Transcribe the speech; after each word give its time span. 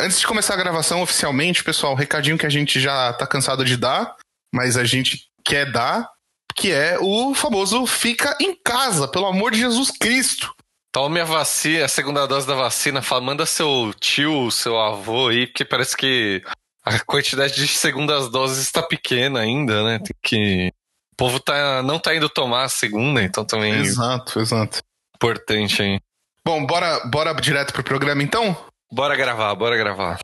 Antes 0.00 0.18
de 0.18 0.26
começar 0.26 0.54
a 0.54 0.56
gravação 0.56 1.02
oficialmente, 1.02 1.62
pessoal, 1.62 1.94
recadinho 1.94 2.38
que 2.38 2.46
a 2.46 2.50
gente 2.50 2.80
já 2.80 3.12
tá 3.12 3.26
cansado 3.26 3.66
de 3.66 3.76
dar, 3.76 4.16
mas 4.54 4.78
a 4.78 4.84
gente 4.84 5.26
quer 5.44 5.70
dar, 5.70 6.08
que 6.56 6.72
é 6.72 6.96
o 6.98 7.34
famoso 7.34 7.86
fica 7.86 8.34
em 8.40 8.54
casa, 8.54 9.06
pelo 9.06 9.26
amor 9.26 9.52
de 9.52 9.58
Jesus 9.58 9.90
Cristo. 9.90 10.54
Tome 10.90 11.20
a 11.20 11.24
vacina, 11.24 11.84
a 11.84 11.88
segunda 11.88 12.26
dose 12.26 12.46
da 12.46 12.54
vacina, 12.54 13.02
fala, 13.02 13.20
manda 13.20 13.44
seu 13.44 13.92
tio, 14.00 14.50
seu 14.50 14.80
avô 14.80 15.28
aí, 15.28 15.46
porque 15.46 15.66
parece 15.66 15.94
que 15.94 16.42
a 16.82 16.98
quantidade 17.00 17.54
de 17.54 17.68
segundas 17.68 18.30
doses 18.30 18.58
está 18.58 18.82
pequena 18.82 19.40
ainda, 19.40 19.84
né? 19.84 19.98
Tem 19.98 20.16
que. 20.22 20.72
O 21.12 21.16
povo 21.16 21.38
tá, 21.38 21.82
não 21.82 21.98
tá 21.98 22.16
indo 22.16 22.30
tomar 22.30 22.64
a 22.64 22.68
segunda, 22.70 23.22
então 23.22 23.44
também. 23.44 23.74
Exato, 23.74 24.40
exato. 24.40 24.78
Importante 25.14 25.82
aí. 25.82 26.00
Bom, 26.42 26.64
bora, 26.64 27.00
bora 27.06 27.34
direto 27.34 27.74
pro 27.74 27.84
programa 27.84 28.22
então? 28.22 28.56
Bora 28.92 29.14
gravar, 29.14 29.54
bora 29.54 29.76
gravar. 29.76 30.18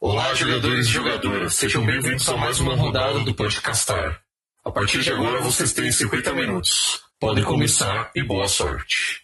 Olá, 0.00 0.32
jogadores 0.34 0.86
e 0.86 0.90
jogadoras, 0.90 1.54
sejam 1.54 1.84
bem-vindos 1.84 2.28
a 2.28 2.36
mais 2.36 2.60
uma 2.60 2.76
rodada 2.76 3.18
do 3.18 3.34
Podcastar. 3.34 4.20
A 4.64 4.70
partir 4.70 5.00
de 5.00 5.10
agora 5.10 5.40
vocês 5.40 5.72
têm 5.72 5.90
50 5.90 6.32
minutos. 6.32 7.00
Podem 7.18 7.42
começar 7.42 8.12
e 8.14 8.22
boa 8.22 8.46
sorte. 8.46 9.22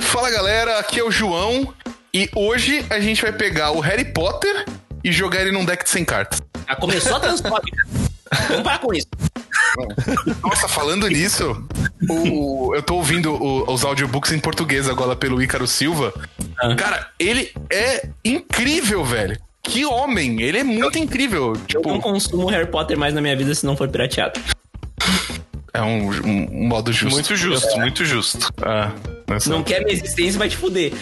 Fala 0.00 0.28
galera, 0.28 0.80
aqui 0.80 0.98
é 0.98 1.04
o 1.04 1.10
João 1.12 1.72
e 2.12 2.28
hoje 2.34 2.84
a 2.90 2.98
gente 2.98 3.22
vai 3.22 3.32
pegar 3.32 3.70
o 3.70 3.78
Harry 3.78 4.12
Potter 4.12 4.64
e 5.04 5.12
jogar 5.12 5.42
ele 5.42 5.52
num 5.52 5.64
deck 5.64 5.84
de 5.84 5.90
100 5.90 6.04
cartas. 6.04 6.40
Ah, 6.66 6.74
começou 6.74 7.16
a 7.16 7.20
transfóbica. 7.20 7.78
Vamos 8.48 8.62
parar 8.62 8.78
com 8.78 8.92
isso. 8.94 9.06
Nossa, 10.42 10.68
falando 10.68 11.06
nisso, 11.08 11.64
o- 12.08 12.72
eu 12.74 12.82
tô 12.82 12.96
ouvindo 12.96 13.32
o- 13.34 13.72
os 13.72 13.84
audiobooks 13.84 14.32
em 14.32 14.38
português 14.38 14.88
agora 14.88 15.14
pelo 15.16 15.42
Ícaro 15.42 15.66
Silva. 15.66 16.12
Ah. 16.58 16.74
Cara, 16.74 17.08
ele 17.18 17.52
é 17.72 18.08
incrível, 18.24 19.04
velho. 19.04 19.38
Que 19.62 19.84
homem, 19.84 20.40
ele 20.42 20.58
é 20.58 20.64
muito 20.64 20.98
incrível. 20.98 21.48
Eu 21.48 21.52
não 21.54 21.66
Tipo, 21.66 22.00
consumo 22.00 22.46
Harry 22.48 22.66
Potter 22.66 22.98
mais 22.98 23.14
na 23.14 23.20
minha 23.20 23.36
vida 23.36 23.54
se 23.54 23.64
não 23.66 23.76
for 23.76 23.88
pirateado. 23.88 24.40
é 25.72 25.82
um, 25.82 26.08
um- 26.10 26.48
um 26.62 26.66
modo 26.68 26.92
justo. 26.92 27.14
Muito 27.14 27.36
justo, 27.36 27.76
muito 27.78 28.04
justo. 28.04 28.52
Ah, 28.62 28.90
nessa- 29.28 29.50
Não 29.50 29.62
quer 29.62 29.80
minha 29.84 29.92
existência, 29.92 30.38
vai 30.38 30.48
te 30.48 30.56
fuder. 30.56 30.92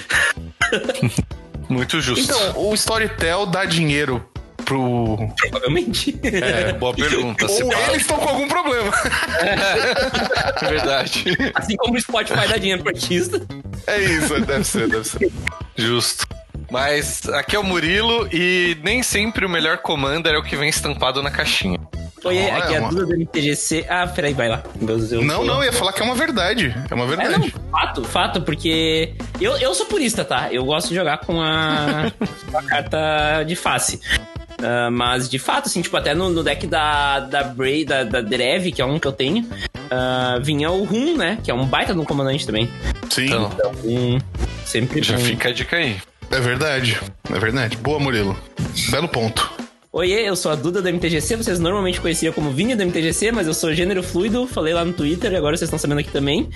Muito 1.69 2.01
justo. 2.01 2.25
Então, 2.25 2.63
o 2.71 2.75
Storytel 2.75 3.45
dá 3.47 3.65
dinheiro 3.67 4.25
pro. 4.69 5.17
Provavelmente. 5.41 6.19
é, 6.23 6.73
boa 6.75 6.93
pergunta. 6.95 7.47
Ou 7.51 7.73
eles 7.73 8.03
estão 8.03 8.19
com 8.19 8.29
algum 8.29 8.47
problema. 8.47 8.93
é 9.41 10.69
verdade. 10.69 11.25
Assim 11.55 11.77
como 11.77 11.97
o 11.97 12.01
Spotify 12.01 12.47
dá 12.47 12.59
dinheiro 12.59 12.83
pro 12.83 12.93
artista. 12.95 13.41
É 13.87 13.99
isso, 13.99 14.39
deve 14.43 14.65
ser, 14.65 14.89
deve 14.89 15.05
ser. 15.09 15.33
Justo. 15.77 16.27
Mas 16.71 17.27
aqui 17.31 17.57
é 17.57 17.59
o 17.59 17.65
Murilo 17.65 18.29
e 18.31 18.77
nem 18.83 19.03
sempre 19.03 19.47
o 19.47 19.49
melhor 19.49 19.79
commander 19.79 20.35
é 20.35 20.39
o 20.39 20.43
que 20.43 20.55
vem 20.55 20.69
estampado 20.69 21.23
na 21.23 21.31
caixinha. 21.31 21.79
Oi, 22.25 22.37
Olha, 22.37 22.57
aqui 22.57 22.75
é 22.75 22.79
a. 22.79 22.89
Duda 22.89 23.07
do 23.07 23.17
MTGC. 23.17 23.87
Ah, 23.89 24.07
peraí, 24.07 24.35
vai 24.35 24.49
lá. 24.49 24.63
Deus, 24.75 25.13
eu 25.13 25.23
Não, 25.23 25.45
não, 25.45 25.59
eu 25.59 25.67
ia 25.67 25.73
falar 25.73 25.93
que 25.93 26.03
é 26.03 26.05
uma 26.05 26.17
verdade. 26.17 26.75
É 26.91 26.95
uma 26.95 27.05
É, 27.05 27.09
não, 27.09 27.17
verdade. 27.17 27.55
fato, 27.71 28.05
fato, 28.05 28.43
porque 28.43 29.15
eu, 29.41 29.57
eu 29.59 29.73
sou 29.73 29.87
purista, 29.87 30.25
tá? 30.25 30.53
Eu 30.53 30.65
gosto 30.65 30.89
de 30.89 30.97
jogar 30.97 31.19
com 31.19 31.41
a, 31.41 32.11
com 32.51 32.59
a 32.59 32.63
carta 32.65 33.45
de 33.47 33.55
face. 33.55 34.01
Ah, 34.63 34.91
mas 34.91 35.29
de 35.29 35.39
fato, 35.39 35.67
assim, 35.69 35.81
tipo, 35.83 35.97
até 35.97 36.15
no, 36.15 36.31
no 36.31 36.43
deck 36.43 36.67
da, 36.67 37.21
da 37.21 37.43
Bray, 37.45 37.85
da, 37.85 38.05
da 38.05 38.21
Drev, 38.21 38.73
que 38.73 38.83
é 38.83 38.85
um 38.85 38.99
que 38.99 39.07
eu 39.07 39.13
tenho, 39.13 39.47
ah, 39.91 40.39
vinha 40.43 40.71
o 40.71 40.85
Rum, 40.85 41.17
né? 41.17 41.39
Que 41.43 41.51
é 41.51 41.55
um 41.55 41.65
baita 41.65 41.95
de 41.95 42.01
um 42.01 42.05
comandante 42.05 42.45
também. 42.47 42.69
Sim, 43.11 43.27
Então, 43.27 43.51
Um, 43.85 44.19
sempre 44.65 45.03
já 45.03 45.17
fica 45.19 45.49
a 45.49 45.53
dica 45.53 45.77
aí. 45.77 45.97
é 46.31 46.41
verdade. 46.41 46.99
É 47.33 47.39
verdade. 47.39 47.77
Boa, 47.77 47.99
Murilo. 47.99 48.37
Belo 48.91 49.09
ponto. 49.09 49.51
Oiê, 49.91 50.29
eu 50.29 50.37
sou 50.37 50.53
a 50.53 50.55
Duda 50.55 50.83
do 50.83 50.89
MTGC, 50.93 51.37
vocês 51.37 51.59
normalmente 51.59 51.99
conheciam 52.01 52.33
como 52.33 52.51
Vini 52.51 52.75
do 52.77 52.85
MTGC, 52.85 53.33
mas 53.33 53.47
eu 53.47 53.55
sou 53.55 53.73
gênero 53.73 54.03
fluido, 54.03 54.47
falei 54.47 54.75
lá 54.75 54.85
no 54.85 54.93
Twitter 54.93 55.33
e 55.33 55.37
agora 55.37 55.57
vocês 55.57 55.67
estão 55.67 55.79
sabendo 55.79 56.01
aqui 56.01 56.11
também. 56.11 56.49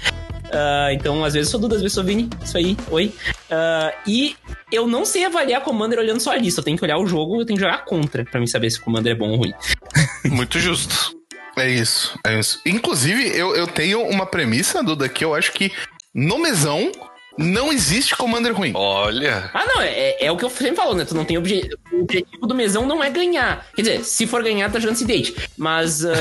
Ah, 0.52 0.92
então, 0.92 1.24
às 1.24 1.32
vezes 1.32 1.50
sou 1.50 1.58
Duda, 1.58 1.76
às 1.76 1.82
vezes 1.82 1.94
sou 1.94 2.04
Vini, 2.04 2.28
isso 2.42 2.56
aí, 2.56 2.76
oi. 2.90 3.12
Ah, 3.50 3.92
e 4.06 4.36
eu 4.70 4.86
não 4.86 5.04
sei 5.04 5.24
avaliar 5.24 5.62
Commander 5.62 5.98
olhando 5.98 6.20
só 6.20 6.32
a 6.32 6.36
lista, 6.36 6.60
eu 6.60 6.64
tenho 6.64 6.76
que 6.76 6.84
olhar 6.84 6.98
o 6.98 7.06
jogo 7.06 7.40
eu 7.40 7.46
tenho 7.46 7.58
que 7.58 7.64
jogar 7.64 7.84
contra 7.84 8.24
pra 8.24 8.38
mim 8.40 8.46
saber 8.46 8.70
se 8.70 8.78
o 8.78 8.82
Commander 8.82 9.12
é 9.12 9.16
bom 9.16 9.30
ou 9.30 9.36
ruim. 9.36 9.54
Muito 10.24 10.58
justo. 10.58 11.16
É 11.56 11.68
isso, 11.68 12.18
é 12.26 12.38
isso. 12.38 12.60
Inclusive, 12.64 13.28
eu, 13.36 13.54
eu 13.54 13.66
tenho 13.66 14.02
uma 14.02 14.24
premissa, 14.24 14.82
Duda, 14.82 15.08
que 15.08 15.24
eu 15.24 15.34
acho 15.34 15.52
que 15.52 15.70
no 16.14 16.38
mesão 16.38 16.90
não 17.38 17.72
existe 17.72 18.16
Commander 18.16 18.54
ruim. 18.54 18.72
Olha. 18.74 19.50
Ah, 19.54 19.64
não, 19.66 19.80
é, 19.82 20.16
é 20.24 20.30
o 20.30 20.36
que 20.36 20.44
eu 20.44 20.50
sempre 20.50 20.76
falo, 20.76 20.94
né? 20.94 21.04
Tu 21.04 21.14
não 21.14 21.24
tem 21.24 21.38
obje... 21.38 21.68
O 21.92 22.02
objetivo 22.02 22.46
do 22.46 22.54
mesão 22.54 22.86
não 22.86 23.02
é 23.02 23.10
ganhar. 23.10 23.66
Quer 23.74 23.82
dizer, 23.82 24.04
se 24.04 24.26
for 24.26 24.42
ganhar, 24.42 24.70
tá 24.70 24.78
jogando 24.78 24.96
acidente. 24.96 25.34
Mas 25.56 26.04
ah, 26.04 26.12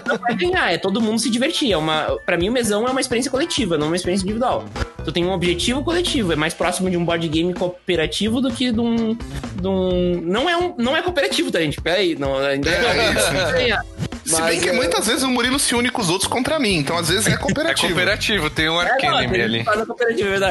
não 0.06 0.20
é 0.28 0.34
ganhar, 0.34 0.72
é 0.72 0.78
todo 0.78 1.00
mundo 1.00 1.18
se 1.18 1.30
divertir. 1.30 1.72
É 1.72 1.76
uma... 1.76 2.16
Pra 2.26 2.36
mim, 2.36 2.48
o 2.48 2.52
mesão 2.52 2.86
é 2.86 2.90
uma 2.90 3.00
experiência 3.00 3.30
coletiva, 3.30 3.76
não 3.78 3.88
uma 3.88 3.96
experiência 3.96 4.24
individual. 4.24 4.64
Tu 5.04 5.12
tem 5.12 5.24
um 5.24 5.32
objetivo 5.32 5.82
coletivo, 5.82 6.32
é 6.32 6.36
mais 6.36 6.52
próximo 6.54 6.90
de 6.90 6.96
um 6.96 7.04
board 7.04 7.26
game 7.28 7.52
cooperativo 7.54 8.40
do 8.40 8.50
que 8.50 8.70
de 8.70 8.80
um. 8.80 9.14
De 9.60 9.66
um... 9.68 10.20
Não, 10.24 10.48
é 10.48 10.56
um... 10.56 10.74
não 10.76 10.96
é 10.96 11.02
cooperativo, 11.02 11.50
tá, 11.50 11.60
gente? 11.60 11.80
Peraí, 11.80 12.16
não, 12.18 12.36
ainda 12.36 12.70
É 12.70 13.12
isso. 13.12 13.52
ganhar. 13.52 13.80
Se 14.24 14.36
bem 14.36 14.42
Mas, 14.42 14.62
que 14.62 14.68
é- 14.68 14.72
muitas 14.72 15.06
vezes 15.06 15.22
o 15.24 15.28
Murilo 15.30 15.58
se 15.58 15.74
une 15.74 15.90
com 15.90 16.00
os 16.00 16.08
outros 16.10 16.28
contra 16.30 16.58
mim, 16.58 16.76
então 16.76 16.96
às 16.96 17.08
vezes 17.08 17.26
é 17.26 17.32
É 17.34 17.36
cooperativo. 17.36 17.88
cooperativo, 17.88 18.50
tem 18.50 18.68
um 18.68 18.80
É, 18.80 18.94
tem 18.96 19.08
ali. 19.08 19.64
faz 19.64 19.80
a 19.80 19.86
cooperativa, 19.86 20.28
é 20.28 20.30
verdade. 20.30 20.49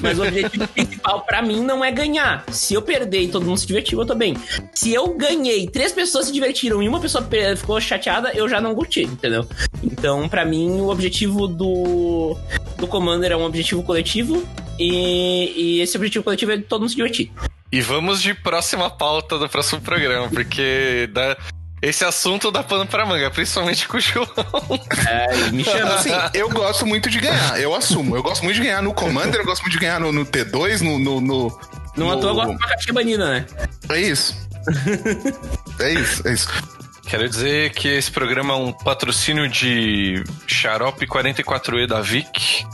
Mas 0.00 0.18
o 0.18 0.22
objetivo 0.22 0.66
principal 0.74 1.22
pra 1.22 1.42
mim 1.42 1.62
não 1.62 1.84
é 1.84 1.90
ganhar. 1.90 2.44
Se 2.50 2.74
eu 2.74 2.82
perder 2.82 3.22
e 3.22 3.28
todo 3.28 3.44
mundo 3.46 3.58
se 3.58 3.66
divertiu, 3.66 4.00
eu 4.00 4.06
tô 4.06 4.14
bem. 4.14 4.36
Se 4.74 4.92
eu 4.92 5.14
ganhei, 5.14 5.66
três 5.66 5.92
pessoas 5.92 6.26
se 6.26 6.32
divertiram 6.32 6.82
e 6.82 6.88
uma 6.88 7.00
pessoa 7.00 7.22
pe- 7.24 7.56
ficou 7.56 7.80
chateada, 7.80 8.32
eu 8.34 8.48
já 8.48 8.60
não 8.60 8.74
curti, 8.74 9.02
entendeu? 9.02 9.46
Então, 9.82 10.28
pra 10.28 10.44
mim, 10.44 10.80
o 10.80 10.88
objetivo 10.88 11.46
do, 11.46 12.36
do 12.76 12.86
Commander 12.86 13.32
é 13.32 13.36
um 13.36 13.44
objetivo 13.44 13.82
coletivo 13.82 14.46
e, 14.78 15.52
e 15.56 15.80
esse 15.80 15.96
objetivo 15.96 16.24
coletivo 16.24 16.52
é 16.52 16.58
todo 16.58 16.80
mundo 16.80 16.90
se 16.90 16.96
divertir. 16.96 17.30
E 17.70 17.80
vamos 17.82 18.22
de 18.22 18.32
próxima 18.32 18.88
pauta 18.88 19.38
do 19.38 19.48
próximo 19.48 19.80
programa, 19.80 20.28
porque 20.28 21.08
dá... 21.12 21.36
esse 21.80 22.04
assunto 22.04 22.50
dá 22.50 22.62
pano 22.62 22.86
pra 22.86 23.06
manga, 23.06 23.30
principalmente 23.30 23.86
com 23.88 23.96
o 23.96 24.00
João. 24.00 24.26
É, 25.08 25.50
me 25.50 25.64
chama. 25.64 25.94
Assim, 25.94 26.10
eu 26.34 26.48
gosto 26.50 26.84
muito 26.86 27.08
de 27.10 27.18
ganhar, 27.20 27.60
eu 27.60 27.74
assumo. 27.74 28.16
Eu 28.16 28.22
gosto 28.22 28.42
muito 28.44 28.56
de 28.56 28.62
ganhar 28.62 28.82
no 28.82 28.92
Commander, 28.94 29.40
eu 29.40 29.44
gosto 29.46 29.62
muito 29.62 29.72
de 29.74 29.78
ganhar 29.80 30.00
no, 30.00 30.12
no 30.12 30.24
T2, 30.26 30.80
no. 30.80 30.98
no, 30.98 31.20
no 31.20 31.60
no- 31.96 32.20
toa 32.20 32.30
agora 32.30 32.48
uma 32.50 32.58
caixinha 32.58 32.94
banida, 32.94 33.28
né? 33.28 33.46
É 33.90 34.00
isso. 34.00 34.34
É 35.80 35.92
isso, 35.92 36.26
é 36.26 36.32
isso. 36.32 36.48
Quero 37.06 37.28
dizer 37.28 37.70
que 37.70 37.86
esse 37.88 38.10
programa 38.10 38.52
é 38.52 38.56
um 38.56 38.72
patrocínio 38.72 39.48
de 39.48 40.22
Xarope 40.46 41.06
44E 41.06 41.86
da 41.86 42.00
Vic. 42.00 42.66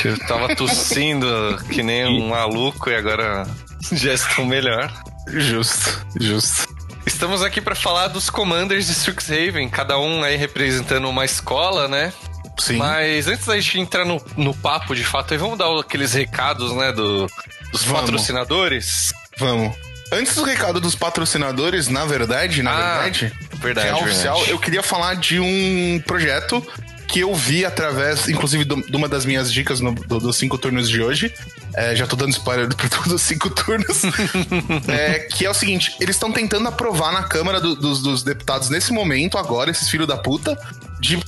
Que 0.00 0.08
eu 0.08 0.18
tava 0.26 0.48
tossindo 0.56 1.26
que 1.70 1.82
nem 1.82 2.06
um 2.06 2.30
maluco 2.30 2.88
e 2.90 2.96
agora 2.96 3.46
já 3.92 4.14
estou 4.14 4.44
melhor. 4.46 4.90
Justo, 5.28 6.04
justo. 6.18 6.66
Estamos 7.08 7.42
aqui 7.42 7.58
para 7.60 7.74
falar 7.74 8.08
dos 8.08 8.28
commanders 8.28 8.86
de 8.86 8.92
Strixhaven, 8.92 9.66
cada 9.70 9.98
um 9.98 10.22
aí 10.22 10.36
representando 10.36 11.08
uma 11.08 11.24
escola, 11.24 11.88
né? 11.88 12.12
Sim. 12.58 12.76
Mas 12.76 13.26
antes 13.26 13.46
da 13.46 13.58
gente 13.58 13.80
entrar 13.80 14.04
no, 14.04 14.22
no 14.36 14.52
papo 14.54 14.94
de 14.94 15.02
fato, 15.02 15.32
aí 15.32 15.38
vamos 15.38 15.56
dar 15.56 15.66
aqueles 15.80 16.12
recados, 16.12 16.70
né, 16.74 16.92
do, 16.92 17.26
dos 17.72 17.82
Vamos. 17.84 18.00
patrocinadores? 18.02 19.12
Vamos. 19.38 19.74
Antes 20.12 20.34
do 20.34 20.42
recado 20.44 20.80
dos 20.80 20.94
patrocinadores, 20.94 21.88
na 21.88 22.04
verdade, 22.04 22.62
na 22.62 22.72
Ah, 22.72 22.92
verdade, 23.02 23.32
verdade, 23.54 23.86
real 23.86 23.98
verdade. 24.00 24.02
oficial, 24.04 24.44
eu 24.46 24.58
queria 24.58 24.82
falar 24.82 25.14
de 25.14 25.40
um 25.40 26.02
projeto 26.06 26.62
que 27.06 27.20
eu 27.20 27.34
vi 27.34 27.64
através, 27.64 28.28
inclusive, 28.28 28.64
do- 28.64 28.82
de 28.82 28.96
uma 28.96 29.08
das 29.08 29.24
minhas 29.24 29.50
dicas 29.50 29.80
no- 29.80 29.94
do- 29.94 30.18
dos 30.20 30.36
cinco 30.36 30.58
turnos 30.58 30.88
de 30.90 31.02
hoje. 31.02 31.32
É, 31.78 31.94
já 31.94 32.06
tô 32.06 32.16
dando 32.16 32.30
spoiler 32.30 32.68
para 32.74 32.88
todos 32.88 33.12
os 33.12 33.22
cinco 33.22 33.48
turnos. 33.50 34.02
É, 34.88 35.20
que 35.20 35.44
é 35.46 35.50
o 35.50 35.54
seguinte: 35.54 35.94
eles 36.00 36.16
estão 36.16 36.32
tentando 36.32 36.66
aprovar 36.68 37.12
na 37.12 37.22
Câmara 37.22 37.60
do- 37.60 37.76
dos, 37.76 38.02
dos 38.02 38.22
Deputados 38.22 38.68
nesse 38.68 38.92
momento, 38.92 39.38
agora, 39.38 39.70
esses 39.70 39.88
filhos 39.88 40.06
da 40.08 40.16
puta, 40.16 40.58
de 41.00 41.18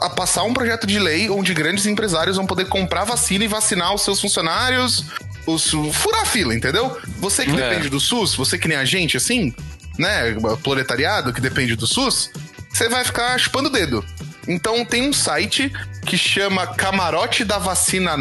a 0.00 0.10
passar 0.10 0.42
um 0.44 0.52
projeto 0.54 0.86
de 0.86 0.98
lei 0.98 1.28
onde 1.30 1.52
grandes 1.54 1.86
empresários 1.86 2.36
vão 2.36 2.46
poder 2.46 2.66
comprar 2.66 3.04
vacina 3.04 3.44
e 3.44 3.48
vacinar 3.48 3.92
os 3.94 4.02
seus 4.02 4.20
funcionários. 4.20 5.04
Os, 5.46 5.70
furar 5.92 6.22
a 6.22 6.24
fila, 6.26 6.54
entendeu? 6.54 6.96
Você 7.18 7.44
que 7.44 7.50
É. 7.50 7.68
depende 7.70 7.88
do 7.88 7.98
SUS, 7.98 8.34
você 8.34 8.56
que 8.56 8.68
nem 8.68 8.76
a 8.78 8.84
gente, 8.84 9.16
assim, 9.16 9.52
né? 9.98 10.34
Proletariado 10.62 11.32
que 11.32 11.40
depende 11.40 11.74
do 11.74 11.86
SUS, 11.86 12.30
você 12.72 12.88
vai 12.88 13.04
ficar 13.04 13.36
chupando 13.38 13.68
o 13.68 13.72
dedo. 13.72 14.04
Então 14.46 14.84
tem 14.84 15.08
um 15.08 15.12
site 15.12 15.72
que 16.06 16.16
chama 16.16 16.66
camarote 16.66 17.44
da 17.44 17.58
vacina 17.58 18.16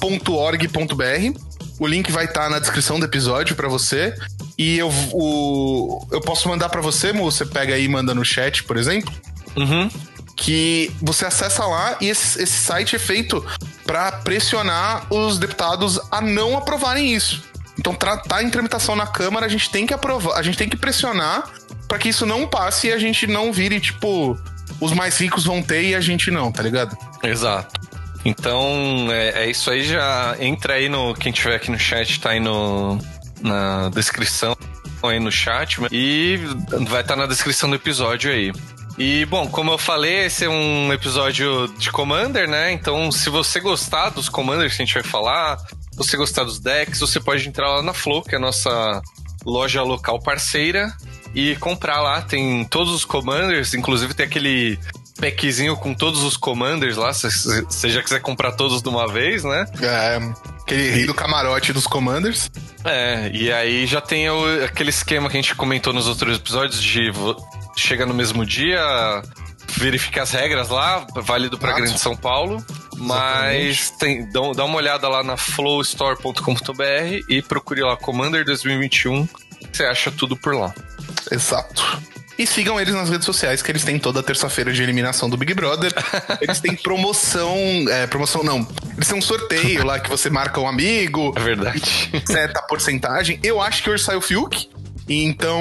não.org.br. 0.00 1.38
O 1.78 1.86
link 1.86 2.10
vai 2.10 2.24
estar 2.24 2.48
na 2.50 2.58
descrição 2.58 2.98
do 2.98 3.04
episódio 3.06 3.54
pra 3.54 3.68
você. 3.68 4.14
E 4.56 4.78
eu, 4.78 4.90
o, 5.12 6.06
eu 6.10 6.20
posso 6.20 6.48
mandar 6.48 6.68
pra 6.68 6.80
você, 6.80 7.12
Mo, 7.12 7.30
você 7.30 7.46
pega 7.46 7.74
aí 7.74 7.84
e 7.84 7.88
manda 7.88 8.14
no 8.14 8.24
chat, 8.24 8.64
por 8.64 8.76
exemplo 8.76 9.12
Uhum. 9.56 9.88
que 10.36 10.90
você 11.00 11.24
acessa 11.26 11.64
lá 11.66 11.96
e 12.00 12.08
esse, 12.08 12.40
esse 12.42 12.52
site 12.64 12.94
é 12.96 12.98
feito 12.98 13.44
para 13.86 14.12
pressionar 14.12 15.06
os 15.12 15.38
deputados 15.38 15.98
a 16.10 16.20
não 16.20 16.56
aprovarem 16.56 17.14
isso. 17.14 17.42
Então 17.78 17.94
tá, 17.94 18.16
tá 18.16 18.42
em 18.42 18.50
tramitação 18.50 18.94
na 18.96 19.06
Câmara, 19.06 19.46
a 19.46 19.48
gente 19.48 19.70
tem 19.70 19.86
que 19.86 19.94
aprovar, 19.94 20.36
a 20.36 20.42
gente 20.42 20.58
tem 20.58 20.68
que 20.68 20.76
pressionar 20.76 21.48
para 21.86 21.98
que 21.98 22.08
isso 22.08 22.26
não 22.26 22.46
passe 22.46 22.88
e 22.88 22.92
a 22.92 22.98
gente 22.98 23.26
não 23.26 23.52
vire, 23.52 23.80
tipo, 23.80 24.36
os 24.80 24.92
mais 24.92 25.16
ricos 25.18 25.44
vão 25.44 25.62
ter 25.62 25.82
e 25.84 25.94
a 25.94 26.00
gente 26.00 26.30
não, 26.30 26.52
tá 26.52 26.62
ligado? 26.62 26.96
Exato. 27.22 27.87
Então, 28.24 29.08
é, 29.10 29.44
é 29.44 29.50
isso 29.50 29.70
aí, 29.70 29.82
já 29.82 30.36
entra 30.40 30.74
aí 30.74 30.88
no. 30.88 31.14
Quem 31.14 31.32
tiver 31.32 31.56
aqui 31.56 31.70
no 31.70 31.78
chat 31.78 32.20
tá 32.20 32.30
aí 32.30 32.40
no, 32.40 32.98
na 33.40 33.88
descrição 33.90 34.56
aí 35.02 35.20
no 35.20 35.30
chat 35.30 35.78
e 35.92 36.38
vai 36.88 37.02
estar 37.02 37.14
tá 37.14 37.16
na 37.16 37.26
descrição 37.26 37.70
do 37.70 37.76
episódio 37.76 38.32
aí. 38.32 38.52
E, 38.98 39.24
bom, 39.26 39.46
como 39.46 39.70
eu 39.70 39.78
falei, 39.78 40.24
esse 40.24 40.44
é 40.44 40.48
um 40.48 40.92
episódio 40.92 41.68
de 41.78 41.90
Commander, 41.92 42.48
né? 42.48 42.72
Então, 42.72 43.12
se 43.12 43.30
você 43.30 43.60
gostar 43.60 44.10
dos 44.10 44.28
Commanders 44.28 44.74
que 44.74 44.82
a 44.82 44.84
gente 44.84 44.94
vai 44.94 45.04
falar, 45.04 45.56
se 45.58 45.96
você 45.96 46.16
gostar 46.16 46.42
dos 46.42 46.58
decks, 46.58 46.98
você 46.98 47.20
pode 47.20 47.48
entrar 47.48 47.68
lá 47.68 47.82
na 47.82 47.94
Flow, 47.94 48.22
que 48.22 48.34
é 48.34 48.38
a 48.38 48.40
nossa 48.40 49.00
loja 49.46 49.84
local 49.84 50.18
parceira, 50.18 50.92
e 51.32 51.54
comprar 51.56 52.00
lá. 52.00 52.22
Tem 52.22 52.64
todos 52.64 52.92
os 52.92 53.04
Commanders, 53.04 53.72
inclusive 53.72 54.14
tem 54.14 54.26
aquele 54.26 54.76
packzinho 55.20 55.76
com 55.76 55.92
todos 55.92 56.22
os 56.22 56.36
Commanders 56.36 56.96
lá, 56.96 57.12
se 57.12 57.28
você 57.30 57.90
já 57.90 58.02
quiser 58.02 58.20
comprar 58.20 58.52
todos 58.52 58.80
de 58.80 58.88
uma 58.88 59.06
vez, 59.12 59.44
né? 59.44 59.66
É, 59.82 60.18
aquele 60.62 60.90
rei 60.90 61.06
do 61.06 61.14
camarote 61.14 61.72
dos 61.72 61.86
Commanders. 61.86 62.50
É, 62.84 63.30
e 63.34 63.52
aí 63.52 63.86
já 63.86 64.00
tem 64.00 64.30
o, 64.30 64.64
aquele 64.64 64.90
esquema 64.90 65.28
que 65.28 65.36
a 65.36 65.40
gente 65.40 65.54
comentou 65.54 65.92
nos 65.92 66.06
outros 66.06 66.36
episódios 66.36 66.82
de 66.82 67.10
chega 67.76 68.06
no 68.06 68.14
mesmo 68.14 68.44
dia, 68.46 68.80
verifica 69.76 70.22
as 70.22 70.30
regras 70.30 70.68
lá, 70.68 71.06
válido 71.16 71.58
para 71.58 71.72
Grande 71.72 71.98
São 71.98 72.16
Paulo. 72.16 72.64
Mas 72.96 73.90
tem, 73.90 74.28
dá, 74.30 74.40
dá 74.56 74.64
uma 74.64 74.76
olhada 74.76 75.08
lá 75.08 75.22
na 75.22 75.36
flowstore.com.br 75.36 77.24
e 77.28 77.40
procure 77.42 77.80
lá 77.82 77.96
Commander 77.96 78.44
2021. 78.44 79.28
Você 79.72 79.84
acha 79.84 80.10
tudo 80.10 80.36
por 80.36 80.54
lá. 80.54 80.74
Exato. 81.30 82.00
E 82.38 82.46
sigam 82.46 82.80
eles 82.80 82.94
nas 82.94 83.10
redes 83.10 83.26
sociais, 83.26 83.60
que 83.60 83.72
eles 83.72 83.82
têm 83.82 83.98
toda 83.98 84.22
terça-feira 84.22 84.72
de 84.72 84.80
eliminação 84.80 85.28
do 85.28 85.36
Big 85.36 85.52
Brother. 85.54 85.92
Eles 86.40 86.60
têm 86.60 86.76
promoção. 86.76 87.56
É, 87.90 88.06
promoção 88.06 88.44
não. 88.44 88.64
Eles 88.94 89.08
têm 89.08 89.18
um 89.18 89.22
sorteio 89.22 89.84
lá 89.84 89.98
que 89.98 90.08
você 90.08 90.30
marca 90.30 90.60
um 90.60 90.68
amigo. 90.68 91.34
É 91.34 91.40
verdade. 91.40 91.82
Seta 92.24 92.60
a 92.60 92.62
porcentagem. 92.62 93.40
Eu 93.42 93.60
acho 93.60 93.82
que 93.82 93.90
hoje 93.90 94.04
saiu 94.04 94.18
o 94.18 94.22
Fiuk. 94.22 94.70
Então, 95.08 95.60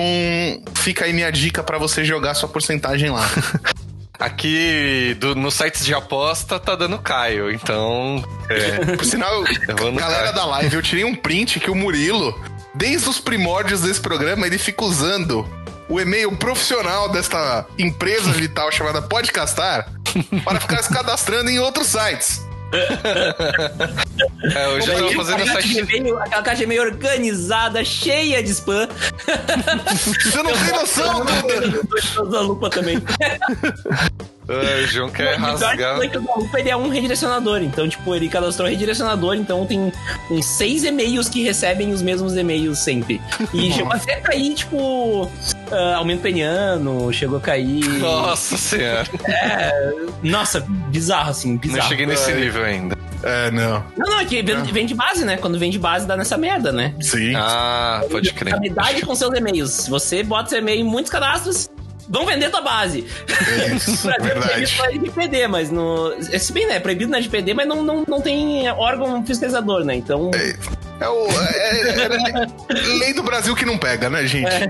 fica 0.76 1.06
aí 1.06 1.14
minha 1.14 1.32
dica 1.32 1.64
para 1.64 1.80
você 1.80 2.06
jogar 2.06 2.36
sua 2.36 2.48
porcentagem 2.50 3.10
lá. 3.10 3.28
Aqui 4.20 5.16
do, 5.20 5.34
nos 5.36 5.54
sites 5.56 5.86
de 5.86 5.94
aposta 5.94 6.60
tá 6.60 6.76
dando 6.76 6.98
Caio, 7.00 7.52
então. 7.52 8.24
É, 8.50 8.94
Por 8.98 9.06
sinal, 9.06 9.44
galera 9.68 10.24
Caio. 10.24 10.36
da 10.36 10.46
live, 10.46 10.76
eu 10.76 10.82
tirei 10.82 11.06
um 11.06 11.16
print 11.16 11.60
que 11.60 11.70
o 11.70 11.76
Murilo, 11.76 12.40
desde 12.74 13.08
os 13.10 13.20
primórdios 13.20 13.82
desse 13.82 14.02
programa, 14.02 14.46
ele 14.48 14.58
fica 14.58 14.84
usando 14.84 15.48
o 15.90 16.00
e-mail 16.00 16.36
profissional 16.38 17.10
desta 17.10 17.66
empresa 17.78 18.32
vital 18.32 18.72
chamada 18.72 19.02
Podcastar 19.02 19.92
para 20.44 20.60
ficar 20.60 20.84
se 20.84 20.94
cadastrando 20.94 21.50
em 21.50 21.60
outros 21.60 21.88
sites. 21.88 22.46
É, 24.56 24.66
eu 24.66 24.82
já 24.82 24.96
tava 24.96 25.14
fazendo 25.14 25.42
essa 25.42 25.54
caixa 25.54 25.86
meio, 25.86 26.18
Aquela 26.20 26.44
caixa 26.44 26.68
meio 26.68 26.82
organizada, 26.82 27.84
cheia 27.86 28.44
de 28.44 28.52
spam. 28.52 28.88
Você 29.96 30.44
não 30.44 30.52
tem 30.52 30.72
noção, 30.74 31.26
da 32.30 32.42
lupa 32.42 32.70
também. 32.70 33.02
É, 34.48 34.84
o 34.84 34.88
João 34.88 35.10
quer 35.12 35.36
rasgar. 35.36 36.02
É 36.02 36.08
que 36.08 36.18
o 36.18 36.22
Lupa 36.22 36.60
ele 36.60 36.70
é 36.70 36.76
um 36.76 36.90
redirecionador, 36.90 37.62
então, 37.62 37.88
tipo, 37.88 38.16
ele 38.16 38.30
cadastrou 38.30 38.68
um 38.68 38.72
redirecionador, 38.72 39.36
então 39.36 39.66
tem 39.66 39.92
uns 40.32 40.46
seis 40.46 40.84
e-mails 40.84 41.30
que 41.30 41.44
recebem 41.44 41.92
os 41.92 42.02
mesmos 42.02 42.36
e-mails 42.36 42.80
sempre. 42.80 43.22
E 43.54 43.72
chegou 43.74 43.92
até 43.92 44.16
a 44.16 44.22
cair, 44.22 44.54
tipo, 44.54 45.26
uh, 45.26 45.96
aumento 45.96 46.22
peniano, 46.22 47.12
chegou 47.12 47.38
a 47.38 47.42
cair. 47.42 47.88
Nossa 48.00 48.58
senhora. 48.58 49.08
É, 49.26 49.94
nossa, 50.24 50.66
bizarro, 50.90 51.32
assim, 51.32 51.58
bizarro. 51.58 51.82
Não 51.82 51.90
cheguei 51.90 52.06
nesse 52.06 52.34
nível 52.34 52.64
ainda. 52.64 52.98
É, 53.24 53.52
não. 53.52 53.84
Não, 53.98 54.12
não, 54.12 54.20
é 54.20 54.26
que 54.26 54.42
vem 54.42 54.86
de 54.86 54.94
base, 54.94 55.26
né? 55.26 55.38
Quando 55.38 55.58
vem 55.58 55.72
de 55.72 55.80
base 55.80 56.06
dá 56.06 56.16
nessa 56.16 56.38
merda, 56.38 56.72
né? 56.72 56.94
Sim. 57.02 57.34
Ah, 57.36 58.02
pode 58.10 58.32
crer. 58.32 58.54
Habilidade 58.54 59.02
com 59.02 59.16
seus 59.16 59.36
e-mails. 59.36 59.88
Você 59.88 60.24
bota 60.24 60.50
seu 60.50 60.60
e-mail 60.60 60.82
em 60.82 60.84
muitos 60.84 61.12
cadastros, 61.12 61.70
vão 62.08 62.26
vender 62.26 62.50
tua 62.50 62.62
base. 62.62 63.06
É 63.48 63.76
isso, 63.76 64.10
é 64.10 64.20
verdade. 64.20 64.78
é 64.82 64.86
LGPD, 64.88 65.48
mas 65.48 65.72
no. 65.72 66.14
Se 66.22 66.52
bem, 66.52 66.68
né? 66.68 66.76
É 66.76 66.80
proibido 66.80 67.10
na 67.10 67.18
LGPD, 67.18 67.54
mas 67.54 67.68
não, 67.68 67.84
não, 67.84 68.04
não 68.08 68.22
tem 68.22 68.70
órgão 68.72 69.26
fiscalizador, 69.26 69.84
né? 69.84 69.96
Então. 69.96 70.32
É, 70.34 70.56
é 71.00 71.10
o. 71.10 71.28
É, 71.28 72.06
é, 72.06 72.84
lei 73.00 73.14
do 73.14 73.24
Brasil 73.24 73.56
que 73.56 73.66
não 73.66 73.78
pega, 73.78 74.10
né, 74.10 74.26
gente? 74.26 74.48
É. 74.48 74.70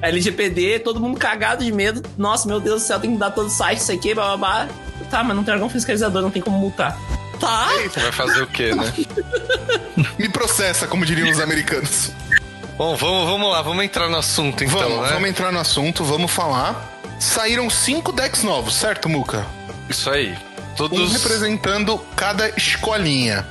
LGPD, 0.00 0.80
todo 0.80 1.00
mundo 1.00 1.18
cagado 1.18 1.64
de 1.64 1.72
medo. 1.72 2.02
Nossa, 2.16 2.48
meu 2.48 2.60
Deus 2.60 2.82
do 2.82 2.86
céu, 2.86 2.98
tem 2.98 3.12
que 3.12 3.18
dar 3.18 3.30
todo 3.30 3.46
o 3.46 3.50
site, 3.50 3.78
isso 3.78 3.92
aqui, 3.92 4.14
blá 4.14 4.36
blá 4.36 4.36
blá. 4.36 4.68
Tá, 5.10 5.22
mas 5.22 5.36
não 5.36 5.44
tem 5.44 5.54
órgão 5.54 5.68
fiscalizador, 5.68 6.22
não 6.22 6.30
tem 6.30 6.42
como 6.42 6.58
multar. 6.58 6.98
Tá. 7.40 7.68
Você 7.84 8.00
vai 8.00 8.12
fazer 8.12 8.42
o 8.42 8.46
quê, 8.46 8.74
né? 8.74 8.92
Me 10.18 10.28
processa, 10.28 10.86
como 10.86 11.06
diriam 11.06 11.30
os 11.30 11.40
americanos. 11.40 12.12
Bom, 12.78 12.94
vamos, 12.94 13.28
vamos 13.28 13.50
lá, 13.50 13.60
vamos 13.60 13.84
entrar 13.84 14.08
no 14.08 14.16
assunto 14.16 14.62
então, 14.62 14.78
vamos, 14.78 15.02
né? 15.02 15.12
Vamos 15.14 15.28
entrar 15.28 15.50
no 15.50 15.58
assunto, 15.58 16.04
vamos 16.04 16.30
falar. 16.30 16.88
Saíram 17.18 17.68
cinco 17.68 18.12
decks 18.12 18.44
novos, 18.44 18.72
certo, 18.72 19.08
Muka? 19.08 19.44
Isso 19.88 20.08
aí. 20.08 20.38
Todos... 20.76 20.96
Um 20.96 21.12
representando 21.12 21.98
cada 22.14 22.50
escolinha. 22.50 23.44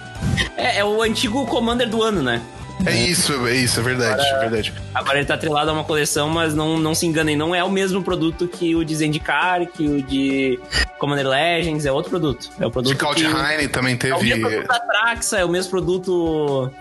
É, 0.55 0.77
é 0.77 0.85
o 0.85 1.01
antigo 1.01 1.45
Commander 1.45 1.89
do 1.89 2.01
ano, 2.01 2.23
né? 2.23 2.41
É 2.85 2.95
isso, 2.95 3.47
é 3.47 3.55
isso, 3.55 3.79
é 3.79 3.83
verdade, 3.83 4.21
agora, 4.21 4.35
é 4.35 4.39
verdade. 4.39 4.73
Agora 4.93 5.17
ele 5.17 5.25
tá 5.25 5.33
atrelado 5.33 5.69
a 5.69 5.73
uma 5.73 5.83
coleção, 5.83 6.29
mas 6.29 6.53
não, 6.53 6.79
não 6.79 6.93
se 6.93 7.05
enganem, 7.05 7.35
não 7.35 7.53
é 7.53 7.63
o 7.63 7.69
mesmo 7.69 8.03
produto 8.03 8.47
que 8.47 8.75
o 8.75 8.83
de 8.83 8.95
Zendikar, 8.95 9.65
que 9.67 9.87
o 9.87 10.01
de 10.01 10.59
Commander 10.99 11.27
Legends, 11.27 11.85
é 11.85 11.91
outro 11.91 12.11
produto. 12.11 12.49
É 12.59 12.65
o 12.65 12.71
produto 12.71 12.93
de 12.93 12.97
Kaldheim 12.97 13.67
também 13.69 13.97
teve... 13.97 14.13
É 14.13 14.15
o 14.17 14.23
mesmo 14.23 14.41
produto 14.49 14.67
da 14.67 14.79
Traxa, 14.79 15.37
é 15.37 15.45
o 15.45 15.49
mesmo 15.49 15.69
produto 15.69 16.71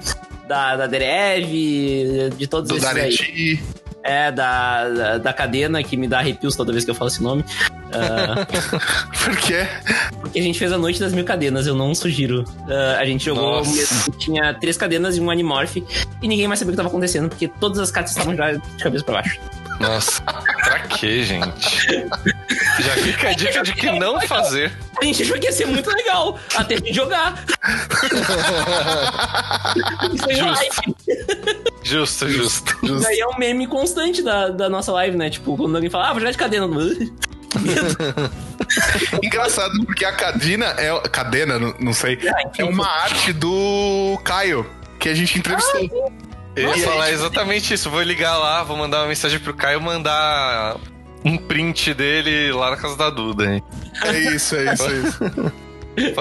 da, 0.47 0.77
da 0.77 0.87
Derev, 0.87 1.51
de 2.37 2.47
todos 2.47 2.69
Do 2.69 2.77
esses 2.77 2.87
Dareti. 2.87 3.23
aí. 3.25 3.86
É, 4.07 4.31
da, 4.31 4.89
da, 4.89 5.19
da, 5.19 5.33
cadena 5.33 5.83
que 5.83 5.97
me 5.97 6.07
dá 6.07 6.21
arrepios 6.21 6.55
toda 6.55 6.71
vez 6.73 6.85
que 6.85 6.91
eu 6.91 6.95
falo 6.95 7.09
esse 7.09 7.23
nome. 7.23 7.43
Uh, 7.43 8.47
Por 9.25 9.37
quê? 9.37 9.67
Porque 10.21 10.39
a 10.39 10.43
gente 10.43 10.59
fez 10.59 10.73
a 10.73 10.79
Noite 10.79 11.01
das 11.01 11.13
Mil 11.13 11.25
Cadenas, 11.25 11.67
eu 11.67 11.75
não 11.75 11.95
sugiro. 11.95 12.45
Uh, 12.69 12.97
a 12.99 13.05
gente 13.05 13.25
jogou, 13.25 13.65
mesmo, 13.65 14.13
tinha 14.19 14.55
três 14.55 14.77
cadenas 14.77 15.17
e 15.17 15.21
um 15.21 15.29
Animorph, 15.29 15.77
e 15.77 16.29
ninguém 16.29 16.47
mais 16.47 16.61
sabia 16.61 16.71
o 16.71 16.73
que 16.73 16.81
estava 16.81 16.89
acontecendo, 16.89 17.29
porque 17.29 17.49
todas 17.49 17.81
as 17.81 17.91
cartas 17.91 18.13
estavam 18.13 18.37
já 18.37 18.53
de 18.53 18.83
cabeça 18.83 19.05
para 19.05 19.15
baixo. 19.15 19.41
Nossa, 19.81 20.23
pra 20.23 20.81
quê, 20.81 21.23
gente? 21.23 21.87
Já 22.79 22.93
fica 22.93 23.29
a 23.29 23.33
dica 23.33 23.63
de 23.63 23.73
que 23.73 23.99
não 23.99 24.21
fazer. 24.23 24.71
A 25.01 25.05
gente 25.05 25.23
achou 25.23 25.39
que 25.39 25.47
ia 25.47 25.53
ser 25.53 25.67
muito 25.67 25.89
legal, 25.91 26.39
até 26.55 26.77
de 26.77 26.93
jogar. 26.93 27.43
justo. 30.31 30.97
Justo, 31.87 32.29
justo, 32.29 32.77
justo. 32.83 33.03
Daí 33.03 33.21
é 33.21 33.27
um 33.27 33.39
meme 33.39 33.67
constante 33.67 34.23
da, 34.23 34.49
da 34.49 34.69
nossa 34.69 34.93
live, 34.93 35.17
né? 35.17 35.31
Tipo, 35.31 35.57
quando 35.57 35.77
alguém 35.77 35.89
fala, 35.89 36.09
ah, 36.09 36.13
vou 36.13 36.21
jogar 36.21 36.33
de 36.33 36.39
cadena. 36.39 36.67
Engraçado, 39.23 39.73
porque 39.85 40.05
a 40.05 40.13
cadena 40.13 40.67
é. 40.79 41.09
Cadena, 41.09 41.59
não 41.79 41.93
sei. 41.93 42.19
É 42.59 42.65
uma 42.65 42.87
arte 42.87 43.33
do 43.33 44.19
Caio, 44.25 44.69
que 44.99 45.09
a 45.09 45.15
gente 45.15 45.39
entrevistou. 45.39 45.81
Ah, 45.81 46.11
eu 46.57 46.77
ia 46.77 46.85
falar 46.85 47.13
exatamente 47.13 47.73
isso. 47.73 47.89
Vou 47.89 48.03
ligar 48.03 48.37
lá, 48.37 48.63
vou 48.63 48.77
mandar 48.77 49.01
uma 49.01 49.09
mensagem 49.09 49.39
pro 49.39 49.55
Caio 49.55 49.81
mandar 49.81 50.77
um 51.25 51.37
print 51.37 51.95
dele 51.95 52.53
lá 52.53 52.71
na 52.71 52.77
casa 52.77 52.97
da 52.97 53.11
Duda, 53.11 53.55
hein? 53.55 53.63
É 54.05 54.19
isso, 54.35 54.57
é 54.57 54.75
isso, 54.75 54.85
é 54.85 54.95
isso. 54.95 55.53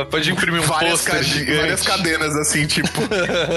Pode 0.10 0.32
imprimir 0.32 0.62
um 0.62 0.66
várias 0.66 1.04
pôster 1.04 1.58
Várias 1.58 1.82
cadenas, 1.82 2.36
assim, 2.36 2.66
tipo... 2.66 2.90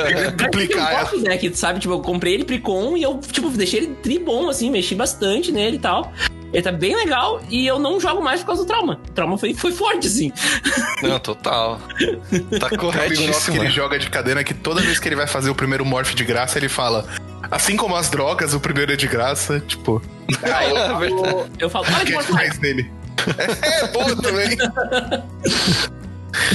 duplicar. 0.37 1.11
Eu 1.13 1.21
né, 1.21 1.37
que, 1.37 1.55
sabe? 1.55 1.81
Tipo, 1.81 1.95
eu 1.95 2.01
comprei 2.01 2.35
ele 2.35 2.45
Precon 2.45 2.97
e 2.97 3.03
eu, 3.03 3.19
tipo, 3.19 3.49
deixei 3.51 3.81
ele 3.81 3.95
tribom, 4.03 4.49
assim, 4.49 4.71
mexi 4.71 4.95
bastante 4.95 5.53
nele 5.53 5.77
e 5.77 5.81
tal. 5.81 6.13
Ele 6.53 6.63
tá 6.63 6.73
bem 6.73 6.97
legal 6.97 7.43
e 7.51 7.67
eu 7.67 7.79
não 7.79 8.01
jogo 8.01 8.23
mais 8.23 8.41
por 8.41 8.47
causa 8.47 8.63
do 8.63 8.67
trauma. 8.67 9.01
O 9.07 9.13
trauma 9.13 9.37
foi, 9.37 9.53
foi 9.53 9.71
forte, 9.71 10.07
assim. 10.07 10.33
Não, 11.03 11.19
total. 11.19 11.79
Tá 12.59 12.71
corretíssimo. 12.71 13.59
que 13.59 13.65
ele 13.65 13.71
joga 13.71 13.99
de 13.99 14.09
cadena 14.09 14.43
que 14.43 14.55
toda 14.55 14.81
vez 14.81 14.99
que 14.99 15.07
ele 15.09 15.17
vai 15.17 15.27
fazer 15.27 15.51
o 15.51 15.55
primeiro 15.55 15.85
morph 15.85 16.15
de 16.15 16.25
graça, 16.25 16.59
ele 16.59 16.69
fala. 16.69 17.07
Assim 17.51 17.77
como 17.77 17.95
as 17.95 18.09
drogas, 18.09 18.55
o 18.55 18.61
primeiro 18.61 18.93
é 18.93 18.97
de 18.97 19.07
graça, 19.07 19.61
tipo. 19.61 20.03
Ah, 20.43 20.65
eu, 20.65 20.77
eu, 21.05 21.49
eu 21.59 21.71
falo, 21.71 21.85
para 21.85 22.05
de 22.05 22.13
morph 22.13 22.31
mais 22.31 22.59
nele. 22.59 22.91
É, 23.37 23.87
boa 23.89 24.17
também. 24.17 24.57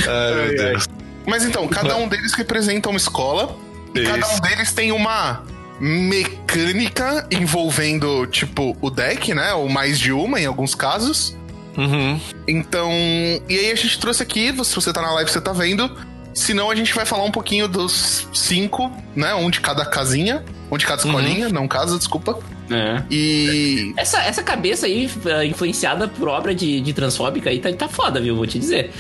Ai, 0.08 0.34
meu 0.36 0.56
Deus. 0.56 0.88
Mas 1.26 1.46
então, 1.46 1.68
cada 1.68 1.96
um 1.96 2.08
deles 2.08 2.34
representa 2.34 2.90
uma 2.90 2.98
escola. 2.98 3.56
Isso. 3.94 4.04
E 4.04 4.08
cada 4.08 4.28
um 4.28 4.40
deles 4.40 4.72
tem 4.74 4.92
uma 4.92 5.44
mecânica 5.80 7.28
envolvendo, 7.32 8.26
tipo, 8.28 8.78
o 8.82 8.90
deck, 8.90 9.34
né? 9.34 9.54
Ou 9.54 9.70
mais 9.70 10.00
de 10.00 10.12
uma 10.12 10.40
em 10.40 10.46
alguns 10.46 10.76
casos. 10.76 11.36
Uhum. 11.78 12.20
Então. 12.48 12.92
E 13.50 13.58
aí 13.58 13.72
a 13.72 13.76
gente 13.76 14.00
trouxe 14.00 14.22
aqui, 14.22 14.54
se 14.64 14.76
você 14.76 14.94
tá 14.94 15.02
na 15.02 15.12
live, 15.14 15.32
você 15.32 15.42
tá 15.42 15.54
vendo. 15.54 15.90
Senão 16.34 16.72
a 16.72 16.76
gente 16.76 16.94
vai 16.94 17.06
falar 17.06 17.24
um 17.24 17.32
pouquinho 17.32 17.68
dos 17.68 18.28
cinco, 18.34 18.92
né? 19.16 19.34
Um 19.36 19.50
de 19.50 19.62
cada 19.62 19.86
casinha. 19.86 20.44
Um 20.72 20.78
de 20.78 20.86
cada 20.88 21.04
escolinha, 21.04 21.50
não 21.50 21.68
casa, 21.68 21.98
desculpa. 21.98 22.40
É. 22.72 23.04
E. 23.12 23.94
Essa, 23.96 24.24
essa 24.24 24.42
cabeça 24.42 24.88
aí, 24.88 25.10
eh, 25.26 25.46
influenciada 25.46 26.08
por 26.08 26.28
obra 26.28 26.56
de, 26.56 26.82
de 26.82 26.94
transfóbica 26.94 27.52
aí, 27.52 27.60
tá, 27.60 27.72
tá 27.74 27.88
foda, 27.88 28.20
viu? 28.20 28.36
Vou 28.36 28.48
te 28.48 28.58
dizer. 28.58 28.92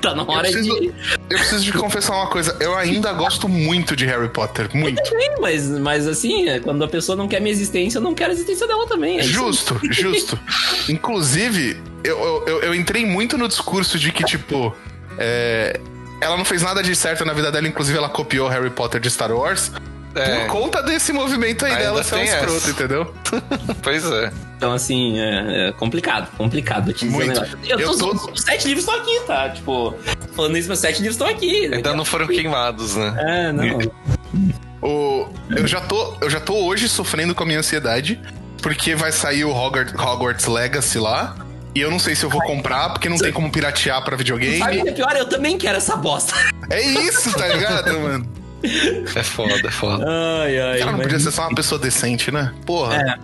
Tá 0.00 0.14
na 0.14 0.22
hora 0.22 0.42
preciso- 0.50 0.80
de. 0.80 0.86
Eu 0.86 1.38
preciso 1.38 1.64
de 1.64 1.72
confessar 1.72 2.14
uma 2.14 2.26
coisa. 2.28 2.56
Eu 2.60 2.74
ainda 2.76 3.12
gosto 3.12 3.48
muito 3.48 3.94
de 3.94 4.06
Harry 4.06 4.28
Potter. 4.28 4.68
Muito. 4.74 5.00
Sim, 5.06 5.34
mas, 5.40 5.68
mas 5.68 6.06
assim, 6.08 6.48
é, 6.48 6.58
quando 6.60 6.82
a 6.84 6.88
pessoa 6.88 7.14
não 7.16 7.28
quer 7.28 7.40
minha 7.40 7.52
existência, 7.52 7.98
eu 7.98 8.02
não 8.02 8.14
quero 8.14 8.30
a 8.30 8.32
existência 8.34 8.66
dela 8.66 8.86
também. 8.86 9.18
É. 9.18 9.22
Justo, 9.22 9.78
justo. 9.90 10.38
Inclusive, 10.88 11.76
eu, 12.02 12.18
eu, 12.18 12.44
eu- 12.46 12.60
eu 12.62 12.74
entrei 12.74 13.04
muito 13.06 13.36
no 13.38 13.46
discurso 13.48 13.98
de 13.98 14.10
que, 14.12 14.24
tipo, 14.24 14.74
é, 15.18 15.78
ela 16.20 16.36
não 16.36 16.44
fez 16.44 16.62
nada 16.62 16.82
de 16.82 16.94
certo 16.94 17.24
na 17.24 17.32
vida 17.32 17.50
dela, 17.52 17.66
inclusive 17.68 17.96
ela 17.96 18.08
copiou 18.08 18.48
Harry 18.48 18.70
Potter 18.70 19.00
de 19.00 19.10
Star 19.10 19.32
Wars. 19.32 19.70
É, 20.14 20.40
Por 20.40 20.46
conta 20.48 20.82
desse 20.82 21.12
movimento 21.12 21.64
aí 21.64 21.72
Ainda 21.72 21.84
dela 21.84 22.02
ser 22.02 22.14
um 22.16 22.18
tem 22.18 22.26
escroto, 22.28 22.56
essa. 22.56 22.70
entendeu? 22.70 23.14
pois 23.82 24.04
é. 24.10 24.32
Então, 24.56 24.72
assim, 24.72 25.18
é, 25.20 25.68
é 25.68 25.72
complicado, 25.72 26.28
complicado. 26.36 26.86
Vou 26.86 26.92
te 26.94 27.06
dizer 27.06 27.16
um 27.22 27.26
Muito. 27.26 27.58
Eu, 27.66 27.78
Eu 27.78 27.96
tô, 27.96 28.16
tô- 28.16 28.32
Os 28.32 28.42
sete 28.42 28.66
livros 28.68 28.84
estão 28.84 29.00
aqui, 29.00 29.20
tá? 29.26 29.48
Tipo, 29.50 29.94
falando 30.34 30.56
isso, 30.58 30.66
meus 30.68 30.80
sete 30.80 30.96
livros 31.00 31.14
estão 31.14 31.28
aqui. 31.28 31.72
Ainda 31.72 31.94
não 31.94 32.04
foram 32.04 32.26
queimados, 32.26 32.96
né? 32.96 33.14
É, 33.18 33.52
não. 33.52 33.78
O, 34.82 35.28
eu, 35.50 35.66
já 35.66 35.80
tô, 35.82 36.16
eu 36.22 36.30
já 36.30 36.40
tô 36.40 36.54
hoje 36.64 36.88
sofrendo 36.88 37.34
com 37.34 37.42
a 37.42 37.46
minha 37.46 37.58
ansiedade, 37.58 38.18
porque 38.62 38.94
vai 38.94 39.12
sair 39.12 39.44
o 39.44 39.54
Hogwarts, 39.54 39.92
Hogwarts 39.94 40.46
Legacy 40.46 40.98
lá. 40.98 41.36
E 41.74 41.80
eu 41.82 41.90
não 41.90 41.98
sei 41.98 42.14
se 42.16 42.24
eu 42.24 42.30
vou 42.30 42.40
comprar, 42.42 42.88
porque 42.88 43.06
não 43.08 43.18
tem 43.18 43.30
como 43.30 43.50
piratear 43.52 44.02
pra 44.02 44.12
Sabe 44.12 44.14
o 44.14 44.18
videogame. 44.18 44.82
que 44.82 44.88
é 44.88 44.92
pior? 44.92 45.14
Eu 45.16 45.28
também 45.28 45.58
quero 45.58 45.76
essa 45.76 45.96
bosta. 45.96 46.34
É 46.70 46.80
isso, 46.82 47.30
tá 47.36 47.46
ligado, 47.48 48.00
mano? 48.00 48.26
É 49.14 49.22
foda, 49.22 49.54
é 49.66 49.70
foda. 49.70 50.04
Ai, 50.08 50.58
ai. 50.58 50.80
Ela 50.80 50.90
não 50.92 50.98
mas- 50.98 51.06
podia 51.06 51.20
ser 51.20 51.30
só 51.32 51.42
uma 51.48 51.54
pessoa 51.54 51.78
decente, 51.78 52.30
né? 52.30 52.52
Porra. 52.66 53.18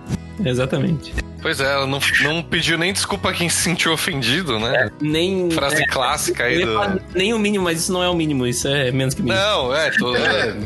É, 0.44 0.48
exatamente. 0.48 1.12
Pois 1.42 1.60
é, 1.60 1.64
ela 1.72 1.86
não, 1.86 2.00
não 2.22 2.42
pediu 2.42 2.76
nem 2.76 2.92
desculpa 2.92 3.30
a 3.30 3.32
quem 3.32 3.48
se 3.48 3.60
sentiu 3.62 3.92
ofendido, 3.92 4.58
né? 4.58 4.90
Nem. 5.00 5.50
Frase 5.50 5.82
é, 5.82 5.86
clássica 5.86 6.44
aí 6.44 6.64
do. 6.64 7.00
nem 7.14 7.32
o 7.32 7.38
mínimo, 7.38 7.64
mas 7.64 7.78
isso 7.80 7.92
não 7.92 8.02
é 8.02 8.08
o 8.08 8.14
mínimo, 8.14 8.46
isso 8.46 8.66
é 8.66 8.90
menos 8.90 9.14
que 9.14 9.22
mínimo. 9.22 9.40
Não, 9.40 9.74
é, 9.74 9.90
tô, 9.90 10.16
É, 10.16 10.56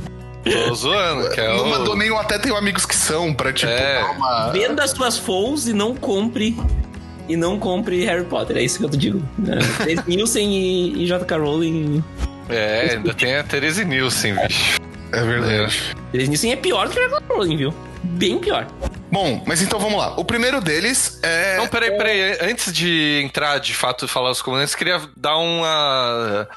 tô 0.45 0.75
zoando, 0.75 1.29
que 1.31 1.41
é 1.41 1.49
não 1.49 1.65
o. 1.67 1.69
mandou 1.71 1.95
nem 1.97 2.17
até 2.17 2.39
tenho 2.39 2.57
amigos 2.57 2.87
que 2.87 2.97
são, 2.97 3.35
pra 3.35 3.53
tipo, 3.53 3.71
É. 3.71 4.03
uma. 4.17 4.51
Venda 4.53 4.83
as 4.83 4.93
suas 4.93 5.19
foes 5.19 5.67
e 5.67 5.73
não 5.75 5.95
compre. 5.95 6.57
E 7.29 7.37
não 7.37 7.59
compre 7.61 8.05
Harry 8.07 8.25
Potter, 8.25 8.57
é 8.57 8.63
isso 8.63 8.79
que 8.79 8.85
eu 8.85 8.89
te 8.91 8.97
digo. 8.97 9.23
É, 9.47 9.85
Chris 9.85 10.05
Nielsen 10.07 10.51
e, 10.53 11.03
e 11.05 11.07
J.K. 11.07 11.37
Rowling. 11.37 12.03
É, 12.55 12.93
ainda 12.93 13.15
tem 13.15 13.37
a 13.37 13.43
Therese 13.43 13.85
Nielsen, 13.85 14.35
bicho. 14.35 14.81
É 15.13 15.23
verdade. 15.23 15.97
Chris 16.13 16.29
Nielsen 16.29 16.53
é 16.53 16.57
pior 16.57 16.89
do 16.89 16.95
que 16.95 17.01
J.K. 17.01 17.23
Rowling, 17.29 17.57
viu? 17.57 17.75
Bem 18.03 18.39
pior. 18.39 18.67
Bom, 19.11 19.43
mas 19.47 19.61
então 19.61 19.79
vamos 19.79 19.99
lá. 19.99 20.15
O 20.19 20.25
primeiro 20.25 20.61
deles 20.61 21.19
é. 21.23 21.57
Não, 21.57 21.67
peraí, 21.67 21.91
peraí. 21.97 22.39
Antes 22.41 22.73
de 22.73 23.21
entrar 23.25 23.59
de 23.59 23.75
fato 23.75 24.05
e 24.05 24.09
falar 24.09 24.31
os 24.31 24.41
comandantes, 24.41 24.75
queria 24.75 25.01
dar 25.17 25.37
uma. 25.37 26.49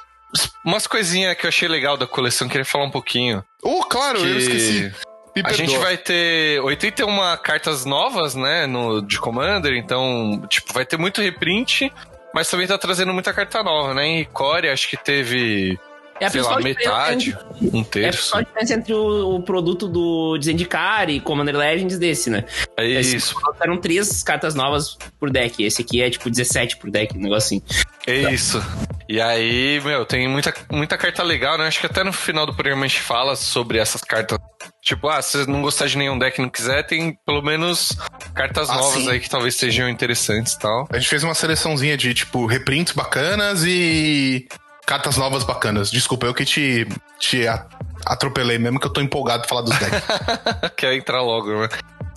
Umas 0.66 0.88
coisinhas 0.88 1.36
que 1.36 1.46
eu 1.46 1.50
achei 1.50 1.68
legal 1.68 1.96
da 1.98 2.08
coleção, 2.08 2.48
queria 2.48 2.66
falar 2.66 2.86
um 2.86 2.92
pouquinho. 2.92 3.44
Oh, 3.62 3.84
claro, 3.84 4.20
eu 4.20 4.24
Que 4.24 4.38
esqueci. 4.38 4.94
Me 5.36 5.42
A 5.42 5.46
perdoa. 5.46 5.54
gente 5.54 5.78
vai 5.80 5.98
ter 5.98 6.62
81 6.62 7.38
cartas 7.44 7.86
novas, 7.86 8.36
né, 8.36 8.68
no, 8.68 9.02
de 9.02 9.20
Commander, 9.20 9.74
então, 9.74 10.44
tipo, 10.48 10.72
vai 10.74 10.86
ter 10.86 10.98
muito 10.98 11.22
reprint, 11.22 11.92
mas 12.34 12.50
também 12.50 12.68
tá 12.68 12.78
trazendo 12.78 13.14
muita 13.14 13.34
carta 13.34 13.62
nova, 13.64 13.94
né? 13.94 14.06
Em 14.06 14.26
Core, 14.26 14.70
acho 14.70 14.90
que 14.90 14.98
teve, 14.98 15.78
É 16.20 16.26
a 16.26 16.30
sei 16.30 16.42
lá, 16.42 16.60
metade, 16.60 17.30
entre- 17.62 17.78
um 17.78 17.80
É 17.80 17.82
a 17.82 17.86
terço. 17.86 18.38
diferença 18.38 18.74
entre 18.74 18.94
o, 18.94 19.36
o 19.36 19.42
produto 19.44 19.88
do 19.88 20.38
Zendikar 20.42 21.10
e 21.10 21.20
Commander 21.20 21.56
Legends 21.58 21.98
desse, 22.00 22.30
né? 22.30 22.46
É 22.78 22.86
isso, 23.00 23.36
eram 23.62 23.78
três 23.78 24.24
cartas 24.24 24.56
novas 24.56 24.98
por 25.20 25.30
deck. 25.30 25.64
Esse 25.64 25.82
aqui 25.82 26.02
é 26.02 26.10
tipo 26.10 26.30
17 26.30 26.78
por 26.78 26.90
deck, 26.90 27.16
um 27.18 27.22
negócio 27.22 27.58
assim. 27.58 27.62
é 28.08 28.32
isso. 28.34 28.62
E 29.10 29.20
aí, 29.20 29.82
meu, 29.84 30.06
tem 30.06 30.28
muita, 30.30 30.54
muita 30.72 30.98
carta 30.98 31.22
legal, 31.24 31.58
né? 31.58 31.68
Acho 31.68 31.80
que 31.82 31.86
até 31.86 32.04
no 32.04 32.14
final 32.14 32.46
do 32.46 32.54
programa 32.54 32.86
a 32.86 32.88
gente 32.88 33.02
fala 33.02 33.36
sobre 33.36 33.78
essas 33.78 34.02
cartas. 34.02 34.40
Tipo, 34.84 35.08
ah, 35.08 35.22
se 35.22 35.38
você 35.46 35.50
não 35.52 35.62
gostar 35.62 35.88
de 35.88 35.98
nenhum 35.98 36.18
deck 36.20 36.38
e 36.38 36.42
não 36.42 36.50
quiser, 36.50 36.84
tem 36.84 37.18
pelo 37.26 37.42
menos 37.42 37.94
cartas 38.36 38.70
Ah, 38.70 38.76
novas 38.76 39.04
sim. 39.04 39.10
aí 39.10 39.20
que 39.20 39.30
talvez 39.30 39.56
sejam 39.56 39.88
interessantes 39.88 40.54
e 40.54 40.60
tal. 40.60 40.88
A 40.92 40.98
gente 41.00 41.10
fez 41.10 41.24
uma 41.24 41.34
seleçãozinha 41.34 41.96
de, 41.96 42.14
tipo, 42.14 42.46
reprints 42.46 42.94
bacanas 42.94 43.64
e 43.66 44.46
cartas 44.86 45.16
novas 45.16 45.44
bacanas. 45.46 45.90
Desculpa, 45.90 46.26
eu 46.26 46.34
que 46.34 46.44
te, 46.44 46.86
te 47.18 47.44
atropelei 48.06 48.58
mesmo, 48.58 48.78
que 48.80 48.86
eu 48.86 48.92
tô 48.92 49.00
empolgado 49.00 49.44
pra 49.44 49.50
falar 49.50 49.62
dos 49.62 49.78
decks. 49.80 50.02
Quer 50.76 50.96
entrar 50.96 51.22
logo, 51.22 51.62
né? 51.62 51.70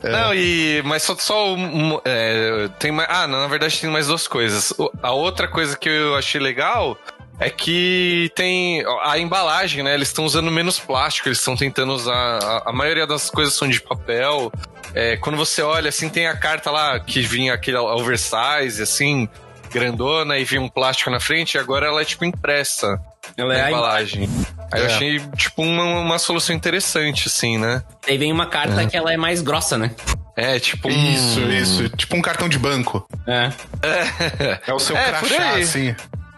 É. 0.02 0.10
Não, 0.10 0.34
e. 0.34 0.82
Mas 0.84 1.04
só, 1.04 1.16
só 1.16 1.54
um, 1.54 2.00
é, 2.04 2.68
tem 2.78 2.90
mais. 2.92 3.08
Ah, 3.10 3.26
na 3.26 3.46
verdade 3.46 3.80
tem 3.80 3.88
mais 3.88 4.08
duas 4.08 4.26
coisas. 4.28 4.74
A 5.02 5.12
outra 5.12 5.48
coisa 5.48 5.76
que 5.76 5.88
eu 5.88 6.16
achei 6.16 6.40
legal 6.40 6.98
é 7.38 7.50
que 7.50 8.30
tem 8.34 8.82
a 9.04 9.18
embalagem, 9.18 9.82
né? 9.82 9.94
Eles 9.94 10.08
estão 10.08 10.24
usando 10.24 10.50
menos 10.50 10.78
plástico, 10.78 11.28
eles 11.28 11.38
estão 11.38 11.56
tentando 11.56 11.92
usar. 11.92 12.14
A, 12.42 12.70
a 12.70 12.72
maioria 12.72 13.06
das 13.06 13.28
coisas 13.30 13.54
são 13.54 13.68
de 13.68 13.80
papel. 13.80 14.50
É, 14.94 15.16
quando 15.18 15.36
você 15.36 15.60
olha, 15.62 15.88
assim, 15.90 16.08
tem 16.08 16.26
a 16.26 16.36
carta 16.36 16.70
lá 16.70 16.98
que 16.98 17.20
vinha 17.20 17.52
aquele 17.52 17.76
oversize, 17.76 18.82
assim, 18.82 19.28
grandona, 19.70 20.38
e 20.38 20.44
vinha 20.44 20.60
um 20.62 20.68
plástico 20.68 21.10
na 21.10 21.20
frente, 21.20 21.54
e 21.54 21.58
agora 21.58 21.86
ela 21.86 22.00
é 22.00 22.04
tipo 22.04 22.24
impressa 22.24 22.98
Ela 23.36 23.52
na 23.54 23.58
é 23.58 23.62
a 23.64 23.68
embalagem. 23.70 24.28
Aí 24.72 24.80
eu 24.80 24.86
É. 24.86 24.94
achei, 24.94 25.20
tipo, 25.36 25.62
uma, 25.62 25.84
uma 26.00 26.18
solução 26.18 26.54
interessante, 26.56 27.28
assim, 27.28 27.58
né? 27.58 27.82
Aí 28.08 28.16
vem 28.16 28.32
uma 28.32 28.46
carta 28.46 28.86
que 28.86 28.96
ela 28.96 29.12
é 29.12 29.16
mais 29.18 29.42
grossa, 29.42 29.76
né? 29.76 29.90
É, 30.34 30.58
tipo 30.58 30.88
um. 30.88 31.12
Isso, 31.12 31.40
isso. 31.40 31.88
Tipo 31.90 32.16
um 32.16 32.22
cartão 32.22 32.48
de 32.48 32.58
banco. 32.58 33.06
É. 33.26 33.50
É 34.66 34.72
o 34.74 34.78
seu 34.78 34.96
É, 34.96 35.08
crachá, 35.10 35.56
assim. 35.56 35.94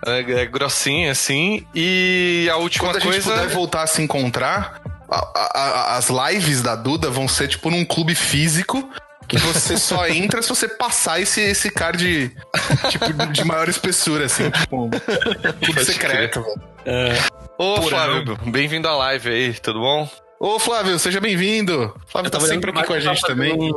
É, 0.09 0.43
é 0.43 0.47
grossinha, 0.47 1.13
assim. 1.13 1.67
E 1.75 2.49
a 2.51 2.57
última 2.57 2.87
Quando 2.89 2.97
a 2.97 3.01
gente 3.01 3.11
coisa. 3.13 3.31
puder 3.33 3.49
voltar 3.49 3.83
a 3.83 3.87
se 3.87 4.01
encontrar, 4.03 4.81
a- 5.11 5.29
a- 5.35 5.51
a- 5.55 5.97
as 5.97 6.09
lives 6.09 6.63
da 6.63 6.75
Duda 6.75 7.11
vão 7.11 7.29
ser, 7.29 7.49
tipo, 7.49 7.71
num 7.71 7.85
clube 7.85 8.15
físico. 8.15 8.89
Que 9.27 9.37
você 9.39 9.77
só 9.77 10.07
entra 10.09 10.41
se 10.41 10.49
você 10.49 10.67
passar 10.67 11.21
esse, 11.21 11.41
esse 11.43 11.71
card, 11.71 12.35
tipo, 12.89 13.27
de 13.27 13.45
maior 13.45 13.69
espessura, 13.69 14.25
assim. 14.25 14.51
Tipo, 14.51 14.87
um 14.87 14.91
clube 14.91 15.75
Pode 15.75 15.85
secreto, 15.85 16.43
velho. 16.85 17.19
Ô. 17.59 17.83
Flávio, 17.83 18.39
bem-vindo 18.47 18.89
à 18.89 18.97
live 18.97 19.29
aí, 19.29 19.53
tudo 19.55 19.81
bom? 19.81 20.09
Ô, 20.41 20.59
Flávio, 20.59 20.99
seja 20.99 21.21
bem-vindo. 21.21 21.95
Flávio 22.07 22.31
tá 22.31 22.41
sempre 22.41 22.71
aqui 22.71 22.85
com 22.85 22.93
a 22.95 23.01
gente 23.01 23.21
também. 23.23 23.53
Um, 23.53 23.75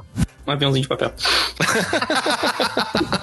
um 0.47 0.51
aviãozinho 0.51 0.83
de 0.83 0.87
papel. 0.87 1.11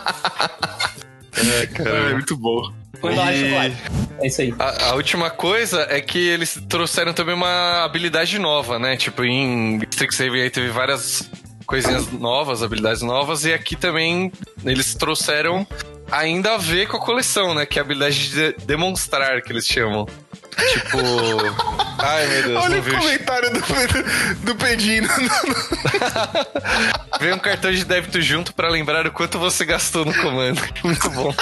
É, 1.84 2.12
muito 2.12 2.36
bom. 2.36 2.60
Quando 3.00 3.14
eu 3.16 3.22
acho 3.22 3.38
E- 3.44 3.54
live. 3.54 3.76
É 4.20 4.26
isso 4.26 4.40
aí. 4.42 4.54
A, 4.58 4.86
a 4.90 4.94
última 4.94 5.30
coisa 5.30 5.86
é 5.88 6.00
que 6.00 6.18
eles 6.18 6.60
trouxeram 6.68 7.12
também 7.14 7.34
uma 7.34 7.84
habilidade 7.84 8.38
nova, 8.38 8.78
né? 8.78 8.96
Tipo, 8.96 9.24
em 9.24 9.78
Strixhaven 9.90 10.42
aí 10.42 10.50
teve 10.50 10.68
várias 10.70 11.30
coisinhas 11.66 12.10
novas, 12.12 12.62
habilidades 12.62 13.02
novas, 13.02 13.44
e 13.44 13.52
aqui 13.52 13.76
também 13.76 14.32
eles 14.64 14.94
trouxeram 14.94 15.66
ainda 16.10 16.54
a 16.54 16.56
ver 16.56 16.88
com 16.88 16.96
a 16.96 17.00
coleção, 17.00 17.54
né? 17.54 17.66
Que 17.66 17.78
é 17.78 17.82
a 17.82 17.84
habilidade 17.84 18.30
de 18.30 18.52
demonstrar, 18.64 19.40
que 19.42 19.52
eles 19.52 19.66
chamam. 19.66 20.06
Tipo. 20.56 20.98
Ai, 21.98 22.26
meu 22.26 22.42
Deus, 22.44 22.64
Olha 22.64 22.78
o 22.78 22.82
vi 22.82 22.90
comentário 22.96 23.50
do, 23.52 23.60
do 24.44 24.54
Pedino. 24.56 25.08
Vem 27.20 27.32
um 27.32 27.38
cartão 27.38 27.70
de 27.72 27.84
débito 27.84 28.20
junto 28.20 28.52
pra 28.54 28.68
lembrar 28.68 29.06
o 29.06 29.12
quanto 29.12 29.38
você 29.38 29.64
gastou 29.64 30.04
no 30.04 30.14
comando. 30.14 30.60
Muito 30.82 31.10
bom. 31.10 31.34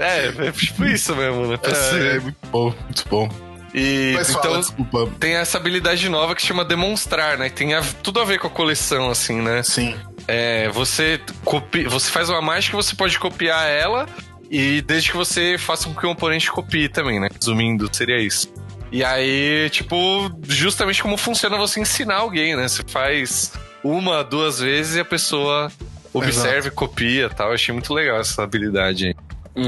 é, 0.00 0.48
é 0.48 0.52
tipo 0.52 0.84
isso 0.84 1.14
mesmo, 1.14 1.46
né? 1.46 1.58
É, 1.62 2.16
é 2.16 2.20
muito 2.20 2.36
bom, 2.50 2.74
muito 2.84 3.08
bom. 3.08 3.28
E 3.74 4.12
Mas 4.16 4.30
então 4.30 4.42
fala, 4.42 4.58
desculpa. 4.58 5.08
tem 5.20 5.34
essa 5.36 5.58
habilidade 5.58 6.08
nova 6.08 6.34
que 6.34 6.40
se 6.40 6.48
chama 6.48 6.64
demonstrar, 6.64 7.36
né? 7.38 7.48
Tem 7.50 7.74
a- 7.74 7.82
tudo 8.02 8.18
a 8.20 8.24
ver 8.24 8.38
com 8.38 8.46
a 8.46 8.50
coleção, 8.50 9.10
assim, 9.10 9.40
né? 9.40 9.62
Sim. 9.62 9.94
É, 10.26 10.68
você, 10.70 11.20
copi, 11.44 11.84
você 11.84 12.10
faz 12.10 12.28
uma 12.30 12.40
mágica, 12.40 12.76
você 12.76 12.94
pode 12.96 13.18
copiar 13.18 13.68
ela, 13.68 14.06
e 14.50 14.80
desde 14.82 15.10
que 15.10 15.16
você 15.16 15.56
faça 15.58 15.88
com 15.88 15.94
que 15.94 16.06
o 16.06 16.10
oponente 16.10 16.50
copie 16.50 16.88
também, 16.88 17.20
né? 17.20 17.28
Resumindo, 17.32 17.88
seria 17.92 18.18
isso. 18.18 18.52
E 18.90 19.04
aí, 19.04 19.68
tipo, 19.70 20.30
justamente 20.48 21.02
como 21.02 21.16
funciona 21.16 21.58
você 21.58 21.80
ensinar 21.80 22.16
alguém, 22.16 22.56
né? 22.56 22.66
Você 22.66 22.82
faz 22.86 23.52
uma, 23.84 24.24
duas 24.24 24.60
vezes 24.60 24.96
e 24.96 25.00
a 25.00 25.04
pessoa 25.04 25.70
observa 26.12 26.68
e 26.68 26.70
copia 26.70 27.26
e 27.26 27.34
tal. 27.34 27.48
Eu 27.48 27.54
achei 27.54 27.72
muito 27.72 27.92
legal 27.92 28.18
essa 28.18 28.42
habilidade 28.42 29.06
aí. 29.06 29.16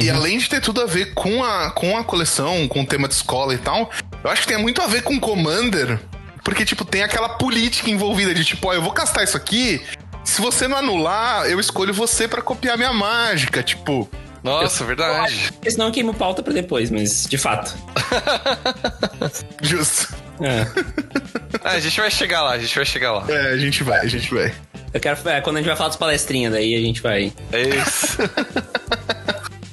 E 0.01 0.09
além 0.09 0.39
de 0.39 0.49
ter 0.49 0.61
tudo 0.61 0.81
a 0.81 0.87
ver 0.87 1.15
com 1.15 1.43
a, 1.43 1.71
com 1.73 1.97
a 1.97 2.05
coleção, 2.05 2.69
com 2.69 2.83
o 2.83 2.87
tema 2.87 3.09
de 3.09 3.15
escola 3.15 3.53
e 3.53 3.59
tal, 3.59 3.91
eu 4.23 4.31
acho 4.31 4.43
que 4.43 4.49
tem 4.49 4.57
muito 4.57 4.81
a 4.81 4.87
ver 4.87 5.03
com 5.03 5.19
Commander, 5.19 5.99
porque, 6.45 6.65
tipo, 6.65 6.85
tem 6.85 7.03
aquela 7.03 7.31
política 7.31 7.91
envolvida 7.91 8.33
de, 8.33 8.45
tipo, 8.45 8.69
ó, 8.69 8.73
eu 8.73 8.81
vou 8.81 8.93
castar 8.93 9.25
isso 9.25 9.37
aqui, 9.37 9.83
se 10.23 10.41
você 10.41 10.69
não 10.69 10.77
anular, 10.77 11.47
eu 11.47 11.59
escolho 11.59 11.93
você 11.93 12.29
pra 12.29 12.41
copiar 12.41 12.77
minha 12.77 12.93
mágica, 12.93 13.63
tipo... 13.63 14.09
Nossa, 14.43 14.85
verdade. 14.85 15.51
Porque 15.53 15.71
senão 15.71 15.87
eu 15.87 15.93
queimo 15.93 16.15
pauta 16.15 16.43
pra 16.43 16.53
depois, 16.53 16.91
mas 16.91 17.27
de 17.27 17.37
fato. 17.39 17.75
Justo. 19.63 20.15
É. 20.41 20.67
Ah, 21.63 21.73
a 21.73 21.81
gente 21.81 22.01
vai 22.01 22.11
chegar 22.11 22.43
lá, 22.43 22.53
a 22.53 22.59
gente 22.59 22.75
vai 22.75 22.85
chegar 22.87 23.13
lá. 23.13 23.25
É, 23.29 23.53
a 23.53 23.57
gente 23.59 23.83
vai, 23.83 24.01
a 24.01 24.07
gente 24.07 24.33
vai. 24.33 24.55
Eu 24.93 25.01
quero. 25.01 25.29
É, 25.29 25.41
quando 25.41 25.57
a 25.57 25.59
gente 25.61 25.69
vai 25.69 25.77
falar 25.77 25.89
dos 25.89 25.99
palestrinhas, 25.99 26.53
daí 26.53 26.75
a 26.75 26.81
gente 26.81 27.01
vai. 27.03 27.33
É 27.53 27.63
isso. 27.63 28.17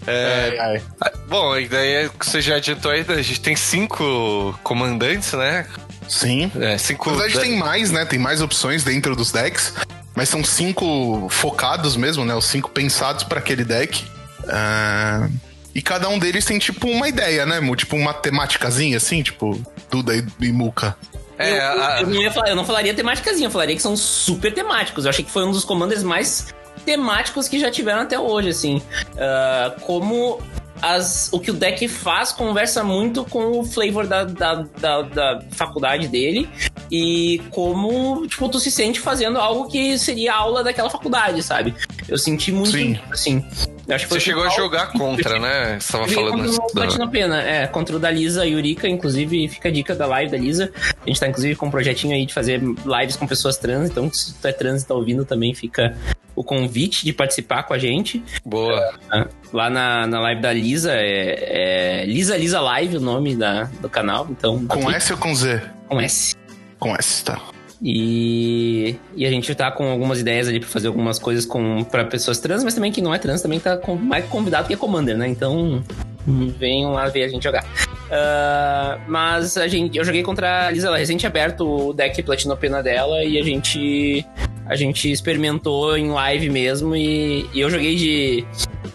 É, 0.09 0.57
Ai, 0.57 0.81
ai. 1.01 1.11
bom, 1.27 1.57
e 1.57 1.67
daí 1.67 2.09
você 2.17 2.39
já 2.39 2.55
adiantou 2.55 2.89
aí, 2.91 3.05
a 3.05 3.21
gente 3.21 3.41
tem 3.41 3.57
cinco 3.57 4.57
comandantes, 4.63 5.33
né? 5.33 5.65
Sim. 6.07 6.49
É, 6.61 6.77
cinco. 6.77 7.11
Na 7.11 7.17
verdade, 7.17 7.41
tem 7.45 7.57
mais, 7.57 7.91
né? 7.91 8.05
Tem 8.05 8.17
mais 8.17 8.41
opções 8.41 8.85
dentro 8.85 9.17
dos 9.17 9.33
decks. 9.33 9.73
Mas 10.15 10.29
são 10.29 10.45
cinco 10.45 11.27
focados 11.29 11.97
mesmo, 11.97 12.23
né? 12.23 12.33
Os 12.33 12.45
cinco 12.45 12.69
pensados 12.69 13.25
pra 13.25 13.39
aquele 13.39 13.65
deck. 13.65 14.05
Ah, 14.49 15.27
E 15.75 15.81
cada 15.81 16.09
um 16.09 16.17
deles 16.17 16.43
tem, 16.43 16.57
tipo, 16.57 16.87
uma 16.87 17.07
ideia, 17.07 17.45
né? 17.45 17.59
Mu? 17.59 17.75
Tipo, 17.75 17.95
uma 17.95 18.11
temáticazinha, 18.13 18.97
assim, 18.97 19.21
tipo, 19.21 19.61
Duda 19.91 20.15
e, 20.15 20.25
e 20.41 20.51
Muka. 20.51 20.95
É, 21.37 21.51
eu, 21.51 21.55
eu- 21.55 21.83
a- 21.83 22.01
eu 22.01 22.07
não 22.07 22.21
ia 22.21 22.31
falar- 22.31 22.49
eu 22.49 22.55
não 22.55 22.65
falaria 22.65 22.93
temáticazinha, 22.95 23.45
eu 23.47 23.51
falaria 23.51 23.75
que 23.75 23.81
são 23.81 23.95
super 23.95 24.51
temáticos. 24.51 25.05
Eu 25.05 25.09
achei 25.11 25.23
que 25.23 25.29
foi 25.29 25.45
um 25.45 25.51
dos 25.51 25.63
commanders 25.63 26.01
mais 26.01 26.47
temáticos 26.83 27.47
que 27.47 27.59
já 27.59 27.69
tiveram 27.69 28.01
até 28.01 28.17
hoje, 28.19 28.49
assim. 28.49 28.81
Ah, 29.19 29.75
como 29.81 30.41
as, 30.81 31.29
o 31.31 31.39
que 31.39 31.51
o 31.51 31.53
deck 31.53 31.87
faz 31.87 32.31
conversa 32.31 32.83
muito 32.83 33.23
com 33.25 33.59
o 33.59 33.65
flavor 33.65 34.05
da, 34.07 34.23
da, 34.23 34.65
da, 34.79 35.01
da 35.01 35.41
faculdade 35.51 36.07
dele 36.07 36.49
e 36.91 37.41
como, 37.49 38.25
tipo, 38.27 38.47
tu 38.49 38.59
se 38.59 38.71
sente 38.71 38.99
fazendo 38.99 39.37
algo 39.37 39.67
que 39.67 39.97
seria 39.97 40.33
aula 40.33 40.63
daquela 40.63 40.89
faculdade, 40.89 41.41
sabe? 41.43 41.73
Eu 42.07 42.17
senti 42.17 42.51
muito, 42.51 42.71
Sim. 42.71 42.99
assim. 43.11 43.45
Eu 43.87 43.95
acho 43.95 44.05
que 44.05 44.09
você 44.09 44.19
foi 44.19 44.19
chegou 44.19 44.43
a 44.43 44.49
jogar 44.49 44.91
contra, 44.93 45.39
né? 45.39 45.77
Você 45.79 45.91
tava 45.91 46.07
falando 46.07 46.57
contra 46.57 46.85
o 46.85 46.97
da- 46.97 47.07
Pena, 47.07 47.41
é, 47.41 47.67
contra 47.67 47.95
o 47.95 47.99
da 47.99 48.11
Lisa 48.11 48.45
Yurika, 48.45 48.87
inclusive 48.87 49.47
fica 49.47 49.69
a 49.69 49.71
dica 49.71 49.95
da 49.95 50.05
live 50.05 50.31
da 50.31 50.37
Lisa. 50.37 50.71
A 51.03 51.07
gente 51.07 51.19
tá 51.19 51.27
inclusive 51.27 51.55
com 51.55 51.67
um 51.67 51.71
projetinho 51.71 52.13
aí 52.13 52.25
de 52.25 52.33
fazer 52.33 52.61
lives 52.61 53.15
com 53.15 53.25
pessoas 53.25 53.57
trans, 53.57 53.89
então 53.89 54.11
se 54.11 54.33
tu 54.33 54.47
é 54.47 54.51
trans 54.51 54.83
e 54.83 54.87
tá 54.87 54.93
ouvindo 54.93 55.23
também 55.25 55.53
fica 55.53 55.95
o 56.35 56.43
convite 56.43 57.03
de 57.03 57.11
participar 57.13 57.63
com 57.63 57.73
a 57.73 57.79
gente. 57.79 58.23
Boa. 58.45 58.93
tá? 59.09 59.27
Lá 59.51 59.69
na, 59.69 60.05
na 60.05 60.19
live 60.19 60.41
da 60.41 60.53
Lisa, 60.53 60.66
é, 60.75 62.01
é 62.01 62.05
Lisa 62.05 62.37
Lisa 62.37 62.59
Live 62.59 62.97
o 62.97 63.01
nome 63.01 63.35
da, 63.35 63.63
do 63.81 63.89
canal, 63.89 64.27
então... 64.29 64.65
Com 64.67 64.89
S 64.91 65.11
ou 65.11 65.17
com 65.17 65.33
Z? 65.33 65.61
Com 65.87 66.01
S. 66.01 66.35
Com 66.79 66.95
S, 66.95 67.23
tá. 67.23 67.41
E, 67.81 68.95
e 69.15 69.25
a 69.25 69.29
gente 69.29 69.53
tá 69.53 69.71
com 69.71 69.89
algumas 69.91 70.19
ideias 70.19 70.47
ali 70.47 70.59
pra 70.59 70.67
fazer 70.67 70.87
algumas 70.87 71.19
coisas 71.19 71.45
com 71.45 71.83
para 71.83 72.05
pessoas 72.05 72.39
trans, 72.39 72.63
mas 72.63 72.73
também 72.73 72.91
quem 72.91 73.03
não 73.03 73.13
é 73.13 73.19
trans 73.19 73.41
também 73.41 73.59
tá 73.59 73.77
com, 73.77 73.95
mais 73.95 74.25
convidado 74.25 74.67
que 74.67 74.73
é 74.73 74.77
Commander, 74.77 75.15
né? 75.15 75.27
Então 75.27 75.83
hum, 76.27 76.53
venham 76.57 76.93
lá 76.93 77.07
ver 77.07 77.23
a 77.23 77.27
gente 77.27 77.43
jogar. 77.43 77.63
Ah, 78.11 78.99
mas 79.07 79.57
a 79.57 79.67
gente, 79.67 79.97
eu 79.97 80.03
joguei 80.03 80.23
contra 80.23 80.67
a 80.67 80.71
Lisa, 80.71 80.87
ela 80.87 80.97
recente 80.97 81.27
aberto 81.27 81.89
o 81.89 81.93
deck 81.93 82.21
Platino 82.23 82.57
Pena 82.57 82.81
dela 82.81 83.23
e 83.23 83.37
a 83.37 83.43
gente 83.43 84.25
a 84.65 84.75
gente 84.75 85.11
experimentou 85.11 85.97
em 85.97 86.09
live 86.09 86.49
mesmo 86.49 86.95
e, 86.95 87.47
e 87.53 87.59
eu 87.59 87.69
joguei 87.69 87.95
de 87.95 88.45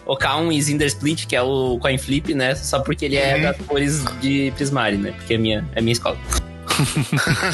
Okaun 0.05 0.51
e 0.51 0.61
Zinder 0.61 0.87
Split, 0.87 1.25
que 1.27 1.35
é 1.35 1.41
o 1.41 1.77
coin 1.81 1.97
flip, 1.97 2.33
né? 2.33 2.55
Só 2.55 2.79
porque 2.79 3.05
ele 3.05 3.17
é 3.17 3.35
Uhum. 3.35 3.41
das 3.43 3.57
cores 3.65 4.03
de 4.21 4.51
Prismari, 4.55 4.97
né? 4.97 5.11
Porque 5.11 5.33
é 5.35 5.37
minha, 5.37 5.67
é 5.75 5.81
minha 5.81 5.93
escola. 5.93 6.17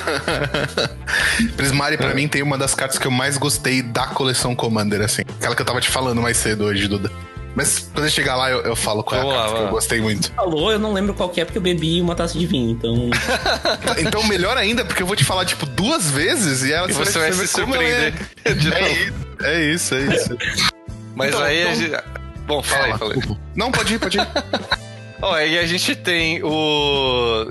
Prismari, 1.56 1.96
É. 1.96 1.98
pra 1.98 2.14
mim, 2.14 2.28
tem 2.28 2.42
uma 2.42 2.58
das 2.58 2.74
cartas 2.76 2.98
que 2.98 3.08
eu 3.08 3.12
mais 3.12 3.38
gostei 3.38 3.82
da 3.82 4.08
coleção 4.08 4.56
Commander, 4.56 5.02
assim. 5.02 5.22
Aquela 5.40 5.56
que 5.56 5.62
eu 5.62 5.66
tava 5.66 5.82
te 5.82 5.90
falando 5.90 6.22
mais 6.22 6.38
cedo 6.38 6.66
hoje, 6.66 6.88
Duda. 6.88 7.12
Mas 7.56 7.90
quando 7.94 8.06
eu 8.06 8.12
chegar 8.12 8.36
lá, 8.36 8.50
eu, 8.52 8.62
eu 8.62 8.76
falo 8.76 9.04
qual 9.04 9.20
é 9.20 9.24
a 9.24 9.34
carta 9.42 9.56
que 9.56 9.62
eu 9.64 9.68
gostei 9.70 10.00
muito. 10.00 10.32
Falou, 10.34 10.72
eu 10.72 10.80
não 10.80 10.94
lembro 10.94 11.14
qual 11.14 11.30
que 11.30 11.42
é 11.42 11.46
porque 11.46 11.58
eu 11.58 11.62
bebi 11.62 12.00
uma 12.00 12.16
taça 12.16 12.38
de 12.38 12.46
vinho, 12.46 12.72
então. 12.72 13.10
Então, 14.00 14.24
melhor 14.28 14.56
ainda, 14.56 14.86
porque 14.86 15.02
eu 15.04 15.08
vou 15.08 15.16
te 15.16 15.26
falar, 15.26 15.46
tipo, 15.46 15.66
duas 15.66 16.10
vezes 16.12 16.64
e 16.64 16.72
ela 16.72 16.90
E 16.90 16.94
você 16.94 17.18
vai 17.20 17.34
se 17.34 17.40
ela 17.42 17.48
surpreender 17.48 18.14
É, 18.46 18.54
de 18.54 18.72
é, 18.74 18.82
novo. 18.82 18.94
isso, 18.94 19.14
é 19.44 19.66
isso, 19.66 19.96
é 19.96 20.02
isso. 20.16 20.38
Mas 21.16 21.30
Então, 21.30 21.42
aí 21.42 21.58
a 21.58 21.62
então- 21.74 21.76
gente... 21.76 22.19
Bom, 22.50 22.64
fala 22.64 22.86
aí, 22.86 22.98
fala 22.98 23.14
aí. 23.14 23.22
Não, 23.56 23.72
pode 23.72 23.94
ir, 23.94 24.00
pode 24.00 24.18
ir. 24.18 24.28
Ó, 25.22 25.34
aí 25.36 25.60
a 25.60 25.68
gente 25.68 25.96
tem 25.96 26.42
o. 26.44 27.46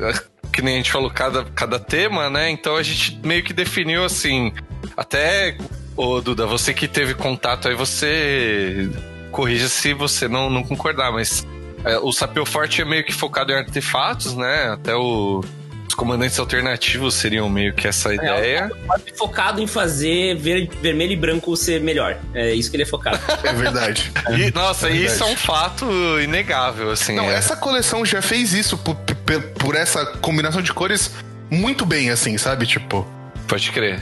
Que 0.53 0.61
nem 0.61 0.75
a 0.75 0.77
gente 0.79 0.91
falou, 0.91 1.09
cada, 1.09 1.45
cada 1.45 1.79
tema, 1.79 2.29
né? 2.29 2.51
Então 2.51 2.75
a 2.75 2.83
gente 2.83 3.17
meio 3.25 3.45
que 3.45 3.53
definiu 3.53 4.05
assim. 4.05 4.53
Até, 4.97 5.57
ô 5.97 6.21
Duda, 6.21 6.47
você 6.47 6.75
que 6.75 6.89
teve 6.89 7.15
contato 7.15 7.69
aí, 7.69 7.77
você 7.77 8.91
corrija 9.31 9.69
se 9.69 9.95
você 9.95 10.27
não, 10.27 10.51
não 10.51 10.65
concordar, 10.65 11.13
mas 11.13 11.47
é, 11.85 11.97
o 11.99 12.11
Sapio 12.11 12.45
Forte 12.45 12.83
é 12.83 12.85
meio 12.85 13.05
que 13.05 13.13
focado 13.13 13.53
em 13.53 13.55
artefatos, 13.55 14.35
né? 14.35 14.71
Até 14.73 14.97
o- 14.97 15.45
comandantes 15.99 16.39
alternativos 16.39 17.15
seriam 17.15 17.49
meio 17.51 17.75
que 17.75 17.89
essa 17.89 18.15
ideia. 18.15 18.71
focado 19.17 19.61
em 19.61 19.67
fazer 19.67 20.37
ver- 20.37 20.71
vermelho 20.81 21.13
e 21.13 21.17
branco 21.17 21.57
ser 21.57 21.81
melhor. 21.81 22.17
É 22.33 22.55
isso 22.55 22.71
que 22.71 22.77
ele 22.77 22.85
é 22.85 22.87
focado. 22.87 23.19
É 23.43 23.53
verdade. 23.53 24.13
E, 24.31 24.51
nossa, 24.55 24.87
É 24.87 24.93
verdade. 24.93 25.13
isso 25.15 25.25
é 25.25 25.27
um 25.27 25.37
fato 25.37 25.87
inegável, 26.21 26.91
assim. 26.93 27.17
Não, 27.17 27.25
é. 27.25 27.35
essa 27.35 27.57
coleção 27.57 28.07
já 28.07 28.23
fez 28.23 28.53
isso 28.53 28.79
por, 28.79 28.95
por, 28.95 29.43
por 29.59 29.75
essa 29.75 30.07
combinação 30.07 30.63
de 30.63 30.73
cores 30.73 31.11
muito 31.51 31.85
bem, 31.85 32.11
assim, 32.11 32.39
sabe? 32.39 32.65
Tipo, 32.67 33.05
Pode 33.49 33.71
crer. 33.73 33.99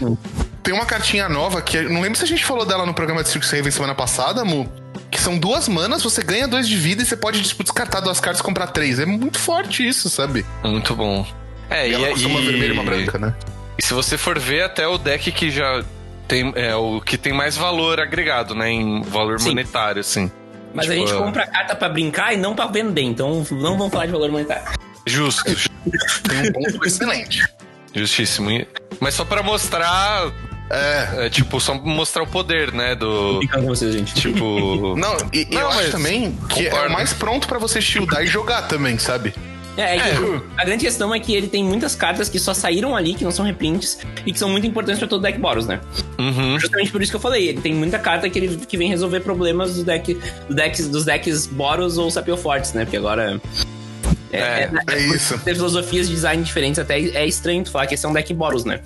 tem 0.63 0.75
uma 0.75 0.85
cartinha 0.85 1.29
nova 1.31 1.63
que 1.63 1.81
não 1.83 2.01
lembro 2.03 2.19
se 2.19 2.25
a 2.25 2.29
gente 2.29 2.45
falou 2.45 2.67
dela 2.67 2.85
no 2.85 2.93
programa 2.93 3.23
de 3.23 3.31
Circus 3.31 3.51
Raven 3.51 3.71
semana 3.71 3.95
passada, 3.95 4.45
Mu. 4.45 4.71
Que 5.11 5.21
são 5.21 5.39
duas 5.39 5.67
manas, 5.69 6.03
você 6.03 6.23
ganha 6.23 6.47
dois 6.47 6.69
de 6.69 6.77
vida 6.77 7.03
e 7.03 7.07
você 7.07 7.17
pode 7.17 7.43
tipo, 7.43 7.63
descartar 7.63 8.01
duas 8.01 8.21
cartas 8.21 8.41
e 8.41 8.45
comprar 8.45 8.67
três. 8.67 8.99
É 8.99 9.07
muito 9.07 9.39
forte 9.39 9.87
isso, 9.87 10.11
sabe? 10.11 10.45
Muito 10.65 10.95
bom. 10.95 11.25
É, 11.71 11.89
E 11.89 11.95
ela 11.95 12.09
custa 12.09 12.29
uma 12.29 12.41
vermelha 12.41 12.69
e 12.69 12.73
uma 12.73 12.85
branca, 12.85 13.19
né? 13.19 13.35
E 13.79 13.85
se 13.85 13.93
você 13.93 14.17
for 14.17 14.39
ver, 14.39 14.63
até 14.63 14.87
o 14.87 14.97
deck 14.99 15.31
que 15.33 15.51
já 15.51 15.83
tem. 16.29 16.53
É 16.57 16.75
o 16.75 17.01
que 17.01 17.19
tem 17.19 17.33
mais 17.33 17.57
valor 17.57 18.01
agregado, 18.01 18.55
né? 18.55 18.71
Em 18.71 19.03
valor 19.03 19.39
Sim. 19.41 19.49
monetário, 19.51 20.01
assim. 20.01 20.31
Mas 20.75 20.89
a 20.91 20.95
Tipo, 20.95 21.07
gente 21.07 21.19
compra 21.19 21.47
carta 21.47 21.75
pra 21.75 21.89
brincar 21.89 22.35
e 22.35 22.37
não 22.37 22.55
pra 22.55 22.67
vender, 22.67 23.03
então 23.03 23.47
não 23.51 23.77
vamos 23.79 23.93
falar 23.93 24.07
de 24.07 24.13
valor 24.13 24.31
monetário. 24.31 24.63
Justo, 25.07 25.43
Tem 25.45 26.49
um 26.49 26.53
ponto 26.53 26.85
excelente. 26.87 27.43
justíssimo. 27.95 28.51
E- 28.51 28.67
Mas 29.01 29.15
só 29.15 29.25
pra 29.25 29.43
mostrar. 29.43 30.31
É. 30.69 31.27
é, 31.27 31.31
tipo, 31.31 31.61
só 31.61 31.75
mostrar 31.75 32.25
o 32.25 32.27
poder, 32.27 32.73
né? 32.73 32.95
Do. 32.97 33.41
Com 33.53 33.63
vocês, 33.63 33.95
gente. 33.95 34.15
Tipo. 34.15 34.97
Não, 34.97 35.17
e, 35.33 35.47
e 35.49 35.55
Não, 35.55 35.61
eu 35.63 35.69
acho 35.71 35.91
também 35.93 36.37
que 36.49 36.67
é 36.67 36.87
o 36.87 36.93
mais 36.93 37.13
pronto 37.13 37.47
pra 37.47 37.59
você 37.59 37.81
shieldar 37.81 38.23
e 38.25 38.27
jogar 38.27 38.63
também, 38.63 38.99
sabe? 38.99 39.33
É, 39.77 39.97
é 39.97 39.99
que 39.99 40.43
a 40.57 40.65
grande 40.65 40.85
questão 40.85 41.15
é 41.15 41.21
que 41.21 41.35
ele 41.35 41.49
tem 41.49 41.63
muitas 41.63 41.95
cartas 41.95 42.29
que 42.29 42.39
só 42.39 42.55
saíram 42.55 42.97
ali, 42.97 43.15
que 43.15 43.25
não 43.25 43.31
são 43.31 43.45
reprints, 43.45 43.99
e 44.25 44.33
que 44.33 44.39
são 44.39 44.49
muito 44.49 44.67
importantes 44.67 44.99
pra 44.99 45.09
todo 45.09 45.23
deck 45.23 45.39
Boros, 45.39 45.67
né? 45.67 45.81
Uhum. 46.19 46.59
Justamente 46.59 46.91
por 46.91 47.03
isso 47.03 47.13
que 47.13 47.17
eu 47.17 47.21
falei, 47.21 47.49
ele 47.49 47.61
tem 47.61 47.75
muita 47.75 47.99
carta 47.99 48.29
que, 48.29 48.39
ele, 48.39 48.57
que 48.57 48.77
vem 48.77 48.89
resolver 48.89 49.21
problemas 49.21 49.77
do 49.77 49.85
deck, 49.85 50.15
do 50.49 50.55
decks, 50.55 50.89
dos 50.89 51.05
decks 51.05 51.47
Boros 51.47 51.99
ou 51.99 52.11
Sapio 52.11 52.37
Fortes, 52.37 52.73
né? 52.73 52.85
Porque 52.85 52.97
agora. 52.97 53.41
É, 54.33 54.69
é 54.89 54.99
isso. 54.99 55.39
Ter 55.39 55.55
filosofias 55.55 56.09
de 56.09 56.15
design 56.15 56.43
diferentes, 56.43 56.79
até 56.79 56.99
é 56.99 57.27
estranho 57.27 57.63
tu 57.63 57.71
falar 57.71 57.87
que 57.87 57.95
esse 57.95 58.05
é 58.05 58.09
um 58.09 58.13
deck 58.13 58.33
Boros, 58.33 58.65
né? 58.65 58.81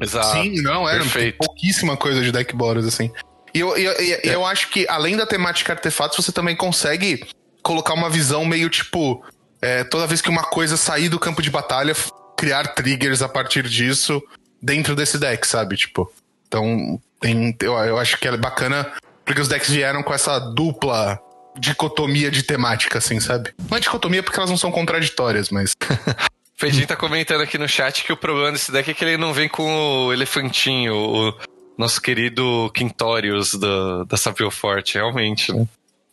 Exato. 0.00 0.32
Sim, 0.32 0.60
não, 0.62 0.88
era. 0.88 1.00
Tem 1.00 1.10
perfeito. 1.10 1.38
pouquíssima 1.38 1.96
coisa 1.96 2.22
de 2.22 2.30
deck 2.30 2.54
Boros, 2.54 2.86
assim. 2.86 3.10
E 3.54 3.60
eu, 3.60 3.76
eu, 3.76 3.92
eu, 3.92 4.18
eu 4.24 4.46
acho 4.46 4.68
que, 4.70 4.86
além 4.88 5.16
da 5.16 5.26
temática 5.26 5.72
artefatos, 5.72 6.16
você 6.24 6.32
também 6.32 6.56
consegue 6.56 7.24
colocar 7.62 7.94
uma 7.94 8.10
visão 8.10 8.44
meio 8.44 8.68
tipo. 8.68 9.24
É, 9.64 9.82
toda 9.82 10.06
vez 10.06 10.20
que 10.20 10.28
uma 10.28 10.44
coisa 10.44 10.76
sair 10.76 11.08
do 11.08 11.18
campo 11.18 11.40
de 11.40 11.50
batalha, 11.50 11.96
criar 12.36 12.74
triggers 12.74 13.22
a 13.22 13.28
partir 13.28 13.66
disso 13.66 14.22
dentro 14.60 14.94
desse 14.94 15.18
deck, 15.18 15.46
sabe? 15.46 15.76
Tipo. 15.76 16.12
Então, 16.46 17.00
tem, 17.18 17.56
eu, 17.62 17.72
eu 17.72 17.98
acho 17.98 18.18
que 18.18 18.28
é 18.28 18.36
bacana 18.36 18.92
porque 19.24 19.40
os 19.40 19.48
decks 19.48 19.70
vieram 19.70 20.02
com 20.02 20.12
essa 20.12 20.38
dupla 20.38 21.18
dicotomia 21.58 22.30
de 22.30 22.42
temática, 22.42 22.98
assim, 22.98 23.18
sabe? 23.20 23.54
Não 23.70 23.78
é 23.78 23.80
dicotomia 23.80 24.22
porque 24.22 24.38
elas 24.38 24.50
não 24.50 24.58
são 24.58 24.70
contraditórias, 24.70 25.48
mas. 25.48 25.72
Feijinho 26.56 26.86
tá 26.86 26.94
comentando 26.94 27.40
aqui 27.40 27.58
no 27.58 27.68
chat 27.68 28.04
que 28.04 28.12
o 28.12 28.16
problema 28.16 28.52
desse 28.52 28.70
deck 28.70 28.90
é 28.90 28.94
que 28.94 29.04
ele 29.04 29.16
não 29.16 29.32
vem 29.32 29.48
com 29.48 30.06
o 30.06 30.12
elefantinho, 30.12 30.94
o 30.94 31.34
nosso 31.76 32.00
querido 32.00 32.70
Quintorius 32.74 33.54
da, 33.54 34.04
da 34.04 34.16
Sapio 34.16 34.50
Forte, 34.50 34.94
realmente, 34.94 35.52
né? 35.52 35.66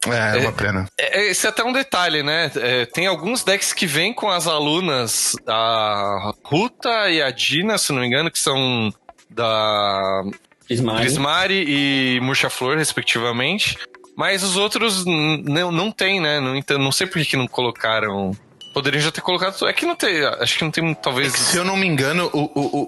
É, 0.07 0.37
é 0.37 0.39
uma 0.41 0.51
pena. 0.51 0.87
É, 0.97 1.19
é, 1.21 1.29
Esse 1.31 1.45
é 1.45 1.49
até 1.49 1.63
um 1.63 1.71
detalhe, 1.71 2.23
né? 2.23 2.51
É, 2.55 2.85
tem 2.87 3.05
alguns 3.07 3.43
decks 3.43 3.71
que 3.73 3.85
vêm 3.85 4.13
com 4.13 4.29
as 4.29 4.47
alunas, 4.47 5.35
a 5.47 6.33
Ruta 6.43 7.09
e 7.09 7.21
a 7.21 7.29
Dina, 7.29 7.77
se 7.77 7.91
não 7.93 8.01
me 8.01 8.07
engano, 8.07 8.31
que 8.31 8.39
são 8.39 8.91
da 9.29 10.23
Prismari. 10.65 10.99
Prismari 11.01 11.65
e 11.67 12.19
Murcha 12.21 12.49
Flor, 12.49 12.77
respectivamente. 12.77 13.77
Mas 14.17 14.43
os 14.43 14.57
outros 14.57 15.05
não, 15.05 15.71
não 15.71 15.91
tem, 15.91 16.19
né? 16.19 16.39
Não, 16.39 16.55
entendo, 16.55 16.79
não 16.79 16.91
sei 16.91 17.07
por 17.07 17.19
que 17.19 17.25
que 17.25 17.37
não 17.37 17.47
colocaram. 17.47 18.31
Poderiam 18.73 19.01
já 19.01 19.11
ter 19.11 19.21
colocado. 19.21 19.67
É 19.67 19.73
que 19.73 19.85
não 19.85 19.95
tem. 19.95 20.23
Acho 20.25 20.57
que 20.57 20.63
não 20.63 20.71
tem 20.71 20.93
talvez. 20.95 21.33
Se 21.33 21.57
eu 21.57 21.63
não 21.65 21.75
me 21.77 21.85
engano, 21.87 22.29
o. 22.33 22.39
o, 22.39 22.61
o, 22.61 22.87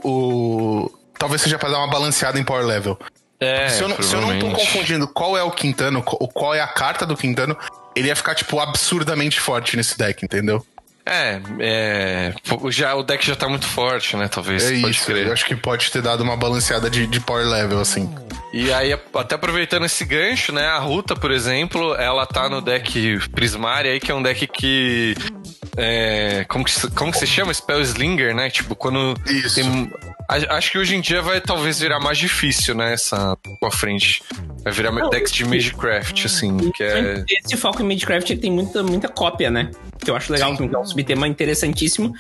o- 0.84 1.04
Talvez 1.18 1.42
seja 1.42 1.58
pra 1.58 1.70
dar 1.70 1.78
uma 1.78 1.90
balanceada 1.90 2.38
em 2.40 2.44
power 2.44 2.66
level. 2.66 2.98
É, 3.44 3.70
se, 3.70 3.82
eu 3.82 3.88
não, 3.88 4.02
se 4.02 4.16
eu 4.16 4.22
não 4.22 4.40
tô 4.40 4.50
confundindo 4.52 5.08
qual 5.08 5.38
é 5.38 5.44
o 5.44 5.52
Quintano, 5.52 6.02
qual 6.02 6.28
qual 6.28 6.56
é 6.56 6.62
a 6.62 6.68
carta 6.68 7.06
do 7.06 7.16
Quintano, 7.16 7.58
ele 7.96 8.08
ia 8.08 8.16
ficar, 8.16 8.36
tipo, 8.36 8.60
absurdamente 8.60 9.40
forte 9.40 9.78
nesse 9.78 9.98
deck, 9.98 10.24
entendeu? 10.24 10.66
É, 11.06 11.42
é. 11.60 12.34
Já, 12.70 12.96
o 12.96 13.04
deck 13.04 13.26
já 13.26 13.36
tá 13.36 13.48
muito 13.50 13.66
forte, 13.68 14.16
né? 14.16 14.28
Talvez. 14.28 14.64
É 14.64 14.74
isso. 14.74 15.06
crer. 15.06 15.28
Eu 15.28 15.34
acho 15.34 15.46
que 15.46 15.56
pode 15.56 15.92
ter 15.92 16.02
dado 16.02 16.22
uma 16.22 16.38
balanceada 16.38 16.90
de, 16.90 17.06
de 17.06 17.20
power 17.20 17.46
level, 17.46 17.80
assim. 17.80 18.14
E 18.54 18.72
aí, 18.72 18.94
até 19.16 19.34
aproveitando 19.34 19.86
esse 19.86 20.06
gancho, 20.06 20.52
né? 20.54 20.68
A 20.68 20.78
Ruta, 20.78 21.16
por 21.16 21.32
exemplo, 21.32 21.96
ela 21.96 22.24
tá 22.26 22.48
no 22.48 22.62
deck 22.62 23.18
Prismária 23.32 23.92
aí, 23.92 24.00
que 24.00 24.12
é 24.12 24.16
um 24.16 24.22
deck 24.22 24.46
que. 24.46 25.16
É, 25.76 26.46
como, 26.48 26.64
que, 26.64 26.70
se- 26.72 26.92
como 26.92 27.12
que 27.12 27.18
se 27.18 27.26
chama? 27.26 27.52
Spell 27.52 27.82
Slinger, 27.82 28.36
né? 28.36 28.52
Tipo, 28.52 28.76
quando 28.76 29.16
Isso. 29.28 29.56
tem. 29.56 29.92
a- 30.30 30.56
Acho 30.56 30.72
que 30.72 30.78
hoje 30.78 30.96
em 30.96 31.02
dia 31.02 31.20
vai 31.20 31.42
talvez 31.42 31.80
virar 31.80 32.00
mais 32.00 32.20
difícil, 32.20 32.76
né? 32.76 32.94
Essa 32.94 33.36
pra 33.60 33.72
frente. 33.72 34.22
Vai 34.64 34.72
virar 34.72 34.92
Não, 34.92 35.10
decks 35.10 35.32
de 35.32 35.44
Magecraft, 35.46 36.26
assim, 36.26 36.72
que 36.72 36.84
é. 36.84 37.24
Esse 37.44 37.58
foco 37.58 37.82
em 37.82 37.88
Magecraft 37.88 38.38
tem 38.38 38.52
muita, 38.52 38.84
muita 38.84 39.08
cópia, 39.10 39.50
né? 39.50 39.72
Que 39.98 40.12
eu 40.12 40.16
acho 40.16 40.32
legal, 40.32 40.56
que 40.56 40.64
é 40.64 40.78
um 40.78 40.86
subtema 40.86 41.28
interessantíssimo. 41.28 42.14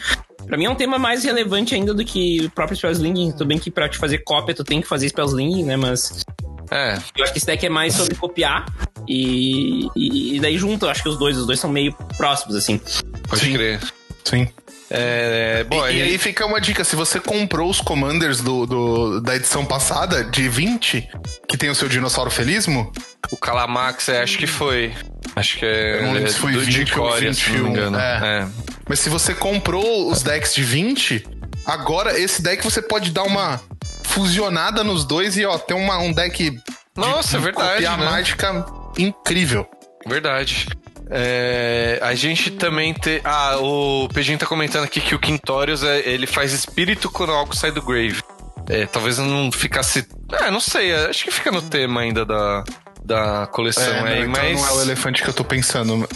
Pra 0.45 0.58
mim 0.58 0.65
é 0.65 0.69
um 0.69 0.75
tema 0.75 0.99
mais 0.99 1.23
relevante 1.23 1.73
ainda 1.75 1.93
do 1.93 2.03
que 2.03 2.45
o 2.45 2.49
próprio 2.51 2.75
Spellslinging. 2.77 3.32
Tudo 3.32 3.45
bem 3.45 3.58
que 3.58 3.71
pra 3.71 3.88
te 3.89 3.97
fazer 3.97 4.19
cópia 4.19 4.53
tu 4.53 4.63
tem 4.63 4.82
que 4.82 4.88
fazer 4.88 5.08
Spellslinging, 5.10 5.63
né? 5.63 5.77
Mas 5.77 6.23
É, 6.71 6.97
eu 7.15 7.23
acho 7.23 7.32
que 7.34 7.39
esse 7.39 7.45
deck 7.45 7.65
é 7.65 7.69
mais 7.69 7.93
sobre 7.93 8.15
copiar 8.15 8.65
e, 9.08 9.88
e, 9.95 10.36
e 10.36 10.39
daí 10.39 10.58
junto, 10.58 10.86
eu 10.86 10.89
acho 10.89 11.03
que 11.03 11.10
os 11.10 11.17
dois, 11.17 11.38
os 11.38 11.45
dois 11.45 11.60
são 11.60 11.69
meio 11.69 11.93
próximos, 12.17 12.56
assim. 12.56 12.79
pode 13.27 13.41
Sim. 13.41 13.53
crer. 13.53 13.79
Sim. 14.23 14.47
É, 14.95 15.63
bom, 15.63 15.88
e, 15.89 15.97
e 15.97 16.01
aí 16.03 16.17
fica 16.19 16.45
uma 16.45 16.62
dica: 16.62 16.84
se 16.84 16.95
você 16.95 17.19
comprou 17.19 17.67
os 17.69 17.82
commanders 17.82 18.41
do, 18.41 18.65
do- 18.67 19.21
da 19.21 19.36
edição 19.36 19.65
passada, 19.65 20.23
de 20.23 20.47
20, 20.47 21.10
que 21.47 21.58
tem 21.58 21.69
o 21.71 21.75
seu 21.75 21.89
dinossauro 21.89 22.29
felismo, 22.29 22.91
o 23.32 23.36
Calamax, 23.38 24.10
é, 24.10 24.21
acho 24.21 24.38
que 24.38 24.45
foi. 24.45 24.93
Acho 25.36 25.58
que 25.58 25.65
é. 25.65 25.97
Eu 25.99 26.03
não 26.03 26.13
lembro 26.13 26.32
se 26.32 26.38
foi 26.38 26.51
do 26.53 26.60
20 26.62 26.84
de 26.86 26.99
ou 26.99 27.10
Corea, 27.10 27.34
se 27.34 27.41
não 27.49 27.51
me 27.51 27.58
21, 27.63 27.69
engano. 27.71 27.97
é. 27.99 28.41
É. 28.43 28.47
mas 28.88 28.99
se 28.99 29.10
você 29.10 29.34
comprou 29.34 30.12
os 30.12 30.21
decks 30.21 30.53
de 30.53 30.62
20, 30.63 31.25
agora 31.65 32.19
esse 32.19 32.39
deck 32.43 32.63
você 32.63 32.79
pode 32.82 33.10
dar 33.10 33.23
uma 33.23 33.60
fusionada 34.03 34.84
nos 34.84 35.06
dois 35.06 35.38
e 35.38 35.45
ó, 35.45 35.58
ter 35.58 35.73
uma, 35.73 35.97
um 35.97 36.13
deck 36.13 36.51
de, 36.51 36.62
Nossa, 36.95 37.38
é 37.38 37.39
de 37.39 37.45
verdade, 37.45 37.73
copiar 37.73 37.97
né? 37.97 38.06
mágica 38.06 38.65
incrível. 38.97 39.67
Verdade. 40.06 40.67
É, 41.15 41.99
a 42.02 42.15
gente 42.15 42.49
também 42.49 42.91
tem. 42.91 43.21
Ah, 43.23 43.58
o 43.60 44.10
Pejinho 44.12 44.39
tá 44.39 44.47
comentando 44.47 44.84
aqui 44.84 44.99
que 44.99 45.13
o 45.13 45.19
Quintorius 45.19 45.84
é, 45.84 45.99
ele 46.10 46.26
faz 46.26 46.52
espírito 46.52 47.08
quando 47.12 47.32
algo 47.32 47.56
sai 47.56 47.71
do 47.71 47.84
grave. 47.84 48.19
É, 48.67 48.88
talvez 48.88 49.19
não 49.19 49.52
ficasse. 49.52 50.08
É, 50.32 50.49
não 50.49 50.60
sei, 50.60 50.91
acho 51.06 51.26
que 51.26 51.32
fica 51.32 51.52
no 51.52 51.62
tema 51.62 52.02
ainda 52.02 52.26
da, 52.26 52.63
da 53.06 53.47
coleção 53.47 53.84
É, 53.84 53.99
não, 53.99 54.08
aí, 54.08 54.19
então 54.21 54.32
mas. 54.32 54.60
não 54.60 54.67
é 54.67 54.71
o 54.71 54.82
elefante 54.82 55.21
que 55.21 55.30
eu 55.30 55.34
tô 55.34 55.43
pensando. 55.43 56.10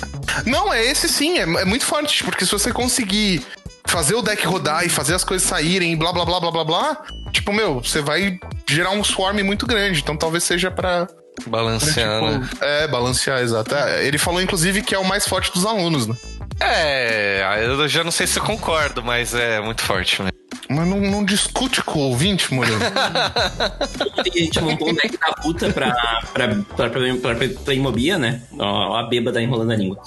Não, 0.48 0.74
é 0.74 0.84
esse 0.84 1.08
sim, 1.08 1.38
é, 1.38 1.44
é 1.44 1.66
muito 1.66 1.86
forte, 1.86 2.24
porque 2.24 2.44
se 2.44 2.52
você 2.52 2.74
conseguir 2.74 3.46
fazer 3.86 4.16
o 4.16 4.22
deck 4.24 4.46
rodar 4.48 4.84
e 4.84 4.90
fazer 4.90 5.14
as 5.14 5.24
coisas 5.24 5.48
saírem 5.48 5.94
e 5.94 5.96
blá 5.96 6.12
blá 6.12 6.26
blá 6.26 6.40
blá 6.40 6.52
blá 6.52 6.64
blá, 6.64 6.98
tipo, 7.32 7.54
meu, 7.54 7.84
você 7.84 8.02
vai 8.02 8.40
gerar 8.68 8.90
um 8.92 9.04
swarm 9.04 9.44
muito 9.44 9.68
grande, 9.68 10.00
então 10.00 10.18
talvez 10.18 10.44
seja 10.44 10.72
pra. 10.72 11.08
Pra, 11.44 11.50
Balancear, 11.50 12.22
né? 12.22 12.48
tipo, 12.50 12.64
é, 12.64 12.88
balancear, 12.88 13.42
exato. 13.42 13.74
É, 13.76 14.06
ele 14.06 14.18
falou, 14.18 14.42
inclusive, 14.42 14.82
que 14.82 14.96
é 14.96 15.00
o 15.00 15.06
mais 15.06 15.28
forte 15.28 15.52
dos 15.52 15.66
alunos, 15.66 16.08
né? 16.08 16.16
É, 16.60 17.64
eu 17.64 17.88
já 17.88 18.04
não 18.04 18.12
sei 18.12 18.26
se 18.26 18.40
eu 18.40 18.44
concordo, 18.44 19.04
mas 19.04 19.34
é 19.34 19.62
muito 19.62 19.82
forte, 19.84 20.24
né? 20.24 20.30
Mas 20.70 20.88
não, 20.88 21.00
não 21.00 21.24
discute 21.24 21.84
com 21.84 22.00
o 22.00 22.10
ouvinte, 22.10 22.54
Murilo. 22.54 22.80
A 22.82 24.38
gente 24.38 24.60
montou 24.62 24.90
um 24.90 24.94
deck 24.94 25.18
da 25.18 25.34
puta 25.42 25.72
pra, 25.72 25.92
pra, 26.34 26.48
pra, 26.48 26.90
pra, 26.90 26.90
pra, 26.90 27.36
pra, 27.36 27.50
pra 27.64 27.74
Imobia, 27.74 28.18
né? 28.18 28.42
Ó, 28.60 28.96
a 28.96 29.04
bêbada 29.04 29.42
enrolando 29.42 29.72
a 29.72 29.76
língua. 29.76 30.02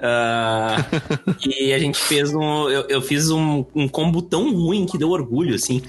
Ah, 0.00 0.76
e 1.44 1.72
a 1.72 1.78
gente 1.78 1.98
fez 1.98 2.32
um. 2.34 2.68
Eu, 2.68 2.86
eu 2.88 3.02
fiz 3.02 3.30
um, 3.30 3.64
um 3.74 3.88
combo 3.88 4.22
tão 4.22 4.52
ruim 4.52 4.86
que 4.86 4.98
deu 4.98 5.10
orgulho, 5.10 5.54
assim. 5.54 5.82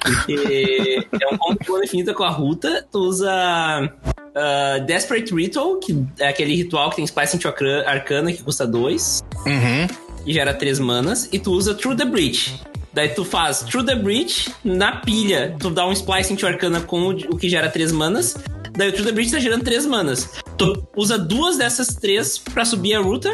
Porque 0.00 1.06
é 1.20 1.34
um 1.34 1.36
combo 1.36 1.58
de 1.62 1.70
mana 1.70 1.84
infinita 1.84 2.14
com 2.14 2.24
a 2.24 2.30
Ruta. 2.30 2.86
Tu 2.90 2.98
usa 2.98 3.92
ah, 4.36 4.78
Desperate 4.78 5.34
Ritual, 5.34 5.78
que 5.78 6.04
é 6.20 6.28
aquele 6.28 6.54
ritual 6.54 6.90
que 6.90 6.96
tem 6.96 7.06
Spice 7.06 7.36
into 7.36 7.48
Arca- 7.48 7.84
Arcana, 7.86 8.32
que 8.32 8.42
custa 8.42 8.66
2 8.66 9.24
uhum. 9.46 9.86
e 10.26 10.32
gera 10.32 10.52
3 10.54 10.78
manas, 10.78 11.28
e 11.32 11.38
tu 11.38 11.52
usa 11.52 11.74
Through 11.74 11.96
the 11.96 12.04
Breach. 12.04 12.60
Daí 12.92 13.08
tu 13.10 13.24
faz 13.24 13.60
Through 13.60 13.84
the 13.86 13.94
Breach 13.96 14.50
na 14.64 14.96
pilha. 15.00 15.54
Tu 15.60 15.68
dá 15.70 15.86
um 15.86 15.92
Splice 15.92 16.32
into 16.32 16.46
Arcana 16.46 16.80
com 16.80 17.00
o, 17.02 17.10
o 17.10 17.36
que 17.36 17.48
gera 17.48 17.68
3 17.68 17.92
manas. 17.92 18.36
Daí 18.72 18.88
o 18.88 18.92
Through 18.92 19.06
the 19.06 19.12
Breach 19.12 19.30
tá 19.32 19.38
gerando 19.38 19.64
3 19.64 19.84
manas. 19.86 20.30
Tu 20.56 20.86
usa 20.96 21.18
duas 21.18 21.58
dessas 21.58 21.88
três 21.88 22.38
pra 22.38 22.64
subir 22.64 22.94
a 22.94 23.00
ruta, 23.00 23.30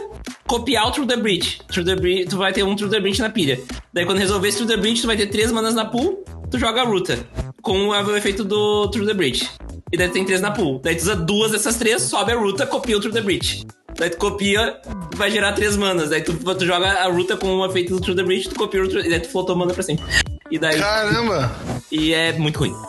copiar 0.48 0.88
o 0.88 0.90
Through 0.90 1.06
the 1.06 1.16
Breach. 1.16 1.60
Through 1.68 1.84
the 1.86 1.94
Breach 1.94 2.28
tu 2.28 2.36
vai 2.38 2.52
ter 2.52 2.64
um 2.64 2.74
Through 2.74 2.90
the 2.90 2.98
Breach 3.00 3.20
na 3.20 3.30
pilha. 3.30 3.60
Daí 3.92 4.04
quando 4.04 4.18
resolver 4.18 4.48
esse 4.48 4.58
Through 4.58 4.70
the 4.74 4.76
Breach, 4.80 5.00
tu 5.00 5.06
vai 5.06 5.16
ter 5.16 5.26
3 5.26 5.52
manas 5.52 5.74
na 5.74 5.84
pool, 5.84 6.24
tu 6.50 6.58
joga 6.58 6.80
a 6.82 6.84
ruta. 6.84 7.16
Com 7.62 7.88
o 7.88 8.16
efeito 8.16 8.44
do 8.44 8.88
Through 8.90 9.06
the 9.06 9.14
Breach. 9.14 9.48
E 9.92 9.96
daí 9.96 10.08
tu 10.08 10.14
tem 10.14 10.24
3 10.24 10.40
na 10.40 10.50
pool. 10.50 10.80
Daí 10.82 10.96
tu 10.96 11.02
usa 11.02 11.14
duas 11.16 11.52
dessas 11.52 11.76
três, 11.76 12.02
sobe 12.02 12.32
a 12.32 12.36
ruta, 12.36 12.66
copia 12.66 12.96
o 12.96 13.00
Through 13.00 13.14
the 13.14 13.20
Breach. 13.20 13.64
Daí 13.98 14.10
tu 14.10 14.16
copia, 14.16 14.80
vai 15.14 15.30
gerar 15.30 15.52
três 15.52 15.76
manas. 15.76 16.10
Daí 16.10 16.22
tu, 16.22 16.32
tu 16.34 16.64
joga 16.66 16.88
a 16.88 17.06
ruta 17.08 17.36
com 17.36 17.46
o 17.58 17.66
efeito 17.66 17.94
do 17.94 18.00
Through 18.00 18.16
the 18.16 18.22
Breach, 18.24 18.48
tu 18.48 18.54
copia 18.56 18.82
o 18.82 18.88
Through, 18.88 19.04
e 19.06 19.10
daí 19.10 19.20
tu 19.20 19.28
flotou 19.28 19.54
mana 19.54 19.72
pra 19.74 19.82
sempre. 19.82 20.04
E 20.50 20.58
daí. 20.58 20.78
Caramba! 20.78 21.54
E 21.90 22.12
é 22.14 22.32
muito 22.32 22.58
ruim. 22.58 22.74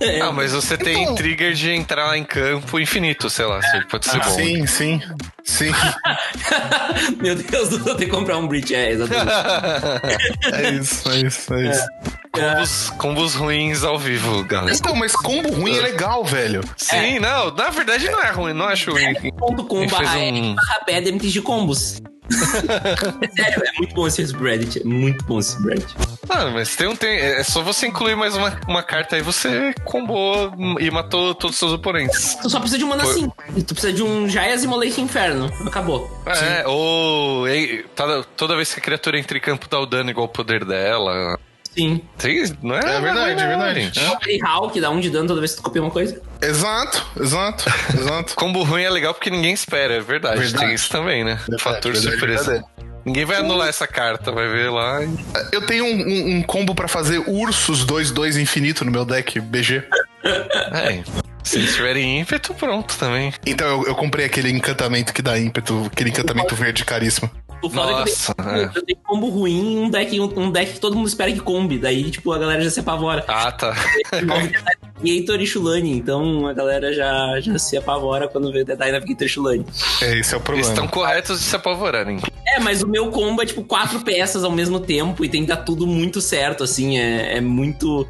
É, 0.00 0.20
Ah, 0.20 0.30
mas 0.30 0.52
você 0.52 0.76
tem 0.76 1.02
Então- 1.02 1.16
trigger 1.16 1.52
de 1.54 1.72
entrar 1.72 2.16
em 2.16 2.22
campo 2.22 2.78
infinito, 2.78 3.28
sei 3.28 3.46
lá, 3.46 3.60
se 3.60 3.84
pode 3.86 4.06
ser 4.08 4.18
bom. 4.20 4.30
Sim, 4.30 4.64
sim. 4.64 5.00
Sim. 5.48 5.72
Meu 7.22 7.34
Deus, 7.34 7.72
eu 7.72 7.80
tenho 7.84 7.96
que 7.96 8.06
comprar 8.06 8.36
um 8.36 8.46
Breach. 8.46 8.74
É, 8.74 8.90
exatamente. 8.92 9.32
É 10.52 10.70
isso, 10.72 11.10
é 11.10 11.16
isso, 11.20 11.54
é 11.54 11.70
isso. 11.70 11.86
Combos, 12.32 12.90
combos 12.98 13.34
ruins 13.34 13.82
ao 13.82 13.98
vivo, 13.98 14.44
galera. 14.44 14.76
Então, 14.76 14.94
mas 14.94 15.12
combo 15.16 15.50
ruim 15.50 15.76
é 15.76 15.80
legal, 15.80 16.22
velho. 16.24 16.60
Sim, 16.76 17.18
não, 17.18 17.50
na 17.54 17.70
verdade 17.70 18.08
não 18.10 18.20
é 18.22 18.30
ruim, 18.30 18.52
não 18.52 18.66
acho 18.66 18.90
ruim. 18.92 19.14
Ponto 19.32 19.64
com 19.64 19.82
Ele 19.82 19.90
barra 19.90 20.08
fez 20.12 20.22
R 20.22 20.40
um- 20.42 20.54
barra 20.54 20.80
pad 20.86 21.08
MTG 21.08 21.40
combos. 21.40 22.00
é 22.30 23.28
sério, 23.42 23.62
é 23.66 23.72
muito 23.78 23.94
bom 23.94 24.06
esse 24.06 24.26
subreddit. 24.26 24.80
É 24.80 24.84
muito 24.84 25.24
bom 25.24 25.38
esse 25.38 25.52
subreddit. 25.52 25.94
Ah, 26.28 26.50
mas 26.50 26.76
tem 26.76 26.86
um 26.86 26.94
tem, 26.94 27.18
é 27.18 27.42
só 27.42 27.62
você 27.62 27.86
incluir 27.86 28.14
mais 28.14 28.36
uma, 28.36 28.60
uma 28.68 28.82
carta 28.82 29.16
aí, 29.16 29.22
você 29.22 29.74
combou 29.84 30.52
e 30.78 30.90
matou 30.90 31.34
todos 31.34 31.54
os 31.56 31.58
seus 31.58 31.72
oponentes. 31.72 32.34
Tu 32.42 32.50
só 32.50 32.60
precisa 32.60 32.78
de 32.78 32.84
um 32.84 32.88
mana 32.88 33.02
Foi- 33.04 33.12
assim. 33.12 33.32
Tu 33.66 33.74
precisa 33.74 33.92
de 33.92 34.02
um 34.02 34.28
Jaias 34.28 34.62
Immolate 34.62 35.00
Inferno. 35.00 35.37
Acabou. 35.66 36.10
É, 36.26 36.66
ou 36.66 37.46
ei, 37.48 37.84
toda, 37.94 38.22
toda 38.36 38.56
vez 38.56 38.72
que 38.72 38.80
a 38.80 38.82
criatura 38.82 39.18
entra 39.18 39.36
em 39.38 39.40
campo 39.40 39.66
dá 39.68 39.78
o 39.78 39.86
dano 39.86 40.10
igual 40.10 40.26
o 40.26 40.28
poder 40.28 40.64
dela. 40.64 41.38
Sim. 41.74 42.00
Tem, 42.16 42.42
não 42.62 42.74
é, 42.76 42.78
É 42.80 43.00
verdade, 43.00 43.34
não 43.36 43.42
é 43.42 43.46
verdade. 43.48 43.80
gente. 43.82 44.00
É. 44.00 44.08
Aquele 44.08 44.40
Hal 44.44 44.70
que 44.70 44.80
dá 44.80 44.90
um 44.90 44.98
de 44.98 45.10
dano 45.10 45.28
toda 45.28 45.40
vez 45.40 45.52
que 45.52 45.58
tu 45.58 45.62
copia 45.62 45.80
uma 45.82 45.90
coisa. 45.90 46.20
Exato, 46.42 47.06
exato, 47.20 47.64
exato. 47.96 48.34
Combo 48.34 48.62
ruim 48.64 48.82
é 48.82 48.90
legal 48.90 49.14
porque 49.14 49.30
ninguém 49.30 49.52
espera, 49.52 49.94
é 49.94 50.00
verdade. 50.00 50.40
Verdade. 50.40 50.64
Tem 50.66 50.74
isso 50.74 50.90
também, 50.90 51.22
né? 51.24 51.38
Fator 51.60 51.92
verdade, 51.92 52.00
surpresa. 52.18 52.50
verdade. 52.52 52.72
Ninguém 53.04 53.24
vai 53.24 53.36
anular 53.38 53.68
essa 53.68 53.86
carta, 53.86 54.30
vai 54.32 54.48
ver 54.48 54.70
lá. 54.70 54.98
Eu 55.52 55.64
tenho 55.64 55.84
um, 55.84 55.88
um- 55.88 56.36
um 56.38 56.42
combo 56.42 56.74
pra 56.74 56.88
fazer 56.88 57.18
ursos 57.26 57.84
2-2 57.86 58.36
infinito 58.36 58.84
no 58.84 58.90
meu 58.90 59.04
deck 59.04 59.40
BG. 59.40 59.82
É, 60.72 61.02
se 61.42 61.58
eles 61.58 61.74
tiverem 61.74 62.20
ímpeto, 62.20 62.52
pronto 62.54 62.96
também. 62.98 63.32
Então 63.46 63.66
eu, 63.66 63.88
eu 63.88 63.94
comprei 63.94 64.26
aquele 64.26 64.50
encantamento 64.50 65.12
que 65.12 65.22
dá 65.22 65.38
ímpeto, 65.38 65.88
aquele 65.90 66.10
encantamento 66.10 66.54
verde 66.54 66.84
caríssimo. 66.84 67.30
O 67.62 67.68
foda 67.68 67.90
Nossa, 67.90 68.32
é 68.32 68.34
que 68.34 68.40
eu 68.40 68.44
tenho, 68.44 68.58
é. 68.58 68.70
eu 68.76 68.84
tenho 68.84 68.98
combo 69.02 69.28
ruim 69.28 69.78
um 69.78 69.90
deck, 69.90 70.20
um, 70.20 70.40
um 70.40 70.50
deck 70.50 70.74
que 70.74 70.80
todo 70.80 70.94
mundo 70.94 71.08
espera 71.08 71.32
que 71.32 71.40
combe. 71.40 71.78
Daí, 71.78 72.10
tipo, 72.10 72.32
a 72.32 72.38
galera 72.38 72.62
já 72.62 72.70
se 72.70 72.80
apavora. 72.80 73.24
Ah, 73.26 73.50
tá. 73.50 73.74
Navigator 75.02 75.40
e 75.40 75.46
Shulani. 75.46 75.96
Então 75.96 76.46
a 76.46 76.52
galera 76.52 76.92
já, 76.92 77.40
já 77.40 77.58
se 77.58 77.76
apavora 77.76 78.28
quando 78.28 78.52
vê 78.52 78.64
Deadeye 78.64 78.92
Navigator 78.92 79.26
e 79.26 79.28
Shulani. 79.28 79.66
É, 80.02 80.18
esse 80.18 80.34
é 80.34 80.36
o 80.36 80.38
Eles 80.38 80.44
problema. 80.44 80.68
estão 80.68 80.86
corretos 80.86 81.40
de 81.40 81.46
se 81.46 81.56
apavorarem. 81.56 82.20
É, 82.46 82.60
mas 82.60 82.82
o 82.82 82.88
meu 82.88 83.10
combo 83.10 83.42
é 83.42 83.46
tipo 83.46 83.64
quatro 83.64 84.00
peças 84.00 84.44
ao 84.44 84.52
mesmo 84.52 84.78
tempo 84.78 85.24
e 85.24 85.28
tem 85.28 85.42
que 85.42 85.48
dar 85.48 85.58
tudo 85.58 85.86
muito 85.86 86.20
certo, 86.20 86.62
assim. 86.62 86.98
É, 86.98 87.38
é 87.38 87.40
muito. 87.40 88.06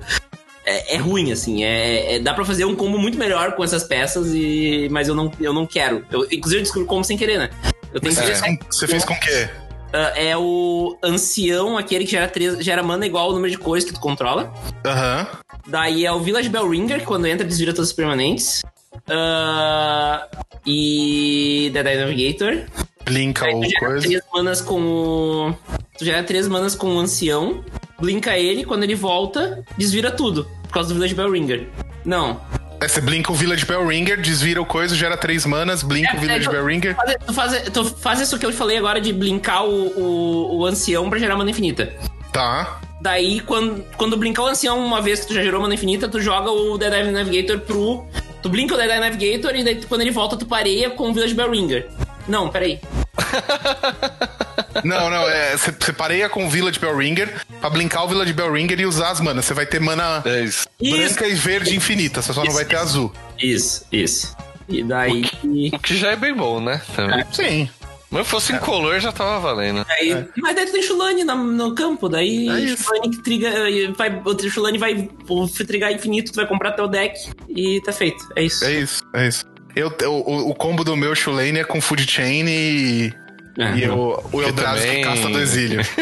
É, 0.69 0.97
é 0.97 0.97
ruim, 0.99 1.33
assim. 1.33 1.65
É, 1.65 2.17
é- 2.17 2.19
dá 2.21 2.35
pra 2.35 2.45
fazer 2.45 2.67
um 2.67 2.77
combo 2.77 2.99
muito 2.99 3.17
melhor 3.19 3.53
com 3.53 3.65
essas 3.65 3.85
peças, 3.85 4.35
e 4.35 4.87
mas 4.91 5.09
eu 5.09 5.15
não, 5.15 5.33
eu 5.41 5.53
não 5.53 5.67
quero. 5.67 6.05
Eu, 6.11 6.25
inclusive, 6.31 6.61
eu 6.61 6.65
descobri 6.65 6.87
como 6.87 7.03
sem 7.03 7.17
querer, 7.17 7.39
né? 7.39 7.51
Eu 7.93 8.01
tenho 8.01 8.15
Você 8.15 8.21
que 8.21 8.27
fez 8.27 8.41
com, 8.41 8.59
você 8.71 8.87
fez 8.87 9.05
com 9.05 9.15
o 9.15 9.21
quê? 9.21 9.49
Ah, 9.95 10.13
é 10.15 10.37
o 10.37 10.99
ancião, 11.03 11.79
aquele 11.79 12.05
que 12.05 12.11
gera, 12.11 12.29
três, 12.29 12.63
gera 12.63 12.83
mana 12.83 13.07
igual 13.07 13.29
ao 13.29 13.33
número 13.33 13.51
de 13.51 13.57
cores 13.57 13.85
que 13.85 13.93
tu 13.95 14.01
controla. 14.01 14.53
Aham. 14.85 15.27
Daí 15.67 16.05
é 16.05 16.13
o 16.13 16.21
Village 16.21 16.51
Bell 16.51 16.69
Ringer, 16.69 17.01
que 17.01 17.07
quando 17.07 17.27
entra 17.27 17.47
desvira 17.47 17.73
todos 17.73 17.89
os 17.89 17.97
permanentes. 17.97 18.63
Ah, 19.09 20.29
e 20.67 21.71
Dead 21.73 21.87
Eye 21.87 21.99
Navigator. 21.99 22.67
Blinka 23.05 23.47
ou 23.47 23.63
coisa. 23.79 24.07
três 24.07 24.23
manas 24.35 24.61
com 24.61 24.81
o. 24.83 25.55
Tu 25.97 26.05
gera 26.05 26.23
três 26.23 26.47
manas 26.47 26.75
com 26.75 26.95
o 26.95 26.99
ancião. 26.99 27.65
Blinka 27.99 28.37
ele, 28.37 28.65
quando 28.65 28.83
ele 28.85 28.95
volta, 28.95 29.65
desvira 29.79 30.11
tudo. 30.11 30.47
Por 30.69 30.75
causa 30.75 30.89
do 30.91 30.95
Village 30.95 31.15
Bell 31.15 31.31
Ringer. 31.31 31.69
Não. 32.05 32.41
É, 32.81 32.87
você 32.87 33.01
blinka 33.01 33.33
o 33.33 33.35
Village 33.35 33.65
Bell 33.65 33.85
Ringer, 33.87 34.21
desvira 34.21 34.63
o 34.63 34.67
coisa, 34.67 34.95
gera 34.95 35.17
três 35.17 35.45
manas, 35.45 35.83
blinka 35.83 36.17
o 36.17 36.21
Village 36.21 36.45
tu, 36.45 36.51
Bell 36.53 36.65
Ringer. 36.65 36.97
tu, 37.27 37.33
faz, 37.33 37.63
tu 37.71 37.85
faz 37.85 38.21
isso 38.21 38.39
que 38.39 38.47
eu 38.47 38.53
falei 38.53 38.79
agora 38.79 39.01
de 39.01 39.13
blinkar 39.13 39.65
o, 39.65 39.89
o, 39.99 40.59
o 40.59 40.67
ancião 40.67 41.11
pra 41.11 41.19
gerar 41.19 41.35
mana 41.37 41.51
infinita. 41.51 41.93
Tá. 42.33 42.79
Daí, 43.01 43.41
quando, 43.41 43.85
quando 43.97 44.17
brincar 44.17 44.43
o 44.43 44.47
ancião 44.47 44.79
uma 44.85 45.03
vez 45.03 45.21
que 45.21 45.27
tu 45.29 45.35
já 45.35 45.43
gerou 45.43 45.61
mana 45.61 45.75
infinita, 45.75 46.09
tu 46.09 46.21
joga 46.21 46.51
o 46.51 46.79
Dead 46.79 46.93
Eye 46.93 47.11
Navigator 47.11 47.59
pro. 47.61 48.07
Tu 48.43 48.49
blinka 48.49 48.75
o 48.75 48.77
Dead 48.77 48.91
Eye 48.91 49.01
Navigator 49.01 49.57
e 49.57 49.65
daí 49.65 49.85
quando 49.85 50.03
ele 50.03 50.11
volta, 50.13 50.37
tu 50.37 50.47
pareia 50.47 50.91
com 50.91 51.11
o 51.11 51.13
Village 51.13 51.35
Bell 51.35 51.51
Ringer. 51.51 51.89
Não, 52.29 52.49
peraí. 52.49 52.79
Não, 54.85 55.11
não, 55.11 55.29
é. 55.29 55.57
Você 55.57 55.93
pareia 55.93 56.29
com 56.29 56.47
o 56.47 56.51
Village 56.51 56.79
Bell 56.79 56.97
Ringer 56.97 57.35
pra 57.61 57.71
blinkar 57.71 58.05
o 58.05 58.09
Village 58.09 58.33
Bell 58.33 58.53
Ringer 58.53 58.81
e 58.81 58.87
usar 58.87 59.11
as 59.11 59.21
manas. 59.21 59.45
Você 59.45 59.55
vai 59.55 59.67
ter 59.67 59.81
mana 59.81 60.23
É 60.25 60.41
isso. 60.45 60.67
branca 60.81 61.27
e 61.27 61.35
verde 61.35 61.77
infinita, 61.77 62.23
você 62.23 62.33
só 62.33 62.45
não 62.45 62.53
vai 62.53 62.65
ter 62.65 62.77
azul. 62.77 63.13
Isso, 63.39 63.85
isso. 63.93 64.37
E 64.69 64.83
daí. 64.83 65.25
O 65.73 65.79
que 65.79 65.97
já 65.97 66.11
é 66.13 66.17
bem 66.17 66.35
bom, 66.35 66.61
né? 66.61 66.81
Também. 66.95 67.25
Sim. 67.33 67.71
Mas 68.11 68.25
se 68.25 68.31
fosse 68.31 68.53
incolor, 68.55 68.99
já 69.01 69.13
tava 69.13 69.39
valendo. 69.39 69.85
daí 69.87 70.27
Mas 70.39 70.57
daí 70.57 70.65
tu 70.67 70.73
tem 70.73 70.83
Chulane 70.83 71.25
na- 71.25 71.35
no 71.35 71.75
campo, 71.75 72.09
daí 72.09 72.49
É 72.49 72.61
isso. 72.61 72.91
Que 73.03 73.23
triga, 73.23 73.51
vai, 73.97 74.23
o 74.25 74.51
Chulane 74.51 74.79
vai 74.79 75.11
o 75.29 75.47
trigar 75.49 75.93
infinito, 75.93 76.33
tu 76.33 76.37
vai 76.37 76.47
comprar 76.47 76.73
teu 76.73 76.89
deck 76.89 77.19
e 77.49 77.81
tá 77.83 77.93
feito. 77.93 78.27
É 78.35 78.43
isso. 78.43 78.65
É 78.65 78.73
isso, 78.73 79.03
é 79.15 79.29
isso. 79.29 79.45
Eu, 79.77 79.93
eu- 80.01 80.15
o, 80.15 80.51
o 80.51 80.55
combo 80.55 80.83
do 80.85 80.97
meu 80.97 81.15
Shulane 81.15 81.59
é 81.59 81.65
com 81.65 81.81
Food 81.83 82.11
Chain 82.11 82.47
e. 82.49 83.13
É, 83.59 83.77
e 83.77 83.89
o, 83.89 84.23
o 84.33 84.43
Eldrazi 84.43 84.87
também- 84.87 85.03
que 85.03 85.09
caça 85.09 85.29
do 85.29 85.39
exílio. 85.41 85.81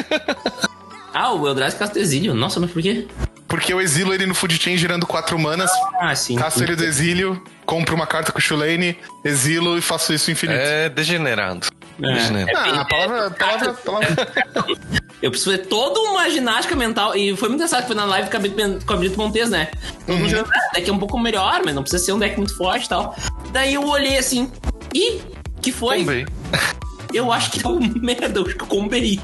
Ah, 1.19 1.33
o 1.33 1.49
Eldrazi 1.49 1.77
casta 1.77 1.99
exílio. 1.99 2.35
Nossa, 2.35 2.61
mas 2.61 2.71
por 2.71 2.83
quê? 2.83 3.07
Porque 3.49 3.73
eu 3.73 3.81
exilo 3.81 4.13
ele 4.13 4.27
no 4.27 4.35
Food 4.35 4.59
Chain 4.63 4.77
girando 4.77 5.07
quatro 5.07 5.39
manas, 5.39 5.71
Ah, 5.99 6.15
sim. 6.15 6.37
caço 6.37 6.63
ele 6.63 6.77
do 6.77 6.85
exílio, 6.85 7.43
compro 7.65 7.95
uma 7.95 8.07
carta 8.07 8.31
com 8.33 8.39
o 8.39 8.43
Shulane, 8.43 8.99
exilo 9.25 9.79
e 9.79 9.81
faço 9.81 10.13
isso 10.13 10.31
infinito. 10.31 10.59
É 10.61 10.91
degenerado. 10.91 11.69
É. 12.05 12.13
Degenerado. 12.15 12.59
Ah, 12.59 12.81
a 12.83 12.85
palavra, 12.85 13.27
a 13.29 13.31
palavra, 13.31 13.71
a 13.71 13.75
palavra. 13.75 14.29
Eu 15.23 15.31
preciso 15.31 15.53
fazer 15.53 15.67
toda 15.69 15.99
uma 16.01 16.29
ginástica 16.29 16.77
mental. 16.77 17.17
E 17.17 17.35
foi 17.35 17.49
muito 17.49 17.61
engraçado 17.63 17.81
que 17.81 17.87
foi 17.87 17.97
na 17.97 18.05
live 18.05 18.29
com 18.29 18.37
a 18.37 18.41
Brito- 18.41 18.85
com 18.87 18.93
a 18.93 18.97
Brito 18.99 19.17
Montes, 19.19 19.49
né? 19.49 19.69
Todo 20.07 20.19
mundo 20.19 20.29
jogando, 20.29 20.51
ah, 20.53 20.71
deck 20.75 20.91
é 20.91 20.93
um 20.93 20.99
pouco 20.99 21.19
melhor, 21.19 21.63
mas 21.65 21.75
não 21.75 21.83
precisa 21.83 22.05
ser 22.05 22.13
um 22.13 22.19
deck 22.19 22.37
muito 22.37 22.55
forte 22.55 22.85
e 22.85 22.89
tal. 22.91 23.17
Daí 23.53 23.73
eu 23.73 23.89
olhei 23.89 24.19
assim, 24.19 24.53
ih, 24.93 25.23
que 25.63 25.73
foi? 25.73 26.01
Bombei. 26.01 26.27
Eu 27.17 27.33
acho 27.33 27.51
que 27.51 27.59
deu 27.63 27.79
merda, 28.01 28.41
eu 28.41 28.47
acho 28.47 28.55
que 28.57 28.63
eu 28.63 28.67
combei. 28.69 29.19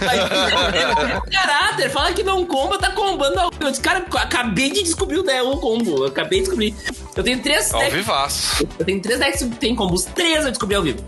Aí, 0.00 0.18
é, 0.18 1.30
caráter, 1.30 1.90
fala 1.90 2.12
que 2.12 2.22
não 2.22 2.44
comba, 2.44 2.78
tá 2.78 2.90
combando. 2.90 3.38
a- 3.38 3.50
Eu 3.60 3.70
disse, 3.70 3.80
cara, 3.82 4.04
eu 4.10 4.18
acabei 4.18 4.70
de 4.70 4.82
descobrir 4.82 5.18
o, 5.18 5.22
de- 5.22 5.40
o 5.42 5.56
combo. 5.58 5.98
Eu 5.98 6.06
acabei 6.06 6.40
de 6.40 6.44
descobrir. 6.46 6.74
Eu 7.16 7.22
tenho 7.22 7.40
três 7.40 7.72
Ao 7.72 7.80
decks. 7.80 7.94
vivaço. 7.96 8.66
Eu 8.78 8.84
tenho 8.84 9.00
três 9.00 9.18
decks 9.18 9.42
que 9.42 9.48
tem 9.56 9.74
combo. 9.74 9.94
Os 9.94 10.04
três 10.04 10.44
eu 10.44 10.50
descobri 10.50 10.74
ao 10.76 10.82
vivo. 10.82 10.98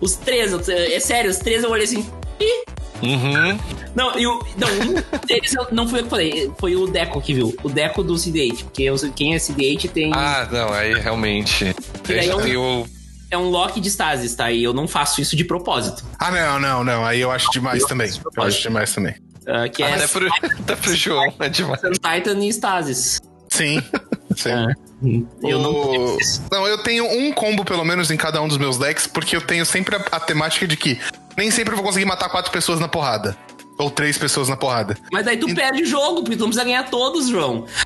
Os 0.00 0.14
três, 0.14 0.52
eu- 0.52 0.60
é 0.68 1.00
sério, 1.00 1.30
os 1.30 1.38
três 1.38 1.64
eu 1.64 1.70
olhei 1.70 1.84
assim. 1.84 2.06
Ih, 2.40 2.64
Uhum. 3.02 3.58
não, 3.94 4.18
e 4.18 4.26
o, 4.26 4.42
não, 4.56 4.68
um 4.68 5.26
deles 5.26 5.54
eu- 5.54 5.66
não 5.70 5.86
foi 5.86 6.00
eu 6.00 6.04
que 6.04 6.10
falei, 6.10 6.50
foi 6.58 6.76
o 6.76 6.86
Deco 6.86 7.20
que 7.20 7.34
viu. 7.34 7.54
O 7.62 7.68
Deco 7.68 8.02
do 8.02 8.14
CD8. 8.14 8.64
Porque 8.64 8.84
eu- 8.84 8.96
quem 9.14 9.34
é 9.34 9.38
CD8 9.38 9.88
tem. 9.88 10.10
Ah, 10.14 10.48
não, 10.50 10.72
aí 10.72 10.94
realmente. 10.94 11.74
daí 12.06 12.28
eu- 12.28 12.60
o. 12.62 12.86
É 13.30 13.36
um 13.36 13.48
lock 13.50 13.80
de 13.80 13.88
stasis, 13.88 14.34
tá? 14.34 14.50
E 14.50 14.62
eu 14.62 14.72
não 14.72 14.86
faço 14.86 15.20
isso 15.20 15.34
de 15.34 15.44
propósito. 15.44 16.04
Ah, 16.18 16.30
não, 16.30 16.60
não, 16.60 16.84
não. 16.84 17.04
Aí 17.04 17.20
eu 17.20 17.30
acho 17.30 17.50
demais 17.50 17.84
também. 17.84 18.10
Eu 18.36 18.42
acho 18.42 18.62
demais 18.62 18.92
também. 18.94 19.14
Ah, 19.46 19.68
que 19.68 19.82
é 19.82 19.94
Até 19.94 20.08
pro, 20.08 20.28
até 20.60 20.76
pro 20.76 20.94
João, 20.94 21.32
é 21.38 21.48
demais. 21.48 21.80
Titan 21.80 22.44
e 22.44 22.48
stasis. 22.48 23.20
Sim. 23.48 23.82
Sim. 24.36 24.50
É. 24.50 25.50
Eu 25.50 25.58
não 25.58 25.70
O-. 25.72 26.18
Não, 26.50 26.66
eu 26.66 26.78
tenho 26.78 27.04
um 27.06 27.32
combo, 27.32 27.64
pelo 27.64 27.84
menos, 27.84 28.10
em 28.10 28.16
cada 28.16 28.40
um 28.42 28.48
dos 28.48 28.58
meus 28.58 28.76
decks, 28.78 29.06
porque 29.06 29.36
eu 29.36 29.40
tenho 29.40 29.64
sempre 29.64 29.96
a, 29.96 29.98
a 30.12 30.20
temática 30.20 30.66
de 30.66 30.76
que 30.76 30.98
nem 31.36 31.50
sempre 31.50 31.72
eu 31.72 31.76
vou 31.76 31.84
conseguir 31.84 32.04
matar 32.04 32.28
quatro 32.28 32.50
pessoas 32.50 32.80
na 32.80 32.88
porrada. 32.88 33.36
Ou 33.78 33.90
três 33.90 34.16
pessoas 34.16 34.48
na 34.48 34.56
porrada. 34.56 34.96
Mas 35.12 35.24
daí 35.24 35.36
tu 35.36 35.54
perde 35.54 35.82
o 35.82 35.86
jogo, 35.86 36.22
porque 36.22 36.36
tu 36.36 36.40
não 36.40 36.48
precisa 36.48 36.64
ganhar 36.64 36.84
todos, 36.84 37.28
João. 37.28 37.66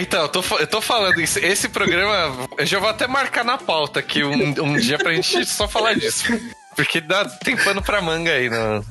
Então, 0.00 0.22
eu 0.22 0.28
tô, 0.28 0.42
eu 0.58 0.66
tô 0.66 0.80
falando 0.80 1.20
isso. 1.20 1.38
Esse 1.38 1.68
programa, 1.68 2.48
eu 2.58 2.66
já 2.66 2.80
vou 2.80 2.88
até 2.88 3.06
marcar 3.06 3.44
na 3.44 3.56
pauta 3.56 4.00
aqui 4.00 4.24
um, 4.24 4.32
um 4.60 4.76
dia 4.76 4.98
pra 4.98 5.14
gente 5.14 5.46
só 5.46 5.68
falar 5.68 5.94
disso. 5.94 6.24
Porque 6.74 7.00
dá, 7.00 7.24
tem 7.24 7.56
pano 7.56 7.80
pra 7.80 8.02
manga 8.02 8.32
aí, 8.32 8.50
não. 8.50 8.84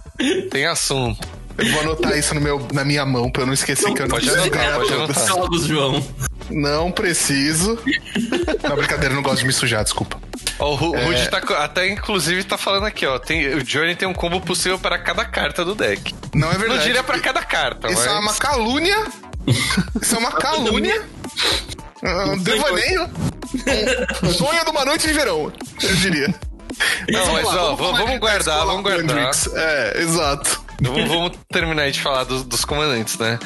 tem 0.50 0.66
assunto. 0.66 1.28
Eu 1.58 1.72
vou 1.72 1.82
anotar 1.82 2.18
isso 2.18 2.34
no 2.34 2.42
meu, 2.42 2.66
na 2.74 2.86
minha 2.86 3.06
mão 3.06 3.30
pra 3.30 3.44
eu 3.44 3.46
não 3.46 3.54
esquecer 3.54 3.94
que 3.94 4.02
eu 4.02 4.08
não 4.08 4.16
pode 4.16 4.30
anotar, 4.30 4.76
pode 4.76 4.94
anotar. 4.94 5.28
Jogos, 5.28 5.66
João. 5.66 6.04
Não 6.50 6.92
preciso. 6.92 7.80
Não, 8.64 8.76
brincadeira, 8.76 9.14
eu 9.14 9.16
não 9.16 9.24
gosto 9.24 9.40
de 9.40 9.46
me 9.46 9.54
sujar, 9.54 9.84
desculpa. 9.84 10.20
Ó, 10.62 10.72
o 10.72 10.76
Ru- 10.76 10.96
É. 10.96 11.26
Tá, 11.28 11.40
até 11.64 11.90
inclusive 11.90 12.44
tá 12.44 12.58
falando 12.58 12.86
aqui, 12.86 13.06
ó. 13.06 13.18
Tem, 13.20 13.54
o 13.56 13.64
Johnny 13.64 13.96
tem 13.96 14.08
um 14.08 14.14
combo 14.14 14.40
possível 14.40 14.78
para 14.80 14.98
cada 15.00 15.26
carta 15.26 15.66
do 15.66 15.74
deck. 15.76 16.14
Não 16.34 16.48
é 16.50 16.52
verdade. 16.52 16.76
Não 16.80 16.86
diria 16.86 17.04
pra 17.04 17.20
cada 17.20 17.42
carta, 17.44 17.88
Isso 17.90 17.98
mas. 18.06 18.08
é 18.08 18.20
uma 18.20 18.34
calúnia. 18.36 18.98
Isso 20.02 20.16
é 20.16 20.18
uma 20.20 20.32
calúnia. 20.32 21.02
Um 22.04 22.38
devaneio. 22.44 23.10
Um 24.24 24.32
sonho 24.34 24.64
de 24.64 24.70
uma 24.72 24.86
noite 24.86 25.08
de 25.08 25.14
verão, 25.14 25.52
eu 25.82 25.96
diria. 25.96 26.34
Não, 27.10 27.34
mas 27.34 27.46
ó, 27.48 27.76
Vamos 27.76 28.00
vamos, 28.00 28.20
guardar, 28.20 28.66
vamos 28.66 28.82
guardar. 28.84 29.18
Hendrix. 29.18 29.50
É, 29.54 30.02
exato. 30.02 30.62
Vamos, 30.82 31.08
vamos 31.08 31.32
terminar 31.52 31.84
aí 31.84 31.92
de 31.92 32.00
falar 32.02 32.24
dos, 32.24 32.44
dos 32.44 32.64
comandantes, 32.66 33.18
né? 33.18 33.38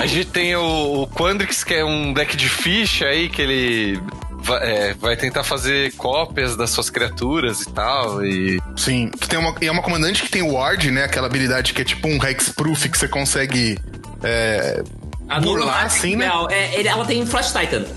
A 0.00 0.06
gente 0.06 0.26
tem 0.26 0.54
o, 0.54 1.02
o 1.02 1.06
Quandrix, 1.08 1.64
que 1.64 1.74
é 1.74 1.84
um 1.84 2.12
deck 2.12 2.36
de 2.36 2.48
ficha 2.48 3.06
aí, 3.06 3.28
que 3.28 3.42
ele 3.42 4.00
vai, 4.38 4.70
é, 4.70 4.94
vai 4.94 5.16
tentar 5.16 5.44
fazer 5.44 5.92
cópias 5.94 6.56
das 6.56 6.70
suas 6.70 6.90
criaturas 6.90 7.60
e 7.62 7.70
tal. 7.70 8.24
E. 8.24 8.60
Sim. 8.76 9.10
Que 9.20 9.28
tem 9.28 9.38
uma, 9.38 9.54
e 9.60 9.66
é 9.66 9.72
uma 9.72 9.82
comandante 9.82 10.22
que 10.22 10.30
tem 10.30 10.42
o 10.42 10.54
Ward, 10.54 10.90
né? 10.90 11.04
Aquela 11.04 11.26
habilidade 11.26 11.72
que 11.72 11.82
é 11.82 11.84
tipo 11.84 12.08
um 12.08 12.22
Hexproof 12.24 12.88
que 12.88 12.98
você 12.98 13.08
consegue. 13.08 13.78
É, 14.22 14.82
A 15.28 15.40
Burlar, 15.40 15.84
assim, 15.86 16.16
né? 16.16 16.26
Não, 16.28 16.48
é, 16.50 16.74
ele- 16.78 16.88
ela 16.88 17.04
tem 17.04 17.24
Frost 17.26 17.56
Titan. 17.56 17.84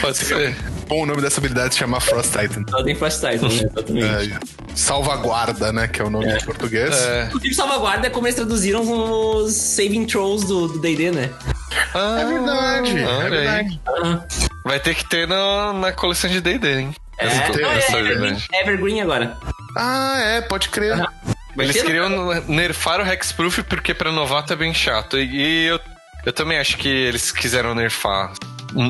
Pode 0.00 0.16
ser. 0.16 0.56
Bom 0.92 1.04
o 1.04 1.06
nome 1.06 1.22
dessa 1.22 1.40
habilidade 1.40 1.72
se 1.72 1.80
chama 1.80 1.98
Frost 2.00 2.30
Titan. 2.38 2.64
Ela 2.68 2.84
tem 2.84 2.94
Frost 2.94 3.20
Titan, 3.20 3.48
né? 3.48 3.54
exatamente. 3.54 4.32
É, 4.34 4.38
salvaguarda, 4.74 5.72
né? 5.72 5.88
Que 5.88 6.02
é 6.02 6.04
o 6.04 6.10
nome 6.10 6.30
em 6.30 6.44
português. 6.44 6.94
É. 6.94 7.24
Inclusive, 7.28 7.54
salvaguarda 7.54 8.06
é 8.08 8.10
como 8.10 8.26
eles 8.26 8.36
traduziram 8.36 8.82
os 8.82 9.54
Saving 9.54 10.04
Trolls 10.04 10.46
do 10.46 10.78
D&D, 10.80 11.10
né? 11.10 11.30
Ah, 11.94 12.20
É 12.20 12.26
verdade, 12.26 12.98
é 12.98 13.30
verdade. 13.30 13.80
Ah, 13.88 14.22
Vai 14.66 14.78
ter 14.80 14.94
que 14.94 15.04
ter 15.08 15.26
no- 15.26 15.72
na 15.72 15.92
coleção 15.92 16.28
de 16.28 16.40
D&D, 16.42 16.80
hein? 16.80 16.94
é, 17.18 17.26
não, 17.26 17.70
é 17.70 17.78
essa 17.78 17.98
Evergreen. 17.98 18.36
Evergreen 18.52 19.00
agora. 19.00 19.36
Ah, 19.76 20.18
é, 20.20 20.40
pode 20.42 20.68
crer. 20.68 20.96
Vai 21.56 21.66
Eles 21.66 21.80
queriam 21.80 22.08
nerfar 22.48 23.00
o 23.00 23.06
Hexproof 23.10 23.62
porque 23.62 23.94
pra 23.94 24.12
novato 24.12 24.52
é 24.52 24.56
bem 24.56 24.74
chato. 24.74 25.18
E, 25.18 25.24
e 25.24 25.64
eu, 25.68 25.80
eu 26.26 26.32
também 26.34 26.58
acho 26.58 26.76
que 26.76 26.88
eles 26.88 27.30
quiseram 27.32 27.74
nerfar. 27.74 28.32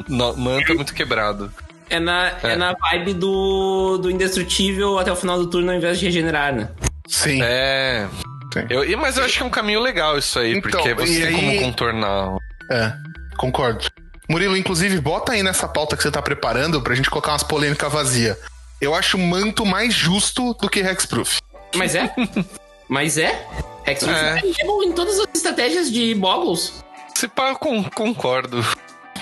Manto 0.08 0.72
é 0.72 0.74
muito 0.74 0.94
quebrado. 0.94 1.52
É 1.94 2.00
na, 2.00 2.28
é. 2.28 2.36
É. 2.52 2.56
na 2.56 2.74
vibe 2.74 3.14
do, 3.14 3.98
do 3.98 4.10
indestrutível 4.10 4.98
até 4.98 5.12
o 5.12 5.16
final 5.16 5.38
do 5.38 5.46
turno 5.48 5.70
ao 5.70 5.76
invés 5.76 5.98
de 5.98 6.06
regenerar, 6.06 6.54
né? 6.54 6.68
Sim. 7.06 7.40
É. 7.42 8.08
Sim. 8.52 8.66
Eu, 8.70 8.84
e- 8.84 8.96
mas 8.96 9.16
eu 9.18 9.24
acho 9.24 9.36
que 9.36 9.42
é 9.42 9.46
um 9.46 9.50
caminho 9.50 9.80
legal 9.80 10.16
isso 10.18 10.38
aí, 10.38 10.56
Então, 10.56 10.70
porque 10.70 10.94
você 10.94 11.26
tem 11.26 11.32
como 11.34 11.50
aí- 11.50 11.60
contornar. 11.60 12.36
É, 12.70 12.92
concordo. 13.36 13.86
Murilo, 14.28 14.56
inclusive, 14.56 14.98
bota 15.00 15.32
aí 15.32 15.42
nessa 15.42 15.68
pauta 15.68 15.96
que 15.96 16.02
você 16.02 16.10
tá 16.10 16.22
preparando 16.22 16.80
pra 16.80 16.94
gente 16.94 17.10
colocar 17.10 17.32
umas 17.32 17.42
polêmicas 17.42 17.92
vazias. 17.92 18.36
Eu 18.80 18.94
acho 18.94 19.18
manto 19.18 19.64
mais 19.66 19.92
justo 19.92 20.54
do 20.54 20.68
que 20.68 20.80
Hexproof. 20.80 21.38
Mas 21.74 21.94
é? 21.94 22.10
Mas 22.88 23.16
é? 23.18 23.46
Hex 23.86 24.02
É. 24.04 24.38
é 24.60 24.66
bom 24.66 24.82
em 24.82 24.92
todas 24.92 25.18
as 25.18 25.26
estratégias 25.34 25.90
de 25.90 26.14
Boggles. 26.14 26.82
Se 27.14 27.26
pá, 27.28 27.50
eu 27.50 27.56
con- 27.56 27.84
concordo. 27.94 28.64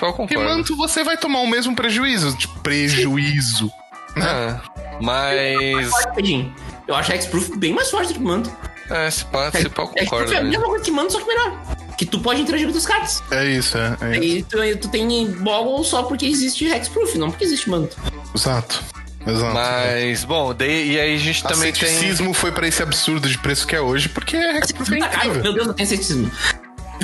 Eu 0.01 0.13
Porque 0.13 0.35
concordo. 0.35 0.57
manto 0.57 0.75
você 0.75 1.03
vai 1.03 1.17
tomar 1.17 1.39
o 1.39 1.47
mesmo 1.47 1.75
prejuízo. 1.75 2.35
Tipo, 2.35 2.59
prejuízo. 2.59 3.71
É. 4.17 4.59
Mas. 5.01 5.89
Forte, 5.89 6.15
Pedinho. 6.15 6.53
Eu 6.87 6.95
acho 6.95 7.11
Hexproof 7.13 7.55
bem 7.57 7.73
mais 7.73 7.89
forte 7.89 8.09
do 8.09 8.15
que 8.15 8.19
Manto. 8.19 8.51
É, 8.89 9.09
se 9.09 9.23
pá, 9.25 9.49
se 9.51 9.69
pá, 9.69 9.83
eu 9.83 9.85
Hexproof 9.85 9.93
concordo. 9.99 10.33
é 10.33 10.37
a 10.37 10.43
né? 10.43 10.49
mesma 10.49 10.65
coisa 10.65 10.83
que 10.83 10.91
Manto, 10.91 11.13
só 11.13 11.19
que 11.19 11.27
melhor. 11.27 11.57
Que 11.97 12.05
tu 12.05 12.19
pode 12.19 12.41
interagir 12.41 12.69
com 12.69 12.77
os 12.77 12.85
cards. 12.85 13.23
É 13.31 13.45
isso, 13.45 13.77
é. 13.77 13.97
é 14.01 14.17
isso. 14.19 14.23
E 14.59 14.75
tu, 14.75 14.77
tu 14.81 14.87
tem 14.89 15.27
Boggle 15.31 15.83
só 15.85 16.03
porque 16.03 16.25
existe 16.25 16.65
Hexproof, 16.65 17.17
não 17.17 17.29
porque 17.29 17.45
existe 17.45 17.69
Manto. 17.69 17.95
Exato. 18.35 18.83
Exato. 19.25 19.53
Mas, 19.53 20.23
bom, 20.25 20.51
daí, 20.53 20.93
e 20.93 20.99
aí 20.99 21.15
a 21.15 21.17
gente 21.19 21.43
também 21.43 21.71
tem. 21.71 21.83
Asceticismo 21.87 22.33
foi 22.33 22.51
pra 22.51 22.67
esse 22.67 22.81
absurdo 22.81 23.29
de 23.29 23.37
preço 23.37 23.67
que 23.67 23.75
é 23.75 23.81
hoje, 23.81 24.09
porque 24.09 24.35
Hexproof 24.35 24.93
é 24.95 24.99
Tá 24.99 25.09
caro. 25.09 25.27
incrível. 25.27 25.43
Meu 25.43 25.53
Deus, 25.53 25.67
eu 25.67 25.73
tenho 25.73 25.87
ceticismo. 25.89 26.31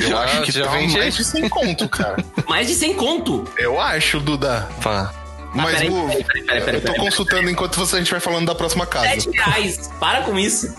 Eu 0.01 0.09
Já- 0.09 0.19
acho 0.23 0.41
que 0.43 0.51
já 0.51 0.65
tá 0.65 0.71
vende 0.71 0.95
mais 0.97 1.15
de 1.15 1.23
100 1.23 1.49
conto, 1.49 1.89
cara. 1.89 2.23
Mais 2.47 2.67
de 2.67 2.75
100 2.75 2.93
conto. 2.95 3.47
Eu 3.57 3.79
acho, 3.79 4.19
Duda. 4.19 4.67
Pá. 4.81 5.13
Mas 5.53 5.75
peraí, 5.75 5.89
o- 5.89 6.07
peraí, 6.07 6.23
peraí, 6.23 6.61
peraí, 6.61 6.75
eu 6.81 6.85
tô 6.85 6.93
consultando 7.01 7.49
enquanto 7.49 7.75
você, 7.77 7.95
a 7.95 7.99
gente 7.99 8.11
vai 8.11 8.19
falando 8.19 8.45
da 8.45 8.53
próxima 8.55 8.85
casa. 8.85 9.07
7 9.09 9.31
reais. 9.31 9.89
Para 9.99 10.21
com 10.21 10.37
isso. 10.37 10.73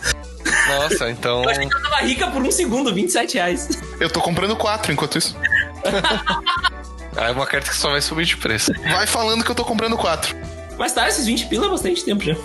Nossa, 0.69 1.11
então. 1.11 1.43
Eu 1.43 1.51
achei 1.51 1.69
que 1.69 1.75
eu 1.75 1.83
tava 1.83 1.97
rica 2.03 2.27
por 2.31 2.43
um 2.43 2.51
segundo, 2.51 2.95
27 2.95 3.35
reais. 3.35 3.69
Eu 3.99 4.09
tô 4.09 4.21
comprando 4.21 4.55
quatro 4.57 4.93
enquanto 4.93 5.19
isso. 5.19 5.37
É 7.17 7.31
uma 7.33 7.47
carta 7.47 7.69
que 7.71 7.77
só 7.77 7.91
vai 7.91 8.01
subir 8.01 8.25
de 8.25 8.37
preço. 8.37 8.73
Vai 8.93 9.05
falando 9.07 9.43
que 9.45 9.51
eu 9.51 9.55
tô 9.55 9.65
comprando 9.65 9.97
quatro. 9.97 10.37
Mas 10.79 10.93
tá, 10.93 11.09
esses 11.09 11.27
20 11.27 11.47
pila 11.47 11.67
há 11.67 11.71
bastante 11.71 12.05
tempo 12.05 12.23
já. 12.23 12.37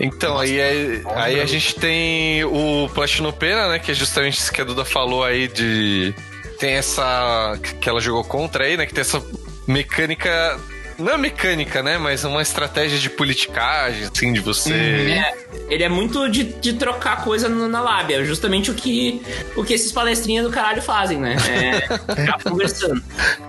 Então, 0.00 0.38
aí, 0.38 0.60
aí, 0.60 1.02
aí 1.14 1.40
a 1.40 1.46
gente 1.46 1.74
tem 1.76 2.44
o 2.44 2.88
Platinum 2.94 3.32
Pena, 3.32 3.68
né? 3.68 3.78
Que 3.78 3.92
é 3.92 3.94
justamente 3.94 4.38
isso 4.38 4.52
que 4.52 4.60
a 4.60 4.64
Duda 4.64 4.84
falou 4.84 5.22
aí 5.24 5.48
de. 5.48 6.14
Tem 6.58 6.74
essa. 6.74 7.58
que 7.80 7.88
ela 7.88 8.00
jogou 8.00 8.24
contra 8.24 8.64
aí, 8.64 8.76
né? 8.76 8.86
Que 8.86 8.94
tem 8.94 9.02
essa 9.02 9.22
mecânica. 9.66 10.58
Não 10.98 11.14
é 11.14 11.16
mecânica, 11.16 11.82
né? 11.82 11.98
Mas 11.98 12.22
uma 12.22 12.42
estratégia 12.42 12.98
de 12.98 13.08
politicagem, 13.10 14.04
assim, 14.04 14.32
de 14.32 14.40
você. 14.40 14.72
É, 14.72 15.34
ele 15.68 15.82
é 15.82 15.88
muito 15.88 16.28
de, 16.28 16.44
de 16.44 16.74
trocar 16.74 17.24
coisa 17.24 17.48
no- 17.48 17.66
na 17.66 17.80
lábia, 17.80 18.24
justamente 18.24 18.70
o 18.70 18.74
que, 18.74 19.20
o 19.56 19.64
que 19.64 19.72
esses 19.74 19.90
palestrinhas 19.90 20.44
do 20.44 20.50
caralho 20.52 20.82
fazem, 20.82 21.18
né? 21.18 21.34
É, 21.50 21.80
ficar 22.14 22.38
conversando. 22.44 23.02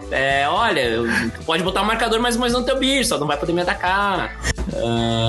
É, 0.09 0.47
olha, 0.47 0.83
pode 1.45 1.61
botar 1.63 1.81
um 1.81 1.85
marcador 1.85 2.19
mais 2.19 2.37
mais 2.37 2.53
no 2.53 2.63
teu 2.63 2.79
bicho, 2.79 3.09
só 3.09 3.19
não 3.19 3.27
vai 3.27 3.37
poder 3.37 3.53
me 3.53 3.61
atacar. 3.61 4.39
Ah, 4.75 5.22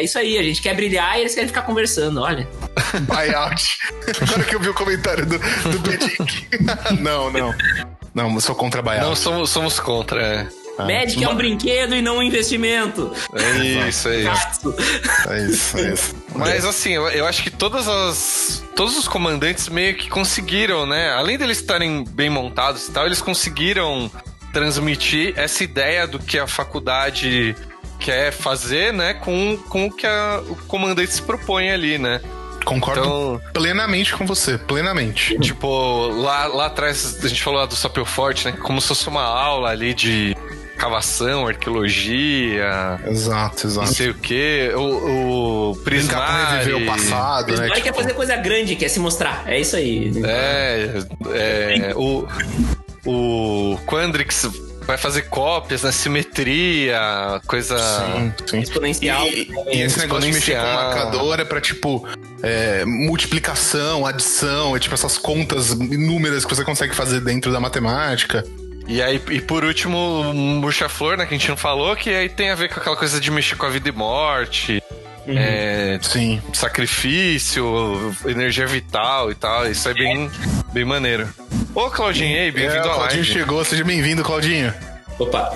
é 0.00 0.04
isso 0.04 0.18
aí, 0.18 0.38
a 0.38 0.42
gente 0.42 0.62
quer 0.62 0.74
brilhar 0.74 1.16
e 1.18 1.20
eles 1.20 1.34
querem 1.34 1.48
ficar 1.48 1.62
conversando, 1.62 2.20
olha. 2.20 2.48
Buyout. 3.06 3.78
Agora 4.22 4.44
que 4.44 4.54
eu 4.56 4.60
vi 4.60 4.68
o 4.70 4.74
comentário 4.74 5.26
do, 5.26 5.38
do 5.38 5.78
Bedic. 5.80 6.48
não, 7.00 7.30
não. 7.30 7.54
Não, 8.14 8.34
eu 8.34 8.40
sou 8.40 8.54
contra 8.54 8.82
buyout. 8.82 9.04
Não, 9.04 9.14
somos, 9.14 9.50
somos 9.50 9.78
contra. 9.78 10.20
é. 10.20 10.46
Ah, 10.78 10.84
Magic 10.86 11.22
é 11.22 11.28
um 11.28 11.34
brinquedo 11.34 11.94
e 11.94 12.00
não 12.00 12.18
um 12.18 12.22
investimento. 12.22 13.12
É 13.34 13.58
isso, 13.88 14.08
é 14.08 14.20
isso. 14.20 14.74
É 15.28 15.46
isso, 15.46 15.78
é 15.78 15.92
isso. 15.92 16.14
Mas 16.34 16.64
assim, 16.64 16.92
eu, 16.92 17.06
eu 17.08 17.26
acho 17.26 17.42
que 17.42 17.50
todas 17.50 17.86
as. 17.86 18.64
Todos 18.74 18.96
os 18.96 19.06
comandantes 19.06 19.68
meio 19.68 19.94
que 19.94 20.08
conseguiram, 20.08 20.86
né? 20.86 21.10
Além 21.12 21.36
deles 21.36 21.58
estarem 21.58 22.02
bem 22.04 22.30
montados 22.30 22.88
e 22.88 22.90
tal, 22.92 23.04
eles 23.04 23.20
conseguiram 23.20 24.10
transmitir 24.54 25.34
essa 25.36 25.62
ideia 25.62 26.06
do 26.06 26.18
que 26.18 26.38
a 26.38 26.46
faculdade 26.46 27.54
quer 28.00 28.32
fazer, 28.32 28.92
né? 28.92 29.14
Com, 29.14 29.56
com 29.68 29.86
o 29.86 29.92
que 29.92 30.06
a- 30.06 30.42
o 30.48 30.56
comandante 30.66 31.12
se 31.12 31.22
propõe 31.22 31.70
ali, 31.70 31.98
né? 31.98 32.20
Concordo 32.64 33.00
Então- 33.00 33.40
plenamente 33.52 34.14
com 34.14 34.26
você, 34.26 34.58
plenamente. 34.58 35.38
Tipo, 35.38 36.08
lá, 36.08 36.46
lá 36.46 36.66
atrás 36.66 37.18
a 37.24 37.28
gente 37.28 37.42
falou 37.42 37.60
lá 37.60 37.66
do 37.66 37.74
Sapio 37.76 38.04
Forte, 38.04 38.44
né? 38.46 38.52
Como 38.60 38.80
se 38.80 38.88
fosse 38.88 39.08
uma 39.08 39.22
aula 39.22 39.70
ali 39.70 39.94
de 39.94 40.36
cavação, 40.76 41.46
arqueologia, 41.46 42.98
Exato, 43.06 43.64
não 43.66 43.70
exato. 43.70 43.94
sei 43.94 44.10
o 44.10 44.14
quê. 44.14 44.72
O, 44.74 45.70
o 45.72 45.76
Prismari... 45.84 46.56
reviver 46.58 46.82
o 46.82 46.86
passado, 46.86 47.52
né? 47.52 47.66
Mas 47.68 47.78
Tipo, 47.78 47.82
quer 47.82 47.94
fazer 47.94 48.14
coisa 48.14 48.36
grande, 48.36 48.76
quer 48.76 48.88
se 48.88 48.98
mostrar. 49.00 49.42
É 49.46 49.58
isso 49.60 49.76
aí. 49.76 50.12
É, 50.24 51.02
é 51.34 51.94
o, 51.94 52.26
o 53.06 53.78
Quandrix 53.86 54.48
vai 54.90 54.98
fazer 54.98 55.22
cópias 55.22 55.82
na 55.82 55.92
simetria, 55.92 57.00
coisa. 57.46 57.78
Sim, 57.78 58.32
sim. 58.44 58.60
Exponencial. 58.60 59.24
E, 59.28 59.48
e 59.72 59.82
esse 59.82 60.00
negócio 60.00 60.28
de 60.28 60.34
mexer 60.34 60.56
com 60.56 60.58
Exponencial. 60.58 60.84
marcador 60.84 61.40
é 61.40 61.44
pra, 61.44 61.60
tipo, 61.60 62.08
é, 62.42 62.84
multiplicação, 62.84 64.04
adição, 64.04 64.76
é 64.76 64.80
tipo 64.80 64.94
essas 64.94 65.16
contas 65.16 65.70
inúmeras 65.70 66.44
que 66.44 66.54
você 66.54 66.64
consegue 66.64 66.92
fazer 66.94 67.20
dentro 67.20 67.52
da 67.52 67.60
matemática. 67.60 68.44
E 68.88 69.00
aí, 69.00 69.22
e 69.30 69.40
por 69.40 69.64
último, 69.64 69.96
o 69.96 70.34
Murcha-Flor, 70.34 71.16
né, 71.16 71.24
que 71.24 71.34
a 71.34 71.38
gente 71.38 71.48
não 71.48 71.56
falou, 71.56 71.94
que 71.94 72.10
aí 72.10 72.28
tem 72.28 72.50
a 72.50 72.56
ver 72.56 72.68
com 72.68 72.80
aquela 72.80 72.96
coisa 72.96 73.20
de 73.20 73.30
mexer 73.30 73.54
com 73.54 73.66
a 73.66 73.70
vida 73.70 73.88
e 73.88 73.92
morte, 73.92 74.82
é, 75.28 76.00
Sim. 76.02 76.42
sacrifício, 76.52 78.12
energia 78.26 78.66
vital 78.66 79.30
e 79.30 79.36
tal. 79.36 79.70
Isso 79.70 79.88
é 79.88 79.94
bem, 79.94 80.28
bem 80.72 80.84
maneiro. 80.84 81.28
Ô, 81.74 81.88
Claudinho, 81.90 82.36
ei, 82.36 82.48
É, 82.48 82.50
bem-vindo 82.50 82.88
o 82.88 82.90
à 82.90 82.94
Claudinho 82.94 83.22
live. 83.22 83.32
chegou, 83.32 83.64
seja 83.64 83.84
bem-vindo, 83.84 84.22
Claudinho. 84.22 84.74
Opa. 85.18 85.54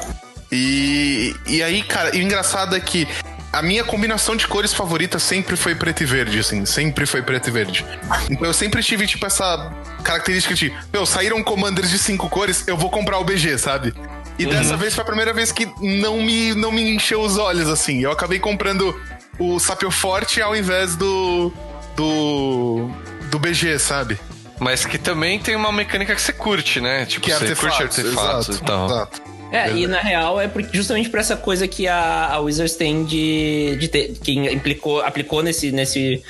E, 0.53 1.35
e 1.46 1.62
aí, 1.62 1.83
cara, 1.83 2.14
e 2.14 2.20
o 2.20 2.22
engraçado 2.22 2.77
é 2.77 2.81
que 2.81 3.09
a 3.53 3.62
minha 3.62 3.83
combinação 3.85 4.37
de 4.37 4.46
cores 4.46 4.72
favorita 4.72 5.18
sempre 5.18 5.57
foi 5.57 5.74
preto 5.74 6.03
e 6.03 6.07
verde, 6.07 6.38
assim, 6.38 6.64
sempre 6.64 7.07
foi 7.07 7.22
preto 7.22 7.48
e 7.48 7.50
verde. 7.50 7.85
Então 8.31 8.46
eu 8.46 8.55
sempre 8.55 8.83
tive, 8.83 9.07
tipo, 9.07 9.24
essa 9.27 9.72
característica 10.03 10.55
de, 10.55 10.72
meu, 10.92 11.05
saíram 11.07 11.42
commanders 11.42 11.90
de 11.90 11.98
cinco 11.98 12.29
cores, 12.29 12.66
eu 12.68 12.77
vou 12.77 12.90
comprar 12.90 13.18
o 13.18 13.24
BG, 13.24 13.59
sabe? 13.59 13.94
E 14.38 14.46
dessa 14.46 14.77
vez 14.77 14.94
foi 14.94 15.03
a 15.03 15.07
primeira 15.07 15.33
vez 15.33 15.53
que 15.53 15.66
não 15.81 16.20
me, 16.20 16.55
não 16.55 16.72
me 16.72 16.94
encheu 16.94 17.20
os 17.20 17.38
olhos, 17.38 17.68
assim. 17.68 18.00
Eu 18.00 18.11
acabei 18.11 18.40
comprando 18.40 19.00
o 19.38 19.61
Sapio 19.61 19.92
Forte 19.92 20.42
ao 20.42 20.57
invés 20.57 20.96
do. 20.96 21.53
do. 21.94 22.90
do 23.31 23.38
BG, 23.38 23.79
sabe? 23.79 24.18
Mas 24.64 24.87
que 24.87 24.96
também 24.96 25.38
tem 25.38 25.55
uma 25.55 25.70
mecânica 25.70 26.14
que 26.14 26.22
você 26.22 26.33
curte, 26.33 26.81
né? 26.81 27.05
Tipo, 27.05 27.27
Que 27.27 27.33
é 27.33 27.37
você 27.38 27.44
artefatos. 27.44 27.77
curte 27.79 28.00
artefatos 28.00 28.48
exato, 28.48 28.64
e 28.64 28.66
tal. 28.66 28.87
exato. 28.87 29.22
É, 29.53 29.70
e 29.77 29.87
na 29.87 30.00
real 30.00 30.40
é 30.40 30.48
porque- 30.48 30.74
justamente 30.77 31.09
por 31.11 31.20
essa 31.20 31.37
coisa 31.37 31.68
que 31.68 31.87
a, 31.87 32.29
a 32.33 32.40
Wizards 32.40 32.74
tem 32.74 33.05
de, 33.05 33.77
de 33.79 33.88
ter, 33.88 34.14
que 34.20 34.33
implicou, 34.33 35.00
aplicou 35.03 35.42
nesse, 35.42 35.70
nesse 35.70 36.22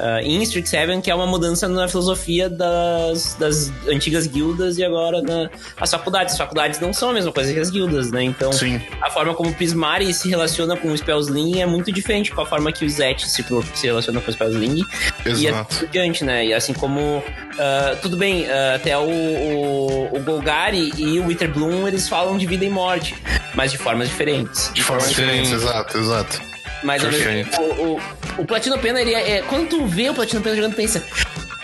ah, 0.00 0.22
em 0.22 0.42
Street 0.42 0.66
7, 0.66 1.00
que 1.02 1.10
é 1.10 1.14
uma 1.14 1.26
mudança 1.26 1.68
na 1.68 1.86
filosofia 1.88 2.48
das, 2.48 3.34
das 3.34 3.72
antigas 3.88 4.26
guildas 4.26 4.78
e 4.78 4.84
agora 4.84 5.20
na, 5.22 5.50
as 5.78 5.90
faculdades. 5.90 6.32
As 6.32 6.38
faculdades 6.38 6.80
não 6.80 6.92
são 6.92 7.10
a 7.10 7.12
mesma 7.12 7.32
coisa 7.32 7.52
que 7.52 7.58
as 7.58 7.70
guildas, 7.70 8.10
né? 8.10 8.22
Então, 8.24 8.52
Sim. 8.52 8.80
a 9.00 9.10
forma 9.10 9.34
como 9.34 9.50
o 9.50 9.54
Prismari 9.54 10.12
se 10.14 10.28
relaciona 10.28 10.76
com 10.76 10.88
o 10.88 10.96
Spellsling 10.96 11.60
é 11.60 11.66
muito 11.66 11.92
diferente 11.92 12.32
com 12.32 12.40
a 12.40 12.46
forma 12.46 12.72
que 12.72 12.84
o 12.84 12.88
Zet 12.88 13.28
se, 13.28 13.44
se 13.74 13.86
relaciona 13.86 14.20
com 14.20 14.30
o 14.30 14.32
Spellsling. 14.32 14.84
E 15.26 15.28
Exato. 15.28 15.74
assim 15.74 15.86
por 15.86 15.88
diante, 15.88 16.24
né? 16.24 16.46
E 16.46 16.54
assim 16.54 16.72
como. 16.72 17.22
ah, 17.58 17.96
tudo 18.00 18.16
bem, 18.16 18.46
ah, 18.50 18.74
até 18.76 18.96
o, 18.96 19.02
o, 19.02 20.16
o 20.16 20.20
Golgari 20.20 20.92
e 20.96 21.18
o 21.18 21.26
Witherbloom 21.26 21.86
eles 21.86 22.08
falam 22.08 22.38
de 22.38 22.46
vida 22.46 22.64
e 22.64 22.70
morte, 22.70 23.14
mas 23.54 23.70
de 23.70 23.78
formas 23.78 24.08
diferentes. 24.08 24.70
De 24.72 24.82
forma 24.82 25.02
Sim. 25.02 25.08
diferente, 25.10 25.52
exato, 25.52 25.98
exato. 25.98 26.50
Mas 26.82 27.02
o, 27.04 27.62
o, 27.62 28.00
o 28.38 28.44
Platino 28.46 28.78
Pena, 28.78 29.00
ele 29.00 29.14
é, 29.14 29.38
é- 29.38 29.42
Quando 29.42 29.68
tu 29.68 29.86
vê 29.86 30.08
o 30.10 30.14
Platino 30.14 30.40
Pena 30.40 30.56
jogando, 30.56 30.74
pensa. 30.74 31.02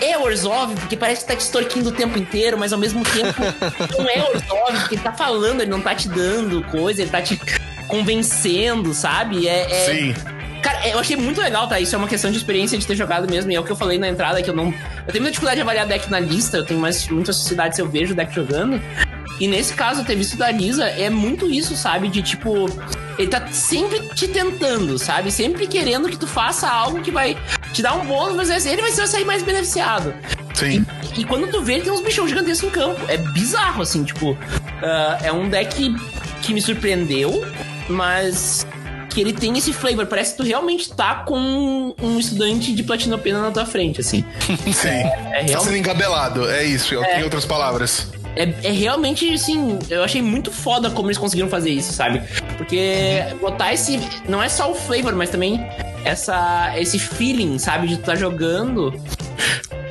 É 0.00 0.18
Orzhov, 0.18 0.74
porque 0.74 0.94
parece 0.96 1.22
que 1.22 1.28
tá 1.28 1.34
te 1.36 1.40
extorquindo 1.40 1.88
o 1.88 1.92
tempo 1.92 2.18
inteiro, 2.18 2.58
mas 2.58 2.70
ao 2.72 2.78
mesmo 2.78 3.02
tempo 3.02 3.40
não 3.98 4.08
é 4.08 4.20
Orzhov, 4.22 4.80
porque 4.80 4.94
ele 4.96 5.02
tá 5.02 5.12
falando, 5.12 5.62
ele 5.62 5.70
não 5.70 5.80
tá 5.80 5.94
te 5.94 6.06
dando 6.08 6.62
coisa, 6.64 7.00
ele 7.00 7.10
tá 7.10 7.22
te 7.22 7.40
convencendo, 7.88 8.92
sabe? 8.92 9.48
É, 9.48 9.62
é- 9.70 9.94
Sim. 9.94 10.14
Cara, 10.62 10.88
eu 10.88 10.98
achei 10.98 11.16
muito 11.16 11.40
legal, 11.40 11.68
tá? 11.68 11.78
Isso 11.78 11.94
é 11.94 11.98
uma 11.98 12.08
questão 12.08 12.30
de 12.30 12.36
experiência 12.38 12.76
de 12.76 12.84
ter 12.86 12.96
jogado 12.96 13.30
mesmo. 13.30 13.52
E 13.52 13.54
é 13.54 13.60
o 13.60 13.62
que 13.64 13.70
eu 13.70 13.76
falei 13.76 13.98
na 13.98 14.08
entrada, 14.08 14.42
que 14.42 14.50
eu 14.50 14.54
não. 14.54 14.66
Eu 15.06 15.12
tenho 15.12 15.22
muita 15.22 15.30
dificuldade 15.30 15.56
de 15.56 15.62
avaliar 15.62 15.86
deck 15.86 16.10
na 16.10 16.18
lista, 16.18 16.56
eu 16.56 16.64
tenho 16.64 16.80
mais, 16.80 17.06
muita 17.08 17.32
sociedade 17.32 17.76
se 17.76 17.80
eu 17.82 17.88
vejo 17.88 18.12
o 18.14 18.16
deck 18.16 18.34
jogando. 18.34 18.82
E 19.38 19.46
nesse 19.46 19.74
caso, 19.74 20.04
ter 20.04 20.16
visto 20.16 20.36
da 20.36 20.50
Lisa 20.50 20.84
é 20.84 21.10
muito 21.10 21.50
isso, 21.50 21.76
sabe? 21.76 22.08
De 22.08 22.22
tipo. 22.22 22.70
Ele 23.18 23.28
tá 23.28 23.46
sempre 23.50 24.00
te 24.14 24.28
tentando, 24.28 24.98
sabe? 24.98 25.30
Sempre 25.32 25.66
querendo 25.66 26.08
que 26.08 26.18
tu 26.18 26.26
faça 26.26 26.68
algo 26.68 27.00
que 27.00 27.10
vai 27.10 27.36
te 27.72 27.80
dar 27.80 27.94
um 27.94 28.04
bônus, 28.04 28.36
mas 28.36 28.66
ele 28.66 28.82
vai 28.82 28.90
sair 28.90 29.24
mais 29.24 29.42
beneficiado. 29.42 30.14
Sim. 30.54 30.84
E 31.16 31.24
quando 31.24 31.50
tu 31.50 31.62
vê, 31.62 31.74
ele 31.74 31.82
tem 31.82 31.92
uns 31.92 32.00
bichão 32.00 32.28
gigantescos 32.28 32.68
em 32.68 32.72
campo. 32.72 33.00
É 33.08 33.16
bizarro, 33.16 33.82
assim, 33.82 34.04
tipo. 34.04 34.36
ah, 34.82 35.18
é 35.22 35.32
um 35.32 35.48
deck 35.48 35.94
que 36.42 36.52
me 36.52 36.60
surpreendeu, 36.60 37.44
mas 37.88 38.66
que 39.16 39.20
ele 39.22 39.32
tem 39.32 39.56
esse 39.56 39.72
flavor. 39.72 40.06
Parece 40.06 40.32
que 40.32 40.36
tu 40.36 40.42
realmente 40.42 40.92
tá 40.92 41.16
com 41.26 41.94
um 42.02 42.18
estudante 42.18 42.74
de 42.74 42.82
platinopena 42.82 43.40
na 43.40 43.50
tua 43.50 43.64
frente, 43.64 44.00
assim. 44.00 44.22
Sim. 44.72 44.88
É 44.88 45.02
tá 45.02 45.08
realmente. 45.30 45.64
sendo 45.64 45.76
engabelado, 45.76 46.50
é 46.50 46.64
isso, 46.64 46.94
em 46.94 47.22
outras 47.22 47.46
palavras. 47.46 48.08
É, 48.36 48.68
é 48.68 48.70
realmente, 48.70 49.32
assim, 49.32 49.78
eu 49.88 50.04
achei 50.04 50.20
muito 50.20 50.52
foda 50.52 50.90
como 50.90 51.08
eles 51.08 51.16
conseguiram 51.18 51.48
fazer 51.48 51.70
isso, 51.70 51.92
sabe? 51.92 52.22
Porque 52.58 53.24
botar 53.40 53.72
esse. 53.72 53.98
Não 54.28 54.42
é 54.42 54.48
só 54.48 54.70
o 54.70 54.74
flavor, 54.74 55.14
mas 55.14 55.30
também 55.30 55.66
essa, 56.04 56.72
esse 56.76 56.98
feeling, 56.98 57.58
sabe? 57.58 57.88
De 57.88 57.96
tu 57.96 58.02
tá 58.04 58.14
jogando. 58.14 58.94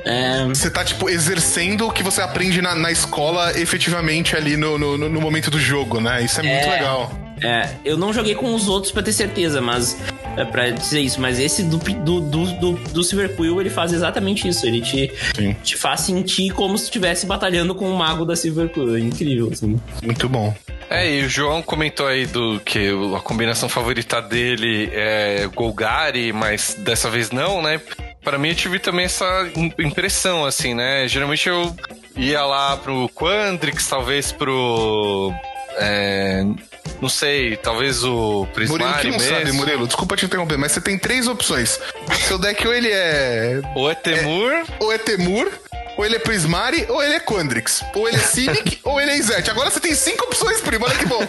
É, 0.06 0.46
Você 0.50 0.70
tá, 0.70 0.86
tipo, 0.86 1.10
exercendo 1.10 1.88
o 1.88 1.92
que 1.92 2.04
você 2.04 2.22
aprende 2.22 2.62
na, 2.62 2.76
na 2.76 2.92
escola 2.92 3.58
efetivamente 3.60 4.36
ali 4.36 4.56
no, 4.56 4.78
no, 4.78 4.98
no 4.98 5.20
momento 5.20 5.50
do 5.50 5.60
jogo, 5.60 6.00
né? 6.00 6.22
Isso 6.24 6.40
é 6.40 6.44
muito 6.44 6.68
É. 6.68 6.72
legal. 6.74 7.12
é, 7.42 7.70
eu 7.84 7.98
não 7.98 8.14
joguei 8.14 8.36
com 8.36 8.54
os 8.54 8.68
outros 8.68 8.92
pra 8.92 9.02
ter 9.02 9.12
certeza, 9.14 9.60
mas. 9.62 9.98
É 10.38 10.44
pra 10.46 10.70
dizer 10.70 11.00
isso, 11.02 11.20
mas 11.22 11.40
esse 11.40 11.64
do, 11.64 11.78
do, 11.78 12.20
do, 12.22 12.46
do, 12.60 12.72
do 12.74 13.04
Silver 13.04 13.36
Quill, 13.36 13.62
ele 13.62 13.70
faz 13.70 13.94
exatamente 13.94 14.48
isso. 14.48 14.66
Ele 14.66 14.82
te, 14.82 15.12
Sim. 15.36 15.54
te 15.64 15.78
faz 15.78 16.02
sentir 16.02 16.52
como 16.54 16.78
se 16.78 16.86
estivesse 16.86 17.26
batalhando 17.26 17.74
com 17.74 17.90
o 17.90 17.96
mago 17.98 18.26
da 18.26 18.36
Silver 18.36 18.68
Quill. 18.70 18.96
É 18.98 19.00
incrível, 19.00 19.50
assim. 19.52 19.80
Muito 20.04 20.28
bom. 20.28 20.54
É, 20.90 21.10
e 21.10 21.24
o 21.24 21.30
João 21.30 21.62
comentou 21.62 22.06
aí 22.06 22.26
do 22.26 22.60
que 22.60 22.90
a 23.16 23.20
combinação 23.20 23.68
favorita 23.70 24.22
dele 24.22 24.90
é 24.94 25.48
Golgari, 25.56 26.32
mas 26.34 26.76
dessa 26.80 27.10
vez 27.10 27.32
não, 27.32 27.62
né? 27.62 27.82
Pra 28.24 28.38
mim 28.38 28.50
eu 28.50 28.56
tive 28.56 28.78
também 28.80 29.06
essa 29.06 29.50
im- 29.56 29.74
impressão, 29.80 30.46
assim, 30.46 30.74
né? 30.74 31.08
Geralmente 31.08 31.48
eu 31.50 31.76
ia 32.18 32.44
lá 32.46 32.76
pro 32.78 33.10
Quandrix, 33.16 33.88
talvez 33.88 34.32
pro. 34.32 35.34
É, 35.78 36.44
Não 37.02 37.10
sei, 37.10 37.58
talvez 37.58 38.04
o 38.04 38.12
Murilo, 38.12 38.48
Prismari 38.54 39.02
que 39.02 39.08
não 39.12 39.18
mesmo. 39.18 39.36
sabe, 39.36 39.52
Murilo, 39.52 39.88
desculpa 39.88 40.16
te 40.16 40.26
interromper, 40.26 40.58
mas 40.58 40.72
você 40.72 40.82
tem 40.82 40.98
três 40.98 41.28
opções. 41.28 41.80
Seu 42.28 42.38
deck 42.38 42.66
ou 42.68 42.74
ele 42.74 42.90
é. 42.92 43.62
Ou 43.76 43.90
é 43.92 43.96
Temur, 43.96 44.52
Ou 44.80 44.92
é 44.94 44.98
Temur, 44.98 45.52
ou 45.98 46.06
ele 46.06 46.16
é 46.16 46.20
Prismari, 46.20 46.86
ou 46.90 47.02
ele 47.04 47.16
é 47.16 47.20
Quandrix. 47.20 47.84
Ou 47.96 48.08
ele 48.08 48.18
é 48.18 48.20
Cynic, 48.20 48.80
ou 48.84 49.00
ele 49.00 49.12
é 49.12 49.18
Izete. 49.18 49.50
Agora 49.50 49.70
você 49.70 49.80
tem 49.80 49.96
cinco 49.96 50.26
opções, 50.26 50.62
primo, 50.62 50.86
olha 50.86 50.96
que 50.96 51.06
bom. 51.06 51.22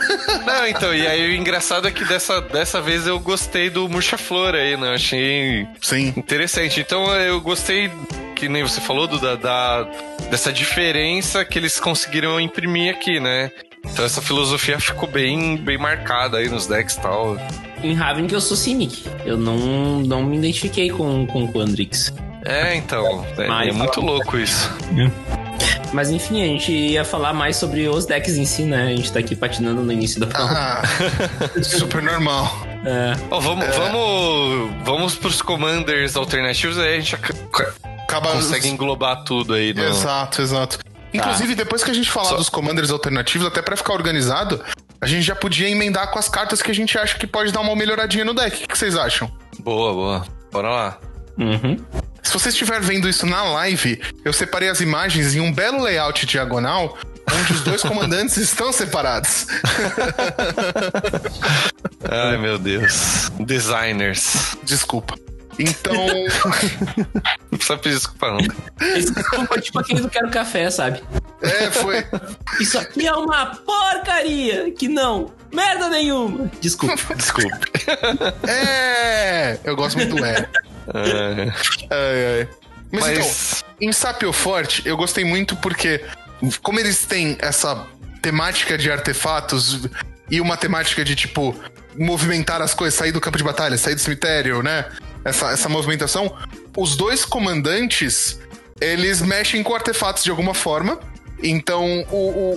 Não, 0.46 0.66
então, 0.66 0.94
e 0.94 1.06
aí 1.06 1.30
o 1.30 1.34
engraçado 1.34 1.86
é 1.88 1.90
que 1.90 2.04
dessa, 2.04 2.40
dessa 2.40 2.80
vez 2.80 3.06
eu 3.06 3.18
gostei 3.20 3.68
do 3.70 3.88
Murcha-Flor 3.88 4.54
aí, 4.54 4.76
né? 4.76 4.88
Eu 4.88 4.94
achei 4.94 5.66
Sim. 5.80 6.12
interessante. 6.16 6.80
Então 6.80 7.14
eu 7.16 7.40
gostei, 7.40 7.90
que 8.34 8.48
nem 8.48 8.62
você 8.62 8.80
falou, 8.80 9.06
da, 9.06 9.82
dessa 10.30 10.52
diferença 10.52 11.44
que 11.44 11.58
eles 11.58 11.78
conseguiram 11.78 12.40
imprimir 12.40 12.94
aqui, 12.94 13.20
né? 13.20 13.50
Então 13.84 14.04
essa 14.04 14.20
filosofia 14.22 14.78
ficou 14.80 15.08
bem, 15.08 15.56
bem 15.56 15.78
marcada 15.78 16.38
aí 16.38 16.48
nos 16.48 16.66
decks 16.66 16.96
e 16.96 17.00
tal. 17.00 17.36
Em 17.82 17.94
Raven 17.94 18.26
que 18.26 18.34
eu 18.34 18.40
sou 18.40 18.56
Cynic. 18.56 19.04
Eu 19.24 19.36
não, 19.36 20.00
não 20.00 20.22
me 20.22 20.36
identifiquei 20.38 20.90
com, 20.90 21.26
com 21.26 21.44
o 21.44 21.52
Quandrix. 21.52 22.12
É, 22.44 22.74
então, 22.76 23.24
é, 23.38 23.46
Mas 23.46 23.68
é 23.68 23.72
muito 23.72 24.00
louco 24.00 24.36
isso. 24.38 24.70
Mas 25.92 26.10
enfim, 26.10 26.42
a 26.42 26.46
gente 26.46 26.72
ia 26.72 27.04
falar 27.04 27.32
mais 27.32 27.56
sobre 27.56 27.88
os 27.88 28.04
decks 28.04 28.36
em 28.36 28.44
si, 28.44 28.62
né? 28.64 28.84
A 28.84 28.96
gente 28.96 29.12
tá 29.12 29.20
aqui 29.20 29.36
patinando 29.36 29.80
no 29.82 29.92
início 29.92 30.18
da 30.20 30.26
pauta. 30.26 30.52
Ah, 30.54 30.82
super 31.62 32.02
normal. 32.02 32.50
É. 32.84 33.14
Ó, 33.30 33.38
vamos, 33.40 33.64
vamos, 33.76 34.70
vamos 34.84 35.14
pros 35.14 35.40
commanders 35.40 36.16
alternativos, 36.16 36.78
aí 36.78 36.96
a 36.96 37.00
gente 37.00 37.14
ac- 37.14 37.34
Acaba. 38.02 38.32
consegue 38.32 38.68
englobar 38.68 39.24
tudo 39.24 39.54
aí. 39.54 39.72
No... 39.72 39.84
Exato, 39.84 40.42
exato. 40.42 40.78
Inclusive, 41.14 41.54
depois 41.54 41.84
que 41.84 41.90
a 41.90 41.94
gente 41.94 42.10
falar 42.10 42.30
Só- 42.30 42.36
dos 42.36 42.48
commanders 42.48 42.90
alternativos, 42.90 43.46
até 43.46 43.62
pra 43.62 43.76
ficar 43.76 43.92
organizado, 43.94 44.62
a 45.00 45.06
gente 45.06 45.22
já 45.22 45.34
podia 45.36 45.68
emendar 45.68 46.10
com 46.10 46.18
as 46.18 46.28
cartas 46.28 46.60
que 46.60 46.70
a 46.70 46.74
gente 46.74 46.98
acha 46.98 47.16
que 47.18 47.26
pode 47.26 47.52
dar 47.52 47.60
uma 47.60 47.74
melhoradinha 47.76 48.24
no 48.24 48.34
deck. 48.34 48.64
O 48.64 48.68
que 48.68 48.76
vocês 48.76 48.96
acham? 48.96 49.30
Boa, 49.60 49.92
boa. 49.92 50.26
Bora 50.52 50.68
lá. 50.68 50.98
Uhum. 51.38 51.76
Se 52.22 52.32
você 52.32 52.48
estiver 52.48 52.80
vendo 52.80 53.08
isso 53.08 53.26
na 53.26 53.42
live, 53.44 54.00
eu 54.24 54.32
separei 54.32 54.68
as 54.68 54.80
imagens 54.80 55.34
em 55.34 55.40
um 55.40 55.52
belo 55.52 55.82
layout 55.82 56.26
diagonal, 56.26 56.96
onde 57.32 57.52
os 57.52 57.60
dois 57.62 57.82
comandantes 57.82 58.36
estão 58.36 58.72
separados. 58.72 59.46
Ai, 62.10 62.36
meu 62.38 62.58
Deus. 62.58 63.30
Designers. 63.40 64.56
Desculpa. 64.64 65.14
Então, 65.58 65.94
Não 67.50 67.58
precisa 67.58 67.78
pedir 67.78 67.94
desculpa, 67.94 68.30
não. 68.30 68.38
Esse 68.96 69.12
foi 69.46 69.60
tipo 69.60 69.78
aquele 69.78 70.00
do 70.00 70.08
Quero 70.08 70.30
Café, 70.30 70.70
sabe? 70.70 71.02
é, 71.42 71.70
foi. 71.70 72.04
Isso 72.60 72.78
aqui 72.78 73.06
é 73.06 73.12
uma 73.14 73.46
porcaria! 73.56 74.70
Que 74.72 74.88
não! 74.88 75.32
Merda 75.52 75.88
nenhuma! 75.88 76.50
Desculpa. 76.60 76.96
Desculpa. 77.14 77.58
É! 78.48 79.58
Eu 79.64 79.76
gosto 79.76 79.96
muito 79.96 80.16
do 80.16 80.24
é. 80.24 80.48
É, 80.94 81.52
Ai, 81.90 82.40
ai. 82.40 82.48
Mas, 82.92 83.02
Mas- 83.02 83.62
então, 83.62 83.68
em 83.88 83.92
Sapio 83.92 84.32
Forte, 84.32 84.82
eu 84.84 84.96
gostei 84.96 85.24
muito 85.24 85.56
porque, 85.56 86.04
como 86.62 86.78
eles 86.80 87.04
têm 87.06 87.36
essa 87.40 87.86
temática 88.22 88.78
de 88.78 88.90
artefatos 88.90 89.88
e 90.30 90.40
uma 90.40 90.56
temática 90.56 91.04
de, 91.04 91.14
tipo, 91.14 91.54
movimentar 91.96 92.62
as 92.62 92.72
coisas, 92.74 92.98
sair 92.98 93.12
do 93.12 93.20
campo 93.20 93.36
de 93.36 93.44
batalha, 93.44 93.76
sair 93.76 93.94
do 93.94 94.00
cemitério, 94.00 94.62
né? 94.62 94.86
Essa, 95.24 95.50
essa 95.50 95.68
movimentação, 95.68 96.34
os 96.76 96.96
dois 96.96 97.24
comandantes, 97.24 98.38
eles 98.80 99.22
mexem 99.22 99.62
com 99.62 99.74
artefatos 99.74 100.22
de 100.24 100.30
alguma 100.30 100.54
forma. 100.54 100.98
Então, 101.42 102.04
o, 102.10 102.16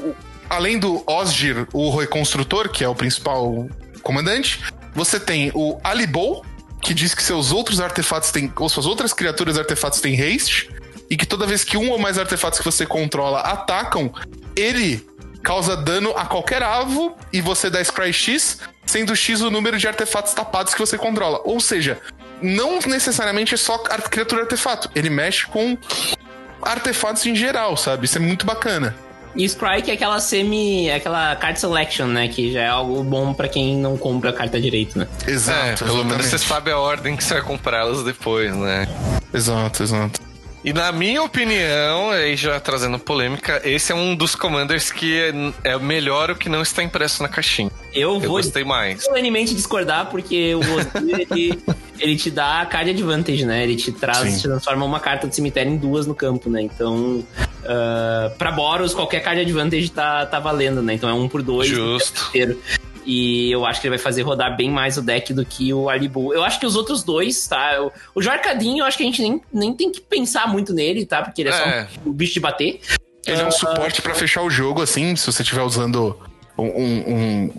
o- 0.10 0.16
além 0.50 0.78
do 0.80 1.04
Osgir, 1.08 1.68
o 1.74 1.90
reconstrutor, 1.96 2.70
que 2.70 2.84
é 2.84 2.90
o 2.90 2.96
principal 2.96 3.68
comandante, 4.02 4.62
você 4.94 5.20
tem 5.20 5.52
o 5.54 5.80
Alibol, 5.84 6.46
que 6.82 6.94
diz 6.94 7.14
que 7.14 7.24
seus 7.24 7.52
outros 7.52 7.80
artefatos 7.80 8.32
têm. 8.32 8.52
ou 8.58 8.70
suas 8.70 8.86
outras 8.86 9.14
criaturas 9.14 9.58
artefatos 9.58 10.00
têm 10.02 10.16
haste. 10.22 10.70
E 11.10 11.16
que 11.16 11.26
toda 11.26 11.46
vez 11.48 11.64
que 11.64 11.78
um 11.78 11.90
ou 11.92 11.98
mais 11.98 12.18
artefatos 12.18 12.60
que 12.60 12.66
você 12.66 12.86
controla 12.86 13.40
atacam, 13.40 14.12
ele 14.56 15.08
causa 15.42 15.78
dano 15.78 16.14
a 16.18 16.26
qualquer 16.26 16.62
alvo 16.62 17.16
e 17.32 17.40
você 17.40 17.70
dá 17.70 17.82
Scry 17.82 18.12
X, 18.12 18.60
sendo 18.86 19.16
X 19.16 19.40
o 19.42 19.50
número 19.50 19.78
de 19.78 19.88
artefatos 19.88 20.34
tapados 20.34 20.74
que 20.74 20.80
você 20.80 20.98
controla. 20.98 21.40
Ou 21.46 21.62
seja, 21.62 22.00
não 22.42 22.80
necessariamente 22.80 23.54
é 23.54 23.58
só 23.58 23.78
criatura 23.78 24.42
artefato. 24.42 24.90
Ele 24.96 25.10
mexe 25.10 25.46
com 25.48 25.78
artefatos 26.62 27.26
em 27.26 27.36
geral, 27.36 27.78
sabe? 27.78 28.06
Isso 28.06 28.18
é 28.18 28.22
muito 28.22 28.46
bacana. 28.46 28.96
E 29.36 29.46
que 29.84 29.92
é 29.92 29.94
aquela 29.94 30.20
semi. 30.20 30.90
aquela 30.90 31.36
card 31.36 31.60
selection, 31.60 32.08
né? 32.08 32.28
Que 32.28 32.52
já 32.52 32.62
é 32.62 32.68
algo 32.68 33.04
bom 33.04 33.34
pra 33.34 33.48
quem 33.48 33.78
não 33.78 33.96
compra 33.96 34.32
a 34.32 34.34
carta 34.34 34.60
direito, 34.60 34.98
né? 34.98 35.08
é, 35.28 35.32
Exato. 35.32 35.86
pelo 35.86 36.04
menos 36.04 36.26
você 36.26 36.40
sabe 36.40 36.72
a 36.72 36.80
ordem 36.80 37.16
que 37.16 37.24
você 37.24 37.36
vai 37.36 37.44
comprar 37.44 37.82
elas 37.82 38.04
depois, 38.04 38.56
né? 38.56 38.88
Exato, 39.32 39.84
exato. 39.84 40.27
E 40.68 40.74
na 40.74 40.92
minha 40.92 41.24
opinião, 41.24 42.12
aí 42.12 42.36
já 42.36 42.60
trazendo 42.60 43.00
polêmica, 43.00 43.62
esse 43.64 43.94
é 43.94 43.96
um 43.96 44.14
dos 44.14 44.36
commanders 44.36 44.92
que 44.92 45.18
é, 45.64 45.78
melhor 45.80 46.32
o 46.32 46.36
que 46.36 46.50
não 46.50 46.62
está 46.62 46.84
impresso 46.84 47.24
na 47.24 47.30
caixinha. 47.30 47.72
Eu 47.94 48.16
Eu 48.16 48.20
vou 48.20 48.32
gostei 48.32 48.66
mais. 48.66 49.02
solenemente 49.06 49.56
discordar, 49.56 50.08
porque 50.08 50.56
o 50.56 50.62
ele, 51.32 51.58
ele 51.98 52.18
te 52.18 52.30
dá 52.30 52.60
a 52.60 52.66
card 52.66 52.90
advantage, 52.90 53.46
né? 53.46 53.64
Ele 53.64 53.78
te 53.78 53.94
traz, 53.94 54.18
Sim. 54.30 54.38
te 54.40 54.44
transforma 54.44 54.84
uma 54.84 55.00
carta 55.00 55.26
de 55.26 55.34
cemitério 55.34 55.72
em 55.72 55.78
duas 55.78 56.06
no 56.06 56.14
campo, 56.14 56.50
né? 56.50 56.64
Então, 56.64 57.24
ah, 57.68 58.32
pra 58.38 58.52
Boros, 58.52 58.94
qualquer 58.94 59.22
card 59.22 59.40
advantage 59.40 59.90
tá, 59.90 60.26
tá 60.26 60.38
valendo, 60.38 60.82
né? 60.82 60.94
Então 60.94 61.10
é 61.10 61.14
um 61.14 61.30
por 61.30 61.42
dois. 61.42 61.70
Justo. 61.70 62.30
E 63.10 63.50
eu 63.50 63.66
acho 63.66 63.80
que 63.80 63.88
ele 63.88 63.96
vai 63.96 64.04
fazer 64.04 64.22
rodar 64.24 64.58
bem 64.58 64.70
mais 64.70 64.98
o 64.98 65.02
deck 65.02 65.34
do 65.34 65.46
que 65.46 65.74
o 65.74 65.88
Alibu. 65.90 66.34
Eu 66.34 66.44
acho 66.44 66.60
que 66.60 66.66
os 66.66 66.76
outros 66.76 67.04
dois, 67.04 67.48
tá? 67.48 67.82
O, 67.82 67.92
o 68.16 68.22
Jorcadinho, 68.22 68.80
eu 68.82 68.86
acho 68.86 68.98
que 68.98 69.04
a 69.04 69.06
gente 69.06 69.22
nem, 69.22 69.42
nem 69.54 69.74
tem 69.74 69.90
que 69.90 70.02
pensar 70.02 70.46
muito 70.48 70.74
nele, 70.74 71.06
tá? 71.06 71.22
Porque 71.22 71.42
ele 71.42 71.50
é, 71.50 71.54
É. 71.54 71.88
só 71.88 72.02
um 72.06 72.12
bicho 72.12 72.34
de 72.34 72.42
bater. 72.42 72.82
Ele 73.26 73.42
é 73.42 73.46
um 73.48 73.52
suporte 73.52 74.02
pra 74.02 74.14
fechar 74.14 74.42
o 74.42 74.50
jogo, 74.50 74.82
assim, 74.82 75.16
se 75.16 75.26
você 75.26 75.42
estiver 75.42 75.62
usando 75.62 76.18
um, 76.58 76.66
um- 76.66 77.14
um- 77.14 77.54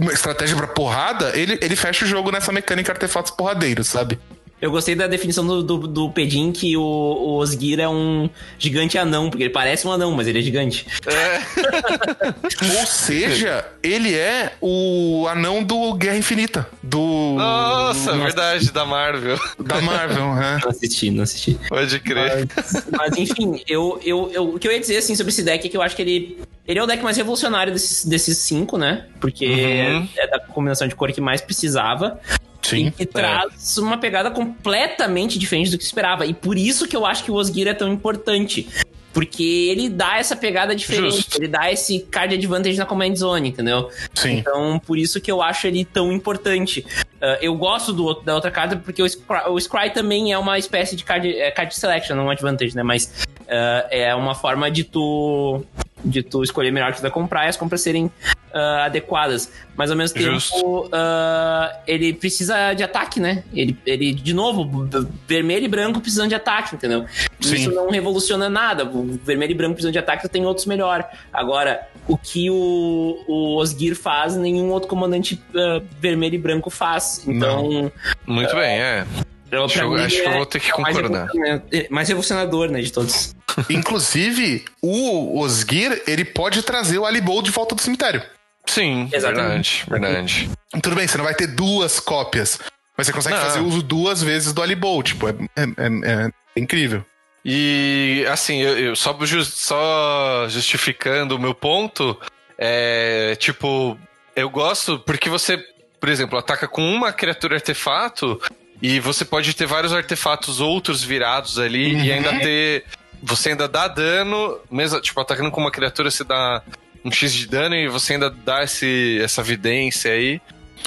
uma 0.00 0.12
estratégia 0.12 0.54
pra 0.56 0.66
porrada, 0.66 1.32
ele, 1.34 1.58
ele 1.62 1.76
fecha 1.76 2.04
o 2.04 2.08
jogo 2.08 2.30
nessa 2.30 2.52
mecânica 2.52 2.92
artefatos 2.92 3.30
porradeiros, 3.30 3.86
sabe? 3.88 4.18
Eu 4.64 4.70
gostei 4.70 4.94
da 4.94 5.06
definição 5.06 5.46
do, 5.46 5.62
do, 5.62 5.76
do 5.86 6.10
Pedin 6.10 6.50
que 6.50 6.74
o, 6.74 6.80
o 6.82 7.34
Osgir 7.36 7.78
é 7.80 7.86
um 7.86 8.30
gigante 8.58 8.96
anão, 8.96 9.28
porque 9.28 9.42
ele 9.42 9.52
parece 9.52 9.86
um 9.86 9.92
anão, 9.92 10.10
mas 10.12 10.26
ele 10.26 10.38
é 10.38 10.42
gigante. 10.42 10.86
Ou 12.80 12.86
seja, 12.86 13.62
ele 13.82 14.14
é 14.14 14.54
o 14.62 15.26
anão 15.28 15.62
do 15.62 15.92
Guerra 15.92 16.16
Infinita, 16.16 16.66
do 16.82 17.34
Nossa, 17.36 18.16
verdade, 18.16 18.72
da 18.72 18.86
Marvel. 18.86 19.38
da 19.58 19.82
Marvel, 19.82 20.34
né? 20.34 20.58
Não 20.62 20.70
assisti, 20.70 21.10
não 21.10 21.24
assisti. 21.24 21.58
Pode 21.68 22.00
crer. 22.00 22.48
Mas 22.96 23.18
enfim, 23.18 23.62
eu, 23.68 24.00
eu, 24.02 24.30
eu- 24.32 24.54
o 24.54 24.58
que 24.58 24.66
eu 24.66 24.72
ia 24.72 24.80
dizer 24.80 24.96
assim 24.96 25.14
sobre 25.14 25.30
esse 25.30 25.42
deck 25.42 25.66
é 25.66 25.70
que 25.70 25.76
eu 25.76 25.82
acho 25.82 25.94
que 25.94 26.00
ele. 26.00 26.38
Ele 26.66 26.78
é 26.78 26.82
o 26.82 26.86
deck 26.86 27.02
mais 27.02 27.18
revolucionário 27.18 27.70
desses, 27.70 28.06
desses 28.06 28.38
cinco, 28.38 28.78
né? 28.78 29.04
Porque 29.20 29.44
Uhum. 29.46 30.08
é 30.16 30.26
da 30.26 30.40
combinação 30.40 30.88
de 30.88 30.94
cor 30.94 31.12
que 31.12 31.20
mais 31.20 31.42
precisava. 31.42 32.18
Sim. 32.64 32.86
E 32.86 32.90
que 32.90 33.06
traz 33.06 33.76
uma 33.78 33.98
pegada 33.98 34.30
completamente 34.30 35.38
diferente 35.38 35.70
do 35.70 35.78
que 35.78 35.84
esperava. 35.84 36.26
E 36.26 36.32
por 36.32 36.56
isso 36.56 36.88
que 36.88 36.96
eu 36.96 37.04
acho 37.04 37.22
que 37.22 37.30
o 37.30 37.34
Osgir 37.34 37.68
é 37.68 37.74
tão 37.74 37.92
importante. 37.92 38.66
Porque 39.12 39.68
ele 39.70 39.88
dá 39.88 40.18
essa 40.18 40.34
pegada 40.34 40.74
diferente. 40.74 41.16
Justo. 41.18 41.38
Ele 41.38 41.46
dá 41.46 41.70
esse 41.70 42.00
card 42.00 42.34
advantage 42.34 42.76
na 42.76 42.84
command 42.84 43.14
zone, 43.14 43.50
entendeu? 43.50 43.88
Sim. 44.12 44.38
Então, 44.38 44.80
por 44.84 44.98
isso 44.98 45.20
que 45.20 45.30
eu 45.30 45.40
acho 45.40 45.68
ele 45.68 45.84
tão 45.84 46.10
importante. 46.12 46.84
Ah, 47.20 47.38
eu 47.40 47.54
gosto 47.54 47.92
do, 47.92 48.12
da 48.14 48.34
outra 48.34 48.50
carta 48.50 48.76
porque 48.76 49.00
o 49.00 49.08
Scry, 49.08 49.48
o 49.48 49.60
Scry 49.60 49.90
também 49.90 50.32
é 50.32 50.38
uma 50.38 50.58
espécie 50.58 50.96
de 50.96 51.04
card, 51.04 51.32
é, 51.32 51.50
card 51.52 51.72
selection, 51.74 52.16
não 52.16 52.26
um 52.26 52.30
advantage, 52.30 52.74
né? 52.74 52.82
Mas 52.82 53.24
ah, 53.48 53.86
é 53.88 54.12
uma 54.16 54.34
forma 54.34 54.68
de 54.68 54.82
tu 54.82 55.62
de 56.04 56.22
tu 56.22 56.42
escolher 56.42 56.70
melhor 56.70 56.90
que 56.90 56.98
tu 56.98 57.02
vai 57.02 57.10
comprar 57.10 57.46
e 57.46 57.48
as 57.48 57.56
compras 57.56 57.80
serem 57.80 58.10
ah, 58.54 58.84
adequadas. 58.86 59.50
Mas 59.76 59.90
ao 59.90 59.96
mesmo 59.96 60.16
tempo, 60.16 60.30
Justo. 60.34 60.88
ah, 60.92 61.76
ele 61.86 62.12
precisa 62.14 62.72
de 62.74 62.82
ataque, 62.84 63.18
né? 63.20 63.42
Ele, 63.52 63.76
ele, 63.84 64.14
de 64.14 64.32
novo, 64.32 64.88
vermelho 65.26 65.64
e 65.64 65.68
branco 65.68 66.00
precisando 66.00 66.28
de 66.28 66.34
ataque, 66.36 66.76
entendeu? 66.76 67.04
Sim. 67.40 67.56
Isso 67.56 67.72
não 67.72 67.90
revoluciona 67.90 68.48
nada. 68.48 68.84
O 68.84 69.18
vermelho 69.24 69.50
e 69.50 69.54
branco 69.54 69.74
precisando 69.74 69.92
de 69.92 69.98
ataque, 69.98 70.28
tem 70.28 70.46
outros 70.46 70.66
melhor. 70.66 71.04
Agora, 71.32 71.86
o 72.06 72.16
que 72.16 72.48
o, 72.50 73.24
o 73.26 73.56
Osgir 73.56 73.96
faz, 73.96 74.36
nenhum 74.36 74.70
outro 74.70 74.88
comandante 74.88 75.42
ah, 75.56 75.82
vermelho 76.00 76.36
e 76.36 76.38
branco 76.38 76.70
faz. 76.70 77.24
Então, 77.26 77.90
Muito 78.26 78.54
bem, 78.54 78.80
é. 78.80 79.06
pra 79.50 79.64
Acho, 79.64 79.88
mim, 79.88 80.00
acho 80.00 80.16
que 80.22 80.28
eu 80.28 80.32
é- 80.32 80.36
vou 80.36 80.46
ter 80.46 80.60
que 80.60 80.70
é 80.70 80.76
mais 80.78 80.96
concordar. 80.96 81.28
é 81.72 81.86
mais 81.90 82.08
revolucionador, 82.08 82.68
né, 82.70 82.80
de 82.80 82.92
todos. 82.92 83.34
Inclusive, 83.70 84.64
o 84.82 85.38
Osgir, 85.40 86.02
ele 86.08 86.24
pode 86.24 86.62
trazer 86.62 86.98
o 86.98 87.06
Alibol 87.06 87.40
de 87.42 87.50
volta 87.50 87.74
do 87.74 87.80
cemitério. 87.80 88.22
Sim, 88.66 89.08
Exatamente. 89.12 89.84
verdade, 89.88 90.12
verdade. 90.14 90.50
Tudo 90.82 90.96
bem, 90.96 91.06
você 91.06 91.16
não 91.18 91.24
vai 91.24 91.34
ter 91.34 91.46
duas 91.48 92.00
cópias, 92.00 92.58
mas 92.96 93.06
você 93.06 93.12
consegue 93.12 93.36
Não. 93.36 93.42
fazer 93.44 93.60
uso 93.60 93.82
duas 93.82 94.22
vezes 94.22 94.52
do 94.52 94.62
Alibol. 94.62 95.02
Tipo, 95.02 95.28
é, 95.28 95.32
é- 95.56 95.62
é- 95.62 96.26
é 96.56 96.60
incrível. 96.60 97.04
E 97.44 98.24
assim, 98.30 98.62
eu, 98.62 98.78
eu 98.78 98.96
só, 98.96 99.16
ju- 99.24 99.44
só 99.44 100.46
justificando 100.48 101.36
o 101.36 101.38
meu 101.38 101.54
ponto, 101.54 102.18
é 102.58 103.36
tipo, 103.38 103.98
eu 104.34 104.48
gosto 104.48 104.98
porque 105.00 105.28
você, 105.28 105.58
por 106.00 106.08
exemplo, 106.08 106.38
ataca 106.38 106.66
com 106.66 106.82
uma 106.82 107.12
criatura 107.12 107.56
artefato 107.56 108.40
e 108.80 108.98
você 108.98 109.24
pode 109.26 109.54
ter 109.54 109.66
vários 109.66 109.92
artefatos 109.92 110.58
outros 110.60 111.02
virados 111.04 111.58
ali 111.58 111.94
e 112.06 112.10
ainda 112.12 112.32
ter. 112.38 112.84
Você 113.22 113.50
ainda 113.50 113.66
dá 113.68 113.88
dano, 113.88 114.58
mesmo, 114.70 115.00
tipo, 115.00 115.18
atacando 115.20 115.50
com 115.50 115.60
uma 115.60 115.70
criatura, 115.70 116.10
você 116.10 116.24
dá 116.24 116.62
um 117.04 117.10
X 117.10 117.32
de 117.32 117.46
dano 117.46 117.74
e 117.74 117.88
você 117.88 118.14
ainda 118.14 118.30
dá 118.30 118.64
esse, 118.64 119.20
essa 119.22 119.42
vidência 119.42 120.12
aí. 120.12 120.40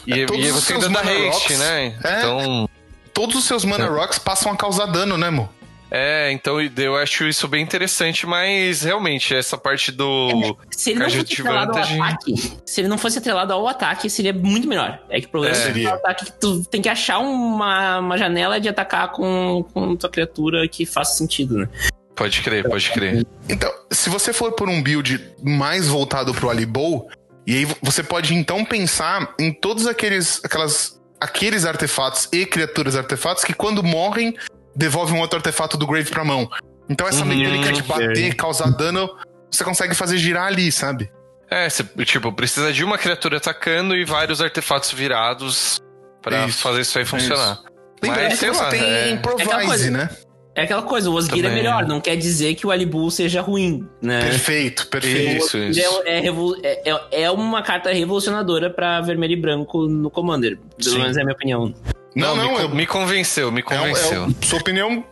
E, 0.06 0.14
É, 0.14 0.24
e 0.24 0.52
você 0.52 0.74
ainda 0.74 0.90
dá 0.90 1.02
haste, 1.02 1.56
né? 1.58 1.98
É. 2.04 2.20
Então. 2.20 2.70
Todos 3.14 3.36
os 3.36 3.46
seus 3.46 3.66
Mana 3.66 3.88
Rocks 3.88 4.20
passam 4.20 4.52
a 4.52 4.56
causar 4.56 4.86
dano, 4.86 5.18
né, 5.18 5.32
mo? 5.32 5.50
É, 5.90 6.32
então 6.34 6.60
eu 6.62 6.98
acho 6.98 7.26
isso 7.28 7.48
bem 7.48 7.64
interessante, 7.64 8.28
mas 8.28 8.84
realmente, 8.84 9.34
essa 9.34 9.58
parte 9.58 9.92
do. 9.92 10.58
Se 10.70 10.92
ele 10.92 11.00
não 11.00 11.10
fosse 11.10 11.34
atrelado 11.34 11.72
ao 11.72 11.78
advantage. 11.78 12.02
ataque, 12.02 12.58
se 12.66 12.82
ele 12.82 12.88
não 12.90 12.98
fosse 12.98 13.18
atrelado 13.18 13.54
ao 13.54 13.68
ataque, 13.68 14.10
seria 14.10 14.34
muito 14.34 14.68
melhor. 14.68 15.00
É 15.10 15.22
que 15.22 15.28
o 15.28 15.30
problema 15.30 15.56
É, 15.56 15.84
é, 15.84 15.90
o 15.90 15.94
ataque 15.94 16.26
que 16.26 16.32
tu 16.34 16.64
tem 16.66 16.82
que 16.82 16.90
achar 16.90 17.20
uma, 17.20 18.00
uma 18.00 18.18
janela 18.18 18.60
de 18.60 18.68
atacar 18.68 19.12
com, 19.14 19.66
com 19.74 19.96
tua 19.96 20.10
criatura 20.10 20.68
que 20.68 20.86
faça 20.86 21.16
sentido, 21.16 21.58
né? 21.58 21.70
Pode 22.18 22.42
crer, 22.42 22.68
pode 22.68 22.90
crer. 22.92 23.26
Então, 23.48 23.72
se 23.92 24.10
você 24.10 24.34
for 24.34 24.52
por 24.54 24.68
um 24.68 24.82
build 24.82 25.34
mais 25.44 25.88
voltado 25.88 26.34
pro 26.34 26.50
Alibow, 26.50 27.08
e 27.46 27.56
aí 27.58 27.68
você 27.82 28.02
pode 28.04 28.34
então 28.34 28.66
pensar 28.66 29.34
em 29.40 29.54
todos 29.54 29.86
aqueles, 29.86 30.42
aquelas, 30.44 31.00
aqueles 31.22 31.64
artefatos 31.64 32.28
e 32.34 32.46
criaturas 32.46 32.96
artefatos 32.96 33.44
que 33.44 33.54
quando 33.54 33.84
morrem, 33.84 34.36
devolvem 34.76 35.16
um 35.16 35.20
outro 35.22 35.38
artefato 35.38 35.78
do 35.78 35.86
Grave 35.86 36.10
pra 36.10 36.26
mão. 36.26 36.50
Então 36.90 37.08
essa 37.08 37.22
Uhum, 37.24 37.28
mecânica 37.36 37.72
de 37.72 37.84
bater, 37.84 38.16
sei. 38.18 38.34
causar 38.34 38.72
dano, 38.72 39.08
você 39.52 39.64
consegue 39.64 39.94
fazer 39.94 40.18
girar 40.18 40.48
ali, 40.48 40.72
sabe? 40.72 41.10
É, 41.50 41.70
você, 41.70 41.84
tipo, 42.04 42.34
precisa 42.34 42.74
de 42.74 42.84
uma 42.84 42.98
criatura 42.98 43.38
atacando 43.38 43.96
e 43.96 44.04
vários 44.04 44.42
artefatos 44.42 44.92
virados 44.92 45.80
pra 46.22 46.46
Isso, 46.48 46.58
fazer 46.62 46.82
isso 46.82 46.98
aí 46.98 47.06
funcionar. 47.06 47.60
Lembrando 48.02 48.30
Mas, 48.30 48.40
que 48.40 48.46
você 48.46 48.52
lá, 48.62 48.70
tem 48.70 48.84
é- 48.84 49.10
Improvise, 49.12 49.66
coisa. 49.66 49.92
né? 49.92 50.10
É 50.58 50.64
aquela 50.64 50.82
coisa, 50.82 51.08
o 51.10 51.14
Osgir 51.14 51.46
é 51.46 51.50
melhor, 51.50 51.86
não 51.88 52.02
quer 52.02 52.16
dizer 52.16 52.56
que 52.56 52.66
o 52.66 52.72
Alibu 52.72 53.12
seja 53.12 53.42
ruim, 53.42 53.88
né? 54.02 54.22
Perfeito, 54.22 54.88
perfeito. 54.88 55.46
Isso, 55.46 55.56
Ele 55.58 55.70
isso. 55.70 56.02
É, 56.04 56.20
é, 56.26 56.30
é- 56.64 56.82
é- 57.12 57.22
é 57.26 57.32
uma 57.32 57.62
carta 57.62 57.92
revolucionadora 57.94 58.68
pra 58.70 59.00
vermelho 59.02 59.34
e 59.34 59.36
branco 59.40 59.88
no 59.88 60.10
Commander. 60.10 60.58
Pelo 60.78 60.96
Sim. 60.96 61.00
menos 61.02 61.16
é 61.16 61.22
a 61.22 61.24
minha 61.24 61.36
opinião. 61.36 61.74
Não, 62.16 62.36
me, 62.36 62.42
não, 62.42 62.54
con- 62.56 62.60
eu, 62.62 62.70
me 62.70 62.88
convenceu, 62.88 63.52
me 63.52 63.60
é, 63.60 63.64
convenceu. 63.64 64.26
é 64.26 64.46
sua 64.46 64.58
opinião 64.60 65.06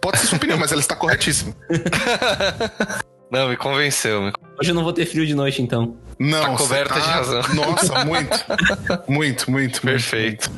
pode 0.00 0.18
ser 0.18 0.28
sua 0.28 0.38
opinião, 0.38 0.56
mas 0.58 0.72
ela 0.72 0.80
está 0.80 0.96
corretíssima. 0.96 1.54
Não, 3.30 3.48
me 3.48 3.56
convenceu. 3.56 4.22
me- 4.22 4.32
Hoje 4.58 4.70
eu 4.70 4.74
não 4.74 4.84
vou 4.84 4.92
ter 4.92 5.04
frio 5.04 5.26
de 5.26 5.34
noite, 5.34 5.60
então. 5.60 5.96
Não, 6.18 6.40
Tá 6.52 6.56
coberta 6.56 6.94
de 6.94 7.00
razão. 7.06 7.42
Nossa, 7.54 8.04
muito. 8.06 8.44
Muito, 9.08 9.50
muito, 9.50 9.80
Perfeito. 9.82 10.48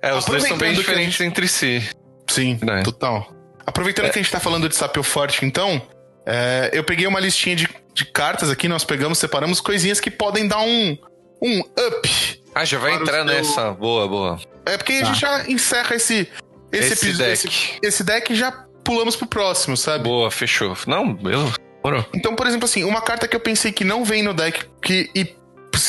É, 0.00 0.14
os 0.14 0.24
dois 0.24 0.44
são 0.44 0.56
bem 0.56 0.72
diferentes 0.74 1.20
entre 1.20 1.48
si. 1.48 1.82
Sim, 2.28 2.56
É. 2.68 2.82
total. 2.82 3.32
Aproveitando 3.68 4.10
que 4.10 4.18
a 4.18 4.22
gente 4.22 4.32
tá 4.32 4.40
falando 4.40 4.66
de 4.68 4.74
Sapio 4.74 5.02
Forte, 5.02 5.44
então, 5.44 5.80
é, 6.26 6.70
eu 6.72 6.82
peguei 6.82 7.06
uma 7.06 7.20
listinha 7.20 7.54
de, 7.54 7.68
de 7.92 8.04
cartas 8.06 8.48
aqui, 8.50 8.66
nós 8.66 8.82
pegamos, 8.82 9.18
separamos 9.18 9.60
coisinhas 9.60 10.00
que 10.00 10.10
podem 10.10 10.48
dar 10.48 10.60
um, 10.60 10.96
um 11.42 11.60
up. 11.60 12.42
Ah, 12.54 12.64
já 12.64 12.78
vai 12.78 12.94
entrar 12.94 13.16
seu- 13.16 13.24
nessa. 13.26 13.70
Boa, 13.72 14.08
boa. 14.08 14.40
É 14.64 14.76
porque 14.78 14.94
a 14.94 15.00
Tá. 15.00 15.04
gente 15.06 15.20
já 15.20 15.48
encerra 15.50 15.96
esse, 15.96 16.26
esse, 16.72 16.92
Esse 16.94 17.06
episódio. 17.06 17.32
deck. 17.32 17.46
Esse, 17.48 17.78
esse 17.82 18.04
deck 18.04 18.34
já 18.34 18.50
pulamos 18.82 19.14
pro 19.16 19.26
próximo, 19.26 19.76
sabe? 19.76 20.04
Boa, 20.04 20.30
fechou. 20.30 20.74
Não, 20.86 21.12
beleza. 21.14 21.52
Morou. 21.84 22.04
Então, 22.14 22.34
por 22.34 22.46
exemplo, 22.46 22.64
assim, 22.64 22.84
uma 22.84 23.02
carta 23.02 23.28
que 23.28 23.36
eu 23.36 23.40
pensei 23.40 23.70
que 23.70 23.84
não 23.84 24.02
vem 24.04 24.22
no 24.22 24.32
deck 24.32 24.64
que, 24.82 25.10
e 25.14 25.36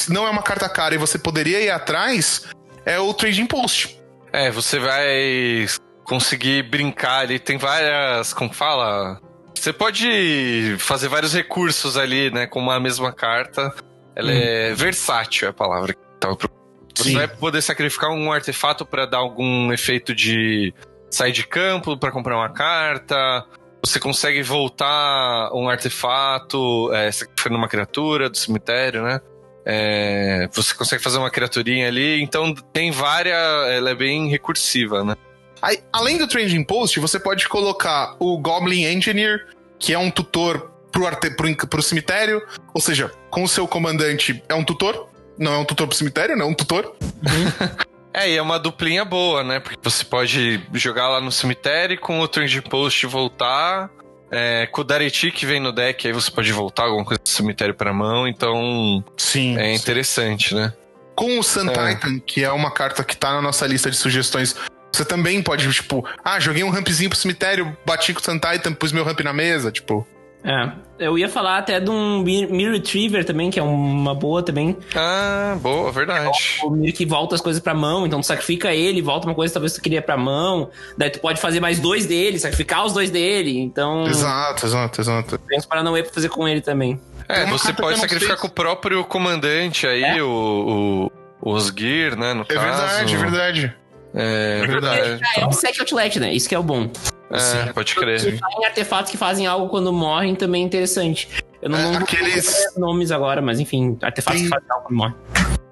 não 0.10 0.28
é 0.28 0.30
uma 0.30 0.44
carta 0.44 0.68
cara 0.70 0.94
e 0.94 0.98
você 0.98 1.18
poderia 1.18 1.62
ir 1.62 1.70
atrás 1.72 2.44
é 2.86 3.00
o 3.00 3.14
Trading 3.14 3.46
Post. 3.48 3.98
É, 4.32 4.52
você 4.52 4.78
vai 4.80 5.66
conseguir 6.10 6.64
brincar 6.64 7.20
ali. 7.20 7.38
Tem 7.38 7.58
várias. 7.58 8.34
Como 8.34 8.52
fala? 8.52 9.22
Você 9.54 9.72
pode 9.72 10.76
fazer 10.80 11.08
vários 11.08 11.34
recursos 11.34 11.96
ali, 11.96 12.32
né? 12.32 12.48
Com 12.48 12.60
uma 12.60 12.80
mesma 12.80 13.14
carta. 13.14 13.72
Ela 14.16 14.32
é 14.32 14.74
versátil, 14.74 15.48
é 15.48 15.52
a 15.52 15.54
palavra 15.54 15.94
que 15.94 16.00
tava 16.20 16.36
procurando. 16.36 16.60
Você 16.96 17.10
Sim. 17.10 17.16
vai 17.16 17.28
poder 17.28 17.62
sacrificar 17.62 18.10
um 18.10 18.32
artefato 18.32 18.86
pra 18.86 19.06
dar 19.06 19.20
algum 19.20 19.72
efeito 19.72 20.14
de 20.14 20.74
sair 21.10 21.32
de 21.32 21.46
campo, 21.46 21.96
pra 21.96 22.12
comprar 22.12 22.36
uma 22.36 22.50
carta. 22.50 23.46
Você 23.86 24.00
consegue 24.00 24.42
voltar 24.42 25.52
um 25.54 25.70
artefato, 25.70 26.92
é, 26.94 27.10
sacrificando 27.12 27.56
uma 27.56 27.70
criatura 27.70 28.30
do 28.30 28.38
cemitério, 28.38 29.04
né? 29.04 29.22
É, 29.66 30.50
você 30.52 30.74
consegue 30.74 31.02
fazer 31.02 31.18
uma 31.20 31.30
criaturinha 31.30 31.88
ali, 31.88 32.22
então 32.22 32.54
tem 32.74 32.92
várias. 32.92 33.38
Ela 33.70 33.92
é 33.92 33.96
bem 33.96 34.28
recursiva, 34.28 35.04
né? 35.04 35.16
Aí, 35.62 35.80
além 35.92 36.18
do 36.18 36.28
Trading 36.28 36.64
Post, 36.64 37.00
você 37.00 37.20
pode 37.20 37.48
colocar 37.48 38.16
o 38.20 38.38
Goblin 38.38 38.86
Engineer, 38.86 39.48
que 39.78 39.94
é 39.94 39.98
um 39.98 40.10
tutor 40.12 40.72
pro, 40.92 41.06
arte, 41.06 41.30
pro, 41.32 41.56
pro 41.68 41.82
cemitério. 41.82 42.42
Ou 42.74 42.82
seja, 42.82 43.12
com 43.30 43.44
o 43.44 43.48
seu 43.48 43.68
comandante 43.68 44.44
é 44.48 44.56
um 44.56 44.64
tutor. 44.64 45.10
Não 45.38 45.54
é 45.54 45.58
um 45.58 45.66
tutor 45.66 45.88
pro 45.88 45.96
cemitério, 45.96 46.36
não 46.36 46.48
é 46.48 46.50
um 46.50 46.54
tutor. 46.54 46.96
É, 48.12 48.28
e 48.28 48.38
é 48.38 48.42
uma 48.42 48.58
duplinha 48.58 49.06
boa, 49.06 49.44
né? 49.44 49.60
Porque 49.60 49.78
você 49.82 50.04
pode 50.04 50.60
jogar 50.74 51.08
lá 51.10 51.22
no 51.22 51.32
cemitério 51.32 51.98
com 52.00 52.20
o 52.20 52.28
Trend 52.28 52.60
Post 52.64 53.06
voltar. 53.06 53.90
É, 54.32 54.68
com 54.68 54.82
o 54.82 54.84
Dareti 54.84 55.32
que 55.32 55.46
vem 55.46 55.60
no 55.60 55.72
deck, 55.72 56.08
aí 56.08 56.14
você 56.14 56.30
pode 56.30 56.52
voltar 56.52 56.84
alguma 56.86 57.06
coisa 57.06 57.22
do 57.22 57.30
cemitério 57.30 57.74
pra 57.74 57.92
mão, 57.92 58.28
então 58.28 59.04
Sim. 59.18 59.58
é 59.58 59.74
interessante, 59.74 60.54
né? 60.54 60.74
Com 61.16 61.40
o 61.40 61.44
Sun 61.44 61.68
É. 61.70 61.96
Titan, 61.96 62.20
que 62.20 62.44
é 62.44 62.52
uma 62.52 62.72
carta 62.72 63.04
que 63.04 63.18
tá 63.18 63.34
na 63.34 63.42
nossa 63.42 63.66
lista 63.66 63.90
de 63.90 63.98
sugestões, 63.98 64.56
você 64.92 65.06
também 65.06 65.42
pode, 65.42 65.72
tipo, 65.72 66.04
ah, 66.24 66.40
joguei 66.40 66.64
um 66.64 66.70
rampzinho 66.70 67.10
pro 67.10 67.18
cemitério, 67.20 67.76
bati 67.86 68.14
com 68.14 68.20
o 68.20 68.24
Sun 68.24 68.40
Titan, 68.40 68.74
pus 68.74 68.92
meu 68.92 69.04
ramp 69.04 69.20
na 69.22 69.34
mesa, 69.34 69.72
tipo. 69.72 70.06
É. 70.42 70.72
Eu 70.98 71.18
ia 71.18 71.28
falar 71.28 71.58
até 71.58 71.82
de 71.82 71.90
um 71.90 72.20
Mir 72.24 72.50
Mir 72.50 72.72
Retriever 72.72 73.26
também, 73.26 73.50
que 73.52 73.60
é 73.60 73.64
uma 73.64 74.16
boa 74.16 74.42
também. 74.42 74.76
Ah, 74.96 75.58
boa, 75.62 75.92
verdade. 75.92 76.30
O 76.64 76.70
Mir 76.70 76.94
que 76.94 77.06
volta 77.06 77.36
as 77.36 77.42
coisas 77.42 77.62
pra 77.62 77.74
mão, 77.74 78.06
então 78.06 78.22
tu 78.22 78.26
sacrifica 78.26 78.74
ele, 78.74 79.02
volta 79.02 79.28
uma 79.28 79.36
coisa 79.36 79.52
que 79.52 79.54
talvez 79.56 79.74
tu 79.74 79.82
queria 79.82 80.02
pra 80.02 80.16
mão. 80.16 80.70
Daí 80.98 81.10
tu 81.10 81.20
pode 81.20 81.42
fazer 81.42 81.60
mais 81.60 81.78
dois 81.80 82.06
dele, 82.06 82.40
sacrificar 82.40 82.86
os 82.86 82.94
dois 82.94 83.12
dele. 83.12 83.60
Então, 83.60 84.08
Exato, 84.08 84.66
exato, 84.66 85.02
exato. 85.02 85.38
tem 85.40 85.58
uns 85.58 85.66
Paranauê 85.66 86.04
pra 86.04 86.14
fazer 86.14 86.30
com 86.30 86.48
ele 86.48 86.62
também. 86.62 87.00
É, 87.28 87.46
você 87.46 87.74
pode 87.74 88.00
sacrificar 88.00 88.38
sei 88.38 88.42
com 88.42 88.48
o 88.48 88.52
próprio 88.52 89.04
comandante 89.04 89.86
aí, 89.88 90.04
É? 90.04 90.24
o, 90.24 91.10
o, 91.42 91.50
o 91.50 91.54
Osgir, 91.54 92.16
né? 92.18 92.34
No 92.34 92.44
É 92.44 92.46
caso. 92.46 92.60
verdade, 92.66 93.14
é 93.14 93.18
verdade. 93.18 93.76
É 94.14 94.62
É 94.64 94.68
verdade. 94.68 95.20
É 95.38 95.46
um 95.46 95.52
sec 95.52 95.80
outlet, 95.80 96.20
né? 96.20 96.34
Isso 96.34 96.48
que 96.50 96.56
é 96.56 96.60
o 96.60 96.64
bom. 96.64 96.90
É, 97.32 97.72
pode 97.74 97.94
crer. 97.94 98.20
Se 98.20 98.30
em 98.30 98.66
artefatos 98.66 99.12
que 99.12 99.18
fazem 99.18 99.46
algo 99.46 99.70
quando 99.70 99.94
morrem 99.94 100.34
também 100.36 100.64
é 100.64 100.66
interessante. 100.66 101.30
Eu 101.62 101.70
não, 101.70 101.78
É, 101.78 101.84
não 101.84 101.94
vou 101.94 102.02
aqueles- 102.02 102.74
nomes 102.78 103.12
agora, 103.12 103.42
mas 103.42 103.60
enfim, 103.60 103.98
artefatos 104.02 104.42
Tem- 104.42 104.50
que 104.50 104.56
fazem 104.56 104.72
algo 104.72 104.86
quando 104.88 104.98
morrem. 104.98 105.16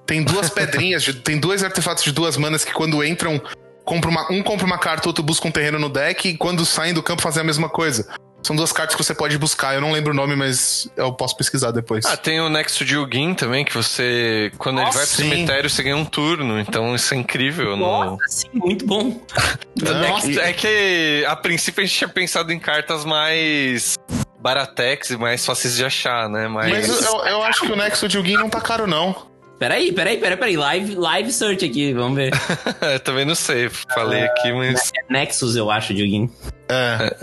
Tem 0.06 0.24
duas 0.24 0.50
pedrinhas, 0.50 1.04
de- 1.04 1.14
tem 1.16 1.40
dois 1.40 1.64
artefatos 1.64 2.04
de 2.04 2.12
duas 2.12 2.38
manas 2.38 2.64
que 2.64 2.72
quando 2.74 3.04
entram, 3.04 3.42
compra 3.84 4.10
uma- 4.10 4.32
um 4.32 4.44
compra 4.44 4.66
uma 4.66 4.78
carta, 4.78 5.10
outro 5.10 5.24
busca 5.24 5.48
um 5.48 5.52
terreno 5.52 5.80
no 5.80 5.90
deck, 5.90 6.30
e 6.30 6.38
quando 6.38 6.66
saem 6.66 6.94
do 6.94 7.02
campo 7.02 7.22
fazem 7.22 7.42
a 7.42 7.44
mesma 7.44 7.68
coisa. 7.70 8.08
São 8.48 8.56
duas 8.56 8.72
cartas 8.72 8.95
que 8.95 9.04
você 9.04 9.14
pode 9.14 9.38
buscar. 9.38 9.76
Eu 9.76 9.82
não 9.82 9.91
lembro 9.91 10.14
o 10.14 10.16
nome, 10.16 10.34
mas 10.34 10.89
eu 10.95 11.12
posso 11.12 11.36
pesquisar 11.36 11.72
depois. 11.72 12.06
Ah, 12.06 12.16
tem 12.16 12.39
o 12.39 12.48
Nexo 12.48 12.86
de 12.86 12.95
Ugin 12.95 13.34
também, 13.34 13.66
que 13.66 13.74
você. 13.74 14.54
Quando 14.58 14.80
ele 14.80 14.89
vai 14.89 15.06
pro 15.06 15.16
sim. 15.18 15.30
cemitério, 15.30 15.70
você 15.70 15.84
ganha 15.84 15.98
um 15.98 16.06
turno. 16.06 16.58
Então 16.58 16.95
isso 16.95 17.14
é 17.14 17.18
incrível. 17.18 17.76
No... 17.76 18.06
Nossa, 18.06 18.24
sim, 18.30 18.48
muito 18.54 18.86
bom. 18.86 19.22
É, 19.80 20.10
Nossa, 20.10 20.28
que, 20.28 20.39
é 20.39 20.54
que 20.54 21.26
a 21.28 21.36
princípio 21.36 21.84
a 21.84 21.86
gente 21.86 21.95
tinha 21.95 22.08
pensado 22.08 22.52
em 22.52 22.58
cartas 22.58 23.06
mais 23.06 23.95
baratex 24.39 25.12
e 25.12 25.18
mais 25.18 25.45
fáceis 25.45 25.76
de 25.76 25.86
achar, 25.86 26.28
né? 26.28 26.48
Mas, 26.48 26.72
Mas 26.72 27.06
eu, 27.06 27.26
eu 27.26 27.43
acho 27.43 27.62
que 27.62 27.72
o 27.72 27.76
Nexo 27.76 28.08
de 28.08 28.18
Ugin 28.18 28.38
não 28.38 28.50
tá 28.50 28.60
caro, 28.60 28.88
não. 28.88 29.16
Peraí, 29.60 29.91
peraí, 29.91 30.18
peraí, 30.18 30.38
peraí. 30.38 30.58
Live, 30.58 30.95
live 30.95 31.32
search 31.32 31.64
aqui, 31.64 31.93
vamos 31.93 32.16
ver. 32.16 32.34
eu 32.82 33.00
também 33.02 33.24
não 33.24 33.36
sei. 33.36 33.70
Falei 33.70 34.24
aqui, 34.24 34.52
mas. 34.52 34.91
É 34.98 35.14
Nexus, 35.14 35.56
eu 35.56 35.70
acho, 35.70 35.93
Dioguinho. 35.93 36.32
É. 36.70 37.16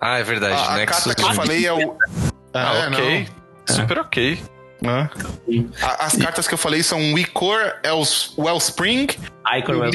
Ah, 0.00 0.18
é 0.18 0.22
verdade. 0.22 0.54
A, 0.54 0.74
a 0.74 0.76
Nexus 0.78 1.04
carta 1.04 1.14
que 1.14 1.28
eu 1.28 1.34
falei 1.34 1.66
é 1.66 1.72
o. 1.72 1.96
Ah, 2.54 2.74
É, 2.76 2.88
ok. 2.88 3.28
Super 3.68 3.98
ok. 3.98 4.42
Hã? 4.84 5.10
A- 5.82 6.06
As 6.06 6.16
cartas 6.16 6.48
que 6.48 6.54
eu 6.54 6.58
falei 6.58 6.82
são 6.82 6.98
Wicor 7.12 7.74
Els, 7.82 8.34
Wellspring 8.38 9.08
Icor 9.58 9.76
o, 9.76 9.90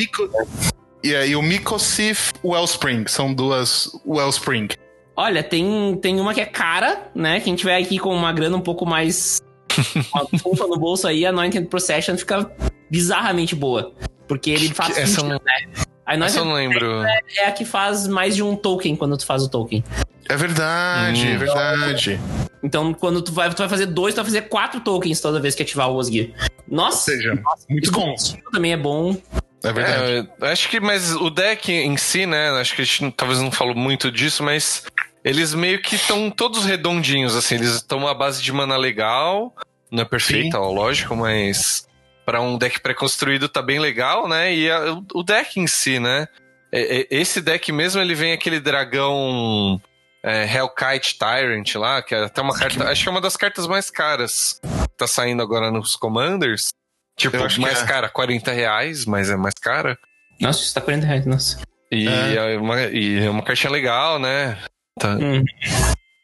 e, 1.03 1.16
aí 1.16 1.36
o 1.36 1.41
Mikosif 1.41 2.34
Wellspring. 2.43 3.08
São 3.08 3.34
duas 3.34 3.89
Wellspring. 4.06 4.70
Olha, 5.16 5.41
tem, 5.41 5.97
tem 6.01 6.20
uma 6.20 6.34
que 6.34 6.41
é 6.41 6.45
cara, 6.45 7.10
né? 7.16 7.39
Quem 7.39 7.56
tiver 7.56 7.78
aqui 7.78 7.97
com 7.97 8.14
uma 8.16 8.32
grana 8.32 8.56
um 8.58 8.62
pouco 8.62 8.86
mais. 8.86 9.41
uma 10.45 10.68
no 10.68 10.78
bolso 10.78 11.08
aí, 11.08 11.26
a 11.26 11.30
Anointed 11.30 11.68
Procession 11.68 12.16
fica 12.18 12.49
bizarramente 12.89 13.56
boa. 13.56 13.93
Porque 14.28 14.49
ele 14.51 14.70
faz. 14.74 14.97
essa 14.97 15.22
fusion, 15.22 15.30
não- 15.30 15.41
né? 15.43 15.85
A 16.06 16.14
Essa 16.16 16.39
eu 16.39 16.45
não 16.45 16.53
lembro. 16.53 17.03
é 17.38 17.45
a 17.47 17.51
que 17.51 17.66
faz 17.66 18.08
mais 18.08 18.36
de 18.36 18.43
um 18.43 18.56
token 18.56 18.95
quando 18.95 19.18
tu 19.18 19.26
faz 19.26 19.41
o 19.43 19.49
token. 19.49 19.84
É 20.30 20.36
verdade, 20.36 21.26
Hum. 21.26 21.34
é 21.34 21.38
verdade. 21.38 22.20
Então, 22.64 22.93
quando 22.93 23.22
tu 23.22 23.32
vai, 23.32 23.49
tu 23.53 23.58
vai 23.60 23.70
fazer 23.70 23.86
dois, 23.88 24.14
tu 24.14 24.18
vai 24.18 24.26
fazer 24.26 24.41
quatro 24.43 24.80
tokens 24.82 25.20
toda 25.22 25.39
vez 25.39 25.53
que 25.56 25.62
ativar 25.64 25.89
o 25.89 25.95
Osgir. 25.95 26.34
Nossa, 26.68 27.12
Ou 27.12 27.18
seja, 27.18 27.43
muito 27.70 27.91
bom. 27.91 28.14
também 28.51 28.74
é 28.74 28.78
bom. 28.78 29.16
É 29.64 29.72
verdade. 29.74 30.30
É, 30.41 30.51
acho 30.51 30.70
que, 30.70 30.80
mas 30.80 31.16
o 31.16 31.30
deck 31.30 31.72
em 31.72 31.97
si, 31.97 32.26
né? 32.26 32.49
Acho 32.60 32.76
que 32.76 32.82
a 32.82 32.86
gente 32.86 33.12
talvez 33.12 33.39
não 33.39 33.51
falou 33.51 33.76
muito 33.76 34.12
disso, 34.12 34.43
mas 34.43 34.84
eles 35.24 35.53
meio 35.56 35.82
que 35.82 35.95
estão 35.95 36.30
todos 36.30 36.66
redondinhos, 36.66 37.36
assim. 37.36 37.56
Eles 37.56 37.76
estão 37.76 38.08
à 38.08 38.14
base 38.14 38.41
de 38.43 38.51
mana 38.51 38.78
legal. 38.78 39.53
Não 39.91 40.01
é 40.01 40.06
perfeita, 40.06 40.60
ó, 40.60 40.72
lógico, 40.72 41.16
mas 41.16 41.85
para 42.26 42.42
um 42.42 42.58
deck 42.58 42.80
pré-construído 42.80 43.48
tá 43.48 43.62
bem 43.62 43.80
legal, 43.80 44.28
né? 44.28 44.54
E 44.54 44.70
a- 44.72 44.98
o- 45.14 45.24
deck 45.24 45.60
em 45.60 45.68
si, 45.68 46.00
né? 46.00 46.28
É- 46.72 47.02
é- 47.02 47.08
Esse 47.12 47.42
deck 47.42 47.72
mesmo, 47.72 48.02
ele 48.02 48.16
vem 48.16 48.34
aquele 48.34 48.60
dragão 48.60 49.80
é, 50.24 50.44
Hellkite 50.52 51.20
Tyrant 51.20 51.76
lá, 51.76 52.02
que 52.02 52.16
é 52.16 52.24
até 52.24 52.42
uma 52.42 52.58
carta. 52.58 52.90
Acho 52.90 53.04
que 53.04 53.08
é 53.10 53.12
uma 53.12 53.22
das 53.22 53.38
cartas 53.38 53.68
mais 53.68 53.92
caras 53.92 54.60
que 54.64 54.98
tá 54.98 55.06
saindo 55.06 55.42
agora 55.44 55.70
nos 55.70 55.96
Commanders. 55.96 56.70
Tipo, 57.16 57.38
Eu 57.38 57.46
acho 57.46 57.56
que 57.56 57.62
mais 57.62 57.82
é. 57.84 57.86
cara, 57.86 58.10
40 58.10 58.52
reais, 58.52 59.06
mas 59.06 59.30
é 59.30 59.36
mais 59.38 59.54
cara. 59.54 59.98
Nossa, 60.42 60.64
isso 60.64 60.74
tá 60.74 60.82
40 60.82 61.06
reais, 61.06 61.26
nossa. 61.28 61.62
E 61.92 62.08
É. 62.08 62.56
é, 62.56 62.58
uma, 62.58 62.82
e 62.88 63.24
é 63.24 63.30
uma 63.30 63.44
cartinha 63.44 63.72
legal, 63.72 64.18
né? 64.20 64.58
Tá 65.00 65.10
Hum. 65.16 65.44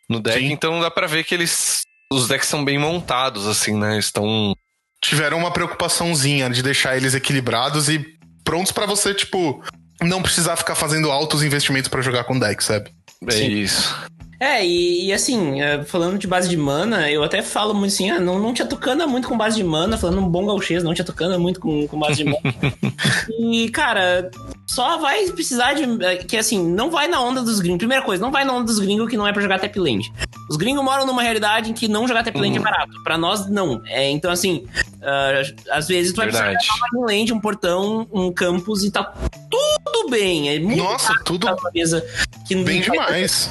no 0.10 0.20
deck, 0.20 0.40
Sim. 0.40 0.52
então 0.52 0.80
dá 0.82 0.90
pra 0.90 1.06
ver 1.08 1.24
que 1.24 1.36
eles. 1.36 1.84
Os 2.12 2.28
decks 2.28 2.50
são 2.50 2.66
bem 2.66 2.78
montados, 2.80 3.48
assim, 3.48 3.78
né? 3.78 3.98
Estão. 4.00 4.54
Tiveram 5.02 5.38
uma 5.38 5.52
preocupaçãozinha 5.52 6.50
de 6.50 6.62
deixar 6.62 6.96
eles 6.96 7.14
equilibrados 7.14 7.90
e 7.90 8.06
prontos 8.44 8.72
pra 8.72 8.86
você, 8.86 9.14
tipo, 9.14 9.64
não 10.02 10.22
precisar 10.22 10.56
ficar 10.56 10.76
fazendo 10.76 11.12
altos 11.12 11.44
investimentos 11.44 11.90
pra 11.90 12.02
jogar 12.02 12.24
com 12.24 12.38
deck, 12.38 12.64
sabe? 12.64 12.92
É 13.28 13.32
Sim. 13.32 13.50
isso. 13.50 13.96
É, 14.42 14.66
e, 14.66 15.06
e 15.06 15.14
assim, 15.14 15.62
é, 15.62 15.84
falando 15.84 16.18
de 16.18 16.26
base 16.26 16.50
de 16.50 16.58
mana, 16.58 17.12
eu 17.12 17.24
até 17.24 17.44
falo 17.44 17.76
muito 17.76 17.94
assim, 17.94 18.10
ah, 18.10 18.20
não, 18.20 18.40
não 18.40 18.56
te 18.56 18.64
atucana 18.64 19.06
muito 19.06 19.28
com 19.28 19.38
base 19.38 19.56
de 19.56 19.64
mana, 19.64 20.00
falando 20.00 20.20
um 20.20 20.28
bom 20.28 20.48
gauchês, 20.48 20.84
não 20.84 20.96
te 20.96 21.02
atucana 21.04 21.38
muito 21.38 21.60
com, 21.60 21.88
com 21.88 22.00
base 22.00 22.16
de 22.16 22.26
mana. 22.26 22.42
e, 23.40 23.70
cara, 23.70 24.32
só 24.66 24.98
vai 24.98 25.28
precisar 25.28 25.74
de. 25.74 25.84
é, 26.04 26.16
Que 26.16 26.38
assim, 26.38 26.66
não 26.74 26.90
vai 26.90 27.08
na 27.08 27.22
onda 27.22 27.44
dos 27.44 27.60
gringos. 27.60 27.78
Primeira 27.78 28.04
coisa, 28.04 28.20
não 28.20 28.32
vai 28.32 28.44
na 28.44 28.54
onda 28.54 28.66
dos 28.66 28.80
gringos 28.80 29.08
que 29.10 29.16
não 29.16 29.28
é 29.28 29.32
pra 29.32 29.44
jogar 29.44 29.60
Tapland. 29.60 30.12
Os 30.50 30.58
gringos 30.58 30.84
moram 30.84 31.06
numa 31.06 31.22
realidade 31.22 31.70
em 31.70 31.74
que 31.74 31.88
não 31.88 32.08
jogar 32.08 32.24
Tapland 32.24 32.58
Uhum. 32.58 32.62
é 32.66 32.72
barato. 32.72 33.04
Pra 33.04 33.20
nós, 33.20 33.48
não. 33.48 33.80
É, 33.86 34.10
então, 34.10 34.32
assim, 34.32 34.66
ah, 35.04 35.42
às 35.70 35.88
vezes 35.88 36.14
tu 36.14 36.18
vai 36.18 36.26
precisar 36.26 36.46
Verdade. 36.48 36.66
jogar 36.66 36.88
uma 36.98 37.06
land, 37.12 37.32
um 37.32 37.40
portão, 37.40 38.08
um 38.12 38.32
campus 38.34 38.84
e 38.84 38.90
tá 38.90 39.04
tudo 39.52 40.10
bem. 40.10 40.50
É 40.50 40.60
muito 40.60 40.82
Nossa, 40.82 41.14
tudo 41.26 41.48
mesa 41.76 42.04
que 42.48 42.56
bem 42.56 42.82
demais. 42.82 43.50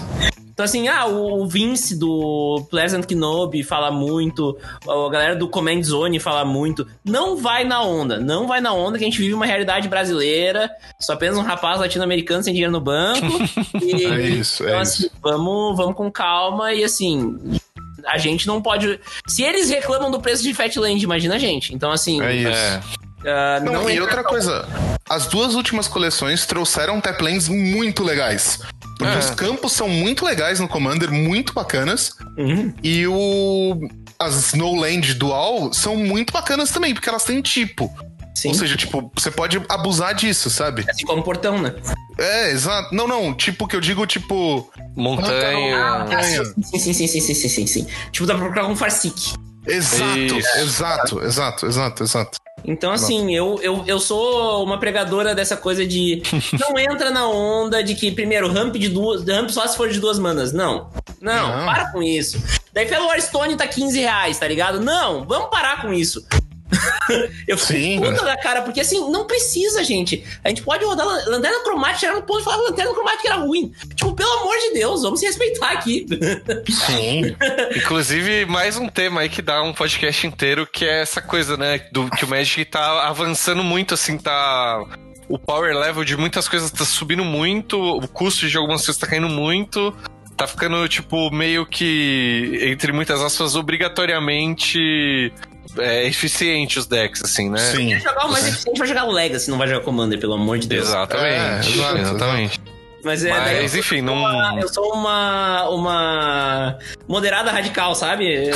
Então, 0.61 0.67
assim, 0.67 0.89
ah, 0.89 1.07
o, 1.07 1.47
Vince 1.49 1.97
do 1.97 2.67
Pleasant 2.69 3.07
Kenobi 3.07 3.63
fala 3.63 3.91
muito, 3.91 4.59
a 4.87 5.11
galera 5.11 5.35
do 5.35 5.49
Command 5.49 5.83
Zone 5.83 6.21
fala 6.21 6.45
muito. 6.45 6.87
Não 7.03 7.35
vai 7.35 7.65
na 7.65 7.83
onda, 7.83 8.21
não 8.21 8.47
vai 8.47 8.61
na 8.61 8.71
onda 8.75 8.99
que 8.99 9.05
a 9.05 9.07
gente 9.07 9.19
vive 9.21 9.33
uma 9.33 9.47
realidade 9.47 9.89
brasileira, 9.89 10.71
só 11.01 11.15
apenas 11.15 11.39
um 11.39 11.43
rapaz 11.43 11.81
latino-americano 11.81 12.43
sem 12.43 12.53
dinheiro 12.53 12.71
no 12.71 12.79
banco. 12.79 13.25
e, 13.81 14.05
É 14.05 14.21
isso, 14.21 14.63
então, 14.63 14.75
é 14.77 14.83
assim, 14.83 15.07
isso. 15.07 15.13
vamos, 15.23 15.79
vamos 15.79 15.97
com 15.97 16.13
calma 16.13 16.75
e 16.75 16.85
assim. 16.85 17.59
A 18.07 18.19
gente 18.19 18.47
não 18.47 18.61
pode. 18.61 19.01
Se 19.27 19.43
eles 19.43 19.71
reclamam 19.71 20.11
do 20.11 20.21
preço 20.21 20.43
de 20.43 20.53
Fatland, 20.53 21.03
imagina 21.03 21.37
a 21.37 21.39
gente. 21.39 21.75
Então, 21.75 21.91
assim, 21.91 22.21
É 22.21 22.35
isso. 22.35 22.51
É. 22.51 22.81
ah, 23.25 23.61
Não, 23.65 23.73
não 23.73 23.91
e 23.91 23.99
outra 23.99 24.23
coisa, 24.23 24.69
as 25.09 25.27
duas 25.27 25.55
últimas 25.55 25.89
coleções 25.89 26.45
trouxeram 26.45 27.01
taplands 27.01 27.49
muito 27.49 28.05
legais. 28.05 28.61
Porque 29.01 29.15
É. 29.17 29.19
os 29.19 29.31
campos 29.31 29.73
são 29.73 29.89
muito 29.89 30.27
legais 30.27 30.61
no 30.61 30.69
Commander, 30.69 31.11
muito 31.11 31.55
bacanas. 31.55 32.13
Uhum. 32.37 32.71
E 32.83 33.07
o. 33.07 33.81
As 34.19 34.35
Snowland 34.53 35.15
Dual 35.15 35.73
são 35.73 35.97
muito 35.97 36.31
bacanas 36.35 36.71
também, 36.71 36.93
porque 36.93 37.09
elas 37.09 37.25
têm 37.25 37.41
tipo. 37.41 37.91
Sim. 38.35 38.49
Ou 38.49 38.55
seja, 38.55 38.77
tipo, 38.77 39.11
você 39.17 39.31
pode 39.31 39.61
abusar 39.71 40.15
disso, 40.15 40.51
sabe? 40.51 40.85
assim 40.89 41.07
como 41.07 41.23
portão, 41.23 41.59
né? 41.61 41.75
É, 42.19 42.51
exato. 42.51 42.95
Não, 42.95 43.09
não, 43.09 43.33
tipo 43.33 43.67
que 43.67 43.75
eu 43.75 43.81
digo, 43.81 44.07
tipo. 44.07 44.71
Montanha. 44.95 45.79
Ah, 46.11 46.23
Sim, 46.23 46.79
sim, 46.79 46.93
sim, 46.93 47.07
sim, 47.07 47.21
sim, 47.21 47.35
sim, 47.35 47.49
sim, 47.49 47.67
sim. 47.67 47.87
Tipo, 48.13 48.27
dá 48.27 48.35
pra 48.35 48.43
procurar 48.45 48.67
um 48.67 48.77
Farsic. 48.77 49.33
Exato, 49.67 50.19
Isso. 50.19 50.59
exato, 50.59 51.23
exato, 51.25 51.67
exato, 51.67 52.03
exato. 52.03 52.39
Então, 52.65 52.93
assim, 52.93 53.35
eu, 53.35 53.59
eu, 53.63 53.85
eu 53.87 53.99
sou 53.99 54.63
uma 54.65 54.79
pregadora 54.79 55.35
dessa 55.35 55.57
coisa 55.57 55.87
de. 55.87 56.23
Não 56.59 56.79
entra 56.79 57.11
na 57.11 57.29
onda 57.29 57.83
de 57.83 57.95
que, 57.95 58.11
primeiro, 58.11 58.51
ramp 58.53 58.77
de 58.77 58.89
duas. 58.89 59.27
Ramp 59.27 59.51
só 59.51 59.67
se 59.67 59.77
for 59.77 59.89
de 59.89 59.99
duas 60.01 60.19
manas. 60.19 60.53
Não. 60.53 60.91
Não, 61.21 61.59
Não. 61.59 61.67
para 61.67 61.91
com 61.93 62.03
isso. 62.03 62.43
Daí 62.73 62.87
Fellow 62.87 63.11
Stone 63.21 63.57
tá 63.57 63.67
15 63.67 63.99
reais, 63.99 64.39
tá 64.39 64.47
ligado? 64.47 64.81
Não, 64.81 65.25
vamos 65.25 65.51
parar 65.51 65.83
com 65.83 65.93
isso. 65.93 66.25
eu 67.47 67.59
Sim. 67.59 68.01
puta 68.01 68.25
da 68.25 68.37
cara, 68.37 68.63
porque 68.63 68.81
assim, 68.81 68.99
não 69.11 69.27
precisa, 69.27 69.83
gente. 69.83 70.25
A 70.45 70.49
gente 70.49 70.63
pode 70.63 70.85
rodar 70.85 71.07
lan- 71.07 71.25
lanterna 71.27 71.61
cromática, 71.63 72.01
chegar 72.01 72.15
no 72.15 72.23
ponto 72.23 72.41
e 72.41 72.45
falar 72.45 72.59
que 72.59 72.71
lanterna 72.71 72.95
cromática 72.95 73.29
era 73.29 73.37
ruim. 73.39 73.73
Tipo, 73.95 74.15
pelo 74.15 74.33
amor 74.41 74.57
de 74.57 74.75
Deus, 74.75 75.03
vamos 75.03 75.21
se 75.21 75.27
respeitar 75.27 75.71
aqui. 75.73 76.07
Sim. 76.71 77.37
Inclusive, 77.77 78.47
mais 78.47 78.77
um 78.77 78.89
tema 78.89 79.23
aí 79.23 79.29
que 79.29 79.43
dá 79.43 79.63
um 79.63 79.73
podcast 79.73 80.27
inteiro, 80.27 80.67
que 80.67 80.85
é 80.85 81.03
essa 81.03 81.21
coisa, 81.21 81.57
né? 81.57 81.79
Do, 81.93 82.09
que 82.11 82.25
o 82.25 82.29
Magic 82.29 82.65
tá 82.67 83.09
avançando 83.09 83.63
muito, 83.65 83.95
assim, 83.95 84.17
tá. 84.19 84.85
O 85.29 85.39
power 85.39 85.77
level 85.77 86.05
de 86.05 86.17
muitas 86.17 86.49
coisas 86.49 86.71
tá 86.73 86.85
subindo 86.85 87.25
muito, 87.25 87.79
o 87.81 88.09
custo 88.09 88.49
de 88.49 88.57
algumas 88.57 88.85
coisas 88.85 88.97
tá 88.97 89.07
caindo 89.07 89.29
muito. 89.29 89.95
Tá 90.37 90.47
ficando, 90.47 90.89
tipo, 90.89 91.31
meio 91.31 91.67
que, 91.67 92.59
entre 92.63 92.93
muitas 92.93 93.21
aspas, 93.21 93.55
obrigatoriamente 93.55 95.31
é, 95.79 96.07
eficiente 96.07 96.79
os 96.79 96.87
decks, 96.87 97.23
assim, 97.25 97.49
né? 97.51 97.59
Sim. 97.59 97.99
jogar 97.99 98.27
o 98.27 98.33
mais 98.33 98.47
eficiente 98.49 98.79
vai 98.79 98.89
jogar 98.89 99.05
o 99.05 99.13
Legacy, 99.13 99.51
não 99.51 99.59
vai 99.59 99.69
jogar 99.69 99.85
Commander, 99.85 100.19
pelo 100.19 100.35
amor 100.35 100.59
de 100.59 100.67
Deus. 100.69 100.89
Exatamente. 100.89 101.81
É, 101.81 102.01
exatamente. 102.01 102.61
Mas 103.03 103.25
é. 103.25 103.31
eu 103.31 103.35
Mas, 103.63 103.71
sou 103.71 103.81
enfim, 103.81 104.01
não. 104.03 104.15
uma- 104.15 104.59
eu 104.61 104.69
sou 104.69 104.93
uma, 104.93 105.69
uma 105.71 106.79
moderada 107.09 107.51
radical, 107.51 107.95
sabe? 107.95 108.27
Eu, 108.49 108.55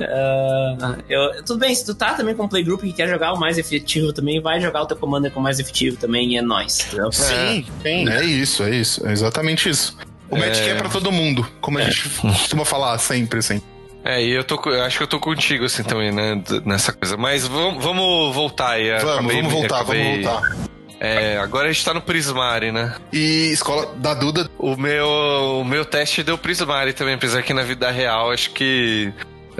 ah, 0.00 0.96
eu- 1.08 1.44
tudo 1.44 1.58
bem, 1.60 1.74
se 1.74 1.84
tu 1.84 1.94
tá 1.94 2.14
também 2.14 2.34
com 2.34 2.44
um 2.44 2.48
playgroup 2.48 2.80
que 2.80 2.92
quer 2.92 3.08
jogar 3.08 3.32
o 3.32 3.38
mais 3.38 3.58
efetivo 3.58 4.12
também, 4.12 4.40
vai 4.40 4.60
jogar 4.60 4.82
o 4.82 4.86
teu 4.86 4.96
commander 4.96 5.30
com 5.30 5.40
o 5.40 5.42
mais 5.42 5.58
efetivo 5.58 5.96
também 5.98 6.32
e 6.32 6.36
é 6.38 6.42
nóis. 6.42 6.80
entendeu? 6.86 7.12
Sim, 7.12 7.66
sim. 7.82 8.08
É 8.08 8.24
isso, 8.24 8.62
é 8.62 8.70
isso. 8.70 9.06
É 9.06 9.12
exatamente 9.12 9.68
isso. 9.68 9.96
O 10.30 10.36
Magic 10.38 10.68
é 10.68 10.74
pra 10.76 10.88
todo 10.88 11.10
mundo, 11.10 11.46
como 11.60 11.78
a 11.78 11.82
gente 11.82 12.08
costuma 12.20 12.64
falar 12.64 12.96
sempre, 12.98 13.40
assim. 13.40 13.60
É, 14.04 14.22
e 14.22 14.30
eu 14.30 14.42
tô, 14.44 14.58
eu 14.70 14.82
acho 14.82 14.96
que 14.96 15.02
eu 15.02 15.06
tô 15.08 15.20
contigo, 15.20 15.64
assim, 15.64 15.82
também, 15.82 16.10
né? 16.10 16.42
Nessa 16.64 16.92
coisa. 16.92 17.16
Mas 17.16 17.46
vamos, 17.46 17.82
vamos 17.84 18.34
voltar 18.34 18.70
aí. 18.70 18.90
Vamos, 18.98 19.14
acabei- 19.14 19.36
vamos 19.36 19.52
voltar, 19.52 19.80
acabei- 19.80 20.02
vamos 20.02 20.24
voltar. 20.26 20.70
É, 21.02 21.38
agora 21.38 21.68
a 21.68 21.72
gente 21.72 21.82
tá 21.84 21.94
no 21.94 22.02
Prismari, 22.02 22.70
né? 22.72 22.94
E 23.10 23.50
escola 23.52 23.86
da 23.96 24.12
Duda, 24.12 24.50
O 24.58 24.76
meu, 24.76 25.06
o 25.60 25.64
meu 25.64 25.82
teste 25.84 26.22
deu 26.22 26.36
Prismari 26.36 26.92
também, 26.92 27.14
apesar 27.14 27.42
que 27.42 27.54
na 27.54 27.62
vida 27.62 27.90
real 27.90 28.30
acho 28.30 28.50
que 28.50 29.10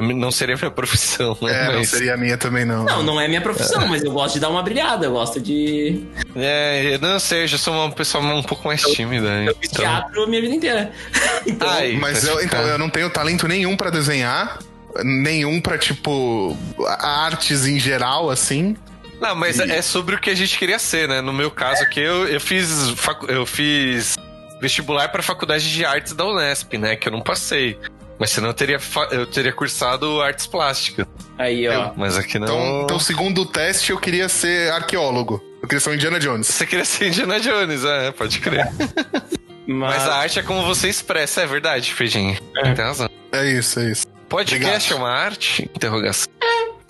não 0.00 0.30
seria 0.30 0.56
minha 0.56 0.70
profissão, 0.70 1.36
né? 1.42 1.52
é, 1.52 1.66
não 1.68 1.74
Mas- 1.78 1.90
seria 1.90 2.14
a 2.14 2.16
minha 2.16 2.36
também, 2.36 2.64
não. 2.64 2.84
Não, 2.84 3.02
não 3.02 3.20
é 3.20 3.26
minha 3.28 3.40
profissão, 3.40 3.86
mas 3.88 4.02
eu 4.02 4.10
gosto 4.12 4.34
de 4.34 4.40
dar 4.40 4.48
uma 4.48 4.62
brilhada, 4.62 5.06
eu 5.06 5.12
gosto 5.12 5.40
de. 5.40 6.02
É, 6.36 6.94
eu 6.94 6.98
não 6.98 7.18
sei, 7.18 7.44
eu 7.44 7.46
já 7.48 7.58
sou 7.58 7.74
uma 7.74 7.90
pessoa 7.92 8.22
um 8.24 8.42
pouco 8.42 8.66
mais 8.66 8.82
tímida. 8.82 9.28
Eu 9.44 9.54
fiz 9.60 9.70
Então... 9.70 9.84
teatro 9.84 10.22
a 10.24 10.26
minha 10.26 10.40
vida 10.42 10.54
inteira. 10.54 10.92
então, 11.46 11.68
Ai, 11.68 11.92
Mas 12.00 12.24
eu, 12.24 12.40
então, 12.42 12.60
eu 12.66 12.78
não 12.78 12.88
tenho 12.90 13.08
talento 13.10 13.46
nenhum 13.48 13.76
pra 13.76 13.90
desenhar, 13.90 14.58
nenhum 15.04 15.60
pra, 15.60 15.78
tipo, 15.78 16.56
artes 16.98 17.66
em 17.66 17.78
geral, 17.78 18.30
assim. 18.30 18.76
Não, 19.20 19.34
mas 19.34 19.58
é 19.60 19.82
sobre 19.82 20.14
o 20.14 20.18
que 20.18 20.30
a 20.30 20.34
gente 20.34 20.58
queria 20.58 20.78
ser, 20.78 21.06
né? 21.06 21.20
No 21.20 21.32
meu 21.32 21.50
caso 21.50 21.82
aqui, 21.82 22.00
eu, 22.00 22.26
eu 22.26 22.40
fiz 22.40 22.90
facu- 22.96 23.26
eu 23.30 23.44
fiz 23.44 24.16
vestibular 24.62 25.08
para 25.10 25.22
faculdade 25.22 25.70
de 25.72 25.84
artes 25.84 26.12
da 26.14 26.24
Unesp, 26.26 26.74
né? 26.78 26.96
Que 26.96 27.08
eu 27.08 27.12
não 27.12 27.20
passei. 27.20 27.78
Mas 28.20 28.30
senão 28.30 28.48
eu 28.48 28.54
teria, 28.54 28.78
fa- 28.78 29.08
eu 29.10 29.26
teria 29.26 29.50
cursado 29.52 30.20
artes 30.20 30.46
plásticas. 30.46 31.06
aí, 31.38 31.66
ó. 31.66 31.92
Mas 31.96 32.18
aqui 32.18 32.38
não. 32.38 32.44
Então, 32.46 32.80
então, 32.84 32.98
segundo 33.00 33.40
o 33.40 33.46
teste, 33.46 33.90
eu 33.92 33.98
queria 33.98 34.28
ser 34.28 34.70
arqueólogo. 34.72 35.42
Eu 35.62 35.66
queria 35.66 35.80
ser 35.80 35.88
um 35.90 35.94
Indiana 35.94 36.20
Jones. 36.20 36.46
Você 36.46 36.66
queria 36.66 36.84
ser 36.84 37.08
Indiana 37.08 37.40
Jones, 37.40 37.82
é, 37.84 38.12
pode 38.12 38.38
crer. 38.40 38.68
Mas, 39.66 39.96
Mas 39.96 40.02
a 40.08 40.16
arte 40.16 40.38
é 40.38 40.42
como 40.42 40.62
você 40.64 40.88
expressa, 40.88 41.42
é 41.42 41.46
verdade, 41.46 41.94
Feijinho. 41.94 42.36
É. 42.56 42.72
Tem 42.74 42.84
razão. 42.84 43.08
É 43.32 43.46
isso, 43.46 43.80
é 43.80 43.90
isso. 43.90 44.06
Podcast 44.28 44.92
é 44.92 44.96
uma 44.96 45.10
arte? 45.10 45.62
Interrogação. 45.74 46.26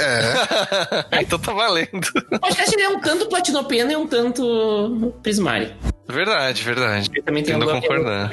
É, 0.00 1.20
então 1.20 1.38
tá 1.38 1.52
valendo. 1.52 2.06
o 2.32 2.38
podcast 2.40 2.80
é 2.80 2.88
um 2.88 2.98
tanto 3.00 3.26
platinopena 3.28 3.92
e 3.92 3.96
um 3.96 4.06
tanto 4.06 5.14
prismari. 5.22 5.74
Verdade, 6.08 6.62
verdade. 6.64 7.10
Ele 7.12 7.22
também 7.22 7.42
tem 7.44 7.52
Tendo 7.54 7.70
a 7.70 7.74
concordar. 7.74 8.30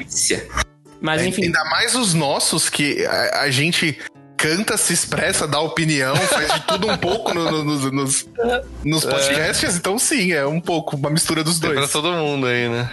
Mas 1.00 1.22
enfim, 1.22 1.44
ainda 1.44 1.64
mais 1.66 1.94
os 1.94 2.14
nossos, 2.14 2.68
que 2.68 3.04
a, 3.06 3.42
a 3.42 3.50
gente 3.50 3.98
canta, 4.36 4.76
se 4.76 4.92
expressa, 4.92 5.48
dá 5.48 5.58
opinião, 5.60 6.14
faz 6.14 6.52
de 6.52 6.60
tudo 6.60 6.86
um 6.88 6.96
pouco 6.96 7.34
no- 7.34 7.50
no- 7.50 7.64
nos, 7.64 7.90
nos, 7.92 8.28
nos 8.84 9.04
podcasts, 9.04 9.76
então 9.76 9.98
sim, 9.98 10.32
é 10.32 10.46
um 10.46 10.60
pouco 10.60 10.96
uma 10.96 11.10
mistura 11.10 11.42
dos 11.42 11.58
Tem 11.58 11.70
pra 11.70 11.80
dois. 11.80 11.90
todo 11.92 12.12
mundo 12.12 12.46
aí, 12.46 12.68
né? 12.68 12.88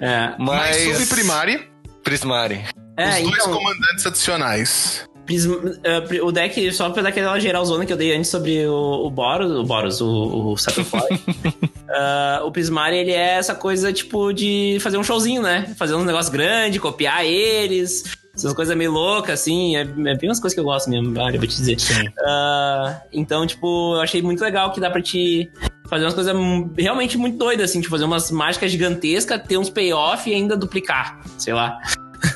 é. 0.00 0.34
Mas 0.38 0.76
Mas. 0.76 0.84
sobre 0.98 1.06
Primari, 1.06 1.68
Prismari. 2.02 2.64
É, 2.96 3.10
os 3.10 3.22
dois 3.30 3.36
então, 3.42 3.52
comandantes 3.54 4.06
adicionais. 4.06 5.07
Prisma, 5.28 5.56
uh, 5.56 6.24
o 6.24 6.32
deck, 6.32 6.72
só 6.72 6.88
pra 6.88 7.02
dar 7.02 7.10
aquela 7.10 7.38
geralzona 7.38 7.84
que 7.84 7.92
eu 7.92 7.98
dei 7.98 8.16
antes 8.16 8.30
sobre 8.30 8.66
o, 8.66 9.04
o 9.04 9.10
Boros, 9.10 9.52
o 9.52 9.62
Boros, 9.62 10.00
o, 10.00 10.06
o 10.06 10.54
uh, 10.54 10.56
o 12.46 12.50
Prismari, 12.50 12.96
ele 12.96 13.10
é 13.12 13.34
essa 13.34 13.54
coisa, 13.54 13.92
tipo, 13.92 14.32
de 14.32 14.78
fazer 14.80 14.96
um 14.96 15.04
showzinho, 15.04 15.42
né? 15.42 15.74
Fazer 15.76 15.96
um 15.96 16.02
negócio 16.02 16.32
grande, 16.32 16.80
copiar 16.80 17.26
eles. 17.26 18.04
Essas 18.34 18.54
coisas 18.54 18.74
meio 18.74 18.90
loucas, 18.90 19.42
assim. 19.42 19.76
É, 19.76 19.80
é 19.82 19.84
bem 19.84 20.30
umas 20.30 20.40
coisas 20.40 20.54
que 20.54 20.60
eu 20.60 20.64
gosto 20.64 20.88
mesmo, 20.88 21.12
vale, 21.12 21.36
vou 21.36 21.46
te 21.46 21.56
dizer. 21.56 21.76
Uh, 21.76 22.96
então, 23.12 23.46
tipo, 23.46 23.96
eu 23.96 24.00
achei 24.00 24.22
muito 24.22 24.42
legal 24.42 24.72
que 24.72 24.80
dá 24.80 24.88
pra 24.88 25.02
te 25.02 25.50
fazer 25.90 26.06
umas 26.06 26.14
coisas 26.14 26.34
realmente 26.78 27.18
muito 27.18 27.36
doidas, 27.36 27.68
assim, 27.68 27.82
tipo, 27.82 27.90
fazer 27.90 28.06
umas 28.06 28.30
mágicas 28.30 28.70
gigantescas, 28.70 29.42
ter 29.46 29.58
uns 29.58 29.68
payoff 29.68 30.30
e 30.30 30.32
ainda 30.32 30.56
duplicar, 30.56 31.20
sei 31.36 31.52
lá. 31.52 31.78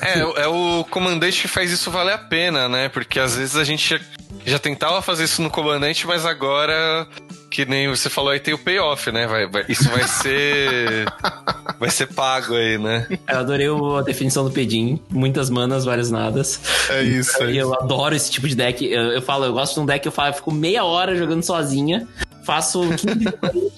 É, 0.01 0.43
é 0.43 0.47
o 0.47 0.85
comandante 0.89 1.41
que 1.41 1.47
faz 1.47 1.71
isso 1.71 1.91
valer 1.91 2.13
a 2.13 2.17
pena, 2.17 2.69
né? 2.69 2.89
Porque 2.89 3.19
às 3.19 3.35
vezes 3.35 3.55
a 3.55 3.63
gente 3.63 3.99
já 4.45 4.59
tentava 4.59 5.01
fazer 5.01 5.25
isso 5.25 5.41
no 5.41 5.49
comandante, 5.49 6.05
mas 6.07 6.25
agora 6.25 7.07
que 7.53 7.65
nem 7.65 7.87
você 7.87 8.09
falou 8.09 8.31
aí, 8.31 8.39
tem 8.39 8.51
o 8.51 8.57
payoff, 8.57 9.11
né? 9.11 9.27
Vai, 9.27 9.47
vai, 9.47 9.63
isso 9.69 9.87
vai 9.87 10.07
ser. 10.07 11.05
vai 11.79 11.89
ser 11.91 12.07
pago 12.07 12.55
aí, 12.55 12.79
né? 12.79 13.07
Eu 13.29 13.37
adorei 13.37 13.67
a 13.67 14.01
definição 14.01 14.43
do 14.43 14.49
Pedim. 14.49 14.99
Muitas 15.07 15.51
manas, 15.51 15.85
várias 15.85 16.09
nadas. 16.09 16.59
É 16.89 17.03
isso. 17.03 17.43
E 17.43 17.55
eu 17.55 17.71
adoro 17.75 18.15
esse 18.15 18.31
tipo 18.31 18.47
de 18.47 18.55
deck. 18.55 18.83
Eu, 18.83 19.03
eu 19.11 19.21
falo, 19.21 19.45
eu 19.45 19.53
gosto 19.53 19.75
de 19.75 19.79
um 19.81 19.85
deck 19.85 20.01
que 20.01 20.07
eu 20.07 20.11
falo, 20.11 20.29
eu 20.29 20.33
fico 20.33 20.51
meia 20.51 20.83
hora 20.83 21.15
jogando 21.15 21.43
sozinha. 21.43 22.07
Faço 22.43 22.81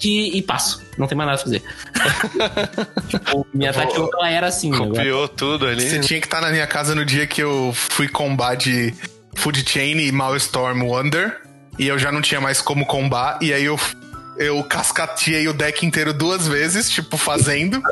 e 0.38 0.40
passo. 0.40 0.82
Não 0.96 1.06
tem 1.06 1.16
mais 1.16 1.28
nada 1.28 1.40
a 1.40 1.44
fazer. 1.44 1.62
tipo, 3.08 3.46
minha 3.52 3.74
tática 3.74 4.08
ela 4.14 4.30
era 4.30 4.46
assim. 4.46 4.70
Copiou 4.70 5.24
agora. 5.24 5.28
tudo 5.28 5.66
ali. 5.66 5.86
Você 5.86 6.00
tinha 6.00 6.18
que 6.18 6.26
estar 6.26 6.40
na 6.40 6.48
minha 6.48 6.66
casa 6.66 6.94
no 6.94 7.04
dia 7.04 7.26
que 7.26 7.42
eu 7.42 7.72
fui 7.74 8.08
combar 8.08 8.56
de 8.56 8.94
Food 9.34 9.62
Chain 9.68 9.98
e 9.98 10.10
Maelstrom 10.10 10.82
Wonder 10.82 11.45
e 11.78 11.86
eu 11.86 11.98
já 11.98 12.10
não 12.10 12.20
tinha 12.22 12.40
mais 12.40 12.60
como 12.60 12.86
combar, 12.86 13.38
e 13.40 13.52
aí 13.52 13.64
eu 13.64 13.78
eu 14.38 14.62
cascateei 14.62 15.48
o 15.48 15.52
deck 15.54 15.86
inteiro 15.86 16.12
duas 16.12 16.46
vezes, 16.46 16.90
tipo, 16.90 17.16
fazendo. 17.16 17.82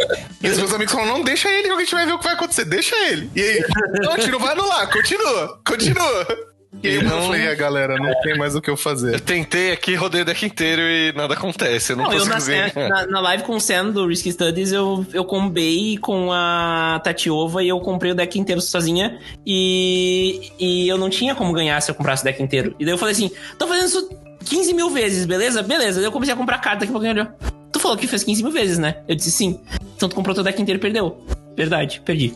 E 0.43 0.49
os 0.51 0.59
meus 0.59 0.73
amigos 0.75 0.93
falaram: 0.93 1.19
não, 1.19 1.25
deixa 1.25 1.51
ele 1.51 1.69
que 1.69 1.75
a 1.75 1.79
gente 1.79 1.95
vai 1.95 2.07
ver 2.07 2.13
o 2.13 2.19
que 2.19 2.25
vai 2.25 2.35
acontecer, 2.35 2.65
deixa 2.65 2.95
ele. 3.09 3.31
E 3.35 3.41
aí, 3.41 3.65
não, 4.03 4.19
tiro, 4.19 4.39
vai 4.39 4.53
anular, 4.53 4.91
continua, 4.91 5.59
continua. 5.67 6.54
E 6.83 6.89
aí 6.89 7.03
não... 7.03 7.17
eu 7.17 7.23
falei, 7.25 7.49
a 7.49 7.55
galera, 7.55 7.97
não 7.97 8.13
tem 8.21 8.37
mais 8.37 8.55
o 8.55 8.61
que 8.61 8.71
eu 8.71 8.77
fazer. 8.77 9.15
Eu 9.15 9.21
tentei 9.21 9.73
aqui, 9.73 9.95
rodei 9.95 10.23
o 10.23 10.25
deck 10.25 10.45
inteiro 10.45 10.83
e 10.83 11.13
nada 11.13 11.35
acontece. 11.35 11.93
Eu 11.93 11.97
não, 11.97 12.05
não 12.05 12.11
consigo 12.11 12.31
eu 12.31 12.35
na, 12.35 12.39
ver. 12.39 12.89
Na, 12.89 13.07
na, 13.07 13.21
live 13.21 13.43
com 13.45 13.57
o 13.57 13.61
Sam 13.61 13.91
do 13.91 14.07
Risky 14.07 14.33
Studies, 14.33 14.73
eu, 14.73 15.07
eu 15.13 15.25
combei 15.25 15.97
com 15.99 16.33
a 16.33 17.01
Tatiova 17.03 17.63
e 17.63 17.69
eu 17.69 17.81
comprei 17.81 18.13
o 18.13 18.15
deck 18.15 18.39
inteiro 18.39 18.61
sozinha. 18.61 19.19
E, 19.47 20.53
e 20.59 20.89
eu 20.89 20.99
não 20.99 21.09
tinha 21.09 21.35
como 21.35 21.53
ganhar 21.53 21.81
se 21.81 21.91
eu 21.91 21.95
comprasse 21.95 22.23
o 22.23 22.25
deck 22.25 22.43
inteiro. 22.43 22.75
E 22.79 22.85
daí 22.85 22.93
eu 22.93 22.99
falei 22.99 23.13
assim: 23.13 23.31
tô 23.59 23.67
fazendo 23.67 23.87
isso 23.87 24.09
15 24.45 24.75
mil 24.75 24.91
vezes, 24.91 25.25
beleza? 25.25 25.63
Beleza. 25.63 26.01
Daí 26.01 26.09
eu 26.09 26.13
comecei 26.13 26.35
a 26.35 26.37
comprar 26.37 26.59
carta 26.59 26.85
aqui 26.85 26.93
pra 26.93 27.01
ganhar. 27.01 27.35
Tu 27.73 27.81
falou 27.81 27.97
que 27.97 28.07
fez 28.07 28.23
15 28.23 28.43
mil 28.43 28.53
vezes, 28.53 28.79
né? 28.79 28.97
Eu 29.09 29.17
disse 29.17 29.31
sim. 29.31 29.61
Então 29.97 30.09
tu 30.09 30.15
comprou 30.15 30.35
teu 30.35 30.45
deck 30.45 30.61
inteiro 30.61 30.79
e 30.79 30.83
perdeu. 30.83 31.25
Verdade, 31.57 32.01
perdi. 32.05 32.33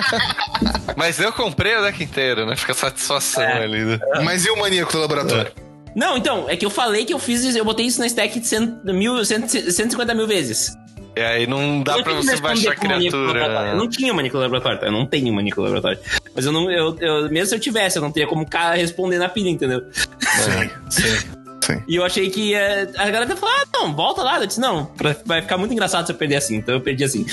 Mas 0.96 1.18
eu 1.18 1.32
comprei 1.32 1.74
o 1.76 1.82
deck 1.82 2.02
inteiro, 2.02 2.46
né? 2.46 2.54
Fica 2.56 2.74
satisfação 2.74 3.42
é. 3.42 3.64
ali. 3.64 3.84
Né? 3.84 3.98
Mas 4.24 4.44
e 4.44 4.50
o 4.50 4.56
maníaco 4.56 4.92
do 4.92 5.00
laboratório? 5.00 5.52
É. 5.56 5.70
Não, 5.94 6.16
então, 6.16 6.48
é 6.48 6.56
que 6.56 6.64
eu 6.64 6.70
falei 6.70 7.04
que 7.04 7.12
eu 7.12 7.18
fiz 7.18 7.56
eu 7.56 7.64
botei 7.64 7.86
isso 7.86 7.98
na 7.98 8.06
stack 8.06 8.38
de 8.38 8.46
100, 8.46 8.80
mil, 8.84 9.24
150 9.24 10.14
mil 10.14 10.26
vezes. 10.26 10.72
E 11.16 11.20
aí 11.20 11.46
não 11.46 11.82
dá 11.82 12.00
pra 12.02 12.14
você 12.14 12.36
baixar 12.40 12.72
a 12.72 12.76
criatura. 12.76 13.70
Eu 13.70 13.76
não 13.76 13.88
tinha 13.88 14.14
maníaco 14.14 14.38
laboratório, 14.38 14.78
eu 14.82 14.92
não 14.92 15.04
tenho 15.04 15.32
maníaco 15.32 15.60
laboratório. 15.60 15.98
Mas 16.34 16.46
eu 16.46 16.52
não, 16.52 16.70
eu, 16.70 16.96
eu, 17.00 17.30
mesmo 17.30 17.46
se 17.46 17.54
eu 17.56 17.60
tivesse, 17.60 17.98
eu 17.98 18.02
não 18.02 18.12
teria 18.12 18.28
como 18.28 18.46
responder 18.74 19.18
na 19.18 19.28
pilha, 19.28 19.50
entendeu? 19.50 19.82
Sim, 19.90 20.70
sim. 20.88 21.39
Sim. 21.64 21.82
E 21.86 21.96
eu 21.96 22.04
achei 22.04 22.30
que 22.30 22.54
uh, 22.54 22.92
a 22.96 23.10
galera 23.10 23.36
falou: 23.36 23.54
ah, 23.54 23.64
não, 23.72 23.94
volta 23.94 24.22
lá. 24.22 24.40
Eu 24.40 24.46
disse: 24.46 24.60
não, 24.60 24.90
vai 25.24 25.42
ficar 25.42 25.58
muito 25.58 25.72
engraçado 25.72 26.06
se 26.06 26.12
eu 26.12 26.16
perder 26.16 26.36
assim. 26.36 26.56
Então 26.56 26.74
eu 26.74 26.80
perdi 26.80 27.04
assim. 27.04 27.26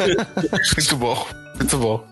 muito 0.76 0.96
bom, 0.96 1.26
muito 1.56 1.78
bom. 1.78 2.06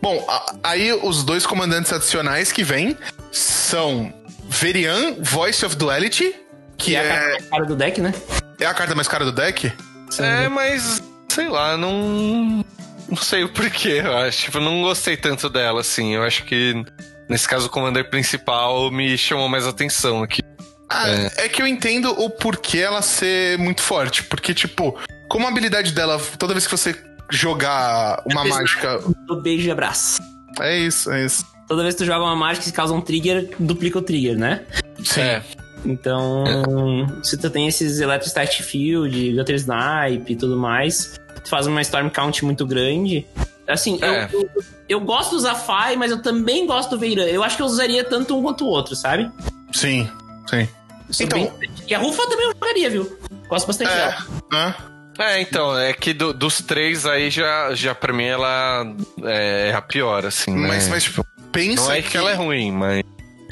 Bom, 0.00 0.26
aí 0.62 0.92
os 0.92 1.24
dois 1.24 1.44
comandantes 1.44 1.92
adicionais 1.92 2.52
que 2.52 2.62
vêm 2.62 2.96
são 3.32 4.12
Verian, 4.48 5.16
Voice 5.20 5.64
of 5.64 5.76
Duality, 5.76 6.34
que, 6.76 6.94
é, 6.94 7.04
é... 7.04 7.10
a 7.10 7.10
carta 7.10 7.32
mais 7.32 7.48
cara 7.48 7.64
do 7.66 7.76
deck, 7.76 8.00
né? 8.00 8.14
É 8.60 8.66
a 8.66 8.74
carta 8.74 8.94
mais 8.94 9.08
cara 9.08 9.24
do 9.24 9.32
deck? 9.32 9.72
É, 10.18 10.48
mas 10.48 11.02
sei 11.28 11.48
lá, 11.48 11.76
não. 11.76 12.64
Não 13.08 13.16
sei 13.16 13.44
o 13.44 13.48
porquê, 13.48 14.00
eu 14.04 14.16
acho. 14.16 14.42
Tipo, 14.42 14.60
não 14.60 14.82
gostei 14.82 15.16
tanto 15.16 15.50
dela, 15.50 15.80
assim. 15.80 16.14
Eu 16.14 16.22
acho 16.22 16.44
que 16.44 16.74
nesse 17.28 17.48
caso 17.48 17.66
o 17.66 17.70
comandante 17.70 18.08
principal 18.08 18.90
me 18.90 19.18
chamou 19.18 19.48
mais 19.48 19.66
atenção 19.66 20.22
aqui. 20.22 20.42
Ah, 20.92 21.08
é. 21.08 21.44
é. 21.44 21.48
que 21.48 21.62
eu 21.62 21.66
entendo 21.66 22.10
o 22.10 22.28
porquê 22.30 22.78
ela 22.78 23.02
ser 23.02 23.58
muito 23.58 23.80
forte. 23.80 24.22
Porque, 24.24 24.52
tipo, 24.52 24.98
como 25.28 25.46
a 25.46 25.48
habilidade 25.48 25.92
dela, 25.92 26.20
toda 26.38 26.52
vez 26.52 26.66
que 26.66 26.70
você 26.70 26.94
jogar 27.30 28.22
uma 28.26 28.46
é 28.46 28.48
mágica. 28.48 28.98
Do 29.26 29.40
beijo 29.40 29.66
e 29.66 29.70
abraço. 29.70 30.22
É 30.60 30.78
isso, 30.78 31.10
é 31.10 31.24
isso. 31.24 31.46
Toda 31.66 31.82
vez 31.82 31.94
que 31.94 32.02
tu 32.02 32.06
joga 32.06 32.24
uma 32.24 32.36
mágica 32.36 32.66
que 32.66 32.72
causa 32.72 32.92
um 32.92 33.00
trigger, 33.00 33.50
duplica 33.58 33.98
o 33.98 34.02
trigger, 34.02 34.38
né? 34.38 34.62
Sim. 35.02 35.22
É. 35.22 35.42
Então, 35.84 36.44
é. 36.46 37.24
se 37.24 37.36
tu 37.36 37.50
tem 37.50 37.66
esses 37.66 38.00
Electrostat 38.00 38.62
Field, 38.62 39.32
Gutter 39.32 39.56
Snipe 39.56 40.32
e 40.32 40.36
tudo 40.36 40.56
mais, 40.56 41.18
tu 41.42 41.48
faz 41.48 41.66
uma 41.66 41.80
Storm 41.80 42.08
Count 42.10 42.44
muito 42.44 42.66
grande. 42.66 43.26
Assim, 43.66 43.98
é. 44.02 44.28
eu, 44.32 44.40
eu, 44.40 44.64
eu, 44.88 45.00
gosto 45.00 45.32
do 45.32 45.40
Zafai, 45.40 45.96
mas 45.96 46.10
eu 46.10 46.20
também 46.20 46.66
gosto 46.66 46.90
do 46.90 46.98
Veiran. 46.98 47.24
Eu 47.24 47.42
acho 47.42 47.56
que 47.56 47.62
eu 47.62 47.66
usaria 47.66 48.04
tanto 48.04 48.36
um 48.36 48.42
quanto 48.42 48.64
o 48.64 48.68
outro, 48.68 48.94
sabe? 48.94 49.30
Sim, 49.72 50.08
sim. 50.48 50.68
Então, 51.20 51.38
bem... 51.38 51.70
E 51.88 51.94
a 51.94 51.98
Rufa 51.98 52.26
também 52.28 52.46
eu 52.46 52.52
jogaria, 52.52 52.90
viu? 52.90 53.18
Gosto 53.48 53.66
bastante 53.66 53.90
é, 53.90 53.96
dela. 53.96 54.92
É, 55.18 55.40
então, 55.40 55.78
é 55.78 55.92
que 55.92 56.12
do, 56.12 56.32
dos 56.32 56.60
três 56.60 57.04
aí 57.04 57.30
já, 57.30 57.74
já 57.74 57.94
pra 57.94 58.12
mim 58.12 58.24
ela 58.24 58.84
é 59.24 59.72
a 59.74 59.82
pior, 59.82 60.24
assim. 60.24 60.52
Mas, 60.52 60.84
né? 60.84 60.90
mas 60.90 61.04
tipo, 61.04 61.26
pensa. 61.50 61.84
Não 61.84 61.92
é 61.92 62.02
que, 62.02 62.10
que 62.10 62.16
ela 62.16 62.30
é 62.30 62.34
ruim, 62.34 62.72
mas. 62.72 63.02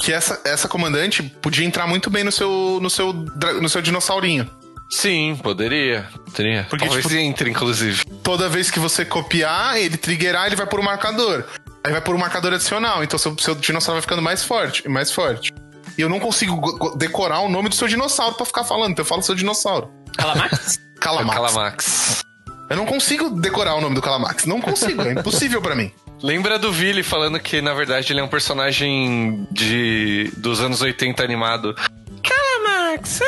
Que 0.00 0.12
essa, 0.12 0.40
essa 0.44 0.66
comandante 0.66 1.22
podia 1.22 1.66
entrar 1.66 1.86
muito 1.86 2.08
bem 2.08 2.24
no 2.24 2.32
seu, 2.32 2.78
no 2.80 2.88
seu, 2.88 3.12
no 3.12 3.68
seu 3.68 3.82
dinossaurinho. 3.82 4.48
Sim, 4.90 5.38
poderia. 5.40 6.08
Poderia. 6.24 6.66
Porque, 6.68 6.86
Talvez 6.86 7.06
tipo, 7.06 7.18
entre, 7.18 7.50
inclusive. 7.50 8.04
Toda 8.22 8.48
vez 8.48 8.70
que 8.70 8.80
você 8.80 9.04
copiar, 9.04 9.76
ele 9.76 9.96
triggerar, 9.96 10.46
ele 10.46 10.56
vai 10.56 10.66
por 10.66 10.80
um 10.80 10.82
marcador. 10.82 11.44
Aí 11.84 11.92
vai 11.92 12.00
por 12.00 12.14
um 12.14 12.18
marcador 12.18 12.54
adicional. 12.54 13.04
Então 13.04 13.18
seu, 13.18 13.36
seu 13.38 13.54
dinossauro 13.54 13.96
vai 13.96 14.02
ficando 14.02 14.22
mais 14.22 14.42
forte, 14.42 14.88
mais 14.88 15.12
forte. 15.12 15.52
E 15.96 16.02
eu 16.02 16.08
não 16.08 16.20
consigo 16.20 16.96
decorar 16.96 17.40
o 17.40 17.48
nome 17.48 17.68
do 17.68 17.74
seu 17.74 17.88
dinossauro 17.88 18.34
para 18.34 18.46
ficar 18.46 18.64
falando, 18.64 18.92
então 18.92 19.02
eu 19.02 19.06
falo 19.06 19.22
seu 19.22 19.34
dinossauro. 19.34 19.90
Calamax? 20.16 20.78
Calamax. 21.00 21.34
Calamax. 21.34 22.24
Eu 22.68 22.76
não 22.76 22.86
consigo 22.86 23.30
decorar 23.30 23.74
o 23.74 23.80
nome 23.80 23.94
do 23.94 24.02
Calamax. 24.02 24.44
Não 24.46 24.60
consigo, 24.60 25.02
é 25.02 25.12
impossível 25.12 25.60
para 25.60 25.74
mim. 25.74 25.92
Lembra 26.22 26.58
do 26.58 26.70
Vili 26.70 27.02
falando 27.02 27.40
que, 27.40 27.60
na 27.60 27.74
verdade, 27.74 28.12
ele 28.12 28.20
é 28.20 28.22
um 28.22 28.28
personagem 28.28 29.46
de 29.50 30.30
dos 30.36 30.60
anos 30.60 30.80
80 30.80 31.24
animado. 31.24 31.74
Calamax, 32.22 33.20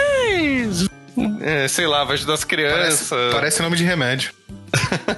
é, 1.40 1.66
sei 1.68 1.86
lá, 1.86 2.04
vai 2.04 2.14
ajudar 2.14 2.34
as 2.34 2.44
crianças. 2.44 3.08
Parece, 3.08 3.32
parece 3.32 3.62
nome 3.62 3.76
de 3.76 3.84
remédio. 3.84 4.32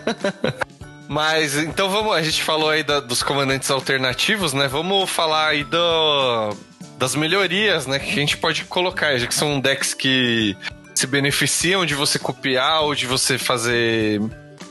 Mas 1.09 1.57
então 1.59 1.90
vamos, 1.90 2.14
a 2.14 2.22
gente 2.22 2.42
falou 2.42 2.70
aí 2.70 2.82
da, 2.82 2.99
dos 2.99 3.22
comandantes 3.22 3.70
alternativos, 3.70 4.53
né? 4.53 4.66
Vamos 4.68 5.11
falar 5.11 5.49
aí 5.49 5.62
do, 5.62 6.57
das 7.05 7.14
melhorias, 7.14 7.86
né? 7.86 7.98
Que 7.98 8.12
a 8.12 8.14
gente 8.14 8.38
pode 8.38 8.64
colocar, 8.64 9.16
já 9.18 9.26
que 9.26 9.34
são 9.34 9.61
decks 9.61 9.92
que 9.92 10.57
se 10.94 11.07
beneficiam 11.07 11.84
de 11.84 11.94
você 11.94 12.18
copiar 12.18 12.80
ou 12.80 12.94
de 12.94 13.07
você 13.07 13.36
fazer 13.36 14.20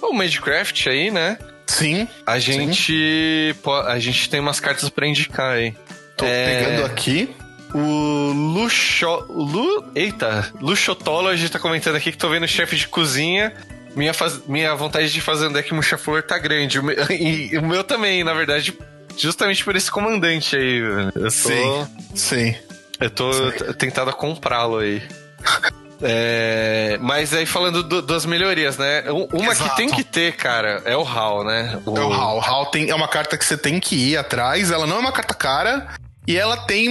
o 0.02 0.12
Magecraft 0.12 0.88
aí, 0.88 1.12
né? 1.12 1.38
Sim. 1.68 2.08
A 2.26 2.40
gente, 2.40 3.54
sim. 3.54 3.72
a 3.86 4.00
gente 4.00 4.30
tem 4.30 4.40
umas 4.40 4.60
cartas 4.60 4.90
para 4.90 5.08
indicar 5.08 5.54
aí. 5.54 5.76
Tô 6.18 6.26
é... 6.26 6.64
pegando 6.64 6.86
aqui. 6.86 7.30
O 7.72 8.32
Luxo... 8.34 9.26
Lu... 9.30 9.92
Eita, 9.94 10.52
Luxotology 10.60 11.50
tá 11.50 11.60
comentando 11.60 11.98
aqui 11.98 12.12
que 12.12 12.18
tô 12.18 12.30
vendo 12.30 12.48
chefe 12.48 12.76
de 12.76 12.88
cozinha. 12.88 13.54
Minha, 13.96 14.14
faz... 14.14 14.44
Minha 14.48 14.74
vontade 14.74 15.12
de 15.12 15.22
fazer 15.22 15.48
um 15.48 15.52
deck 15.52 15.72
murcha-flor 15.72 16.24
tá 16.24 16.40
grande. 16.40 16.80
O 16.80 16.84
meu... 16.84 16.96
E 17.12 17.56
o 17.60 17.62
meu 17.64 17.84
também, 17.84 18.24
na 18.24 18.34
verdade, 18.34 18.76
justamente 19.18 19.64
por 19.64 19.76
esse 19.76 19.92
comandante 19.92 20.56
aí. 20.56 20.80
Eu 20.80 21.12
tô... 21.14 21.30
Sim, 21.30 21.88
sim. 22.16 22.56
Eu 23.00 23.10
tô 23.10 23.32
sim. 23.34 23.74
tentado 23.78 24.10
a 24.10 24.14
comprá-lo 24.14 24.78
aí. 24.78 25.02
É, 26.06 26.98
mas 27.00 27.34
aí 27.34 27.46
falando 27.46 27.82
do, 27.82 28.02
das 28.02 28.26
melhorias, 28.26 28.78
né? 28.78 29.06
Uma 29.32 29.54
Exato. 29.54 29.70
que 29.70 29.76
tem 29.78 29.90
que 29.90 30.04
ter, 30.04 30.36
cara, 30.36 30.82
é 30.84 30.98
o 30.98 31.04
HAL, 31.04 31.46
né? 31.46 31.80
O... 31.86 31.98
É 31.98 32.02
o 32.02 32.12
HAL. 32.12 32.38
O 32.38 32.42
HAL 32.42 32.66
tem, 32.66 32.90
é 32.90 32.96
uma 32.96 33.08
carta 33.08 33.38
que 33.38 33.46
você 33.46 33.56
tem 33.56 33.80
que 33.80 33.96
ir 33.96 34.18
atrás. 34.18 34.70
Ela 34.70 34.86
não 34.86 34.98
é 34.98 35.00
uma 35.00 35.14
carta 35.14 35.34
cara. 35.34 35.88
E 36.28 36.38
ela 36.38 36.58
tem 36.58 36.90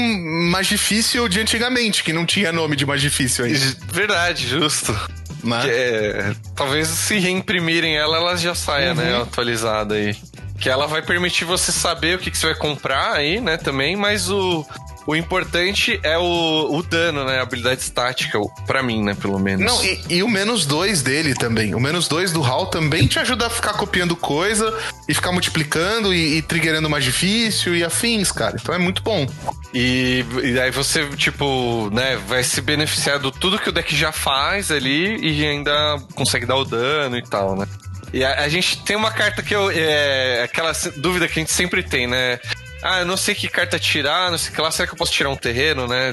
mais 0.51 0.66
difícil 0.66 1.29
de 1.29 1.41
antigamente, 1.41 2.03
que 2.03 2.12
não 2.12 2.25
tinha 2.25 2.53
nome 2.53 2.75
de 2.75 2.87
mais 2.87 3.03
difícil 3.03 3.45
aí. 3.45 3.55
Verdade, 3.91 4.47
justo. 4.47 4.99
Né? 5.43 5.62
É, 5.66 6.35
talvez 6.55 6.89
se 6.89 7.18
reimprimirem 7.18 7.97
ela, 7.97 8.16
ela 8.16 8.37
já 8.37 8.55
saia, 8.55 8.95
né, 8.95 9.05
uhum. 9.05 9.18
né? 9.18 9.23
Atualizada 9.23 9.95
aí. 9.95 10.16
Que 10.63 10.71
ela 10.71 10.87
vai 10.87 11.03
permitir 11.03 11.45
você 11.45 11.73
saber 11.73 12.17
o 12.17 12.19
que, 12.21 12.31
que 12.31 12.39
você 12.39 12.47
vai 12.47 12.55
comprar 12.55 13.15
aí, 13.15 13.41
né, 13.41 13.57
também, 13.57 13.97
mas 13.97 14.31
o, 14.31 14.65
o 15.07 15.17
importante 15.17 15.99
é 16.03 16.17
o, 16.17 16.69
o 16.71 16.83
dano, 16.83 17.25
né? 17.25 17.39
A 17.39 17.43
habilidade 17.43 17.81
estática, 17.81 18.39
para 18.67 18.83
mim, 18.83 19.03
né? 19.03 19.17
Pelo 19.21 19.39
menos. 19.39 19.65
Não, 19.65 19.85
e, 19.85 20.01
e, 20.09 20.23
o 20.23 20.29
menos 20.29 20.65
dois 20.65 21.03
dele 21.03 21.35
também. 21.35 21.75
O 21.75 21.81
menos 21.81 22.07
dois 22.07 22.31
do 22.31 22.43
HAL 22.43 22.67
também 22.67 23.07
te 23.07 23.19
ajuda 23.19 23.47
a 23.47 23.51
ficar 23.51 23.73
copiando 23.73 24.15
coisa 24.15 24.73
e 25.09 25.15
ficar 25.15 25.33
multiplicando 25.33 26.15
e, 26.15 26.39
e 26.39 26.43
triggerando 26.43 26.89
mais 26.89 27.05
difícil 27.05 27.77
e 27.77 27.83
afins, 27.83 28.31
cara. 28.31 28.57
Então 28.61 28.75
é 28.75 28.79
muito 28.79 29.03
bom. 29.03 29.27
E, 29.75 30.25
e 30.45 30.61
aí 30.61 30.71
você, 30.71 31.05
tipo, 31.17 31.91
né, 31.93 32.17
vai 32.29 32.45
se 32.45 32.61
beneficiar 32.61 33.19
do 33.19 33.33
tudo 33.33 33.59
que 33.59 33.69
o 33.69 33.73
deck 33.73 33.95
já 33.97 34.13
faz 34.13 34.71
ali 34.71 35.17
e 35.21 35.45
ainda 35.45 36.01
consegue 36.15 36.47
dar 36.47 36.57
o 36.57 36.65
dano 36.65 37.17
e 37.17 37.23
tal, 37.23 37.57
né? 37.57 37.67
E 38.13 38.25
a, 38.25 38.41
a 38.41 38.49
gente 38.49 38.83
tem 38.83 38.97
uma 38.97 39.11
carta 39.11 39.43
que 39.43 39.55
eu. 39.55 39.71
É, 39.71 40.43
aquela 40.43 40.73
dúvida 40.97 41.27
que 41.27 41.39
a 41.39 41.43
gente 41.43 41.53
sempre 41.53 41.83
tem, 41.83 42.07
né? 42.07 42.39
ah, 42.83 43.01
eu 43.01 43.07
não 43.07 43.17
sei 43.17 43.35
que 43.35 43.49
carta 43.49 43.79
tirar, 43.79 44.31
não 44.31 44.37
sei 44.37 44.53
que 44.53 44.61
lá, 44.61 44.71
será 44.71 44.89
que 44.89 44.93
eu 44.93 44.99
posso 44.99 45.13
tirar 45.13 45.31
um 45.31 45.37
terreno, 45.37 45.87
né? 45.87 46.13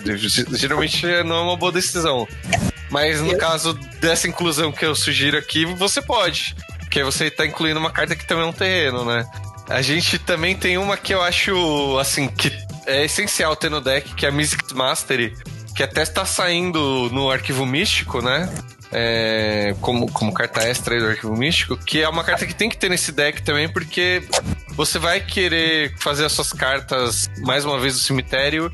Geralmente 0.54 1.06
não 1.24 1.38
é 1.38 1.42
uma 1.42 1.58
boa 1.58 1.72
decisão. 1.72 2.28
Mas 2.92 3.22
no 3.22 3.36
caso 3.38 3.74
dessa 4.00 4.28
inclusão 4.28 4.72
que 4.72 4.86
eu 4.86 4.96
sugiro 4.96 5.38
aqui, 5.38 5.66
você 5.66 6.02
pode. 6.02 6.56
Porque 6.80 7.04
você 7.04 7.26
está 7.26 7.46
incluindo 7.46 7.80
uma 7.80 7.92
carta 7.92 8.16
que 8.16 8.26
também 8.26 8.44
é 8.46 8.48
um 8.48 8.54
terreno, 8.54 9.04
né? 9.04 9.26
A 9.68 9.82
gente 9.82 10.20
também 10.20 10.56
tem 10.56 10.78
uma 10.78 10.96
que 10.96 11.14
eu 11.14 11.22
acho, 11.22 11.98
assim, 12.00 12.28
que 12.28 12.52
é 12.86 13.06
essencial 13.06 13.56
ter 13.56 13.70
no 13.70 13.82
deck, 13.82 14.14
que 14.16 14.26
é 14.26 14.30
a 14.30 14.32
Mystics 14.32 14.72
Mastery, 14.72 15.36
que 15.76 15.84
até 15.84 16.04
está 16.04 16.26
saindo 16.26 17.10
no 17.12 17.32
arquivo 17.32 17.66
místico, 17.66 18.22
né? 18.22 18.52
É, 18.92 19.76
como, 19.82 20.12
como 20.12 20.34
carta 20.34 20.62
extra 20.64 21.00
do 21.00 21.08
Arquivo 21.08 21.36
Místico, 21.36 21.78
que 21.78 22.02
é 22.02 22.10
uma 22.10 22.24
carta 22.24 22.46
que 22.46 22.56
tem 22.56 22.70
que 22.70 22.78
ter 22.78 22.90
nesse 22.90 23.12
deck 23.12 23.42
também, 23.42 23.70
porque 23.70 24.24
você 24.70 24.98
vai 24.98 25.20
querer 25.20 25.94
fazer 25.98 26.26
as 26.26 26.32
suas 26.32 26.52
cartas 26.52 27.30
mais 27.42 27.66
uma 27.66 27.80
vez 27.80 27.94
do 27.94 28.00
cemitério 28.00 28.72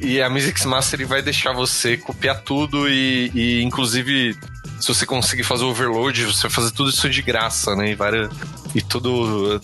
e 0.00 0.20
a 0.20 0.28
Mystics 0.28 0.64
Master 0.64 1.06
vai 1.06 1.22
deixar 1.22 1.52
você 1.52 1.96
copiar 1.96 2.40
tudo 2.40 2.88
e, 2.88 3.30
e, 3.34 3.62
inclusive 3.62 4.36
se 4.80 4.88
você 4.88 5.06
conseguir 5.06 5.44
fazer 5.44 5.62
o 5.62 5.68
overload, 5.68 6.24
você 6.24 6.42
vai 6.42 6.50
fazer 6.50 6.72
tudo 6.72 6.90
isso 6.90 7.08
de 7.08 7.22
graça, 7.22 7.76
né? 7.76 7.90
E, 7.90 7.94
várias, 7.94 8.28
e 8.74 8.82
tudo 8.82 9.60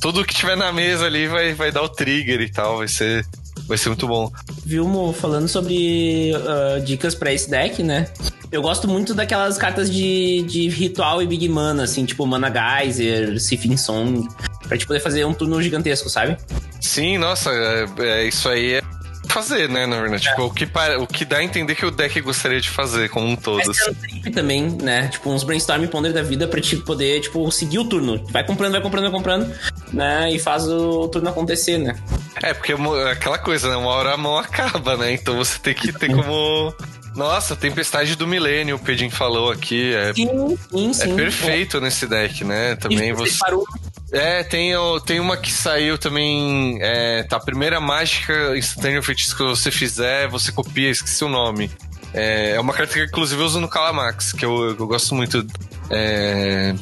tudo 0.00 0.24
que 0.24 0.34
tiver 0.34 0.56
na 0.56 0.72
mesa 0.72 1.06
ali 1.06 1.28
vai, 1.28 1.54
vai 1.54 1.70
dar 1.70 1.82
o 1.82 1.88
trigger 1.88 2.40
e 2.40 2.50
tal, 2.50 2.78
vai 2.78 2.88
ser 2.88 3.24
vai 3.70 3.78
ser 3.78 3.88
muito 3.88 4.06
bom. 4.08 4.32
Vilmo, 4.66 5.12
falando 5.12 5.46
sobre 5.46 6.32
uh, 6.34 6.80
dicas 6.84 7.14
para 7.14 7.32
esse 7.32 7.48
deck, 7.48 7.84
né? 7.84 8.08
Eu 8.50 8.60
gosto 8.60 8.88
muito 8.88 9.14
daquelas 9.14 9.56
cartas 9.56 9.88
de, 9.88 10.42
de 10.42 10.68
ritual 10.68 11.22
e 11.22 11.26
Big 11.26 11.48
Mana, 11.48 11.84
assim, 11.84 12.04
tipo 12.04 12.26
Mana 12.26 12.50
Geyser, 12.50 13.40
Sifin 13.40 13.76
Song, 13.76 14.28
pra 14.66 14.76
gente 14.76 14.88
poder 14.88 14.98
fazer 14.98 15.24
um 15.24 15.32
turno 15.32 15.62
gigantesco, 15.62 16.10
sabe? 16.10 16.36
Sim, 16.80 17.16
nossa, 17.16 17.50
é, 17.52 17.86
é 17.98 18.26
isso 18.26 18.48
aí 18.48 18.72
é 18.72 18.82
fazer, 19.30 19.68
né, 19.68 19.86
na 19.86 20.00
verdade. 20.00 20.26
É. 20.26 20.30
Tipo, 20.30 20.44
o 20.44 20.50
que, 20.50 20.68
o 20.98 21.06
que 21.06 21.24
dá 21.24 21.38
a 21.38 21.44
entender 21.44 21.74
que 21.74 21.86
o 21.86 21.90
deck 21.90 22.20
gostaria 22.20 22.60
de 22.60 22.68
fazer 22.68 23.08
como 23.08 23.26
um 23.26 23.36
todo. 23.36 23.58
Mas 23.58 23.68
assim. 23.68 24.30
também, 24.32 24.68
né? 24.82 25.08
Tipo, 25.08 25.30
uns 25.30 25.44
brainstorm 25.44 25.86
ponder 25.86 26.12
da 26.12 26.22
vida 26.22 26.46
pra 26.46 26.60
te 26.60 26.76
poder, 26.76 27.20
tipo, 27.20 27.50
seguir 27.50 27.78
o 27.78 27.84
turno. 27.84 28.24
Vai 28.30 28.44
comprando, 28.44 28.72
vai 28.72 28.80
comprando, 28.80 29.02
vai 29.04 29.12
comprando, 29.12 29.54
né? 29.92 30.30
E 30.32 30.38
faz 30.38 30.66
o 30.68 31.08
turno 31.08 31.28
acontecer, 31.28 31.78
né? 31.78 31.96
É, 32.42 32.54
porque 32.54 32.72
é 32.72 33.10
aquela 33.10 33.38
coisa, 33.38 33.68
né? 33.68 33.76
Uma 33.76 33.90
hora 33.90 34.14
a 34.14 34.16
mão 34.16 34.36
acaba, 34.38 34.96
né? 34.96 35.12
Então 35.12 35.36
você 35.36 35.58
tem 35.58 35.74
que 35.74 35.92
ter 35.92 36.08
como 36.08 36.74
nossa, 37.14 37.56
Tempestade 37.56 38.14
do 38.16 38.26
Milênio, 38.26 38.76
o 38.76 38.78
Pedin 38.78 39.10
falou 39.10 39.50
aqui. 39.50 39.94
É, 39.94 40.14
sim, 40.14 40.58
sim, 40.70 40.92
sim. 40.92 41.12
É 41.12 41.14
perfeito 41.16 41.76
é. 41.78 41.80
nesse 41.80 42.06
deck, 42.06 42.44
né? 42.44 42.76
Também 42.76 43.12
você. 43.12 43.36
Parou. 43.38 43.66
É, 44.12 44.42
tem, 44.42 44.72
tem 45.06 45.20
uma 45.20 45.36
que 45.36 45.52
saiu 45.52 45.96
também. 45.96 46.78
É, 46.80 47.22
tá, 47.22 47.36
a 47.36 47.40
primeira 47.40 47.80
mágica 47.80 48.56
instantânea 48.56 49.02
feitiço 49.02 49.36
que 49.36 49.42
você 49.42 49.70
fizer, 49.70 50.28
você 50.28 50.50
copia, 50.50 50.90
esqueci 50.90 51.24
o 51.24 51.28
nome. 51.28 51.70
É, 52.12 52.52
é 52.56 52.60
uma 52.60 52.72
carta 52.72 52.94
que 52.94 53.04
inclusive 53.04 53.40
eu 53.40 53.46
uso 53.46 53.60
no 53.60 53.68
Calamax, 53.68 54.32
que 54.32 54.44
eu, 54.44 54.70
eu 54.70 54.86
gosto 54.86 55.14
muito. 55.14 55.46
É, 55.90 56.74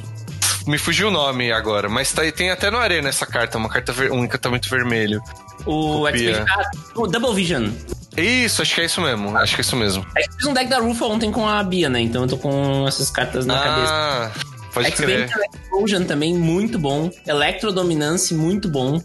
me 0.66 0.78
fugiu 0.78 1.08
o 1.08 1.10
nome 1.10 1.52
agora, 1.52 1.88
mas 1.88 2.12
tá, 2.12 2.22
tem 2.32 2.50
até 2.50 2.70
no 2.70 2.78
Arena 2.78 3.08
essa 3.08 3.26
carta, 3.26 3.58
uma 3.58 3.68
carta 3.68 3.92
um 4.12 4.24
encantamento 4.24 4.68
vermelho. 4.68 5.20
O, 5.66 6.04
o 6.94 7.06
Double 7.06 7.34
Vision. 7.34 7.70
Isso, 8.16 8.62
acho 8.62 8.74
que 8.74 8.80
é 8.80 8.84
isso 8.84 9.00
mesmo. 9.00 9.36
Acho 9.36 9.54
que 9.54 9.60
é 9.60 9.62
isso 9.62 9.76
mesmo. 9.76 10.04
Eu 10.16 10.32
fiz 10.32 10.46
um 10.46 10.52
deck 10.52 10.68
da 10.68 10.78
Rufa 10.78 11.04
ontem 11.04 11.30
com 11.30 11.46
a 11.48 11.62
Bia, 11.62 11.88
né? 11.88 12.00
Então 12.00 12.22
eu 12.22 12.28
tô 12.28 12.36
com 12.36 12.86
essas 12.86 13.10
cartas 13.10 13.46
na 13.46 13.54
ah, 13.54 13.62
cabeça. 13.62 14.47
Pode 14.82 14.92
crer. 14.92 15.30
Explosion 15.62 16.04
também, 16.04 16.34
muito 16.34 16.78
bom. 16.78 17.10
Electrodominance, 17.26 18.34
muito 18.34 18.68
bom. 18.68 19.02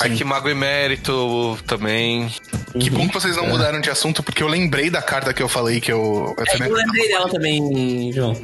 Arquimago 0.00 0.48
Emérito 0.48 1.58
também. 1.66 2.30
Que 2.78 2.90
bom 2.90 3.06
que 3.08 3.14
vocês 3.14 3.36
não 3.36 3.44
é. 3.44 3.48
mudaram 3.48 3.80
de 3.80 3.90
assunto, 3.90 4.22
porque 4.22 4.42
eu 4.42 4.48
lembrei 4.48 4.90
da 4.90 5.00
carta 5.00 5.32
que 5.32 5.42
eu 5.42 5.48
falei 5.48 5.80
que 5.80 5.92
eu. 5.92 6.34
É, 6.38 6.66
eu 6.66 6.74
lembrei 6.74 7.08
dela 7.08 7.28
também, 7.28 8.12
João. 8.12 8.36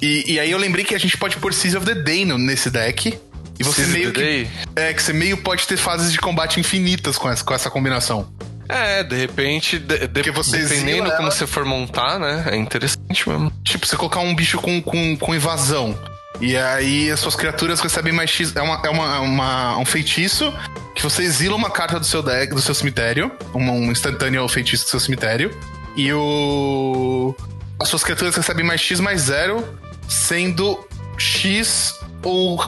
E, 0.00 0.32
e 0.34 0.40
aí 0.40 0.50
eu 0.50 0.58
lembrei 0.58 0.84
que 0.84 0.94
a 0.94 0.98
gente 0.98 1.16
pode 1.16 1.36
pôr 1.36 1.54
Seas 1.54 1.74
of 1.74 1.86
the 1.86 1.94
Day 1.94 2.24
nesse 2.24 2.70
deck. 2.70 3.18
E 3.58 3.64
você 3.64 3.82
Seas 3.82 3.92
meio 3.92 4.12
que. 4.12 4.46
É, 4.74 4.92
que 4.92 5.02
você 5.02 5.12
meio 5.12 5.36
pode 5.38 5.66
ter 5.66 5.76
fases 5.76 6.12
de 6.12 6.18
combate 6.18 6.60
infinitas 6.60 7.16
com 7.16 7.30
essa, 7.30 7.44
com 7.44 7.54
essa 7.54 7.70
combinação. 7.70 8.28
É, 8.68 9.04
de 9.04 9.14
repente, 9.16 9.78
de, 9.78 10.08
de, 10.08 10.22
dependendo 10.22 11.10
como 11.12 11.30
você 11.30 11.46
for 11.46 11.64
montar, 11.64 12.18
né? 12.18 12.46
É 12.50 12.56
interessante 12.56 13.28
mesmo. 13.28 13.52
Tipo, 13.64 13.86
você 13.86 13.96
colocar 13.96 14.20
um 14.20 14.34
bicho 14.34 14.58
com, 14.58 14.82
com, 14.82 15.16
com 15.16 15.34
invasão. 15.34 15.96
E 16.40 16.56
aí 16.56 17.10
as 17.10 17.20
suas 17.20 17.34
criaturas 17.34 17.80
recebem 17.80 18.12
mais 18.12 18.30
X. 18.30 18.54
É, 18.54 18.62
uma, 18.62 18.80
é 18.84 18.90
uma, 18.90 19.20
uma, 19.20 19.78
um 19.78 19.84
feitiço 19.84 20.52
que 20.94 21.02
você 21.02 21.22
exila 21.22 21.56
uma 21.56 21.70
carta 21.70 21.98
do 21.98 22.06
seu 22.06 22.22
deck, 22.22 22.54
do 22.54 22.60
seu 22.60 22.74
cemitério. 22.74 23.30
Um, 23.54 23.70
um 23.70 23.92
instantâneo 23.92 24.46
feitiço 24.48 24.84
do 24.84 24.90
seu 24.90 25.00
cemitério. 25.00 25.56
E 25.96 26.12
o. 26.12 27.34
As 27.80 27.88
suas 27.88 28.02
criaturas 28.02 28.34
recebem 28.34 28.64
mais 28.64 28.80
X 28.80 29.00
mais 29.00 29.22
zero, 29.22 29.66
sendo 30.08 30.86
X 31.18 31.94
o 32.24 32.58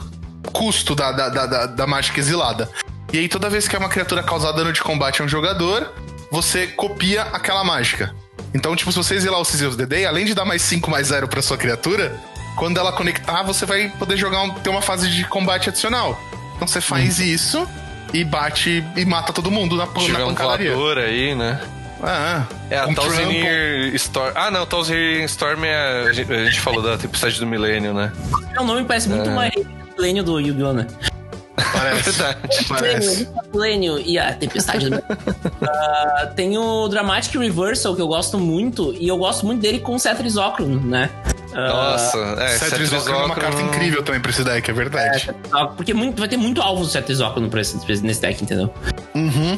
custo 0.51 0.95
da, 0.95 1.11
da, 1.11 1.29
da, 1.29 1.65
da 1.65 1.87
mágica 1.87 2.19
exilada. 2.19 2.69
E 3.11 3.17
aí, 3.17 3.27
toda 3.27 3.49
vez 3.49 3.67
que 3.67 3.75
é 3.75 3.79
uma 3.79 3.89
criatura 3.89 4.21
causar 4.21 4.51
dano 4.51 4.71
de 4.71 4.81
combate 4.81 5.21
a 5.21 5.25
um 5.25 5.27
jogador, 5.27 5.91
você 6.31 6.67
copia 6.67 7.23
aquela 7.23 7.63
mágica. 7.63 8.13
Então, 8.53 8.75
tipo, 8.75 8.91
se 8.91 8.97
você 8.97 9.15
exilar 9.15 9.39
o 9.39 9.45
Sisyphus 9.45 9.75
DD, 9.75 10.05
além 10.05 10.25
de 10.25 10.33
dar 10.33 10.45
mais 10.45 10.61
5 10.61 10.89
mais 10.89 11.07
0 11.07 11.27
pra 11.27 11.41
sua 11.41 11.57
criatura, 11.57 12.15
quando 12.55 12.77
ela 12.77 12.91
conectar, 12.91 13.43
você 13.43 13.65
vai 13.65 13.89
poder 13.89 14.17
jogar 14.17 14.41
um, 14.41 14.51
ter 14.51 14.69
uma 14.69 14.81
fase 14.81 15.09
de 15.09 15.23
combate 15.25 15.69
adicional. 15.69 16.19
Então 16.55 16.67
você 16.67 16.81
faz 16.81 17.19
hum. 17.19 17.23
isso 17.23 17.67
e 18.13 18.23
bate 18.23 18.83
e 18.95 19.05
mata 19.05 19.31
todo 19.31 19.49
mundo 19.49 19.75
na, 19.75 19.87
Se 19.87 20.11
na 20.11 20.19
pancadaria. 20.19 20.77
Um 20.77 20.89
aí, 20.97 21.35
né? 21.35 21.59
Ah, 22.01 22.45
é 22.69 22.77
a 22.77 22.87
um 22.87 22.93
Storm. 23.95 24.31
Ah, 24.33 24.49
não, 24.49 24.65
Talzinir 24.65 25.23
Storm 25.25 25.65
é. 25.65 26.07
A 26.07 26.13
gente, 26.13 26.31
a 26.31 26.45
gente 26.45 26.59
falou 26.59 26.81
da 26.81 26.97
tempestade 26.97 27.39
do 27.39 27.45
milênio, 27.45 27.93
né? 27.93 28.11
É 28.55 28.61
um 28.61 28.65
nome 28.65 28.85
parece 28.85 29.09
muito 29.09 29.29
é. 29.29 29.33
mais 29.33 29.53
milênio 29.97 30.23
do 30.23 30.39
Yu-Gi-Oh, 30.39 30.73
né? 30.73 30.87
Parece. 31.79 32.11
Verdade. 32.11 32.65
Parece. 32.67 33.29
Milênio 33.53 33.99
e 33.99 34.19
a 34.19 34.33
Tempestade. 34.33 34.87
uh, 34.87 36.33
tem 36.35 36.57
o 36.57 36.87
Dramatic 36.87 37.35
Reversal, 37.35 37.95
que 37.95 38.01
eu 38.01 38.07
gosto 38.07 38.37
muito, 38.37 38.93
e 38.93 39.07
eu 39.07 39.17
gosto 39.17 39.45
muito 39.45 39.61
dele 39.61 39.79
com 39.79 39.97
Cetris 39.97 40.37
Ocron, 40.37 40.67
né? 40.67 41.09
Uh, 41.51 41.55
Nossa, 41.55 42.17
é, 42.39 42.47
Cetris 42.57 42.91
Ocron 42.93 43.21
é 43.21 43.25
uma 43.25 43.35
carta 43.35 43.61
incrível 43.61 44.03
também 44.03 44.21
pra 44.21 44.31
esse 44.31 44.43
deck, 44.43 44.69
é 44.69 44.73
verdade. 44.73 45.29
É, 45.29 45.65
porque 45.75 45.93
muito, 45.93 46.19
vai 46.19 46.27
ter 46.27 46.37
muito 46.37 46.61
alvo 46.61 46.83
do 46.83 46.89
Cetris 46.89 47.21
Ocron 47.21 47.49
nesse 48.03 48.21
deck, 48.21 48.43
entendeu? 48.43 48.71
Uhum. 49.15 49.57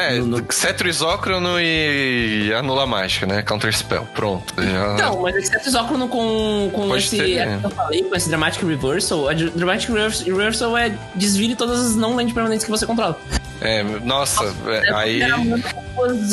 É, 0.00 0.18
no, 0.18 0.26
no... 0.26 0.52
Cetro 0.52 0.88
Isócrono 0.88 1.60
e 1.60 2.52
Anula 2.54 2.86
Mágica, 2.86 3.26
né? 3.26 3.42
Counter 3.42 3.72
Spell, 3.76 4.06
pronto. 4.14 4.54
Já... 4.56 4.94
Não, 4.94 5.22
mas 5.22 5.48
Cetro 5.48 5.68
Isócrono 5.68 6.08
com, 6.08 6.70
com 6.72 6.96
esse. 6.96 7.18
Ter, 7.18 7.38
é. 7.38 7.58
que 7.58 7.66
eu 7.66 7.70
falei, 7.70 8.02
com 8.02 8.14
esse 8.14 8.28
Dramatic 8.28 8.62
Reversal. 8.62 9.28
A 9.28 9.34
Dramatic 9.34 9.90
Reversal 9.90 10.76
é 10.76 10.92
desvire 11.14 11.54
todas 11.54 11.80
as 11.80 11.96
não 11.96 12.16
land 12.16 12.32
permanentes 12.32 12.64
que 12.64 12.70
você 12.70 12.86
controla. 12.86 13.18
É, 13.60 13.82
nossa, 13.82 14.44
nossa 14.44 14.70
é, 14.70 14.94
aí. 14.94 15.20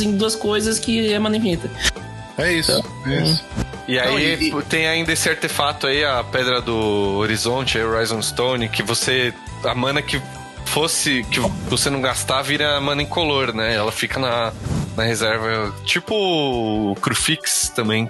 Em 0.01 0.15
duas 0.15 0.35
coisas 0.35 0.79
que 0.79 1.11
é 1.11 1.19
mana 1.19 1.35
infinita. 1.37 1.69
É 2.37 2.53
isso, 2.53 2.71
então, 2.71 3.11
é 3.11 3.23
isso. 3.23 3.43
E 3.87 3.97
aí 3.99 4.49
Não, 4.51 4.59
e... 4.59 4.63
tem 4.63 4.87
ainda 4.87 5.13
esse 5.13 5.29
artefato 5.29 5.87
aí, 5.87 6.03
a 6.03 6.23
Pedra 6.23 6.61
do 6.61 7.17
Horizonte, 7.17 7.79
a 7.79 7.85
Horizon 7.85 8.21
Stone, 8.21 8.67
que 8.69 8.83
você. 8.83 9.33
A 9.63 9.73
mana 9.73 10.01
que 10.01 10.21
fosse 10.67 11.23
que 11.31 11.39
você 11.69 11.89
não 11.89 12.01
gastar, 12.01 12.41
vira 12.41 12.79
mana 12.79 13.01
incolor, 13.01 13.53
né? 13.53 13.75
Ela 13.75 13.91
fica 13.91 14.19
na, 14.19 14.53
na 14.95 15.03
reserva. 15.03 15.73
Tipo 15.85 16.13
o 16.15 16.95
Crufix 16.95 17.69
também. 17.69 18.09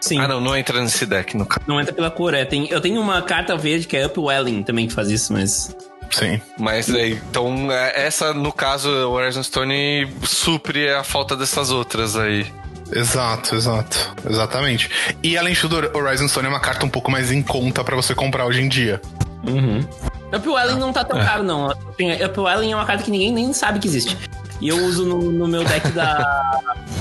Sim. 0.00 0.18
Ah, 0.18 0.26
não, 0.26 0.40
não 0.40 0.56
entra 0.56 0.80
nesse 0.80 1.04
deck, 1.04 1.36
no 1.36 1.44
caso. 1.44 1.64
Não 1.66 1.80
entra 1.80 1.92
pela 1.92 2.10
cor, 2.10 2.32
é. 2.34 2.44
Tem, 2.44 2.68
eu 2.70 2.80
tenho 2.80 3.00
uma 3.00 3.20
carta 3.22 3.56
verde 3.56 3.86
que 3.86 3.96
é 3.96 4.06
Upwelling 4.06 4.62
também 4.62 4.88
que 4.88 4.94
faz 4.94 5.10
isso, 5.10 5.32
mas. 5.32 5.76
Sim. 6.10 6.40
Mas 6.58 6.92
aí, 6.92 7.20
então, 7.30 7.70
é, 7.70 8.06
essa, 8.06 8.32
no 8.32 8.52
caso, 8.52 8.88
o 8.88 9.12
Horizon 9.12 9.42
Stone 9.42 10.12
supre 10.24 10.90
a 10.90 11.04
falta 11.04 11.36
dessas 11.36 11.70
outras 11.70 12.16
aí. 12.16 12.46
Exato, 12.92 13.54
exato. 13.54 14.16
Exatamente. 14.28 14.90
E 15.22 15.38
além 15.38 15.54
de 15.54 15.60
tudo, 15.60 15.76
Horizon 15.96 16.26
Stone 16.26 16.46
é 16.46 16.50
uma 16.50 16.60
carta 16.60 16.84
um 16.84 16.88
pouco 16.88 17.10
mais 17.10 17.30
em 17.30 17.42
conta 17.42 17.84
para 17.84 17.94
você 17.94 18.14
comprar 18.14 18.46
hoje 18.46 18.62
em 18.62 18.68
dia. 18.68 19.00
Uhum. 19.46 19.86
Upwelling 20.32 20.78
não 20.78 20.92
tá 20.92 21.04
tão 21.04 21.18
caro, 21.18 21.42
não. 21.42 21.70
Upwelling 21.70 22.72
é 22.72 22.76
uma 22.76 22.84
carta 22.84 23.02
que 23.02 23.10
ninguém 23.10 23.32
nem 23.32 23.52
sabe 23.52 23.78
que 23.78 23.88
existe. 23.88 24.16
E 24.60 24.68
eu 24.68 24.76
uso 24.84 25.06
no, 25.06 25.32
no 25.32 25.48
meu 25.48 25.64
deck 25.64 25.88
da. 25.90 26.60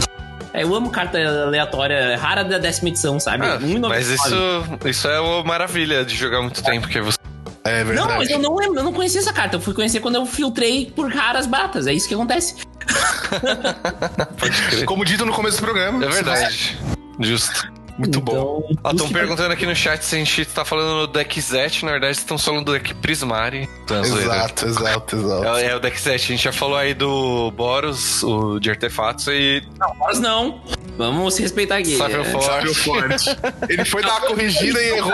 É, 0.51 0.63
eu 0.63 0.73
amo 0.73 0.89
carta 0.89 1.19
aleatória, 1.19 2.17
rara 2.17 2.43
da 2.43 2.57
décima 2.57 2.89
edição, 2.89 3.19
sabe? 3.19 3.45
Ah, 3.45 3.59
mas 3.87 4.07
isso, 4.07 4.63
isso 4.83 5.07
é 5.07 5.19
uma 5.19 5.43
maravilha 5.43 6.03
de 6.03 6.15
jogar 6.15 6.41
muito 6.41 6.63
tempo, 6.63 6.81
porque 6.81 6.99
você. 6.99 7.19
É 7.63 7.83
verdade. 7.83 8.07
Não, 8.07 8.17
mas 8.17 8.29
eu 8.31 8.39
não 8.39 8.55
lembro, 8.55 8.79
eu 8.79 8.83
não 8.83 8.91
conhecia 8.91 9.21
essa 9.21 9.31
carta. 9.31 9.57
Eu 9.57 9.61
fui 9.61 9.75
conhecer 9.75 9.99
quando 9.99 10.15
eu 10.15 10.25
filtrei 10.25 10.91
por 10.95 11.13
raras 11.13 11.45
batas. 11.45 11.85
É 11.85 11.93
isso 11.93 12.07
que 12.07 12.15
acontece. 12.15 12.55
Pode 14.39 14.61
crer. 14.63 14.85
Como 14.85 15.05
dito 15.05 15.23
no 15.23 15.33
começo 15.33 15.57
do 15.57 15.63
programa. 15.63 16.03
É 16.03 16.09
verdade. 16.09 16.79
Justo. 17.19 17.71
Muito 17.99 18.21
bom. 18.21 18.65
Então, 18.71 18.91
Estão 18.91 19.09
perguntando 19.09 19.51
aqui 19.51 19.65
no 19.65 19.75
chat 19.75 20.01
se 20.05 20.15
a 20.15 20.19
gente 20.19 20.45
tá 20.45 20.63
falando 20.63 21.05
do 21.05 21.13
deck 21.13 21.41
Zet, 21.41 21.83
na 21.83 21.91
verdade 21.91 22.17
estão 22.17 22.37
falando 22.37 22.65
do 22.65 22.71
deck 22.71 22.93
Prismari. 22.95 23.69
Exato, 23.89 24.65
exato, 24.65 25.15
exato. 25.17 25.45
É, 25.57 25.65
é, 25.65 25.75
o 25.75 25.79
deck 25.81 25.99
Zet, 25.99 26.15
a 26.15 26.27
gente 26.27 26.43
já 26.43 26.53
falou 26.53 26.77
aí 26.77 26.93
do 26.93 27.51
Boros, 27.51 28.23
o 28.23 28.57
de 28.57 28.69
artefatos 28.69 29.27
e... 29.27 29.61
Não, 29.77 29.93
Boros 29.95 30.19
não. 30.19 30.61
Vamos 30.97 31.33
se 31.33 31.41
respeitar 31.41 31.77
aqui. 31.77 31.97
Sábio 31.97 32.21
é. 32.21 32.23
forte. 32.23 32.73
forte. 32.73 33.37
Ele 33.67 33.83
foi 33.83 34.01
dar 34.01 34.19
uma 34.19 34.27
corrigida 34.27 34.81
e 34.81 34.89
errou. 34.97 35.13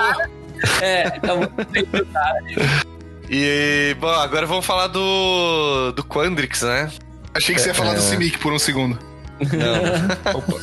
É, 0.81 1.09
calma. 1.19 1.49
E, 3.29 3.95
bom, 3.99 4.09
agora 4.09 4.45
vamos 4.45 4.65
falar 4.65 4.87
do, 4.87 5.91
do 5.93 6.03
Quandrix, 6.03 6.61
né? 6.61 6.91
Achei 7.33 7.55
que 7.55 7.61
você 7.61 7.69
ia 7.69 7.73
falar 7.73 7.93
É. 7.93 7.95
do 7.95 8.01
Simic 8.01 8.37
por 8.37 8.53
um 8.53 8.59
segundo. 8.59 8.97
Não. 9.39 10.37
Opa. 10.37 10.61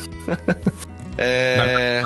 É... 1.17 2.01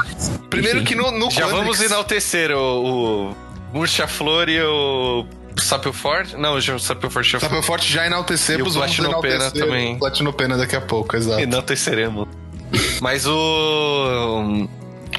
Primeiro 0.49 0.83
que 0.83 0.95
no, 0.95 1.11
no 1.11 1.29
Já 1.31 1.41
Quandrix- 1.43 1.51
vamos 1.59 1.81
enaltecer 1.81 2.51
o, 2.51 3.31
o 3.31 3.35
Murcha 3.73 4.07
Flor 4.07 4.49
e 4.49 4.61
o 4.61 5.25
Sapio 5.57 5.93
Forte. 5.93 6.35
Não, 6.37 6.55
o 6.55 6.79
Sapio 6.79 7.09
Forte 7.09 7.31
já 7.31 7.39
Sapio 7.39 7.61
Forte 7.63 7.91
já 7.91 8.05
enaltecemos, 8.05 8.75
E 8.75 8.77
o 8.77 8.81
Platinopena 8.81 9.35
enaltecer 9.35 9.65
também. 9.65 9.95
o 9.95 9.99
Platinopena 9.99 10.57
daqui 10.57 10.75
a 10.75 10.81
pouco, 10.81 11.15
exato. 11.15 11.39
enalteceremos. 11.41 12.27
Mas 13.01 13.25
o. 13.25 14.67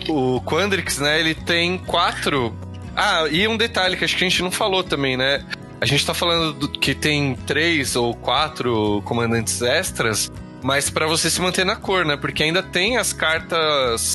O 0.08 0.40
Quandrix, 0.42 0.98
né? 0.98 1.18
Ele 1.20 1.34
tem 1.34 1.78
quatro. 1.78 2.54
Ah, 2.96 3.26
e 3.30 3.46
um 3.48 3.56
detalhe 3.56 3.96
que 3.96 4.04
acho 4.04 4.16
que 4.16 4.24
a 4.24 4.28
gente 4.28 4.42
não 4.42 4.50
falou 4.50 4.82
também, 4.84 5.16
né? 5.16 5.42
A 5.80 5.86
gente 5.86 6.04
tá 6.04 6.12
falando 6.12 6.52
do- 6.52 6.68
que 6.68 6.94
tem 6.94 7.34
três 7.46 7.94
ou 7.96 8.14
quatro 8.14 9.00
comandantes 9.04 9.62
extras, 9.62 10.30
mas 10.62 10.90
pra 10.90 11.06
você 11.06 11.30
se 11.30 11.40
manter 11.40 11.64
na 11.64 11.76
cor, 11.76 12.04
né? 12.04 12.16
Porque 12.16 12.42
ainda 12.42 12.62
tem 12.62 12.96
as 12.96 13.12
cartas 13.12 14.14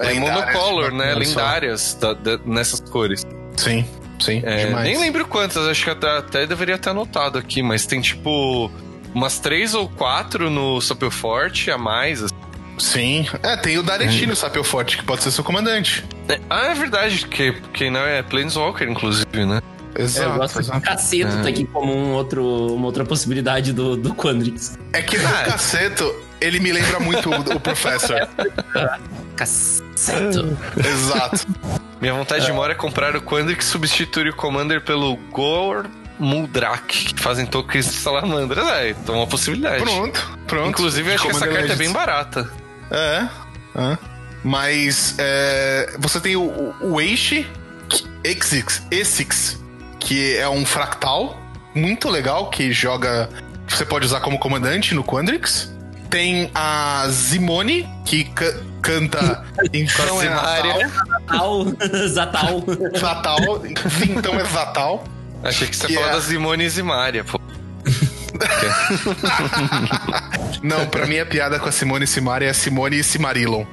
é, 0.00 0.14
monocolor, 0.14 0.92
né? 0.92 1.14
lendárias 1.14 1.94
da- 2.00 2.14
da- 2.14 2.38
nessas 2.44 2.80
cores. 2.80 3.24
Sim, 3.56 3.84
sim, 4.20 4.42
É, 4.44 4.66
demais. 4.66 4.84
nem 4.84 4.98
lembro 4.98 5.26
quantas, 5.26 5.66
acho 5.68 5.84
que 5.84 5.90
até, 5.90 6.18
até 6.18 6.46
deveria 6.46 6.78
ter 6.78 6.90
anotado 6.90 7.38
aqui, 7.38 7.62
mas 7.62 7.86
tem 7.86 8.00
tipo 8.00 8.70
umas 9.14 9.38
três 9.38 9.74
ou 9.74 9.88
quatro 9.88 10.50
no 10.50 10.80
Sapio 10.80 11.10
Forte 11.10 11.70
a 11.70 11.78
mais. 11.78 12.22
assim. 12.22 12.34
Sim. 12.78 13.26
É, 13.42 13.56
tem 13.56 13.78
o 13.78 13.82
Dareti 13.82 14.26
no 14.26 14.36
Sapio 14.36 14.62
Forte, 14.62 14.98
que 14.98 15.02
pode 15.04 15.22
ser 15.22 15.30
seu 15.30 15.42
comandante. 15.42 16.04
É, 16.28 16.38
ah, 16.50 16.66
é 16.66 16.74
verdade, 16.74 17.26
que, 17.26 17.52
que 17.72 17.88
não 17.88 18.00
é 18.00 18.22
Planeswalker, 18.22 18.86
inclusive, 18.86 19.46
né? 19.46 19.62
É, 19.96 20.02
eu 20.02 20.04
Exato, 20.04 20.38
gosto 20.38 20.54
de 20.54 20.60
exato. 20.66 20.80
caceto 20.82 21.42
tá 21.42 21.48
aqui 21.48 21.64
como 21.64 21.94
um 21.94 22.12
outro, 22.12 22.74
uma 22.74 22.86
outra 22.86 23.04
possibilidade 23.04 23.72
do, 23.72 23.96
do 23.96 24.14
Quandrix. 24.14 24.78
É 24.92 25.02
que 25.02 25.16
no 25.18 25.26
Ah. 25.28 25.42
caceto, 25.44 26.14
ele 26.40 26.60
me 26.60 26.72
lembra 26.72 27.00
muito 27.00 27.30
o, 27.30 27.40
o 27.56 27.60
Professor. 27.60 28.28
Caceto. 29.36 30.56
Exato. 30.78 31.46
Minha 32.00 32.14
vontade 32.14 32.44
de 32.46 32.52
mora 32.52 32.72
é 32.72 32.74
comprar 32.74 33.14
o 33.16 33.22
Quandrix 33.22 33.64
que 33.66 33.70
substitui 33.70 34.28
o 34.30 34.34
Commander 34.36 34.80
pelo 34.82 35.16
Gor 35.30 35.86
Muldrak, 36.18 37.14
que 37.14 37.22
fazem 37.22 37.44
tokens 37.46 37.86
de 37.86 37.92
salamandra. 37.92 38.62
É, 38.80 38.90
então 38.90 39.14
é 39.14 39.18
uma 39.18 39.26
possibilidade. 39.26 39.82
Pronto, 39.82 40.38
pronto. 40.46 40.68
Inclusive, 40.70 41.12
acho 41.12 41.24
que 41.24 41.30
essa 41.30 41.46
carta 41.46 41.72
é 41.72 41.76
bem 41.76 41.92
barata. 41.92 42.50
É. 42.90 43.28
é. 43.76 43.98
Mas 44.42 45.14
é, 45.18 45.96
você 45.98 46.20
tem 46.20 46.36
o, 46.36 46.74
o, 46.80 47.00
Eishi 47.00 47.46
Exix, 48.22 48.82
que 50.06 50.36
é 50.36 50.48
um 50.48 50.64
fractal 50.64 51.36
muito 51.74 52.08
legal 52.08 52.48
que 52.48 52.72
joga. 52.72 53.28
Você 53.66 53.84
pode 53.84 54.06
usar 54.06 54.20
como 54.20 54.38
comandante 54.38 54.94
no 54.94 55.02
Quandrix. 55.02 55.68
Tem 56.08 56.48
a 56.54 57.04
Zimone, 57.10 57.88
que 58.04 58.22
ca- 58.24 58.54
canta 58.80 59.44
Então 59.72 60.22
é. 60.22 60.28
Natal. 60.30 61.64
Zatal. 62.06 62.62
Zatal. 62.96 63.38
Então 64.08 64.38
é 64.38 64.44
Fatal. 64.44 65.02
Achei 65.42 65.66
que 65.66 65.74
você 65.76 65.92
falar 65.92 66.10
é- 66.10 66.12
da 66.12 66.20
Zimone 66.20 66.64
e 66.64 66.70
Zimária, 66.70 67.24
pô. 67.24 67.40
Não, 70.62 70.86
pra 70.86 71.06
mim 71.06 71.18
a 71.18 71.26
piada 71.26 71.58
com 71.58 71.68
a 71.68 71.72
Simone 71.72 72.04
e 72.04 72.08
Simari 72.08 72.44
é 72.44 72.52
Simone 72.52 72.98
e 72.98 73.04
Simarilon. 73.04 73.64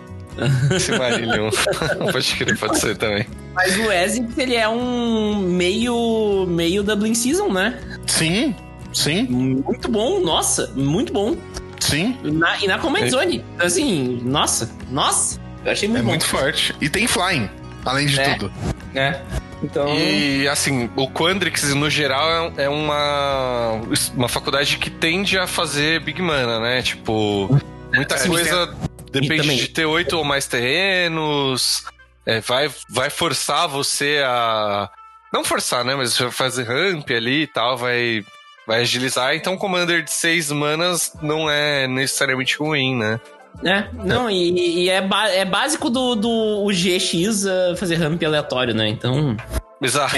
Zimarillion. 0.80 1.50
pode 2.12 2.36
crer, 2.36 2.58
pode 2.58 2.80
ser 2.80 2.98
também. 2.98 3.26
Mas 3.54 3.78
o 3.78 3.92
Essex, 3.92 4.38
ele 4.38 4.56
é 4.56 4.68
um 4.68 5.38
meio, 5.38 6.46
meio 6.48 6.84
Dublin 6.84 7.14
Season, 7.14 7.50
né? 7.52 7.80
Sim, 8.08 8.56
sim, 8.94 9.24
Muito 9.24 9.90
bom, 9.90 10.20
nossa, 10.20 10.72
muito 10.76 11.14
bom. 11.14 11.36
sim. 11.80 12.18
Na, 12.24 12.58
e 12.60 12.68
na 12.68 12.78
Command 12.80 13.02
É. 13.04 13.10
Zone, 13.10 13.44
assim, 13.60 14.20
nossa, 14.24 14.72
nossa, 14.90 15.40
eu 15.66 15.72
achei 15.72 15.88
muito 15.88 16.00
É 16.00 16.04
bom. 16.04 16.10
muito 16.10 16.26
forte. 16.26 16.76
E 16.82 16.90
tem 16.90 17.08
Flying, 17.08 17.50
além 17.86 18.08
de 18.08 18.20
É. 18.20 18.34
tudo. 18.36 18.52
É. 18.96 19.20
Então, 19.64 19.88
E 19.98 20.46
assim, 20.50 20.90
o 20.96 21.08
Quandrix, 21.10 21.74
no 21.74 21.90
geral, 21.90 22.52
é 22.58 22.64
é 22.66 22.70
uma, 22.70 23.80
uma 24.16 24.28
faculdade 24.28 24.78
que 24.78 24.90
tende 24.90 25.38
a 25.38 25.48
fazer 25.48 26.02
Big 26.02 26.22
Mana, 26.22 26.60
né? 26.60 26.82
Tipo, 26.82 27.48
muita 27.94 28.18
Sim, 28.18 28.28
coisa 28.30 28.76
depende 29.22 29.42
também- 29.42 29.58
de 29.58 29.68
ter 29.70 29.86
oito 29.86 30.18
ou 30.18 30.24
mais 30.24 30.48
terrenos. 30.48 31.84
é, 32.26 32.40
vai, 32.42 32.70
vai 32.90 33.10
forçar 33.10 33.68
você 33.68 34.22
a. 34.26 34.90
Não 35.32 35.44
forçar, 35.44 35.84
né? 35.84 35.96
Mas 35.96 36.18
vai 36.18 36.32
fazer 36.32 36.64
ramp 36.64 37.10
ali 37.10 37.44
e 37.44 37.48
tal, 37.48 37.76
vai, 37.76 38.24
vai 38.68 38.82
agilizar. 38.82 39.34
Então, 39.36 39.58
Commander 39.58 40.04
de 40.04 40.12
seis 40.12 40.52
manas 40.52 41.12
não 41.22 41.50
é 41.50 41.88
necessariamente 41.88 42.56
ruim, 42.58 42.96
né? 42.96 43.20
É, 43.64 43.86
não, 43.94 44.30
e, 44.30 44.86
e 44.86 44.90
é, 44.90 45.08
é 45.34 45.46
básico 45.46 45.90
do, 45.90 46.16
do 46.16 46.64
o 46.66 46.70
GX 46.70 47.46
uh, 47.46 47.76
fazer 47.78 47.96
ramp 47.96 48.22
aleatório, 48.24 48.74
né? 48.74 48.88
Então. 48.88 49.36
Exato. 49.82 50.16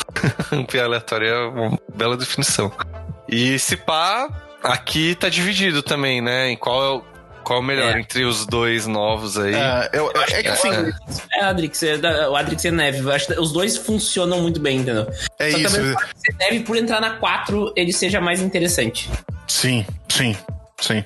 ramp 0.50 0.74
aleatório 0.74 1.26
é 1.28 1.48
uma 1.48 1.78
bela 1.94 2.16
definição. 2.16 2.72
E 3.28 3.58
se 3.58 3.76
pá, 3.76 4.28
aqui 4.62 5.14
tá 5.14 5.28
dividido 5.28 5.82
também, 5.82 6.20
né? 6.20 6.50
Em 6.50 6.56
qual 6.56 6.82
é 6.84 6.88
o, 6.98 7.02
qual 7.48 7.58
é 7.58 7.62
o 7.62 7.64
melhor 7.64 7.96
É. 7.96 8.00
entre 8.00 8.24
os 8.24 8.46
dois 8.46 8.86
novos 8.86 9.38
aí. 9.38 9.54
É, 9.54 9.90
eu- 9.94 10.12
é 10.14 10.42
que 10.42 10.48
assim, 10.48 10.68
É. 10.70 10.92
É, 11.40 11.44
Adrix, 11.44 11.82
é 11.82 12.28
o 12.28 12.36
Adrix 12.36 12.64
e 12.64 12.70
Neve. 12.70 12.98
Eu 12.98 13.10
acho 13.12 13.26
que 13.26 13.40
os 13.40 13.52
dois 13.52 13.76
funcionam 13.76 14.40
muito 14.42 14.60
bem, 14.60 14.78
entendeu? 14.78 15.08
é 15.38 15.50
Só 15.50 15.56
que 15.56 15.64
isso. 15.64 15.74
talvez 15.74 15.94
o 15.94 15.98
Adrix 15.98 16.22
e 16.28 16.32
Neve, 16.36 16.60
por 16.60 16.76
entrar 16.76 17.00
na 17.00 17.10
4, 17.10 17.72
ele 17.74 17.92
seja 17.92 18.20
mais 18.20 18.40
interessante. 18.40 19.10
Sim, 19.46 19.84
sim, 20.08 20.36
sim. 20.80 21.02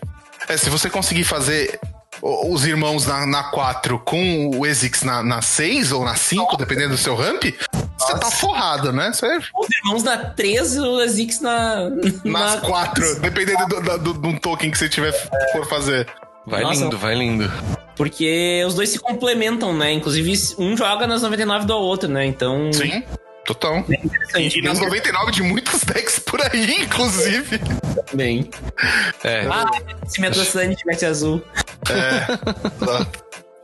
É, 0.49 0.57
se 0.57 0.68
você 0.68 0.90
conseguir 0.90 1.24
fazer 1.24 1.78
os 2.20 2.64
irmãos 2.66 3.07
na, 3.07 3.26
na 3.26 3.45
4 3.45 3.99
com 4.01 4.51
o 4.57 4.66
Exix 4.66 5.03
na, 5.03 5.22
na 5.22 5.40
6 5.43 5.90
ou 5.93 6.05
na 6.05 6.14
5, 6.14 6.57
dependendo 6.57 6.90
do 6.90 6.97
seu 6.97 7.14
ramp, 7.16 7.45
você 7.99 8.14
tá 8.18 8.30
forrado, 8.30 8.93
né? 8.93 9.12
Você 9.12 9.26
Os 9.38 9.68
irmãos 9.84 10.03
na 10.03 10.16
3 10.16 10.74
e 10.74 10.80
o 10.80 10.99
Azix 10.99 11.40
na. 11.40 11.88
nas 12.24 12.55
na 12.57 12.61
4, 12.61 13.20
dependendo 13.20 13.66
do, 13.66 13.80
do, 13.80 13.99
do- 13.99 14.14
de 14.20 14.26
um 14.28 14.36
token 14.36 14.70
que 14.70 14.78
você 14.78 14.88
tiver 14.88 15.12
for 15.53 15.66
fazer. 15.68 16.07
Vai 16.47 16.62
Nossa. 16.62 16.84
lindo, 16.84 16.99
vai 16.99 17.14
lindo. 17.14 17.53
Porque 17.97 18.64
os 18.66 18.74
dois 18.74 18.88
se 18.88 18.99
complementam, 18.99 19.72
né? 19.72 19.93
Inclusive, 19.93 20.32
um 20.59 20.76
joga 20.76 21.07
nas 21.07 21.22
99 21.22 21.66
do 21.66 21.76
outro, 21.76 22.09
né? 22.09 22.26
Então. 22.26 22.72
Sim, 22.72 23.05
total. 23.45 23.78
interessante. 23.78 24.59
E 24.59 24.62
nas 24.62 24.78
99 24.78 25.30
de 25.30 25.43
muitos 25.43 25.84
decks 25.84 26.18
por 26.18 26.40
aí, 26.43 26.82
inclusive. 26.82 27.61
Bem. 28.12 28.51
É. 29.22 29.47
Ah, 29.49 29.70
se 30.07 30.20
minha 30.20 30.30
atrocidade 30.30 30.74
tivesse 30.74 31.07
azul. 31.07 31.43
Tá. 31.84 33.07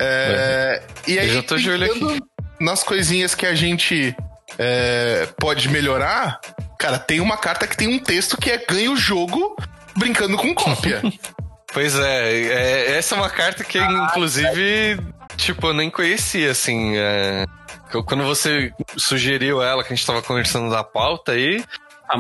É, 0.01 0.83
e 1.07 1.19
aí, 1.19 1.29
Eu 1.29 1.35
já 1.35 1.43
tô 1.43 1.57
de 1.57 1.71
olho 1.71 1.93
pensando 1.93 2.29
nas 2.61 2.83
coisinhas 2.83 3.35
que 3.35 3.47
a 3.47 3.55
gente 3.55 4.15
é, 4.59 5.29
pode 5.39 5.69
melhorar, 5.69 6.41
cara, 6.79 6.99
tem 6.99 7.21
uma 7.21 7.37
carta 7.37 7.67
que 7.67 7.77
tem 7.77 7.89
um 7.89 7.99
texto 7.99 8.37
que 8.37 8.51
é 8.51 8.59
ganha 8.59 8.91
o 8.91 8.97
jogo 8.97 9.57
brincando 9.97 10.37
com 10.37 10.55
cópia. 10.55 11.03
Pois 11.73 11.99
é, 11.99 12.33
é, 12.43 12.97
essa 12.97 13.15
é 13.15 13.19
uma 13.19 13.29
carta 13.31 13.63
que, 13.63 13.79
inclusive, 13.79 14.99
tipo, 15.37 15.67
eu 15.69 15.75
nem 15.75 15.91
conhecia, 15.91 16.51
assim. 16.51 16.97
é, 16.97 17.45
eu- 17.93 18.03
quando 18.03 18.25
você 18.25 18.73
sugeriu 18.97 19.63
ela, 19.63 19.83
que 19.85 19.93
a 19.93 19.97
gente 19.97 20.07
tava 20.07 20.23
conversando 20.23 20.71
da 20.71 20.83
pauta 20.83 21.33
aí, 21.33 21.63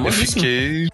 eu 0.04 0.12
fiquei. 0.12 0.88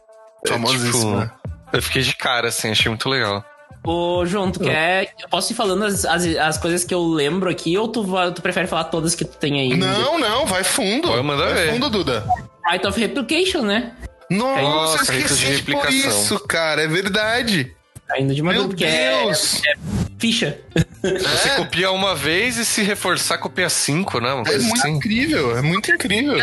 é, 0.45 0.49
Famosíssimo, 0.49 1.21
tipo, 1.23 1.33
eu 1.73 1.83
fiquei 1.83 2.03
de 2.03 2.15
cara, 2.17 2.49
assim, 2.49 2.71
achei 2.71 2.89
muito 2.89 3.09
legal. 3.09 3.45
Ô, 3.87 4.25
João, 4.25 4.51
tu 4.51 4.61
quer. 4.61 5.13
Eu 5.21 5.29
posso 5.29 5.53
ir 5.53 5.57
falando 5.57 5.85
as, 5.85 6.07
as, 6.07 6.25
as 6.25 6.57
coisas 6.57 6.85
que 6.85 6.95
eu 6.95 7.05
lembro 7.07 7.51
aqui 7.51 7.77
ou 7.77 7.87
tu, 7.87 8.03
tu 8.35 8.41
prefere 8.41 8.67
falar 8.67 8.85
todas 8.85 9.15
que 9.15 9.27
tu 9.27 9.37
tem 9.37 9.61
aí? 9.61 9.77
Não, 9.77 10.19
não, 10.19 10.47
vai 10.47 10.65
fundo. 10.65 11.09
Pode 11.09 11.23
mandar 11.23 11.47
vai 11.53 11.55
ver. 11.55 11.73
fundo, 11.75 11.91
Duda. 11.91 12.25
Right 12.67 12.87
of 12.87 12.99
Replication, 12.99 13.61
né? 13.63 13.93
Nossa, 14.31 14.63
Nossa, 14.63 14.97
eu 15.13 15.19
esqueci 15.21 15.35
de 15.45 15.53
replicação. 15.57 15.93
isso, 15.93 16.41
cara. 16.47 16.83
É 16.85 16.89
verdade. 16.89 17.77
Tá 18.07 18.21
indo 18.21 18.35
de 18.35 18.43
uma 18.43 18.53
Meu 18.53 18.65
é- 18.65 18.67
Deus. 18.69 19.63
É, 19.65 19.75
ficha. 20.19 20.59
Você 21.03 21.51
copia 21.57 21.91
uma 21.91 22.15
vez 22.15 22.57
e 22.57 22.65
se 22.65 22.83
reforçar, 22.83 23.39
copia 23.39 23.69
cinco, 23.69 24.21
né? 24.21 24.33
Uma 24.33 24.49
É 24.49 24.59
muito 24.59 24.79
assim. 24.79 24.91
incrível, 24.91 25.57
é 25.57 25.63
muito 25.63 25.91
incrível. 25.91 26.37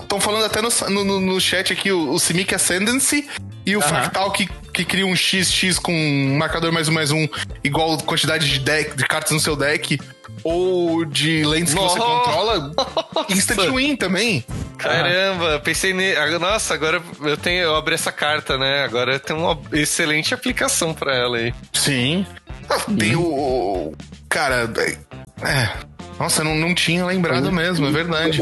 Estão 0.00 0.18
falando 0.20 0.44
até 0.44 0.60
no, 0.60 1.04
no, 1.04 1.20
no 1.20 1.40
chat 1.40 1.72
aqui 1.72 1.90
o, 1.92 2.10
o 2.12 2.18
Simic 2.18 2.54
Ascendancy 2.54 3.28
e 3.64 3.76
o 3.76 3.80
Aham. 3.80 3.88
Fractal 3.88 4.30
que, 4.32 4.46
que 4.72 4.84
cria 4.84 5.06
um 5.06 5.16
XX 5.16 5.78
com 5.78 5.92
um 5.94 6.36
marcador 6.36 6.72
mais 6.72 6.88
um 6.88 6.92
mais 6.92 7.10
um 7.10 7.26
igual 7.62 7.96
quantidade 7.98 8.48
de, 8.48 8.58
deck, 8.58 8.96
de 8.96 9.04
cartas 9.06 9.32
no 9.32 9.40
seu 9.40 9.56
deck 9.56 9.98
ou 10.44 11.04
de 11.04 11.42
lentes 11.44 11.72
que 11.74 11.80
você 11.80 11.98
Nossa. 11.98 12.20
controla. 12.24 12.72
Instant 13.30 13.70
Win 13.74 13.96
também. 13.96 14.44
Caramba, 14.78 15.58
pensei 15.60 15.92
ne... 15.94 16.14
ah, 16.14 16.38
Nossa, 16.38 16.74
agora 16.74 17.02
eu 17.22 17.36
tenho. 17.36 17.62
Eu 17.62 17.74
abri 17.76 17.94
essa 17.94 18.12
carta, 18.12 18.58
né? 18.58 18.84
Agora 18.84 19.18
tenho 19.18 19.40
uma 19.40 19.58
excelente 19.72 20.34
aplicação 20.34 20.92
pra 20.92 21.14
ela 21.16 21.38
aí. 21.38 21.54
Sim. 21.72 22.26
Ah, 22.68 22.78
Tem 22.98 23.16
o. 23.16 23.92
Cara. 24.28 24.70
é- 24.78 24.98
É. 25.42 25.70
Nossa, 26.18 26.42
eu 26.42 26.44
não, 26.44 26.54
não 26.54 26.74
tinha 26.74 27.04
lembrado 27.04 27.50
mesmo, 27.50 27.86
é 27.88 27.90
verdade. 27.90 28.40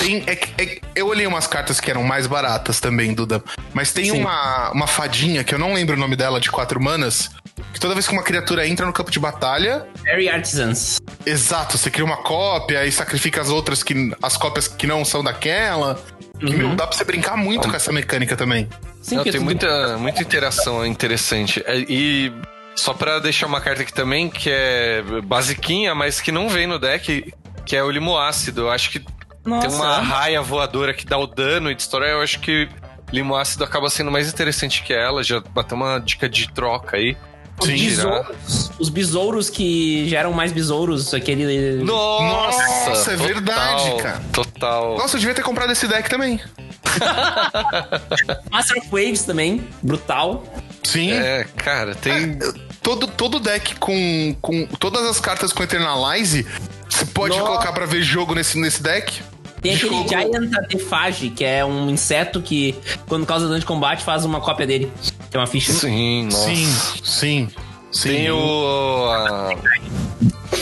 Tem, 0.00 0.24
é 0.26 0.32
é 0.60 0.80
eu 0.96 1.06
olhei 1.06 1.24
umas 1.24 1.46
cartas 1.46 1.78
que 1.78 1.88
eram 1.88 2.02
mais 2.02 2.26
baratas 2.26 2.80
também, 2.80 3.14
Duda. 3.14 3.40
Mas 3.72 3.92
tem 3.92 4.06
Sim. 4.06 4.20
uma, 4.22 4.70
uma 4.72 4.86
fadinha, 4.88 5.44
que 5.44 5.54
eu 5.54 5.58
não 5.58 5.72
lembro 5.72 5.94
o 5.94 5.98
nome 5.98 6.16
dela, 6.16 6.40
de 6.40 6.50
quatro 6.50 6.82
manas, 6.82 7.30
que 7.72 7.80
toda 7.80 7.94
vez 7.94 8.06
que 8.06 8.12
uma 8.12 8.22
criatura 8.22 8.66
entra 8.66 8.84
no 8.86 8.92
campo 8.92 9.10
de 9.10 9.18
batalha, 9.18 9.86
Very 10.04 10.28
Artisans. 10.28 11.00
exato, 11.24 11.78
você 11.78 11.90
cria 11.90 12.04
uma 12.04 12.18
cópia 12.18 12.84
e 12.84 12.92
sacrifica 12.92 13.40
as 13.40 13.48
outras 13.48 13.82
que. 13.82 14.14
as 14.22 14.36
cópias 14.36 14.68
que 14.68 14.86
não 14.86 15.04
são 15.04 15.22
daquela. 15.24 15.98
Que, 16.38 16.52
meu, 16.54 16.74
dá 16.74 16.86
pra 16.86 16.96
você 16.96 17.04
brincar 17.04 17.36
muito 17.36 17.68
com 17.68 17.76
essa 17.76 17.92
mecânica 17.92 18.36
também. 18.36 18.68
Sim, 19.00 19.16
Não, 19.16 19.22
que 19.24 19.30
tem 19.30 19.40
tudo- 19.40 19.44
muita, 19.44 19.96
muita 19.98 20.22
interação 20.22 20.84
interessante. 20.84 21.62
É, 21.66 21.76
E 21.88 22.32
só 22.74 22.92
pra 22.92 23.18
deixar 23.20 23.46
uma 23.46 23.60
carta 23.60 23.82
aqui 23.82 23.92
também, 23.92 24.28
que 24.28 24.50
é 24.50 25.02
basiquinha, 25.24 25.94
mas 25.94 26.20
que 26.20 26.32
não 26.32 26.48
vem 26.48 26.66
no 26.66 26.78
deck, 26.80 27.32
que 27.64 27.76
é 27.76 27.82
o 27.82 27.90
limo 27.90 28.18
ácido. 28.18 28.62
Eu 28.62 28.70
acho 28.70 28.90
que 28.90 29.04
Nossa. 29.44 29.68
tem 29.68 29.76
uma 29.76 30.00
raia 30.00 30.42
voadora 30.42 30.92
que 30.92 31.06
dá 31.06 31.16
o 31.16 31.26
dano 31.28 31.70
e 31.70 31.74
destrói. 31.76 32.10
Eu 32.12 32.20
acho 32.22 32.40
que 32.40 32.68
limo 33.12 33.36
ácido 33.36 33.62
acaba 33.62 33.88
sendo 33.90 34.10
mais 34.10 34.28
interessante 34.28 34.82
que 34.82 34.92
ela. 34.92 35.22
Já 35.22 35.40
bateu 35.40 35.76
uma 35.76 35.98
dica 36.00 36.28
de 36.28 36.50
troca 36.52 36.96
aí. 36.96 37.16
Os 37.62 37.68
Sim. 37.68 37.86
besouros, 37.88 38.70
os 38.78 38.88
besouros 38.88 39.50
que 39.50 40.08
geram 40.08 40.32
mais 40.32 40.52
besouros, 40.52 41.12
aquele. 41.14 41.82
Nossa, 41.84 42.58
Nossa, 42.90 43.12
é 43.12 43.16
total, 43.16 43.26
verdade, 43.26 44.02
cara. 44.02 44.22
Total. 44.32 44.96
Nossa, 44.98 45.16
eu 45.16 45.20
devia 45.20 45.34
ter 45.34 45.42
comprado 45.42 45.70
esse 45.72 45.86
deck 45.86 46.08
também. 46.10 46.40
Master 48.50 48.78
of 48.78 48.88
Waves 48.90 49.24
também, 49.24 49.66
brutal. 49.82 50.44
Sim. 50.82 51.12
É, 51.12 51.46
cara, 51.56 51.94
tem. 51.94 52.38
todo, 52.82 53.06
todo 53.06 53.38
deck 53.40 53.76
com, 53.76 54.34
com 54.40 54.66
todas 54.78 55.02
as 55.06 55.20
cartas 55.20 55.52
com 55.52 55.62
Eternalize, 55.62 56.46
você 56.88 57.06
pode 57.06 57.34
Nossa. 57.36 57.46
colocar 57.48 57.72
pra 57.72 57.86
ver 57.86 58.02
jogo 58.02 58.34
nesse, 58.34 58.58
nesse 58.58 58.82
deck. 58.82 59.22
Tem 59.60 59.74
aquele 59.76 59.90
Jogo- 59.94 60.08
Giant 60.08 60.52
Artefage, 60.56 61.30
que 61.30 61.44
é 61.44 61.64
um 61.64 61.88
inseto 61.88 62.42
que, 62.42 62.74
quando 63.06 63.24
causa 63.24 63.46
dano 63.46 63.60
de 63.60 63.64
combate, 63.66 64.02
faz 64.02 64.24
uma 64.24 64.40
cópia 64.40 64.66
dele. 64.66 64.92
É 65.32 65.38
uma 65.38 65.46
ficha. 65.46 65.72
Sim, 65.72 66.24
nossa. 66.24 66.44
Sim, 66.46 66.66
sim, 67.04 67.48
sim. 67.90 68.08
Tem 68.08 68.30
o. 68.30 69.06
a- 69.10 69.50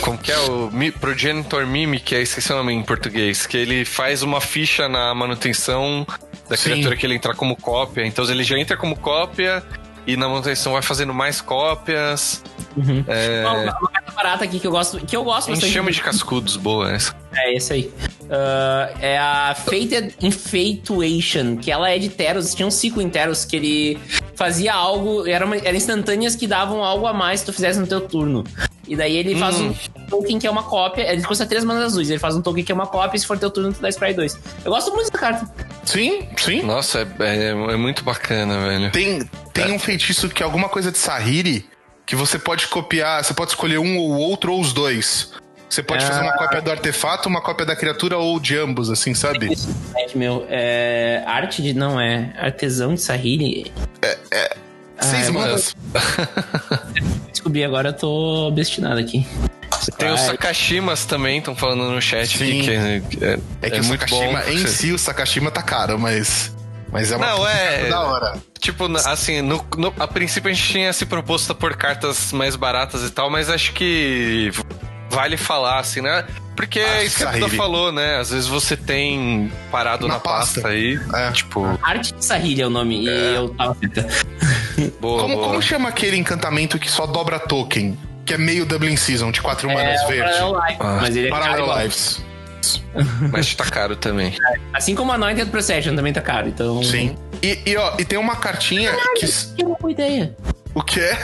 como 0.01 0.17
que 0.17 0.31
é? 0.33 0.39
O 0.39 0.71
Mi- 0.71 0.93
Progenitor 0.93 1.67
Mimic, 1.67 2.15
é, 2.15 2.23
esqueci 2.23 2.53
o 2.53 2.57
nome 2.57 2.73
em 2.73 2.83
português. 2.83 3.47
Que 3.47 3.57
ele 3.57 3.85
faz 3.85 4.23
uma 4.23 4.41
ficha 4.41 4.89
na 4.89 5.15
manutenção 5.15 6.07
da 6.49 6.57
Sim. 6.57 6.71
criatura 6.71 6.97
que 6.97 7.05
ele 7.07 7.15
entrar 7.15 7.35
como 7.35 7.57
cópia. 7.57 8.07
Então 8.07 8.25
ele 8.31 8.45
já 8.45 8.59
entra 8.59 8.77
como 8.77 8.97
cópia 8.97 9.63
e 10.07 10.17
na 10.17 10.29
manutenção 10.29 10.73
vai 10.73 10.83
fazendo 10.83 11.13
mais 11.13 11.41
cópias. 11.41 12.43
Uhum. 12.77 13.05
É, 13.09 13.45
Uma, 13.47 13.90
barata 14.11 14.45
aqui 14.45 14.59
que 14.61 14.67
eu 14.67 14.71
gosto, 14.71 14.99
que 15.05 15.17
eu 15.17 15.25
gosto 15.25 15.51
bastante. 15.51 15.73
chama 15.73 15.91
de 15.91 16.01
cascudos, 16.03 16.57
boa 16.57 16.91
essa. 16.93 17.15
É, 17.35 17.55
esse 17.55 17.73
aí. 17.73 17.91
Ah, 18.31 18.91
é 19.01 19.19
a 19.19 19.55
Fated 19.55 20.15
Infatuation, 20.21 21.57
que 21.57 21.71
ela 21.71 21.91
é 21.91 21.99
de 21.99 22.09
Teros. 22.09 22.55
Tinha 22.55 22.67
um 22.67 22.71
ciclo 22.71 23.01
em 23.03 23.09
Teros 23.09 23.45
que 23.45 23.57
ele 23.57 23.99
fazia 24.35 24.73
algo, 24.75 25.27
era, 25.27 25.45
uma, 25.45 25.57
era 25.57 25.77
instantâneas 25.77 26.35
que 26.35 26.47
davam 26.47 26.83
algo 26.85 27.07
a 27.07 27.13
mais 27.13 27.41
se 27.41 27.47
tu 27.47 27.53
fizesse 27.53 27.79
no 27.79 27.87
teu 27.87 28.01
turno. 28.01 28.45
E 28.89 28.97
daí 28.97 29.17
ele 29.17 29.37
faz 29.37 29.57
Hum. 29.61 29.73
um 29.97 30.07
token 30.07 30.39
que 30.41 30.47
é 30.47 30.51
uma 30.51 30.65
cópia. 30.65 31.13
Ele 31.13 31.23
custa 31.23 31.47
três 31.47 31.63
manas 31.65 31.85
azuis. 31.85 32.11
Ele 32.11 32.19
faz 32.19 32.35
um 32.35 32.43
token 32.43 32.65
que 32.65 32.73
é 32.73 32.75
uma 32.75 32.87
cópia 32.89 33.17
e 33.17 33.21
se 33.21 33.27
for 33.27 33.39
teu 33.39 33.51
turno, 33.51 33.73
tu 33.73 33.81
dá 33.81 33.89
Spray 33.89 34.15
2. 34.15 34.39
Eu 34.65 34.73
gosto 34.73 34.91
muito 34.93 35.11
dessa 35.13 35.19
carta. 35.19 35.49
Sim, 35.85 36.27
sim. 36.37 36.63
Nossa, 36.63 37.07
é, 37.21 37.25
é- 37.25 37.51
é 37.51 37.77
muito 37.77 38.03
bacana, 38.03 38.59
velho. 38.67 38.91
Tem, 38.91 39.23
tem 39.53 39.71
um 39.73 39.79
feitiço 39.79 40.29
que 40.29 40.43
é 40.43 40.45
alguma 40.47 40.69
coisa 40.69 40.91
de 40.91 40.99
Sahiri 40.99 41.65
que 42.11 42.17
você 42.17 42.41
pode 42.41 42.67
copiar, 42.67 43.23
você 43.23 43.33
pode 43.33 43.53
escolher 43.53 43.79
um 43.79 43.97
ou 43.97 44.11
outro 44.19 44.53
ou 44.53 44.61
os 44.61 44.73
dois. 44.73 45.31
Você 45.69 45.81
pode 45.81 46.05
Ah. 46.05 46.09
fazer 46.09 46.23
uma 46.23 46.33
cópia 46.33 46.61
do 46.61 46.69
artefato, 46.69 47.29
uma 47.29 47.41
cópia 47.41 47.65
da 47.65 47.77
criatura 47.77 48.19
ou 48.19 48.41
de 48.41 48.59
ambos, 48.59 48.91
assim, 48.91 49.15
sabe? 49.15 49.57
É, 49.97 50.19
meu. 50.19 50.45
É, 50.51 51.23
arte 51.25 51.63
de. 51.63 51.73
Não, 51.73 52.01
é 52.01 52.33
artesão 52.37 52.95
de 52.95 53.01
Sahiri. 53.01 53.73
Seis 55.01 55.29
é, 55.29 55.31
manas. 55.31 55.77
Descobri 57.31 57.63
agora, 57.63 57.91
eu 57.91 57.93
tô 57.93 58.49
obstinado 58.49 58.99
aqui. 58.99 59.25
Tem 59.97 60.11
os 60.11 60.21
Ai, 60.23 60.27
Sakashimas 60.27 61.05
também, 61.05 61.39
estão 61.39 61.55
falando 61.55 61.93
no 61.93 62.03
chat 62.03 62.27
Sim. 62.37 62.45
aqui, 62.45 62.63
que 62.65 62.71
é, 62.73 63.01
que 63.09 63.25
é, 63.25 63.39
É 63.63 63.71
que 63.71 63.77
é 63.79 63.81
o 63.83 63.85
muito 63.85 64.05
bom. 64.09 64.33
Sakashima, 64.33 64.51
em 64.53 64.67
si, 64.67 64.91
o 64.93 64.99
Sakashima 64.99 65.51
tá 65.53 65.63
caro, 65.63 65.97
mas. 65.97 66.53
Mas 66.93 67.13
é 67.13 67.17
uma 67.17 67.27
Não, 67.27 67.37
coisa 67.39 67.53
é- 67.53 67.89
da 67.89 68.01
hora. 68.03 68.35
Tipo, 68.59 68.85
assim, 69.07 69.41
no, 69.43 69.65
no- 69.77 69.95
a 69.99 70.07
princípio 70.09 70.51
a 70.51 70.53
gente 70.53 70.69
tinha 70.69 70.93
se 70.93 71.07
proposto 71.07 71.55
por 71.55 71.75
cartas 71.77 72.33
mais 72.33 72.57
baratas 72.57 73.03
e 73.05 73.11
tal, 73.11 73.31
mas 73.31 73.49
acho 73.49 73.73
que 73.73 74.51
vale 75.09 75.37
falar, 75.37 75.79
assim, 75.79 76.01
né? 76.01 76.25
Porque 76.57 76.79
é 76.79 76.99
Ah, 76.99 77.05
isso 77.05 77.17
que 77.19 77.25
a. 77.25 77.31
Duda 77.33 77.49
falou, 77.51 77.91
né? 77.91 78.17
Às 78.17 78.31
vezes 78.31 78.47
você 78.47 78.77
tem 78.77 79.51
parado 79.71 80.07
Na 80.07 80.15
na, 80.15 80.21
pasta. 80.21 80.61
pasta. 80.61 80.69
aí, 80.77 81.01
É. 81.15 81.31
tipo, 81.33 81.65
Arte 81.83 82.13
de 82.13 82.23
Sahiri 82.25 82.61
é 82.61 82.67
o 82.67 82.71
nome. 82.71 83.07
E 83.07 83.35
eu 83.35 83.49
tava 83.55 83.77
boa, 85.01 85.23
Como, 85.23 85.35
boa. 85.37 85.47
como 85.49 85.63
chama 85.63 85.89
aquele 85.89 86.17
encantamento 86.19 86.79
que 86.79 86.91
só 86.91 87.07
dobra 87.07 87.39
token? 87.39 87.99
Que 88.27 88.35
é 88.35 88.39
meio 88.39 88.67
Dublin 88.67 88.97
Season, 88.97 89.31
de 89.31 89.41
quatro 89.41 89.69
manas 89.73 90.01
É 90.03 90.05
o 90.05 90.09
verde. 90.09 90.33
Parallel 90.39 90.61
Life, 90.67 90.77
Ah. 90.81 90.99
mas 91.01 91.17
ele 91.17 91.27
é 91.27 91.31
Parallel. 91.31 91.79
Lives. 91.79 92.23
Mas 93.33 93.55
tá 93.55 93.65
caro 93.65 93.97
também. 93.97 94.35
Assim 94.73 94.95
como 94.95 95.13
a 95.13 95.15
Anointed 95.15 95.51
Procession 95.51 95.95
também 95.95 96.13
tá 96.13 96.21
caro, 96.21 96.49
então... 96.49 96.83
Sim. 96.83 97.17
E, 97.43 97.59
e, 97.65 97.77
ó, 97.77 97.95
e 97.99 98.05
tem 98.05 98.19
uma 98.19 98.37
cartinha 98.37 98.93
que. 99.17 99.27
Que 99.27 99.63
é 99.63 99.67
uma 99.67 99.77
boa 99.77 99.91
ideia. 99.91 100.37
O 100.75 100.83
que 100.83 101.01
é? 101.01 101.19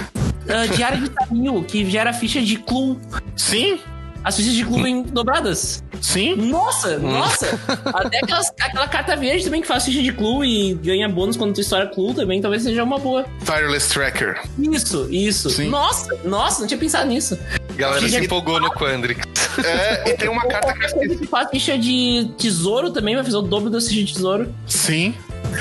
Ah, 0.49 0.67
Diário 0.75 1.01
de 1.01 1.11
Tamil, 1.11 1.63
que 1.65 1.89
gera 1.91 2.13
ficha 2.13 2.41
de 2.41 2.57
clue. 2.57 2.99
Sim, 3.37 3.79
As 4.27 4.35
fichas 4.37 4.55
de 4.55 4.65
clue 4.65 4.83
vêm 4.83 5.03
dobradas. 5.05 5.85
sim. 6.01 6.35
Nossa, 6.35 6.99
nossa! 6.99 7.47
Até 7.95 8.19
aquelas- 8.19 8.51
aquela 8.61 8.89
carta 8.89 9.15
verde 9.15 9.45
também 9.45 9.61
que 9.63 9.69
faz 9.69 9.85
ficha 9.85 10.03
de 10.03 10.13
clue 10.13 10.45
e 10.45 10.75
ganha 10.75 11.09
bônus 11.09 11.37
quando 11.37 11.55
tu 11.55 11.61
estoura 11.61 11.87
clue 11.87 12.13
também, 12.13 12.41
talvez 12.41 12.65
seja 12.65 12.83
uma 12.83 12.99
boa. 12.99 13.25
Tireless 13.45 13.89
Tracker. 13.89 14.43
Isso, 14.59 15.07
isso. 15.13 15.49
Sim. 15.51 15.69
Nossa, 15.69 16.13
nossa, 16.25 16.59
não 16.61 16.67
tinha 16.67 16.77
pensado 16.79 17.09
nisso. 17.09 17.39
Galera 17.77 18.09
se 18.09 18.17
empolgou 18.17 18.59
no 18.59 18.69
Quandrix. 18.73 19.23
É, 19.65 20.11
e 20.11 20.15
tem 20.19 20.29
uma 20.29 20.45
carta 20.49 20.73
que 20.75 21.27
faz 21.29 21.49
ficha 21.51 21.79
de 21.79 22.29
tesouro 22.37 22.91
também, 22.91 23.15
vai 23.15 23.23
fazer 23.23 23.37
o 23.37 23.43
dobro 23.43 23.71
da 23.71 23.81
ficha 23.81 24.03
de 24.03 24.13
tesouro. 24.13 24.53
Sim. 24.67 25.15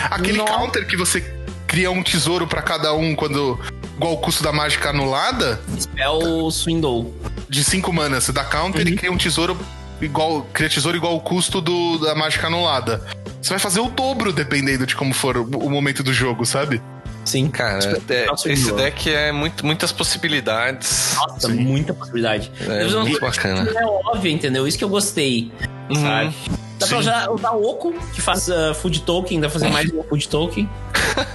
Aquele 0.09 0.39
Nossa. 0.39 0.51
counter 0.53 0.87
que 0.87 0.97
você 0.97 1.23
cria 1.67 1.91
um 1.91 2.01
tesouro 2.01 2.47
pra 2.47 2.61
cada 2.63 2.93
um 2.95 3.15
quando. 3.15 3.59
Igual 3.95 4.13
o 4.13 4.17
custo 4.17 4.43
da 4.43 4.51
mágica 4.51 4.89
anulada, 4.89 5.59
Spell 5.79 6.51
Swindle. 6.51 7.13
de 7.49 7.63
5 7.63 7.93
manas. 7.93 8.25
Você 8.25 8.31
dá 8.33 8.43
counter 8.43 8.85
e 8.87 8.95
cria 8.95 9.11
um 9.11 9.17
tesouro 9.17 9.57
igual. 10.01 10.45
Cria 10.53 10.69
tesouro 10.69 10.97
igual 10.97 11.15
o 11.15 11.21
custo 11.21 11.61
do, 11.61 11.97
da 11.99 12.13
mágica 12.13 12.47
anulada. 12.47 13.01
Você 13.41 13.51
vai 13.51 13.59
fazer 13.59 13.79
o 13.79 13.89
dobro 13.89 14.33
dependendo 14.33 14.85
de 14.85 14.95
como 14.95 15.13
for 15.13 15.37
o, 15.37 15.43
o 15.43 15.69
momento 15.69 16.03
do 16.03 16.11
jogo, 16.11 16.45
sabe? 16.45 16.81
Sim. 17.25 17.49
Cara, 17.49 17.79
Tipo, 17.79 18.13
é- 18.13 18.25
Nossa, 18.27 18.51
esse 18.51 18.71
deck 18.73 19.11
é 19.13 19.31
muito, 19.31 19.65
muitas 19.65 19.91
possibilidades. 19.91 21.13
Nossa, 21.15 21.47
Sim. 21.47 21.55
muita 21.55 21.93
possibilidade. 21.93 22.51
É 22.61 22.83
não- 22.85 23.01
muito 23.01 23.19
bacana. 23.19 23.69
É 23.69 23.85
óbvio, 23.85 24.31
entendeu? 24.31 24.67
Isso 24.67 24.77
que 24.77 24.83
eu 24.83 24.89
gostei. 24.89 25.51
Uhum. 25.89 26.01
Sabe? 26.01 26.35
Dá 26.77 26.87
pra 26.87 26.87
Sim. 26.87 26.95
usar, 26.97 27.29
usar 27.31 27.51
o 27.51 27.63
Oco, 27.69 27.93
que 28.13 28.21
faz 28.21 28.47
uh, 28.49 28.73
food 28.75 29.01
token, 29.01 29.39
dá 29.39 29.47
pra 29.49 29.59
fazer 29.59 29.71
mais 29.71 29.89
um 29.93 30.03
food 30.09 30.27
token. 30.27 30.69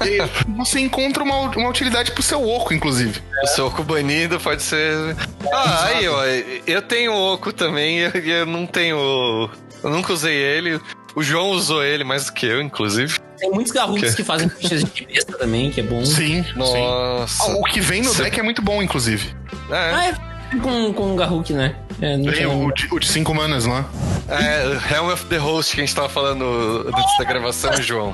E 0.04 0.18
você 0.58 0.80
encontra 0.80 1.22
uma, 1.22 1.48
uma 1.56 1.68
utilidade 1.68 2.12
pro 2.12 2.22
seu 2.22 2.46
oco, 2.46 2.74
inclusive. 2.74 3.20
O 3.42 3.46
seu 3.46 3.66
oco 3.66 3.82
banido 3.82 4.38
pode 4.38 4.62
ser. 4.62 5.16
Ah, 5.52 5.84
aí, 5.86 6.06
ó. 6.08 6.22
Eu 6.66 6.82
tenho 6.82 7.12
o 7.12 7.32
oco 7.34 7.52
também 7.52 7.98
e 8.00 8.02
eu, 8.02 8.10
eu 8.10 8.46
não 8.46 8.66
tenho. 8.66 9.48
Eu 9.82 9.90
nunca 9.90 10.12
usei 10.12 10.36
ele. 10.36 10.78
O 11.14 11.22
João 11.22 11.50
usou 11.50 11.82
ele 11.84 12.04
mais 12.04 12.26
do 12.26 12.32
que 12.32 12.46
eu, 12.46 12.60
inclusive. 12.62 13.18
Tem 13.38 13.50
muitos 13.50 13.72
garrufos 13.72 14.10
Que? 14.10 14.16
que 14.16 14.24
fazem 14.24 14.48
fichas 14.50 14.84
de 14.84 15.06
besta 15.06 15.36
também, 15.38 15.70
que 15.70 15.80
é 15.80 15.82
bom. 15.82 16.04
Sim, 16.04 16.44
sim. 16.44 16.52
Nossa. 16.56 17.42
Ah, 17.44 17.56
O 17.56 17.64
que 17.64 17.80
vem 17.80 18.02
no 18.02 18.10
Cê- 18.12 18.24
deck 18.24 18.38
é 18.38 18.42
muito 18.42 18.62
bom, 18.62 18.82
inclusive. 18.82 19.34
É. 19.70 19.74
Ah, 19.74 20.06
é 20.08 20.56
com, 20.58 20.92
com 20.92 21.12
o 21.12 21.16
Garruk, 21.16 21.52
né? 21.52 21.76
É, 22.00 22.16
não 22.16 22.32
Tem 22.32 22.46
o 22.46 22.72
de, 22.72 22.88
o 22.92 22.98
de 22.98 23.06
cinco 23.08 23.34
manas 23.34 23.66
lá. 23.66 23.88
É, 24.28 24.94
Helm 24.94 25.08
of 25.12 25.24
the 25.26 25.36
Host 25.38 25.74
que 25.74 25.80
a 25.80 25.84
gente 25.84 25.94
tava 25.94 26.08
falando 26.08 26.86
antes 26.94 27.18
da 27.18 27.24
gravação, 27.24 27.72
João. 27.82 28.12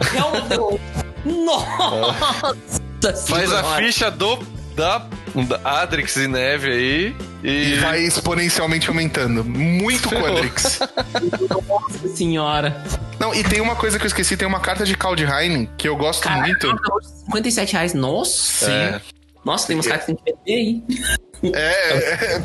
Realmente. 0.00 0.80
Nossa! 1.24 2.56
Faz 3.26 3.52
a 3.52 3.76
ficha 3.76 4.10
do 4.10 4.36
da, 4.74 5.06
da 5.48 5.60
Adrix 5.82 6.16
e 6.16 6.28
Neve 6.28 6.70
aí 6.70 7.16
e, 7.42 7.48
E 7.48 7.74
vai 7.78 8.00
exponencialmente 8.02 8.88
aumentando. 8.88 9.44
Muito 9.44 10.08
Ferrou. 10.08 10.28
Quadrix. 10.28 10.80
Nossa 11.68 12.08
senhora. 12.16 12.82
Não, 13.18 13.34
e 13.34 13.42
tem 13.44 13.60
uma 13.60 13.76
coisa 13.76 13.98
que 13.98 14.04
eu 14.04 14.08
esqueci, 14.08 14.36
tem 14.36 14.46
uma 14.46 14.60
carta 14.60 14.84
de 14.84 14.96
Kaldheim 14.96 15.68
que 15.76 15.88
eu 15.88 15.96
gosto 15.96 16.22
Caralho, 16.22 16.46
muito. 16.46 16.68
57 17.26 17.72
reais. 17.72 17.94
Nossa. 17.94 18.70
É. 18.70 19.00
Nossa, 19.44 19.66
tem 19.66 19.76
umas 19.76 19.86
cartas 19.86 20.06
que 20.06 20.14
tem 20.14 20.34
que 20.34 20.40
vender 20.44 20.60
aí. 20.60 21.52
É, 21.54 22.38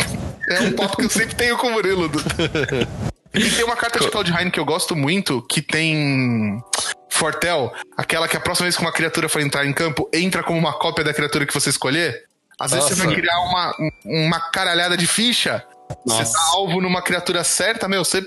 é, 0.49 0.56
é 0.56 0.60
um 0.61 0.72
papo 0.74 0.98
que 0.98 1.06
eu 1.06 1.10
sempre 1.10 1.36
tenho 1.36 1.57
com 1.57 1.68
o 1.68 1.72
Murilo. 1.72 2.11
E 3.34 3.49
tem 3.49 3.65
uma 3.65 3.76
carta 3.76 3.99
de 3.99 4.10
Kaldheim 4.11 4.52
que 4.52 4.60
eu 4.60 4.65
gosto 4.65 4.95
muito, 4.95 5.41
que 5.41 5.61
tem 5.61 6.61
Fortel, 7.10 7.74
aquela 7.98 8.28
que 8.28 8.38
a 8.38 8.40
próxima 8.40 8.65
vez 8.65 8.76
que 8.76 8.82
uma 8.82 8.91
criatura 8.91 9.28
for 9.28 9.41
entrar 9.41 9.65
em 9.65 9.74
campo, 9.74 10.07
entra 10.14 10.44
como 10.44 10.60
uma 10.60 10.74
cópia 10.74 11.03
da 11.03 11.14
criatura 11.14 11.45
que 11.45 11.53
você 11.53 11.70
escolher. 11.70 12.24
Às 12.59 12.71
vezes 12.71 12.85
você 12.89 12.95
Nossa. 12.95 13.07
vai 13.07 13.15
criar 13.15 13.39
uma, 13.41 13.75
uma 14.05 14.39
caralhada 14.51 14.95
de 14.97 15.07
ficha. 15.07 15.63
Nossa. 16.05 16.25
Você 16.25 16.34
tá 16.34 16.39
alvo 16.53 16.80
numa 16.81 17.01
criatura 17.01 17.43
certa, 17.43 17.88
meu, 17.88 18.03
você. 18.03 18.23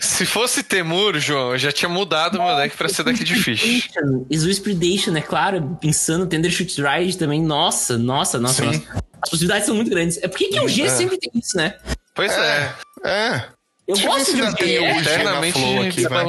Se 0.00 0.24
fosse 0.24 0.62
Temur, 0.62 1.18
João, 1.18 1.52
eu 1.52 1.58
já 1.58 1.72
tinha 1.72 1.88
mudado 1.88 2.40
meu 2.40 2.54
deck 2.56 2.76
pra 2.76 2.88
ser 2.88 3.02
deck 3.02 3.22
de 3.24 3.34
fish. 3.34 3.88
Izuis 4.30 4.58
Predation, 4.60 5.16
é 5.16 5.20
claro. 5.20 5.76
Pensando, 5.80 6.26
Tender 6.26 6.50
Shoot 6.50 6.80
Ride 6.80 7.18
também. 7.18 7.42
Nossa, 7.42 7.98
nossa, 7.98 8.38
nossa, 8.38 8.62
Sim. 8.62 8.66
nossa. 8.66 9.04
As 9.22 9.30
possibilidades 9.30 9.66
são 9.66 9.74
muito 9.74 9.90
grandes. 9.90 10.18
É 10.22 10.28
por 10.28 10.38
que 10.38 10.60
o 10.60 10.68
G 10.68 10.82
É. 10.82 10.88
sempre 10.88 11.18
tem 11.18 11.32
isso, 11.34 11.56
né? 11.56 11.74
Pois 12.14 12.30
é, 12.32 12.74
É. 13.04 13.42
Eu 13.88 13.94
Deixa 13.94 14.08
eu 14.08 14.12
ver 14.12 14.18
gosto 14.18 14.34
de 14.36 14.42
um 14.42 14.50
G. 14.56 14.76
É? 14.78 14.98
eternamente 14.98 15.58
aqui, 15.58 16.08
vai. 16.08 16.24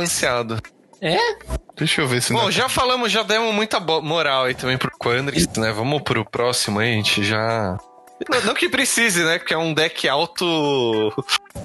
É? 1.02 1.18
Deixa 1.76 2.02
eu 2.02 2.08
ver 2.08 2.22
se 2.22 2.34
Bom, 2.34 2.44
não. 2.44 2.52
já 2.52 2.68
falamos, 2.68 3.12
já 3.12 3.22
demos 3.24 3.54
muita 3.54 3.80
moral 3.80 4.46
aí 4.46 4.56
também 4.56 4.78
pro 4.78 4.90
Quandrix, 4.98 5.48
né? 5.58 5.72
Vamos 5.72 6.02
pro 6.02 6.26
próximo 6.26 6.80
aí, 6.80 6.90
a 6.92 6.94
gente 6.94 7.24
já. 7.24 7.78
Não, 8.28 8.42
não 8.46 8.54
que 8.56 8.68
precise, 8.68 9.24
né? 9.24 9.38
Porque 9.38 9.54
é 9.54 9.58
um 9.60 9.74
deck 9.76 10.10
alto. 10.10 11.14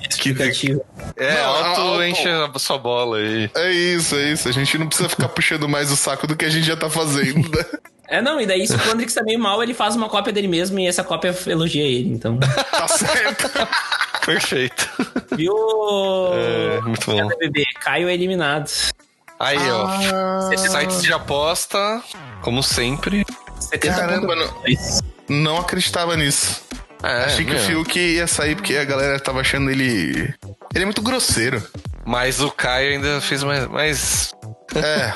Explicativo. 0.06 0.84
É, 1.16 1.34
Não, 1.42 1.48
alto 1.54 1.80
alto- 1.80 2.02
enche 2.04 2.28
a 2.28 2.58
sua 2.58 2.76
bola 2.76 3.16
aí. 3.16 3.50
É 3.54 3.70
isso, 3.72 4.14
é 4.16 4.32
isso. 4.32 4.48
A 4.48 4.52
gente 4.52 4.76
não 4.76 4.86
precisa 4.86 5.08
ficar 5.08 5.28
puxando 5.30 5.66
mais 5.66 5.90
o 5.90 5.96
saco 5.96 6.26
do 6.26 6.36
que 6.36 6.44
a 6.44 6.50
gente 6.50 6.66
já 6.66 6.76
tá 6.76 6.90
fazendo. 6.90 7.48
né? 7.50 7.64
É, 8.08 8.20
não, 8.20 8.38
e 8.38 8.44
daí 8.44 8.66
se 8.66 8.74
o 8.74 8.78
Quandrix 8.80 9.14
tá 9.14 9.22
meio 9.22 9.38
mal, 9.38 9.62
ele 9.62 9.72
faz 9.72 9.96
uma 9.96 10.10
cópia 10.10 10.30
dele 10.30 10.46
mesmo 10.48 10.78
e 10.78 10.86
essa 10.86 11.02
cópia 11.02 11.34
elogia 11.46 11.84
ele, 11.84 12.10
então. 12.10 12.38
Tá 12.70 12.86
certo. 12.86 13.50
Perfeito. 14.26 14.90
Viu? 15.34 15.54
É, 16.34 16.80
muito 16.82 17.10
bom. 17.10 17.28
bebê, 17.38 17.64
Caio 17.80 18.08
é 18.08 18.14
eliminado. 18.14 18.70
Aí, 19.42 19.58
ó. 19.70 19.86
Ah, 19.88 20.50
Sites 20.56 21.02
de 21.02 21.12
aposta, 21.12 22.00
como 22.42 22.62
sempre. 22.62 23.26
70 23.58 23.94
Caramba, 23.96 24.36
não, 24.36 24.54
não 25.28 25.56
acreditava 25.58 26.16
nisso. 26.16 26.62
É, 27.02 27.24
Achei 27.24 27.44
que 27.44 27.52
o. 27.52 27.58
Fiuk 27.58 27.98
ia 27.98 28.28
sair 28.28 28.54
porque 28.54 28.76
a 28.76 28.84
galera 28.84 29.18
tava 29.18 29.40
achando 29.40 29.68
ele. 29.68 30.32
Ele 30.72 30.82
é 30.82 30.84
muito 30.84 31.02
grosseiro. 31.02 31.60
Mas 32.06 32.40
o 32.40 32.50
Caio 32.52 32.92
ainda 32.92 33.20
fez 33.20 33.42
mais. 33.42 33.66
mais 33.66 34.32
É, 34.76 35.12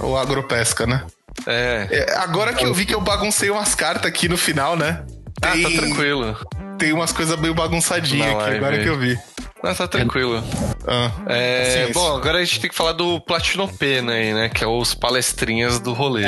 o 0.00 0.14
agropesca, 0.16 0.86
né? 0.86 1.02
é. 1.46 1.88
É, 1.90 2.16
agora 2.18 2.52
que 2.52 2.64
eu 2.64 2.74
vi 2.74 2.84
que 2.84 2.94
eu 2.94 3.00
baguncei 3.00 3.48
umas 3.50 3.74
cartas 3.74 4.06
aqui 4.06 4.28
no 4.28 4.36
final, 4.36 4.76
né? 4.76 5.02
Ah, 5.40 5.52
Tem, 5.52 5.62
tá 5.62 5.70
tranquilo. 5.70 6.36
tem 6.78 6.92
umas 6.92 7.12
coisas 7.12 7.38
meio 7.40 7.54
bagunçadinhas 7.54 8.34
aqui, 8.34 8.56
agora 8.56 8.78
que 8.78 8.88
eu 8.88 8.98
vi. 8.98 9.18
Ah, 9.62 9.74
tá 9.74 9.86
tranquilo. 9.86 10.42
Ah, 10.86 11.10
É, 11.26 11.86
Sim, 11.86 11.92
bom, 11.92 12.16
agora 12.16 12.38
a 12.38 12.44
gente 12.44 12.60
tem 12.60 12.70
que 12.70 12.76
falar 12.76 12.92
do 12.92 13.20
Platinopena 13.20 14.12
aí, 14.12 14.32
né? 14.32 14.48
Que 14.48 14.64
é 14.64 14.66
os 14.66 14.94
palestrinhas 14.94 15.78
do 15.78 15.92
rolê 15.92 16.22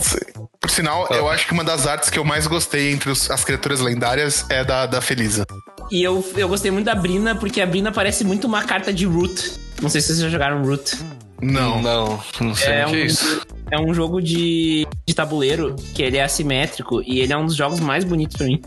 sim. 0.00 0.18
Por 0.60 0.70
sinal, 0.70 1.06
eu 1.10 1.28
acho 1.28 1.46
que 1.46 1.52
uma 1.52 1.62
das 1.64 1.86
artes 1.86 2.10
que 2.10 2.18
eu 2.18 2.24
mais 2.24 2.46
gostei 2.46 2.92
entre 2.92 3.10
os- 3.10 3.30
as 3.30 3.44
criaturas 3.44 3.80
lendárias 3.80 4.44
é 4.50 4.64
da, 4.64 4.86
da 4.86 5.00
Felisa. 5.00 5.44
E 5.90 6.02
eu, 6.02 6.24
eu 6.36 6.48
gostei 6.48 6.70
muito 6.70 6.86
da 6.86 6.94
Brina, 6.94 7.34
porque 7.36 7.60
a 7.60 7.66
Brina 7.66 7.92
parece 7.92 8.24
muito 8.24 8.46
uma 8.46 8.62
carta 8.64 8.92
de 8.92 9.04
Root. 9.06 9.52
Não 9.80 9.88
sei 9.88 10.00
se 10.00 10.08
vocês 10.08 10.20
já 10.20 10.28
jogaram 10.28 10.62
Root. 10.64 10.96
Não. 11.40 11.80
Não, 11.82 12.20
não 12.40 12.54
sei 12.54 12.72
É 12.72 12.86
o 12.86 12.90
que 12.90 12.96
é 12.96 13.02
um, 13.02 13.04
isso. 13.06 13.40
é 13.70 13.78
um 13.80 13.92
jogo 13.94 14.20
de, 14.22 14.86
de 15.06 15.14
tabuleiro 15.14 15.76
que 15.94 16.02
ele 16.02 16.16
é 16.16 16.24
assimétrico 16.24 17.02
e 17.02 17.20
ele 17.20 17.32
é 17.32 17.36
um 17.36 17.44
dos 17.46 17.54
jogos 17.54 17.78
mais 17.78 18.02
bonitos 18.04 18.36
pra 18.36 18.46
mim. 18.46 18.60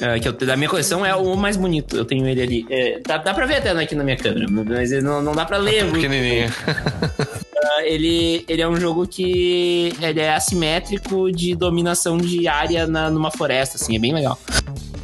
É, 0.00 0.18
que 0.20 0.28
eu, 0.28 0.32
da 0.32 0.56
minha 0.56 0.68
coleção 0.68 1.04
é 1.06 1.14
o 1.14 1.34
mais 1.36 1.56
bonito. 1.56 1.96
Eu 1.96 2.04
tenho 2.04 2.26
ele 2.28 2.42
ali. 2.42 2.66
É, 2.70 3.00
dá, 3.06 3.16
dá 3.18 3.32
pra 3.32 3.46
ver 3.46 3.56
até 3.56 3.70
aqui 3.70 3.94
na 3.94 4.04
minha 4.04 4.16
câmera, 4.16 4.46
mas 4.50 4.90
não, 5.02 5.22
não 5.22 5.32
dá 5.34 5.44
pra 5.44 5.56
ler. 5.56 5.90
Pequenininho. 5.90 6.52
Ah, 7.68 7.82
ele, 7.82 8.44
ele 8.48 8.62
é 8.62 8.68
um 8.68 8.76
jogo 8.78 9.08
que 9.08 9.92
ele 10.00 10.20
é 10.20 10.32
assimétrico 10.34 11.32
de 11.32 11.54
dominação 11.56 12.16
de 12.16 12.46
área 12.46 12.86
na, 12.86 13.10
numa 13.10 13.30
floresta, 13.30 13.76
assim, 13.76 13.96
é 13.96 13.98
bem 13.98 14.14
legal. 14.14 14.38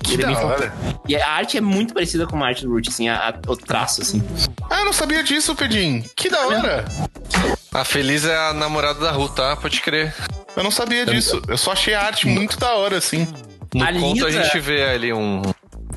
Que 0.04 0.14
é 0.14 0.18
da 0.18 0.46
hora. 0.46 0.72
E 1.08 1.16
a 1.16 1.28
arte 1.28 1.56
é 1.58 1.60
muito 1.60 1.92
parecida 1.92 2.24
com 2.24 2.42
a 2.44 2.46
arte 2.46 2.64
do 2.64 2.70
Root, 2.72 2.88
assim, 2.88 3.08
a- 3.08 3.30
a- 3.30 3.50
o 3.50 3.56
traço, 3.56 4.02
assim. 4.02 4.22
Ah, 4.70 4.78
eu 4.80 4.84
não 4.84 4.92
sabia 4.92 5.24
disso, 5.24 5.56
Pedim. 5.56 6.04
Que 6.14 6.28
da 6.30 6.46
hora. 6.46 6.84
A 7.74 7.84
Feliz 7.84 8.24
é 8.26 8.36
a 8.36 8.52
namorada 8.52 9.00
da 9.00 9.10
Ru, 9.10 9.28
tá? 9.30 9.56
Pode 9.56 9.80
crer. 9.80 10.14
Eu 10.54 10.62
não 10.62 10.70
sabia 10.70 11.06
disso. 11.06 11.40
Eu 11.48 11.56
só 11.56 11.72
achei 11.72 11.94
a 11.94 12.02
arte 12.02 12.28
muito 12.28 12.58
da 12.60 12.74
hora, 12.74 12.98
assim. 12.98 13.26
No 13.74 13.84
A 13.84 13.92
conto 13.92 14.24
a 14.24 14.28
Lisa- 14.28 14.42
gente 14.42 14.58
vê 14.60 14.84
ali 14.84 15.12
um. 15.12 15.42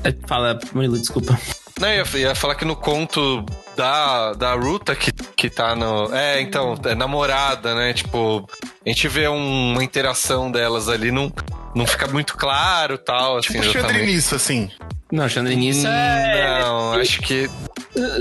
É, 0.04 0.14
Fala, 0.26 0.58
Murilo, 0.72 0.98
desculpa. 0.98 1.38
Não, 1.78 1.88
eu 1.88 2.06
ia, 2.14 2.18
ia 2.28 2.34
falar 2.34 2.54
que 2.54 2.64
no 2.64 2.74
conto 2.74 3.44
da, 3.76 4.32
da 4.32 4.54
Ruta 4.54 4.96
que, 4.96 5.12
que 5.12 5.50
tá 5.50 5.74
no. 5.76 6.12
É, 6.14 6.40
então, 6.40 6.74
é 6.84 6.94
namorada, 6.94 7.74
né? 7.74 7.92
Tipo, 7.92 8.48
a 8.84 8.88
gente 8.88 9.06
vê 9.08 9.28
um- 9.28 9.72
uma 9.72 9.84
interação 9.84 10.50
delas 10.50 10.88
ali, 10.88 11.10
não, 11.10 11.30
não 11.74 11.86
fica 11.86 12.06
muito 12.06 12.34
claro 12.36 12.96
tal, 12.96 13.36
assim, 13.38 13.60
Tipo 13.60 13.64
exatamente. 13.78 14.06
nisso, 14.06 14.34
assim. 14.34 14.70
Não, 15.12 15.28
Chandrinissa 15.28 15.88
é... 15.88 16.60
Não, 16.60 16.92
acho 16.94 17.20
que, 17.20 17.48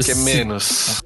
que 0.03 0.12
é 0.12 0.16
menos. 0.16 1.02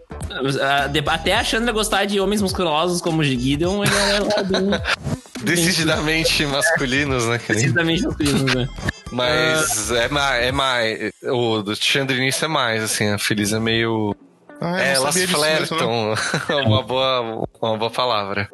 Ah, 0.62 0.90
Até 1.14 1.34
a 1.36 1.44
Chandra 1.44 1.72
gostar 1.72 2.06
de 2.06 2.20
homens 2.20 2.42
musculosos 2.42 3.02
como 3.02 3.22
o 3.22 3.24
Gideon, 3.24 3.84
ele 3.84 3.94
é 3.96 4.20
lá 4.20 4.82
Decididamente 5.42 6.46
masculinos, 6.46 7.26
né? 7.28 7.40
que 7.40 7.54
nem- 7.54 7.72
precisamente 7.72 8.04
masculino, 8.06 8.44
né? 8.56 8.68
Mas 9.12 9.90
é 9.92 10.08
mais. 10.10 10.44
É 10.46 10.52
mais 10.52 11.12
o 11.24 11.64
do 11.64 11.76
Chandrinice 11.76 12.46
é 12.46 12.48
mais, 12.48 12.84
assim, 12.84 13.10
a 13.10 13.18
Feliz 13.18 13.54
é 13.54 13.60
meio. 13.60 14.16
Ah, 14.62 14.80
é, 14.80 14.94
elas 14.94 15.16
disso 15.16 15.40
mesmo, 15.40 15.66
flertam. 15.68 16.14
uma, 16.68 16.84
boa, 16.84 17.48
uma 17.62 17.78
boa 17.78 17.90
palavra. 17.90 18.50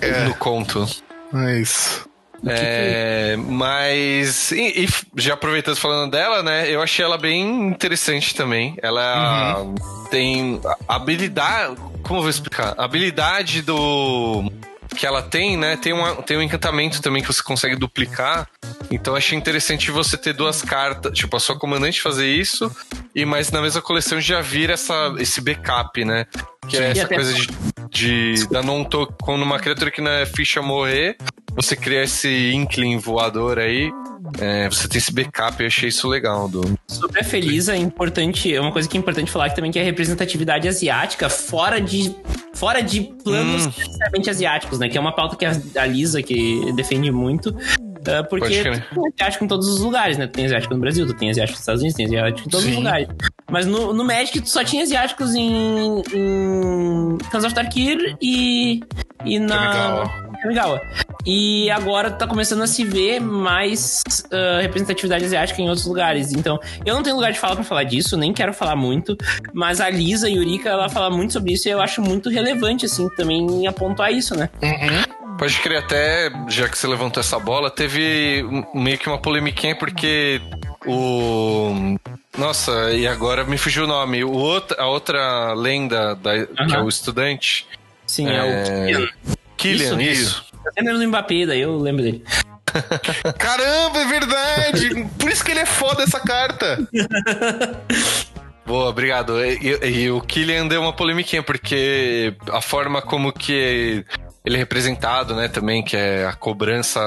É, 0.00 0.20
No 0.24 0.34
conto. 0.36 0.88
é, 1.34 1.50
é 1.56 1.60
isso. 1.60 2.08
É, 2.46 3.36
mas 3.36 4.52
e, 4.52 4.84
e 4.84 4.88
já 5.16 5.34
aproveitando 5.34 5.76
falando 5.76 6.10
dela, 6.10 6.42
né? 6.42 6.70
Eu 6.70 6.80
achei 6.80 7.04
ela 7.04 7.18
bem 7.18 7.68
interessante 7.68 8.34
também. 8.34 8.76
Ela 8.82 9.64
tem 10.10 10.60
habilidade, 10.86 11.76
como 12.02 12.18
eu 12.18 12.22
vou 12.22 12.30
explicar? 12.30 12.74
A 12.76 12.84
habilidade 12.84 13.62
do 13.62 14.50
que 14.96 15.06
ela 15.06 15.22
tem, 15.22 15.56
né? 15.56 15.76
Tem, 15.76 15.92
uma, 15.92 16.16
tem 16.22 16.36
um 16.36 16.42
encantamento 16.42 17.00
também 17.00 17.22
que 17.22 17.32
você 17.32 17.42
consegue 17.42 17.76
duplicar. 17.76 18.48
Então 18.90 19.14
achei 19.14 19.36
interessante 19.36 19.90
você 19.90 20.16
ter 20.16 20.32
duas 20.32 20.62
cartas, 20.62 21.12
tipo 21.12 21.36
a 21.36 21.40
sua 21.40 21.58
comandante 21.58 22.00
fazer 22.00 22.26
isso 22.26 22.70
e 23.14 23.24
mas 23.24 23.50
na 23.50 23.60
mesma 23.60 23.82
coleção 23.82 24.20
já 24.20 24.40
vir 24.40 24.70
essa 24.70 25.14
esse 25.18 25.40
backup, 25.40 26.04
né? 26.04 26.26
Que 26.68 26.76
é 26.76 26.90
essa 26.90 27.08
coisa 27.08 27.32
de, 27.34 27.48
de 27.90 28.48
da 28.48 28.62
não 28.62 28.84
to, 28.84 29.06
quando 29.22 29.42
uma 29.42 29.58
criatura 29.58 29.90
que 29.90 30.00
não 30.00 30.10
é 30.10 30.26
ficha 30.26 30.60
morrer, 30.62 31.16
você 31.54 31.76
cria 31.76 32.02
esse 32.02 32.52
Inkling 32.52 32.98
voador 32.98 33.58
aí. 33.58 33.90
É, 34.38 34.68
você 34.68 34.88
tem 34.88 34.98
esse 34.98 35.12
backup, 35.12 35.60
eu 35.60 35.66
achei 35.66 35.88
isso 35.88 36.08
legal. 36.08 36.48
Do... 36.48 36.78
A 37.18 37.24
Feliz, 37.24 37.68
é 37.68 37.76
importante, 37.76 38.54
é 38.54 38.60
uma 38.60 38.72
coisa 38.72 38.88
que 38.88 38.96
é 38.96 39.00
importante 39.00 39.30
falar 39.30 39.50
que 39.50 39.56
também 39.56 39.70
que 39.70 39.78
é 39.78 39.82
a 39.82 39.84
representatividade 39.84 40.68
asiática 40.68 41.28
fora 41.28 41.80
de 41.80 42.14
fora 42.54 42.82
de 42.82 43.02
planos 43.22 43.66
Hum. 43.66 43.72
necessariamente 43.76 44.30
asiáticos, 44.30 44.78
né? 44.78 44.88
Que 44.88 44.98
é 44.98 45.00
uma 45.00 45.14
pauta 45.14 45.36
que 45.36 45.44
a, 45.44 45.86
Lisa 45.86 46.22
que 46.22 46.72
defende 46.72 47.10
muito. 47.10 47.52
Pode 47.52 48.28
porque 48.28 48.62
tu 48.62 48.94
tem 48.94 49.12
asiático 49.14 49.44
em 49.44 49.48
todos 49.48 49.68
os 49.68 49.80
lugares, 49.80 50.16
né? 50.16 50.26
Tu 50.26 50.32
tem 50.32 50.46
asiático 50.46 50.74
no 50.74 50.80
Brasil, 50.80 51.06
tu 51.06 51.14
tem 51.14 51.30
asiático 51.30 51.54
nos 51.54 51.60
Estados 51.60 51.82
Unidos, 51.82 51.96
tem 51.96 52.06
asiático 52.06 52.48
em 52.48 52.50
todos 52.50 52.64
Sim. 52.64 52.72
os 52.72 52.76
lugares. 52.78 53.08
Mas 53.50 53.66
no, 53.66 53.92
no 53.92 54.04
Magic 54.04 54.40
tu 54.40 54.48
só 54.48 54.64
tinha 54.64 54.82
asiáticos 54.82 55.34
em, 55.34 56.02
em 56.14 57.14
of 57.14 57.54
Tarkir 57.54 58.16
e, 58.20 58.80
e 59.24 59.38
na 59.38 60.27
Kamigawa. 60.42 60.78
Kamigawa. 60.78 61.08
E 61.26 61.70
agora 61.70 62.10
tá 62.10 62.26
começando 62.26 62.62
a 62.62 62.66
se 62.66 62.84
ver 62.84 63.20
mais 63.20 64.02
ah, 64.32 64.60
representatividade 64.62 65.24
asiática 65.24 65.60
em 65.60 65.68
outros 65.68 65.86
lugares. 65.86 66.32
Então, 66.32 66.58
eu 66.86 66.94
não 66.94 67.02
tenho 67.02 67.16
lugar 67.16 67.32
de 67.32 67.38
fala 67.38 67.54
pra 67.54 67.64
falar 67.64 67.84
disso, 67.84 68.16
nem 68.16 68.32
quero 68.32 68.54
falar 68.54 68.76
muito. 68.76 69.16
Mas 69.52 69.80
a 69.80 69.90
Lisa 69.90 70.28
e 70.28 70.32
a 70.32 70.36
Yurika, 70.36 70.68
ela 70.70 70.88
fala 70.88 71.10
muito 71.10 71.32
sobre 71.32 71.52
isso 71.52 71.68
e 71.68 71.70
eu 71.70 71.80
acho 71.80 72.00
muito 72.00 72.30
relevante, 72.30 72.86
assim, 72.86 73.08
também 73.10 73.66
apontar 73.66 74.12
isso, 74.12 74.34
né? 74.34 74.48
Pode 75.38 75.60
crer 75.60 75.78
até, 75.78 76.30
já 76.48 76.68
que 76.68 76.76
você 76.76 76.86
levantou 76.86 77.20
essa 77.20 77.38
bola, 77.38 77.70
teve 77.70 78.44
meio 78.74 78.98
que 78.98 79.08
uma 79.08 79.18
polemiquinha 79.20 79.76
porque 79.76 80.40
O. 80.86 81.96
Nossa, 82.36 82.92
e 82.92 83.06
agora 83.06 83.44
me 83.44 83.58
fugiu 83.58 83.84
o 83.84 83.86
nome. 83.86 84.24
O 84.24 84.32
outro, 84.32 84.80
a 84.80 84.86
outra 84.86 85.52
lenda 85.52 86.14
da, 86.14 86.46
que 86.46 86.74
é 86.74 86.80
o 86.80 86.88
estudante. 86.88 87.66
Sim, 88.06 88.28
é, 88.28 88.42
o 88.42 88.46
É, 88.46 89.08
Kylian. 89.58 89.96
Killian, 89.96 90.12
Isso, 90.12 90.22
isso. 90.22 90.44
Tá 90.64 90.70
sendo 90.78 90.92
no 90.98 91.08
Mbappé, 91.08 91.46
daí 91.46 91.60
eu 91.60 91.76
lembro 91.78 92.02
dele. 92.02 92.24
Caramba, 93.38 93.98
é 94.00 94.06
verdade! 94.06 95.04
Por 95.18 95.30
isso 95.30 95.44
que 95.44 95.50
ele 95.50 95.60
é 95.60 95.66
foda 95.66 96.02
essa 96.02 96.20
carta. 96.20 96.78
Boa, 98.66 98.88
obrigado. 98.90 99.42
E, 99.42 99.78
e- 99.82 99.88
e 100.02 100.10
o 100.10 100.20
Killian 100.20 100.66
deu 100.66 100.82
uma 100.82 100.92
polemiquinha, 100.92 101.42
porque 101.42 102.34
a 102.52 102.60
forma 102.60 103.00
como 103.00 103.32
que 103.32 104.04
ele 104.44 104.56
é 104.56 104.58
representado, 104.58 105.34
né, 105.34 105.48
também, 105.48 105.82
que 105.82 105.96
é 105.96 106.26
a 106.26 106.34
cobrança 106.34 107.00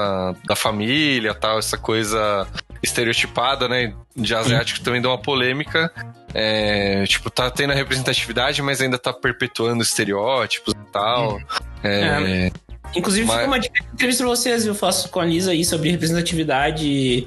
da 0.44 0.56
família 0.56 1.32
tal, 1.34 1.58
essa 1.58 1.78
coisa 1.78 2.46
estereotipada, 2.82 3.68
né, 3.68 3.94
de 4.16 4.34
asiático 4.34 4.80
também 4.80 5.00
deu 5.00 5.10
uma 5.10 5.18
polêmica. 5.20 5.92
É, 6.34 7.04
tipo, 7.06 7.30
tá 7.30 7.50
tendo 7.50 7.72
a 7.72 7.76
representatividade, 7.76 8.62
mas 8.62 8.80
ainda 8.80 8.98
tá 8.98 9.12
perpetuando 9.12 9.82
estereótipos 9.82 10.72
e 10.74 10.92
tal. 10.92 11.38
É, 11.84 12.50
Inclusive, 12.94 13.26
Mas- 13.26 13.36
fica 13.36 13.46
uma 13.48 13.58
dica 13.58 13.84
entrevista 13.92 14.22
pra 14.24 14.30
vocês. 14.30 14.66
Eu 14.66 14.74
faço 14.74 15.08
com 15.08 15.20
a 15.20 15.24
Lisa 15.24 15.52
aí 15.52 15.64
sobre 15.64 15.90
representatividade 15.90 17.26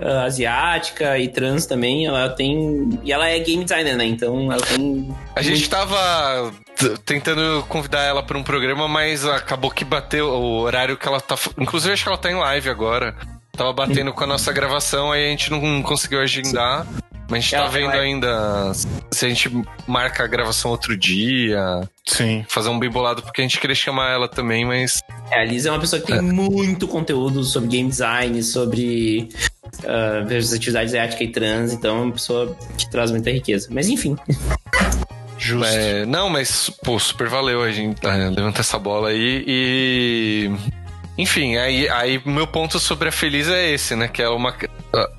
ah, 0.00 0.24
asiática 0.24 1.18
e 1.18 1.28
trans 1.28 1.66
também. 1.66 2.06
Ela 2.06 2.28
tem. 2.28 3.00
E 3.02 3.12
ela 3.12 3.26
é 3.28 3.38
game 3.38 3.64
designer, 3.64 3.96
né? 3.96 4.04
Então 4.04 4.52
ela 4.52 4.62
tem. 4.62 5.14
A 5.34 5.42
gente 5.42 5.68
tava 5.68 6.52
tentando 7.04 7.64
convidar 7.68 8.02
ela 8.02 8.22
pra 8.22 8.36
um 8.36 8.42
programa, 8.42 8.86
mas 8.86 9.24
acabou 9.24 9.70
que 9.70 9.84
bateu 9.84 10.28
o 10.28 10.60
horário 10.60 10.96
que 10.96 11.08
ela 11.08 11.20
tá. 11.20 11.36
Inclusive, 11.58 11.94
acho 11.94 12.02
que 12.02 12.08
ela 12.08 12.18
tá 12.18 12.30
em 12.30 12.34
live 12.34 12.68
agora. 12.68 13.14
Tava 13.56 13.72
batendo 13.72 14.12
com 14.12 14.24
a 14.24 14.26
nossa 14.26 14.52
gravação, 14.52 15.10
aí 15.12 15.26
a 15.26 15.30
gente 15.30 15.50
não 15.50 15.82
conseguiu 15.82 16.20
agendar. 16.20 16.86
Mas 17.28 17.38
a 17.38 17.40
gente 17.40 17.50
tá 17.50 17.56
Ela 17.56 17.68
vendo 17.68 17.86
vai- 17.88 18.00
ainda 18.00 18.72
se 19.10 19.26
a 19.26 19.28
gente 19.28 19.50
marca 19.88 20.22
a 20.22 20.26
gravação 20.28 20.70
outro 20.70 20.96
dia, 20.96 21.58
Sim. 22.06 22.44
fazer 22.48 22.68
um 22.68 22.78
bem 22.78 22.88
bolado, 22.88 23.20
porque 23.20 23.40
a 23.40 23.44
gente 23.44 23.58
queria 23.58 23.74
chamar 23.74 24.12
ela 24.12 24.28
também, 24.28 24.64
mas. 24.64 25.00
É, 25.32 25.40
a 25.40 25.44
Lisa 25.44 25.70
é 25.70 25.72
uma 25.72 25.80
pessoa 25.80 26.00
que 26.00 26.06
tem 26.06 26.22
muito 26.22 26.86
conteúdo 26.86 27.42
sobre 27.42 27.68
game 27.70 27.88
design, 27.88 28.40
sobre 28.44 29.28
ah, 29.84 30.20
representatividade 30.20 30.86
asiática 30.86 31.24
e 31.24 31.28
trans. 31.32 31.72
Então 31.72 31.96
é 31.96 32.00
uma 32.02 32.12
pessoa 32.12 32.56
que 32.78 32.88
traz 32.90 33.10
muita 33.10 33.28
riqueza. 33.32 33.66
Mas 33.72 33.88
enfim. 33.88 34.16
Justo. 35.38 35.66
é, 35.66 36.06
não, 36.06 36.30
mas, 36.30 36.70
pô, 36.82 36.98
super 36.98 37.28
valeu 37.28 37.62
a 37.62 37.70
gente 37.70 38.04
é, 38.06 38.30
levantar 38.30 38.60
essa 38.60 38.78
bola 38.78 39.08
aí 39.08 39.44
e. 39.46 40.50
Enfim, 41.18 41.56
aí, 41.56 41.88
aí 41.88 42.20
meu 42.26 42.46
ponto 42.46 42.78
sobre 42.78 43.08
a 43.08 43.12
Feliz 43.12 43.48
é 43.48 43.70
esse, 43.70 43.96
né? 43.96 44.06
Que 44.08 44.22
é 44.22 44.28
uma, 44.28 44.54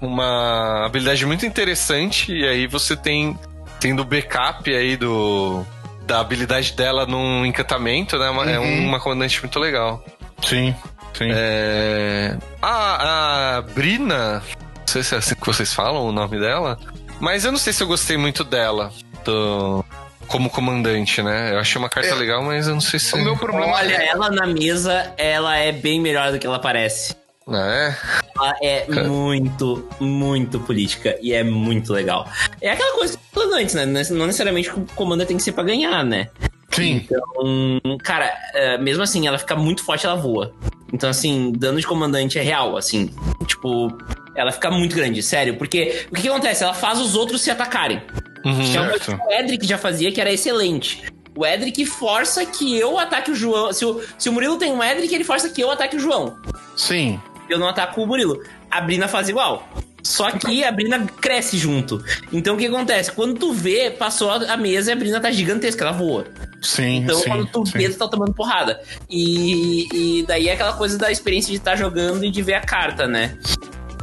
uma 0.02 0.86
habilidade 0.86 1.26
muito 1.26 1.46
interessante, 1.46 2.32
e 2.32 2.46
aí 2.48 2.68
você 2.68 2.96
tem 2.96 3.38
tendo 3.80 4.04
backup 4.06 4.74
aí 4.74 4.96
do. 4.96 5.64
Da 6.06 6.20
habilidade 6.22 6.72
dela 6.74 7.06
num 7.06 7.46
encantamento, 7.46 8.18
né? 8.18 8.30
Uma- 8.30 8.50
É 8.50 8.58
Uhum. 8.60 8.86
uma 8.88 9.00
comandante 9.00 9.42
muito 9.42 9.60
legal. 9.60 10.04
Sim, 10.42 10.74
sim. 11.14 11.30
É... 11.32 12.38
A, 12.62 13.58
a 13.58 13.62
Brina, 13.62 14.42
não 14.80 14.88
sei 14.88 15.04
se 15.04 15.16
é 15.16 15.18
assim 15.18 15.36
que 15.36 15.46
vocês 15.46 15.74
falam 15.74 16.06
o 16.08 16.12
nome 16.14 16.40
dela, 16.40 16.80
mas 17.20 17.44
eu 17.44 17.52
não 17.52 17.60
sei 17.60 17.74
se 17.74 17.84
eu 17.84 17.88
gostei 17.88 18.16
muito 18.18 18.44
dela 18.46 18.92
do... 19.26 19.84
como 20.28 20.50
comandante, 20.50 21.22
né? 21.22 21.54
Eu 21.54 21.60
achei 21.60 21.80
uma 21.80 21.90
carta 21.90 22.10
É. 22.10 22.14
legal, 22.16 22.44
mas 22.44 22.68
eu 22.68 22.74
não 22.74 22.82
sei 22.82 23.00
se. 23.00 23.16
O 23.16 23.24
meu 23.24 23.36
problema 23.38 23.74
Olha, 23.74 23.96
é. 23.96 24.08
ela 24.10 24.30
na 24.30 24.46
mesa, 24.46 25.14
ela 25.18 25.58
é 25.58 25.72
bem 25.72 26.00
melhor 26.00 26.32
do 26.32 26.40
que 26.40 26.46
ela 26.46 26.60
parece. 26.60 27.16
Ah, 27.50 27.68
é? 27.72 27.96
Ela 28.36 28.56
é 28.62 28.86
muito, 29.08 29.88
muito 30.02 30.60
política 30.60 31.18
e 31.22 31.34
é 31.34 31.44
muito 31.44 31.94
legal. 31.94 32.28
É 32.62 32.70
aquela 32.72 32.94
coisa 32.96 33.18
que 33.18 33.24
eu 33.24 33.28
tô 33.34 33.40
falando 33.40 33.62
antes, 33.62 33.74
né? 33.74 33.86
Não 33.86 34.26
necessariamente 34.26 34.70
o 34.70 34.86
comando 34.96 35.26
tem 35.26 35.38
que 35.38 35.44
ser 35.44 35.54
pra 35.54 35.64
ganhar, 35.64 36.04
né? 36.04 36.28
Sim. 36.74 37.06
Então, 37.10 37.98
cara, 38.04 38.32
é, 38.54 38.78
mesmo 38.78 39.02
assim, 39.02 39.26
ela 39.26 39.38
fica 39.38 39.56
muito 39.56 39.84
forte, 39.84 40.06
ela 40.06 40.16
voa. 40.16 40.54
Então, 40.92 41.10
assim, 41.10 41.54
dano 41.58 41.80
de 41.80 41.88
comandante 41.88 42.38
é 42.38 42.42
real, 42.42 42.76
assim. 42.76 43.10
Tipo, 43.46 43.98
ela 44.36 44.52
fica 44.52 44.70
muito 44.70 44.96
grande, 44.96 45.24
sério. 45.24 45.56
Porque 45.56 46.06
o 46.12 46.16
que, 46.16 46.24
que 46.24 46.28
acontece? 46.30 46.64
Ela 46.64 46.74
faz 46.74 47.00
os 47.00 47.16
outros 47.16 47.42
se 47.42 47.50
atacarem. 47.50 48.02
Uhum. 48.50 48.72
Que 48.72 48.78
é 48.78 48.82
uma 48.82 48.90
coisa 48.90 49.06
Certo. 49.06 49.22
que 49.22 49.28
o 49.28 49.32
Edric 49.40 49.68
já 49.68 49.78
fazia, 49.78 50.12
que 50.12 50.22
era 50.22 50.32
excelente. 50.32 51.04
O 51.36 51.46
Edric 51.46 51.86
força 51.86 52.46
que 52.46 52.78
eu 52.78 52.98
ataque 52.98 53.32
o 53.32 53.36
João. 53.36 53.72
Se 53.72 53.86
o, 53.86 54.02
se 54.18 54.28
o 54.30 54.32
Murilo 54.34 54.58
tem 54.58 54.72
um 54.72 54.84
Edric, 54.84 55.14
ele 55.14 55.24
força 55.24 55.50
que 55.50 55.62
eu 55.62 55.70
ataque 55.70 55.96
o 55.96 56.00
João. 56.00 56.36
Sim. 56.76 57.20
Eu 57.50 57.60
não 57.60 57.68
ataco 57.68 58.02
o 58.02 58.08
Murilo. 58.08 58.42
A 58.72 58.82
Brina 58.82 59.08
faz 59.08 59.30
igual. 59.30 59.68
Só 60.04 60.32
que 60.32 60.64
a 60.64 60.72
Brina 60.72 61.06
cresce 61.22 61.58
junto. 61.58 62.04
Então 62.32 62.56
o 62.56 62.58
que 62.58 62.66
acontece? 62.66 63.12
Quando 63.12 63.38
tu 63.38 63.52
vê, 63.54 63.92
passou 63.92 64.32
a 64.32 64.56
mesa 64.58 64.90
e 64.92 64.94
a 64.94 64.96
Brina 64.96 65.20
tá 65.20 65.30
gigantesca, 65.30 65.84
ela 65.84 65.92
voa. 65.94 66.26
Sim, 66.62 66.98
Então 67.04 67.20
sim. 67.20 67.30
quando 67.30 67.46
tu 67.48 67.66
sim. 67.66 67.78
vê, 67.78 67.90
tu 67.90 67.98
tá 67.98 68.08
tomando 68.08 68.34
porrada. 68.34 68.82
E, 69.10 69.88
e 69.94 70.24
daí 70.26 70.48
é 70.48 70.54
aquela 70.54 70.74
coisa 70.74 70.98
da 70.98 71.12
experiência 71.12 71.52
de 71.52 71.58
estar 71.58 71.76
jogando 71.76 72.24
e 72.26 72.32
de 72.32 72.42
ver 72.42 72.54
a 72.56 72.62
carta, 72.62 73.06
né? 73.06 73.38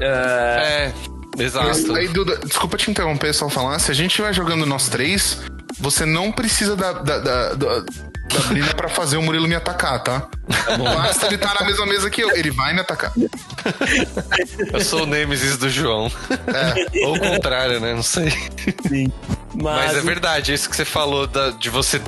Ah, 0.00 0.60
É, 0.62 0.92
exato. 1.38 1.94
Aí, 1.94 2.08
Duda, 2.08 2.38
desculpa 2.44 2.76
te 2.76 2.90
interromper, 2.90 3.32
só 3.32 3.48
falar. 3.48 3.78
Se 3.78 3.90
a 3.90 3.94
gente 3.94 4.20
vai 4.20 4.32
jogando 4.32 4.66
nós 4.66 4.88
três, 4.88 5.40
você 5.78 6.04
não 6.04 6.30
precisa 6.30 6.76
da, 6.76 6.92
da, 6.92 7.18
da, 7.18 7.54
da, 7.54 7.84
da 8.32 8.40
Brina 8.48 8.74
pra 8.74 8.88
fazer 8.88 9.16
o 9.16 9.22
Murilo 9.22 9.46
me 9.46 9.54
atacar, 9.54 10.02
tá? 10.02 10.28
Basta 10.78 11.26
ele 11.26 11.36
estar 11.36 11.54
na 11.54 11.66
mesma 11.66 11.86
mesa 11.86 12.08
que 12.10 12.22
eu. 12.22 12.30
Ele 12.36 12.50
vai 12.50 12.72
me 12.74 12.80
atacar. 12.80 13.12
Eu 14.72 14.80
sou 14.80 15.02
o 15.02 15.06
Nemesis 15.06 15.56
do 15.56 15.68
João. 15.68 16.10
Ou 17.04 17.14
o 17.16 17.18
contrário, 17.20 17.80
né? 17.80 17.94
Não 17.94 18.02
sei. 18.02 18.32
Mas 19.54 19.96
é 19.96 20.00
verdade, 20.00 20.52
isso 20.52 20.68
que 20.68 20.74
você 20.76 20.84
falou 20.84 21.26
da- 21.26 21.50
de 21.50 21.70
você 21.70 22.00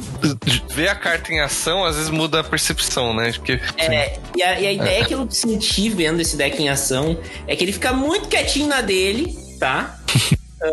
ver 0.75 0.89
a 0.89 0.95
carta 0.97 1.33
em 1.33 1.41
ação, 1.41 1.85
às 1.85 1.95
vezes 1.97 2.11
muda 2.11 2.41
a 2.41 2.45
percepção, 2.45 3.15
né? 3.15 3.33
Porque 3.33 3.61
É, 3.79 4.19
e 4.37 4.43
a, 4.43 4.61
e 4.61 4.67
a 4.67 4.73
ideia 4.73 5.05
que 5.05 5.15
eu 5.15 5.29
senti 5.31 5.89
vendo 5.91 6.21
esse 6.21 6.37
deck 6.37 6.61
em 6.61 6.69
ação 6.69 7.19
é 7.47 7.55
que 7.55 7.63
ele 7.63 7.73
fica 7.73 7.93
muito 7.93 8.29
quietinho 8.29 8.67
na 8.69 8.81
dele, 8.81 9.37
tá? 9.61 9.97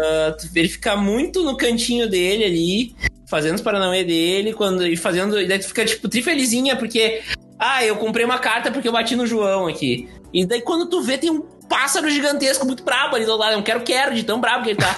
Ah, 0.02 0.36
ele 0.56 0.70
fica 0.70 0.96
muito 0.96 1.44
no 1.44 1.56
cantinho 1.58 2.10
dele 2.10 2.44
ali, 2.44 2.96
fazendo 3.28 3.56
os 3.56 3.62
paranauê 3.62 4.04
dele, 4.04 4.54
quando, 4.54 4.86
e 4.86 4.96
fazendo. 4.96 5.40
E 5.40 5.48
daí 5.48 5.60
tu 5.60 5.68
fica, 5.68 5.86
tipo, 5.86 6.08
trifelizinha, 6.10 6.76
porque. 6.76 7.22
Ah, 7.60 7.86
eu 7.86 7.96
comprei 7.96 8.26
uma 8.26 8.40
carta 8.40 8.72
porque 8.72 8.88
eu 8.88 8.92
bati 8.92 9.16
no 9.16 9.26
João 9.26 9.68
aqui. 9.68 10.10
E 10.34 10.46
daí 10.46 10.62
quando 10.62 10.90
tu 10.90 11.02
vê, 11.02 11.18
tem 11.18 11.30
um 11.30 11.42
pássaro 11.70 12.10
gigantesco 12.10 12.66
muito 12.66 12.84
brabo 12.84 13.16
ali 13.16 13.26
do 13.26 13.36
lado. 13.38 13.54
É 13.54 13.58
um 13.58 13.62
quero-quero 13.62 14.14
de 14.14 14.24
tão 14.24 14.42
brabo 14.42 14.64
que 14.64 14.72
ele 14.72 14.80
tá. 14.80 14.96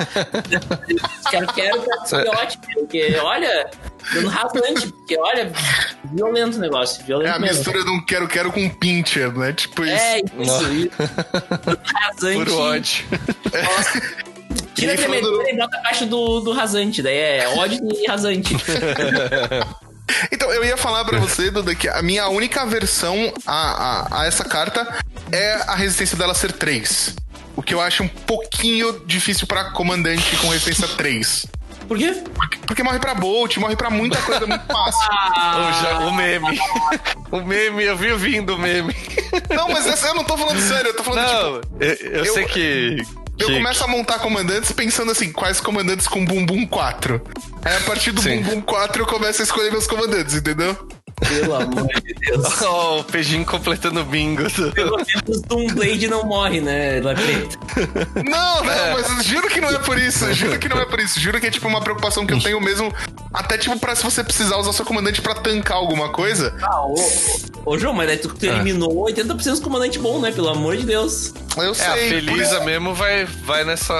quero-quero 1.30 1.82
tá 1.82 2.06
filhote, 2.06 2.58
porque, 2.74 3.18
olha, 3.22 3.70
dando 4.14 4.30
rasante, 4.30 4.88
porque, 4.88 5.18
olha, 5.18 5.52
violento 6.14 6.58
o 6.58 6.60
negócio, 6.60 7.04
violento 7.06 7.32
É 7.32 7.36
a 7.36 7.40
mesmo. 7.40 7.58
mistura 7.58 7.84
de 7.84 7.90
um 7.92 8.06
quero-quero 8.06 8.52
com 8.52 8.62
um 8.62 8.70
pincher, 8.70 9.32
né? 9.34 9.54
Tipo 9.54 9.86
isso. 9.86 9.94
É, 9.94 10.20
isso, 10.20 10.74
isso. 10.74 10.92
Rasante. 11.94 12.38
puro 12.38 12.58
ódio. 12.58 13.06
Tira 14.76 14.94
a 14.94 14.98
tremedeira 14.98 15.50
e 15.52 15.58
bota 15.58 15.78
abaixo 15.78 16.06
do, 16.06 16.42
do 16.42 16.52
rasante. 16.52 17.02
Daí 17.02 17.18
é 17.18 17.48
ódio 17.58 17.80
e 17.92 18.08
rasante. 18.08 18.56
Então, 20.32 20.52
eu 20.54 20.64
ia 20.64 20.78
falar 20.78 21.04
pra 21.04 21.18
você, 21.18 21.50
Duda, 21.50 21.74
que 21.74 21.90
a 21.90 22.00
minha 22.04 22.28
única 22.30 22.62
aversão 22.62 23.34
a, 23.46 24.08
a, 24.18 24.22
a 24.22 24.26
essa 24.28 24.46
carta 24.46 24.88
é 25.32 25.54
a 25.68 25.74
resistência 25.76 26.16
dela 26.16 26.36
ser 26.36 26.52
3. 26.52 27.16
O 27.56 27.64
que 27.64 27.74
eu 27.74 27.82
acho 27.82 28.04
um 28.04 28.08
pouquinho 28.08 29.02
difícil 29.08 29.48
pra 29.48 29.72
comandante 29.72 30.36
com 30.38 30.50
resistência 30.50 30.88
3. 30.90 31.48
Por 31.88 31.98
quê? 31.98 32.24
Porque 32.68 32.84
morre 32.84 33.00
pra 33.00 33.16
Bolt, 33.16 33.58
morre 33.58 33.76
pra 33.76 33.90
muita 33.90 34.22
coisa 34.22 34.46
muito 34.46 34.66
fácil. 34.68 35.10
O, 35.10 35.82
já- 35.82 36.00
o 36.08 36.14
meme. 36.14 36.60
O 37.32 37.42
meme, 37.42 37.84
eu 37.84 37.98
vi 37.98 38.14
vindo 38.16 38.54
o 38.56 38.60
meme. 38.60 38.96
Não, 39.56 39.70
mas 39.70 39.88
essa, 39.88 40.08
eu 40.08 40.14
não 40.16 40.24
tô 40.24 40.38
falando 40.38 40.60
sério, 40.62 40.90
eu 40.90 40.96
tô 40.96 41.04
falando, 41.04 41.26
tipo, 41.28 41.76
Não, 41.78 41.80
eu, 41.88 41.94
eu 41.96 42.26
eu- 42.26 42.34
sei 42.34 42.46
que. 42.46 42.98
Eu 43.38 43.52
começo 43.52 43.84
a 43.84 43.88
montar 43.88 44.20
comandantes 44.20 44.72
pensando 44.72 45.12
assim, 45.12 45.32
quais 45.32 45.60
comandantes 45.60 46.08
com 46.08 46.24
bumbum 46.24 46.66
4. 46.66 47.22
Aí 47.64 47.76
a 47.76 47.82
partir 47.82 48.12
do 48.12 48.22
Sim. 48.22 48.42
bumbum 48.42 48.62
4 48.62 49.02
eu 49.02 49.06
começo 49.06 49.42
a 49.42 49.44
escolher 49.44 49.72
meus 49.72 49.88
comandantes, 49.88 50.36
entendeu? 50.36 50.88
Pelo 51.16 51.56
amor 51.56 51.88
de 52.04 52.14
Deus. 52.14 52.46
Oh, 52.62 53.00
o 53.00 53.04
Pejinho 53.04 53.46
completando 53.46 54.02
o 54.02 54.04
bingo. 54.06 54.44
Pelo 54.74 54.98
menos 54.98 55.42
Doomblade 55.44 56.08
não 56.08 56.26
morre, 56.26 56.60
né? 56.62 56.98
É. 56.98 57.02
Não, 58.24 58.64
não, 58.64 58.94
mas 58.94 59.26
juro 59.26 59.48
que 59.50 59.60
não 59.62 59.70
é 59.70 59.78
por 59.80 59.98
isso. 59.98 60.32
Juro 60.34 60.58
que 60.60 60.68
não 60.70 60.80
é 60.80 60.86
por 60.86 61.00
isso. 61.00 61.20
Juro 61.20 61.40
que 61.40 61.48
é 61.48 61.52
tipo 61.52 61.68
uma 61.68 61.82
preocupação 61.82 62.26
que 62.26 62.34
eu 62.34 62.40
tenho 62.40 62.60
mesmo. 62.62 62.94
Até 63.34 63.58
tipo 63.58 63.78
pra 63.80 63.96
se 63.96 64.04
você 64.04 64.24
precisar 64.24 64.58
usar 64.58 64.74
seu 64.74 64.86
comandante 64.86 65.22
pra 65.22 65.36
tancar 65.36 65.78
alguma 65.78 66.10
coisa. 66.10 66.56
Ah, 66.62 66.86
ô, 66.86 66.96
ô, 67.66 67.78
João, 67.78 67.94
mas 67.94 68.08
daí 68.08 68.18
tu, 68.18 68.30
tu 68.30 68.46
eliminou 68.46 69.06
80% 69.08 69.36
dos 69.36 69.60
comandantes 69.60 70.02
bons, 70.02 70.22
né? 70.22 70.32
Pelo 70.32 70.50
amor 70.50 70.78
de 70.78 70.86
Deus. 70.86 71.34
Eu 71.58 71.72
É, 71.72 71.74
sei. 71.74 71.88
a 71.88 71.94
Felisa 71.96 72.60
mesmo 72.66 72.94
vai, 72.94 73.26
vai 73.26 73.64
nessa. 73.66 73.94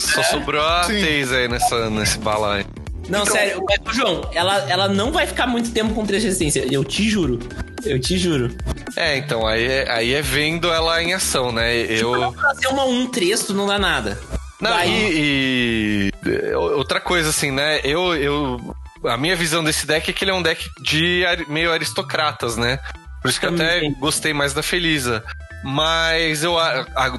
Só 0.00 0.22
sobrou 0.24 0.64
a 0.64 0.84
Sim. 0.84 1.00
Teis 1.00 1.32
aí 1.32 1.48
nessa, 1.48 1.90
nesse 1.90 2.18
bala 2.18 2.54
aí. 2.56 2.66
Não, 3.08 3.24
sério, 3.24 3.62
mas, 3.68 3.96
João, 3.96 4.28
ela, 4.32 4.58
ela 4.68 4.88
não 4.88 5.12
vai 5.12 5.26
ficar 5.26 5.46
muito 5.46 5.70
tempo 5.72 5.94
com 5.94 6.04
3 6.04 6.22
resistência. 6.24 6.66
Eu 6.72 6.84
te 6.84 7.08
juro. 7.08 7.38
Eu 7.84 8.00
te 8.00 8.18
juro. 8.18 8.54
É, 8.96 9.16
então, 9.16 9.46
aí 9.46 9.64
é, 9.64 9.90
aí 9.90 10.12
é 10.14 10.22
vendo 10.22 10.72
ela 10.72 11.00
em 11.02 11.12
ação, 11.14 11.52
né? 11.52 11.76
Eu. 11.76 12.32
Pra 12.32 12.54
ser 12.54 12.66
uma 12.68 12.84
1-3, 12.84 13.46
tu 13.46 13.54
não 13.54 13.66
dá 13.66 13.78
nada. 13.78 14.18
Não, 14.60 14.70
e, 14.84 16.10
e- 16.24 16.54
outra 16.54 16.98
coisa 17.00 17.28
assim, 17.28 17.50
né? 17.50 17.80
Eu, 17.84 18.14
eu 18.16 18.74
a 19.04 19.16
minha 19.16 19.36
visão 19.36 19.62
desse 19.62 19.86
deck 19.86 20.10
é 20.10 20.12
que 20.12 20.24
ele 20.24 20.30
é 20.30 20.34
um 20.34 20.42
deck 20.42 20.68
de 20.80 21.22
meio 21.48 21.70
aristocratas, 21.72 22.56
né? 22.56 22.78
Por 23.22 23.28
isso 23.28 23.38
que 23.38 23.46
eu 23.46 23.54
até 23.54 23.88
gostei 24.00 24.32
mais 24.32 24.52
da 24.54 24.62
Felisa. 24.62 25.22
Mas 25.62 26.42
eu 26.42 26.56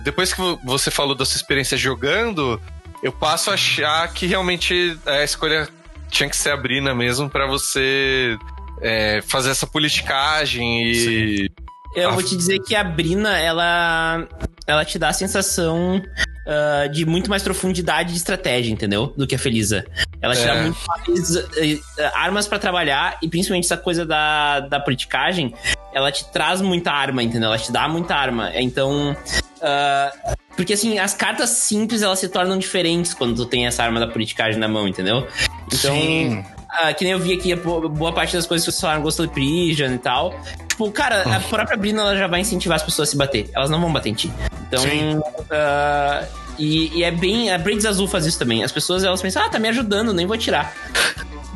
depois 0.03 0.34
que 0.34 0.39
vo- 0.41 0.59
você 0.64 0.89
falou 0.89 1.14
da 1.15 1.26
sua 1.26 1.38
experiência 1.38 1.77
jogando, 1.77 2.59
eu 3.03 3.11
passo 3.11 3.51
a 3.51 3.53
achar 3.53 4.07
que 4.14 4.26
realmente 4.26 4.97
a 5.05 5.23
escolha 5.23 5.68
tinha 6.09 6.29
que 6.29 6.35
ser 6.38 6.51
a 6.51 6.57
Brina 6.57 6.93
mesmo 6.95 7.29
pra 7.29 7.45
você 7.47 8.38
é, 8.81 9.21
fazer 9.27 9.51
essa 9.51 9.65
politicagem 9.67 10.84
e 10.91 11.49
Eu 11.95 12.09
Ah. 12.09 12.11
vou 12.13 12.21
te 12.21 12.35
dizer 12.35 12.59
que 12.59 12.75
a 12.75 12.84
Brina, 12.84 13.38
ela, 13.39 14.27
ela 14.67 14.85
te 14.85 14.99
dá 14.99 15.09
a 15.09 15.13
sensação 15.13 16.01
ah, 16.47 16.88
de 16.88 17.05
muito 17.05 17.29
mais 17.29 17.41
profundidade 17.43 18.11
de 18.11 18.17
estratégia, 18.17 18.71
entendeu? 18.71 19.13
Do 19.17 19.25
que 19.27 19.35
a 19.35 19.39
Felisa. 19.39 19.85
Ela 20.21 20.34
te 20.35 20.41
É. 20.43 20.45
dá 20.47 20.55
muito 20.61 20.77
mais 21.07 21.35
eh, 21.57 21.79
armas 22.13 22.47
pra 22.47 22.57
trabalhar 22.59 23.17
e 23.21 23.27
principalmente 23.27 23.65
essa 23.65 23.75
coisa 23.77 24.05
da, 24.05 24.59
da 24.61 24.79
politicagem, 24.79 25.53
ela 25.93 26.11
te 26.11 26.23
traz 26.31 26.61
muita 26.61 26.91
arma, 26.91 27.21
entendeu? 27.23 27.49
Ela 27.49 27.57
te 27.57 27.71
dá 27.71 27.88
muita 27.88 28.15
arma. 28.15 28.51
Então. 28.55 29.15
ah, 29.61 30.11
porque 30.57 30.73
assim, 30.73 30.97
as 30.97 31.13
cartas 31.13 31.51
simples 31.51 32.01
elas 32.01 32.17
se 32.19 32.27
tornam 32.27 32.57
diferentes 32.57 33.13
quando 33.13 33.35
tu 33.35 33.45
tem 33.45 33.67
essa 33.67 33.84
arma 33.84 33.99
da 33.99 34.07
politicagem 34.07 34.59
na 34.59 34.67
mão, 34.67 34.88
entendeu? 34.88 35.27
Então. 35.67 35.95
Sim. 35.95 36.43
Ah, 36.69 36.91
que 36.93 37.05
nem 37.05 37.13
eu 37.13 37.19
vi 37.19 37.34
aqui, 37.34 37.55
boa 37.55 38.11
parte 38.11 38.35
das 38.35 38.45
coisas 38.45 38.65
que 38.65 38.71
vocês 38.71 38.81
falaram, 38.81 39.01
Ghost 39.01 39.21
of 39.21 39.31
Prison 39.34 39.93
e 39.93 39.97
tal. 39.97 40.38
Tipo, 40.67 40.91
cara, 40.91 41.21
a 41.35 41.39
própria 41.39 41.77
Brina 41.77 42.01
ela 42.01 42.17
já 42.17 42.27
vai 42.27 42.41
incentivar 42.41 42.75
as 42.75 42.84
pessoas 42.84 43.07
a 43.07 43.11
se 43.11 43.17
bater. 43.17 43.49
Elas 43.53 43.69
não 43.69 43.79
vão 43.79 43.93
bater 43.93 44.09
em 44.09 44.13
ti. 44.13 44.31
Então. 44.67 44.81
Sim. 44.81 45.21
ah, 45.51 46.25
e, 46.57 46.97
e 46.97 47.03
é 47.03 47.11
bem. 47.11 47.51
A 47.51 47.57
Braids 47.57 47.85
Azul 47.85 48.07
faz 48.07 48.25
isso 48.25 48.39
também. 48.39 48.63
As 48.63 48.71
pessoas 48.71 49.03
elas 49.03 49.21
pensam, 49.21 49.43
ah, 49.43 49.49
tá 49.49 49.59
me 49.59 49.69
ajudando, 49.69 50.13
nem 50.13 50.25
vou 50.25 50.38
tirar. 50.38 50.75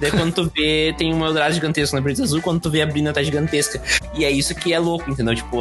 Daí 0.02 0.12
quando 0.12 0.34
tu 0.34 0.52
vê, 0.54 0.94
tem 0.98 1.14
um 1.14 1.24
Eldorado 1.24 1.54
gigantesco 1.54 1.96
na 1.96 2.02
Braids 2.02 2.20
Azul, 2.20 2.42
quando 2.42 2.60
tu 2.60 2.70
vê 2.72 2.82
a 2.82 2.86
Brina 2.88 3.14
tá 3.14 3.22
gigantesca. 3.22 3.82
E 4.16 4.26
é 4.26 4.32
isso 4.32 4.56
que 4.56 4.74
é 4.74 4.80
louco, 4.80 5.10
entendeu? 5.10 5.36
Tipo, 5.36 5.58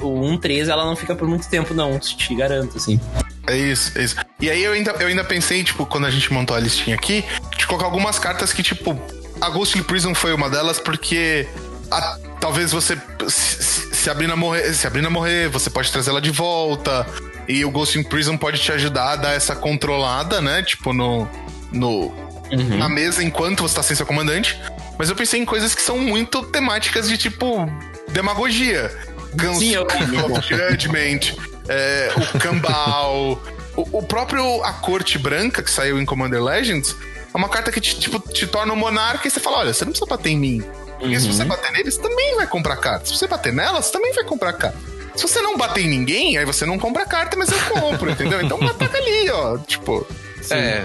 o 0.00 0.20
1-3 0.20 0.68
ela 0.68 0.84
não 0.84 0.94
fica 0.94 1.14
por 1.16 1.26
muito 1.26 1.48
tempo, 1.48 1.72
não. 1.72 1.98
Te 1.98 2.34
garanto, 2.34 2.76
assim. 2.76 3.00
É 3.46 3.56
isso, 3.56 3.98
é 3.98 4.04
isso. 4.04 4.16
E 4.38 4.50
aí 4.50 4.62
eu 4.62 4.72
ainda, 4.72 4.90
eu 5.00 5.06
ainda 5.08 5.24
pensei, 5.24 5.64
tipo, 5.64 5.86
quando 5.86 6.06
a 6.06 6.10
gente 6.10 6.32
montou 6.32 6.54
a 6.56 6.60
listinha 6.60 6.94
aqui, 6.94 7.24
de 7.56 7.66
colocar 7.66 7.86
algumas 7.86 8.18
cartas 8.18 8.52
que, 8.52 8.62
tipo, 8.62 9.00
a 9.40 9.48
Ghostly 9.48 9.82
Prison 9.82 10.14
foi 10.14 10.32
uma 10.34 10.50
delas, 10.50 10.78
porque 10.78 11.48
a- 11.90 12.18
talvez 12.38 12.70
você. 12.72 13.00
Se, 13.28 13.94
se 13.94 14.10
a 14.10 14.14
Brina 14.14 14.36
morrer, 14.36 14.72
se 14.74 14.86
a 14.86 14.90
Brina 14.90 15.08
morrer, 15.08 15.48
você 15.48 15.70
pode 15.70 15.90
trazer 15.90 16.10
ela 16.10 16.20
de 16.20 16.30
volta. 16.30 17.06
E 17.48 17.64
o 17.64 17.70
Ghost 17.70 17.98
in 17.98 18.02
Prison 18.04 18.36
pode 18.36 18.60
te 18.60 18.70
ajudar 18.70 19.12
a 19.12 19.16
dar 19.16 19.32
essa 19.32 19.56
controlada, 19.56 20.40
né? 20.40 20.62
Tipo, 20.62 20.92
no. 20.92 21.26
no 21.72 22.29
na 22.78 22.88
mesa 22.88 23.22
enquanto 23.22 23.62
você 23.62 23.74
tá 23.74 23.82
sem 23.82 23.96
seu 23.96 24.06
comandante. 24.06 24.60
Mas 24.98 25.08
eu 25.08 25.16
pensei 25.16 25.40
em 25.40 25.44
coisas 25.44 25.74
que 25.74 25.82
são 25.82 25.98
muito 25.98 26.42
temáticas 26.44 27.08
de 27.08 27.16
tipo. 27.16 27.66
demagogia. 28.08 28.90
Guns 29.34 29.58
Sim, 29.58 29.74
eu- 29.74 29.82
of 29.84 30.48
Judgment, 30.48 31.36
é, 31.68 32.10
o 32.34 32.38
Cambal, 32.40 33.40
o, 33.76 33.98
o 33.98 34.02
próprio 34.02 34.62
A 34.64 34.72
Corte 34.72 35.18
Branca, 35.18 35.62
que 35.62 35.70
saiu 35.70 36.00
em 36.00 36.04
Commander 36.04 36.42
Legends, 36.42 36.96
é 37.32 37.36
uma 37.36 37.48
carta 37.48 37.70
que 37.70 37.80
te, 37.80 37.98
tipo, 37.98 38.18
te 38.32 38.46
torna 38.48 38.72
um 38.72 38.76
monarca 38.76 39.28
e 39.28 39.30
você 39.30 39.38
fala: 39.38 39.58
olha, 39.58 39.72
você 39.72 39.84
não 39.84 39.92
precisa 39.92 40.08
bater 40.10 40.30
em 40.30 40.38
mim. 40.38 40.64
Porque 40.98 41.18
se 41.18 41.28
você 41.28 41.44
bater 41.44 41.72
neles, 41.72 41.96
também 41.96 42.34
vai 42.36 42.46
comprar 42.46 42.76
carta. 42.76 43.06
Se 43.06 43.16
você 43.16 43.26
bater 43.26 43.52
nelas, 43.52 43.90
também 43.90 44.12
vai 44.12 44.24
comprar 44.24 44.52
carta. 44.52 44.76
Se 45.16 45.22
você 45.22 45.40
não 45.40 45.56
bater 45.56 45.84
em 45.84 45.88
ninguém, 45.88 46.36
aí 46.36 46.44
você 46.44 46.66
não 46.66 46.78
compra 46.78 47.06
carta, 47.06 47.36
mas 47.36 47.50
eu 47.50 47.58
compro, 47.80 48.10
entendeu? 48.10 48.40
Então 48.42 48.58
ataca 48.68 48.98
ali, 48.98 49.30
ó. 49.30 49.56
Tipo. 49.58 50.06
É. 50.50 50.82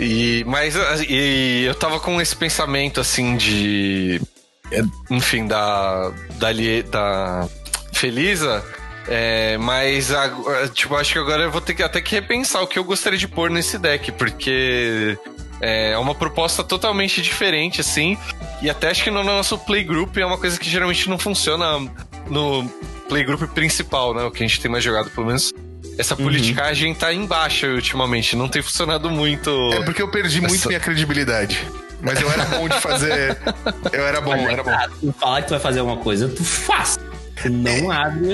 E, 0.00 0.42
mas 0.46 0.74
e 1.08 1.64
eu 1.66 1.74
tava 1.74 2.00
com 2.00 2.20
esse 2.20 2.34
pensamento 2.34 3.00
assim 3.00 3.36
de. 3.36 4.20
é, 4.72 4.80
Enfim, 5.10 5.46
da. 5.46 6.10
Da, 6.38 6.48
da 6.90 7.48
Felisa. 7.92 8.64
é, 9.06 9.58
mas 9.58 10.10
tipo, 10.72 10.96
acho 10.96 11.12
que 11.12 11.18
agora 11.18 11.42
eu 11.42 11.50
vou 11.50 11.60
ter 11.60 11.74
que 11.74 11.82
até 11.82 12.00
que 12.00 12.14
repensar 12.14 12.62
o 12.62 12.66
que 12.66 12.78
eu 12.78 12.84
gostaria 12.84 13.18
de 13.18 13.28
pôr 13.28 13.50
nesse 13.50 13.76
deck, 13.78 14.10
porque 14.12 15.18
é 15.60 15.98
uma 15.98 16.14
proposta 16.14 16.64
totalmente 16.64 17.20
diferente, 17.20 17.82
assim. 17.82 18.16
E 18.62 18.70
até 18.70 18.88
acho 18.90 19.04
que 19.04 19.10
no 19.10 19.22
nosso 19.22 19.58
playgroup 19.58 20.16
é 20.16 20.24
uma 20.24 20.38
coisa 20.38 20.58
que 20.58 20.68
geralmente 20.68 21.10
não 21.10 21.18
funciona 21.18 21.78
no 22.28 22.66
playgroup 23.08 23.42
principal, 23.52 24.14
né? 24.14 24.22
O 24.24 24.30
que 24.30 24.42
a 24.42 24.46
gente 24.46 24.60
tem 24.60 24.70
mais 24.70 24.82
jogado, 24.82 25.10
pelo 25.10 25.26
menos. 25.26 25.52
Essa 26.00 26.16
politicagem 26.16 26.94
tá 26.94 27.12
em 27.12 27.26
baixa 27.26 27.66
ultimamente, 27.68 28.34
não 28.34 28.48
tem 28.48 28.62
funcionado 28.62 29.10
muito. 29.10 29.50
É 29.74 29.82
porque 29.84 30.00
eu 30.02 30.08
perdi 30.08 30.40
muito 30.40 30.54
Essa- 30.56 30.68
minha 30.68 30.80
credibilidade. 30.80 31.66
Mas 32.02 32.18
eu 32.20 32.32
era 32.32 32.44
bom 32.46 32.66
de 32.66 32.80
fazer. 32.80 33.36
Eu 33.92 34.06
era 34.06 34.22
bom, 34.22 34.34
era 34.34 34.62
bom. 34.62 34.70
Tu 35.00 35.12
falar 35.20 35.42
que 35.42 35.48
tu 35.48 35.50
vai 35.50 35.60
fazer 35.60 35.80
alguma 35.80 35.98
coisa, 35.98 36.28
tu 36.30 36.42
faz. 36.42 36.98
Não 37.44 37.90
abre. 37.90 38.28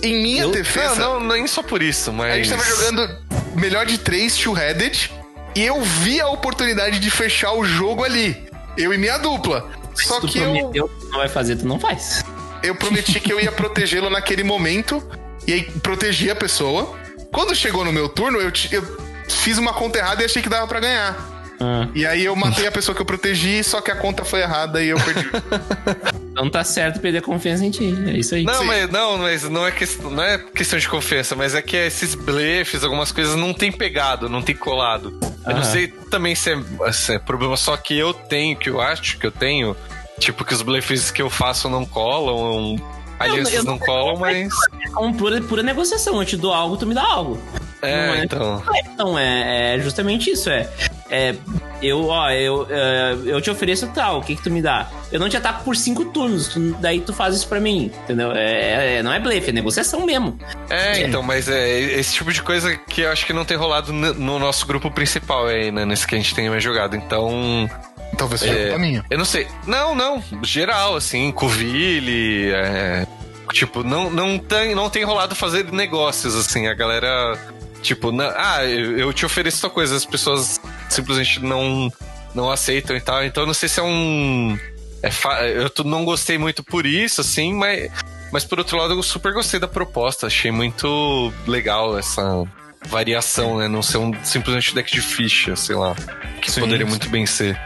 Em 0.00 0.22
minha 0.22 0.42
Eu- 0.44 0.52
defesa, 0.52 0.94
Não, 1.00 1.18
não, 1.18 1.34
nem 1.34 1.44
só 1.48 1.60
por 1.60 1.82
isso, 1.82 2.12
mas. 2.12 2.32
a 2.32 2.36
gente 2.36 2.50
tava 2.50 2.62
jogando 2.64 3.18
melhor 3.56 3.84
de 3.84 3.98
três 3.98 4.36
two-headed 4.36 5.10
e 5.56 5.64
eu 5.64 5.80
vi 5.82 6.20
a 6.20 6.28
oportunidade 6.28 7.00
de 7.00 7.10
fechar 7.10 7.52
o 7.54 7.64
jogo 7.64 8.04
ali. 8.04 8.36
Eu 8.78 8.94
e 8.94 8.98
minha 8.98 9.18
dupla. 9.18 9.68
Só 9.96 10.14
Se 10.16 10.20
tu 10.20 10.28
que 10.28 10.38
eu, 10.38 10.52
prometeu 10.52 10.88
que 10.88 11.00
tu 11.00 11.08
não 11.10 11.18
vai 11.18 11.28
fazer, 11.28 11.56
tu 11.56 11.66
não 11.66 11.80
faz. 11.80 12.24
eu 12.62 12.76
prometi 12.76 13.18
que 13.18 13.32
eu 13.32 13.40
ia 13.40 13.50
protegê-lo 13.52 14.08
naquele 14.08 14.44
momento 14.44 15.02
e 15.46 15.52
aí 15.52 15.62
protegi 15.82 16.30
a 16.30 16.36
pessoa. 16.36 16.98
Quando 17.32 17.54
chegou 17.54 17.84
no 17.84 17.92
meu 17.92 18.08
turno, 18.08 18.38
eu, 18.40 18.52
eu 18.70 18.98
fiz 19.28 19.58
uma 19.58 19.72
conta 19.72 19.98
errada 19.98 20.22
e 20.22 20.24
achei 20.24 20.40
que 20.40 20.48
dava 20.48 20.66
pra 20.66 20.80
ganhar. 20.80 21.34
Ah, 21.60 21.88
E 21.94 22.04
aí 22.06 22.24
eu 22.24 22.34
matei 22.34 22.66
a 22.66 22.72
pessoa 22.72 22.94
que 22.94 23.00
eu 23.00 23.06
protegi, 23.06 23.62
só 23.62 23.80
que 23.80 23.90
a 23.90 23.96
conta 23.96 24.24
foi 24.24 24.40
errada 24.40 24.82
e 24.82 24.88
eu 24.88 24.98
perdi. 24.98 25.28
então 26.32 26.50
tá 26.50 26.64
certo 26.64 27.00
perder 27.00 27.22
confiança 27.22 27.64
em 27.64 27.70
ti. 27.70 27.94
É 28.06 28.18
isso 28.18 28.34
aí. 28.34 28.44
Não, 28.44 28.60
Sim. 28.60 28.66
mas, 28.66 28.90
não, 28.90 29.18
mas 29.18 29.42
não 29.48 29.66
é, 29.66 29.70
questão, 29.70 30.10
não 30.10 30.22
é 30.22 30.38
questão 30.38 30.78
de 30.78 30.88
confiança, 30.88 31.34
mas 31.34 31.54
é 31.54 31.62
que 31.62 31.76
esses 31.76 32.14
blefs, 32.14 32.82
algumas 32.82 33.12
coisas 33.12 33.36
não 33.36 33.52
tem 33.52 33.70
pegado, 33.70 34.28
não 34.28 34.42
tem 34.42 34.54
colado. 34.54 35.18
Eu 35.46 35.56
não 35.56 35.64
sei 35.64 35.88
também 35.88 36.34
se 36.34 36.52
é, 36.52 36.92
se 36.92 37.14
é 37.14 37.18
problema 37.18 37.56
só 37.56 37.76
que 37.76 37.96
eu 37.96 38.14
tenho, 38.14 38.56
que 38.56 38.68
eu 38.68 38.80
acho 38.80 39.18
que 39.18 39.26
eu 39.26 39.32
tenho. 39.32 39.76
Tipo, 40.18 40.44
que 40.44 40.54
os 40.54 40.62
blefs 40.62 41.10
que 41.10 41.20
eu 41.20 41.28
faço 41.28 41.68
não 41.68 41.84
colam, 41.84 42.76
alianças 43.18 43.64
não, 43.64 43.72
não- 43.74 43.78
colam, 43.78 44.16
mas. 44.16 44.48
É 44.84 44.88
como 44.90 45.14
pura, 45.14 45.40
pura 45.42 45.62
negociação. 45.62 46.18
Eu 46.20 46.24
te 46.26 46.36
dou 46.36 46.52
algo, 46.52 46.76
tu 46.76 46.86
me 46.86 46.94
dá 46.94 47.02
algo. 47.02 47.38
Não 47.82 47.88
É, 47.90 48.18
é? 48.20 48.24
então. 48.24 48.62
Então, 48.92 49.18
é, 49.18 49.74
é 49.76 49.78
justamente 49.80 50.30
isso. 50.30 50.48
É, 50.48 50.68
é 51.10 51.34
eu, 51.82 52.06
ó, 52.08 52.30
eu, 52.30 52.66
é, 52.70 53.14
eu 53.26 53.40
te 53.42 53.50
ofereço 53.50 53.86
tal, 53.88 54.20
o 54.20 54.22
que 54.22 54.34
que 54.36 54.42
tu 54.42 54.50
me 54.50 54.62
dá? 54.62 54.88
Eu 55.12 55.20
não 55.20 55.28
te 55.28 55.36
ataco 55.36 55.62
por 55.64 55.76
cinco 55.76 56.06
turnos, 56.06 56.48
tu- 56.48 56.74
daí 56.80 57.00
tu 57.00 57.12
faz 57.12 57.34
isso 57.36 57.46
pra 57.46 57.60
mim, 57.60 57.90
entendeu? 58.04 58.32
É, 58.32 58.96
é- 58.96 59.02
não 59.02 59.12
é 59.12 59.20
blefe, 59.20 59.50
é 59.50 59.52
negociação 59.52 60.06
mesmo. 60.06 60.38
É, 60.70 61.02
então, 61.02 61.22
mas 61.22 61.46
é 61.46 61.78
esse 61.78 62.14
tipo 62.14 62.32
de 62.32 62.40
coisa 62.40 62.74
que 62.74 63.02
eu 63.02 63.10
acho 63.12 63.26
que 63.26 63.34
não 63.34 63.44
tem 63.44 63.56
rolado 63.56 63.92
n- 63.92 64.14
no 64.14 64.38
nosso 64.38 64.66
grupo 64.66 64.90
principal 64.90 65.46
aí, 65.46 65.70
né? 65.70 65.84
Nesse 65.84 66.06
que 66.06 66.14
a 66.14 66.18
gente 66.18 66.34
tem 66.34 66.48
mais 66.48 66.62
jogado. 66.62 66.96
Então. 66.96 67.68
Talvez 68.16 68.40
seja 68.40 68.54
É, 68.54 68.62
culpa 68.64 68.78
minha. 68.78 69.04
Eu 69.10 69.18
não 69.18 69.24
sei. 69.24 69.46
Não, 69.66 69.94
não. 69.94 70.22
Geral, 70.42 70.96
assim, 70.96 71.30
Covile, 71.32 72.50
é, 72.52 73.06
tipo, 73.52 73.82
não, 73.82 74.10
não, 74.10 74.38
tem, 74.38 74.74
não 74.74 74.88
tem 74.90 75.04
rolado 75.04 75.34
fazer 75.34 75.70
negócios, 75.72 76.34
assim. 76.34 76.66
A 76.66 76.74
galera, 76.74 77.38
tipo, 77.82 78.10
na- 78.12 78.32
ah, 78.36 78.64
eu, 78.64 79.12
te 79.12 79.24
ofereço 79.26 79.60
tal 79.62 79.70
coisa, 79.70 79.96
as 79.96 80.04
pessoas 80.04 80.60
simplesmente 80.88 81.40
não, 81.40 81.92
não 82.34 82.50
aceitam 82.50 82.96
e 82.96 83.00
tal. 83.00 83.24
Então, 83.24 83.42
eu 83.42 83.46
não 83.46 83.54
sei 83.54 83.68
se 83.68 83.80
é 83.80 83.82
um. 83.82 84.58
É 85.02 85.10
fa- 85.10 85.42
eu 85.46 85.70
não 85.84 86.04
gostei 86.04 86.38
muito 86.38 86.62
por 86.64 86.86
isso, 86.86 87.20
assim, 87.20 87.52
mas, 87.52 87.90
mas 88.32 88.42
por 88.44 88.58
outro 88.58 88.78
lado, 88.78 88.94
eu 88.94 89.02
super 89.02 89.32
gostei 89.34 89.60
da 89.60 89.68
proposta. 89.68 90.26
Achei 90.28 90.50
muito 90.50 91.32
legal 91.46 91.98
essa 91.98 92.42
variação, 92.86 93.58
né? 93.58 93.68
Não 93.68 93.82
ser 93.82 93.98
um, 93.98 94.12
simplesmente 94.24 94.72
um 94.72 94.74
deck 94.74 94.90
de 94.92 95.00
ficha, 95.02 95.54
sei 95.56 95.76
lá. 95.76 95.94
Que 96.40 96.50
Sim, 96.50 96.60
poderia 96.60 96.84
sim. 96.86 96.90
muito 96.90 97.08
bem 97.10 97.26
ser. 97.26 97.58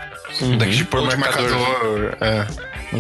Um 0.43 0.57
deck 0.57 0.73
de 0.77 0.85
pôr 0.85 1.03
marcador. 1.03 1.51
marcador. 1.59 2.17
É. 2.21 2.47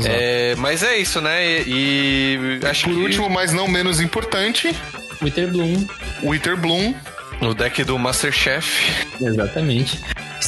É, 0.04 0.54
mas 0.56 0.82
é 0.82 0.98
isso, 0.98 1.20
né? 1.20 1.46
E, 1.62 2.58
e 2.62 2.66
acho 2.66 2.84
Por 2.84 2.94
que 2.94 3.00
último, 3.00 3.30
mas 3.30 3.52
não 3.52 3.66
menos 3.66 4.00
importante, 4.00 4.74
Wither 5.22 5.48
Bloom. 5.50 5.86
Wither 6.22 6.56
Bloom. 6.56 6.94
o 7.40 7.54
deck 7.54 7.82
do 7.84 7.98
Masterchef, 7.98 9.06
Exatamente. 9.20 9.98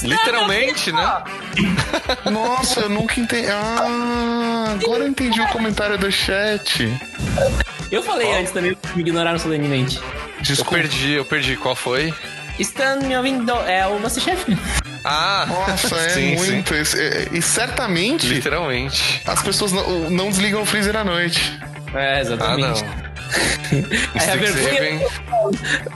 literalmente, 0.03 0.93
né? 0.93 1.23
Nossa, 2.31 2.81
eu 2.81 2.89
nunca 2.91 3.19
entendi. 3.19 3.49
Ah, 3.51 4.77
agora 4.81 5.05
eu 5.05 5.09
entendi 5.09 5.41
o 5.41 5.49
comentário 5.49 5.97
do 5.97 6.11
chat. 6.13 6.87
Eu 7.91 8.03
falei 8.03 8.33
antes 8.35 8.53
também, 8.53 8.77
me 8.95 9.01
ignoraram 9.03 9.39
solenemente. 9.39 9.97
Eu 9.99 10.43
Desculpa. 10.43 10.73
perdi, 10.73 11.13
eu 11.13 11.25
perdi. 11.25 11.57
Qual 11.57 11.75
foi? 11.75 12.13
Estão 12.61 13.01
me 13.01 13.17
ouvindo? 13.17 13.51
É 13.67 13.87
o 13.87 13.99
Masterchef. 13.99 14.57
Ah, 15.05 15.47
Nossa, 15.49 15.97
é 15.97 16.09
sim, 16.11 16.37
sim. 16.37 16.53
muito. 16.53 16.75
Esse- 16.75 17.01
é- 17.01 17.29
E 17.33 17.41
certamente 17.41 18.27
Literalmente. 18.27 19.23
as 19.27 19.43
pessoas 19.43 19.73
não, 19.73 20.11
não 20.11 20.29
desligam 20.29 20.61
o 20.63 20.67
freezer 20.67 20.95
à 20.95 21.03
noite. 21.03 21.59
É, 21.95 22.17
Ah, 22.17 22.21
exatamente. 22.21 22.85
não. 22.85 23.11
É 24.21 24.31
a 24.33 24.37
vergonha 24.37 25.07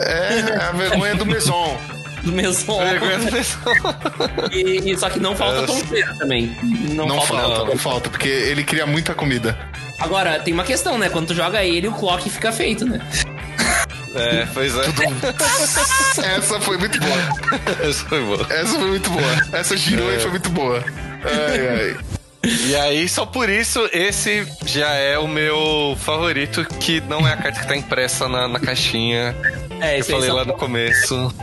É 0.00 0.68
a 0.68 0.72
vergonha 0.72 1.14
do 1.16 1.26
Maison. 1.26 1.76
do 2.22 2.32
Maison. 2.32 2.78
Vergonha 2.78 3.18
do 3.18 3.32
Maison. 3.32 3.58
E, 4.52 4.92
e 4.92 4.96
só 4.98 5.10
que 5.10 5.18
não 5.20 5.36
falta 5.36 5.58
Eu- 5.58 5.66
tonteira 5.66 6.14
também. 6.18 6.56
Não, 6.62 7.06
Não 7.06 7.20
falta. 7.22 7.42
falta, 7.42 7.64
não 7.64 7.76
falta, 7.76 8.08
porque 8.10 8.28
ele 8.28 8.64
cria 8.64 8.86
muita 8.86 9.14
comida. 9.14 9.58
Agora, 9.98 10.38
tem 10.38 10.54
uma 10.54 10.64
questão, 10.64 10.96
né? 10.96 11.08
Quando 11.10 11.26
tu 11.28 11.34
joga 11.34 11.62
ele, 11.62 11.88
o 11.88 11.92
clock 11.92 12.28
fica 12.30 12.50
feito, 12.52 12.86
né? 12.86 13.00
É, 14.14 14.46
pois 14.54 14.72
é. 14.76 14.84
Essa 16.36 16.60
foi 16.60 16.76
muito 16.78 16.98
boa. 17.00 17.18
Essa 17.88 18.04
foi 18.06 18.20
boa. 18.22 18.46
Essa 18.50 18.78
foi 18.78 18.88
muito 18.88 19.10
boa. 19.10 19.32
Essa 19.52 19.76
girou 19.76 20.10
É. 20.12 20.16
e 20.16 20.20
foi 20.20 20.30
muito 20.30 20.50
boa. 20.50 20.84
Ai, 21.24 21.68
ai. 21.68 21.96
E 22.66 22.76
aí, 22.76 23.08
só 23.08 23.24
por 23.24 23.48
isso, 23.48 23.88
esse 23.92 24.46
já 24.66 24.90
é 24.92 25.18
o 25.18 25.26
meu 25.26 25.96
favorito, 26.00 26.64
que 26.78 27.00
não 27.02 27.26
é 27.26 27.32
a 27.32 27.36
carta 27.38 27.60
que 27.60 27.66
tá 27.66 27.74
impressa 27.76 28.28
na, 28.28 28.46
na 28.46 28.60
caixinha. 28.60 29.34
É, 29.80 29.96
Eu 29.96 30.00
esse 30.00 30.12
aí 30.12 30.18
falei 30.20 30.30
lá 30.32 30.44
no 30.44 30.52
começo. 30.54 31.34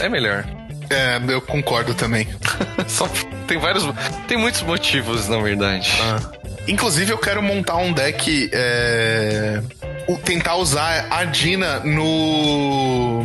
É 0.00 0.08
melhor. 0.08 0.44
É, 0.90 1.18
eu 1.32 1.40
concordo 1.40 1.94
também. 1.94 2.28
Só 2.86 3.08
tem 3.46 3.58
vários. 3.58 3.84
Tem 4.28 4.36
muitos 4.36 4.60
motivos, 4.62 5.28
na 5.28 5.38
verdade. 5.38 5.90
Ah. 6.02 6.20
Inclusive, 6.68 7.10
eu 7.10 7.18
quero 7.18 7.42
montar 7.42 7.76
um 7.76 7.92
deck. 7.92 8.50
É... 8.52 9.62
o- 10.08 10.18
Tentar 10.18 10.56
usar 10.56 11.06
a 11.10 11.24
Dina 11.24 11.80
no. 11.80 13.24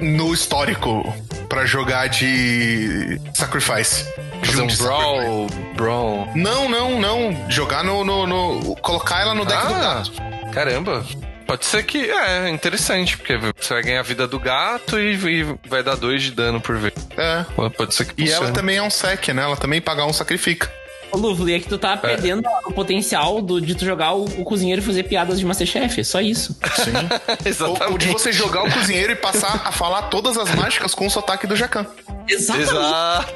No 0.00 0.32
histórico. 0.32 1.14
Pra 1.48 1.64
jogar 1.64 2.08
de. 2.08 3.20
Sacrifice. 3.34 4.04
Fazer 4.44 4.62
um 4.62 4.66
brawl. 4.76 5.46
Brawl. 5.74 6.28
Não, 6.34 6.68
não, 6.68 7.00
não. 7.00 7.50
Jogar 7.50 7.82
no. 7.82 8.04
no, 8.04 8.26
no- 8.26 8.76
colocar 8.76 9.20
ela 9.22 9.34
no 9.34 9.44
deck 9.44 9.66
do 9.66 9.74
Ah, 9.74 9.78
gato. 9.78 10.12
caramba. 10.52 11.04
Pode 11.46 11.64
ser 11.64 11.82
que 11.82 12.10
é 12.10 12.50
interessante, 12.50 13.16
porque 13.16 13.38
você 13.38 13.72
vai 13.72 13.82
ganhar 13.82 14.00
a 14.00 14.02
vida 14.02 14.28
do 14.28 14.38
gato 14.38 15.00
e, 15.00 15.14
e 15.14 15.42
vai 15.66 15.82
dar 15.82 15.94
dois 15.96 16.22
de 16.22 16.32
dano 16.32 16.60
por 16.60 16.76
vez. 16.76 16.92
É. 17.16 17.42
Pode 17.70 17.94
ser 17.94 18.04
que 18.04 18.22
E 18.22 18.30
ela 18.30 18.52
também 18.52 18.76
é 18.76 18.82
um 18.82 18.90
sec, 18.90 19.28
né? 19.28 19.42
Ela 19.44 19.56
também 19.56 19.80
pagar 19.80 20.04
um 20.04 20.12
sacrifica. 20.12 20.70
Ô, 21.10 21.16
Luvli, 21.16 21.54
é 21.54 21.60
que 21.60 21.68
tu 21.68 21.78
tá 21.78 21.96
perdendo 21.96 22.42
o 22.66 22.72
potencial 22.72 23.40
do, 23.40 23.60
de 23.60 23.74
tu 23.74 23.84
jogar 23.84 24.14
o, 24.14 24.24
o 24.24 24.44
cozinheiro 24.44 24.82
e 24.82 24.84
fazer 24.84 25.04
piadas 25.04 25.38
de 25.38 25.46
Masterchef. 25.46 26.00
É 26.00 26.04
só 26.04 26.20
isso. 26.20 26.56
Sim. 26.76 26.92
Exatamente. 27.48 27.82
ou, 27.82 27.92
ou 27.92 27.98
de 27.98 28.08
você 28.08 28.32
jogar 28.32 28.64
o 28.64 28.72
cozinheiro 28.72 29.12
e 29.12 29.16
passar 29.16 29.62
a 29.64 29.72
falar 29.72 30.02
todas 30.02 30.36
as 30.36 30.54
mágicas 30.54 30.94
com 30.94 31.06
o 31.06 31.10
sotaque 31.10 31.46
do 31.46 31.56
Jacan. 31.56 31.86
Exatamente. 32.28 32.70
Exato. 32.70 33.34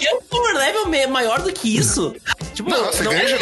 E 0.00 0.06
é 0.06 0.14
um 0.14 0.22
power 0.22 0.54
level 0.56 1.10
maior 1.10 1.42
do 1.42 1.52
que 1.52 1.76
isso. 1.76 2.14
Tipo, 2.54 2.70
Não, 2.70 2.84
não, 2.84 2.92
você 2.92 3.02
é 3.02 3.04
ganha. 3.04 3.38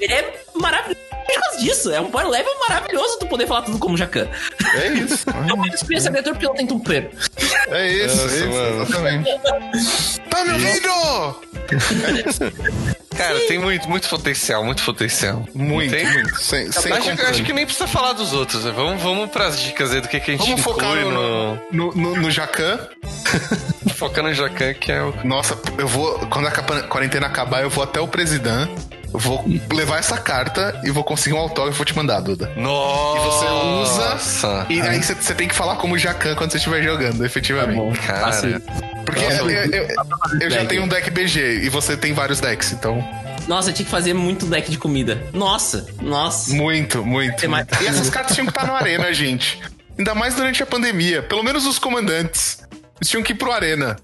Ele 0.00 0.12
é 0.12 0.42
maravilhoso 0.54 1.09
por 1.34 1.42
causa 1.42 1.58
disso. 1.58 1.90
É 1.90 2.00
um 2.00 2.10
power 2.10 2.28
level 2.28 2.52
maravilhoso 2.68 3.18
tu 3.18 3.26
poder 3.26 3.46
falar 3.46 3.62
tudo 3.62 3.78
como 3.78 3.96
Jacan. 3.96 4.28
É 4.74 4.88
isso. 4.88 5.24
Eu 5.48 5.56
vou 5.56 5.66
escolher 5.66 5.96
essa 5.98 6.10
criatura 6.10 6.34
porque 6.34 6.46
não 6.46 6.54
tem 6.54 6.66
tumper. 6.66 7.10
É 7.68 7.88
isso, 7.88 8.20
é 8.20 8.26
isso, 8.26 8.48
mano. 8.48 8.82
exatamente. 8.82 9.30
Tá 10.30 10.44
me 10.44 10.52
ouvindo? 10.52 10.90
Cara, 13.20 13.40
tem 13.40 13.58
muito, 13.58 13.88
muito 13.88 14.08
potencial, 14.08 14.64
muito 14.64 14.82
potencial. 14.82 15.46
Muito, 15.54 15.90
Tem? 15.90 16.06
muito. 16.10 16.40
Sem, 16.40 16.72
sem 16.72 16.90
Acho, 16.92 17.10
acho 17.10 17.42
que 17.42 17.52
nem 17.52 17.66
precisa 17.66 17.86
falar 17.86 18.14
dos 18.14 18.32
outros. 18.32 18.64
né? 18.64 18.72
Vamos, 18.74 19.02
vamos 19.02 19.30
pras 19.30 19.60
dicas 19.60 19.92
aí 19.92 20.00
do 20.00 20.08
que, 20.08 20.18
que 20.20 20.30
a 20.30 20.36
gente 20.36 20.46
Vamos 20.46 20.62
focar 20.62 20.96
no, 20.96 21.54
no, 21.70 21.92
no, 21.94 22.16
no 22.16 22.30
Jacan. 22.30 22.78
Focar 23.94 24.24
no 24.24 24.32
Jacan, 24.32 24.72
que 24.72 24.90
é 24.90 25.02
o... 25.02 25.12
Nossa, 25.24 25.58
eu 25.76 25.86
vou. 25.86 26.18
Quando 26.30 26.46
a 26.46 26.50
quarentena 26.88 27.26
acabar, 27.26 27.62
eu 27.62 27.68
vou 27.68 27.84
até 27.84 28.00
o 28.00 28.08
presidente. 28.08 28.72
Eu 29.12 29.18
vou 29.18 29.44
levar 29.72 29.98
essa 29.98 30.16
carta 30.16 30.80
e 30.84 30.90
vou 30.90 31.02
conseguir 31.02 31.34
um 31.34 31.38
autógrafo 31.38 31.76
e 31.76 31.78
vou 31.78 31.84
te 31.84 31.96
mandar, 31.96 32.20
Duda. 32.20 32.50
Nossa! 32.56 33.18
E 33.18 33.24
você 33.24 33.46
usa. 33.46 34.66
E 34.70 34.80
aí 34.80 35.02
você, 35.02 35.34
tem 35.34 35.48
que 35.48 35.54
falar 35.54 35.76
como 35.76 35.98
Jacan 35.98 36.34
quando 36.36 36.52
você 36.52 36.58
estiver 36.58 36.80
jogando, 36.82 37.24
efetivamente. 37.26 37.98
Cara, 37.98 38.26
Assim. 38.28 38.54
Porque 39.04 39.24
Nossa, 39.24 39.38
eu, 39.38 39.50
eu- 39.50 39.72
eu- 39.72 39.88
eu 40.40 40.50
já 40.50 40.64
tenho 40.66 40.84
um 40.84 40.88
deck 40.88 41.10
BG 41.10 41.62
e 41.64 41.68
você 41.68 41.96
tem 41.96 42.12
vários 42.12 42.38
decks, 42.38 42.72
então. 42.72 43.02
Nossa, 43.50 43.70
eu 43.70 43.74
tinha 43.74 43.84
que 43.84 43.90
fazer 43.90 44.14
muito 44.14 44.46
deck 44.46 44.70
de 44.70 44.78
comida. 44.78 45.26
Nossa, 45.32 45.84
nossa. 46.00 46.54
Muito, 46.54 47.04
muito. 47.04 47.50
Mais- 47.50 47.66
E 47.80 47.86
essas 47.88 48.08
cartas 48.08 48.32
tinham 48.36 48.46
que 48.46 48.52
estar 48.52 48.64
no 48.64 48.76
Arena, 48.76 49.10
gente. 49.12 49.60
Ainda 49.98 50.14
mais 50.14 50.36
durante 50.36 50.62
a 50.62 50.66
pandemia. 50.66 51.20
Pelo 51.20 51.42
menos 51.42 51.66
os 51.66 51.76
comandantes. 51.76 52.58
Eles 53.00 53.10
tinham 53.10 53.24
que 53.24 53.32
ir 53.32 53.34
pro 53.34 53.50
Arena. 53.50 53.96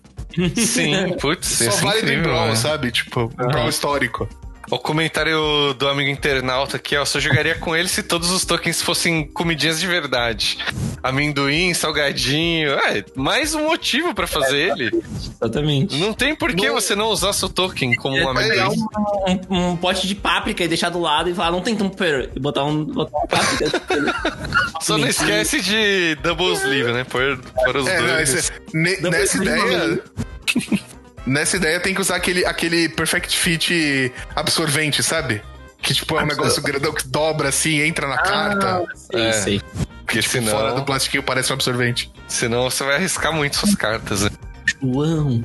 sim, 0.57 1.17
putz, 1.21 1.47
Só 1.47 1.65
é 1.65 1.69
vale 1.81 2.01
do 2.01 2.07
incrível, 2.07 2.25
Brawl, 2.25 2.49
né? 2.49 2.57
sabe? 2.57 2.91
Tipo, 2.91 3.33
um 3.39 3.47
Brawl 3.47 3.69
histórico. 3.69 4.29
O 4.71 4.79
comentário 4.79 5.75
do 5.79 5.89
amigo 5.89 6.11
internauta 6.11 6.77
aqui, 6.77 6.97
ó. 6.97 7.05
Só 7.05 7.21
jogaria 7.21 7.55
com 7.55 7.75
ele 7.77 7.89
se 7.89 8.03
todos 8.03 8.31
os 8.31 8.45
tokens 8.45 8.83
fossem 8.83 9.25
comidinhas 9.25 9.79
de 9.79 9.87
verdade. 9.87 10.59
Amendoim, 11.03 11.73
salgadinho. 11.73 12.71
É, 12.73 13.05
mais 13.15 13.55
um 13.55 13.65
motivo 13.69 14.13
pra 14.13 14.27
fazer 14.27 14.73
ele. 14.73 14.91
Exatamente. 15.33 15.97
Não 15.99 16.13
tem 16.13 16.35
por 16.35 16.53
que 16.53 16.69
você 16.69 16.97
não 16.97 17.07
usar 17.07 17.33
seu 17.33 17.49
token 17.49 17.95
como 17.95 18.17
um 18.17 18.31
É 18.39 18.49
pegar 18.49 18.67
amendoim. 18.67 18.87
um, 19.49 19.55
um- 19.55 19.71
um 19.71 19.77
pote 19.77 20.07
de 20.09 20.17
páprica 20.17 20.65
e 20.65 20.69
deixar 20.69 20.89
do 20.91 20.99
lado 21.01 21.31
e 21.31 21.35
falar, 21.35 21.53
não 21.53 21.61
tem 21.61 21.77
tumper. 21.77 22.31
E 22.35 22.41
botar 22.41 22.65
um, 22.65 22.85
botar 22.85 23.19
um 23.19 23.27
páprica. 23.29 23.71
Só 24.83 24.99
não 24.99 25.07
esquece 25.09 25.61
de 25.61 26.17
double 26.23 26.53
sleeve, 26.55 26.93
né? 26.93 27.05
Por, 27.05 27.39
por 27.65 27.77
os 27.77 27.87
É, 27.87 28.01
não, 28.01 28.07
dois. 28.09 28.35
esse- 28.35 28.53
ne- 28.75 28.97
Não 29.01 29.11
nessa 29.11 29.39
precisa 29.39 29.67
ideia. 29.67 30.03
nessa 31.27 31.57
ideia 31.57 31.81
tem 31.81 31.95
que 31.95 32.01
usar 32.01 32.17
aquele, 32.17 32.45
aquele 32.47 32.89
Perfect 32.89 33.37
Fit 33.37 34.13
absorvente, 34.35 35.03
sabe? 35.03 35.43
Que 35.83 35.93
tipo 35.95 36.19
é 36.19 36.23
um 36.23 36.27
negócio 36.27 36.63
grandão 36.63 36.93
que 36.93 37.07
dobra 37.07 37.49
assim, 37.49 37.81
entra 37.81 38.07
na 38.09 38.19
carta. 38.19 38.85
sei, 39.13 39.21
É. 39.23 39.33
sei. 39.33 39.63
Porque 40.05 40.23
senão, 40.23 40.53
Fora 40.53 40.73
do 40.73 40.85
plastiquinho 40.85 41.23
parece 41.23 41.51
um 41.53 41.55
absorvente. 41.55 42.11
senão 42.29 42.71
você 42.71 42.85
vai 42.85 42.95
arriscar 42.97 43.33
muito 43.33 43.57
suas 43.57 43.75
cartas. 43.75 44.23
né? 44.23 44.31
João. 44.81 45.45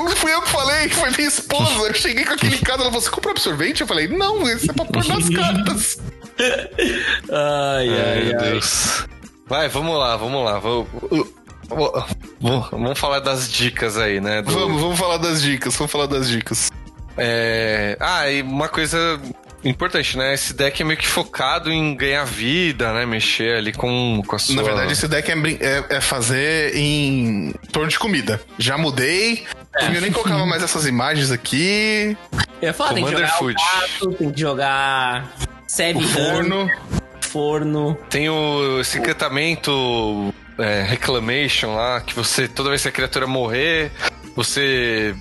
Não 0.00 0.10
fui 0.16 0.32
eu 0.32 0.42
que 0.42 0.48
falei, 0.48 0.88
foi 0.88 1.10
minha 1.10 1.28
esposa. 1.28 1.88
Eu 1.88 1.94
cheguei 1.94 2.24
com 2.24 2.32
aquele 2.34 2.56
caso, 2.58 2.80
ela 2.80 2.88
falou: 2.90 3.00
Você 3.00 3.10
compra 3.10 3.32
absorvente? 3.32 3.80
Eu 3.82 3.86
falei: 3.86 4.08
Não, 4.08 4.48
isso 4.50 4.70
é 4.70 4.74
pra 4.74 4.84
pôr 4.84 5.04
nas 5.06 5.28
cartas. 5.28 5.98
Ai, 6.38 7.88
Ai, 7.88 8.00
ai, 8.00 8.24
meu 8.24 8.40
ai. 8.40 8.50
Deus. 8.50 9.06
Vai, 9.46 9.68
vamos 9.68 9.98
lá, 9.98 10.16
vamos 10.16 10.44
lá. 10.44 10.58
Vou- 10.58 10.88
vamos 12.70 12.98
falar 12.98 13.20
das 13.20 13.50
dicas 13.50 13.96
aí, 13.96 14.20
né? 14.20 14.42
Do- 14.42 14.52
Vamos, 14.52 14.80
vamos 14.80 14.98
falar 14.98 15.16
das 15.18 15.42
dicas, 15.42 15.74
vamos 15.76 15.90
falar 15.92 16.06
das 16.06 16.28
dicas. 16.28 16.70
É... 17.16 17.96
Ah, 18.00 18.30
e 18.30 18.42
uma 18.42 18.68
coisa 18.68 19.20
importante, 19.64 20.16
né? 20.16 20.34
Esse 20.34 20.54
deck 20.54 20.80
é 20.80 20.84
meio 20.84 20.98
que 20.98 21.06
focado 21.06 21.70
em 21.70 21.94
ganhar 21.94 22.24
vida, 22.24 22.92
né? 22.92 23.04
Mexer 23.06 23.56
ali 23.56 23.72
com, 23.72 24.22
com 24.26 24.34
a 24.36 24.38
sua... 24.38 24.56
Na 24.56 24.62
verdade, 24.62 24.92
esse 24.92 25.06
deck 25.06 25.30
é, 25.30 25.34
é- 25.60 25.96
é 25.96 26.00
fazer 26.00 26.74
em 26.76 27.52
torno 27.70 27.88
de 27.88 27.98
comida. 27.98 28.40
Já 28.58 28.76
mudei. 28.78 29.44
Eu 29.94 30.00
nem 30.00 30.10
colocava 30.12 30.44
mais 30.46 30.62
essas 30.62 30.86
imagens 30.86 31.30
aqui. 31.30 32.16
Eu 32.60 32.68
ia 32.68 32.74
falar, 32.74 32.94
tem 32.94 33.04
que 33.04 33.10
Commander 33.10 33.26
jogar 33.28 33.38
Food. 33.38 33.54
gato, 33.54 34.12
tem 34.14 34.30
que 34.32 34.40
jogar 34.40 35.32
Sev 35.66 35.96
O 35.98 36.00
forno. 36.08 36.68
forno. 37.20 37.96
Tem 38.10 38.28
o, 38.28 38.80
esse 38.80 38.98
encantamento 38.98 40.32
é, 40.62 40.82
Reclamation 40.82 41.74
lá, 41.74 42.00
que 42.00 42.14
você, 42.14 42.46
toda 42.48 42.68
vez 42.70 42.82
que 42.82 42.88
a 42.88 42.92
criatura 42.92 43.26
morrer, 43.26 43.90
você 44.34 45.14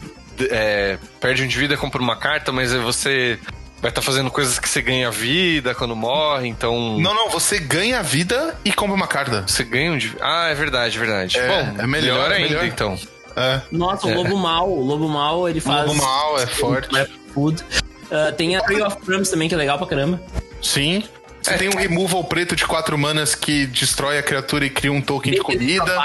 é, 0.50 0.98
perde 1.20 1.44
um 1.44 1.48
de 1.48 1.58
vida, 1.58 1.76
compra 1.78 2.02
uma 2.02 2.16
carta, 2.16 2.52
mas 2.52 2.74
você 2.74 3.40
vai 3.82 3.90
estar 3.90 4.02
fazendo 4.02 4.30
coisas 4.30 4.60
que 4.60 4.70
você 4.70 4.82
ganha 4.82 5.10
vida 5.10 5.74
quando 5.74 5.96
morre, 5.96 6.48
então 6.48 7.00
Não, 7.00 7.14
não, 7.16 7.30
você 7.30 7.60
ganha 7.60 8.02
vida 8.04 8.56
e 8.64 8.72
compra 8.72 8.96
uma 8.96 9.08
carta. 9.08 9.44
você 9.48 9.64
ganha 9.64 9.92
um 9.92 9.98
de 9.98 10.16
Ah, 10.22 10.50
é 10.50 10.54
verdade, 10.54 10.98
é 10.98 11.00
verdade. 11.00 11.38
É, 11.40 11.48
Bom, 11.48 11.82
é 11.82 11.88
melhor, 11.88 12.32
ainda, 12.32 12.48
melhor. 12.50 12.66
então. 12.66 12.98
É. 13.36 13.62
Nossa, 13.72 14.08
o 14.08 14.14
Lobo 14.14 14.38
Mal. 14.38 14.70
O 14.70 14.84
Lobo 14.86 15.08
Mal, 15.08 15.48
ele 15.50 15.60
O 15.60 15.62
faz... 15.62 15.88
lobo 15.88 15.96
mal 16.02 16.38
é 16.40 16.46
forte. 16.46 16.90
Food. 17.34 17.64
Ah, 18.12 18.32
tem 18.34 18.58
a 18.58 18.62
Tree 18.62 18.82
of 18.82 18.98
Crumbs 18.98 19.30
também, 19.30 19.48
que 19.48 19.56
é 19.56 19.58
legal 19.58 19.78
pra 19.78 19.88
caramba. 19.88 20.22
Sim. 20.62 21.02
Você 21.42 21.54
É. 21.54 21.58
tem 21.58 21.70
um 21.70 21.76
removal 21.76 22.24
preto 22.24 22.56
de 22.56 22.66
quatro 22.66 22.98
manas 22.98 23.34
que 23.34 23.66
destrói 23.66 24.18
a 24.18 24.24
criatura 24.24 24.66
e 24.66 24.70
cria 24.70 24.92
um 24.92 25.02
token 25.02 25.34
de 25.34 25.40
comida. 25.40 25.98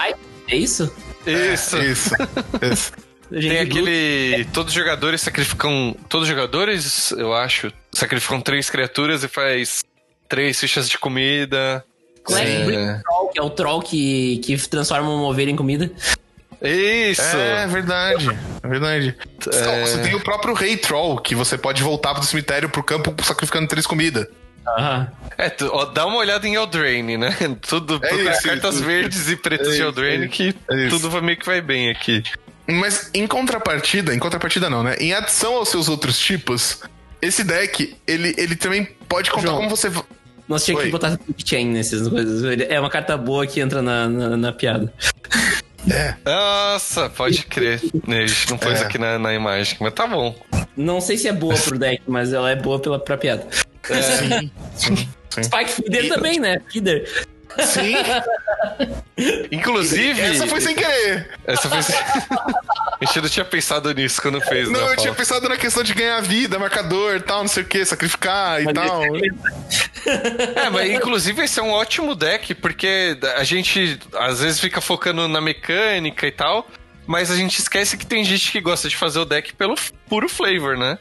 É 0.48 0.56
isso? 0.56 0.92
Isso. 1.26 1.76
É, 1.76 1.84
isso. 1.86 2.10
isso. 2.72 2.92
Tem 3.30 3.58
aquele. 3.58 4.46
Todos 4.52 4.72
os 4.72 4.78
jogadores 4.78 5.20
sacrificam. 5.20 5.96
Todos 6.08 6.28
os 6.28 6.34
jogadores, 6.34 7.10
eu 7.12 7.34
acho, 7.34 7.72
sacrificam 7.92 8.40
três 8.40 8.70
criaturas 8.70 9.24
e 9.24 9.28
faz 9.28 9.84
três 10.28 10.58
fichas 10.58 10.88
de 10.88 10.96
comida. 10.98 11.84
É. 12.30 12.64
Brick 12.64 13.02
Troll, 13.02 13.28
que 13.28 13.38
é 13.38 13.42
o 13.42 13.50
troll 13.50 13.82
que, 13.82 14.38
que 14.38 14.56
transforma 14.68 15.08
uma 15.08 15.28
ovelha 15.28 15.50
em 15.50 15.56
comida. 15.56 15.90
Isso! 16.62 17.20
É 17.36 17.66
verdade. 17.66 18.30
É 18.62 18.68
verdade. 18.68 19.16
É. 19.52 19.80
Você 19.86 19.98
tem 19.98 20.14
o 20.14 20.20
próprio 20.20 20.54
Rei 20.54 20.76
Troll, 20.76 21.18
que 21.18 21.34
você 21.34 21.58
pode 21.58 21.82
voltar 21.82 22.14
do 22.14 22.24
cemitério 22.24 22.68
pro 22.68 22.82
campo 22.82 23.14
sacrificando 23.22 23.68
três 23.68 23.86
comidas. 23.86 24.26
Aham. 24.66 25.08
É, 25.38 25.48
tu- 25.50 25.70
ó, 25.72 25.84
dá 25.86 26.06
uma 26.06 26.16
olhada 26.16 26.46
em 26.48 26.54
Eldraine, 26.54 27.16
né? 27.16 27.36
Tudo, 27.68 28.00
É 28.02 28.14
isso, 28.14 28.42
cartas 28.42 28.76
isso. 28.76 28.84
verdes 28.84 29.28
e 29.30 29.36
pretas 29.36 29.68
É 29.68 29.70
de 29.70 29.76
isso, 29.76 29.84
Eldraine 29.86 30.24
é 30.24 30.28
que 30.28 30.54
É 30.70 30.76
isso. 30.86 30.96
tudo 30.96 31.10
vai 31.10 31.20
meio 31.20 31.38
que 31.38 31.46
vai 31.46 31.60
bem 31.60 31.90
aqui. 31.90 32.22
Mas 32.68 33.10
em 33.14 33.26
contrapartida, 33.26 34.12
em 34.14 34.18
contrapartida 34.18 34.68
não, 34.68 34.82
né? 34.82 34.96
Em 34.98 35.12
adição 35.14 35.54
aos 35.54 35.68
seus 35.68 35.88
outros 35.88 36.18
tipos, 36.18 36.80
esse 37.22 37.44
deck, 37.44 37.96
ele, 38.06 38.34
ele 38.36 38.56
também 38.56 38.84
pode 39.08 39.30
contar 39.30 39.48
João. 39.48 39.56
como 39.58 39.68
você. 39.70 39.90
Nós 40.48 40.64
tinha 40.64 40.76
que 40.80 40.88
botar 40.88 41.16
blockchain 41.26 41.66
nessas 41.68 42.08
coisas. 42.08 42.42
É 42.68 42.78
uma 42.80 42.90
carta 42.90 43.16
boa 43.16 43.46
que 43.46 43.60
entra 43.60 43.82
na, 43.82 44.08
na, 44.08 44.36
na 44.36 44.52
piada. 44.52 44.92
É. 45.88 46.14
Nossa, 46.24 47.08
pode 47.08 47.44
crer. 47.46 47.80
A 48.08 48.26
gente 48.26 48.50
não 48.50 48.58
pôs 48.58 48.80
É. 48.80 48.84
aqui 48.84 48.98
na, 48.98 49.18
na 49.18 49.32
imagem, 49.34 49.76
mas 49.80 49.92
tá 49.92 50.06
bom. 50.06 50.34
Não 50.76 51.00
sei 51.00 51.16
se 51.16 51.28
é 51.28 51.32
boa 51.32 51.54
pro 51.56 51.78
deck, 51.78 52.02
mas 52.06 52.32
ela 52.32 52.50
é 52.50 52.56
boa 52.56 52.78
pela, 52.80 52.98
pra 52.98 53.16
piada. 53.16 53.46
Sim. 53.86 54.50
Sim. 54.76 55.08
Sim. 55.30 55.42
Spike 55.42 55.70
Feeder 55.70 56.08
também, 56.08 56.38
né? 56.40 56.60
Feeder. 56.70 57.26
Sim. 57.58 57.94
Inclusive. 59.50 60.20
Essa 60.20 60.46
foi 60.46 60.60
sem 60.60 60.74
querer. 60.74 61.30
Essa 61.46 61.68
foi 61.68 61.82
sem- 61.82 61.96
A 61.96 63.04
gente 63.04 63.20
não 63.20 63.28
tinha 63.28 63.44
pensado 63.44 63.92
nisso 63.94 64.20
quando 64.20 64.40
fez, 64.40 64.68
Não, 64.70 64.80
né? 64.80 64.86
eu 64.86 64.96
tinha 64.96 64.96
Paulo? 64.96 65.14
pensado 65.16 65.48
na 65.48 65.56
questão 65.56 65.82
de 65.82 65.92
ganhar 65.94 66.20
vida, 66.20 66.58
marcador, 66.58 67.20
tal, 67.22 67.40
não 67.40 67.48
sei 67.48 67.62
o 67.62 67.66
que, 67.66 67.84
sacrificar 67.84 68.60
e 68.60 68.64
Mas 68.64 68.74
tal. 68.74 69.02
É, 70.56 70.70
mas 70.70 70.90
inclusive 70.90 71.42
esse 71.44 71.58
é 71.58 71.62
um 71.62 71.70
ótimo 71.70 72.14
deck, 72.14 72.54
porque 72.54 73.16
a 73.36 73.44
gente 73.44 73.98
às 74.14 74.40
vezes 74.40 74.60
fica 74.60 74.80
focando 74.80 75.26
na 75.28 75.40
mecânica 75.40 76.26
e 76.26 76.32
tal, 76.32 76.68
mas 77.06 77.30
a 77.30 77.36
gente 77.36 77.58
esquece 77.60 77.96
que 77.96 78.04
tem 78.06 78.24
gente 78.24 78.50
que 78.50 78.60
gosta 78.60 78.88
de 78.88 78.96
fazer 78.96 79.18
o 79.18 79.24
deck 79.24 79.54
pelo 79.54 79.74
puro 80.08 80.28
flavor, 80.28 80.76
né? 80.76 80.98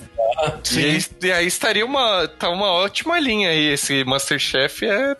Sim. 0.64 0.80
E 0.82 0.86
aí, 0.86 1.06
e 1.24 1.32
aí 1.32 1.48
estaria 1.48 1.86
uma, 1.86 2.28
tá 2.28 2.50
uma 2.50 2.68
ótima 2.72 3.20
linha 3.20 3.50
aí. 3.50 3.68
Esse 3.74 4.04
Masterchef 4.04 4.86
é 4.86 5.16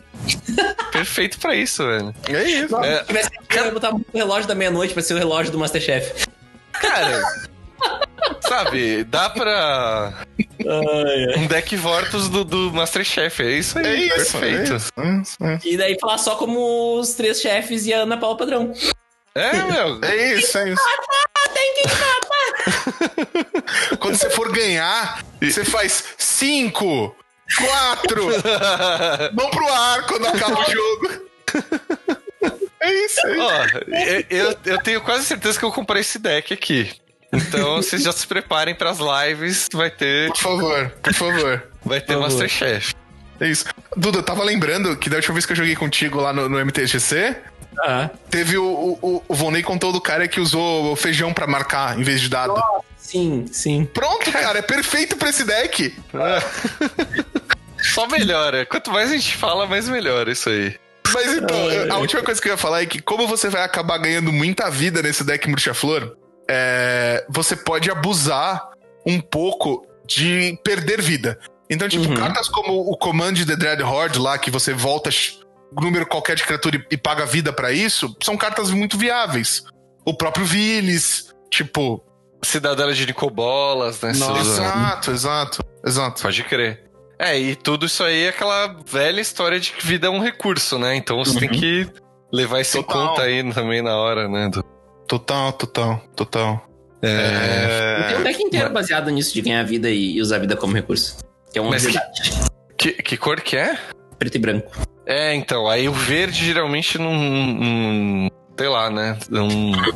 perfeito 0.92 1.38
pra 1.38 1.54
isso, 1.56 1.84
velho. 1.84 2.14
É 2.28 2.42
isso. 2.44 2.76
É, 2.76 2.98
Se 3.00 3.06
tivesse 3.06 3.30
que 3.30 3.70
botar 3.70 3.94
o 3.94 4.04
relógio 4.14 4.46
da 4.48 4.54
meia-noite 4.54 4.94
pra 4.94 5.02
ser 5.02 5.14
o 5.14 5.18
relógio 5.18 5.50
do 5.52 5.58
Masterchef. 5.58 6.26
cara, 6.72 7.22
sabe, 8.42 9.04
dá 9.04 9.30
pra 9.30 10.12
um 11.36 11.46
deck 11.46 11.76
Vortus 11.76 12.28
do, 12.28 12.44
do 12.44 12.72
Masterchef. 12.72 13.42
É 13.42 13.50
isso 13.58 13.78
aí, 13.78 13.86
É 13.86 13.94
isso. 13.96 14.38
perfeito. 14.38 14.72
É 14.72 14.76
isso, 14.76 14.90
é 14.96 15.20
isso, 15.22 15.36
é 15.40 15.54
isso. 15.56 15.68
E 15.68 15.76
daí 15.76 15.96
falar 16.00 16.18
só 16.18 16.36
como 16.36 16.98
os 16.98 17.14
três 17.14 17.40
chefes 17.40 17.86
e 17.86 17.92
a 17.94 17.98
Ana 17.98 18.16
Paula 18.16 18.36
Padrão. 18.36 18.72
É, 19.36 19.52
meu. 19.64 19.98
É 20.02 20.32
isso, 20.34 20.56
é 20.58 20.70
isso. 20.70 20.82
Tem 21.52 21.74
que 21.74 21.88
Quando 23.98 24.16
você 24.16 24.30
for 24.30 24.50
ganhar, 24.52 25.22
você 25.40 25.64
faz 25.64 26.04
cinco, 26.18 27.14
quatro, 27.56 28.28
vão 29.34 29.50
pro 29.50 29.72
ar 29.72 30.06
quando 30.06 30.26
acaba 30.26 30.60
o 30.60 30.70
jogo. 30.70 31.26
É 32.80 32.92
isso, 33.04 33.26
é 33.26 33.32
isso. 33.32 33.40
Ó, 33.40 33.66
eu, 34.30 34.56
eu 34.64 34.82
tenho 34.82 35.00
quase 35.00 35.24
certeza 35.24 35.58
que 35.58 35.64
eu 35.64 35.72
comprei 35.72 36.00
esse 36.00 36.18
deck 36.18 36.52
aqui. 36.52 36.92
Então, 37.32 37.76
vocês 37.82 38.02
já 38.02 38.12
se 38.12 38.26
preparem 38.26 38.74
pras 38.74 38.98
lives, 38.98 39.68
vai 39.72 39.90
ter, 39.90 40.28
Por 40.28 40.38
favor, 40.38 40.90
por 41.02 41.14
favor. 41.14 41.62
vai 41.84 42.00
ter. 42.00 42.16
Masterchef. 42.16 42.94
É 43.40 43.48
isso. 43.48 43.66
Duda, 43.96 44.18
eu 44.18 44.22
tava 44.22 44.42
lembrando 44.42 44.96
que 44.96 45.10
da 45.10 45.16
última 45.16 45.34
vez 45.34 45.44
que 45.44 45.52
eu 45.52 45.56
joguei 45.56 45.76
contigo 45.76 46.20
lá 46.20 46.32
no, 46.32 46.48
no 46.48 46.58
MTGC, 46.58 47.36
Ah, 47.84 48.10
teve 48.30 48.56
o, 48.56 48.98
o, 49.02 49.22
o 49.28 49.34
Vonei 49.34 49.62
contou 49.62 49.92
do 49.92 50.00
cara 50.00 50.26
que 50.26 50.40
usou 50.40 50.92
o 50.92 50.96
feijão 50.96 51.32
pra 51.32 51.46
marcar 51.46 51.98
em 51.98 52.02
vez 52.02 52.20
de 52.20 52.28
dado. 52.28 52.54
sim, 52.96 53.44
sim. 53.52 53.84
Pronto, 53.84 54.30
cara, 54.32 54.58
é 54.58 54.62
perfeito 54.62 55.16
pra 55.16 55.28
esse 55.30 55.44
deck. 55.44 55.94
Só 57.94 58.06
melhora. 58.08 58.64
Quanto 58.66 58.90
mais 58.90 59.10
a 59.10 59.16
gente 59.16 59.36
fala, 59.36 59.66
mais 59.66 59.88
melhora 59.88 60.30
isso 60.32 60.48
aí. 60.48 60.74
Mas 61.12 61.36
então, 61.36 61.56
eu- 61.70 61.92
a 61.92 61.98
última 61.98 62.22
coisa 62.22 62.40
que 62.40 62.48
eu 62.48 62.52
ia 62.52 62.56
falar 62.58 62.82
é 62.82 62.86
que, 62.86 63.00
como 63.00 63.26
você 63.28 63.48
vai 63.48 63.62
acabar 63.62 63.96
ganhando 63.98 64.32
muita 64.32 64.68
vida 64.70 65.02
nesse 65.02 65.22
deck 65.22 65.48
Murcha-Flor, 65.48 66.16
é, 66.50 67.24
você 67.28 67.54
pode 67.54 67.90
abusar 67.90 68.68
um 69.06 69.20
pouco 69.20 69.86
de 70.04 70.58
perder 70.64 71.00
vida. 71.00 71.38
Então, 71.70 71.88
tipo, 71.88 72.08
Uhum. 72.08 72.14
cartas 72.16 72.48
como 72.48 72.72
o 72.90 72.96
Command 72.96 73.34
The 73.34 73.56
Dread 73.56 73.82
Horde 73.82 74.18
lá, 74.18 74.36
que 74.38 74.50
você 74.50 74.72
volta 74.72 75.10
número 75.72 76.06
qualquer 76.06 76.36
de 76.36 76.44
criatura 76.44 76.76
e, 76.76 76.94
e 76.94 76.96
paga 76.96 77.24
vida 77.26 77.52
pra 77.52 77.72
isso, 77.72 78.14
são 78.22 78.36
cartas 78.36 78.70
muito 78.70 78.96
viáveis. 78.96 79.64
O 80.04 80.14
próprio 80.14 80.44
Vilis, 80.44 81.34
tipo. 81.50 82.02
Cidadela 82.44 82.92
de 82.92 83.06
Nicobolas, 83.06 84.00
né? 84.02 84.14
Souza? 84.14 84.40
Exato, 84.62 85.10
exato, 85.10 85.64
exato. 85.84 86.22
Pode 86.22 86.44
crer. 86.44 86.84
É, 87.18 87.36
e 87.38 87.56
tudo 87.56 87.86
isso 87.86 88.04
aí 88.04 88.24
é 88.24 88.28
aquela 88.28 88.76
velha 88.86 89.20
história 89.20 89.58
de 89.58 89.72
que 89.72 89.84
vida 89.84 90.06
é 90.06 90.10
um 90.10 90.20
recurso, 90.20 90.78
né? 90.78 90.94
Então 90.96 91.16
você 91.24 91.38
tem 91.38 91.48
que 91.48 91.88
levar 92.32 92.60
isso 92.60 92.76
em 92.78 92.82
conta 92.82 93.22
aí 93.22 93.52
também 93.54 93.80
na 93.82 93.96
hora, 93.96 94.28
né? 94.28 94.48
do- 94.50 94.62
Total, 95.08 95.52
total, 95.52 96.02
total. 96.14 96.68
É... 97.00 98.08
Tem 98.08 98.18
um 98.18 98.22
deck 98.22 98.42
inteiro 98.42 98.70
baseado 98.70 99.10
nisso 99.10 99.32
de 99.32 99.40
ganhar 99.40 99.62
vida 99.64 99.88
e 99.88 100.20
usar 100.20 100.36
a 100.36 100.38
vida 100.40 100.56
como 100.56 100.74
recurso. 100.74 101.16
Que 101.52 101.58
é 101.58 101.62
uma 101.62 101.70
Mas 101.70 101.86
que-. 101.86 101.98
Que, 102.76 103.02
que 103.02 103.16
cor 103.16 103.40
que 103.40 103.56
é? 103.56 103.78
Preto 104.18 104.34
e 104.34 104.38
branco. 104.38 104.70
É, 105.06 105.34
então, 105.34 105.68
aí 105.68 105.88
o 105.88 105.92
verde 105.92 106.44
geralmente 106.44 106.98
não. 106.98 107.14
não 107.14 108.30
sei 108.58 108.68
lá, 108.68 108.90
né? 108.90 109.18
Não 109.30 109.48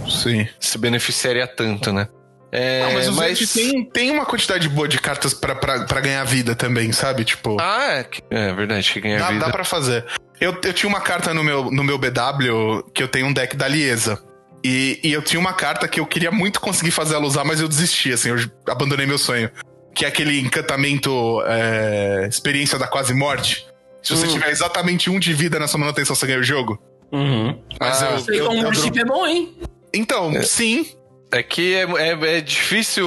Sim. 0.08 0.46
se 0.58 0.78
beneficiaria 0.78 1.46
tanto, 1.46 1.92
né? 1.92 2.08
É, 2.52 2.82
Ah, 2.88 2.90
mas 2.94 3.08
o 3.08 3.12
verde 3.14 3.46
tem, 3.46 3.84
tem 3.84 4.10
uma 4.10 4.26
quantidade 4.26 4.68
boa 4.68 4.88
de 4.88 4.98
cartas 5.00 5.32
pra 5.34 6.00
ganhar 6.00 6.24
vida 6.24 6.54
também, 6.54 6.90
sabe? 6.92 7.24
Tipo, 7.24 7.56
Ah, 7.60 7.92
é, 7.92 8.06
é 8.30 8.52
verdade, 8.52 8.92
que 8.92 9.00
ganha 9.00 9.18
dá, 9.18 9.28
vida. 9.28 9.46
dá 9.46 9.52
pra 9.52 9.64
fazer. 9.64 10.04
Eu, 10.40 10.56
eu 10.64 10.72
tinha 10.72 10.88
uma 10.88 11.00
carta 11.00 11.32
no 11.34 11.44
meu, 11.44 11.70
no 11.70 11.84
meu 11.84 11.98
BW 11.98 12.82
que 12.94 13.02
eu 13.02 13.08
tenho 13.08 13.26
um 13.26 13.32
deck 13.32 13.56
da 13.56 13.68
Liesa. 13.68 14.20
E, 14.64 15.00
e 15.02 15.12
eu 15.12 15.22
tinha 15.22 15.40
uma 15.40 15.52
carta 15.54 15.88
que 15.88 16.00
eu 16.00 16.06
queria 16.06 16.30
muito 16.30 16.60
conseguir 16.60 16.90
fazer 16.90 17.14
ela 17.14 17.24
usar, 17.24 17.44
mas 17.44 17.60
eu 17.60 17.68
desisti, 17.68 18.12
assim, 18.12 18.30
eu 18.30 18.36
abandonei 18.68 19.06
meu 19.06 19.18
sonho. 19.18 19.50
Que 19.94 20.04
é 20.04 20.08
aquele 20.08 20.38
encantamento 20.40 21.42
é, 21.46 22.26
experiência 22.28 22.78
da 22.78 22.86
quase 22.86 23.14
morte. 23.14 23.66
Se 24.02 24.16
você 24.16 24.26
Hum. 24.26 24.32
tiver 24.32 24.50
exatamente 24.50 25.10
um 25.10 25.18
de 25.18 25.32
vida 25.32 25.58
na 25.58 25.68
sua 25.68 25.78
manutenção, 25.80 26.14
você 26.16 26.26
ganha 26.26 26.38
o 26.40 26.42
jogo. 26.42 26.78
Uhum. 27.12 27.58
Mas 27.78 28.02
Ah, 28.02 28.10
eu, 28.12 28.18
Sei 28.20 28.40
eu- 28.40 28.46
como 28.46 28.58
eu- 28.60 28.64
worship 28.66 28.98
é 28.98 29.04
bom, 29.04 29.26
hein? 29.26 29.54
Então, 29.92 30.32
sim. 30.42 30.86
É 31.32 31.42
que 31.44 31.74
é, 31.74 31.82
é, 31.82 32.38
é 32.38 32.40
difícil, 32.40 33.06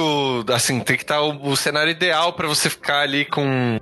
assim, 0.52 0.80
tem 0.80 0.96
que 0.96 1.02
estar 1.02 1.20
o, 1.20 1.50
o 1.50 1.56
cenário 1.56 1.90
ideal 1.90 2.32
pra 2.32 2.48
você 2.48 2.70
ficar 2.70 3.00
ali 3.00 3.24
com. 3.26 3.78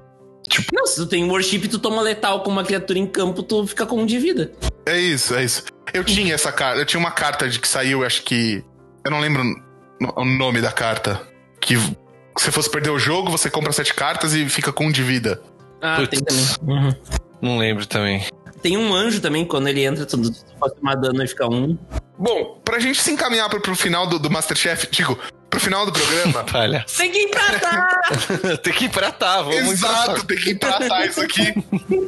Não, 0.72 0.86
se 0.86 0.97
tu 0.97 1.06
tem 1.06 1.24
worship 1.30 1.59
e 1.64 1.68
tu 1.68 1.78
toma 1.78 2.02
letal 2.02 2.43
com 2.43 2.51
uma 2.51 2.64
criatura 2.64 2.98
em 2.98 3.06
campo, 3.06 3.43
tu 3.43 3.66
fica 3.66 3.86
com 3.86 4.01
um 4.02 4.06
de 4.06 4.18
vida. 4.18 4.52
É 4.86 4.98
isso, 4.98 5.34
é 5.34 5.44
isso. 5.44 5.62
Eu 5.94 6.02
tinha 6.05 6.34
essa 6.34 6.51
carta, 6.51 6.78
eu 6.80 6.84
tinha 6.86 6.98
uma 6.98 7.12
carta 7.12 7.48
de 7.48 7.59
que 7.60 7.68
saiu, 7.68 8.05
acho 8.05 8.22
que. 8.22 8.64
Eu 9.05 9.10
não 9.12 9.20
lembro 9.20 9.43
o- 9.44 10.22
o 10.22 10.24
nome 10.24 10.60
da 10.60 10.72
carta. 10.72 11.20
Que 11.60 11.76
se 11.78 11.94
você 12.36 12.51
fosse 12.51 12.68
perder 12.70 12.90
o 12.90 12.98
jogo, 12.98 13.30
você 13.30 13.48
compra 13.48 13.72
sete 13.72 13.94
cartas 13.94 14.34
e 14.34 14.48
fica 14.48 14.72
com 14.72 14.86
um 14.86 14.90
de 14.93 15.02
vida. 15.05 15.40
Ah, 15.82 15.96
Putz. 15.96 16.09
tem 16.10 16.20
também. 16.20 16.46
Uhum. 16.62 16.94
Não 17.42 17.59
lembro 17.59 17.84
também. 17.84 18.24
Tem 18.62 18.78
um 18.78 18.94
anjo 18.94 19.20
também, 19.20 19.44
quando 19.44 19.66
ele 19.66 19.84
entra, 19.84 20.06
tu 20.06 20.16
pode 20.60 20.76
tomar 20.76 20.94
dano 20.94 21.22
e 21.22 21.26
ficar 21.26 21.48
um. 21.48 21.76
Bom, 22.16 22.60
pra 22.64 22.78
gente 22.78 23.02
se 23.02 23.10
encaminhar 23.10 23.50
pro, 23.50 23.60
pro 23.60 23.74
final 23.74 24.06
do, 24.06 24.20
do 24.20 24.30
Masterchef, 24.30 24.86
digo, 24.88 25.18
pro 25.50 25.59
final 25.59 25.84
do 25.84 25.92
programa. 25.92 26.44
Palha. 26.50 26.86
Tem 26.96 27.10
que 27.10 27.18
empratar! 27.18 28.00
tem 28.62 28.72
que 28.72 28.84
empratar, 28.84 29.42
vamos 29.42 29.72
Exato, 29.72 30.24
tem 30.24 30.38
que 30.38 30.50
empratar 30.52 31.09
isso 31.09 31.20
aqui. 31.20 31.52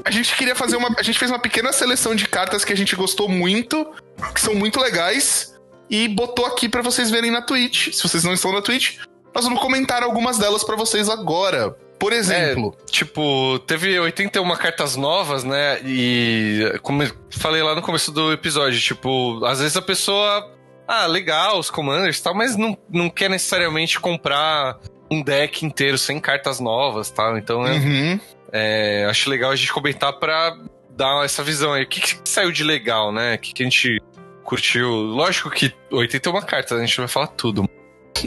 A 0.05 0.11
gente 0.13 0.37
queria 0.37 0.55
fazer 0.55 0.77
uma. 0.77 0.95
A 0.97 1.03
gente 1.03 1.19
fez 1.19 1.29
uma 1.29 1.41
pequena 1.41 1.73
seleção 1.73 2.15
de 2.15 2.29
cartas 2.29 2.65
que 2.65 2.73
a 2.73 2.77
gente 2.77 2.95
gostou 2.95 3.29
muito, 3.29 3.85
que 4.33 4.41
são 4.41 4.55
muito 4.55 4.81
legais, 4.81 5.55
e 5.91 6.07
botou 6.07 6.47
aqui 6.47 6.69
pra 6.69 6.83
vocês 6.83 7.11
verem 7.11 7.33
na 7.33 7.43
Twitch. 7.43 7.93
Se 7.93 8.03
vocês 8.03 8.23
não 8.23 8.33
estão 8.33 8.53
na 8.53 8.63
Twitch, 8.63 8.99
nós 9.35 9.45
vamos 9.45 9.61
comentar 9.61 10.03
algumas 10.03 10.39
delas 10.39 10.63
pra 10.65 10.77
vocês 10.77 11.09
agora. 11.09 11.77
Por 11.99 12.13
exemplo, 12.13 12.77
Tipo, 12.91 13.59
teve 13.61 13.99
81 13.99 14.57
cartas 14.57 14.95
novas, 14.97 15.43
né? 15.45 15.81
E 15.85 16.79
como 16.83 17.03
eu 17.03 17.11
falei 17.31 17.63
lá 17.63 17.75
no 17.75 17.81
começo 17.83 18.11
do 18.13 18.33
episódio, 18.33 18.79
tipo, 18.81 19.43
às 19.45 19.61
vezes 19.61 19.77
a 19.77 19.83
pessoa. 19.83 20.51
Ah, 20.87 21.07
legal, 21.07 21.59
os 21.59 21.71
commanders 21.71 22.19
e 22.19 22.23
tal, 22.23 22.35
mas 22.35 22.57
não, 22.57 22.77
não 22.91 23.09
quer 23.09 23.31
necessariamente 23.31 23.99
comprar 23.99 24.77
um 25.11 25.23
deck 25.23 25.65
inteiro 25.65 25.97
sem 25.97 26.21
cartas 26.21 26.61
novas 26.61 27.11
tal. 27.11 27.39
Então, 27.39 27.67
é- 27.67 27.73
Uhum. 27.79 28.21
é, 28.53 29.07
acho 29.09 29.31
legal 29.31 29.51
a 29.51 29.57
gente 29.57 29.73
comentar 29.73 30.13
pra 30.15 30.55
dar 30.91 31.25
essa 31.25 31.43
visão 31.43 31.73
aí. 31.73 31.85
O 31.85 31.89
que, 31.89 32.01
que 32.01 32.19
saiu 32.29 32.53
de 32.53 32.63
legal, 32.63 33.11
né? 33.13 33.37
O 33.37 33.39
que, 33.39 33.55
que 33.55 33.63
a 33.63 33.67
gente 33.67 33.99
curtiu? 34.43 34.91
Lógico 34.91 35.49
que 35.49 35.73
81 35.91 36.43
cartas, 36.43 36.79
a 36.79 36.85
gente 36.85 36.99
vai 36.99 37.09
falar 37.09 37.29
tudo. 37.29 37.67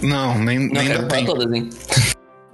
Não, 0.04 0.38
nem, 0.40 0.60
Não, 0.60 0.82
nem 0.82 0.90
dá 0.90 1.04
tempo. 1.04 1.26
todas, 1.26 1.52
hein? 1.54 1.70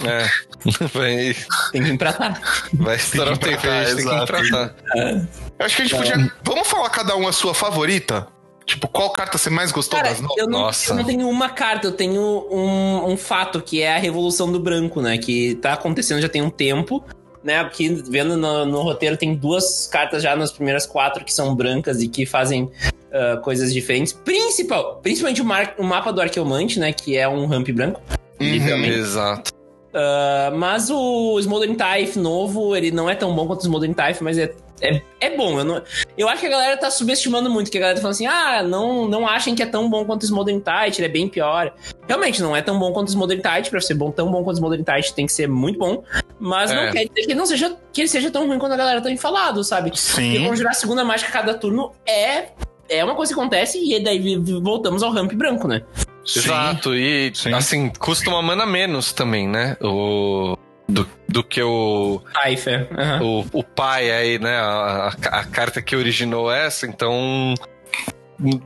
É. 0.05 0.27
Vai, 0.93 1.35
Tem 1.71 1.83
que 1.83 1.89
empratar. 1.89 2.39
vai 2.73 2.95
estourar 2.95 3.33
o 3.33 3.35
gente 3.35 3.95
tem 3.95 4.05
que 4.07 4.23
empratar. 4.23 4.75
Eu 4.95 5.65
acho 5.65 5.75
que 5.75 5.81
a 5.81 5.85
gente 5.85 5.95
podia. 5.97 6.33
Vamos 6.43 6.67
falar 6.67 6.89
cada 6.89 7.15
um 7.17 7.27
a 7.27 7.33
sua 7.33 7.53
favorita? 7.53 8.27
Tipo, 8.65 8.87
qual 8.87 9.09
carta 9.11 9.37
você 9.37 9.49
mais 9.49 9.73
gostou 9.73 9.97
Cara, 9.99 10.11
das 10.11 10.21
novas? 10.21 10.37
eu 10.37 10.47
não, 10.47 10.59
Nossa. 10.61 10.91
eu 10.91 10.95
não 10.95 11.03
tenho 11.03 11.27
uma 11.29 11.49
carta, 11.49 11.87
eu 11.87 11.91
tenho 11.91 12.21
um, 12.49 13.11
um 13.11 13.17
fato, 13.17 13.61
que 13.61 13.81
é 13.81 13.93
a 13.95 13.99
Revolução 13.99 14.49
do 14.49 14.59
Branco, 14.59 15.01
né? 15.01 15.17
Que 15.17 15.55
tá 15.55 15.73
acontecendo 15.73 16.21
já 16.21 16.29
tem 16.29 16.41
um 16.41 16.49
tempo, 16.49 17.03
né? 17.43 17.59
Aqui, 17.59 17.89
vendo 18.09 18.37
no, 18.37 18.65
no 18.65 18.81
roteiro, 18.81 19.17
tem 19.17 19.35
duas 19.35 19.87
cartas 19.87 20.23
já 20.23 20.35
nas 20.35 20.51
primeiras 20.51 20.85
quatro 20.85 21.25
que 21.25 21.33
são 21.33 21.53
brancas 21.55 22.01
e 22.01 22.07
que 22.07 22.25
fazem 22.25 22.71
ah, 23.11 23.37
coisas 23.37 23.73
diferentes. 23.73 24.13
Principal, 24.13 24.99
principalmente 25.03 25.41
o, 25.41 25.45
mar- 25.45 25.75
o 25.77 25.83
mapa 25.83 26.11
do 26.11 26.21
Arqueomante, 26.21 26.79
né? 26.79 26.93
Que 26.93 27.17
é 27.17 27.27
um 27.27 27.45
ramp 27.45 27.69
branco. 27.69 28.01
Uhum. 28.39 28.85
Exato. 28.85 29.51
Uh, 29.93 30.57
mas 30.57 30.89
o 30.89 31.39
Smoldering 31.39 31.75
Typh 31.75 32.15
novo, 32.15 32.75
ele 32.75 32.89
não 32.89 33.07
é 33.07 33.13
tão 33.13 33.31
bom 33.35 33.45
quanto 33.45 33.59
o 33.59 33.63
Smoldering 33.63 33.93
Typh, 33.93 34.21
mas 34.21 34.39
é, 34.39 34.51
é, 34.81 34.99
é 35.21 35.37
bom. 35.37 35.59
Eu, 35.59 35.63
não, 35.63 35.83
eu 36.17 36.27
acho 36.27 36.41
que 36.41 36.47
a 36.47 36.49
galera 36.49 36.75
tá 36.75 36.89
subestimando 36.89 37.47
muito, 37.47 37.69
que 37.69 37.77
a 37.77 37.81
galera 37.81 37.97
tá 37.97 38.01
falando 38.01 38.15
assim, 38.15 38.25
ah, 38.25 38.63
não, 38.63 39.07
não 39.07 39.27
achem 39.27 39.53
que 39.53 39.61
é 39.61 39.67
tão 39.67 39.87
bom 39.87 40.03
quanto 40.03 40.23
o 40.23 40.25
Smoldering 40.25 40.61
Tide, 40.61 40.99
ele 40.99 41.05
é 41.05 41.11
bem 41.11 41.29
pior. 41.29 41.75
Realmente, 42.07 42.41
não 42.41 42.55
é 42.55 42.61
tão 42.63 42.79
bom 42.79 42.91
quanto 42.91 43.09
o 43.09 43.11
Smoldering 43.11 43.41
Tide, 43.41 43.69
pra 43.69 43.79
ser 43.79 43.93
bom, 43.93 44.09
tão 44.09 44.31
bom 44.31 44.43
quanto 44.43 44.55
o 44.55 44.57
Smoldering 44.57 44.83
Tide 44.83 45.13
tem 45.13 45.27
que 45.27 45.31
ser 45.31 45.47
muito 45.47 45.77
bom, 45.77 46.03
mas 46.43 46.69
é. 46.69 46.75
não 46.75 46.91
quer 46.91 47.05
dizer 47.05 47.21
que 47.21 47.31
ele, 47.31 47.35
não 47.35 47.45
seja, 47.45 47.77
que 47.93 48.01
ele 48.01 48.07
seja 48.09 48.29
tão 48.29 48.45
ruim 48.45 48.59
quanto 48.59 48.73
a 48.73 48.77
galera 48.77 48.99
tá 48.99 49.09
falado, 49.15 49.63
sabe? 49.63 49.97
Sim. 49.97 50.33
E 50.33 50.45
conjurar 50.45 50.71
a 50.71 50.75
segunda 50.75 51.05
mágica 51.05 51.29
a 51.29 51.31
cada 51.31 51.53
turno 51.53 51.93
é 52.05 52.49
é 52.89 53.01
uma 53.01 53.15
coisa 53.15 53.33
que 53.33 53.39
acontece 53.39 53.79
e 53.79 54.03
daí 54.03 54.37
voltamos 54.61 55.01
ao 55.01 55.11
ramp 55.11 55.31
branco, 55.31 55.69
né? 55.69 55.83
Sim. 56.25 56.39
Exato, 56.39 56.93
e 56.93 57.31
Sim. 57.33 57.53
assim, 57.53 57.89
custa 57.89 58.29
uma 58.29 58.41
mana 58.41 58.65
menos 58.65 59.13
também, 59.13 59.47
né? 59.47 59.77
O. 59.81 60.57
Do, 60.87 61.09
do 61.29 61.43
que 61.45 61.63
o. 61.63 62.21
Uhum. 62.21 63.45
O, 63.53 63.59
o 63.59 63.63
pai 63.63 64.11
aí, 64.11 64.37
né? 64.37 64.57
A, 64.57 65.13
a, 65.31 65.45
carta 65.45 65.81
que 65.81 65.95
originou 65.95 66.51
essa, 66.51 66.85
então. 66.85 67.53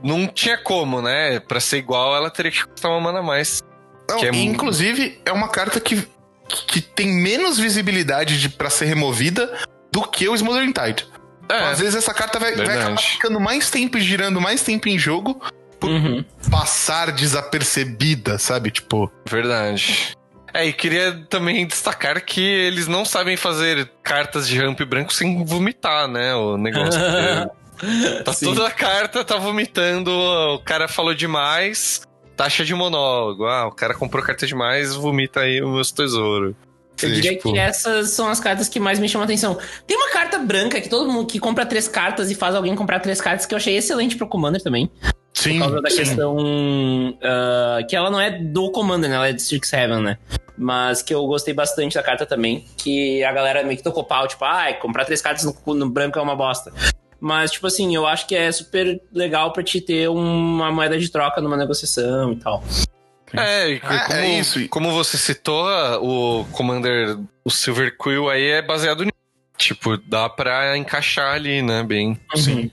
Não 0.02 0.26
tinha 0.26 0.58
como, 0.58 1.00
né? 1.00 1.38
Pra 1.38 1.60
ser 1.60 1.78
igual, 1.78 2.16
ela 2.16 2.28
teria 2.28 2.50
que 2.50 2.66
custar 2.66 2.90
uma 2.90 3.00
mana 3.00 3.20
a 3.20 3.22
mais. 3.22 3.62
Não, 4.10 4.18
é... 4.18 4.30
Inclusive, 4.30 5.20
é 5.24 5.30
uma 5.30 5.48
carta 5.48 5.78
que, 5.78 6.04
que 6.66 6.80
tem 6.80 7.08
menos 7.08 7.58
visibilidade 7.58 8.40
de, 8.40 8.48
pra 8.48 8.70
ser 8.70 8.86
removida 8.86 9.58
do 9.92 10.02
que 10.02 10.28
o 10.28 10.36
Smothering 10.36 10.72
Tide. 10.72 11.06
É, 11.48 11.64
Às 11.70 11.78
vezes 11.78 11.94
essa 11.94 12.12
carta 12.12 12.38
vai, 12.38 12.54
vai 12.54 12.78
acabar 12.78 12.98
ficando 12.98 13.40
mais 13.40 13.70
tempo 13.70 13.98
girando 13.98 14.40
mais 14.40 14.62
tempo 14.62 14.88
em 14.88 14.98
jogo 14.98 15.40
por 15.80 15.88
uhum. 15.88 16.24
passar 16.50 17.12
desapercebida, 17.12 18.38
sabe? 18.38 18.70
Tipo. 18.70 19.10
Verdade. 19.26 20.16
É, 20.52 20.66
e 20.66 20.72
queria 20.72 21.24
também 21.28 21.66
destacar 21.66 22.22
que 22.24 22.40
eles 22.40 22.86
não 22.86 23.04
sabem 23.04 23.36
fazer 23.36 23.90
cartas 24.02 24.48
de 24.48 24.58
ramp 24.58 24.80
branco 24.82 25.12
sem 25.12 25.44
vomitar, 25.44 26.08
né? 26.08 26.34
O 26.34 26.56
negócio. 26.56 27.00
tá 28.24 28.32
Sim. 28.32 28.46
toda 28.46 28.66
a 28.66 28.70
carta, 28.70 29.24
tá 29.24 29.36
vomitando, 29.36 30.10
o 30.10 30.58
cara 30.60 30.88
falou 30.88 31.14
demais, 31.14 32.02
taxa 32.38 32.64
de 32.64 32.72
monólogo. 32.72 33.44
Ah, 33.46 33.66
o 33.66 33.72
cara 33.72 33.94
comprou 33.94 34.22
carta 34.22 34.46
demais, 34.46 34.94
vomita 34.94 35.40
aí 35.40 35.60
os 35.60 35.68
meus 35.68 35.90
tesouros. 35.90 36.54
Eu 37.02 37.10
diria 37.10 37.32
tipo... 37.32 37.52
que 37.52 37.58
essas 37.58 38.10
são 38.10 38.28
as 38.28 38.40
cartas 38.40 38.68
que 38.68 38.80
mais 38.80 38.98
me 38.98 39.08
chamam 39.08 39.22
a 39.22 39.26
atenção. 39.26 39.58
Tem 39.86 39.96
uma 39.96 40.10
carta 40.10 40.38
branca 40.38 40.80
que 40.80 40.88
todo 40.88 41.10
mundo 41.10 41.26
que 41.26 41.38
compra 41.38 41.66
três 41.66 41.86
cartas 41.86 42.30
e 42.30 42.34
faz 42.34 42.54
alguém 42.54 42.74
comprar 42.74 43.00
três 43.00 43.20
cartas 43.20 43.44
que 43.44 43.54
eu 43.54 43.56
achei 43.56 43.76
excelente 43.76 44.16
pro 44.16 44.26
Commander 44.26 44.62
também. 44.62 44.90
Sim. 45.34 45.58
Por 45.58 45.66
causa 45.66 45.82
da 45.82 45.90
sim. 45.90 45.96
questão. 45.96 46.36
Uh, 46.36 47.86
que 47.88 47.94
ela 47.94 48.10
não 48.10 48.20
é 48.20 48.30
do 48.30 48.70
Commander, 48.72 49.08
né? 49.08 49.16
Ela 49.16 49.28
é 49.28 49.32
de 49.32 49.40
Strixhaven, 49.40 50.00
né? 50.00 50.18
Mas 50.56 51.02
que 51.02 51.14
eu 51.14 51.24
gostei 51.26 51.54
bastante 51.54 51.94
da 51.94 52.02
carta 52.02 52.26
também. 52.26 52.64
Que 52.76 53.22
a 53.22 53.32
galera 53.32 53.62
meio 53.62 53.76
que 53.76 53.84
tocou 53.84 54.02
pau, 54.02 54.26
tipo, 54.26 54.44
ah, 54.44 54.72
comprar 54.80 55.04
três 55.04 55.22
cartas 55.22 55.44
no, 55.44 55.74
no 55.74 55.88
branco 55.88 56.18
é 56.18 56.22
uma 56.22 56.34
bosta. 56.34 56.72
Mas, 57.20 57.50
tipo 57.50 57.66
assim, 57.66 57.94
eu 57.94 58.06
acho 58.06 58.26
que 58.26 58.34
é 58.34 58.50
super 58.52 59.00
legal 59.12 59.52
pra 59.52 59.62
te 59.62 59.80
ter 59.80 60.08
uma 60.08 60.70
moeda 60.70 60.98
de 60.98 61.10
troca 61.10 61.40
numa 61.40 61.56
negociação 61.56 62.32
e 62.32 62.36
tal. 62.36 62.62
É, 63.34 63.72
e 63.72 63.80
ah, 63.82 64.04
como, 64.06 64.18
é 64.18 64.38
isso. 64.38 64.68
como 64.68 64.92
você 64.92 65.18
citou, 65.18 65.66
o 66.00 66.44
Commander, 66.52 67.18
o 67.44 67.50
Silver 67.50 67.96
Quill 67.96 68.28
aí 68.30 68.46
é 68.46 68.62
baseado 68.62 69.04
nisso. 69.04 69.12
Tipo, 69.56 69.96
dá 69.96 70.28
pra 70.28 70.76
encaixar 70.78 71.34
ali, 71.34 71.60
né? 71.60 71.82
Bem. 71.82 72.18
Sim. 72.36 72.70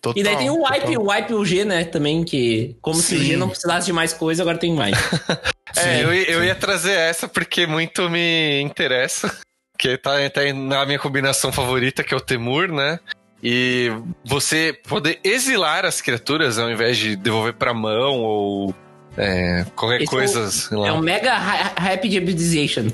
Total, 0.00 0.20
e 0.20 0.22
daí 0.22 0.36
tem 0.36 0.50
o 0.50 0.62
wipe, 0.62 0.80
total. 0.80 1.02
o 1.02 1.10
wipe 1.10 1.34
o 1.34 1.44
G, 1.44 1.64
né? 1.64 1.84
Também, 1.84 2.24
que 2.24 2.76
como 2.80 2.96
Sim. 2.96 3.02
se 3.02 3.14
o 3.16 3.24
G 3.24 3.36
não 3.36 3.48
precisasse 3.48 3.86
de 3.86 3.92
mais 3.92 4.12
coisa, 4.12 4.42
agora 4.42 4.58
tem 4.58 4.72
mais. 4.74 4.96
é, 5.76 6.02
eu, 6.02 6.12
eu 6.12 6.44
ia 6.44 6.54
trazer 6.54 6.92
essa 6.92 7.28
porque 7.28 7.66
muito 7.66 8.08
me 8.10 8.60
interessa. 8.60 9.34
Que 9.80 9.96
tá, 9.96 10.14
tá 10.30 10.40
na 10.52 10.84
minha 10.84 10.98
combinação 10.98 11.52
favorita, 11.52 12.02
que 12.02 12.12
é 12.12 12.16
o 12.16 12.20
Temur, 12.20 12.66
né? 12.66 12.98
E 13.42 13.92
você 14.24 14.76
poder 14.88 15.20
exilar 15.22 15.84
as 15.84 16.00
criaturas 16.00 16.58
ao 16.58 16.70
invés 16.70 16.96
de 16.96 17.14
devolver 17.14 17.52
pra 17.52 17.72
mão 17.72 18.16
ou 18.20 18.74
é, 19.16 19.64
qualquer 19.76 20.02
Esse 20.02 20.10
coisa. 20.10 20.50
É, 20.72 20.76
um, 20.76 20.86
é 20.86 20.92
um 20.92 21.00
mega 21.00 21.34
rapid 21.34 22.12
hybridization. 22.12 22.88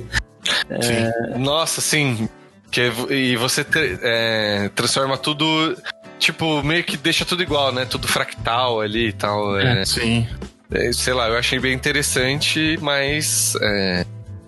É... 0.68 1.38
Nossa, 1.38 1.80
sim. 1.80 2.28
Que, 2.70 2.90
e 3.10 3.36
você 3.36 3.64
é, 4.02 4.70
transforma 4.74 5.16
tudo 5.16 5.76
tipo, 6.18 6.62
meio 6.62 6.82
que 6.84 6.96
deixa 6.96 7.24
tudo 7.24 7.42
igual, 7.42 7.72
né? 7.72 7.84
Tudo 7.84 8.08
fractal 8.08 8.80
ali 8.80 9.08
e 9.08 9.12
tal. 9.12 9.58
É, 9.58 9.82
é. 9.82 9.84
sim. 9.84 10.26
É, 10.70 10.92
sei 10.92 11.12
lá, 11.12 11.28
eu 11.28 11.36
achei 11.36 11.58
bem 11.58 11.74
interessante, 11.74 12.78
mas. 12.80 13.54
É, 13.60 14.04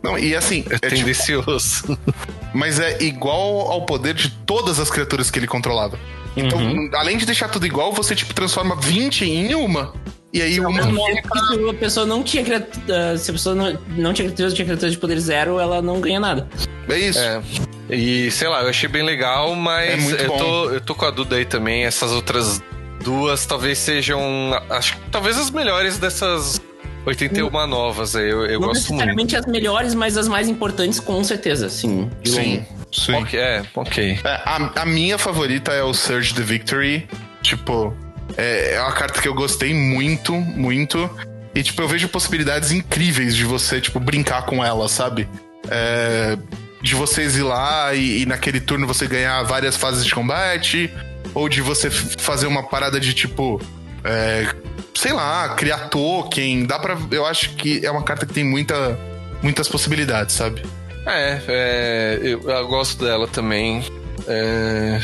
não, 0.07 0.19
e 0.19 0.35
assim. 0.35 0.65
É, 0.71 0.75
é 0.75 0.79
tipo, 0.79 0.97
tendencioso. 0.97 1.87
Tipo, 1.87 2.15
mas 2.55 2.81
é 2.81 3.03
igual 3.03 3.71
ao 3.71 3.85
poder 3.85 4.15
de 4.15 4.31
todas 4.31 4.79
as 4.79 4.91
criaturas 4.91 5.31
que 5.31 5.39
ele 5.39 5.47
controlava. 5.47 5.99
Então, 6.37 6.59
uhum. 6.59 6.91
além 6.95 7.17
de 7.17 7.25
deixar 7.25 7.49
tudo 7.49 7.67
igual, 7.67 7.93
você, 7.93 8.15
tipo, 8.15 8.35
transforma 8.35 8.77
20 8.77 9.25
em 9.25 9.55
uma. 9.55 9.95
E 10.33 10.43
aí 10.43 10.61
uma. 10.61 10.83
Se 10.83 11.71
a 11.71 11.75
pessoa 11.75 12.07
não 12.07 12.23
tinha 12.23 12.45
criatura. 12.45 13.17
Se 13.17 13.31
a 13.31 13.35
pessoa 13.35 13.55
não, 13.55 13.79
não 13.97 14.13
tinha 14.13 14.27
criatura, 14.27 14.51
tinha 14.53 14.67
criatura 14.67 14.91
de 14.91 14.99
poder 14.99 15.19
zero, 15.19 15.59
ela 15.59 15.81
não 15.81 16.01
ganha 16.01 16.21
nada. 16.21 16.47
É 16.89 16.99
isso. 16.99 17.19
É. 17.19 17.43
E 17.89 18.31
sei 18.31 18.49
lá, 18.49 18.63
eu 18.63 18.69
achei 18.69 18.89
bem 18.89 19.03
legal, 19.03 19.55
mas 19.55 20.13
é 20.13 20.27
eu, 20.27 20.31
tô, 20.31 20.71
eu 20.71 20.81
tô 20.81 20.95
com 20.95 21.05
a 21.07 21.11
Duda 21.11 21.37
aí 21.37 21.45
também. 21.45 21.85
Essas 21.85 22.13
outras 22.13 22.63
duas 23.03 23.47
talvez 23.47 23.79
sejam. 23.79 24.21
Acho 24.69 24.97
que 24.97 25.11
talvez 25.11 25.39
as 25.39 25.51
melhores 25.51 25.99
dessas 25.99 26.61
81 27.07 27.47
hum. 27.47 27.67
novas 27.67 28.17
aí. 28.17 28.29
Eu, 28.29 28.45
eu 28.47 28.61
Não 28.61 28.69
gosto 28.69 28.93
muito. 28.93 29.15
Não 29.15 29.39
as 29.39 29.47
melhores, 29.47 29.95
mas 29.95 30.17
as 30.17 30.29
mais 30.29 30.49
importantes, 30.49 30.99
com 30.99 31.23
certeza, 31.23 31.69
sim. 31.69 32.11
Sim. 32.25 32.65
Sim. 32.93 33.15
Okay, 33.15 33.41
é, 33.41 33.63
ok. 33.75 34.19
É, 34.25 34.29
a, 34.45 34.83
a 34.83 34.87
minha 34.87 35.19
favorita 35.19 35.73
é 35.73 35.83
o 35.83 35.93
Surge 35.93 36.35
the 36.35 36.43
Victory. 36.43 37.07
Tipo, 37.43 37.95
é, 38.37 38.75
é 38.75 38.81
uma 38.81 38.93
carta 38.93 39.21
que 39.21 39.29
eu 39.29 39.35
gostei 39.35 39.75
muito, 39.75 40.33
muito. 40.33 41.09
E, 41.55 41.63
tipo, 41.63 41.81
eu 41.83 41.89
vejo 41.89 42.09
possibilidades 42.09 42.73
incríveis 42.73 43.37
de 43.37 43.45
você, 43.45 43.81
tipo, 43.81 44.01
brincar 44.01 44.43
com 44.43 44.65
ela, 44.65 44.89
sabe? 44.89 45.29
É, 45.71 46.37
de 46.83 46.95
você 46.95 47.23
exilar 47.23 47.95
e, 47.97 48.23
e, 48.23 48.27
naquele 48.27 48.61
turno 48.61 48.87
você 48.87 49.07
ganhar 49.07 49.43
várias 49.43 49.77
fases 49.77 50.05
de 50.05 50.15
combate, 50.15 50.93
ou 51.35 51.49
de 51.49 51.61
você 51.61 51.91
fazer 51.91 52.47
uma 52.47 52.63
parada 52.63 52.99
de 52.99 53.13
tipo. 53.15 53.61
É, 54.05 54.55
sei 54.97 55.13
lá, 55.13 55.51
criar 55.51 55.89
token. 55.89 56.67
Dá 56.67 56.79
pra. 56.79 56.97
Eu 57.11 57.27
acho 57.27 57.51
que 57.51 57.85
é 57.85 57.91
uma 57.91 58.03
carta 58.03 58.27
que 58.27 58.33
tem 58.33 58.45
muita, 58.45 58.99
muitas 59.43 59.69
possibilidades, 59.69 60.35
sabe? 60.35 60.63
É, 61.07 61.41
é 61.47 62.19
eu, 62.23 62.43
eu, 62.43 62.67
gosto 62.67 63.05
dela 63.05 63.29
também. 63.29 63.85
É, 64.27 65.01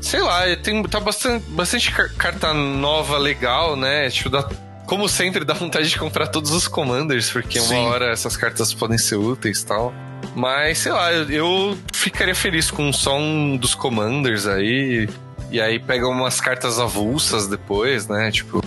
sei 0.00 0.20
lá, 0.20 0.42
tem 0.56 0.82
tá 0.84 1.00
bastante, 1.00 1.44
bastante 1.50 1.92
carta 2.16 2.52
nova 2.54 3.18
legal, 3.18 3.76
né? 3.76 4.08
Tipo, 4.10 4.30
dá, 4.30 4.48
como 4.86 5.08
sempre, 5.08 5.44
dá 5.46 5.54
vontade 5.54 5.88
de 5.88 5.98
comprar 5.98 6.28
todos 6.28 6.52
os 6.52 6.68
commanders, 6.68 7.30
porque 7.30 7.60
Sim. 7.60 7.74
uma 7.74 7.90
hora 7.90 8.12
essas 8.12 8.36
cartas 8.36 8.72
podem 8.72 8.98
ser 8.98 9.16
úteis 9.16 9.60
e 9.60 9.66
tal. 9.66 9.92
Mas, 10.34 10.78
sei 10.78 10.92
lá, 10.92 11.12
eu 11.12 11.76
ficaria 11.92 12.34
feliz 12.34 12.70
com 12.70 12.92
só 12.92 13.18
um 13.18 13.56
dos 13.56 13.74
commanders 13.74 14.46
aí. 14.46 15.08
E 15.50 15.60
aí 15.60 15.80
pega 15.80 16.06
umas 16.06 16.40
cartas 16.40 16.78
avulsas 16.78 17.48
depois, 17.48 18.06
né? 18.06 18.30
Tipo, 18.30 18.62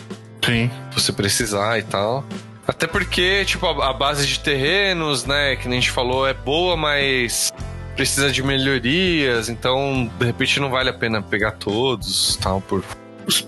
Sim. 0.46 0.70
você 0.92 1.12
precisar 1.12 1.80
e 1.80 1.84
tal. 1.84 2.26
Até 2.68 2.88
porque, 2.88 3.44
tipo, 3.46 3.66
a, 3.66 3.90
a, 3.90 3.94
base 3.94 4.26
de 4.26 4.40
terrenos, 4.40 5.26
né, 5.26 5.56
que 5.56 5.68
nem 5.68 5.80
a 5.80 5.82
gente 5.82 5.92
falou, 5.92 6.28
é 6.28 6.34
boa, 6.34 6.78
mas 6.78 7.52
precisa 7.96 8.32
de 8.32 8.42
melhorias, 8.42 9.50
então 9.50 10.10
de 10.18 10.26
repente 10.26 10.60
não 10.60 10.70
vale 10.70 10.90
a 10.90 10.94
pena 10.94 11.22
pegar 11.22 11.52
todos, 11.52 12.38
tal, 12.38 12.60
por 12.62 12.84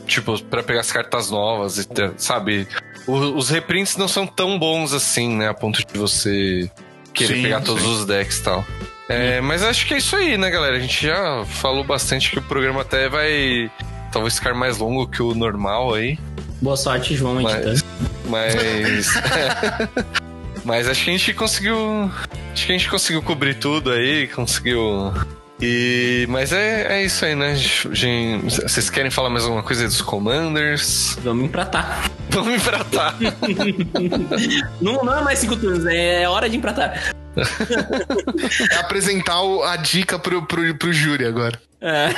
tipo, 0.05 0.41
para 0.43 0.63
pegar 0.63 0.81
as 0.81 0.91
cartas 0.91 1.29
novas, 1.29 1.87
sabe? 2.17 2.67
os 3.07 3.49
reprints 3.49 3.97
não 3.97 4.07
são 4.07 4.25
tão 4.25 4.57
bons 4.57 4.93
assim, 4.93 5.35
né, 5.35 5.49
a 5.49 5.53
ponto 5.53 5.79
de 5.85 5.97
você 5.97 6.69
querer 7.13 7.35
sim, 7.35 7.43
pegar 7.43 7.61
todos 7.61 7.83
sim. 7.83 7.89
os 7.89 8.05
decks 8.05 8.39
e 8.39 8.43
tal. 8.43 8.65
É, 9.07 9.39
mas 9.39 9.63
acho 9.63 9.85
que 9.85 9.93
é 9.93 9.97
isso 9.97 10.15
aí, 10.15 10.37
né, 10.37 10.49
galera? 10.49 10.77
A 10.77 10.79
gente 10.79 11.05
já 11.05 11.45
falou 11.45 11.83
bastante 11.83 12.31
que 12.31 12.39
o 12.39 12.41
programa 12.41 12.81
até 12.81 13.07
vai 13.07 13.71
talvez 14.11 14.35
ficar 14.35 14.53
mais 14.55 14.77
longo 14.77 15.07
que 15.07 15.21
o 15.21 15.35
normal 15.35 15.93
aí. 15.93 16.17
Boa 16.65 16.75
sorte, 16.75 17.15
João, 17.15 17.35
mas, 17.35 17.83
mas, 18.27 19.07
mas 20.65 20.87
acho 20.87 21.03
que 21.03 21.11
a 21.11 21.13
gente 21.13 21.31
conseguiu, 21.35 22.11
acho 22.51 22.65
que 22.65 22.71
a 22.71 22.75
gente 22.75 22.89
conseguiu 22.89 23.21
cobrir 23.21 23.53
tudo 23.53 23.91
aí, 23.91 24.27
conseguiu 24.29 25.13
e, 25.61 26.25
mas 26.27 26.51
é, 26.51 26.97
é 26.97 27.05
isso 27.05 27.23
aí, 27.23 27.35
né? 27.35 27.53
Gente, 27.55 28.63
vocês 28.63 28.89
querem 28.89 29.11
falar 29.11 29.29
mais 29.29 29.43
alguma 29.43 29.61
coisa 29.61 29.85
dos 29.85 30.01
Commanders? 30.01 31.15
Vamos 31.21 31.45
empratar. 31.45 32.09
Vamos 32.31 32.55
empratar. 32.55 33.15
não, 34.81 35.03
não 35.03 35.19
é 35.19 35.21
mais 35.21 35.37
cinco 35.37 35.55
turnos, 35.55 35.85
é 35.85 36.27
hora 36.27 36.49
de 36.49 36.57
empratar. 36.57 37.13
é 38.71 38.75
apresentar 38.77 39.39
a 39.65 39.75
dica 39.75 40.17
pro, 40.17 40.41
pro, 40.47 40.75
pro 40.79 40.91
júri 40.91 41.27
agora. 41.27 41.61
É. 41.79 42.09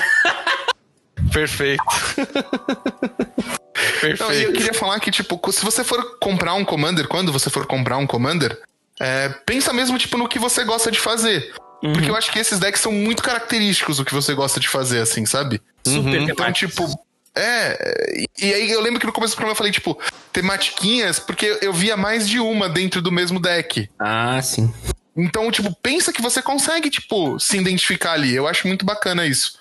Perfeito. 1.33 1.83
Perfeito. 3.99 4.23
Não, 4.23 4.33
e 4.33 4.43
eu 4.43 4.53
queria 4.53 4.73
falar 4.73 4.99
que, 4.99 5.11
tipo, 5.11 5.39
se 5.51 5.63
você 5.63 5.83
for 5.83 6.17
comprar 6.19 6.53
um 6.53 6.63
Commander, 6.65 7.07
quando 7.07 7.31
você 7.31 7.49
for 7.49 7.65
comprar 7.65 7.97
um 7.97 8.07
Commander, 8.07 8.57
é, 8.99 9.29
pensa 9.45 9.71
mesmo, 9.73 9.97
tipo, 9.97 10.17
no 10.17 10.27
que 10.27 10.39
você 10.39 10.63
gosta 10.63 10.91
de 10.91 10.99
fazer. 10.99 11.53
Uhum. 11.83 11.93
Porque 11.93 12.09
eu 12.09 12.15
acho 12.15 12.31
que 12.31 12.39
esses 12.39 12.59
decks 12.59 12.81
são 12.81 12.91
muito 12.91 13.21
característicos 13.21 13.97
do 13.97 14.05
que 14.05 14.13
você 14.13 14.33
gosta 14.33 14.59
de 14.59 14.67
fazer, 14.67 14.99
assim, 14.99 15.25
sabe? 15.25 15.61
Super 15.85 16.21
Então, 16.21 16.35
temáticos. 16.35 16.73
tipo. 16.75 17.07
É, 17.35 18.25
e 18.39 18.47
e 18.47 18.53
aí 18.53 18.71
eu 18.71 18.81
lembro 18.81 18.99
que 18.99 19.05
no 19.05 19.11
começo 19.13 19.33
do 19.33 19.35
programa 19.35 19.51
eu 19.53 19.57
falei, 19.57 19.71
tipo, 19.71 19.99
tematiquinhas, 20.33 21.19
porque 21.19 21.59
eu 21.61 21.71
via 21.71 21.95
mais 21.95 22.27
de 22.27 22.39
uma 22.39 22.67
dentro 22.67 22.99
do 23.01 23.11
mesmo 23.11 23.39
deck. 23.39 23.87
Ah, 23.99 24.41
sim. 24.41 24.73
Então, 25.15 25.51
tipo, 25.51 25.75
pensa 25.81 26.11
que 26.13 26.21
você 26.21 26.41
consegue, 26.41 26.89
tipo, 26.89 27.39
se 27.39 27.57
identificar 27.57 28.13
ali. 28.13 28.35
Eu 28.35 28.47
acho 28.47 28.67
muito 28.67 28.85
bacana 28.85 29.25
isso. 29.25 29.57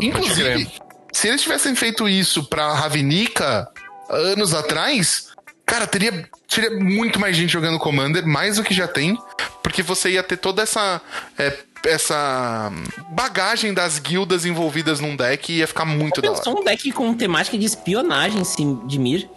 Inclusive, 0.00 0.68
se 1.12 1.28
eles 1.28 1.42
tivessem 1.42 1.74
feito 1.74 2.08
isso 2.08 2.44
pra 2.44 2.74
Ravnica 2.74 3.68
anos 4.08 4.54
atrás, 4.54 5.28
cara, 5.64 5.86
teria, 5.86 6.28
teria 6.48 6.78
muito 6.78 7.18
mais 7.18 7.36
gente 7.36 7.52
jogando 7.52 7.78
Commander, 7.78 8.26
mais 8.26 8.56
do 8.56 8.64
que 8.64 8.74
já 8.74 8.88
tem, 8.88 9.16
porque 9.62 9.82
você 9.82 10.10
ia 10.10 10.22
ter 10.22 10.36
toda 10.36 10.62
essa. 10.62 11.00
é, 11.38 11.56
essa 11.86 12.70
bagagem 13.10 13.72
das 13.72 13.98
guildas 13.98 14.44
envolvidas 14.44 15.00
num 15.00 15.16
deck 15.16 15.50
e 15.50 15.58
ia 15.58 15.66
ficar 15.66 15.86
muito 15.86 16.20
da 16.20 16.30
hora. 16.30 16.50
Um 16.50 16.62
deck 16.62 16.92
com 16.92 17.14
temática 17.14 17.56
de 17.56 17.64
espionagem, 17.64 18.44
sim, 18.44 18.80
de 18.86 18.98
Mir. 18.98 19.28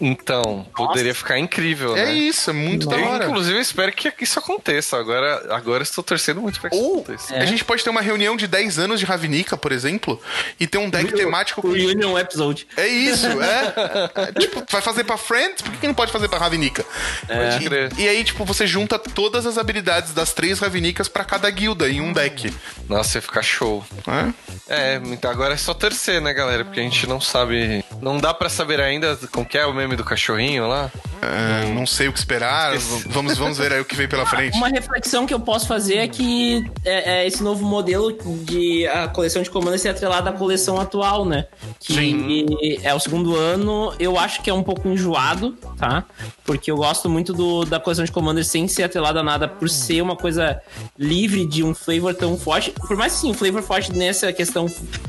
Então, 0.00 0.66
poderia 0.76 1.14
ficar 1.14 1.38
incrível, 1.38 1.96
É 1.96 2.06
né? 2.06 2.12
isso, 2.14 2.50
é 2.50 2.52
muito 2.52 2.86
da 2.86 2.96
Eu, 2.98 3.06
hora. 3.08 3.24
inclusive, 3.26 3.56
eu 3.56 3.62
espero 3.62 3.92
que 3.92 4.12
isso 4.20 4.38
aconteça. 4.38 4.96
Agora, 4.98 5.46
agora 5.54 5.82
estou 5.82 6.02
torcendo 6.04 6.40
muito 6.40 6.60
pra 6.60 6.70
que 6.70 6.76
isso 6.76 6.84
Ou 6.84 6.94
aconteça. 7.00 7.34
É. 7.34 7.40
a 7.42 7.46
gente 7.46 7.64
pode 7.64 7.82
ter 7.82 7.90
uma 7.90 8.00
reunião 8.00 8.36
de 8.36 8.46
10 8.46 8.78
anos 8.78 9.00
de 9.00 9.06
Ravnica, 9.06 9.56
por 9.56 9.72
exemplo, 9.72 10.20
e 10.60 10.66
ter 10.66 10.78
um 10.78 10.90
deck 10.90 11.12
temático 11.12 11.60
O 11.60 11.62
com 11.62 11.68
Union 11.70 12.18
Episode. 12.18 12.66
É 12.76 12.86
isso, 12.86 13.26
é. 13.26 13.72
É, 14.28 14.32
Tipo, 14.40 14.62
vai 14.70 14.80
fazer 14.82 15.04
pra 15.04 15.16
Friends? 15.16 15.62
Por 15.62 15.72
que 15.76 15.86
não 15.86 15.94
pode 15.94 16.12
fazer 16.12 16.28
pra 16.28 16.38
Ravnica? 16.38 16.84
Pode 17.26 17.64
crer. 17.64 17.92
E, 17.98 18.02
e 18.02 18.08
aí, 18.08 18.22
tipo, 18.24 18.44
você 18.44 18.66
junta 18.66 18.98
todas 18.98 19.46
as 19.46 19.58
habilidades 19.58 20.12
das 20.12 20.32
três 20.32 20.58
Ravinicas 20.58 21.08
pra 21.08 21.24
cada 21.24 21.48
guilda 21.50 21.88
em 21.88 22.00
um 22.00 22.12
deck. 22.12 22.52
Nossa, 22.88 23.18
ia 23.18 23.22
ficar 23.22 23.42
show. 23.42 23.84
né? 24.06 24.34
É, 24.68 25.00
então 25.06 25.30
agora 25.30 25.54
é 25.54 25.56
só 25.56 25.72
torcer, 25.74 26.20
né, 26.20 26.32
galera? 26.32 26.64
Porque 26.64 26.80
a 26.80 26.82
gente 26.82 27.06
não 27.06 27.20
sabe. 27.20 27.84
Não 28.02 28.18
dá 28.18 28.34
pra 28.34 28.48
saber 28.48 28.80
ainda 28.80 29.16
como 29.30 29.46
que 29.46 29.56
é 29.56 29.64
o 29.66 29.72
meme 29.86 29.96
do 29.96 30.04
cachorrinho 30.04 30.66
lá. 30.66 30.90
É, 31.22 31.72
não 31.72 31.86
sei 31.86 32.08
o 32.08 32.12
que 32.12 32.18
esperar. 32.18 32.76
Vamos, 33.06 33.38
vamos 33.38 33.58
ver 33.58 33.72
aí 33.72 33.80
o 33.80 33.84
que 33.84 33.94
vem 33.94 34.08
pela 34.08 34.26
frente. 34.26 34.56
Uma 34.56 34.68
reflexão 34.68 35.26
que 35.26 35.32
eu 35.32 35.40
posso 35.40 35.66
fazer 35.66 35.96
é 35.96 36.08
que 36.08 36.64
é, 36.84 37.20
é 37.20 37.26
esse 37.26 37.42
novo 37.42 37.64
modelo 37.64 38.12
de 38.44 38.86
a 38.88 39.08
coleção 39.08 39.42
de 39.42 39.50
comandos 39.50 39.80
ser 39.80 39.88
atrelada 39.88 40.30
à 40.30 40.32
coleção 40.32 40.80
atual, 40.80 41.24
né? 41.24 41.46
Que 41.80 42.46
é 42.82 42.94
o 42.94 43.00
segundo 43.00 43.36
ano, 43.36 43.94
eu 43.98 44.18
acho 44.18 44.42
que 44.42 44.50
é 44.50 44.54
um 44.54 44.62
pouco 44.62 44.88
enjoado, 44.88 45.52
tá? 45.78 46.04
Porque 46.44 46.70
eu 46.70 46.76
gosto 46.76 47.08
muito 47.08 47.32
do, 47.32 47.64
da 47.64 47.80
coleção 47.80 48.04
de 48.04 48.12
comandos 48.12 48.46
sem 48.46 48.68
ser 48.68 48.84
atrelada 48.84 49.20
a 49.20 49.22
nada, 49.22 49.48
por 49.48 49.68
ser 49.68 50.02
uma 50.02 50.16
coisa 50.16 50.60
livre 50.98 51.46
de 51.46 51.62
um 51.62 51.74
flavor 51.74 52.14
tão 52.14 52.36
forte. 52.36 52.70
Por 52.70 52.96
mais 52.96 53.14
que 53.14 53.20
sim, 53.20 53.30
um 53.30 53.34
flavor 53.34 53.62
forte 53.62 53.92
nessa 53.92 54.32
questão, 54.32 54.66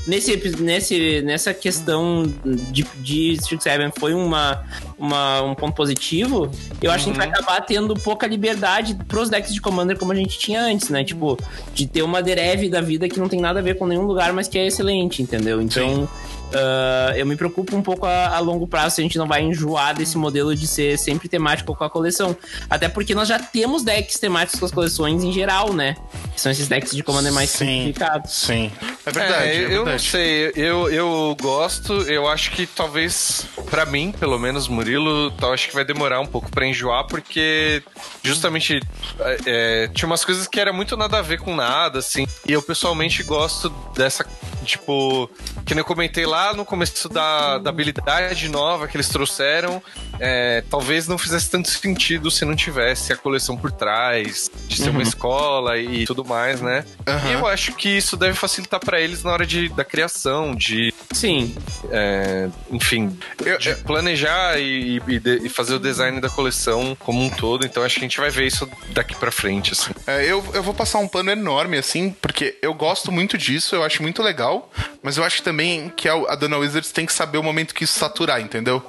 nesse, 0.08 0.36
nesse, 0.60 1.22
nessa 1.22 1.54
questão 1.54 2.24
de, 2.72 2.84
de 2.98 3.34
Street 3.34 3.62
7 3.62 4.00
foi 4.00 4.14
uma, 4.14 4.66
uma, 4.98 5.42
um 5.42 5.56
ponto 5.56 5.76
positivo, 5.76 6.50
eu 6.82 6.92
acho 6.92 7.06
que 7.06 7.12
a 7.12 7.14
gente 7.14 7.18
vai 7.18 7.28
acabar 7.28 7.62
tendo 7.62 7.94
pouca 7.96 8.28
liberdade 8.28 8.96
pros 9.08 9.30
decks 9.30 9.54
de 9.54 9.62
Commander 9.62 9.98
como 9.98 10.12
a 10.12 10.16
gente 10.16 10.38
tinha 10.38 10.62
antes, 10.62 10.90
né? 10.90 11.04
Tipo, 11.04 11.38
de 11.74 11.88
ter 11.88 12.02
uma 12.02 12.22
Derev 12.22 12.70
da 12.70 12.82
vida 12.82 13.08
que 13.08 13.20
não 13.20 13.30
tem 13.30 13.40
nada 13.40 13.60
a 13.60 13.64
ver 13.64 13.78
com 13.78 13.86
nenhum 13.86 14.04
lugar, 14.04 14.34
mas 14.34 14.48
que 14.48 14.58
é 14.58 14.68
excelente, 14.68 15.22
entendeu? 15.22 15.62
Então. 15.62 16.08
Ah, 16.54 17.14
eu 17.16 17.26
me 17.26 17.36
preocupo 17.36 17.76
um 17.76 17.82
pouco 17.82 18.06
a, 18.06 18.36
a 18.36 18.40
longo 18.40 18.68
prazo 18.68 18.96
se 18.96 19.02
a 19.02 19.04
gente 19.04 19.18
não 19.18 19.28
vai 19.28 19.42
enjoar 19.42 19.96
desse 19.96 20.18
modelo 20.18 20.56
de 20.56 20.68
ser 20.68 20.98
sempre 20.98 21.28
temático 21.28 21.76
com 21.76 21.84
a 21.84 21.90
coleção. 21.90 22.36
Até 22.70 22.88
porque 22.88 23.14
nós 23.14 23.28
já 23.28 23.40
temos 23.40 23.84
decks 23.84 24.20
temáticos 24.20 24.60
com 24.60 24.66
as 24.66 24.72
coleções 24.72 25.24
em 25.24 25.32
geral, 25.32 25.74
né? 25.74 25.96
Que 26.34 26.42
são 26.42 26.52
esses 26.52 26.68
decks 26.68 26.96
de 26.96 27.04
Commander 27.04 27.34
mais 27.34 27.50
Sim. 27.50 27.66
simplificados. 27.66 28.34
Sim. 28.34 28.72
É 29.06 29.12
verdade. 29.12 29.44
É, 29.44 29.56
é 29.56 29.66
eu 29.66 29.70
não 29.70 29.86
verdade. 29.86 30.04
sei, 30.04 30.52
eu, 30.56 30.90
eu 30.90 31.38
gosto, 31.42 31.94
eu 32.04 32.28
acho 32.28 32.52
que 32.52 32.66
talvez, 32.66 33.46
pra 33.70 33.86
mim, 33.86 34.14
pelo 34.18 34.38
menos, 34.40 34.68
Murilo, 34.68 35.34
eu 35.42 35.54
acho 35.54 35.70
que 35.70 35.74
vai 35.74 35.86
demorar 35.86 36.20
um 36.20 36.26
pouco 36.26 36.50
pra 36.50 36.66
enjoar, 36.66 37.06
porque 37.08 37.84
justamente 38.24 38.82
é, 39.20 39.38
é, 39.46 39.88
tinha 39.90 40.08
umas 40.08 40.24
coisas 40.24 40.48
que 40.48 40.60
era 40.60 40.72
muito 40.72 40.96
nada 40.96 41.20
a 41.20 41.22
ver 41.22 41.40
com 41.40 41.56
nada, 41.56 42.00
assim, 42.00 42.28
e 42.46 42.54
eu 42.54 42.62
pessoalmente 42.62 43.24
gosto 43.24 43.70
dessa, 43.96 44.26
tipo, 44.64 45.30
que 45.66 45.74
nem 45.74 45.80
eu 45.80 45.86
comentei 45.86 46.26
lá 46.26 46.37
no 46.56 46.66
começo 46.66 47.08
da, 47.10 47.58
da 47.58 47.70
habilidade 47.70 48.50
nova 48.50 48.88
que 48.88 48.96
eles 48.98 49.10
trouxeram, 49.10 49.82
é, 50.20 50.64
talvez 50.70 51.08
não 51.08 51.18
fizesse 51.18 51.50
tanto 51.50 51.70
sentido 51.70 52.30
se 52.32 52.44
não 52.46 52.56
tivesse 52.56 53.12
a 53.14 53.16
coleção 53.18 53.56
por 53.58 53.72
trás, 53.72 54.50
de 54.68 54.78
ser 54.78 54.90
uma 54.90 55.02
escola 55.04 55.78
e 55.78 56.06
tudo 56.06 56.24
mais, 56.26 56.62
né? 56.62 56.86
Aham. 57.06 57.30
E 57.30 57.34
eu 57.34 57.48
acho 57.48 57.74
que 57.74 57.90
isso 57.90 58.16
deve 58.18 58.34
facilitar 58.36 58.80
pra 58.80 59.00
eles 59.00 59.24
na 59.24 59.32
hora 59.32 59.46
de, 59.46 59.70
da 59.70 59.84
criação, 59.84 60.56
de, 60.56 60.94
Sim. 61.12 61.56
é, 61.92 62.50
enfim, 62.72 63.18
Eu- 63.46 63.58
de 63.58 63.76
planejar 63.76 64.60
e, 64.60 65.02
e 65.08 65.20
de- 65.20 65.46
e 65.46 65.50
fazer 65.50 65.76
o 65.76 65.80
design 65.80 66.20
da 66.20 66.30
coleção 66.30 66.96
como 67.00 67.22
um 67.24 67.30
todo. 67.30 67.66
Então 67.66 67.84
acho 67.84 67.96
que 67.96 68.02
a 68.02 68.08
gente 68.08 68.20
vai 68.20 68.30
ver 68.30 68.46
isso 68.48 68.70
daqui 68.90 69.16
pra 69.16 69.32
frente, 69.32 69.74
assim. 69.74 69.92
É, 70.06 70.24
eu, 70.26 70.44
eu 70.54 70.64
vou 70.64 70.74
passar 70.74 71.00
um 71.00 71.08
pano 71.08 71.32
enorme, 71.32 71.78
assim, 71.78 72.10
porque 72.22 72.58
eu 72.62 72.74
gosto 72.74 73.12
muito 73.12 73.38
disso, 73.38 73.76
eu 73.76 73.84
acho 73.84 74.02
muito 74.02 74.22
legal, 74.22 74.72
mas 75.02 75.18
eu 75.18 75.24
acho 75.24 75.42
também 75.44 75.90
que 75.96 76.08
a, 76.10 76.14
a 76.28 76.36
Dana 76.36 76.58
Wizards 76.58 76.92
tem 76.92 77.06
que 77.06 77.14
saber 77.14 77.38
o 77.38 77.44
momento 77.44 77.74
que 77.74 77.84
isso 77.84 77.98
saturar, 77.98 78.42
entendeu? 78.42 78.84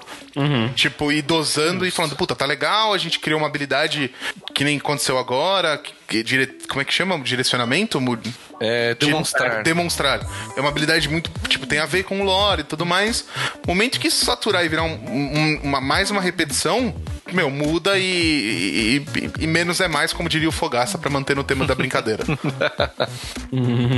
Tipo, 0.74 1.10
ir 1.12 1.22
dosando 1.22 1.86
e 1.86 1.90
falando, 1.90 2.14
puta, 2.16 2.34
tá 2.34 2.46
legal, 2.46 2.92
a 2.92 2.98
gente 2.98 3.18
criou 3.18 3.38
uma 3.40 3.46
habilidade 3.48 4.10
que 4.54 4.64
nem 4.64 4.78
aconteceu 4.78 5.18
agora, 5.18 5.80
que, 6.06 6.22
dire- 6.22 6.58
como 6.68 6.80
é 6.80 6.84
que 6.84 6.92
chama? 6.94 7.18
Direcionamento? 7.20 8.00
Mu- 8.00 8.18
É, 8.60 8.94
demonstrar. 8.94 9.62
Demonstrar. 9.62 10.20
É 10.56 10.60
uma 10.60 10.68
habilidade 10.70 11.08
muito, 11.08 11.30
tipo, 11.48 11.66
tem 11.66 11.78
a 11.78 11.86
ver 11.86 12.02
com 12.04 12.20
o 12.20 12.24
lore 12.24 12.62
e 12.62 12.64
tudo 12.64 12.84
mais. 12.84 13.24
O 13.64 13.68
momento 13.68 14.00
que 14.00 14.08
isso 14.08 14.24
saturar 14.24 14.64
e 14.64 14.68
virar 14.68 14.82
um- 14.82 14.94
um- 14.94 15.60
uma, 15.62 15.80
mais 15.80 16.10
uma 16.10 16.20
repetição, 16.20 16.94
meu, 17.32 17.50
muda 17.50 17.98
e, 17.98 18.02
e- 18.02 18.96
e- 19.40 19.44
e 19.44 19.46
menos 19.46 19.80
é 19.80 19.86
mais, 19.86 20.12
como 20.12 20.28
diria 20.28 20.48
o 20.48 20.52
Fogaça, 20.52 20.98
pra 20.98 21.08
manter 21.10 21.36
no 21.36 21.44
tema 21.44 21.64
da 21.66 21.74
brincadeira. 21.74 22.24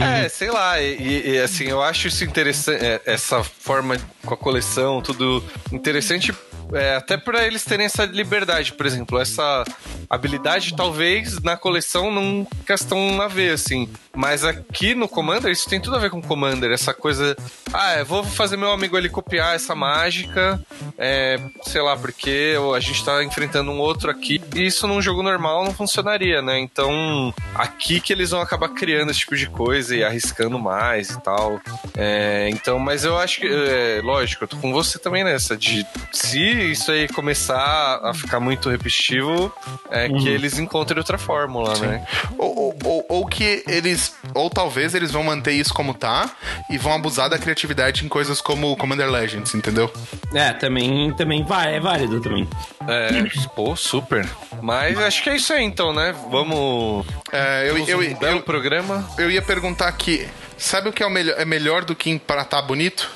É, 0.02 0.28
sei 0.28 0.50
lá, 0.50 0.80
e, 0.80 1.32
e, 1.34 1.38
assim, 1.38 1.64
eu 1.64 1.82
acho 1.82 2.08
isso 2.08 2.24
interessante, 2.24 2.84
é, 2.84 3.00
essa 3.04 3.42
forma 3.42 3.96
com 4.24 4.34
a 4.34 4.36
coleção, 4.36 5.00
tudo 5.02 5.42
interessante, 5.72 6.29
é, 6.72 6.96
até 6.96 7.16
pra 7.16 7.46
eles 7.46 7.64
terem 7.64 7.86
essa 7.86 8.04
liberdade, 8.04 8.72
por 8.72 8.86
exemplo, 8.86 9.18
essa 9.18 9.64
habilidade 10.08 10.74
talvez 10.74 11.40
na 11.42 11.56
coleção 11.56 12.10
não 12.10 12.46
questão 12.66 13.20
a 13.20 13.28
ver, 13.28 13.52
assim, 13.52 13.88
mas 14.14 14.44
aqui 14.44 14.94
no 14.94 15.08
Commander 15.08 15.50
isso 15.50 15.68
tem 15.68 15.80
tudo 15.80 15.96
a 15.96 16.00
ver 16.00 16.10
com 16.10 16.22
Commander, 16.22 16.70
essa 16.72 16.92
coisa, 16.92 17.36
ah, 17.72 17.98
eu 17.98 18.06
vou 18.06 18.24
fazer 18.24 18.56
meu 18.56 18.72
amigo 18.72 18.96
ali 18.96 19.08
copiar 19.08 19.54
essa 19.54 19.74
mágica, 19.74 20.60
é, 20.98 21.38
sei 21.62 21.80
lá, 21.80 21.96
porque 21.96 22.54
a 22.74 22.80
gente 22.80 23.04
tá 23.04 23.22
enfrentando 23.22 23.70
um 23.70 23.78
outro 23.78 24.10
aqui, 24.10 24.40
e 24.54 24.66
isso 24.66 24.86
num 24.86 25.00
jogo 25.00 25.22
normal 25.22 25.64
não 25.64 25.72
funcionaria, 25.72 26.42
né, 26.42 26.58
então 26.58 27.32
aqui 27.54 28.00
que 28.00 28.12
eles 28.12 28.30
vão 28.30 28.40
acabar 28.40 28.68
criando 28.68 29.10
esse 29.10 29.20
tipo 29.20 29.36
de 29.36 29.48
coisa 29.48 29.94
e 29.96 30.04
arriscando 30.04 30.58
mais 30.58 31.10
e 31.10 31.20
tal. 31.20 31.60
É, 31.96 32.48
então, 32.50 32.78
mas 32.78 33.04
eu 33.04 33.18
acho 33.18 33.40
que, 33.40 33.46
é, 33.46 34.00
lógico, 34.02 34.44
eu 34.44 34.48
tô 34.48 34.56
com 34.56 34.72
você 34.72 34.98
também 34.98 35.24
nessa, 35.24 35.56
de 35.56 35.86
se 36.12 36.59
isso 36.62 36.90
aí 36.90 37.08
começar 37.08 38.00
a 38.02 38.12
ficar 38.14 38.40
muito 38.40 38.68
repetitivo, 38.70 39.52
é 39.90 40.08
que 40.08 40.28
eles 40.28 40.58
encontrem 40.58 40.98
outra 40.98 41.18
fórmula, 41.18 41.76
né? 41.78 42.06
ou, 42.38 42.56
ou- 42.58 42.76
ou- 42.84 43.06
ou 43.08 43.26
que 43.26 43.62
eles. 43.68 44.14
Ou 44.34 44.48
talvez 44.50 44.94
eles 44.94 45.10
vão 45.10 45.22
manter 45.22 45.52
isso 45.52 45.72
como 45.74 45.94
tá 45.94 46.30
e 46.70 46.78
vão 46.78 46.92
abusar 46.92 47.28
da 47.28 47.38
criatividade 47.38 48.04
em 48.04 48.08
coisas 48.08 48.40
como 48.40 48.76
Commander 48.76 49.10
Legends, 49.10 49.54
entendeu? 49.54 49.92
É, 50.34 50.52
também, 50.52 51.12
também 51.14 51.44
vai, 51.44 51.76
é 51.76 51.80
válido 51.80 52.20
também. 52.20 52.48
É, 52.88 53.10
pô, 53.54 53.74
super. 53.76 54.28
Mas 54.62 54.98
acho 54.98 55.22
que 55.22 55.30
é 55.30 55.36
isso 55.36 55.52
aí 55.52 55.64
então, 55.64 55.92
né? 55.92 56.14
Vamos. 56.30 57.06
É, 57.32 57.68
eu, 57.68 57.78
eu, 57.86 57.98
um 57.98 58.02
eu, 58.02 58.16
belo 58.16 58.38
eu, 58.38 58.42
programa. 58.42 59.08
ia 59.18 59.42
perguntar 59.42 59.88
aqui: 59.88 60.26
sabe 60.56 60.88
o 60.88 60.92
que 60.92 61.02
é, 61.02 61.06
o 61.06 61.10
melhor, 61.10 61.34
é 61.38 61.44
melhor 61.44 61.84
do 61.84 61.94
que 61.94 62.10
empratar 62.10 62.64
bonito? 62.66 63.10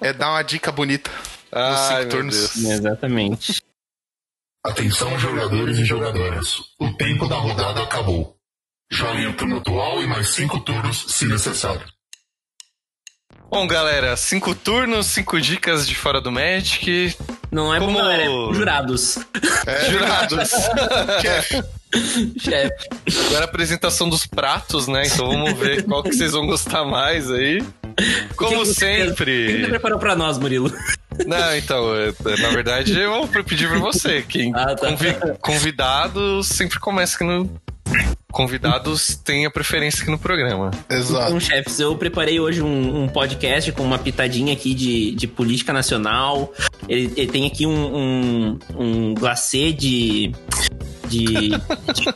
É 0.00 0.12
dar 0.12 0.30
uma 0.30 0.42
dica 0.42 0.70
bonita. 0.70 1.10
Ai, 1.54 1.76
cinco 1.88 2.00
meu 2.00 2.08
turnos. 2.08 2.36
Deus. 2.36 2.56
Exatamente. 2.70 3.62
Atenção, 4.64 5.18
jogadores 5.18 5.78
e 5.78 5.84
jogadoras. 5.84 6.56
O 6.80 6.92
tempo 6.94 7.28
da 7.28 7.36
rodada 7.36 7.82
acabou. 7.82 8.34
Joguem 8.90 9.26
o 9.28 9.36
turno 9.36 9.58
atual 9.58 10.02
e 10.02 10.06
mais 10.06 10.28
cinco 10.34 10.60
turnos, 10.60 11.04
se 11.08 11.26
necessário. 11.26 11.84
Bom, 13.50 13.66
galera, 13.66 14.16
cinco 14.16 14.54
turnos, 14.54 15.06
cinco 15.06 15.40
dicas 15.40 15.86
de 15.86 15.94
fora 15.94 16.20
do 16.20 16.32
Magic. 16.32 17.16
Não 17.52 17.72
é 17.74 17.78
Como- 17.78 17.92
bom, 17.92 17.98
galera, 17.98 18.22
é 18.24 18.26
jurados. 18.54 19.18
Jurados. 19.90 20.50
Chefe, 21.22 21.62
Chefe. 22.40 22.88
Agora 23.28 23.44
a 23.44 23.48
apresentação 23.48 24.08
dos 24.08 24.26
pratos, 24.26 24.88
né? 24.88 25.02
Então 25.06 25.28
vamos 25.28 25.52
ver 25.58 25.84
qual 25.84 26.02
que 26.02 26.12
vocês 26.12 26.32
vão 26.32 26.46
gostar 26.46 26.84
mais 26.84 27.30
aí. 27.30 27.62
Como 28.36 28.56
você 28.58 28.74
sempre. 29.06 29.66
preparou 29.66 29.98
pra 29.98 30.14
nós, 30.16 30.38
Murilo? 30.38 30.72
Não, 31.26 31.56
então, 31.56 31.94
é, 31.94 32.08
é, 32.08 32.36
na 32.42 32.48
verdade 32.50 32.98
eu 32.98 33.28
pedi 33.46 33.68
pra 33.68 33.78
você. 33.78 34.22
Quem 34.22 34.52
Ah, 34.54 34.74
tá. 34.74 34.88
convi- 34.88 35.16
convidados 35.40 36.48
sempre 36.48 36.80
começa 36.80 37.14
aqui 37.14 37.24
no. 37.24 37.48
Convidados 38.32 39.14
têm 39.22 39.46
a 39.46 39.50
preferência 39.50 40.02
aqui 40.02 40.10
no 40.10 40.18
programa. 40.18 40.72
Exato. 40.90 41.26
Então, 41.26 41.38
chefes, 41.38 41.78
eu 41.78 41.94
preparei 41.96 42.40
hoje 42.40 42.60
um, 42.62 43.04
um 43.04 43.08
podcast 43.08 43.70
com 43.70 43.84
uma 43.84 43.96
pitadinha 43.98 44.52
aqui 44.52 44.74
de, 44.74 45.12
de 45.12 45.28
política 45.28 45.72
nacional. 45.72 46.52
Ele, 46.88 47.12
ele 47.16 47.30
tem 47.30 47.46
aqui 47.46 47.64
um, 47.64 47.96
um, 47.96 48.58
um 48.76 49.14
glacê 49.14 49.72
de, 49.72 50.32
de, 51.06 51.50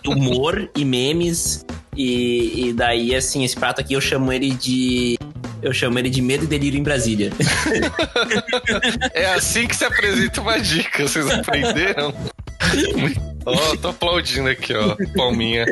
de 0.02 0.08
humor 0.08 0.68
e 0.76 0.84
memes. 0.84 1.64
E, 1.96 2.68
e 2.68 2.72
daí, 2.72 3.14
assim, 3.14 3.44
esse 3.44 3.54
prato 3.56 3.80
aqui 3.80 3.94
eu 3.94 4.00
chamo 4.00 4.32
ele 4.32 4.50
de. 4.50 5.16
Eu 5.62 5.72
chamo 5.72 5.98
ele 5.98 6.08
de 6.08 6.22
Medo 6.22 6.44
e 6.44 6.46
Delírio 6.46 6.78
em 6.78 6.82
Brasília. 6.82 7.30
É 9.12 9.26
assim 9.34 9.66
que 9.66 9.74
se 9.74 9.84
apresenta 9.84 10.40
uma 10.40 10.58
dica, 10.60 11.02
vocês 11.02 11.28
aprenderam? 11.30 12.14
Ó, 13.44 13.76
tô 13.76 13.88
aplaudindo 13.88 14.48
aqui, 14.48 14.72
ó. 14.74 14.96
Palminha. 15.16 15.64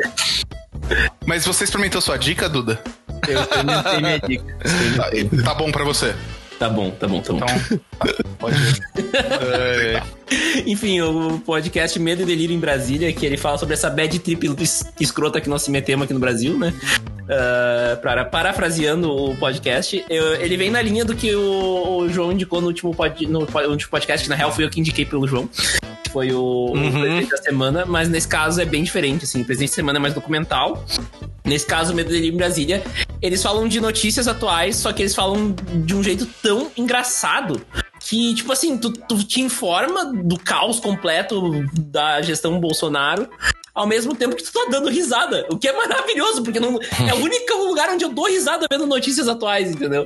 Mas 1.25 1.45
você 1.45 1.63
experimentou 1.63 2.01
sua 2.01 2.17
dica, 2.17 2.49
Duda? 2.49 2.81
Eu 3.27 3.41
experimentei 3.41 4.01
minha 4.01 4.19
dica. 4.19 4.57
Tá, 4.95 5.43
tá 5.43 5.53
bom 5.53 5.71
pra 5.71 5.83
você. 5.83 6.15
Tá 6.59 6.69
bom, 6.69 6.89
tá 6.91 7.07
bom, 7.07 7.21
tá 7.21 7.33
bom. 7.33 7.37
Então, 7.37 7.47
tá, 7.47 8.23
pode 8.39 8.55
ir. 8.57 8.81
É, 9.53 10.01
Enfim, 10.65 10.99
o 11.01 11.39
podcast 11.45 11.97
Medo 11.99 12.23
e 12.23 12.25
Delírio 12.25 12.55
em 12.55 12.59
Brasília, 12.59 13.11
que 13.13 13.25
ele 13.25 13.37
fala 13.37 13.57
sobre 13.57 13.75
essa 13.75 13.89
bad 13.89 14.17
trip 14.19 14.47
es- 14.61 14.83
escrota 14.99 15.39
que 15.39 15.47
nós 15.49 15.61
se 15.61 15.71
metemos 15.71 16.05
aqui 16.05 16.13
no 16.13 16.19
Brasil, 16.19 16.57
né? 16.57 16.73
Ah, 17.29 17.97
para, 18.01 18.25
parafraseando 18.25 19.09
o 19.11 19.35
podcast, 19.37 20.03
eu- 20.09 20.35
ele 20.35 20.57
vem 20.57 20.71
na 20.71 20.81
linha 20.81 21.05
do 21.05 21.15
que 21.15 21.33
o, 21.35 21.97
o 21.99 22.09
João 22.09 22.31
indicou 22.31 22.59
no 22.59 22.67
último, 22.67 22.93
pod, 22.93 23.25
no, 23.27 23.45
po- 23.45 23.59
último 23.61 23.91
podcast, 23.91 24.23
que 24.23 24.29
na 24.29 24.35
real 24.35 24.51
fui 24.51 24.63
eu 24.65 24.69
que 24.69 24.79
indiquei 24.79 25.05
pelo 25.05 25.27
João. 25.27 25.47
Foi 26.17 26.31
o, 26.33 26.71
Uhum. 26.73 26.99
presidente 26.99 27.29
da 27.29 27.37
semana, 27.37 27.85
mas 27.85 28.09
nesse 28.09 28.27
caso 28.27 28.59
é 28.59 28.65
bem 28.65 28.81
diferente, 28.81 29.23
assim. 29.23 29.43
O 29.43 29.45
presidente 29.45 29.69
da 29.69 29.75
semana 29.75 29.99
é 29.99 30.01
mais 30.01 30.15
documental. 30.15 30.83
Nesse 31.45 31.67
caso, 31.67 31.93
o 31.93 31.95
Medo 31.95 32.11
e 32.15 32.31
Brasília, 32.31 32.83
eles 33.21 33.43
falam 33.43 33.67
de 33.67 33.79
notícias 33.79 34.27
atuais, 34.27 34.77
só 34.77 34.91
que 34.91 35.03
eles 35.03 35.13
falam 35.13 35.53
de 35.85 35.95
um 35.95 36.01
jeito 36.01 36.25
tão 36.41 36.71
engraçado 36.75 37.61
que, 37.99 38.33
tipo 38.33 38.51
assim, 38.51 38.79
tu, 38.79 38.91
tu 38.91 39.23
te 39.23 39.41
informa 39.41 40.05
do 40.11 40.39
caos 40.39 40.79
completo 40.79 41.63
da 41.79 42.19
gestão 42.23 42.59
Bolsonaro, 42.59 43.29
ao 43.77 43.85
mesmo 43.85 44.15
tempo 44.15 44.35
que 44.35 44.43
tu 44.43 44.51
tá 44.51 44.65
dando 44.71 44.89
risada, 44.89 45.45
o 45.51 45.57
que 45.57 45.67
é 45.67 45.71
maravilhoso, 45.71 46.41
porque 46.41 46.59
não, 46.59 46.79
é 47.07 47.13
o 47.13 47.17
único 47.17 47.53
lugar 47.59 47.89
onde 47.91 48.03
eu 48.03 48.09
dou 48.09 48.25
risada 48.25 48.65
vendo 48.69 48.87
notícias 48.87 49.27
atuais, 49.27 49.69
entendeu? 49.69 50.03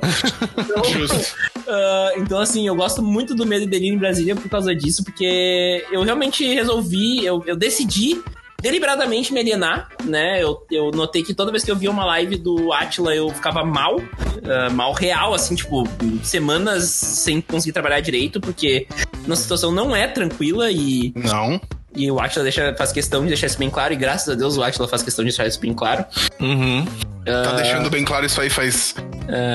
Então, 0.58 0.84
Justo. 0.84 1.34
ah, 1.66 2.12
então, 2.16 2.38
assim, 2.38 2.66
eu 2.66 2.76
gosto 2.76 3.02
muito 3.02 3.34
do 3.34 3.46
Medo 3.46 3.64
e 3.64 3.66
Delírio 3.66 3.94
em 3.94 3.98
Brasília 3.98 4.36
por 4.36 4.46
causa 4.50 4.74
disso, 4.74 5.02
porque 5.02 5.86
eu 5.90 6.02
realmente 6.02 6.46
resolvi, 6.52 7.24
eu, 7.24 7.42
eu 7.46 7.56
decidi 7.56 8.22
deliberadamente 8.60 9.32
me 9.32 9.40
alienar, 9.40 9.88
né? 10.04 10.42
Eu, 10.42 10.64
eu 10.70 10.90
notei 10.90 11.22
que 11.22 11.32
toda 11.32 11.50
vez 11.50 11.64
que 11.64 11.70
eu 11.70 11.76
via 11.76 11.90
uma 11.90 12.04
live 12.04 12.36
do 12.36 12.74
Atila 12.74 13.14
eu 13.14 13.30
ficava 13.30 13.64
mal, 13.64 13.96
ah, 14.44 14.68
mal 14.70 14.92
real, 14.92 15.32
assim, 15.32 15.54
tipo, 15.54 15.88
semanas 16.22 16.84
sem 16.84 17.40
conseguir 17.40 17.72
trabalhar 17.72 18.00
direito, 18.00 18.38
porque 18.38 18.86
nossa 19.26 19.40
situação 19.40 19.72
não 19.72 19.96
é 19.96 20.06
tranquila 20.06 20.70
e, 20.70 21.14
Não. 21.16 21.58
E 21.94 22.10
o 22.10 22.18
Atila 22.20 22.42
deixa, 22.42 22.74
faz 22.76 22.92
questão 22.92 23.22
de 23.22 23.28
deixar 23.28 23.46
isso 23.46 23.58
bem 23.58 23.70
claro, 23.70 23.92
e 23.92 23.96
graças 23.96 24.28
a 24.28 24.34
Deus 24.34 24.56
o 24.56 24.62
Atila 24.62 24.88
faz 24.88 25.02
questão 25.02 25.24
de 25.24 25.30
deixar 25.30 25.46
isso 25.46 25.60
bem 25.60 25.72
claro. 25.74 26.04
Uhum. 26.40 26.84
Tá 27.24 27.52
deixando 27.54 27.88
bem 27.88 28.04
claro 28.04 28.26
isso 28.26 28.40
aí 28.40 28.50
faz 28.50 28.94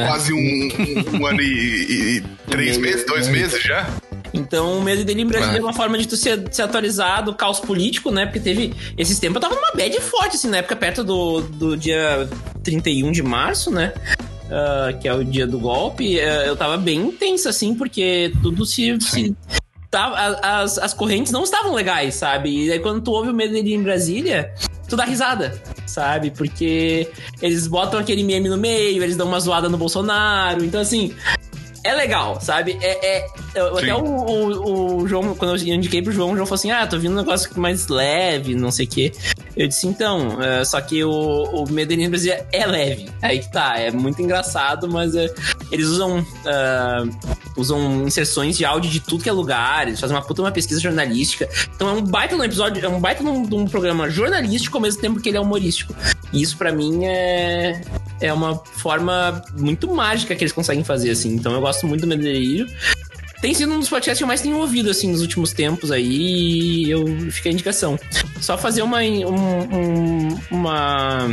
quase 0.07 0.31
um, 0.33 0.69
um- 1.19 1.25
ano 1.25 1.41
e, 1.41 1.45
e- 1.45 2.17
e 2.17 2.21
três 2.49 2.77
Meio, 2.77 2.81
meses, 2.93 3.05
dois 3.05 3.27
meses 3.27 3.61
já. 3.61 3.87
Então, 4.33 4.77
o 4.77 4.81
medo 4.83 5.03
dele 5.05 5.21
em 5.21 5.25
Brasília 5.25 5.55
É. 5.57 5.59
é 5.59 5.61
uma 5.63 5.73
forma 5.73 5.97
de 5.97 6.07
tu 6.07 6.15
se, 6.17 6.29
se 6.51 6.61
atualizar 6.61 7.23
do 7.23 7.33
caos 7.33 7.59
político, 7.59 8.11
né? 8.11 8.25
Porque 8.25 8.39
teve. 8.39 8.73
Esses 8.97 9.19
tempos 9.19 9.35
eu 9.35 9.41
tava 9.41 9.55
numa 9.55 9.71
bad 9.71 9.99
forte, 10.01 10.35
assim, 10.35 10.49
na 10.49 10.57
época 10.57 10.75
perto 10.75 11.03
do, 11.03 11.41
do 11.41 11.77
dia 11.77 12.27
31 12.63 13.11
de 13.11 13.23
março, 13.23 13.71
né? 13.71 13.93
Ah, 14.51 14.93
que 14.99 15.07
é 15.07 15.13
o 15.13 15.23
dia 15.23 15.47
do 15.47 15.59
golpe. 15.59 16.19
eh, 16.19 16.47
eu 16.47 16.55
tava 16.57 16.77
bem 16.77 17.09
tensa, 17.11 17.49
assim, 17.49 17.73
porque 17.73 18.31
tudo 18.43 18.65
se. 18.65 18.97
se 19.01 19.35
tava, 19.89 20.15
a- 20.15 20.61
as, 20.61 20.77
as 20.77 20.93
correntes 20.93 21.31
não 21.31 21.43
estavam 21.43 21.73
legais, 21.73 22.15
sabe? 22.15 22.65
E 22.65 22.71
aí 22.71 22.79
quando 22.79 23.01
tu 23.01 23.11
ouve 23.11 23.29
o 23.29 23.33
dele 23.33 23.73
em 23.73 23.81
Brasília, 23.83 24.53
tu 24.87 24.95
dá 24.95 25.03
risada, 25.05 25.61
sabe? 25.85 26.31
Porque 26.31 27.07
eles 27.41 27.67
botam 27.67 27.99
aquele 27.99 28.23
meme 28.23 28.49
no 28.49 28.57
meio, 28.57 29.03
eles 29.03 29.15
dão 29.17 29.27
uma 29.27 29.39
zoada 29.39 29.69
no 29.69 29.77
Bolsonaro. 29.77 30.63
Então, 30.63 30.81
assim, 30.81 31.13
é 31.83 31.93
legal, 31.93 32.39
sabe? 32.41 32.77
É, 32.81 33.17
é- 33.19 33.27
eu- 33.55 33.77
até 33.77 33.95
o, 33.95 34.03
o- 34.03 34.97
o 35.03 35.07
João, 35.07 35.33
quando 35.35 35.55
eu 35.55 35.73
indiquei 35.73 36.01
pro 36.01 36.11
João, 36.11 36.31
o 36.31 36.35
João 36.35 36.45
falou 36.45 36.55
assim: 36.59 36.71
Ah, 36.71 36.85
tô 36.85 36.97
vindo 36.99 37.13
um 37.13 37.17
negócio 37.17 37.49
mais 37.59 37.87
leve, 37.87 38.55
não 38.55 38.71
sei 38.71 38.85
o 38.85 38.89
quê. 38.89 39.11
Eu 39.55 39.67
disse, 39.67 39.87
então, 39.87 40.39
é, 40.41 40.63
só 40.63 40.79
que 40.79 41.03
o, 41.03 41.09
o 41.11 41.71
Medellín 41.71 42.09
Brasília 42.09 42.45
é 42.51 42.65
leve. 42.65 43.09
Aí 43.23 43.39
que 43.39 43.51
tá, 43.51 43.79
é 43.79 43.89
muito 43.89 44.21
engraçado, 44.21 44.87
mas 44.87 45.15
é, 45.15 45.33
eles 45.71 45.87
usam. 45.87 46.25
ah, 46.45 47.03
usam 47.55 48.03
inserções 48.05 48.55
de 48.57 48.63
áudio 48.65 48.89
de 48.91 48.99
tudo 48.99 49.23
que 49.23 49.29
é 49.29 49.31
lugar, 49.31 49.87
eles 49.87 49.99
fazem 49.99 50.15
uma 50.15 50.21
puta 50.21 50.41
uma 50.43 50.51
pesquisa 50.51 50.79
jornalística. 50.79 51.49
Então 51.75 51.89
é 51.89 51.93
um 51.93 52.01
baita 52.03 52.35
no 52.37 52.43
episódio, 52.43 52.85
é 52.85 52.87
um 52.87 52.99
baita 52.99 53.23
num, 53.23 53.41
num 53.47 53.65
programa 53.67 54.09
jornalístico 54.09 54.77
ao 54.77 54.81
mesmo 54.81 55.01
tempo 55.01 55.19
que 55.19 55.29
ele 55.29 55.37
é 55.37 55.41
humorístico. 55.41 55.93
E 56.31 56.41
isso 56.41 56.55
pra 56.57 56.71
mim 56.71 57.05
é 57.05 57.81
é 58.21 58.31
uma 58.33 58.55
forma 58.63 59.41
muito 59.57 59.91
mágica 59.93 60.35
que 60.35 60.43
eles 60.43 60.51
conseguem 60.53 60.83
fazer, 60.83 61.11
assim. 61.11 61.33
Então 61.33 61.51
eu 61.53 61.61
gosto 61.61 61.85
muito 61.87 62.01
do 62.01 62.07
Medellín. 62.07 62.65
Tem 63.41 63.53
sido 63.53 63.71
um 63.71 63.79
dos 63.79 63.87
podcasts 63.89 64.17
que 64.17 64.23
eu 64.23 64.27
mais 64.27 64.41
tenho 64.41 64.57
ouvido, 64.57 64.89
assim, 64.89 65.11
nos 65.11 65.21
últimos 65.21 65.53
tempos 65.53 65.91
aí, 65.91 66.85
e 66.85 66.89
eu 66.89 67.05
fica 67.31 67.49
a 67.49 67.51
indicação. 67.51 67.99
Só 68.41 68.57
fazer 68.57 68.81
uma, 68.81 68.99
um- 69.01 69.27
um- 69.71 70.39
uma, 70.49 71.29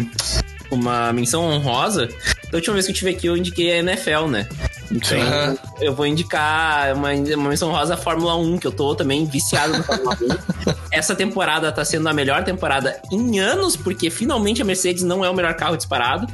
uma 0.70 1.12
menção 1.15 1.44
honrosa. 1.44 2.09
Da 2.51 2.59
última 2.59 2.75
vez 2.75 2.87
que 2.87 2.93
eu 2.93 2.97
tive 2.97 3.11
aqui, 3.11 3.27
eu 3.27 3.37
indiquei 3.37 3.73
a 3.73 3.79
NFL, 3.79 4.27
né? 4.29 4.49
Então, 4.91 5.19
Sim. 5.19 5.59
eu 5.81 5.95
vou 5.95 6.07
indicar 6.07 6.95
uma, 6.95 7.11
uma 7.12 7.49
menção 7.49 7.71
honrosa 7.71 7.95
à 7.95 7.97
Fórmula 7.97 8.37
1, 8.37 8.59
que 8.59 8.66
eu 8.66 8.73
tô 8.73 8.95
também 8.95 9.25
viciado 9.27 9.73
na 9.73 9.83
Fórmula 9.83 10.16
1. 10.66 10.75
Essa 10.93 11.15
temporada 11.15 11.73
tá 11.73 11.85
sendo 11.85 12.09
a 12.09 12.12
melhor 12.12 12.45
temporada 12.45 13.01
em 13.11 13.41
anos, 13.41 13.77
porque 13.77 14.11
finalmente 14.11 14.62
a 14.62 14.65
Mercedes 14.65 15.03
não 15.03 15.25
é 15.25 15.31
o 15.31 15.35
melhor 15.35 15.55
carro 15.55 15.77
disparado. 15.77 16.27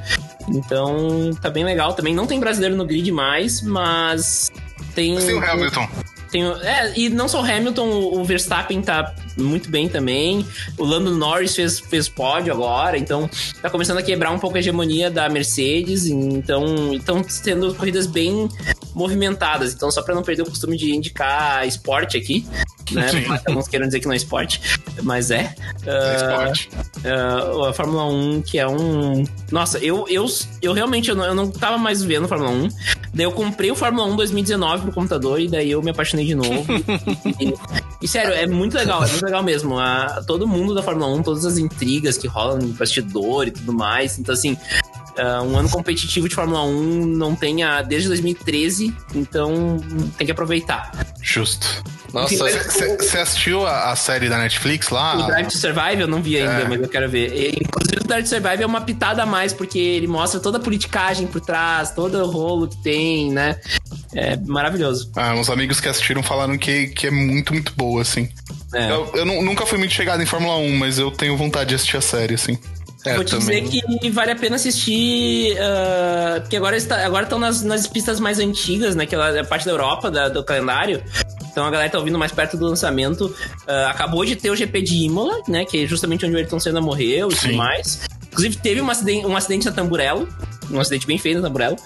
Então, 0.48 1.30
tá 1.40 1.48
bem 1.48 1.64
legal. 1.64 1.94
Também 1.94 2.14
não 2.14 2.26
tem 2.26 2.40
brasileiro 2.40 2.76
no 2.76 2.84
grid 2.84 3.10
mais, 3.12 3.62
mas 3.62 4.50
tem. 4.94 5.14
Mas 5.14 5.24
tem 5.24 5.34
o 5.34 5.44
Hamilton. 5.44 5.88
Tem 6.30 6.44
é, 6.44 6.98
e 6.98 7.08
não 7.08 7.28
só 7.28 7.40
o 7.40 7.44
Hamilton, 7.44 7.88
o 7.88 8.24
Verstappen 8.24 8.80
tá 8.80 9.14
muito 9.36 9.70
bem 9.70 9.88
também. 9.88 10.46
O 10.78 10.84
Lando 10.84 11.14
Norris 11.16 11.54
fez, 11.54 11.80
fez 11.80 12.08
pódio 12.08 12.52
agora, 12.52 12.96
então 12.96 13.28
tá 13.60 13.68
começando 13.68 13.98
a 13.98 14.02
quebrar 14.02 14.30
um 14.30 14.38
pouco 14.38 14.56
a 14.56 14.60
hegemonia 14.60 15.10
da 15.10 15.28
Mercedes. 15.28 16.06
Então, 16.06 16.94
estão 16.94 17.22
tendo 17.42 17.74
corridas 17.74 18.06
bem 18.06 18.48
movimentadas. 18.94 19.74
Então, 19.74 19.90
só 19.90 20.02
pra 20.02 20.14
não 20.14 20.22
perder 20.22 20.42
o 20.42 20.46
costume 20.46 20.76
de 20.76 20.94
indicar 20.94 21.66
esporte 21.66 22.16
aqui, 22.16 22.46
né? 22.94 23.10
Mas 23.28 23.42
alguns 23.46 23.68
queiram 23.68 23.86
dizer 23.86 24.00
que 24.00 24.06
não 24.06 24.12
é 24.12 24.16
esporte, 24.16 24.60
mas 25.02 25.30
é. 25.30 25.54
É 25.86 25.90
Ah, 25.90 26.16
esporte. 26.52 26.70
ah, 27.04 27.68
a 27.68 27.72
Fórmula 27.72 28.04
1, 28.06 28.42
que 28.42 28.58
é 28.58 28.66
um. 28.68 29.24
Nossa, 29.50 29.78
eu, 29.78 30.06
eu, 30.08 30.26
eu 30.62 30.72
realmente 30.72 31.08
eu 31.10 31.16
não, 31.16 31.24
eu 31.24 31.34
não 31.34 31.50
tava 31.50 31.78
mais 31.78 32.02
vendo 32.02 32.26
Fórmula 32.28 32.50
1. 32.50 32.68
Daí 33.12 33.24
eu 33.26 33.32
comprei 33.32 33.70
o 33.70 33.74
Fórmula 33.74 34.06
1 34.06 34.16
2019 34.16 34.82
pro 34.84 34.92
computador 34.92 35.40
e 35.40 35.48
daí 35.48 35.70
eu 35.70 35.82
me 35.82 35.90
apaixonei 35.90 36.24
de 36.26 36.34
novo. 36.34 36.64
e, 37.40 37.44
e- 37.50 37.54
e, 38.02 38.08
sério, 38.08 38.32
é 38.32 38.46
muito 38.46 38.74
legal, 38.76 39.04
é 39.04 39.08
muito 39.08 39.24
legal 39.24 39.42
mesmo. 39.42 39.78
A, 39.78 40.22
todo 40.26 40.46
mundo 40.46 40.74
da 40.74 40.82
Fórmula 40.82 41.06
1, 41.16 41.22
todas 41.22 41.44
as 41.44 41.58
intrigas 41.58 42.16
que 42.16 42.26
rolam 42.26 42.58
no 42.58 42.68
bastidor 42.68 43.46
e 43.48 43.50
tudo 43.50 43.72
mais. 43.72 44.18
Então, 44.18 44.32
assim. 44.32 44.56
Ah, 45.20 45.42
um 45.42 45.56
ano 45.58 45.68
competitivo 45.68 46.28
de 46.28 46.34
Fórmula 46.34 46.62
1 46.64 47.06
não 47.06 47.34
tem 47.34 47.62
a, 47.62 47.82
desde 47.82 48.08
2013, 48.08 48.94
então 49.14 49.76
tem 50.16 50.24
que 50.26 50.32
aproveitar. 50.32 50.90
Justo. 51.22 51.66
Nossa, 52.12 52.34
Você 52.98 53.18
assistiu 53.18 53.64
a, 53.64 53.92
a 53.92 53.96
série 53.96 54.28
da 54.28 54.36
Netflix 54.36 54.88
lá? 54.88 55.16
O 55.16 55.26
Drive 55.28 55.46
to 55.46 55.56
Survive 55.58 56.00
eu 56.00 56.08
não 56.08 56.20
vi 56.20 56.38
ainda, 56.38 56.62
É. 56.62 56.68
mas 56.68 56.80
eu 56.80 56.88
quero 56.88 57.08
ver. 57.08 57.32
E, 57.32 57.50
Inclusive, 57.62 58.00
o 58.00 58.04
Drive 58.04 58.24
to 58.24 58.28
Survive 58.30 58.62
é 58.64 58.66
uma 58.66 58.80
pitada 58.80 59.22
a 59.22 59.26
mais, 59.26 59.52
porque 59.52 59.78
ele 59.78 60.08
mostra 60.08 60.40
toda 60.40 60.58
a 60.58 60.60
politicagem 60.60 61.28
por 61.28 61.40
trás, 61.40 61.92
todo 61.92 62.18
o 62.18 62.28
rolo 62.28 62.66
que 62.66 62.82
tem, 62.82 63.30
né? 63.30 63.60
É 64.12 64.36
maravilhoso. 64.36 65.12
Ah, 65.14 65.34
uns 65.34 65.48
amigos 65.48 65.78
que 65.80 65.88
assistiram 65.88 66.20
falaram 66.20 66.58
que, 66.58 66.88
que 66.88 67.06
é 67.06 67.10
muito, 67.12 67.52
muito 67.52 67.72
boa, 67.76 68.02
assim. 68.02 68.28
É. 68.74 68.90
Eu, 68.90 69.08
eu 69.14 69.24
nu- 69.24 69.42
nunca 69.42 69.64
fui 69.64 69.78
muito 69.78 69.92
chegado 69.94 70.20
em 70.20 70.26
Fórmula 70.26 70.56
1, 70.56 70.76
mas 70.78 70.98
eu 70.98 71.12
tenho 71.12 71.36
vontade 71.36 71.68
de 71.70 71.74
assistir 71.76 71.96
a 71.96 72.00
série, 72.00 72.34
assim. 72.34 72.58
É, 73.04 73.14
Vou 73.14 73.24
te 73.24 73.30
também. 73.38 73.64
dizer 73.64 73.82
que 74.00 74.10
vale 74.10 74.32
a 74.32 74.36
pena 74.36 74.56
assistir, 74.56 75.56
ah, 75.60 76.38
porque 76.40 76.56
agora 76.56 76.76
está, 76.76 77.04
agora 77.04 77.22
estão 77.24 77.38
nas, 77.38 77.62
nas 77.62 77.86
pistas 77.86 78.20
mais 78.20 78.38
antigas, 78.38 78.94
né? 78.94 79.06
Que 79.06 79.14
é 79.14 79.40
a 79.40 79.44
parte 79.44 79.64
da 79.66 79.72
Europa, 79.72 80.10
da- 80.10 80.28
do 80.28 80.44
calendário. 80.44 81.02
Então 81.50 81.64
a 81.66 81.70
galera 81.70 81.90
tá 81.90 81.98
ouvindo 81.98 82.18
mais 82.18 82.30
perto 82.32 82.56
do 82.56 82.66
lançamento. 82.66 83.34
Ah, 83.66 83.90
acabou 83.90 84.24
de 84.24 84.36
ter 84.36 84.50
o 84.50 84.56
GP 84.56 84.82
de 84.82 84.96
Imola, 85.04 85.40
né? 85.48 85.64
Que 85.64 85.84
é 85.84 85.86
justamente 85.86 86.24
onde 86.26 86.34
o 86.34 86.38
Ayrton 86.38 86.60
Senna 86.60 86.80
morreu 86.80 87.30
e 87.30 87.34
tudo 87.34 87.54
mais. 87.54 88.00
Inclusive, 88.30 88.56
teve 88.58 88.80
um 88.80 88.88
acidente, 88.90 89.26
um 89.26 89.36
acidente 89.36 89.66
na 89.66 89.72
Tamburello. 89.72 90.28
Um 90.70 90.78
acidente 90.78 91.04
bem 91.06 91.18
feio 91.18 91.36
na 91.36 91.42
Tamburello. 91.42 91.76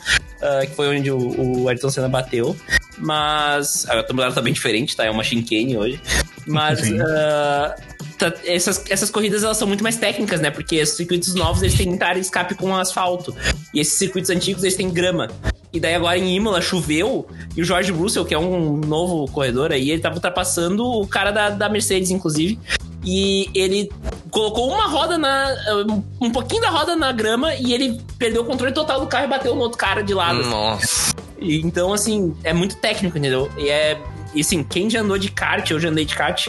ah, 0.42 0.66
que 0.66 0.74
foi 0.74 0.98
onde 0.98 1.10
o, 1.10 1.62
o 1.62 1.68
Ayrton 1.68 1.88
Senna 1.90 2.08
bateu. 2.08 2.54
Mas. 2.98 3.88
A 3.88 4.02
tabulada 4.02 4.34
tá 4.34 4.40
bem 4.42 4.52
diferente, 4.52 4.94
tá? 4.96 5.04
É 5.04 5.10
uma 5.10 5.22
Shinkane 5.24 5.76
hoje. 5.76 6.00
Mas. 6.46 6.80
Uh, 6.80 7.74
tá, 8.18 8.32
essas, 8.44 8.84
essas 8.88 9.10
corridas 9.10 9.42
elas 9.42 9.56
são 9.56 9.66
muito 9.68 9.82
mais 9.82 9.96
técnicas, 9.96 10.40
né? 10.40 10.50
Porque 10.50 10.82
os 10.82 10.90
circuitos 10.90 11.34
novos 11.34 11.62
eles 11.62 11.74
têm 11.74 11.88
muita 11.88 12.06
área 12.06 12.20
de 12.20 12.26
escape 12.26 12.54
com 12.54 12.74
asfalto. 12.76 13.34
E 13.72 13.80
esses 13.80 13.94
circuitos 13.94 14.30
antigos 14.30 14.62
eles 14.62 14.76
têm 14.76 14.90
grama. 14.90 15.28
E 15.72 15.80
daí 15.80 15.94
agora 15.94 16.16
em 16.16 16.36
Imola 16.36 16.62
choveu 16.62 17.26
e 17.56 17.60
o 17.60 17.64
George 17.64 17.90
Russell, 17.90 18.24
que 18.24 18.32
é 18.32 18.38
um 18.38 18.76
novo 18.76 19.30
corredor 19.32 19.72
aí, 19.72 19.90
ele 19.90 20.00
tava 20.00 20.14
ultrapassando 20.14 20.84
o 20.84 21.06
cara 21.06 21.32
da, 21.32 21.50
da 21.50 21.68
Mercedes, 21.68 22.10
inclusive. 22.10 22.58
E 23.04 23.50
ele 23.54 23.90
colocou 24.30 24.70
uma 24.70 24.86
roda 24.86 25.18
na. 25.18 25.54
um 26.20 26.30
pouquinho 26.30 26.62
da 26.62 26.70
roda 26.70 26.96
na 26.96 27.12
grama 27.12 27.54
e 27.54 27.74
ele 27.74 28.00
perdeu 28.18 28.42
o 28.42 28.44
controle 28.44 28.72
total 28.72 29.00
do 29.00 29.06
carro 29.06 29.26
e 29.26 29.28
bateu 29.28 29.54
no 29.54 29.60
outro 29.60 29.76
cara 29.76 30.02
de 30.02 30.14
lado. 30.14 30.40
assim. 30.40 30.50
Nossa. 30.50 31.14
Então, 31.38 31.92
assim, 31.92 32.34
é 32.42 32.52
muito 32.54 32.76
técnico, 32.76 33.18
entendeu? 33.18 33.50
E 33.58 33.68
é. 33.68 34.00
E 34.34 34.40
assim, 34.40 34.62
quem 34.62 34.88
já 34.90 35.00
andou 35.00 35.18
de 35.18 35.30
kart, 35.30 35.70
eu 35.70 35.78
já 35.80 35.88
andei 35.88 36.04
de 36.04 36.14
kart. 36.14 36.48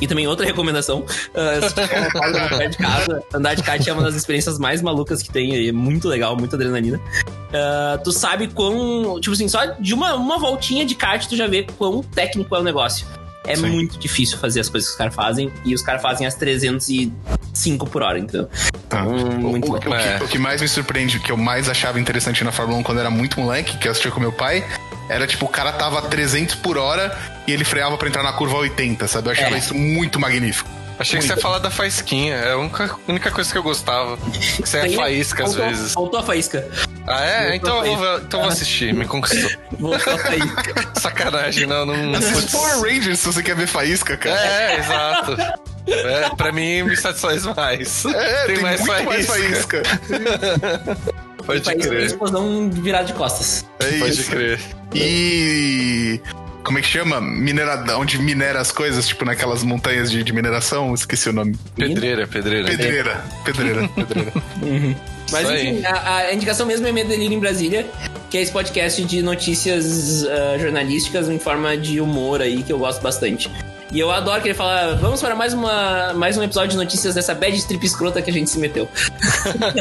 E 0.00 0.06
também 0.06 0.26
outra 0.26 0.46
recomendação, 0.46 1.00
uh, 1.00 1.68
se 1.68 1.74
tiver 1.74 2.10
perto 2.10 2.70
de 2.70 2.76
casa, 2.78 3.22
andar 3.34 3.54
de 3.54 3.62
kart 3.62 3.86
é 3.86 3.92
uma 3.92 4.02
das 4.02 4.14
experiências 4.14 4.58
mais 4.58 4.80
malucas 4.80 5.22
que 5.22 5.30
tem, 5.30 5.68
é 5.68 5.72
muito 5.72 6.08
legal, 6.08 6.36
muita 6.36 6.56
adrenalina. 6.56 6.98
Uh, 6.98 8.02
tu 8.02 8.10
sabe 8.12 8.48
quão, 8.48 9.20
tipo 9.20 9.34
assim, 9.34 9.48
só 9.48 9.62
de 9.78 9.92
uma, 9.92 10.14
uma 10.14 10.38
voltinha 10.38 10.86
de 10.86 10.94
kart 10.94 11.26
tu 11.26 11.36
já 11.36 11.46
vê 11.46 11.66
quão 11.76 12.02
técnico 12.02 12.54
é 12.56 12.60
o 12.60 12.62
negócio. 12.62 13.06
É 13.44 13.56
Sim. 13.56 13.66
muito 13.68 13.98
difícil 13.98 14.38
fazer 14.38 14.60
as 14.60 14.68
coisas 14.68 14.88
que 14.88 14.92
os 14.92 14.98
caras 14.98 15.14
fazem, 15.14 15.52
e 15.64 15.74
os 15.74 15.82
caras 15.82 16.00
fazem 16.00 16.26
as 16.26 16.34
305 16.34 17.86
por 17.86 18.02
hora, 18.02 18.18
então. 18.18 18.48
Tá. 18.88 19.02
Hum, 19.04 19.38
muito 19.38 19.68
o, 19.70 19.74
o, 19.74 19.90
o 19.90 19.94
É. 19.94 20.18
que, 20.18 20.24
o 20.24 20.28
que 20.28 20.38
mais 20.38 20.60
me 20.60 20.68
surpreende, 20.68 21.16
o 21.16 21.20
que 21.20 21.32
eu 21.32 21.36
mais 21.36 21.68
achava 21.68 21.98
interessante 22.00 22.42
na 22.44 22.52
Fórmula 22.52 22.78
1 22.78 22.82
quando 22.82 22.98
eu 22.98 23.02
era 23.02 23.10
muito 23.10 23.40
moleque, 23.40 23.76
que 23.78 23.88
eu 23.88 23.92
assistia 23.92 24.10
com 24.10 24.20
meu 24.20 24.32
pai, 24.32 24.64
era 25.10 25.26
tipo, 25.26 25.44
o 25.46 25.48
cara 25.48 25.72
tava 25.72 25.98
a 25.98 26.02
300 26.02 26.54
por 26.56 26.78
hora 26.78 27.16
e 27.46 27.52
ele 27.52 27.64
freava 27.64 27.96
pra 27.98 28.08
entrar 28.08 28.22
na 28.22 28.32
curva 28.32 28.56
80, 28.58 29.06
sabe? 29.08 29.28
Eu 29.28 29.32
achava 29.32 29.56
É. 29.56 29.58
isso 29.58 29.74
muito 29.74 30.18
magnífico. 30.20 30.68
Achei 30.98 31.18
que 31.18 31.24
você 31.24 31.32
ia 31.32 31.38
falar 31.38 31.58
da 31.60 31.70
faísquinha. 31.70 32.34
É 32.34 32.52
a 32.52 32.58
única, 32.58 32.94
única 33.08 33.30
coisa 33.30 33.50
que 33.50 33.56
eu 33.56 33.62
gostava. 33.62 34.18
Que 34.18 34.60
você 34.68 34.76
é 34.76 34.80
Tem- 34.82 34.96
faísca 34.96 35.44
às 35.44 35.54
vezes. 35.54 35.94
Faltou 35.94 36.20
a 36.20 36.22
faísca. 36.22 36.68
Ah, 37.06 37.24
é? 37.24 37.38
Voltou 37.52 37.54
Então 37.56 37.80
a 37.80 37.86
eu 37.86 37.96
vou, 37.96 38.04
faísca. 38.06 38.24
então 38.26 38.40
vou 38.40 38.48
assistir. 38.50 38.92
Me 38.92 39.06
conquistou. 39.06 39.50
Voltou 39.80 40.12
a 40.12 40.18
faísca. 40.18 41.00
Sacanagem, 41.00 41.66
não. 41.66 41.86
não 41.86 42.18
Assiste 42.18 42.34
putz. 42.34 42.52
Power 42.52 42.80
Rangers 42.82 43.18
se 43.18 43.26
você 43.26 43.42
quer 43.42 43.56
ver 43.56 43.66
faísca, 43.66 44.14
cara. 44.18 44.38
É, 44.38 44.78
exato. 44.78 45.36
É, 45.88 46.28
pra 46.36 46.52
mim 46.52 46.82
me 46.82 46.94
satisfaz 46.94 47.46
mais. 47.46 48.04
É, 48.04 48.44
tem, 48.46 48.58
mais 48.60 48.80
muito 48.80 49.04
mais 49.06 49.26
faísca. 49.26 49.82
Pode 51.58 51.70
e 51.70 51.88
crer. 51.88 52.02
explosão 52.02 52.70
virada 52.70 53.04
de 53.04 53.12
costas. 53.14 53.66
É 53.80 53.98
Pode 53.98 54.12
isso. 54.12 54.30
crer. 54.30 54.60
E. 54.94 56.20
Como 56.62 56.78
é 56.78 56.82
que 56.82 56.88
chama? 56.88 57.20
Minera... 57.20 57.82
Onde 57.96 58.18
minera 58.18 58.60
as 58.60 58.70
coisas, 58.70 59.08
tipo 59.08 59.24
naquelas 59.24 59.62
montanhas 59.62 60.10
de, 60.10 60.22
de 60.22 60.32
mineração? 60.32 60.92
Esqueci 60.94 61.30
o 61.30 61.32
nome. 61.32 61.56
Pedreira, 61.74 62.26
pedreira. 62.26 62.68
Pedreira. 62.68 63.24
Pedreira. 63.44 63.88
Pedreira. 63.88 64.32
Mas 65.32 65.42
Isso 65.42 65.50
aí. 65.52 65.68
enfim, 65.68 65.86
a, 65.86 66.16
a 66.16 66.34
indicação 66.34 66.66
mesmo 66.66 66.86
é 66.86 66.92
Delírio 67.04 67.36
em 67.36 67.40
Brasília, 67.40 67.86
que 68.28 68.36
é 68.36 68.42
esse 68.42 68.52
podcast 68.52 69.02
de 69.04 69.22
notícias 69.22 70.24
ah, 70.24 70.58
jornalísticas 70.58 71.28
em 71.28 71.38
forma 71.38 71.76
de 71.76 72.00
humor 72.00 72.42
aí, 72.42 72.62
que 72.62 72.72
eu 72.72 72.78
gosto 72.78 73.00
bastante. 73.00 73.50
E 73.92 73.98
eu 73.98 74.10
adoro 74.10 74.40
que 74.40 74.48
ele 74.48 74.54
fala, 74.54 74.94
vamos 74.96 75.20
para 75.20 75.34
mais, 75.34 75.52
uma, 75.52 76.12
mais 76.14 76.36
um 76.36 76.42
episódio 76.42 76.70
de 76.70 76.76
notícias 76.76 77.14
dessa 77.14 77.34
bad 77.34 77.56
strip 77.56 77.84
escrota 77.84 78.22
que 78.22 78.30
a 78.30 78.32
gente 78.32 78.48
se 78.48 78.58
meteu. 78.58 78.88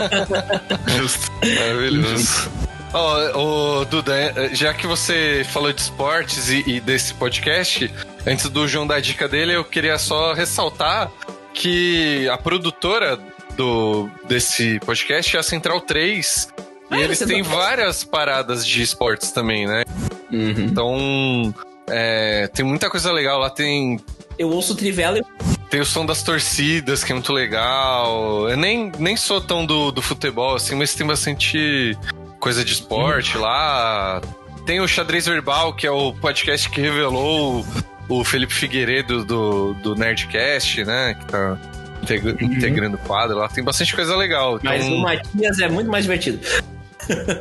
Justo. 0.98 1.31
Maravilhoso. 1.44 2.49
Ó, 2.91 3.80
ô, 3.81 3.86
Duda, 3.86 4.15
eh, 4.15 4.49
já 4.53 4.73
que 4.73 4.88
você 4.88 5.45
falou 5.52 5.72
de 5.72 5.81
esportes 5.81 6.49
e, 6.49 6.64
e 6.65 6.80
desse 6.80 7.14
podcast, 7.14 7.91
antes 8.26 8.49
do 8.49 8.68
João 8.68 8.88
dar 8.88 8.95
a 8.95 8.99
dica 8.99 9.27
dele, 9.27 9.56
eu 9.56 9.64
queria 9.64 9.99
só 9.99 10.34
ressaltar 10.34 11.11
que 11.53 12.27
a 12.30 12.38
produtora 12.38 13.19
do, 13.56 14.10
desse 14.27 14.80
podcast 14.80 15.36
é 15.36 15.40
a 15.40 15.44
Central 15.44 15.81
3. 15.81 16.49
Ah, 16.90 16.98
e 16.98 17.02
é 17.02 17.03
eles 17.03 17.19
têm 17.19 17.44
3? 17.44 17.48
várias 17.48 18.03
paradas 18.03 18.65
de 18.65 18.81
esportes 18.81 19.31
também, 19.31 19.68
né? 19.68 19.84
Uhum. 20.31 20.56
Então, 20.57 21.53
é, 21.90 22.48
tem 22.48 22.66
muita 22.66 22.90
coisa 22.90 23.11
legal 23.11 23.40
lá. 23.40 23.49
Tem 23.49 23.99
Eu 24.38 24.49
ouço 24.49 24.74
o 24.74 24.76
Trivela 24.76 25.20
e 25.20 25.24
tem 25.70 25.80
o 25.80 25.86
som 25.86 26.06
das 26.06 26.24
torcidas, 26.24 27.03
que 27.03 27.11
é 27.11 27.16
muito 27.16 27.32
legal. 27.32 28.49
Eu 28.49 28.57
nem, 28.57 28.91
nem 28.98 29.16
sou 29.16 29.40
tão 29.40 29.66
do, 29.66 29.91
do 29.91 30.02
futebol, 30.02 30.56
assim, 30.56 30.76
mas 30.76 30.95
tem 30.95 31.06
bastante 31.06 31.95
coisa 32.40 32.66
de 32.66 32.74
esporte 32.74 33.38
lá. 33.38 34.22
Tem 34.66 34.80
o 34.82 34.88
Xadrez 34.88 35.26
Verbal, 35.28 35.74
que 35.76 35.86
é 35.86 35.91
o 35.91 36.14
podcast 36.14 36.70
que 36.70 36.82
revelou 36.82 37.66
o 38.07 38.24
Felipe 38.24 38.53
Figueiredo 38.53 39.24
do, 39.24 39.74
do 39.76 39.95
Nerdcast, 39.95 40.84
né? 40.86 41.16
Que 41.20 41.26
tá 41.26 41.57
integra- 42.02 42.38
integrando 42.44 42.98
o 42.98 42.99
quadro 42.99 43.38
lá. 43.38 43.48
Tem 43.48 43.64
bastante 43.64 43.95
coisa 43.95 44.16
legal. 44.16 44.57
Então, 44.57 44.72
mas 44.72 44.86
o 44.88 44.98
Matias 44.98 45.60
é 45.60 45.70
muito 45.70 45.90
mais 45.91 46.06
divertido. 46.06 46.40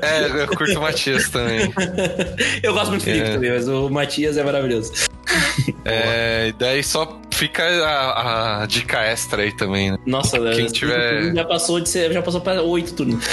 É, 0.03 0.43
eu 0.43 0.49
curto 0.49 0.79
o 0.79 0.83
Matias 0.83 1.29
também. 1.29 1.73
Eu 2.63 2.73
gosto 2.73 2.89
muito 2.91 3.03
do 3.03 3.05
Felipe 3.05 3.29
É. 3.29 3.33
também, 3.35 3.51
mas 3.53 3.69
o 3.69 3.89
Matias 3.91 4.37
é 4.37 4.45
maravilhoso. 4.45 4.93
É, 5.85 6.49
e 6.49 6.53
daí 6.53 6.83
só 6.83 7.21
fica 7.33 7.63
a, 7.65 8.63
a 8.63 8.67
dica 8.67 9.01
extra 9.03 9.43
aí 9.43 9.53
também, 9.53 9.93
né? 9.93 9.99
Nossa, 10.07 10.39
Quem 10.55 10.67
tiver- 10.67 11.35
já 11.35 11.45
passou 11.45 11.81
de 11.81 11.89
ser, 11.89 12.13
já 12.13 12.23
passou 12.23 12.41
para 12.41 12.63
oito 12.63 12.95
turnos. 12.95 13.25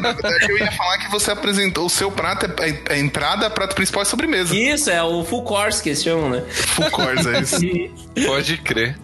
Na 0.00 0.10
verdade, 0.12 0.46
eu 0.50 0.58
ia 0.58 0.72
falar 0.72 0.98
que 0.98 1.10
você 1.12 1.30
apresentou 1.30 1.86
o 1.86 1.90
seu 1.90 2.10
prato, 2.10 2.46
é, 2.60 2.94
é 2.94 2.98
entrada, 2.98 3.48
prato 3.48 3.76
principal 3.76 4.02
e 4.02 4.06
sobremesa. 4.06 4.54
Isso, 4.56 4.90
é 4.90 5.00
o 5.02 5.22
full 5.22 5.44
course 5.44 5.80
que 5.80 5.90
eles 5.90 6.02
chamam, 6.02 6.28
né? 6.30 6.42
Full 6.50 6.90
course, 6.90 7.28
é 7.28 7.40
isso. 7.40 7.56
Pode 8.26 8.56
crer. 8.58 8.98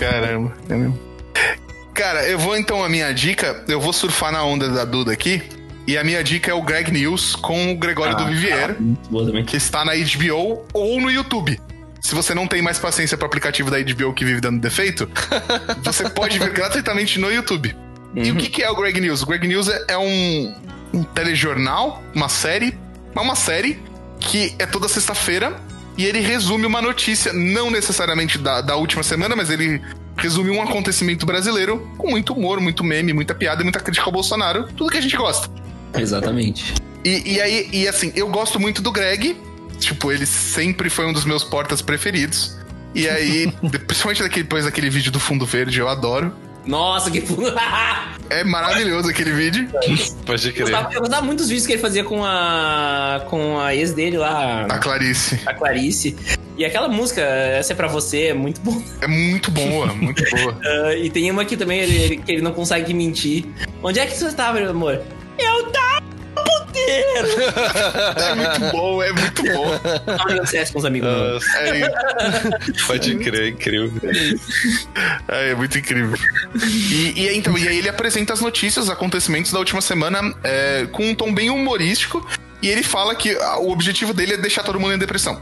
Caramba. 0.00 0.52
é 0.68 0.74
mesmo. 0.74 0.98
Cara, 1.94 2.26
eu 2.26 2.38
vou 2.38 2.56
então 2.56 2.82
a 2.82 2.88
minha 2.88 3.12
dica, 3.12 3.62
eu 3.68 3.80
vou 3.80 3.92
surfar 3.92 4.32
na 4.32 4.42
onda 4.44 4.68
da 4.70 4.84
Duda 4.84 5.12
aqui. 5.12 5.40
E 5.86 5.98
a 5.98 6.04
minha 6.04 6.22
dica 6.22 6.50
é 6.50 6.54
o 6.54 6.62
Greg 6.62 6.92
News 6.92 7.34
com 7.34 7.72
o 7.72 7.76
Gregório 7.76 8.16
do 8.16 8.26
Vivier, 8.26 8.76
também. 9.10 9.44
que 9.44 9.56
está 9.56 9.84
na 9.84 9.92
HBO 9.94 10.64
ou 10.72 11.00
no 11.00 11.10
YouTube. 11.10 11.60
Se 12.00 12.14
você 12.14 12.34
não 12.34 12.46
tem 12.46 12.62
mais 12.62 12.78
paciência 12.78 13.16
pro 13.16 13.26
aplicativo 13.26 13.70
da 13.70 13.78
HBO 13.80 14.12
que 14.12 14.24
vive 14.24 14.40
dando 14.40 14.60
defeito, 14.60 15.08
você 15.82 16.08
pode 16.10 16.38
ver 16.38 16.50
gratuitamente 16.50 17.18
no 17.18 17.30
YouTube. 17.30 17.74
E 18.14 18.30
o 18.30 18.36
que, 18.36 18.48
que 18.48 18.62
é 18.62 18.70
o 18.70 18.76
Greg 18.76 19.00
News? 19.00 19.22
O 19.22 19.26
Greg 19.26 19.46
News 19.46 19.68
é, 19.68 19.84
é 19.88 19.98
um, 19.98 20.54
um 20.92 21.02
telejornal, 21.02 22.02
uma 22.14 22.28
série, 22.28 22.76
uma 23.16 23.34
série 23.34 23.80
que 24.20 24.54
é 24.58 24.66
toda 24.66 24.88
sexta-feira 24.88 25.56
e 25.96 26.04
ele 26.04 26.20
resume 26.20 26.66
uma 26.66 26.80
notícia, 26.80 27.32
não 27.32 27.70
necessariamente 27.70 28.38
da, 28.38 28.60
da 28.60 28.76
última 28.76 29.02
semana, 29.02 29.34
mas 29.34 29.50
ele 29.50 29.80
resume 30.16 30.50
um 30.50 30.62
acontecimento 30.62 31.24
brasileiro 31.24 31.90
com 31.96 32.10
muito 32.10 32.32
humor, 32.32 32.60
muito 32.60 32.84
meme, 32.84 33.12
muita 33.12 33.34
piada 33.34 33.62
e 33.62 33.64
muita 33.64 33.80
crítica 33.80 34.06
ao 34.06 34.12
Bolsonaro, 34.12 34.68
tudo 34.76 34.90
que 34.90 34.98
a 34.98 35.00
gente 35.00 35.16
gosta. 35.16 35.50
Exatamente. 35.96 36.74
E, 37.04 37.34
e 37.34 37.40
aí, 37.40 37.68
e 37.72 37.88
assim, 37.88 38.12
eu 38.14 38.28
gosto 38.28 38.58
muito 38.60 38.80
do 38.82 38.90
Greg. 38.92 39.36
Tipo, 39.78 40.12
ele 40.12 40.26
sempre 40.26 40.88
foi 40.88 41.06
um 41.06 41.12
dos 41.12 41.24
meus 41.24 41.42
portas 41.42 41.82
preferidos. 41.82 42.56
E 42.94 43.08
aí, 43.08 43.50
principalmente 43.86 44.22
daquele, 44.22 44.44
depois 44.44 44.64
daquele 44.64 44.88
vídeo 44.90 45.10
do 45.10 45.18
fundo 45.18 45.44
verde, 45.44 45.80
eu 45.80 45.88
adoro. 45.88 46.32
Nossa, 46.64 47.10
que 47.10 47.20
fundo. 47.20 47.52
É 48.30 48.44
maravilhoso 48.44 49.10
aquele 49.10 49.30
vídeo. 49.32 49.68
Pode 50.24 50.46
Eu 50.46 50.52
crer. 50.54 50.62
gostava, 50.70 50.94
eu 50.94 51.00
gostava 51.00 51.26
muito 51.26 51.40
dos 51.40 51.48
vídeos 51.50 51.66
que 51.66 51.74
ele 51.74 51.82
fazia 51.82 52.02
com 52.02 52.24
a. 52.24 53.26
com 53.28 53.60
a 53.60 53.74
ex 53.74 53.92
dele 53.92 54.16
lá, 54.16 54.62
A 54.70 54.78
Clarice. 54.78 55.38
a 55.44 55.52
Clarice. 55.52 56.16
E 56.56 56.64
aquela 56.64 56.88
música, 56.88 57.20
essa 57.20 57.74
é 57.74 57.76
pra 57.76 57.88
você, 57.88 58.28
é 58.28 58.34
muito 58.34 58.58
boa. 58.62 58.82
É 59.02 59.06
muito 59.06 59.50
boa, 59.50 59.86
muito 59.92 60.22
boa. 60.30 60.58
Ah, 60.64 60.94
e 60.94 61.10
tem 61.10 61.30
uma 61.30 61.42
aqui 61.42 61.58
também, 61.58 61.80
ele, 61.80 61.94
ele- 61.94 62.16
que 62.18 62.32
ele 62.32 62.40
não 62.40 62.52
consegue 62.54 62.94
mentir. 62.94 63.44
Onde 63.82 63.98
é 63.98 64.06
que 64.06 64.16
você 64.16 64.26
estava, 64.28 64.58
meu 64.58 64.70
amor? 64.70 65.02
Eu 65.42 65.72
no 66.34 66.44
puteiro! 66.44 67.28
É 68.16 68.34
muito 68.34 68.72
bom, 68.72 69.02
é 69.02 69.12
muito 69.12 69.42
bom. 69.42 69.80
Jogando 70.18 70.46
CS 70.46 70.70
com 70.70 70.78
os 70.78 70.84
amigos. 70.84 71.08
Nossa, 71.08 71.58
É, 71.58 71.80
isso. 71.80 72.86
pode 72.86 73.16
crer, 73.16 73.48
incrível. 73.48 74.00
É, 75.28 75.50
é 75.50 75.54
muito 75.54 75.78
incrível. 75.78 76.16
E, 76.54 77.12
e 77.16 77.28
aí, 77.28 77.36
então, 77.38 77.56
e 77.56 77.68
aí 77.68 77.78
ele 77.78 77.88
apresenta 77.88 78.32
as 78.32 78.40
notícias, 78.40 78.86
os 78.86 78.90
acontecimentos 78.90 79.52
da 79.52 79.58
última 79.58 79.80
semana 79.80 80.34
é, 80.42 80.86
com 80.90 81.10
um 81.10 81.14
tom 81.14 81.32
bem 81.32 81.50
humorístico. 81.50 82.26
E 82.62 82.68
ele 82.68 82.82
fala 82.82 83.14
que 83.14 83.34
o 83.58 83.70
objetivo 83.70 84.14
dele 84.14 84.34
é 84.34 84.36
deixar 84.36 84.62
todo 84.62 84.78
mundo 84.78 84.94
em 84.94 84.98
depressão. 84.98 85.40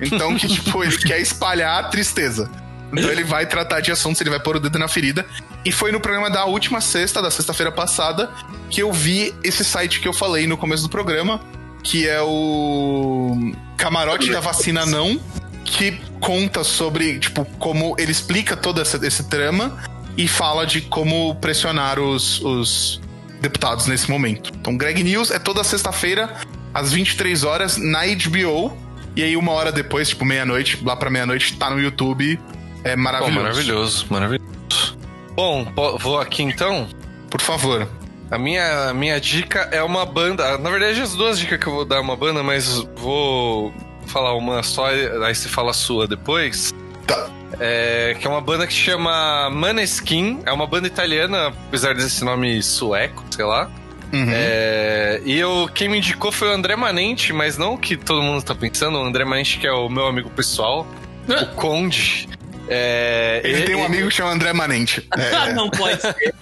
Então, 0.00 0.36
que, 0.36 0.46
tipo, 0.46 0.84
ele 0.84 0.96
quer 0.98 1.20
espalhar 1.20 1.84
a 1.84 1.88
tristeza. 1.88 2.48
Então 2.92 3.10
ele 3.10 3.24
vai 3.24 3.46
tratar 3.46 3.80
de 3.80 3.90
assuntos, 3.90 4.20
ele 4.20 4.30
vai 4.30 4.38
pôr 4.38 4.56
o 4.56 4.60
dedo 4.60 4.78
na 4.78 4.86
ferida. 4.86 5.26
E 5.66 5.72
foi 5.72 5.90
no 5.90 5.98
programa 5.98 6.30
da 6.30 6.44
última 6.44 6.80
sexta, 6.80 7.20
da 7.20 7.28
sexta-feira 7.28 7.72
passada, 7.72 8.30
que 8.70 8.80
eu 8.80 8.92
vi 8.92 9.34
esse 9.42 9.64
site 9.64 9.98
que 9.98 10.06
eu 10.06 10.12
falei 10.12 10.46
no 10.46 10.56
começo 10.56 10.84
do 10.84 10.88
programa, 10.88 11.40
que 11.82 12.08
é 12.08 12.22
o 12.22 13.52
Camarote 13.76 14.30
da 14.30 14.38
Vacina 14.38 14.86
Não, 14.86 15.20
que 15.64 16.00
conta 16.20 16.62
sobre, 16.62 17.18
tipo, 17.18 17.44
como 17.58 17.96
ele 17.98 18.12
explica 18.12 18.56
todo 18.56 18.80
esse, 18.80 19.04
esse 19.04 19.24
trama 19.24 19.76
e 20.16 20.28
fala 20.28 20.64
de 20.64 20.82
como 20.82 21.34
pressionar 21.34 21.98
os, 21.98 22.40
os 22.42 23.00
deputados 23.40 23.88
nesse 23.88 24.08
momento. 24.08 24.52
Então, 24.54 24.76
Greg 24.76 25.02
News 25.02 25.32
é 25.32 25.38
toda 25.40 25.64
sexta-feira 25.64 26.32
às 26.72 26.92
23 26.92 27.42
horas 27.42 27.76
na 27.76 28.02
HBO. 28.06 28.72
E 29.16 29.22
aí, 29.24 29.36
uma 29.36 29.50
hora 29.50 29.72
depois, 29.72 30.10
tipo, 30.10 30.24
meia-noite, 30.24 30.78
lá 30.84 30.94
pra 30.94 31.10
meia-noite, 31.10 31.56
tá 31.56 31.70
no 31.70 31.80
YouTube. 31.80 32.38
É 32.84 32.94
Pô, 32.94 33.02
maravilhoso. 33.02 33.42
maravilhoso, 33.42 34.06
maravilhoso. 34.08 34.55
Bom, 35.36 35.70
vou 35.98 36.18
aqui 36.18 36.42
então. 36.42 36.88
Por 37.30 37.42
favor. 37.42 37.86
A 38.30 38.38
minha, 38.38 38.88
a 38.88 38.94
minha 38.94 39.20
dica 39.20 39.68
é 39.70 39.82
uma 39.82 40.06
banda. 40.06 40.56
Na 40.56 40.70
verdade, 40.70 41.00
as 41.00 41.14
duas 41.14 41.38
dicas 41.38 41.60
que 41.60 41.66
eu 41.66 41.74
vou 41.74 41.84
dar 41.84 41.96
é 41.96 42.00
uma 42.00 42.16
banda, 42.16 42.42
mas 42.42 42.78
vou 42.96 43.72
falar 44.06 44.34
uma 44.34 44.62
só, 44.62 44.86
aí 44.86 45.34
você 45.34 45.48
fala 45.48 45.70
a 45.70 45.74
sua 45.74 46.08
depois. 46.08 46.74
Tá. 47.06 47.28
É, 47.60 48.16
que 48.18 48.26
é 48.26 48.30
uma 48.30 48.40
banda 48.40 48.66
que 48.66 48.72
chama 48.72 49.50
Maneskin. 49.50 50.40
É 50.46 50.52
uma 50.52 50.66
banda 50.66 50.86
italiana, 50.86 51.48
apesar 51.48 51.94
desse 51.94 52.24
nome 52.24 52.62
sueco, 52.62 53.22
sei 53.30 53.44
lá. 53.44 53.70
Uhum. 54.12 54.30
É, 54.30 55.20
e 55.24 55.38
eu, 55.38 55.68
quem 55.74 55.88
me 55.88 55.98
indicou 55.98 56.32
foi 56.32 56.48
o 56.48 56.52
André 56.52 56.74
Manente, 56.76 57.32
mas 57.32 57.58
não 57.58 57.74
o 57.74 57.78
que 57.78 57.96
todo 57.96 58.22
mundo 58.22 58.42
tá 58.42 58.54
pensando. 58.54 58.98
O 58.98 59.04
André 59.04 59.24
Manente, 59.24 59.58
que 59.58 59.66
é 59.66 59.72
o 59.72 59.88
meu 59.88 60.06
amigo 60.06 60.30
pessoal, 60.30 60.86
o 61.28 61.46
Conde. 61.54 62.28
É, 62.68 63.40
Ele 63.44 63.62
tem 63.62 63.74
um 63.74 63.84
amigo 63.84 64.08
que 64.08 64.14
chama 64.14 64.30
André 64.32 64.52
Manente. 64.52 65.06
É. 65.16 65.52
não 65.52 65.70
pode 65.70 66.00
ser. 66.00 66.34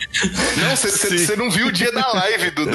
Não, 0.56 0.76
você 0.76 1.36
não 1.36 1.50
viu 1.50 1.66
o 1.68 1.72
dia 1.72 1.92
da 1.92 2.06
live, 2.12 2.50
Duda. 2.50 2.72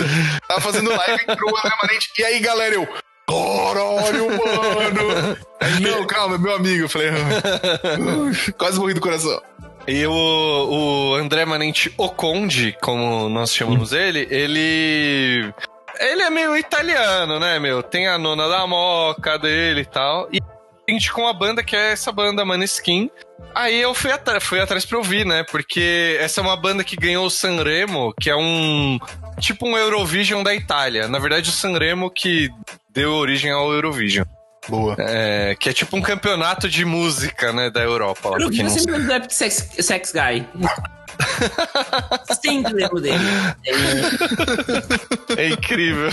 Tava 0.47 0.61
fazendo 0.61 0.89
live 0.89 1.26
pro 1.26 1.57
André 1.57 1.71
Manente. 1.81 2.09
E 2.17 2.23
aí, 2.23 2.39
galera, 2.39 2.76
eu. 2.76 2.88
Caralho, 3.27 4.27
mano! 4.27 5.38
Não, 5.81 6.07
calma, 6.07 6.38
meu 6.38 6.55
amigo. 6.55 6.85
Eu 6.85 6.89
falei. 6.89 7.09
"Ah, 7.09 8.51
Quase 8.57 8.80
morri 8.80 8.93
do 8.95 9.01
coração. 9.01 9.39
E 9.88 10.05
o, 10.05 10.11
o 10.11 11.15
André 11.15 11.45
Manente 11.45 11.93
O 11.97 12.09
Conde, 12.09 12.76
como 12.81 13.30
nós 13.30 13.53
chamamos 13.53 13.91
ele, 13.93 14.27
ele. 14.30 15.53
Ele 15.99 16.21
é 16.21 16.30
meio 16.30 16.55
italiano, 16.55 17.39
né, 17.39 17.59
meu? 17.59 17.84
Tem 17.84 18.07
a 18.07 18.17
nona 18.17 18.47
da 18.47 18.65
moca 18.65 19.38
dele 19.38 19.81
e 19.81 19.85
tal. 19.85 20.27
E 20.31 20.39
indicou 20.88 21.26
uma 21.26 21.34
banda 21.34 21.63
que 21.63 21.76
é 21.76 21.91
essa 21.91 22.11
banda 22.11 22.45
Maneskin. 22.45 23.09
Aí 23.53 23.82
eu 23.82 23.94
fui, 23.94 24.11
fui 24.41 24.60
atrás 24.60 24.86
pra 24.86 24.98
ouvir, 24.98 25.26
né? 25.26 25.44
Porque 25.44 26.18
essa 26.20 26.40
é 26.40 26.44
uma 26.44 26.56
banda 26.56 26.84
que 26.84 26.95
ganhou 26.95 27.26
o 27.26 27.30
Sanremo, 27.30 28.14
que 28.20 28.30
é 28.30 28.36
um. 28.36 28.99
Tipo 29.40 29.68
um 29.68 29.78
Eurovision 29.78 30.44
da 30.44 30.53
Itália. 30.53 31.07
Na 31.07 31.20
verdade, 31.20 31.49
o 31.49 31.53
Sanremo 31.53 32.10
que 32.10 32.49
deu 32.91 33.14
origem 33.14 33.52
ao 33.52 33.72
Eurovision. 33.72 34.26
Boa. 34.68 34.95
É, 34.99 35.56
que 35.60 35.70
é 35.70 35.74
tipo 35.74 35.95
um 35.98 36.02
campeonato 36.02 36.70
de 36.70 36.86
música, 36.86 37.52
né, 37.52 37.70
da 37.70 37.82
Europa. 37.82 38.30
Lá, 38.30 38.38
Eu 38.40 38.49
não 38.49 38.70
sempre 38.70 38.91
lembro 38.91 39.07
do 39.07 39.14
Epic 39.14 39.32
Sex, 39.32 39.70
Sex 39.80 40.14
Guy. 40.14 40.45
sempre 42.41 42.74
lembro 42.74 43.02
dele. 43.02 43.24
É 45.38 45.48
incrível. 45.48 46.11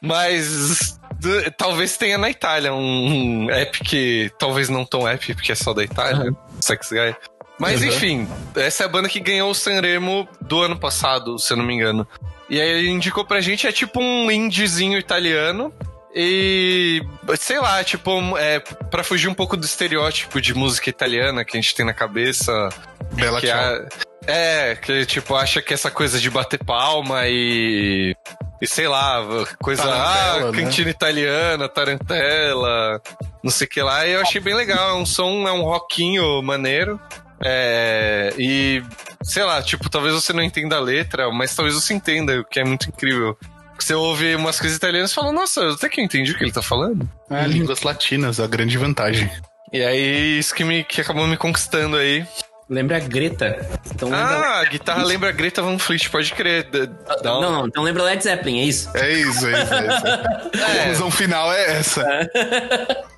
Mas 0.00 0.98
d- 1.22 1.50
talvez 1.52 1.96
tenha 1.96 2.18
na 2.18 2.28
Itália 2.28 2.72
um, 2.74 3.44
um 3.44 3.50
app 3.50 3.78
que 3.80 4.30
talvez 4.38 4.68
não 4.68 4.84
tão 4.84 5.06
app, 5.06 5.34
porque 5.34 5.52
é 5.52 5.54
só 5.54 5.72
da 5.72 5.82
Itália, 5.84 6.34
Sex 6.60 6.90
Guy. 6.90 7.14
Mas 7.58 7.80
Uhum. 7.80 7.88
enfim, 7.88 8.28
essa 8.56 8.82
é 8.82 8.86
a 8.86 8.88
banda 8.88 9.08
que 9.08 9.20
ganhou 9.20 9.50
o 9.50 9.54
Sanremo 9.54 10.28
do 10.40 10.62
ano 10.62 10.76
passado, 10.78 11.38
se 11.38 11.52
eu 11.52 11.56
não 11.56 11.64
me 11.64 11.74
engano. 11.74 12.06
E 12.50 12.60
aí 12.60 12.68
ele 12.68 12.88
indicou 12.90 13.24
pra 13.24 13.40
gente, 13.40 13.66
é 13.66 13.72
tipo 13.72 14.00
um 14.02 14.30
indiezinho 14.30 14.98
italiano. 14.98 15.72
E 16.14 17.02
sei 17.38 17.58
lá, 17.58 17.82
tipo, 17.82 18.36
é, 18.36 18.58
pra 18.60 19.02
fugir 19.02 19.28
um 19.28 19.34
pouco 19.34 19.56
do 19.56 19.64
estereótipo 19.64 20.40
de 20.42 20.52
música 20.54 20.90
italiana 20.90 21.42
que 21.44 21.56
a 21.56 21.60
gente 21.60 21.74
tem 21.74 21.86
na 21.86 21.94
cabeça, 21.94 22.68
Bela 23.14 23.40
que 23.40 23.46
tchau. 23.46 23.56
a- 23.58 23.86
é, 24.26 24.76
que 24.76 25.06
tipo, 25.06 25.34
acha 25.34 25.62
que 25.62 25.72
essa 25.72 25.90
coisa 25.90 26.20
de 26.20 26.28
bater 26.30 26.62
palma 26.62 27.22
e. 27.28 28.14
E 28.62 28.66
sei 28.68 28.86
lá, 28.86 29.20
coisa. 29.60 29.82
Tarantela, 29.82 30.48
ah, 30.48 30.52
né? 30.52 30.62
cantina 30.62 30.88
italiana, 30.88 31.68
tarantela, 31.68 33.02
não 33.42 33.50
sei 33.50 33.66
o 33.66 33.70
que 33.70 33.82
lá. 33.82 34.06
E 34.06 34.12
eu 34.12 34.20
achei 34.20 34.40
bem 34.40 34.54
legal. 34.54 34.90
É 34.90 34.94
um 34.94 35.04
som, 35.04 35.48
é 35.48 35.52
um 35.52 35.62
rockinho 35.62 36.40
maneiro. 36.44 37.00
É, 37.44 38.32
e 38.38 38.80
sei 39.20 39.42
lá, 39.42 39.60
tipo, 39.60 39.90
talvez 39.90 40.14
você 40.14 40.32
não 40.32 40.44
entenda 40.44 40.76
a 40.76 40.80
letra, 40.80 41.28
mas 41.32 41.52
talvez 41.56 41.74
você 41.74 41.92
entenda, 41.92 42.40
o 42.40 42.44
que 42.44 42.60
é 42.60 42.64
muito 42.64 42.88
incrível. 42.88 43.36
Você 43.76 43.94
ouve 43.94 44.36
umas 44.36 44.60
coisas 44.60 44.78
italianas 44.78 45.10
e 45.10 45.14
fala, 45.14 45.32
nossa, 45.32 45.70
até 45.70 45.88
que 45.88 46.00
eu 46.00 46.04
entendi 46.04 46.30
o 46.30 46.38
que 46.38 46.44
ele 46.44 46.52
tá 46.52 46.62
falando. 46.62 47.10
É, 47.28 47.44
línguas 47.48 47.82
latinas, 47.82 48.38
a 48.38 48.46
grande 48.46 48.78
vantagem. 48.78 49.28
E 49.72 49.82
aí, 49.82 50.38
isso 50.38 50.54
que, 50.54 50.62
me, 50.62 50.84
que 50.84 51.00
acabou 51.00 51.26
me 51.26 51.36
conquistando 51.36 51.96
aí. 51.96 52.24
Lembra 52.70 52.96
a 52.96 53.00
Greta. 53.00 53.68
Então. 53.94 54.08
Ah, 54.14 54.60
a 54.60 54.64
guitarra 54.64 55.02
lembra 55.04 55.28
a 55.28 55.32
Greta 55.32 55.60
Van 55.62 55.78
Fleet, 55.78 56.08
pode 56.08 56.32
crer. 56.32 56.66
Um- 56.74 57.22
Não, 57.22 57.40
não, 57.52 57.66
então 57.66 57.82
lembra 57.82 58.02
Led 58.04 58.22
Zeppelin, 58.22 58.60
é 58.60 58.64
isso? 58.64 58.90
É 58.96 59.12
isso, 59.12 59.46
é 59.46 59.62
isso. 59.62 59.74
É 59.74 59.86
isso. 59.86 60.06
A 60.64 60.78
conclusão 60.78 61.10
final 61.10 61.52
é 61.52 61.78
essa. 61.78 62.02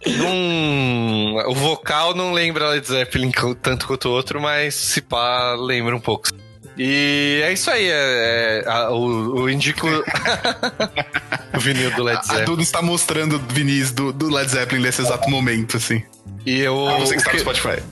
Não- 0.06 1.36
o 1.50 1.54
vocal 1.54 2.14
não 2.14 2.32
lembra 2.32 2.68
Led 2.70 2.86
Zeppelin 2.86 3.30
tanto 3.62 3.86
quanto 3.86 4.08
o 4.08 4.12
outro, 4.12 4.40
mas 4.40 4.74
se 4.74 5.00
pá, 5.00 5.54
lembra 5.58 5.94
um 5.94 6.00
pouco. 6.00 6.28
E 6.76 7.40
é 7.44 7.52
isso 7.52 7.70
aí, 7.70 7.86
é, 7.88 8.62
é, 8.66 8.68
a- 8.68 8.90
o, 8.90 9.42
o 9.42 9.50
indico 9.50 9.86
o 11.56 11.60
vinil 11.60 11.90
do 11.92 12.02
Led 12.02 12.18
A 12.18 12.22
Zeppelin. 12.22 12.44
Duda 12.44 12.62
está 12.62 12.82
mostrando 12.82 13.38
Vinícius 13.50 13.92
do, 13.92 14.12
do 14.12 14.28
Led 14.28 14.50
Zeppelin 14.50 14.82
nesse 14.82 15.00
exato 15.02 15.30
momento, 15.30 15.76
assim. 15.76 16.02
E 16.46 16.60
eu, 16.60 16.76
Você 16.98 17.14
que 17.14 17.16
o, 17.16 17.18
está 17.18 17.30
no 17.32 17.36
que, 17.36 17.40
Spotify. 17.40 17.82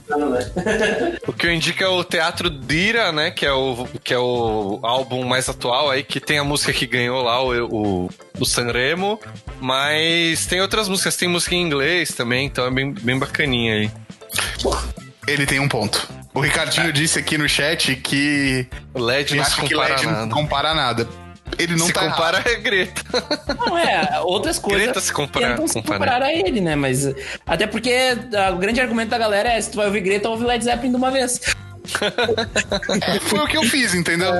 o 1.27 1.33
que 1.33 1.47
eu 1.47 1.51
indico 1.51 1.83
é 1.83 1.87
o 1.87 2.03
Teatro 2.03 2.49
Dira, 2.49 3.11
né? 3.11 3.31
Que 3.31 3.45
é 3.45 3.51
o, 3.51 3.87
que 4.03 4.13
é 4.13 4.19
o 4.19 4.79
álbum 4.83 5.23
mais 5.23 5.49
atual 5.49 5.89
aí, 5.89 6.03
que 6.03 6.19
tem 6.19 6.37
a 6.37 6.43
música 6.43 6.71
que 6.71 6.85
ganhou 6.85 7.23
lá, 7.23 7.41
o, 7.41 7.65
o, 7.65 8.09
o 8.39 8.45
Sanremo. 8.45 9.19
Mas 9.59 10.45
tem 10.45 10.61
outras 10.61 10.87
músicas, 10.87 11.15
tem 11.15 11.27
música 11.27 11.55
em 11.55 11.61
inglês 11.61 12.13
também, 12.13 12.45
então 12.45 12.65
é 12.67 12.71
bem, 12.71 12.93
bem 12.93 13.17
bacaninha 13.17 13.73
aí. 13.73 13.91
Ele 15.27 15.45
tem 15.45 15.59
um 15.59 15.67
ponto. 15.67 16.07
O 16.33 16.39
Ricardinho 16.39 16.91
disse 16.91 17.19
aqui 17.19 17.37
no 17.37 17.47
chat 17.47 17.95
que 17.95 18.67
LED 18.93 19.35
não 19.35 19.43
acha 19.43 19.61
que 19.61 19.75
LED 19.75 20.05
não 20.05 20.29
compara 20.29 20.73
nada. 20.73 21.07
Ele 21.57 21.75
não 21.75 21.85
se 21.87 21.93
tá 21.93 22.01
compara 22.09 22.37
errado. 22.37 22.47
é 22.49 22.55
Greta. 22.55 23.01
Não, 23.65 23.77
é, 23.77 24.19
outras 24.21 24.59
coisas 24.59 24.81
Greta 24.83 24.99
se 25.01 25.11
compara- 25.13 25.49
tentam 25.49 25.67
se 25.67 25.73
compara. 25.73 25.99
comparar 25.99 26.25
a 26.25 26.33
ele, 26.33 26.59
né? 26.61 26.75
Mas 26.75 27.05
até 27.45 27.65
porque 27.67 27.91
ah, 28.35 28.51
o 28.51 28.57
grande 28.57 28.79
argumento 28.81 29.09
da 29.09 29.17
galera 29.17 29.49
é 29.49 29.61
se 29.61 29.71
tu 29.71 29.77
vai 29.77 29.85
ouvir 29.87 30.01
Greta, 30.01 30.29
ouve 30.29 30.43
Led 30.45 30.63
Zeppelin 30.63 30.91
de 30.91 30.95
uma 30.97 31.11
vez. 31.11 31.39
Foi 33.23 33.39
o 33.39 33.47
que 33.47 33.57
eu 33.57 33.63
fiz, 33.63 33.93
entendeu? 33.93 34.33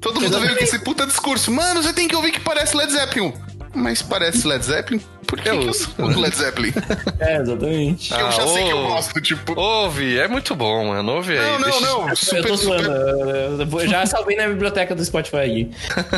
Todo 0.00 0.20
mundo 0.20 0.40
veio 0.40 0.56
com 0.56 0.64
esse 0.64 0.78
puta 0.78 1.06
discurso. 1.06 1.50
Mano, 1.52 1.82
você 1.82 1.92
tem 1.92 2.08
que 2.08 2.16
ouvir 2.16 2.32
que 2.32 2.40
parece 2.40 2.76
Led 2.76 2.90
Zeppelin. 2.90 3.32
Mas 3.76 4.00
parece 4.02 4.46
Led 4.46 4.64
Zeppelin? 4.64 5.00
Por 5.26 5.38
que, 5.40 5.48
Eu 5.48 5.58
que 5.60 5.64
eu 5.66 5.70
uso. 5.70 5.80
escuto 5.82 6.18
Led 6.20 6.34
Zeppelin? 6.34 6.72
É, 7.20 7.36
exatamente. 7.36 8.10
eu 8.12 8.18
já 8.32 8.42
Ah, 8.44 8.46
sei 8.48 8.64
que 8.64 8.70
eu 8.72 8.82
gosto, 8.86 9.20
tipo... 9.20 9.58
Ouve, 9.60 10.18
é 10.18 10.26
muito 10.28 10.54
bom, 10.54 10.88
mano. 10.88 11.12
Ouve 11.12 11.32
aí. 11.38 11.44
Não, 11.44 11.58
não, 11.58 11.70
deixa- 11.70 11.80
não. 11.80 12.08
eu 12.08 12.16
Super, 12.16 12.46
tô 12.46 12.56
zoando. 12.56 12.82
super... 12.84 13.60
eu 13.60 13.66
vou- 13.66 13.86
já 13.86 14.06
salvei 14.06 14.36
na 14.36 14.48
biblioteca 14.48 14.94
do 14.94 15.04
Spotify 15.04 15.36
aqui. 15.36 15.70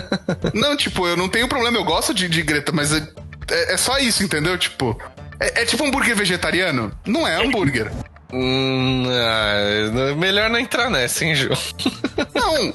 Não, 0.54 0.76
tipo, 0.76 1.06
eu 1.06 1.16
não 1.16 1.28
tenho 1.28 1.48
problema, 1.48 1.76
eu 1.78 1.84
gosto 1.84 2.12
de, 2.14 2.28
de 2.28 2.42
Greta, 2.42 2.70
mas 2.72 2.92
é, 2.92 3.06
é, 3.50 3.74
é 3.74 3.76
só 3.76 3.98
isso, 3.98 4.22
entendeu? 4.22 4.56
Tipo... 4.56 4.96
É, 5.40 5.62
é 5.62 5.64
tipo 5.64 5.84
hambúrguer 5.84 6.16
vegetariano? 6.16 6.92
Não 7.06 7.26
é 7.26 7.34
hambúrguer. 7.44 7.90
Hum, 8.32 9.04
ah, 9.08 10.14
melhor 10.16 10.50
não 10.50 10.58
entrar 10.58 10.90
nessa, 10.90 11.24
hein, 11.24 11.34
Ju? 11.34 11.48
Não. 12.34 12.74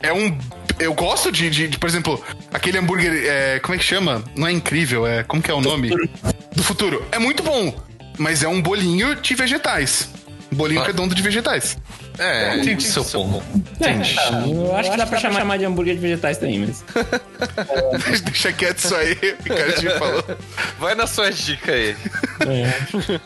É 0.00 0.12
um. 0.12 0.38
Eu 0.78 0.94
gosto 0.94 1.30
de, 1.32 1.50
de, 1.50 1.68
de, 1.68 1.78
por 1.78 1.88
exemplo, 1.88 2.24
aquele 2.52 2.78
hambúrguer. 2.78 3.12
É, 3.26 3.58
como 3.58 3.74
é 3.74 3.78
que 3.78 3.84
chama? 3.84 4.24
Não 4.36 4.46
é 4.46 4.52
incrível, 4.52 5.06
é. 5.06 5.22
Como 5.24 5.42
que 5.42 5.50
é 5.50 5.54
o 5.54 5.60
nome? 5.60 5.90
Do 6.54 6.62
futuro. 6.62 7.04
É 7.12 7.18
muito 7.18 7.42
bom. 7.42 7.74
Mas 8.16 8.42
é 8.42 8.48
um 8.48 8.60
bolinho 8.62 9.14
de 9.16 9.34
vegetais. 9.34 10.08
Bolinho 10.50 10.80
Ah. 10.80 10.86
redondo 10.86 11.14
de 11.14 11.22
vegetais. 11.22 11.76
É, 12.18 12.56
entendi 12.56 12.82
seu 12.84 13.04
ponto. 13.04 13.44
Entendi. 13.54 14.14
Tá, 14.16 14.42
eu 14.46 14.74
acho 14.76 14.90
que 14.90 14.96
dá 14.96 15.06
pra 15.06 15.18
chamar 15.20 15.56
de 15.58 15.64
hambúrguer 15.64 15.94
de 15.94 16.00
vegetais 16.00 16.38
também, 16.38 16.58
mas. 16.66 16.84
Deixa 18.24 18.52
quieto 18.52 18.78
isso 18.78 18.94
aí, 18.96 19.12
o 19.12 19.42
Ricardinho 19.42 19.98
falou. 19.98 20.24
Vai 20.78 20.94
na 20.94 21.06
sua 21.06 21.30
dica 21.30 21.72
aí. 21.72 21.96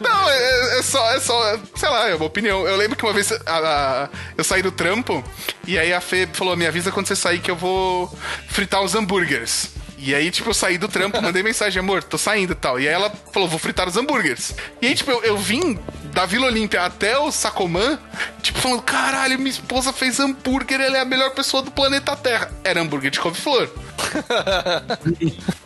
Não, 0.00 0.30
é, 0.30 0.78
é 0.78 0.82
só, 0.82 1.14
é 1.14 1.20
só, 1.20 1.58
sei 1.74 1.88
lá, 1.88 2.08
é 2.08 2.14
uma 2.14 2.26
opinião. 2.26 2.66
Eu 2.66 2.76
lembro 2.76 2.96
que 2.96 3.04
uma 3.04 3.12
vez 3.12 3.32
a- 3.32 3.38
a- 3.46 4.08
eu 4.36 4.44
saí 4.44 4.62
do 4.62 4.72
trampo 4.72 5.22
e 5.66 5.78
aí 5.78 5.92
a 5.92 6.00
Fê 6.00 6.28
falou: 6.32 6.56
me 6.56 6.66
avisa 6.66 6.90
quando 6.92 7.06
você 7.06 7.16
sair 7.16 7.38
que 7.38 7.50
eu 7.50 7.56
vou 7.56 8.12
fritar 8.48 8.82
os 8.82 8.94
hambúrgueres. 8.94 9.70
E 10.04 10.16
aí, 10.16 10.32
tipo, 10.32 10.50
eu 10.50 10.54
saí 10.54 10.76
do 10.78 10.88
trampo, 10.88 11.22
mandei 11.22 11.44
mensagem, 11.44 11.78
amor, 11.78 12.02
tô 12.02 12.18
saindo 12.18 12.52
e 12.54 12.56
tal. 12.56 12.80
E 12.80 12.88
aí 12.88 12.92
ela 12.92 13.08
falou, 13.32 13.48
vou 13.48 13.56
fritar 13.56 13.86
os 13.86 13.96
hambúrgueres. 13.96 14.52
E 14.80 14.86
aí, 14.88 14.94
tipo, 14.96 15.08
eu, 15.12 15.22
eu 15.22 15.38
vim 15.38 15.78
da 16.12 16.26
Vila 16.26 16.46
Olímpia 16.46 16.82
até 16.84 17.18
o 17.18 17.30
Sacomã, 17.32 17.98
tipo, 18.42 18.58
falando, 18.60 18.82
caralho, 18.82 19.38
minha 19.38 19.50
esposa 19.50 19.92
fez 19.92 20.20
hambúrguer, 20.20 20.80
ela 20.80 20.98
é 20.98 21.00
a 21.00 21.04
melhor 21.04 21.30
pessoa 21.30 21.62
do 21.62 21.70
planeta 21.70 22.14
Terra. 22.16 22.50
Era 22.62 22.80
hambúrguer 22.80 23.10
de 23.10 23.18
couve-flor. 23.18 23.68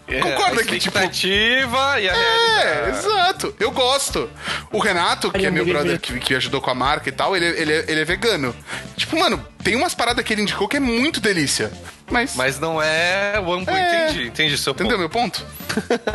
Concorda 0.07 0.61
a 0.61 0.65
que, 0.65 0.79
tipo, 0.79 0.97
expectativa 0.99 2.01
e 2.01 2.09
a 2.09 2.13
é, 2.17 2.17
realidade. 2.17 2.99
exato. 2.99 3.55
Eu 3.59 3.71
gosto. 3.73 4.31
O 4.71 4.79
Renato, 4.79 5.33
que 5.33 5.45
é 5.45 5.51
meu 5.51 5.65
brother 5.67 5.99
que, 6.01 6.19
que 6.21 6.35
ajudou 6.35 6.61
com 6.61 6.71
a 6.71 6.75
marca 6.75 7.09
e 7.09 7.13
tal, 7.13 7.37
ele, 7.37 7.47
ele, 7.47 7.73
é- 7.73 7.85
ele 7.89 8.01
é 8.01 8.05
vegano. 8.05 8.55
Tipo, 8.97 9.19
mano, 9.19 9.45
tem 9.65 9.75
umas 9.75 9.95
paradas 9.95 10.25
que 10.25 10.33
ele 10.33 10.43
indicou 10.43 10.69
que 10.69 10.77
é 10.77 10.81
muito 10.81 11.21
delícia. 11.21 11.73
Mas. 12.09 12.37
Mas 12.37 12.61
não 12.61 12.81
é 12.81 13.35
o 13.45 13.53
hambúrguer, 13.53 13.75
É. 13.77 14.05
entendi. 14.11 14.27
entendi, 14.29 14.59
seu 14.59 14.73
Entendeu 14.73 14.97
ponto. 14.97 15.01
meu 15.01 15.11
ponto? 15.11 15.45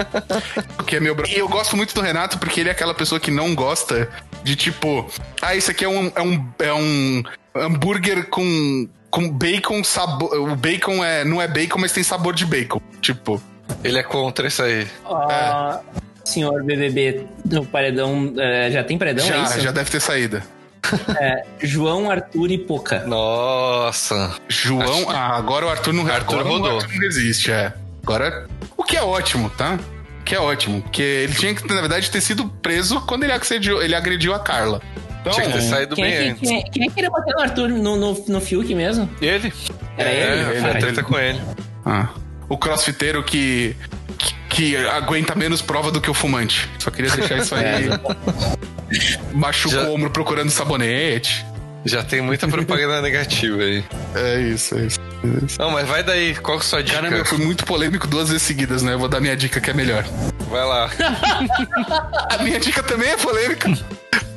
que 0.88 0.95
é 0.95 0.99
meu. 1.02 1.16
E 1.28 1.38
eu 1.38 1.49
gosto 1.49 1.76
muito 1.76 1.94
do 1.94 1.99
Renato 1.99 2.40
porque 2.40 2.62
ele 2.62 2.70
é 2.70 2.72
aquela 2.72 2.94
pessoa 2.94 3.20
que 3.20 3.30
não 3.30 3.53
gosta 3.53 4.10
de 4.43 4.55
tipo, 4.55 5.09
ah, 5.41 5.55
isso 5.55 5.72
aqui 5.72 5.85
é 5.85 5.89
um 5.89 6.11
é 6.15 6.22
um, 6.22 6.47
é 6.59 6.73
um 6.73 7.23
hambúrguer 7.55 8.27
com 8.30 8.88
com 9.09 9.30
bacon 9.30 9.84
sabor, 9.84 10.34
o 10.39 10.55
bacon 10.55 11.03
é 11.03 11.26
não 11.26 11.41
é 11.41 11.47
bacon, 11.47 11.80
mas 11.80 11.91
tem 11.91 12.03
sabor 12.03 12.34
de 12.34 12.45
bacon. 12.45 12.81
Tipo, 13.01 13.41
Ele 13.84 13.99
é 13.99 14.03
contra 14.03 14.47
isso 14.47 14.63
aí. 14.63 14.88
Ó, 15.05 15.80
Senhor 16.23 16.63
BBB 16.63 17.26
do 17.43 17.65
paredão, 17.65 18.34
é, 18.38 18.72
já 18.72 18.84
tem 18.84 18.97
paredão, 18.97 19.26
é 19.26 19.27
já 19.27 19.43
isso? 19.43 19.59
já 19.59 19.72
deve 19.72 19.89
ter 19.89 19.99
saído. 19.99 20.41
É, 21.19 21.43
João, 21.61 22.09
Arthur 22.09 22.51
e 22.51 22.57
Poca. 22.57 23.03
Nossa. 23.05 24.35
João, 24.47 25.09
ah, 25.09 25.35
agora 25.38 25.65
o 25.65 25.69
Arthur 25.69 25.93
não 25.93 26.07
Arthur 26.07 26.39
agora 26.39 26.47
o 26.47 26.51
rodou. 26.57 26.80
Arthur 26.80 26.95
não 26.95 27.03
existe, 27.05 27.51
é. 27.51 27.73
Agora, 28.03 28.47
o 28.76 28.84
que 28.84 28.97
é 28.97 29.03
ótimo, 29.03 29.49
tá? 29.51 29.80
Que 30.32 30.36
é 30.36 30.40
ótimo, 30.40 30.82
porque 30.82 31.02
ele 31.02 31.34
tinha 31.34 31.53
que 31.53 31.68
na 31.68 31.82
verdade 31.82 32.10
ter 32.10 32.22
sido 32.22 32.48
preso 32.62 33.02
quando 33.02 33.24
ele 33.26 33.34
agrediu, 33.34 33.82
ele 33.84 33.94
agrediu 33.94 34.34
a 34.34 34.40
Carla. 34.40 34.82
Então, 35.20 35.34
Tinha 35.34 35.48
que 35.48 35.52
ter 35.52 35.62
saído 35.62 35.94
Quem 35.94 36.06
bem 36.06 36.14
é, 36.14 36.18
que, 36.24 36.30
antes. 36.30 36.40
quem, 36.49 36.58
é, 36.58 36.64
quem 36.64 36.84
é 36.84 36.88
que 36.88 36.94
queria 36.94 37.10
bater 37.10 37.34
no 37.34 37.41
Arthur 37.41 37.68
no, 37.68 37.98
no, 37.98 38.26
no 38.30 38.40
Fiuk 38.40 38.74
mesmo? 38.74 39.10
Ele? 39.22 39.52
Era 39.98 40.10
é, 40.10 40.32
ele? 40.32 40.44
Foi 40.45 40.58
a 40.58 40.62
Caralho. 40.62 40.80
treta 40.80 41.03
com 41.03 41.20
ele. 41.20 41.41
Ah, 41.86 42.08
o 42.48 42.58
crossfiteiro 42.58 43.22
que, 43.26 43.76
que, 44.18 44.34
que 44.49 44.78
aguenta 44.88 45.36
menos 45.36 45.62
prova 45.62 45.91
do 45.91 45.99
que 45.99 46.10
o 46.10 46.14
fumante. 46.14 46.70
Só 46.80 46.90
queria 46.90 47.12
deixar 47.12 47.38
isso 47.38 47.53
aí. 47.53 47.90
Machuca 49.36 49.76
Já- 49.84 49.90
o 49.90 49.94
ombro 49.94 50.12
procurando 50.12 50.49
sabonete. 50.49 51.45
Já 51.86 52.03
tem 52.03 52.22
muita 52.22 52.48
propaganda 52.48 53.02
negativa 53.02 53.62
aí. 53.62 53.84
É 54.16 54.41
isso, 54.41 54.78
é 54.78 54.82
isso. 54.86 54.99
é 55.24 55.45
isso. 55.45 55.60
Não, 55.60 55.72
mas 55.72 55.88
vai 55.88 56.03
daí. 56.03 56.36
Qual 56.36 56.58
que 56.58 56.64
é 56.64 56.68
a 56.68 56.70
sua 56.70 56.84
dica? 56.84 56.98
Caramba, 56.98 57.18
eu 57.18 57.26
fui 57.26 57.38
muito 57.40 57.66
polêmico 57.66 58.08
duas 58.08 58.30
vezes 58.30 58.44
seguidas, 58.44 58.82
né? 58.84 58.94
Eu 58.94 58.99
vou 58.99 59.08
dar 59.10 59.20
minha 59.20 59.36
dica 59.36 59.60
que 59.60 59.70
é 59.70 59.74
melhor. 59.74 60.03
Vai 60.49 60.66
lá. 60.66 60.90
A 62.30 62.38
minha 62.44 62.60
dica 62.60 62.84
também 62.84 63.10
é 63.10 63.18
polêmica. 63.18 63.70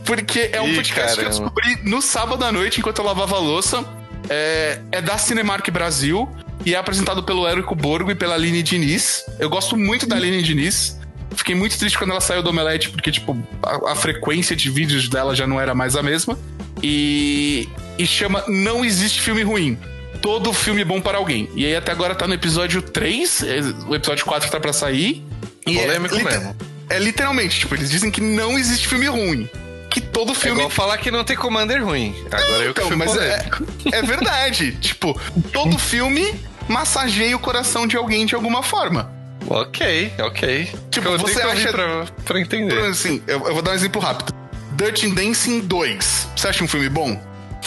Porque 0.04 0.50
é 0.52 0.60
um 0.60 0.68
Ih, 0.68 0.74
podcast 0.76 1.14
que 1.14 1.24
eu 1.24 1.30
caramba. 1.30 1.50
descobri 1.50 1.90
no 1.90 2.02
sábado 2.02 2.44
à 2.44 2.52
noite, 2.52 2.80
enquanto 2.80 2.98
eu 2.98 3.04
lavava 3.04 3.36
a 3.36 3.38
louça. 3.38 3.84
É, 4.28 4.78
é 4.92 5.02
da 5.02 5.18
Cinemark 5.18 5.68
Brasil 5.70 6.28
e 6.64 6.74
é 6.74 6.78
apresentado 6.78 7.22
pelo 7.22 7.46
Érico 7.46 7.74
Borgo 7.74 8.10
e 8.10 8.14
pela 8.14 8.34
Aline 8.34 8.62
Diniz. 8.62 9.24
Eu 9.38 9.50
gosto 9.50 9.76
muito 9.76 10.06
da 10.06 10.16
Aline 10.16 10.42
Diniz. 10.42 10.98
Fiquei 11.36 11.54
muito 11.54 11.76
triste 11.78 11.98
quando 11.98 12.10
ela 12.10 12.20
saiu 12.20 12.42
do 12.42 12.50
Omelete, 12.50 12.90
porque, 12.90 13.10
tipo, 13.10 13.36
a, 13.62 13.92
a 13.92 13.96
frequência 13.96 14.54
de 14.54 14.70
vídeos 14.70 15.08
dela 15.08 15.34
já 15.34 15.46
não 15.46 15.60
era 15.60 15.74
mais 15.74 15.96
a 15.96 16.02
mesma. 16.02 16.38
E, 16.82 17.68
e 17.98 18.06
chama 18.06 18.44
Não 18.48 18.84
Existe 18.84 19.20
Filme 19.20 19.42
Ruim. 19.42 19.78
Todo 20.20 20.52
filme 20.52 20.84
bom 20.84 21.00
para 21.00 21.18
alguém. 21.18 21.50
E 21.54 21.66
aí 21.66 21.76
até 21.76 21.92
agora 21.92 22.14
tá 22.14 22.26
no 22.26 22.34
episódio 22.34 22.80
3, 22.80 23.42
é, 23.42 23.60
o 23.88 23.94
episódio 23.94 24.24
4 24.24 24.50
tá 24.50 24.58
pra 24.58 24.72
sair. 24.72 25.22
E 25.66 25.78
é 25.78 25.82
Polêmico 25.82 26.14
liter- 26.14 26.32
mesmo. 26.40 26.56
é 26.90 26.98
literalmente, 26.98 27.60
tipo, 27.60 27.74
eles 27.74 27.90
dizem 27.90 28.10
que 28.10 28.20
não 28.20 28.58
existe 28.58 28.88
filme 28.88 29.06
ruim. 29.06 29.48
Que 29.90 30.00
todo 30.00 30.32
É 30.32 30.34
filme. 30.34 30.56
igual 30.58 30.70
falar 30.70 30.98
que 30.98 31.10
não 31.10 31.22
tem 31.24 31.36
Commander 31.36 31.84
ruim. 31.84 32.14
Agora 32.30 32.64
eu 32.64 32.74
que 32.74 32.80
Então, 32.80 32.88
fui 32.88 32.96
mas 32.96 33.16
é, 33.16 33.48
é 33.92 34.02
verdade. 34.02 34.72
tipo, 34.80 35.18
todo 35.52 35.78
filme 35.78 36.34
massageia 36.68 37.36
o 37.36 37.38
coração 37.38 37.86
de 37.86 37.96
alguém 37.96 38.26
de 38.26 38.34
alguma 38.34 38.62
forma. 38.62 39.12
Ok, 39.46 40.10
ok. 40.20 40.68
Tipo, 40.90 41.08
eu 41.10 41.18
você 41.18 41.42
acha- 41.42 41.70
pra, 41.70 42.06
pra 42.24 42.40
entender. 42.40 42.78
assim, 42.86 43.22
eu, 43.26 43.46
eu 43.46 43.52
vou 43.52 43.62
dar 43.62 43.72
um 43.72 43.74
exemplo 43.74 44.00
rápido. 44.00 44.34
Dirty 44.74 45.08
Dancing 45.14 45.60
2. 45.60 46.28
Você 46.36 46.48
acha 46.48 46.64
um 46.64 46.68
filme 46.68 46.88
bom? 46.88 47.20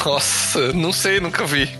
Nossa, 0.05 0.71
não 0.73 0.93
sei, 0.93 1.19
nunca 1.19 1.45
vi. 1.45 1.69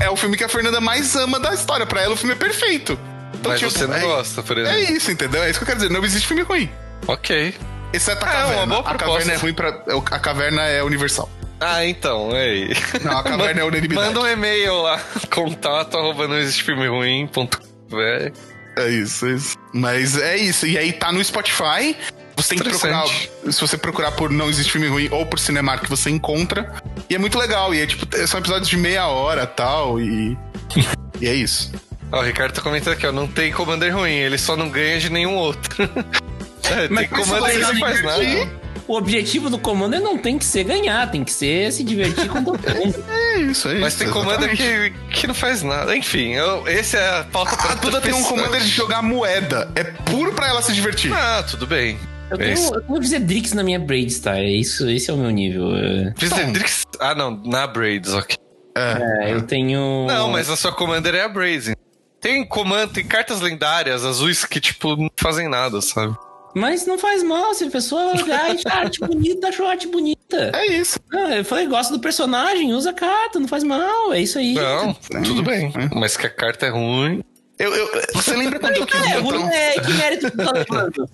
É, 0.00 0.06
é 0.06 0.10
o 0.10 0.16
filme 0.16 0.36
que 0.36 0.44
a 0.44 0.48
Fernanda 0.48 0.80
mais 0.80 1.14
ama 1.16 1.38
da 1.40 1.52
história. 1.54 1.84
Pra 1.86 2.02
ela, 2.02 2.14
o 2.14 2.16
filme 2.16 2.32
é 2.34 2.36
perfeito. 2.36 2.98
Então, 3.34 3.50
Mas 3.52 3.60
tipo, 3.60 3.70
você 3.70 3.86
não 3.86 3.94
é, 3.96 4.00
gosta, 4.00 4.42
por 4.42 4.56
É 4.58 4.62
exemplo. 4.80 4.96
isso, 4.96 5.10
entendeu? 5.12 5.42
É 5.42 5.50
isso 5.50 5.58
que 5.58 5.64
eu 5.64 5.66
quero 5.66 5.78
dizer. 5.80 5.92
Não 5.92 6.04
existe 6.04 6.26
filme 6.26 6.42
ruim. 6.42 6.70
Ok. 7.06 7.54
Exceto 7.92 8.24
a 8.24 8.28
É, 8.28 8.32
caverna. 8.32 8.56
uma 8.62 8.66
boa 8.66 8.80
a 8.80 8.82
proposta. 8.94 9.06
caverna 9.12 9.32
é 9.32 9.36
ruim 9.36 9.54
pra. 9.54 9.84
A 10.10 10.18
caverna 10.18 10.62
é 10.62 10.82
universal. 10.82 11.30
Ah, 11.60 11.84
então, 11.84 12.36
ei. 12.36 12.68
Não, 13.02 13.18
a 13.18 13.22
caverna 13.22 13.60
é 13.60 13.64
unanimidade. 13.64 14.06
Manda 14.08 14.20
um 14.20 14.26
e-mail 14.26 14.82
lá. 14.82 15.00
Contato 15.30 15.96
arroba 15.96 16.26
não 16.28 16.38
existe 16.38 16.62
filme 16.64 16.86
ruim. 16.88 17.26
ponto. 17.26 17.60
É. 17.92 18.32
É 18.78 18.88
isso, 18.90 19.26
é 19.26 19.30
isso. 19.32 19.56
Mas 19.72 20.18
é 20.18 20.36
isso. 20.36 20.66
E 20.66 20.76
aí 20.76 20.92
tá 20.92 21.10
no 21.12 21.22
Spotify. 21.24 21.96
Você 22.36 22.54
tem 22.54 22.58
que 22.58 22.68
procurar. 22.68 23.06
Se 23.50 23.60
você 23.60 23.78
procurar 23.78 24.12
por 24.12 24.30
Não 24.30 24.48
Existe 24.48 24.70
Filme 24.70 24.88
Ruim 24.88 25.08
ou 25.10 25.24
por 25.24 25.38
Cinemark, 25.38 25.88
você 25.88 26.10
encontra. 26.10 26.70
E 27.08 27.14
é 27.14 27.18
muito 27.18 27.38
legal. 27.38 27.74
E 27.74 27.80
é 27.80 27.86
tipo, 27.86 28.06
são 28.26 28.38
episódios 28.38 28.68
de 28.68 28.76
meia 28.76 29.06
hora 29.06 29.44
e 29.44 29.46
tal. 29.46 30.00
E. 30.00 30.36
e 31.20 31.26
é 31.26 31.34
isso. 31.34 31.72
Ó, 32.12 32.20
o 32.20 32.22
Ricardo 32.22 32.52
tá 32.52 32.60
comentando 32.60 32.92
aqui, 32.92 33.06
ó. 33.06 33.12
Não 33.12 33.26
tem 33.26 33.52
Commander 33.52 33.94
ruim, 33.94 34.12
ele 34.12 34.38
só 34.38 34.56
não 34.56 34.68
ganha 34.68 35.00
de 35.00 35.10
nenhum 35.10 35.34
outro. 35.34 35.82
é, 36.70 36.88
tem 36.88 37.08
por 37.08 37.18
isso 37.18 37.30
Commander 37.30 37.54
que 37.54 37.62
não 37.62 37.80
faz 37.80 38.02
nada. 38.04 38.66
O 38.88 38.96
objetivo 38.96 39.50
do 39.50 39.58
Commander 39.58 40.00
não 40.00 40.16
tem 40.16 40.38
que 40.38 40.44
ser 40.44 40.62
ganhar, 40.62 41.10
tem 41.10 41.24
que 41.24 41.32
ser 41.32 41.72
se 41.72 41.82
divertir 41.82 42.28
com 42.28 42.44
todo 42.44 42.58
mundo. 42.58 43.04
É 43.08 43.38
isso, 43.38 43.68
é 43.68 43.72
isso. 43.72 43.80
Mas 43.80 43.94
tem 43.94 44.08
Commander 44.08 44.56
que, 44.56 44.90
que 45.10 45.26
não 45.26 45.34
faz 45.34 45.62
nada. 45.62 45.96
Enfim, 45.96 46.34
eu, 46.34 46.68
esse 46.68 46.96
é 46.96 47.20
a 47.20 47.24
pauta 47.24 47.56
pra 47.56 47.72
A 47.72 47.74
Duda 47.74 48.00
tem 48.00 48.12
um 48.12 48.22
commander 48.22 48.60
de 48.60 48.68
jogar 48.68 49.02
moeda. 49.02 49.68
É 49.74 49.82
puro 49.82 50.32
pra 50.32 50.48
ela 50.48 50.62
se 50.62 50.72
divertir. 50.72 51.12
Ah, 51.12 51.42
tudo 51.42 51.66
bem. 51.66 51.98
Eu 52.30 52.36
É 52.36 52.38
tenho, 52.38 52.52
isso. 52.54 52.74
eu 52.74 52.80
tenho 52.82 53.02
Zedrix 53.04 53.52
na 53.52 53.62
minha 53.62 53.78
Braids, 53.78 54.18
tá? 54.20 54.38
É 54.38 54.44
isso, 54.50 54.88
esse 54.88 55.10
é 55.10 55.14
o 55.14 55.16
meu 55.16 55.30
nível. 55.30 55.74
É, 55.76 56.12
Visedrix. 56.16 56.82
Ah, 57.00 57.14
não, 57.14 57.40
na 57.44 57.66
Braids, 57.66 58.12
ok. 58.12 58.36
é, 58.76 59.32
eu 59.32 59.42
tenho. 59.42 60.06
Não, 60.06 60.30
mas 60.30 60.50
a 60.50 60.56
sua 60.56 60.72
Commander 60.72 61.14
é 61.14 61.22
a 61.22 61.28
Brazen. 61.28 61.74
Tem 62.20 62.44
comando, 62.46 62.92
tem 62.92 63.04
cartas 63.06 63.40
lendárias 63.40 64.04
azuis 64.04 64.44
que, 64.44 64.58
tipo, 64.60 64.96
não 64.96 65.10
fazem 65.20 65.48
nada, 65.48 65.80
sabe? 65.80 66.16
Mas 66.54 66.86
não 66.86 66.98
faz 66.98 67.22
mal 67.22 67.52
se 67.54 67.64
a 67.64 67.70
pessoa 67.70 68.14
olhar 68.20 68.48
e 68.48 68.56
achar 68.56 68.78
arte 68.78 68.98
bonita, 69.00 69.48
achou 69.48 69.66
arte 69.68 69.86
bonita. 69.86 70.50
É 70.54 70.66
isso. 70.68 70.98
Ah, 71.12 71.36
eu 71.36 71.44
falei, 71.44 71.66
gosta 71.66 71.92
do 71.92 72.00
personagem, 72.00 72.72
usa 72.72 72.90
a 72.90 72.94
carta, 72.94 73.38
não 73.38 73.46
faz 73.46 73.62
mal, 73.62 74.12
é 74.14 74.22
isso 74.22 74.38
aí. 74.38 74.54
Não, 74.54 74.94
tudo 75.22 75.42
bem. 75.42 75.70
Mas 75.94 76.16
que 76.16 76.26
a 76.26 76.30
carta 76.30 76.64
é 76.66 76.70
ruim. 76.70 77.22
Eu, 77.58 77.74
eu, 77.74 77.90
você 78.12 78.36
lembra 78.36 78.58
quando 78.60 78.76
eu 78.76 78.86
quis 78.86 79.00
é 79.12 79.18
um- 79.18 79.48
é, 79.48 79.72
que 79.80 79.92
mérito 79.94 80.30
tu 80.30 80.36
tá 80.36 80.52
levando? 80.52 81.08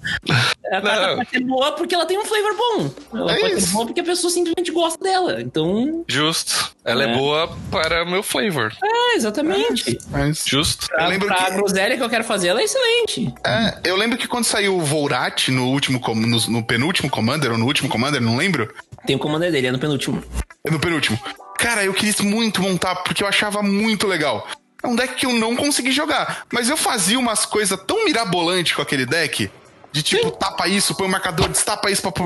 A 0.72 0.80
carta 0.80 1.06
Não. 1.08 1.16
pode 1.18 1.30
ser 1.30 1.40
boa 1.40 1.72
porque 1.72 1.94
ela 1.94 2.04
tem 2.06 2.18
um 2.18 2.24
flavor 2.24 2.56
bom. 2.56 2.90
Ela 3.14 3.32
É 3.32 3.38
pode 3.40 3.52
ser 3.54 3.58
isso. 3.60 3.72
boa 3.74 3.86
porque 3.86 4.00
a 4.00 4.04
pessoa 4.04 4.30
simplesmente 4.30 4.72
gosta 4.72 5.02
dela. 5.02 5.40
Então, 5.40 6.04
Justo. 6.08 6.74
Ela 6.84 7.04
é, 7.04 7.12
É. 7.12 7.16
boa 7.16 7.56
para 7.70 8.04
meu 8.04 8.22
flavor. 8.24 8.72
é, 8.82 9.16
exatamente. 9.16 9.98
Mas- 10.10 10.42
Justo. 10.44 10.88
Pra, 10.88 11.04
Eu 11.04 11.10
lembro 11.10 11.28
pra 11.28 11.36
que- 11.36 11.44
a 11.44 11.50
groselha 11.50 11.96
que 11.96 12.02
eu 12.02 12.10
quero 12.10 12.24
fazer, 12.24 12.48
ela 12.48 12.60
é 12.60 12.64
excelente. 12.64 13.32
É, 13.46 13.78
eu 13.84 13.96
lembro 13.96 14.18
que 14.18 14.26
quando 14.26 14.44
saiu 14.44 14.76
o 14.76 14.80
Volrat 14.80 15.48
no 15.48 15.68
último, 15.68 16.00
com- 16.00 16.14
no, 16.14 16.38
no 16.48 16.64
penúltimo 16.64 17.08
Commander, 17.08 17.52
ou 17.52 17.58
no 17.58 17.66
último 17.66 17.88
Commander, 17.88 18.20
não 18.20 18.36
lembro. 18.36 18.72
Tem 19.06 19.14
o 19.14 19.18
commander 19.18 19.50
dele, 19.52 19.68
é 19.68 19.72
no 19.72 19.78
penúltimo. 19.78 20.22
No 20.68 20.78
penúltimo. 20.80 21.18
Cara, 21.58 21.84
eu 21.84 21.94
quis 21.94 22.20
muito 22.20 22.60
montar, 22.62 22.96
porque 22.96 23.22
eu 23.22 23.28
achava 23.28 23.62
muito 23.62 24.06
legal. 24.08 24.46
É 24.82 24.86
um 24.86 24.96
deck 24.96 25.14
que 25.14 25.26
eu 25.26 25.32
não 25.32 25.54
consegui 25.54 25.92
jogar. 25.92 26.44
Mas 26.52 26.68
eu 26.68 26.76
fazia 26.76 27.18
umas 27.18 27.46
coisas 27.46 27.78
tão 27.86 28.04
mirabolantes 28.04 28.74
com 28.74 28.82
aquele 28.82 29.06
deck. 29.06 29.50
De 29.92 30.02
tipo, 30.02 30.30
tapa 30.30 30.66
isso, 30.68 30.94
põe 30.94 31.06
o 31.06 31.10
marcador, 31.10 31.48
destapa 31.48 31.90
isso 31.90 32.02
pra. 32.10 32.24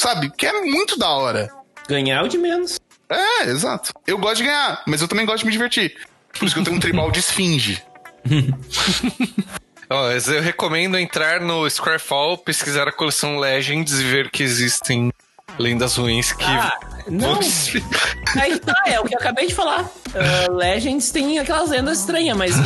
Sabe? 0.00 0.30
Que 0.36 0.46
é 0.46 0.60
muito 0.62 0.98
da 0.98 1.08
hora. 1.10 1.52
Ganhar 1.88 2.20
é 2.20 2.22
o 2.22 2.28
de 2.28 2.38
menos. 2.38 2.78
É, 3.08 3.44
exato. 3.44 3.92
Eu 4.06 4.18
gosto 4.18 4.36
de 4.36 4.44
ganhar, 4.44 4.82
mas 4.86 5.00
eu 5.00 5.08
também 5.08 5.26
gosto 5.26 5.40
de 5.40 5.46
me 5.46 5.52
divertir. 5.52 5.96
Por 6.38 6.44
isso 6.44 6.54
que 6.54 6.60
eu 6.60 6.64
tenho 6.64 6.76
um 6.76 6.80
tribal 6.80 7.10
de 7.10 7.20
esfinge. 7.20 7.82
Ó, 9.90 10.08
mas 10.08 10.28
eu 10.28 10.42
recomendo 10.42 10.98
entrar 10.98 11.40
no 11.40 11.68
Squarefall, 11.68 12.36
pesquisar 12.36 12.86
a 12.86 12.92
coleção 12.92 13.38
Legends 13.38 13.98
e 13.98 14.04
ver 14.04 14.30
que 14.30 14.42
existem 14.42 15.10
lendas 15.58 15.96
ruins 15.96 16.32
que. 16.32 16.44
Ah, 16.44 16.78
não. 17.10 17.38
Aí 18.40 18.58
tá, 18.58 18.74
é 18.86 19.00
o 19.00 19.04
que 19.04 19.14
eu 19.14 19.18
acabei 19.18 19.46
de 19.46 19.54
falar. 19.54 19.88
Ah, 20.14 20.52
Legends 20.52 21.10
tem 21.10 21.38
aquelas 21.38 21.70
lendas 21.70 22.00
estranhas, 22.00 22.36
mas 22.36 22.56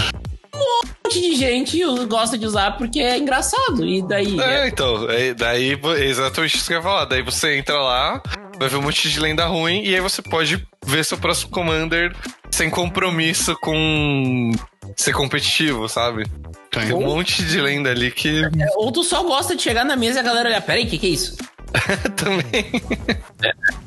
um 0.55 0.87
monte 1.05 1.21
de 1.21 1.35
gente 1.35 1.81
gosta 2.07 2.37
de 2.37 2.47
usar 2.47 2.73
porque 2.73 3.01
é 3.01 3.19
engraçado. 3.19 3.87
E 3.87 4.03
daí? 4.03 4.39
É, 4.41 4.69
então, 4.69 5.11
é, 5.11 5.35
daí 5.35 5.79
é 5.99 6.05
exatamente 6.05 6.57
isso 6.57 6.67
que 6.67 6.73
eu 6.73 6.79
ia 6.79 6.83
falar. 6.83 7.05
Daí 7.05 7.23
você 7.23 7.57
entra 7.57 7.81
lá, 7.81 8.23
vai 8.59 8.69
ver 8.69 8.77
um 8.77 8.83
monte 8.83 9.09
de 9.09 9.21
lenda 9.21 9.47
ruim, 9.47 9.83
e 9.83 9.95
aí 9.95 10.01
você 10.01 10.23
pode 10.23 10.67
ver 10.85 11.05
seu 11.05 11.19
próximo 11.19 11.51
Commander 11.51 12.15
sem 12.51 12.69
compromisso 12.69 13.57
com 13.61 14.53
ser 14.97 15.13
competitivo, 15.13 15.89
sabe? 15.89 16.25
Tem. 16.71 16.87
Tem 16.87 16.93
um 16.93 17.03
monte 17.03 17.45
de 17.45 17.61
lenda 17.61 17.91
ali 17.91 18.11
que 18.11 18.43
Ou 18.77 18.93
tu 18.93 19.03
só 19.03 19.23
gosta 19.23 19.57
de 19.57 19.63
chegar 19.63 19.85
na 19.85 19.97
mesa 19.97 20.19
e 20.19 20.21
a 20.21 20.23
galera 20.23 20.49
olhar, 20.49 20.63
peraí, 20.63 20.85
o 20.85 20.87
que, 20.89 20.99
que 20.99 21.07
é 21.07 21.11
isso? 21.11 21.37
também 22.17 22.83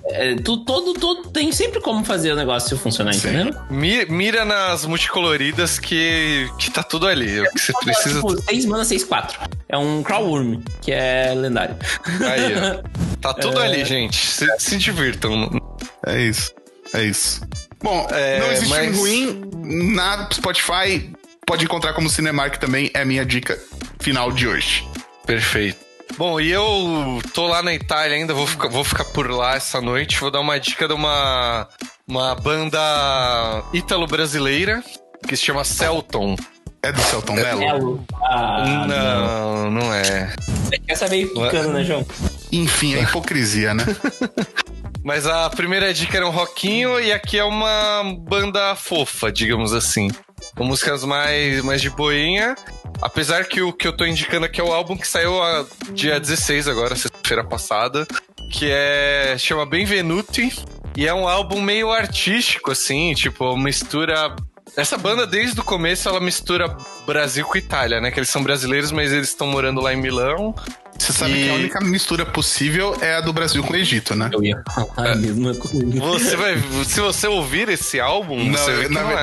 É, 0.07 0.36
tu, 0.36 0.57
todo, 0.66 0.94
todo, 0.94 1.30
tem 1.30 1.52
sempre 1.52 1.80
como 1.82 2.03
fazer 2.03 2.32
o 2.32 2.36
negócio 2.36 2.78
funcionar, 2.78 3.16
entendeu? 3.16 3.53
Mi- 3.70 4.06
mira 4.06 4.45
nas 4.45 4.86
multicoloridas 4.86 5.80
que, 5.80 6.49
que 6.60 6.70
tá 6.72 6.84
tudo 6.84 7.07
ali. 7.07 7.41
O 7.41 7.49
que 7.52 7.60
você 7.60 7.74
precisa. 7.84 8.16
Tipo, 8.16 8.41
6 8.41 8.66
mana, 8.66 8.86
6, 8.86 9.03
4. 9.03 9.40
É 9.70 9.78
um 9.78 10.03
Crawlworm, 10.03 10.62
que 10.82 10.91
é 10.91 11.34
lendário. 11.36 11.76
Aí, 12.22 12.53
ó. 12.56 12.84
Tá 13.22 13.34
tudo 13.34 13.60
ali, 13.60 13.84
gente. 13.84 14.16
Se, 14.24 14.45
se 14.60 14.78
divirtam. 14.78 15.49
É 16.06 16.22
isso. 16.22 16.52
É 16.94 17.03
isso. 17.03 17.41
Bom, 17.82 18.07
É, 18.12 18.40
não 18.40 18.52
existe 18.52 18.70
mas- 18.70 18.95
ruim 18.98 19.49
na 19.95 20.30
Spotify. 20.32 21.12
pode 21.48 21.66
encontrar 21.66 21.94
como 21.94 22.07
Cinemark 22.10 22.57
também, 22.57 22.91
é 22.94 23.02
a 23.02 23.06
minha 23.06 23.26
dica 23.26 23.57
final 23.99 24.32
de 24.32 24.48
hoje. 24.48 24.88
Perfeito. 25.26 25.84
Bom, 26.18 26.40
e 26.40 26.49
eu 26.52 27.22
tô 27.34 27.48
lá 27.48 27.61
na 27.61 27.73
Itália 27.73 28.15
ainda, 28.15 28.34
vou 28.34 28.48
ficar, 28.48 28.69
vou 28.69 28.84
ficar 28.84 29.06
por 29.06 29.30
lá 29.30 29.56
essa 29.56 29.82
noite. 29.82 30.19
Vou 30.19 30.32
dar 30.32 30.40
uma 30.40 30.60
dica 30.60 30.88
de 30.88 30.94
uma, 30.94 31.68
uma 32.07 32.36
banda 32.36 33.64
ítalo-brasileira 33.73 34.84
que 35.27 35.36
se 35.36 35.44
chama 35.44 35.64
Celton. 35.64 36.36
É 36.82 36.91
do 36.91 37.02
Celton 37.02 37.34
Mello? 37.34 37.60
Melo. 37.60 38.06
Ah, 38.23 38.86
não, 38.88 39.72
não 39.72 39.94
é. 39.94 40.34
Essa 40.88 41.07
veio 41.07 41.27
picando, 41.34 41.73
né, 41.73 41.84
João? 41.84 42.06
Enfim, 42.52 42.95
é 42.95 43.02
hipocrisia, 43.02 43.73
né? 43.73 43.84
Mas 45.03 45.27
a 45.27 45.49
primeira 45.49 45.94
dica 45.94 46.18
era 46.18 46.27
um 46.27 46.32
rockinho 46.32 46.99
e 46.99 47.11
aqui 47.11 47.38
é 47.38 47.44
uma 47.44 48.03
banda 48.18 48.76
fofa, 48.76 49.32
digamos 49.32 49.73
assim. 49.73 50.10
Com 50.56 50.64
músicas 50.66 51.03
mais, 51.03 51.62
mais 51.64 51.82
de 51.82 51.90
boinha. 51.90 52.56
Apesar 53.02 53.45
que 53.45 53.62
o 53.62 53.74
que 53.74 53.88
eu 53.88 53.95
tô 53.95 54.06
indicando 54.06 54.45
aqui 54.45 54.62
é 54.62 54.64
o 54.64 54.72
álbum 54.74 54.95
que 54.95 55.07
saiu 55.07 55.41
a, 55.41 55.66
dia 55.91 56.20
16 56.20 56.68
agora, 56.68 56.95
sexta-feira 56.95 57.44
passada, 57.44 58.07
que 58.52 58.70
é 58.72 59.36
chama 59.38 59.66
Benvenuti 59.66 60.56
e 60.95 61.06
é 61.07 61.14
um 61.14 61.28
álbum 61.28 61.62
meio 61.62 61.91
artístico 61.91 62.72
assim, 62.72 63.14
tipo, 63.14 63.57
mistura 63.57 64.34
essa 64.78 64.98
banda, 64.98 65.28
desde 65.28 65.60
o 65.60 65.64
começo, 65.64 66.07
ela 66.10 66.20
mistura 66.20 66.76
Brasil 67.06 67.45
com 67.45 67.57
Itália, 67.57 68.02
né? 68.02 68.12
Que 68.12 68.20
eles 68.20 68.30
são 68.30 68.44
brasileiros, 68.44 68.91
mas 68.91 69.12
eles 69.12 69.30
estão 69.30 69.48
morando 69.48 69.80
lá 69.82 69.94
em 69.94 69.98
Milão. 69.98 70.53
Você 70.98 71.14
sabe 71.14 71.34
E- 71.34 71.44
que 71.45 71.49
a 71.49 71.53
única 71.53 71.80
mistura 71.82 72.26
possível 72.26 72.95
é 73.02 73.16
a 73.16 73.22
do 73.22 73.32
Brasil 73.34 73.64
com 73.64 73.74
o 73.74 73.76
Egito, 73.76 74.16
né? 74.16 74.30
Eu 74.34 74.44
ia 74.44 74.62
falar 74.74 75.12
a 75.12 75.16
mesma 75.16 75.53
coisa. 75.56 75.99
Você 75.99 76.36
vai. 76.36 76.56
Se 76.86 76.99
você 76.99 77.28
ouvir 77.28 77.70
esse 77.70 77.99
álbum, 77.99 78.44
Não, 78.44 78.57
você 78.57 78.74
vê 78.74 78.88
que 78.88 78.94
na 78.94 79.03
não 79.03 79.12
é. 79.12 79.16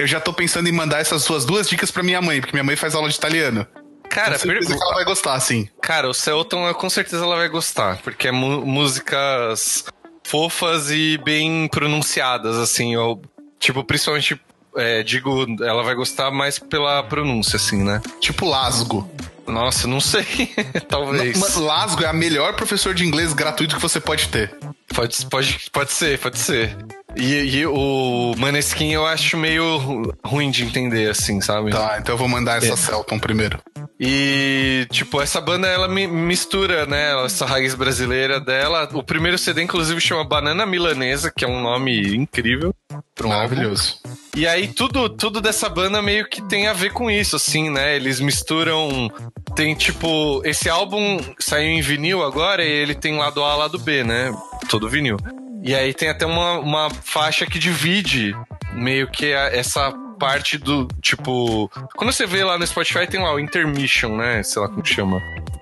Eu 0.00 0.06
já 0.06 0.20
tô 0.20 0.32
pensando 0.32 0.68
em 0.68 0.72
mandar 0.72 0.98
essas 1.00 1.22
suas 1.22 1.44
duas 1.44 1.68
dicas 1.68 1.90
pra 1.90 2.02
minha 2.02 2.20
mãe, 2.20 2.40
porque 2.40 2.52
minha 2.54 2.64
mãe 2.64 2.76
faz 2.76 2.94
aula 2.94 3.08
de 3.08 3.14
italiano. 3.16 3.66
Cara, 4.08 4.32
Com 4.32 4.38
certeza 4.40 4.68
per- 4.68 4.76
que 4.78 4.82
ela 4.84 4.94
vai 4.94 5.04
gostar, 5.04 5.38
sim. 5.40 5.68
Cara, 5.80 6.08
o 6.08 6.14
Celton, 6.14 6.72
com 6.74 6.90
certeza 6.90 7.24
ela 7.24 7.36
vai 7.36 7.48
gostar, 7.48 7.98
porque 7.98 8.28
é 8.28 8.32
músicas 8.32 9.84
fofas 10.24 10.90
e 10.90 11.18
bem 11.24 11.68
pronunciadas, 11.68 12.56
assim. 12.56 12.94
Eu, 12.94 13.20
tipo, 13.58 13.84
principalmente, 13.84 14.40
é, 14.76 15.02
digo, 15.02 15.46
ela 15.62 15.82
vai 15.82 15.94
gostar 15.94 16.30
mais 16.30 16.58
pela 16.58 17.02
pronúncia, 17.04 17.56
assim, 17.56 17.82
né? 17.84 18.00
Tipo 18.20 18.46
Lasgo. 18.48 19.08
Nossa, 19.46 19.88
não 19.88 20.00
sei. 20.00 20.24
Talvez. 20.88 21.38
Mas 21.38 21.56
Lasgo 21.56 22.02
é 22.04 22.06
a 22.06 22.12
melhor 22.12 22.54
professor 22.54 22.94
de 22.94 23.04
inglês 23.04 23.32
gratuito 23.32 23.74
que 23.76 23.82
você 23.82 24.00
pode 24.00 24.28
ter. 24.28 24.56
Pode, 24.94 25.26
pode, 25.26 25.70
pode 25.72 25.92
ser, 25.92 26.18
pode 26.18 26.38
ser. 26.38 26.76
E, 27.16 27.58
e 27.58 27.66
o 27.66 28.34
Maneskin 28.38 28.92
eu 28.92 29.04
acho 29.06 29.36
meio 29.36 29.76
ru- 29.78 30.14
ruim 30.24 30.50
de 30.50 30.64
entender, 30.64 31.10
assim, 31.10 31.40
sabe? 31.40 31.70
Tá, 31.70 31.98
então 32.00 32.14
eu 32.14 32.18
vou 32.18 32.28
mandar 32.28 32.58
essa 32.58 32.76
Celton 32.76 33.18
primeiro. 33.18 33.58
E, 33.98 34.86
tipo, 34.90 35.20
essa 35.20 35.40
banda, 35.40 35.66
ela 35.68 35.86
mi- 35.86 36.06
mistura, 36.06 36.86
né, 36.86 37.22
essa 37.26 37.44
raiz 37.44 37.74
brasileira 37.74 38.40
dela. 38.40 38.88
O 38.94 39.02
primeiro 39.02 39.36
CD, 39.36 39.62
inclusive, 39.62 40.00
chama 40.00 40.24
Banana 40.24 40.64
Milanesa, 40.64 41.30
que 41.34 41.44
é 41.44 41.48
um 41.48 41.60
nome 41.60 42.14
incrível 42.16 42.74
álbum. 42.90 43.28
Maravilhoso. 43.28 43.98
E 44.34 44.46
aí, 44.46 44.68
tudo, 44.68 45.08
tudo 45.10 45.40
dessa 45.42 45.68
banda 45.68 46.00
meio 46.00 46.26
que 46.26 46.40
tem 46.48 46.66
a 46.68 46.72
ver 46.72 46.92
com 46.92 47.10
isso, 47.10 47.36
assim, 47.36 47.68
né? 47.68 47.94
Eles 47.96 48.20
misturam... 48.20 49.10
Tem, 49.54 49.74
tipo... 49.74 50.40
Esse 50.46 50.70
álbum 50.70 51.18
saiu 51.38 51.68
em 51.68 51.82
vinil 51.82 52.22
agora 52.22 52.64
e 52.64 52.68
ele 52.70 52.94
tem 52.94 53.18
lado 53.18 53.44
A, 53.44 53.54
lado 53.56 53.78
B, 53.78 54.02
né? 54.02 54.32
Todo 54.70 54.88
vinil. 54.88 55.18
E 55.62 55.74
aí 55.74 55.92
tem 55.94 56.08
até 56.08 56.24
uma, 56.26 56.58
uma 56.58 56.90
faixa 56.90 57.44
que 57.46 57.58
divide 57.58 58.34
meio 58.72 59.08
que 59.08 59.32
a- 59.34 59.48
essa 59.54 59.92
parte 60.18 60.58
do, 60.58 60.86
tipo... 61.02 61.70
Quando 61.96 62.12
você 62.12 62.26
vê 62.26 62.44
lá 62.44 62.58
no 62.58 62.66
Spotify, 62.66 63.06
tem 63.06 63.20
lá 63.22 63.32
o 63.34 63.40
intermission, 63.40 64.16
né? 64.16 64.42
Sei 64.42 64.60
lá 64.60 64.68
como 64.68 64.84
chama. 64.84 65.16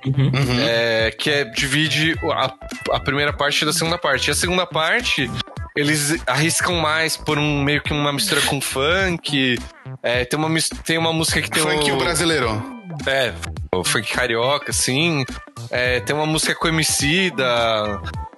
Uhum. 0.06 0.30
É, 0.60 1.10
que 1.10 1.30
é, 1.30 1.44
divide 1.44 2.14
a, 2.32 2.52
a 2.96 3.00
primeira 3.00 3.32
parte 3.32 3.64
da 3.64 3.72
segunda 3.72 3.98
parte. 3.98 4.28
E 4.28 4.30
a 4.30 4.34
segunda 4.34 4.66
parte, 4.66 5.30
eles 5.76 6.16
arriscam 6.26 6.74
mais 6.80 7.16
por 7.16 7.38
um 7.38 7.62
meio 7.62 7.80
que 7.82 7.92
uma 7.92 8.12
mistura 8.12 8.40
com 8.42 8.60
funk. 8.60 9.58
É, 10.02 10.24
tem, 10.24 10.38
uma, 10.38 10.48
tem 10.84 10.98
uma 10.98 11.12
música 11.12 11.40
que 11.42 11.50
tem 11.50 11.62
Funk 11.62 11.90
o, 11.90 11.94
o 11.94 11.98
brasileiro. 11.98 12.62
É, 13.06 13.32
o 13.74 13.84
funk 13.84 14.12
carioca, 14.12 14.70
assim. 14.70 15.24
É, 15.70 16.00
tem 16.00 16.14
uma 16.16 16.26
música 16.26 16.54
com 16.54 16.68
Emicida. 16.68 17.44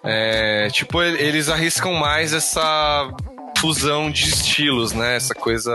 É, 0.03 0.69
tipo, 0.71 1.03
eles 1.03 1.49
arriscam 1.49 1.93
mais 1.95 2.33
essa 2.33 3.11
fusão 3.59 4.11
de 4.11 4.29
estilos, 4.29 4.93
né? 4.93 5.17
Essa 5.17 5.35
coisa. 5.35 5.73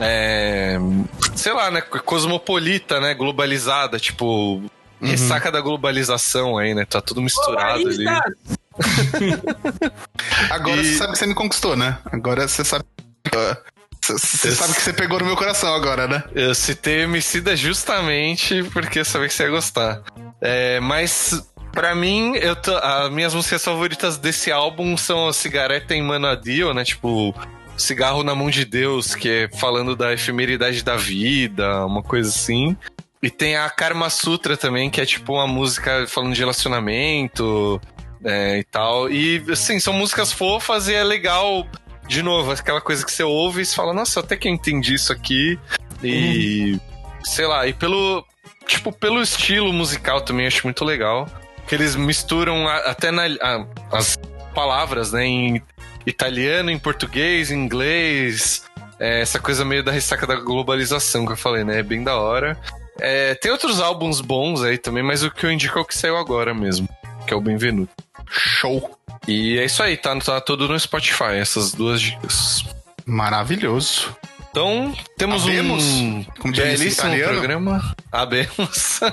É, 0.00 0.78
sei 1.34 1.52
lá, 1.52 1.70
né? 1.70 1.80
Cosmopolita, 1.80 3.00
né? 3.00 3.14
Globalizada, 3.14 3.98
tipo. 3.98 4.62
Ressaca 5.00 5.50
da 5.50 5.60
globalização 5.60 6.56
aí, 6.56 6.74
né? 6.74 6.84
Tá 6.84 7.00
tudo 7.00 7.20
misturado 7.20 7.88
ali. 7.88 8.04
Agora 10.50 10.80
E- 10.80 10.84
você 10.84 10.98
sabe 10.98 11.12
que 11.12 11.18
você 11.18 11.26
me 11.26 11.34
conquistou, 11.34 11.76
né? 11.76 11.98
Agora 12.12 12.46
você 12.46 12.64
sabe. 12.64 12.84
Você 14.00 14.12
você 14.18 14.48
Eu- 14.48 14.52
sabe 14.52 14.74
que 14.74 14.80
você 14.80 14.92
pegou 14.92 15.18
no 15.18 15.26
meu 15.26 15.36
coração 15.36 15.74
agora, 15.74 16.06
né? 16.08 16.22
Eu 16.34 16.54
citei 16.54 17.02
Emicida 17.02 17.54
justamente 17.56 18.62
porque 18.72 19.00
eu 19.00 19.04
sabia 19.04 19.28
que 19.28 19.34
você 19.34 19.42
ia 19.44 19.50
gostar. 19.50 20.02
É, 20.40 20.80
mas, 20.80 21.42
pra 21.72 21.94
mim, 21.94 22.36
eu 22.36 22.54
tô, 22.54 22.76
as 22.76 23.10
minhas 23.10 23.34
músicas 23.34 23.64
favoritas 23.64 24.18
desse 24.18 24.52
álbum 24.52 24.96
são 24.96 25.28
a 25.28 25.32
Cigareta 25.32 25.94
em 25.94 26.02
Manadio, 26.02 26.72
né? 26.72 26.84
Tipo, 26.84 27.34
Cigarro 27.76 28.22
na 28.22 28.34
Mão 28.34 28.50
de 28.50 28.64
Deus, 28.64 29.14
que 29.14 29.28
é 29.28 29.58
falando 29.58 29.96
da 29.96 30.12
efemeridade 30.12 30.82
da 30.84 30.96
vida, 30.96 31.84
uma 31.86 32.02
coisa 32.02 32.28
assim. 32.28 32.76
E 33.22 33.30
tem 33.30 33.56
a 33.56 33.68
Karma 33.70 34.10
Sutra 34.10 34.56
também, 34.56 34.90
que 34.90 35.00
é 35.00 35.06
tipo 35.06 35.34
uma 35.34 35.46
música 35.46 36.06
falando 36.06 36.34
de 36.34 36.40
relacionamento 36.40 37.80
é, 38.24 38.58
e 38.58 38.64
tal. 38.64 39.10
E, 39.10 39.44
assim, 39.50 39.78
são 39.78 39.92
músicas 39.92 40.32
fofas 40.32 40.88
e 40.88 40.94
é 40.94 41.04
legal, 41.04 41.66
de 42.06 42.22
novo, 42.22 42.50
aquela 42.50 42.80
coisa 42.80 43.04
que 43.04 43.12
você 43.12 43.22
ouve 43.22 43.62
e 43.62 43.64
você 43.64 43.74
fala, 43.74 43.94
nossa, 43.94 44.20
até 44.20 44.36
que 44.36 44.48
eu 44.48 44.52
entendi 44.52 44.94
isso 44.94 45.12
aqui. 45.12 45.58
E, 46.02 46.78
sei 47.24 47.46
lá, 47.46 47.66
e 47.66 47.72
pelo, 47.72 48.24
tipo, 48.66 48.92
pelo 48.92 49.22
estilo 49.22 49.72
musical 49.72 50.20
também 50.22 50.46
acho 50.46 50.66
muito 50.66 50.84
legal. 50.84 51.28
Que 51.66 51.74
eles 51.74 51.94
misturam 51.96 52.68
a- 52.68 52.76
até 52.90 53.10
na, 53.10 53.22
a- 53.40 53.66
as 53.92 54.18
palavras, 54.54 55.12
né, 55.12 55.24
em 55.24 55.62
italiano, 56.06 56.70
em 56.70 56.78
português, 56.78 57.50
em 57.50 57.54
inglês. 57.64 58.64
É, 58.98 59.20
essa 59.22 59.38
coisa 59.38 59.64
meio 59.64 59.82
da 59.82 59.90
ressaca 59.90 60.26
da 60.26 60.36
globalização 60.36 61.24
que 61.26 61.32
eu 61.32 61.36
falei, 61.36 61.64
né? 61.64 61.78
É 61.80 61.82
bem 61.82 62.02
da 62.04 62.16
hora. 62.16 62.56
É, 63.00 63.34
tem 63.34 63.50
outros 63.50 63.80
álbuns 63.80 64.20
bons 64.20 64.62
aí 64.62 64.78
também, 64.78 65.02
mas 65.02 65.22
o 65.24 65.30
que 65.30 65.44
eu 65.46 65.50
indico 65.50 65.78
é 65.78 65.82
o 65.82 65.84
que 65.84 65.96
saiu 65.96 66.16
agora 66.16 66.52
mesmo, 66.54 66.88
que 67.26 67.32
é 67.32 67.36
o 67.36 67.40
Benvenuto. 67.40 67.90
Show. 68.28 68.96
E 69.26 69.58
é 69.58 69.64
isso 69.64 69.82
aí, 69.82 69.96
tá, 69.96 70.14
tá 70.18 70.40
tudo 70.40 70.68
no 70.68 70.78
Spotify, 70.78 71.34
essas 71.40 71.72
duas 71.72 72.00
dicas. 72.00 72.64
Maravilhoso. 73.06 74.14
Então, 74.52 74.94
temos 75.16 75.44
Habemos? 75.44 75.82
um 75.82 76.24
Como 76.38 76.54
belíssimo 76.54 76.90
italiano? 77.08 77.32
programa. 77.38 77.94
Habemos. 78.12 79.00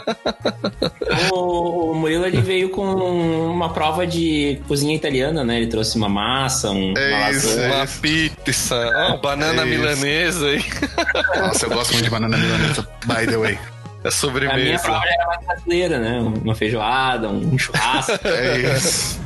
O, 1.34 1.92
o 1.92 1.96
Murilo 1.96 2.26
ele 2.26 2.40
veio 2.42 2.70
com 2.70 2.84
uma 2.84 3.74
prova 3.74 4.06
de 4.06 4.62
cozinha 4.68 4.96
italiana, 4.96 5.44
né? 5.44 5.58
Ele 5.58 5.68
trouxe 5.68 5.98
uma 5.98 6.08
massa, 6.10 6.70
um, 6.70 6.92
uma 6.92 7.00
É 7.00 7.32
isso, 7.32 7.48
lasanha. 7.48 7.76
Uma 7.76 7.88
pizza, 7.88 9.18
banana 9.22 9.62
É 9.64 9.66
milanesa 9.66 10.48
aí. 10.48 10.64
Nossa, 11.40 11.66
eu 11.66 11.70
gosto 11.72 11.92
muito 11.94 12.04
de 12.04 12.10
banana 12.12 12.38
milanesa, 12.38 12.88
by 13.06 13.26
the 13.26 13.38
way. 13.38 13.54
É 13.54 13.58
A 13.58 14.02
minha 14.02 14.12
sobremesa. 14.12 14.84
prova 14.84 15.06
era 15.08 15.26
mais 15.28 15.46
brasileira, 15.46 16.00
né? 16.00 16.20
Uma 16.20 16.56
feijoada, 16.56 17.28
um 17.30 17.58
churrasco. 17.58 18.20
É 18.28 18.76
isso. 18.78 19.20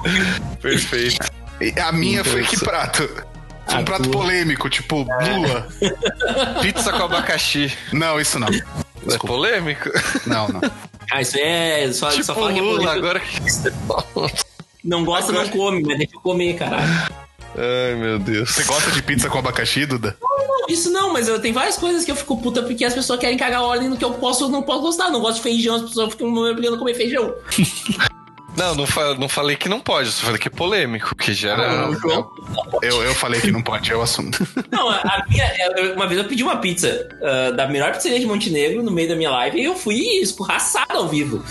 Perfeito. 0.61 1.27
E 1.59 1.77
a 1.79 1.91
minha 1.91 2.23
foi 2.23 2.43
que 2.43 2.57
prato? 2.59 3.07
Um 3.69 3.77
A 3.77 3.83
prato 3.83 4.03
tua. 4.03 4.21
polêmico, 4.21 4.69
tipo 4.69 5.03
lula. 5.03 5.67
Pizza 6.61 6.91
com 6.91 7.03
abacaxi. 7.03 7.75
Não, 7.91 8.19
isso 8.19 8.39
não. 8.39 8.47
É 8.49 9.17
polêmico? 9.17 9.89
Não, 10.25 10.47
não. 10.47 10.61
Ah, 11.11 11.21
isso 11.21 11.37
é. 11.37 11.91
Só, 11.91 12.09
tipo 12.09 12.23
só 12.23 12.35
fala 12.35 12.53
que 12.53 12.59
é 12.59 12.89
agora 12.89 13.19
que... 13.19 13.39
Não 14.83 15.05
gosta, 15.05 15.31
não 15.31 15.47
come, 15.47 15.81
mas 15.81 15.97
deixa 15.97 16.15
eu 16.15 16.19
comer, 16.19 16.55
caralho. 16.55 16.87
Ai, 17.55 17.95
meu 17.95 18.19
Deus. 18.19 18.49
Você 18.49 18.63
gosta 18.63 18.91
de 18.91 19.01
pizza 19.01 19.29
com 19.29 19.37
abacaxi, 19.37 19.85
Duda? 19.85 20.17
Não, 20.21 20.67
isso 20.67 20.91
não, 20.91 21.13
mas 21.13 21.27
eu 21.27 21.39
tenho 21.39 21.53
várias 21.53 21.77
coisas 21.77 22.03
que 22.03 22.11
eu 22.11 22.15
fico 22.15 22.41
puta 22.41 22.63
porque 22.63 22.83
as 22.83 22.93
pessoas 22.93 23.19
querem 23.19 23.37
cagar 23.37 23.61
óleo 23.61 23.89
no 23.89 23.97
que 23.97 24.03
eu 24.03 24.11
posso 24.11 24.49
não 24.49 24.63
posso 24.63 24.81
gostar. 24.81 25.09
Não 25.09 25.21
gosto 25.21 25.37
de 25.37 25.43
feijão, 25.43 25.75
as 25.75 25.83
pessoas 25.83 26.11
ficam 26.11 26.29
me 26.31 26.49
obrigando 26.49 26.75
a 26.75 26.79
comer 26.79 26.95
feijão. 26.95 27.33
Não, 28.55 28.75
não, 28.75 28.85
fa- 28.85 29.15
não 29.15 29.27
falei 29.27 29.55
que 29.55 29.67
não 29.67 29.79
pode, 29.79 30.11
só 30.11 30.25
falei 30.25 30.39
que 30.39 30.47
é 30.47 30.51
polêmico, 30.51 31.15
que 31.15 31.33
gera... 31.33 31.89
O 31.89 31.95
João- 31.95 32.29
Eu, 32.81 33.01
eu 33.03 33.15
falei 33.15 33.41
que 33.41 33.51
não 33.51 33.61
pode, 33.63 33.91
é 33.91 33.95
o 33.95 34.01
assunto. 34.01 34.45
Não, 34.71 34.89
a 34.89 35.23
minha. 35.27 35.51
eu- 35.77 35.93
Uma 35.95 36.05
vez 36.07 36.19
eu 36.21 36.27
pedi 36.27 36.43
uma 36.43 36.57
pizza 36.57 37.07
ah, 37.21 37.51
da 37.51 37.67
melhor 37.67 37.91
pizzaria 37.93 38.19
de 38.19 38.25
Montenegro 38.25 38.83
no 38.83 38.91
meio 38.91 39.09
da 39.09 39.15
minha 39.15 39.31
live 39.31 39.59
e 39.59 39.63
eu 39.65 39.75
fui 39.75 39.95
escorraçado 40.21 40.93
ao 40.97 41.07
vivo. 41.07 41.43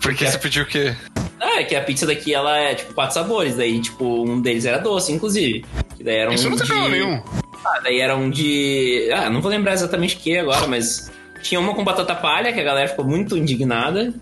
Porque 0.00 0.26
você 0.26 0.38
pediu 0.38 0.64
o 0.64 0.66
quê? 0.66 0.96
Ah, 1.40 1.60
é 1.60 1.64
que 1.64 1.74
a 1.76 1.82
pizza 1.82 2.06
daqui 2.06 2.34
ela 2.34 2.56
é 2.58 2.74
tipo 2.74 2.92
quatro 2.94 3.14
sabores, 3.14 3.56
daí 3.56 3.80
tipo 3.80 4.04
um 4.24 4.40
deles 4.40 4.64
era 4.64 4.78
doce, 4.78 5.12
inclusive. 5.12 5.64
Que 5.96 6.02
daí 6.04 6.16
era 6.16 6.30
um 6.30 6.34
Isso 6.34 6.48
não 6.50 6.56
tem 6.56 6.66
de- 6.66 6.88
nenhum. 6.88 7.22
Ah, 7.64 7.80
daí 7.82 8.00
era 8.00 8.16
um 8.16 8.28
de. 8.30 9.08
Ah, 9.12 9.28
não 9.30 9.40
vou 9.40 9.50
lembrar 9.50 9.72
exatamente 9.74 10.16
o 10.16 10.18
que 10.18 10.36
agora, 10.38 10.66
mas. 10.66 11.10
Tinha 11.42 11.58
uma 11.60 11.74
com 11.74 11.82
batata 11.82 12.14
palha, 12.14 12.52
que 12.52 12.60
a 12.60 12.62
galera 12.62 12.86
ficou 12.86 13.04
muito 13.04 13.36
indignada. 13.36 14.14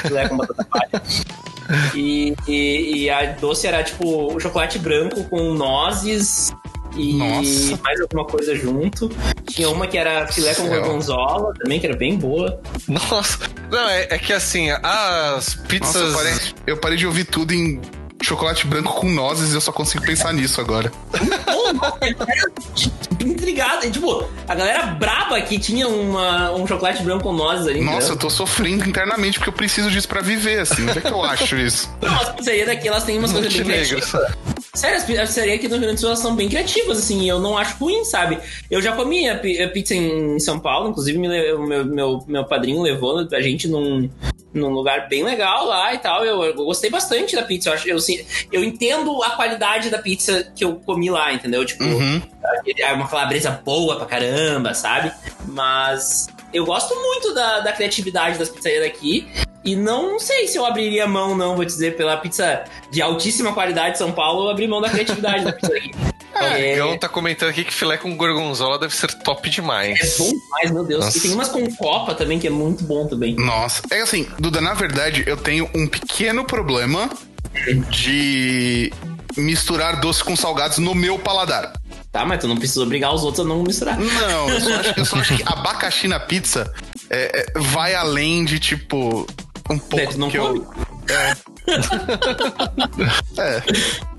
Filé 0.00 0.26
com 0.26 0.38
batata 0.38 0.64
palha. 0.64 1.02
E, 1.94 2.34
e, 2.46 3.04
e 3.04 3.10
a 3.10 3.32
doce 3.32 3.66
era 3.66 3.82
tipo 3.82 4.38
chocolate 4.40 4.78
branco 4.78 5.24
com 5.24 5.54
nozes 5.54 6.52
e 6.96 7.14
Nossa. 7.14 7.76
mais 7.82 8.00
alguma 8.00 8.24
coisa 8.24 8.54
junto. 8.54 9.10
Tinha 9.48 9.68
uma 9.68 9.86
que 9.86 9.96
era 9.96 10.26
filé 10.26 10.54
com 10.54 10.68
gorgonzola 10.68 11.52
também, 11.54 11.80
que 11.80 11.86
era 11.86 11.96
bem 11.96 12.16
boa. 12.16 12.60
Nossa. 12.88 13.38
Não, 13.70 13.88
é, 13.88 14.08
é 14.10 14.18
que 14.18 14.32
assim, 14.32 14.70
as 14.70 14.82
Nossa, 14.82 15.58
pizzas. 15.68 15.94
eu 15.96 16.12
parei, 16.12 16.34
eu 16.66 16.76
parei 16.76 16.98
de 16.98 17.06
ouvir 17.06 17.24
tudo 17.24 17.52
em 17.52 17.80
chocolate 18.22 18.66
branco 18.66 18.92
com 18.94 19.10
nozes 19.10 19.52
e 19.52 19.54
eu 19.54 19.60
só 19.60 19.72
consigo 19.72 20.04
pensar 20.04 20.32
nisso 20.32 20.60
agora. 20.60 20.90
Intrigada. 23.20 23.90
Tipo, 23.90 24.24
a 24.48 24.54
galera 24.54 24.86
braba 24.86 25.40
que 25.40 25.58
tinha 25.58 25.86
uma, 25.88 26.50
um 26.52 26.66
chocolate 26.66 27.02
branco 27.02 27.22
com 27.24 27.32
nozes 27.32 27.66
ali. 27.66 27.80
Nossa, 27.80 28.12
eu 28.12 28.16
tô 28.16 28.28
sofrendo 28.30 28.88
internamente 28.88 29.38
porque 29.38 29.50
eu 29.50 29.54
preciso 29.54 29.90
disso 29.90 30.08
pra 30.08 30.20
viver, 30.20 30.60
assim. 30.60 30.82
Onde 30.88 30.98
é 30.98 31.00
que 31.00 31.08
eu 31.08 31.22
acho 31.22 31.56
isso? 31.56 31.90
Não, 32.02 32.14
as 32.14 32.30
pizzarias 32.30 32.66
daqui, 32.66 32.88
elas 32.88 33.04
têm 33.04 33.18
umas 33.18 33.32
coisas 33.32 33.52
bem 33.52 33.64
criativas. 33.64 34.12
Sério, 34.74 34.96
as 34.96 35.04
pi- 35.04 35.18
as 35.18 35.28
pizzarias 35.28 35.56
aqui 35.56 35.68
no 35.68 35.74
Rio 35.74 35.82
Grande 35.82 35.96
do 35.96 36.00
Sul 36.00 36.08
elas 36.08 36.18
são 36.20 36.34
bem 36.34 36.48
criativas, 36.48 36.98
assim, 36.98 37.20
e 37.22 37.28
eu 37.28 37.38
não 37.38 37.56
acho 37.58 37.76
ruim, 37.76 38.04
sabe? 38.04 38.38
Eu 38.70 38.80
já 38.80 38.92
comi 38.92 39.28
a, 39.28 39.36
pi- 39.36 39.60
a 39.62 39.68
pizza 39.68 39.94
em 39.94 40.38
São 40.40 40.58
Paulo, 40.58 40.88
inclusive 40.90 41.18
me 41.18 41.28
meu, 41.28 41.86
meu, 41.86 42.24
meu 42.26 42.44
padrinho 42.44 42.80
levou 42.82 43.26
a 43.32 43.40
gente 43.42 43.68
num, 43.68 44.08
num 44.54 44.68
lugar 44.68 45.08
bem 45.08 45.22
legal 45.24 45.66
lá 45.66 45.94
e 45.94 45.98
tal. 45.98 46.24
Eu, 46.24 46.42
eu 46.44 46.54
gostei 46.54 46.90
bastante 46.90 47.34
da 47.34 47.42
pizza. 47.42 47.70
Eu, 47.70 47.74
acho, 47.74 47.88
eu, 47.88 47.98
eu 48.52 48.64
entendo 48.64 49.22
a 49.22 49.30
qualidade 49.30 49.90
da 49.90 49.98
pizza 49.98 50.50
que 50.54 50.64
eu 50.64 50.76
comi 50.76 51.10
lá, 51.10 51.32
entendeu? 51.32 51.64
Tipo, 51.64 51.84
Uhum. 51.84 52.22
é 52.78 52.92
uma 52.92 53.08
calabresa 53.08 53.50
boa 53.64 53.96
pra 53.96 54.06
caramba, 54.06 54.74
sabe? 54.74 55.12
Mas 55.46 56.28
eu 56.52 56.64
gosto 56.64 56.94
muito 56.94 57.34
da, 57.34 57.60
da 57.60 57.72
criatividade 57.72 58.38
das 58.38 58.48
pizzarias 58.48 58.82
daqui. 58.84 59.26
E 59.64 59.76
não 59.76 60.18
sei 60.18 60.48
se 60.48 60.58
eu 60.58 60.66
abriria 60.66 61.06
mão, 61.06 61.36
não, 61.36 61.54
vou 61.54 61.64
dizer, 61.64 61.96
pela 61.96 62.16
pizza 62.16 62.64
de 62.90 63.00
altíssima 63.00 63.52
qualidade 63.52 63.92
de 63.92 63.98
São 63.98 64.10
Paulo, 64.10 64.46
eu 64.46 64.50
abri 64.50 64.66
mão 64.66 64.80
da 64.80 64.90
criatividade 64.90 65.44
da 65.44 65.52
pizza 65.52 65.72
daqui. 65.72 65.90
O 66.34 66.38
É, 66.44 66.76
Gão 66.76 66.96
tá 66.98 67.08
comentando 67.08 67.50
aqui 67.50 67.64
que 67.64 67.72
filé 67.72 67.96
com 67.98 68.16
gorgonzola 68.16 68.78
deve 68.78 68.94
ser 68.94 69.12
top 69.22 69.48
é 69.48 69.52
demais. 69.52 70.16
bom 70.18 70.30
demais, 70.30 70.70
meu 70.70 70.84
Deus. 70.84 71.04
Nossa. 71.04 71.18
E 71.18 71.20
tem 71.20 71.32
umas 71.32 71.48
com 71.48 71.76
copa 71.76 72.14
também, 72.14 72.38
que 72.38 72.46
é 72.46 72.50
muito 72.50 72.84
bom 72.84 73.06
também. 73.06 73.34
Nossa, 73.36 73.82
é 73.90 74.00
assim, 74.00 74.26
Duda, 74.38 74.60
na 74.60 74.74
verdade, 74.74 75.24
eu 75.26 75.36
tenho 75.36 75.68
um 75.74 75.86
pequeno 75.86 76.44
problema 76.44 77.10
de 77.90 78.92
misturar 79.36 80.00
doce 80.00 80.22
com 80.24 80.34
salgados 80.36 80.78
no 80.78 80.94
meu 80.94 81.18
paladar. 81.18 81.72
Tá, 82.10 82.24
mas 82.26 82.40
tu 82.40 82.48
não 82.48 82.56
precisa 82.56 82.82
obrigar 82.82 83.14
os 83.14 83.22
outros 83.24 83.44
a 83.44 83.48
não 83.48 83.62
misturar. 83.62 83.98
Não, 83.98 84.48
eu 84.50 84.60
só 84.60 84.74
acho, 84.74 84.94
eu 84.98 85.04
só 85.04 85.16
acho 85.16 85.36
que 85.36 85.42
abacaxi 85.50 86.06
na 86.08 86.20
pizza 86.20 86.72
é, 87.08 87.40
é, 87.40 87.58
vai 87.58 87.94
além 87.94 88.44
de, 88.44 88.58
tipo, 88.58 89.26
um 89.70 89.78
pouco 89.78 90.12
tu 90.12 90.18
não 90.18 90.30
que 90.30 90.38
come. 90.38 90.58
eu... 90.58 90.72
É, 91.08 91.34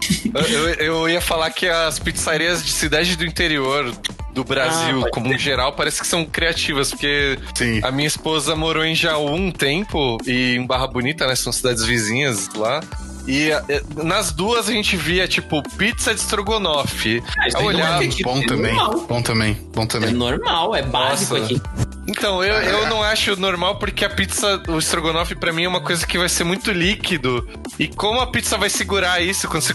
Eu, 0.49 0.69
eu 0.73 1.09
ia 1.09 1.21
falar 1.21 1.49
que 1.51 1.67
as 1.67 1.99
pizzarias 1.99 2.63
de 2.65 2.71
cidade 2.71 3.15
do 3.15 3.25
interior 3.25 3.91
do 4.33 4.43
Brasil, 4.43 5.05
Ah, 5.05 5.09
como 5.11 5.31
um 5.33 5.37
geral, 5.37 5.73
parece 5.73 6.01
que 6.01 6.07
são 6.07 6.25
criativas, 6.25 6.89
porque 6.89 7.37
sim. 7.53 7.79
a 7.83 7.91
minha 7.91 8.07
esposa 8.07 8.55
morou 8.55 8.83
em 8.83 8.95
Jaú 8.95 9.29
um 9.31 9.51
tempo 9.51 10.17
e 10.25 10.55
em 10.55 10.65
Barra 10.65 10.87
Bonita, 10.87 11.27
né? 11.27 11.35
São 11.35 11.53
cidades 11.53 11.85
vizinhas 11.85 12.49
lá. 12.55 12.81
E 13.25 13.51
eh, 13.51 13.81
nas 14.03 14.31
duas 14.33 14.67
a 14.67 14.71
gente 14.73 14.97
via, 14.97 15.27
tipo, 15.27 15.63
pizza 15.77 16.13
de 16.13 16.19
estrogonofe. 16.19 17.23
Ah, 17.39 17.47
isso 17.47 17.57
Eu 17.57 17.61
é 17.61 17.65
olhava. 17.65 17.97
criativo, 17.99 18.29
Bom 18.29 18.39
é 18.39 18.45
também, 18.45 18.75
normal. 18.75 19.05
bom 19.07 19.21
também, 19.21 19.53
bom 19.73 19.83
É 19.83 19.85
também. 19.85 20.13
normal, 20.13 20.75
é 20.75 20.81
básico 20.81 21.37
Nossa. 21.37 21.45
aqui. 21.45 21.61
Então, 22.05 22.43
eu, 22.43 22.53
eu 22.55 22.87
não 22.87 23.01
acho 23.01 23.39
normal 23.39 23.79
porque 23.79 24.03
a 24.03 24.09
pizza, 24.09 24.61
o 24.67 24.77
estrogonofe, 24.77 25.35
pra 25.35 25.53
mim 25.53 25.63
é 25.63 25.67
uma 25.69 25.79
coisa 25.79 26.05
que 26.05 26.17
vai 26.17 26.27
ser 26.27 26.43
muito 26.43 26.69
líquido. 26.71 27.47
E 27.79 27.87
como 27.87 28.19
a 28.19 28.27
pizza 28.27 28.57
vai 28.57 28.69
segurar 28.69 29.21
isso 29.21 29.47
quando 29.47 29.63
você. 29.63 29.73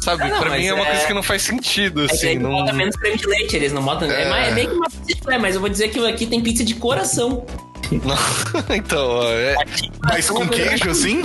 Sabe, 0.00 0.22
Ah, 0.22 0.28
não, 0.28 0.38
pra 0.40 0.56
mim 0.56 0.64
é 0.64 0.72
uma 0.72 0.82
é- 0.84 0.90
coisa 0.90 1.06
que 1.06 1.12
não 1.12 1.22
faz 1.22 1.42
sentido, 1.42 2.04
É 2.04 2.08
que 2.08 2.14
assim. 2.14 2.28
aí 2.28 2.38
não... 2.38 2.50
bota 2.50 2.72
menos 2.72 2.96
creme 2.96 3.18
de 3.18 3.26
leite, 3.26 3.56
eles 3.56 3.72
não 3.74 3.82
botam. 3.82 4.10
É, 4.10 4.22
É. 4.46 4.48
é 4.48 4.50
meio 4.52 4.68
que 4.70 4.74
uma 4.74 4.88
pizza 4.88 5.04
de 5.06 5.14
filé, 5.20 5.36
mas 5.38 5.54
eu 5.54 5.60
vou 5.60 5.68
dizer 5.68 5.88
que 5.88 5.98
aqui 6.06 6.24
tem 6.26 6.40
pizza 6.40 6.64
de 6.64 6.74
coração. 6.76 7.44
então, 8.74 9.06
ó, 9.06 9.24
é, 9.32 9.54
Mas 10.02 10.30
com 10.30 10.48
queijo, 10.48 10.88
assim? 10.90 11.22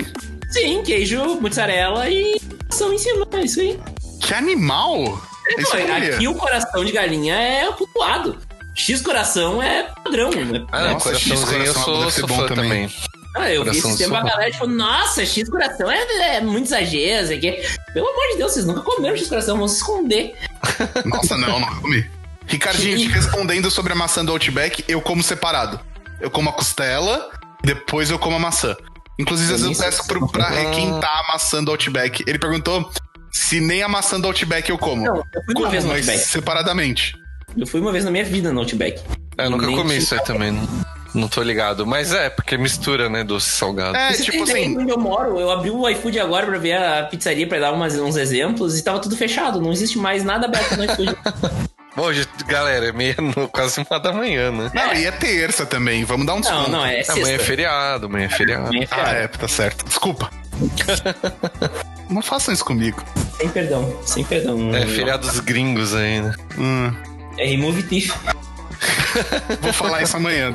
Sim, 0.50 0.84
queijo, 0.84 1.40
mozzarella 1.42 2.10
e 2.10 2.40
coração 2.40 2.94
em 2.94 2.98
cima, 2.98 3.28
é 3.34 3.42
isso 3.42 3.60
aí. 3.60 3.80
Que 4.22 4.34
animal! 4.34 5.00
Não, 5.02 5.80
eu 5.80 5.86
queria. 5.86 6.16
aqui 6.16 6.28
o 6.28 6.36
coração 6.36 6.84
de 6.84 6.92
galinha 6.92 7.36
é 7.36 7.72
cultuado. 7.72 8.38
X 8.74 9.02
coração 9.02 9.62
é 9.62 9.84
padrão, 10.04 10.32
né? 10.32 10.66
Ah, 10.72 10.82
não, 10.82 10.94
Nossa, 10.94 11.10
coraçãozinho 11.10 11.62
eu 11.62 11.66
X-coração 11.66 11.84
sou, 11.84 12.00
deve 12.00 12.12
sou 12.12 12.28
bom 12.28 12.36
fã 12.36 12.48
também. 12.48 12.88
também. 12.88 12.92
Ah, 13.36 13.52
eu 13.52 13.64
vi 13.64 13.70
Coração 13.70 13.90
esse 13.92 14.04
tempo 14.04 14.16
a 14.16 14.24
galera 14.24 14.52
tipo, 14.52 14.66
nossa, 14.66 15.26
X 15.26 15.50
coração 15.50 15.92
é, 15.92 16.36
é 16.38 16.42
muito 16.42 16.68
exagero, 16.68 17.28
sei 17.28 17.40
que. 17.40 17.52
Pelo 17.94 18.08
amor 18.08 18.28
de 18.32 18.38
Deus, 18.38 18.54
vocês 18.54 18.66
nunca 18.66 18.82
comeram 18.82 19.16
X 19.16 19.28
coração, 19.28 19.58
vão 19.58 19.68
se 19.68 19.78
esconder. 19.78 20.36
Nossa, 21.06 21.38
não, 21.38 21.60
não 21.60 21.76
comi. 21.82 22.10
Ricardinho, 22.48 22.98
te 22.98 23.08
respondendo 23.08 23.70
sobre 23.70 23.92
a 23.94 23.96
maçã 23.96 24.24
do 24.24 24.32
Outback, 24.32 24.86
eu 24.88 25.02
como 25.02 25.22
separado. 25.22 25.80
Eu 26.22 26.32
como 26.32 26.50
a 26.50 26.54
costela, 26.54 27.30
depois 27.64 28.10
eu 28.10 28.18
como 28.18 28.36
a 28.38 28.40
maçã. 28.40 28.76
Inclusive, 29.18 29.54
às 29.54 29.62
vezes 29.62 29.80
eu 29.80 29.86
peço 29.86 30.08
pro, 30.08 30.28
pra 30.28 30.50
requentar 30.50 31.24
a 31.26 31.34
maçã 31.34 31.64
do 31.64 31.72
Outback. 31.72 32.24
Ele 32.28 32.38
perguntou 32.38 32.90
se 33.32 33.60
nem 33.60 33.82
a 33.84 33.88
maçã 33.88 34.20
do 34.20 34.28
Outback 34.28 34.70
eu 34.70 34.78
como. 34.78 35.04
Não, 35.04 35.16
eu 35.18 35.44
fui 35.46 35.54
uma 35.54 35.54
como, 35.56 35.70
vez 35.70 35.84
no 35.84 35.90
mas 35.92 36.08
Outback. 36.08 36.30
separadamente. 36.30 37.16
Eu 37.58 37.66
fui 37.66 37.80
uma 37.80 37.92
vez 37.92 38.04
na 38.04 38.12
minha 38.12 38.26
vida 38.26 38.52
no 38.52 38.60
Outback. 38.62 39.02
É, 39.38 39.46
eu 39.46 39.50
nunca 39.50 39.68
Nem 39.68 39.76
comi 39.76 39.98
isso 39.98 40.14
aí 40.14 40.24
também. 40.24 40.52
Não, 40.52 40.68
não 41.14 41.28
tô 41.28 41.42
ligado. 41.42 41.86
Mas 41.86 42.12
é, 42.14 42.30
porque 42.30 42.58
mistura, 42.58 43.10
né, 43.10 43.24
doce 43.24 43.50
e 43.50 43.54
salgado. 43.54 43.96
É, 43.96 44.12
Você 44.14 44.24
tipo 44.24 44.44
assim, 44.44 44.78
onde 44.78 44.92
eu 44.92 44.98
moro, 45.00 45.40
eu 45.40 45.50
abri 45.50 45.70
o 45.70 45.88
iFood 45.90 46.20
agora 46.20 46.46
pra 46.46 46.58
ver 46.58 46.74
a 46.74 47.04
pizzaria 47.04 47.48
pra 47.48 47.60
dar 47.60 47.72
umas, 47.72 47.96
uns 47.96 48.18
exemplos 48.18 48.78
e 48.78 48.84
tava 48.84 49.00
tudo 49.00 49.16
fechado, 49.16 49.62
não 49.62 49.72
existe 49.72 49.98
mais 49.98 50.24
nada 50.24 50.48
aberto 50.48 50.76
no 50.76 50.84
iFood. 50.86 51.16
Hoje, 51.98 52.28
galera, 52.46 52.88
é 52.88 52.92
meia, 52.92 53.16
quase 53.52 53.80
uma 53.90 54.00
da 54.00 54.12
manhã, 54.12 54.52
né? 54.52 54.70
Não, 54.74 54.94
e 54.94 55.06
é 55.06 55.12
terça 55.12 55.66
também. 55.66 56.04
Vamos 56.04 56.26
dar 56.26 56.34
um 56.34 56.36
não, 56.36 56.42
desconto. 56.42 56.72
não, 56.72 56.86
é 56.86 57.02
Amanhã 57.08 57.26
é 57.26 57.30
sexta. 57.38 57.44
feriado, 57.46 58.06
amanhã 58.08 58.26
é 58.26 58.30
feriado. 58.30 58.68
Amanhã 58.68 58.82
é 58.82 58.88
Ah, 58.92 58.96
feriado. 58.96 59.18
é, 59.18 59.28
tá 59.28 59.48
certo. 59.48 59.86
Desculpa. 59.86 60.30
não 62.10 62.22
façam 62.22 62.54
isso 62.54 62.66
comigo. 62.66 63.04
Sem 63.38 63.50
perdão, 63.50 64.00
sem 64.06 64.24
perdão. 64.24 64.76
É 64.76 64.86
feriados 64.86 65.40
gringos 65.40 65.94
ainda. 65.96 66.36
Hum, 66.58 66.94
É 67.38 67.46
remove 67.48 67.84
thief. 67.84 68.14
vou 69.62 69.74
falar 69.74 70.04
isso 70.04 70.18
amanhã. 70.18 70.52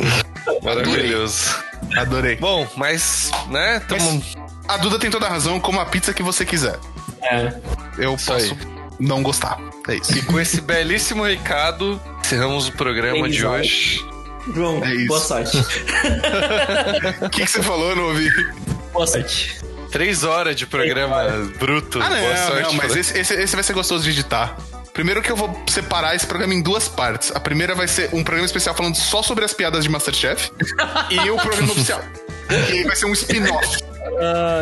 Maravilhoso. 0.63 1.57
Adorei. 1.97 2.37
Bom, 2.37 2.67
mas, 2.77 3.31
né, 3.49 3.81
tamo... 3.89 4.23
A 4.69 4.77
Duda 4.77 4.99
tem 4.99 5.11
toda 5.11 5.27
a 5.27 5.31
razão, 5.31 5.59
como 5.59 5.81
a 5.81 5.87
pizza 5.87 6.13
que 6.15 6.23
você 6.23 6.45
quiser. 6.45 6.79
É. 7.23 7.53
Eu 7.99 8.15
Isso 8.15 8.27
posso 8.33 8.55
aí. 8.55 8.59
Não 9.01 9.23
gostar. 9.23 9.59
É 9.89 9.97
isso. 9.97 10.17
E 10.17 10.23
com 10.23 10.39
esse 10.39 10.61
belíssimo 10.61 11.25
recado, 11.25 12.01
encerramos 12.21 12.69
o 12.69 12.73
programa 12.73 13.29
de 13.29 13.39
Felizão. 13.41 13.53
hoje. 13.53 14.05
João, 14.55 14.83
É 14.85 15.07
boa 15.07 15.21
sorte. 15.21 15.57
O 17.23 17.29
que, 17.31 17.45
que 17.45 17.51
você 17.51 17.63
falou? 17.63 17.91
Eu 17.91 17.97
não 17.97 18.05
ouvi. 18.09 18.29
boa 18.93 19.07
sorte. 19.07 19.59
Três 19.91 20.23
horas 20.25 20.55
de 20.57 20.67
programa 20.67 21.25
bruto. 21.59 22.01
Ah, 22.01 22.09
não, 22.09 22.21
Boa 22.21 22.37
sorte. 22.37 22.63
não, 22.63 22.73
mas 22.75 22.95
esse, 22.97 23.19
esse, 23.19 23.35
esse 23.35 23.55
vai 23.57 23.63
ser 23.65 23.73
gostoso 23.73 24.05
de 24.05 24.11
editar. 24.11 24.57
Primeiro 24.93 25.21
que 25.23 25.31
eu 25.33 25.37
vou 25.37 25.61
separar 25.69 26.15
esse 26.15 26.27
programa 26.27 26.55
em 26.55 26.63
duas 26.63 26.87
partes. 26.89 27.33
A 27.35 27.41
primeira 27.41 27.75
vai 27.75 27.89
ser 27.89 28.09
um 28.13 28.23
programa 28.23 28.47
especial 28.47 28.75
falando 28.75 28.95
só 28.97 29.23
sobre 29.23 29.45
as 29.45 29.53
piadas 29.53 29.83
de 29.83 29.91
Masterchef. 29.91 30.51
e 31.11 31.31
o 31.31 31.37
programa 31.37 31.73
oficial. 31.73 32.03
Que 32.69 32.85
vai 32.85 32.95
ser 32.97 33.07
um 33.07 33.13
spin-off. 33.13 33.79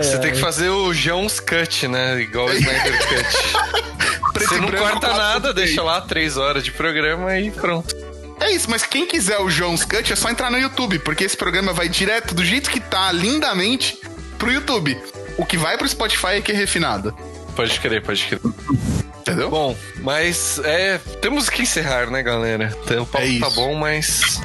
Você 0.03 0.19
tem 0.19 0.33
que 0.33 0.39
fazer 0.39 0.69
o 0.69 0.93
Jones 0.93 1.41
Cut, 1.41 1.89
né? 1.89 2.21
Igual 2.21 2.47
o 2.47 2.53
Snyder 2.53 2.99
Cut. 3.09 4.47
Você 4.47 4.61
não 4.61 4.71
corta 4.71 5.09
nada, 5.09 5.53
deixa 5.53 5.83
lá 5.83 6.01
três 6.01 6.37
horas 6.37 6.65
de 6.65 6.71
programa 6.73 7.39
e 7.39 7.51
pronto. 7.51 7.95
É 8.41 8.53
isso, 8.53 8.71
mas 8.71 8.85
quem 8.85 9.07
quiser 9.07 9.39
o 9.39 9.49
Jones 9.49 9.85
Cut 9.85 10.13
é 10.13 10.17
só 10.17 10.31
entrar 10.31 10.51
no 10.51 10.59
YouTube, 10.59 10.99
porque 11.01 11.25
esse 11.25 11.37
programa 11.37 11.73
vai 11.73 11.89
direto 11.89 12.35
do 12.35 12.45
jeito 12.45 12.71
que 12.71 12.79
tá, 12.79 13.11
lindamente, 13.11 13.99
pro 14.39 14.53
YouTube. 14.53 14.97
O 15.37 15.45
que 15.45 15.57
vai 15.57 15.77
pro 15.77 15.89
Spotify 15.89 16.35
é 16.35 16.41
que 16.41 16.53
é 16.53 16.55
refinado. 16.55 17.15
Pode 17.57 17.79
crer, 17.81 18.03
pode 18.03 18.25
crer. 18.25 18.41
Entendeu? 19.21 19.51
Bom, 19.51 19.77
mas 19.99 20.61
é. 20.65 20.99
Temos 21.21 21.51
que 21.51 21.63
encerrar, 21.63 22.11
né, 22.11 22.23
galera? 22.23 22.77
O 23.01 23.05
papo 23.07 23.25
É 23.25 23.39
tá 23.39 23.51
bom, 23.51 23.75
mas. 23.75 24.41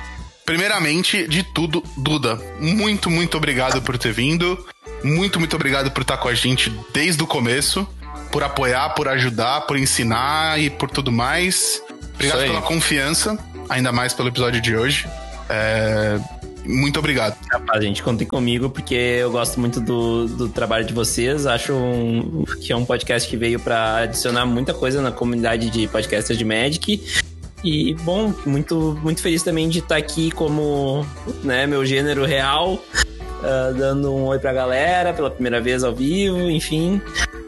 Primeiramente, 0.45 1.25
de 1.27 1.41
tudo, 1.41 1.81
Duda, 1.95 2.35
muito, 2.59 3.09
muito 3.09 3.37
obrigado 3.37 3.81
por 3.81 3.97
ter 3.97 4.11
vindo. 4.11 4.65
Muito, 5.03 5.39
muito 5.39 5.55
obrigado 5.55 5.91
por 5.91 6.01
estar 6.01 6.17
com 6.17 6.27
a 6.27 6.33
gente 6.33 6.71
desde 6.93 7.21
o 7.21 7.27
começo. 7.27 7.87
Por 8.31 8.43
apoiar, 8.43 8.89
por 8.95 9.07
ajudar, 9.07 9.61
por 9.61 9.77
ensinar 9.77 10.59
e 10.59 10.69
por 10.69 10.89
tudo 10.89 11.11
mais. 11.11 11.81
Obrigado 12.15 12.39
pela 12.41 12.61
confiança, 12.61 13.37
ainda 13.69 13.91
mais 13.91 14.13
pelo 14.13 14.29
episódio 14.29 14.61
de 14.61 14.75
hoje. 14.75 15.07
É, 15.49 16.19
Muito 16.65 16.97
obrigado. 16.97 17.35
Rapaz, 17.51 17.83
gente, 17.83 18.01
contem 18.01 18.25
comigo, 18.25 18.69
porque 18.69 18.95
eu 18.95 19.29
gosto 19.29 19.59
muito 19.59 19.81
do, 19.81 20.27
do 20.29 20.47
trabalho 20.49 20.85
de 20.85 20.93
vocês. 20.93 21.45
Acho 21.45 21.73
um- 21.73 22.45
que 22.61 22.71
é 22.71 22.75
um 22.75 22.85
podcast 22.85 23.29
que 23.29 23.35
veio 23.35 23.59
pra 23.59 23.97
adicionar 23.97 24.45
muita 24.45 24.73
coisa 24.73 25.01
na 25.01 25.11
comunidade 25.11 25.69
de 25.69 25.87
podcasters 25.89 26.39
de 26.39 26.45
Magic. 26.45 27.03
E, 27.63 27.93
bom, 28.01 28.33
muito, 28.45 28.97
muito 29.03 29.21
feliz 29.21 29.43
também 29.43 29.67
de 29.67 29.79
estar 29.79 29.97
aqui 29.97 30.31
como 30.31 31.05
né, 31.43 31.67
meu 31.67 31.85
gênero 31.85 32.25
real, 32.25 32.81
uh, 33.43 33.73
dando 33.73 34.13
um 34.13 34.25
oi 34.25 34.37
pra 34.39 34.53
galera 34.53 35.13
pela 35.13 35.29
primeira 35.29 35.61
vez 35.61 35.83
ao 35.83 35.93
vivo, 35.93 36.49
enfim. 36.49 37.01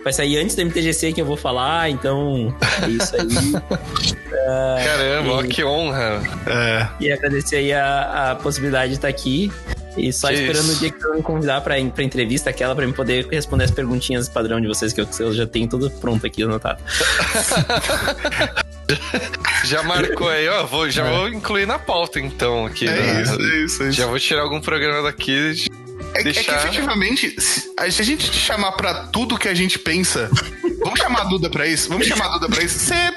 Vai 0.04 0.14
sair 0.14 0.38
antes 0.38 0.56
do 0.56 0.64
MTGC 0.64 1.14
que 1.14 1.22
eu 1.22 1.26
vou 1.26 1.38
falar, 1.38 1.90
então 1.90 2.56
é 2.84 2.90
isso 2.90 3.16
aí. 3.16 3.56
uh, 3.56 3.62
Caramba, 4.86 5.46
e, 5.46 5.48
que 5.48 5.64
honra. 5.64 6.22
É. 6.46 6.88
E 7.00 7.12
agradecer 7.12 7.56
aí 7.58 7.74
a, 7.74 8.32
a 8.32 8.36
possibilidade 8.36 8.90
de 8.90 8.96
estar 8.98 9.08
aqui. 9.08 9.52
E 9.98 10.12
só 10.12 10.28
que 10.28 10.34
esperando 10.34 10.66
isso. 10.66 10.76
o 10.76 10.80
dia 10.80 10.92
que 10.92 11.06
eu 11.06 11.16
me 11.16 11.22
convidar 11.22 11.62
pra, 11.62 11.76
pra 11.86 12.04
entrevista 12.04 12.50
aquela 12.50 12.76
pra 12.76 12.84
eu 12.84 12.94
poder 12.94 13.28
responder 13.32 13.64
as 13.64 13.72
perguntinhas 13.72 14.28
padrão 14.28 14.60
de 14.60 14.68
vocês, 14.68 14.92
que 14.92 15.02
eu, 15.02 15.08
eu 15.20 15.34
já 15.34 15.48
tenho 15.48 15.68
tudo 15.68 15.90
pronto 15.90 16.26
aqui 16.26 16.44
anotado. 16.44 16.82
já 19.66 19.82
marcou 19.84 20.30
aí, 20.30 20.48
ó. 20.50 20.66
Vou, 20.66 20.90
já 20.90 21.06
é. 21.06 21.18
vou 21.18 21.30
incluir 21.30 21.66
na 21.66 21.80
pauta 21.80 22.20
então 22.20 22.66
aqui. 22.66 22.88
É, 22.88 22.92
né? 22.92 23.22
isso, 23.22 23.34
é 23.34 23.64
isso, 23.64 23.84
é 23.84 23.88
isso. 23.88 23.98
Já 23.98 24.06
vou 24.06 24.20
tirar 24.20 24.42
algum 24.42 24.60
programa 24.60 25.02
daqui. 25.02 25.66
É, 26.16 26.24
deixar... 26.24 26.40
é 26.40 26.44
que 26.44 26.52
efetivamente, 26.68 27.36
se 27.40 27.74
a 27.78 27.90
gente 27.90 28.32
te 28.32 28.40
chamar 28.40 28.72
pra 28.74 29.08
tudo 29.08 29.38
que 29.38 29.48
a 29.48 29.54
gente 29.54 29.78
pensa, 29.78 30.30
vamos 30.84 31.00
chamar 31.00 31.22
a 31.22 31.26
Duda 31.26 31.50
pra 31.50 31.68
isso? 31.68 31.90
Vamos 31.90 32.08
chamar 32.08 32.26
a 32.26 32.30
Duda 32.30 32.48
pra 32.48 32.64
isso? 32.64 32.80
Você 32.80 33.14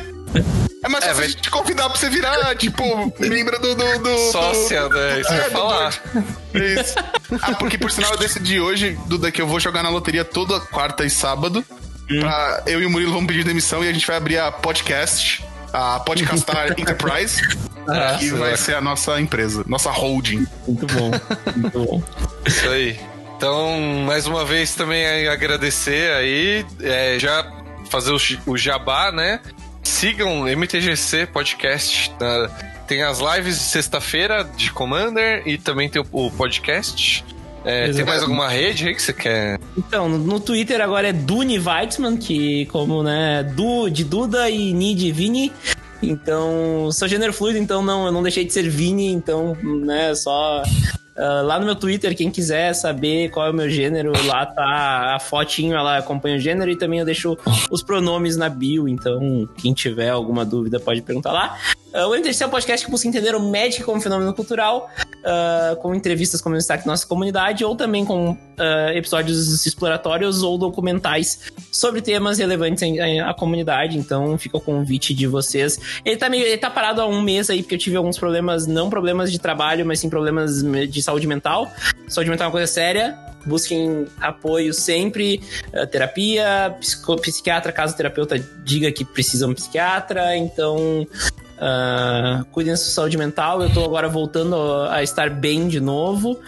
é 0.82 0.88
mais 0.88 1.04
é, 1.04 1.08
fácil 1.08 1.22
vai... 1.22 1.28
te 1.28 1.50
convidar 1.50 1.88
pra 1.88 1.98
você 1.98 2.08
virar, 2.08 2.54
tipo, 2.56 3.12
membro 3.18 3.58
do. 3.60 3.74
do, 3.74 3.98
do 3.98 4.18
Sócia, 4.30 4.88
né? 4.88 5.20
Isso 5.20 5.32
é, 5.32 5.50
falar. 5.50 6.02
É 6.54 6.80
isso. 6.80 6.94
Ah, 7.42 7.54
porque 7.54 7.76
por 7.76 7.90
sinal 7.90 8.12
eu 8.12 8.18
decidi 8.18 8.60
hoje, 8.60 8.98
Duda, 9.06 9.30
que 9.30 9.40
eu 9.40 9.46
vou 9.46 9.60
jogar 9.60 9.82
na 9.82 9.88
loteria 9.88 10.24
toda 10.24 10.60
quarta 10.60 11.04
e 11.04 11.10
sábado. 11.10 11.64
Hum. 12.10 12.20
Pra, 12.20 12.62
eu 12.66 12.80
e 12.80 12.86
o 12.86 12.90
Murilo 12.90 13.12
vamos 13.12 13.26
pedir 13.26 13.44
demissão 13.44 13.84
e 13.84 13.88
a 13.88 13.92
gente 13.92 14.06
vai 14.06 14.16
abrir 14.16 14.38
a 14.38 14.50
podcast, 14.50 15.44
a 15.72 16.00
Podcastar 16.00 16.72
Enterprise, 16.78 17.42
ah, 17.88 18.16
que 18.18 18.30
vai 18.30 18.56
ser 18.56 18.74
a 18.76 18.80
nossa 18.80 19.20
empresa, 19.20 19.64
nossa 19.66 19.90
holding. 19.90 20.46
Muito 20.66 20.86
bom, 20.86 21.10
muito 21.56 21.78
bom. 21.78 22.02
Isso 22.46 22.68
aí. 22.68 23.00
Então, 23.36 23.80
mais 24.04 24.26
uma 24.26 24.44
vez 24.44 24.74
também 24.74 25.28
agradecer 25.28 26.12
aí, 26.12 26.66
é, 26.80 27.18
já 27.18 27.46
fazer 27.88 28.12
o, 28.12 28.18
o 28.50 28.56
jabá, 28.56 29.12
né? 29.12 29.40
Sigam 29.82 30.46
MTGC 30.46 31.26
Podcast. 31.26 32.10
Uh, 32.14 32.50
tem 32.86 33.02
as 33.02 33.20
lives 33.20 33.58
de 33.58 33.64
sexta-feira 33.64 34.44
de 34.44 34.72
Commander 34.72 35.42
e 35.46 35.56
também 35.56 35.88
tem 35.88 36.02
o, 36.02 36.06
o 36.26 36.30
podcast. 36.30 37.24
É, 37.64 37.92
tem 37.92 38.04
mais 38.04 38.22
alguma 38.22 38.48
rede 38.48 38.88
aí 38.88 38.94
que 38.94 39.02
você 39.02 39.12
quer? 39.12 39.60
Então, 39.76 40.08
no, 40.08 40.18
no 40.18 40.40
Twitter 40.40 40.80
agora 40.80 41.08
é 41.08 41.12
Duni 41.12 41.58
Weitzman, 41.58 42.16
que 42.16 42.66
como, 42.66 43.02
né, 43.02 43.42
Du 43.42 43.90
de 43.90 44.04
Duda 44.04 44.48
e 44.48 44.72
Ni 44.72 44.94
de 44.94 45.12
Vini. 45.12 45.52
Então, 46.02 46.90
sou 46.92 47.08
gênero 47.08 47.32
fluido, 47.32 47.58
então 47.58 47.82
não, 47.82 48.06
eu 48.06 48.12
não 48.12 48.22
deixei 48.22 48.44
de 48.44 48.52
ser 48.52 48.68
Vini, 48.68 49.08
então, 49.12 49.56
né, 49.62 50.14
só 50.14 50.62
Uh, 51.18 51.44
lá 51.44 51.58
no 51.58 51.66
meu 51.66 51.74
Twitter, 51.74 52.16
quem 52.16 52.30
quiser 52.30 52.72
saber 52.74 53.30
qual 53.30 53.48
é 53.48 53.50
o 53.50 53.52
meu 53.52 53.68
gênero, 53.68 54.12
lá 54.24 54.46
tá 54.46 55.16
a 55.16 55.18
fotinho, 55.18 55.74
ela 55.74 55.98
acompanha 55.98 56.36
o 56.36 56.38
gênero 56.38 56.70
e 56.70 56.76
também 56.76 57.00
eu 57.00 57.04
deixo 57.04 57.36
os 57.68 57.82
pronomes 57.82 58.36
na 58.36 58.48
bio, 58.48 58.88
então 58.88 59.48
quem 59.56 59.74
tiver 59.74 60.10
alguma 60.10 60.44
dúvida 60.44 60.78
pode 60.78 61.02
perguntar 61.02 61.32
lá. 61.32 61.58
Uh, 61.92 62.06
o 62.06 62.14
MTC 62.14 62.44
é 62.44 62.46
um 62.46 62.50
podcast 62.50 62.86
que 62.86 62.92
busca 62.92 63.08
entender 63.08 63.34
o 63.34 63.40
Magic 63.40 63.82
como 63.82 64.00
fenômeno 64.00 64.32
cultural, 64.32 64.88
uh, 65.00 65.74
com 65.76 65.92
entrevistas 65.92 66.40
como 66.40 66.54
destaque 66.54 66.84
da 66.84 66.92
nossa 66.92 67.04
comunidade, 67.04 67.64
ou 67.64 67.74
também 67.74 68.04
com 68.04 68.36
episódios 68.92 69.64
exploratórios 69.64 70.42
ou 70.42 70.58
documentais 70.58 71.52
sobre 71.70 72.02
temas 72.02 72.38
relevantes 72.38 72.82
à 73.24 73.32
comunidade. 73.32 73.96
Então 73.96 74.36
fica 74.36 74.56
o 74.56 74.60
convite 74.60 75.14
de 75.14 75.28
vocês. 75.28 75.78
Ele 76.04 76.16
tá, 76.16 76.28
meio, 76.28 76.44
ele 76.44 76.58
tá 76.58 76.68
parado 76.68 77.00
há 77.00 77.06
um 77.06 77.22
mês 77.22 77.48
aí, 77.50 77.62
porque 77.62 77.76
eu 77.76 77.78
tive 77.78 77.96
alguns 77.96 78.18
problemas, 78.18 78.66
não 78.66 78.90
problemas 78.90 79.30
de 79.30 79.38
trabalho, 79.38 79.86
mas 79.86 80.00
sim 80.00 80.10
problemas 80.10 80.60
de 80.60 81.02
saúde 81.08 81.26
mental. 81.26 81.70
Saúde 82.08 82.30
mental 82.30 82.46
é 82.46 82.48
uma 82.48 82.52
coisa 82.52 82.66
séria. 82.66 83.18
Busquem 83.46 84.06
apoio 84.20 84.74
sempre, 84.74 85.40
terapia, 85.90 86.76
psiquiatra, 87.20 87.72
caso 87.72 87.94
o 87.94 87.96
terapeuta 87.96 88.38
diga 88.62 88.92
que 88.92 89.04
precisa 89.04 89.46
um 89.46 89.54
psiquiatra. 89.54 90.36
Então, 90.36 91.06
Uh, 91.58 92.44
cuidem 92.52 92.72
da 92.72 92.76
sua 92.76 92.92
saúde 92.92 93.18
mental. 93.18 93.60
Eu 93.60 93.72
tô 93.74 93.84
agora 93.84 94.08
voltando 94.08 94.54
a 94.88 95.02
estar 95.02 95.28
bem 95.28 95.66
de 95.66 95.80
novo. 95.80 96.38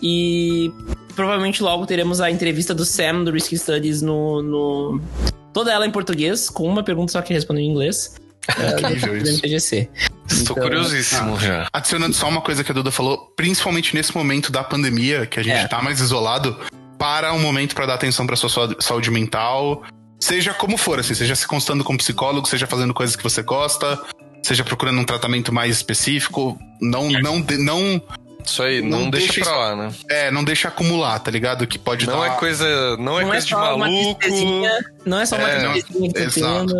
E 0.00 0.72
provavelmente 1.16 1.62
logo 1.62 1.86
teremos 1.86 2.20
a 2.20 2.30
entrevista 2.30 2.72
do 2.72 2.84
Sam 2.84 3.24
do 3.24 3.32
Risky 3.32 3.58
Studies 3.58 4.00
no, 4.00 4.40
no... 4.40 5.00
Toda 5.52 5.72
ela 5.72 5.84
em 5.84 5.90
português, 5.90 6.48
com 6.48 6.68
uma 6.68 6.84
pergunta 6.84 7.10
só 7.10 7.20
que 7.20 7.34
respondeu 7.34 7.64
em 7.64 7.68
inglês. 7.68 8.14
Incrível 8.48 9.16
isso. 9.18 9.74
Estou 10.28 10.56
então, 10.56 10.56
curiosíssimo 10.56 11.36
ah, 11.36 11.40
já. 11.40 11.68
Adicionando 11.72 12.14
só 12.14 12.28
uma 12.28 12.40
coisa 12.40 12.62
que 12.62 12.70
a 12.70 12.74
Duda 12.74 12.90
falou, 12.90 13.32
principalmente 13.36 13.94
nesse 13.94 14.16
momento 14.16 14.50
da 14.52 14.62
pandemia, 14.62 15.26
que 15.26 15.40
a 15.40 15.42
gente 15.42 15.56
é. 15.56 15.68
tá 15.68 15.82
mais 15.82 16.00
isolado, 16.00 16.56
para 16.98 17.32
um 17.32 17.40
momento 17.40 17.74
para 17.74 17.86
dar 17.86 17.94
atenção 17.94 18.26
para 18.26 18.36
sua 18.36 18.76
saúde 18.80 19.10
mental, 19.10 19.82
seja 20.20 20.52
como 20.52 20.76
for, 20.76 21.00
assim, 21.00 21.14
seja 21.14 21.34
se 21.34 21.46
constando 21.46 21.82
como 21.82 21.98
psicólogo, 21.98 22.46
seja 22.46 22.66
fazendo 22.66 22.94
coisas 22.94 23.16
que 23.16 23.22
você 23.22 23.42
gosta, 23.42 23.98
seja 24.42 24.62
procurando 24.62 25.00
um 25.00 25.04
tratamento 25.04 25.52
mais 25.52 25.76
específico, 25.76 26.58
não, 26.80 27.10
não, 27.10 27.44
não 27.58 28.02
isso 28.44 28.62
aí, 28.62 28.82
não, 28.82 29.00
não 29.00 29.10
deixa, 29.10 29.32
deixa 29.34 29.50
pra 29.50 29.58
lá, 29.58 29.76
né? 29.76 29.92
É, 30.08 30.30
não 30.30 30.44
deixa 30.44 30.68
acumular, 30.68 31.18
tá 31.18 31.30
ligado? 31.30 31.66
Que 31.66 31.78
pode 31.78 32.06
não 32.06 32.20
dar... 32.20 32.26
é 32.26 32.30
coisa 32.36 32.96
Não 32.96 33.18
é 33.18 33.24
não 33.24 33.32
é 33.32 33.40
coisa 33.40 33.46
é 33.46 33.48
de 33.48 33.54
maluco. 33.54 34.20
Não 35.04 35.18
é 35.18 35.26
só 35.26 35.36
uma 35.36 35.48
é, 35.48 35.62
não, 35.62 35.74
Exato. 35.76 36.74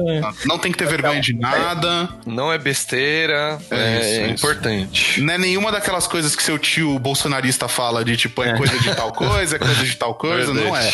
Não 0.47 0.59
tem 0.59 0.71
que 0.71 0.79
ter 0.79 0.87
vergonha 0.87 1.21
de 1.21 1.33
nada. 1.33 2.09
Não 2.27 2.53
é 2.53 2.59
besteira. 2.59 3.59
É, 3.71 3.77
é, 3.77 4.01
isso, 4.01 4.21
é 4.21 4.29
importante. 4.29 5.21
Não 5.23 5.35
é 5.35 5.39
nenhuma 5.39 5.73
daquelas 5.73 6.07
coisas 6.07 6.37
que 6.37 6.43
seu 6.43 6.59
tio 6.59 6.99
bolsonarista 6.99 7.67
fala 7.67 8.05
de 8.05 8.17
tipo, 8.17 8.43
é, 8.43 8.51
é. 8.51 8.57
coisa 8.57 8.79
de 8.79 8.95
tal 8.95 9.13
coisa, 9.13 9.57
é 9.57 9.59
coisa 9.59 9.85
de 9.85 9.97
tal 9.97 10.15
coisa. 10.15 10.53
não 10.53 10.77
é. 10.77 10.91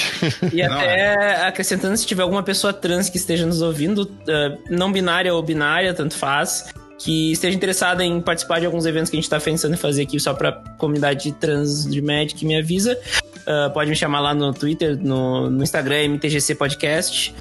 E 0.53 0.67
não 0.67 0.78
até 0.78 1.15
é. 1.15 1.47
acrescentando, 1.47 1.97
se 1.97 2.07
tiver 2.07 2.23
alguma 2.23 2.43
pessoa 2.43 2.73
trans 2.73 3.11
que 3.11 3.17
esteja 3.17 3.45
nos 3.45 3.61
ouvindo, 3.61 4.03
uh, 4.03 4.59
não 4.70 4.93
binária 4.93 5.35
ou 5.35 5.43
binária, 5.43 5.93
tanto 5.93 6.17
faz 6.17 6.67
que 6.99 7.33
esteja 7.33 7.57
interessada 7.57 8.05
em 8.05 8.20
participar 8.20 8.60
de 8.60 8.66
alguns 8.66 8.86
eventos 8.86 9.10
que 9.10 9.16
a 9.16 9.18
gente 9.18 9.25
está 9.25 9.39
pensando 9.39 9.75
em 9.75 9.76
fazer 9.76 10.02
aqui 10.02 10.18
só 10.18 10.33
para 10.34 10.52
comunidade 10.78 11.33
trans 11.33 11.84
de 11.84 12.00
Magic, 12.00 12.44
me 12.44 12.57
avisa. 12.57 12.99
Uh, 13.47 13.73
pode 13.73 13.91
me 13.91 13.97
chamar 13.97 14.20
lá 14.20 14.34
no 14.34 14.52
Twitter, 14.52 14.99
no, 15.00 15.50
no 15.50 15.62
Instagram, 15.62 16.08
MTGC 16.08 16.55
Podcast 16.55 17.34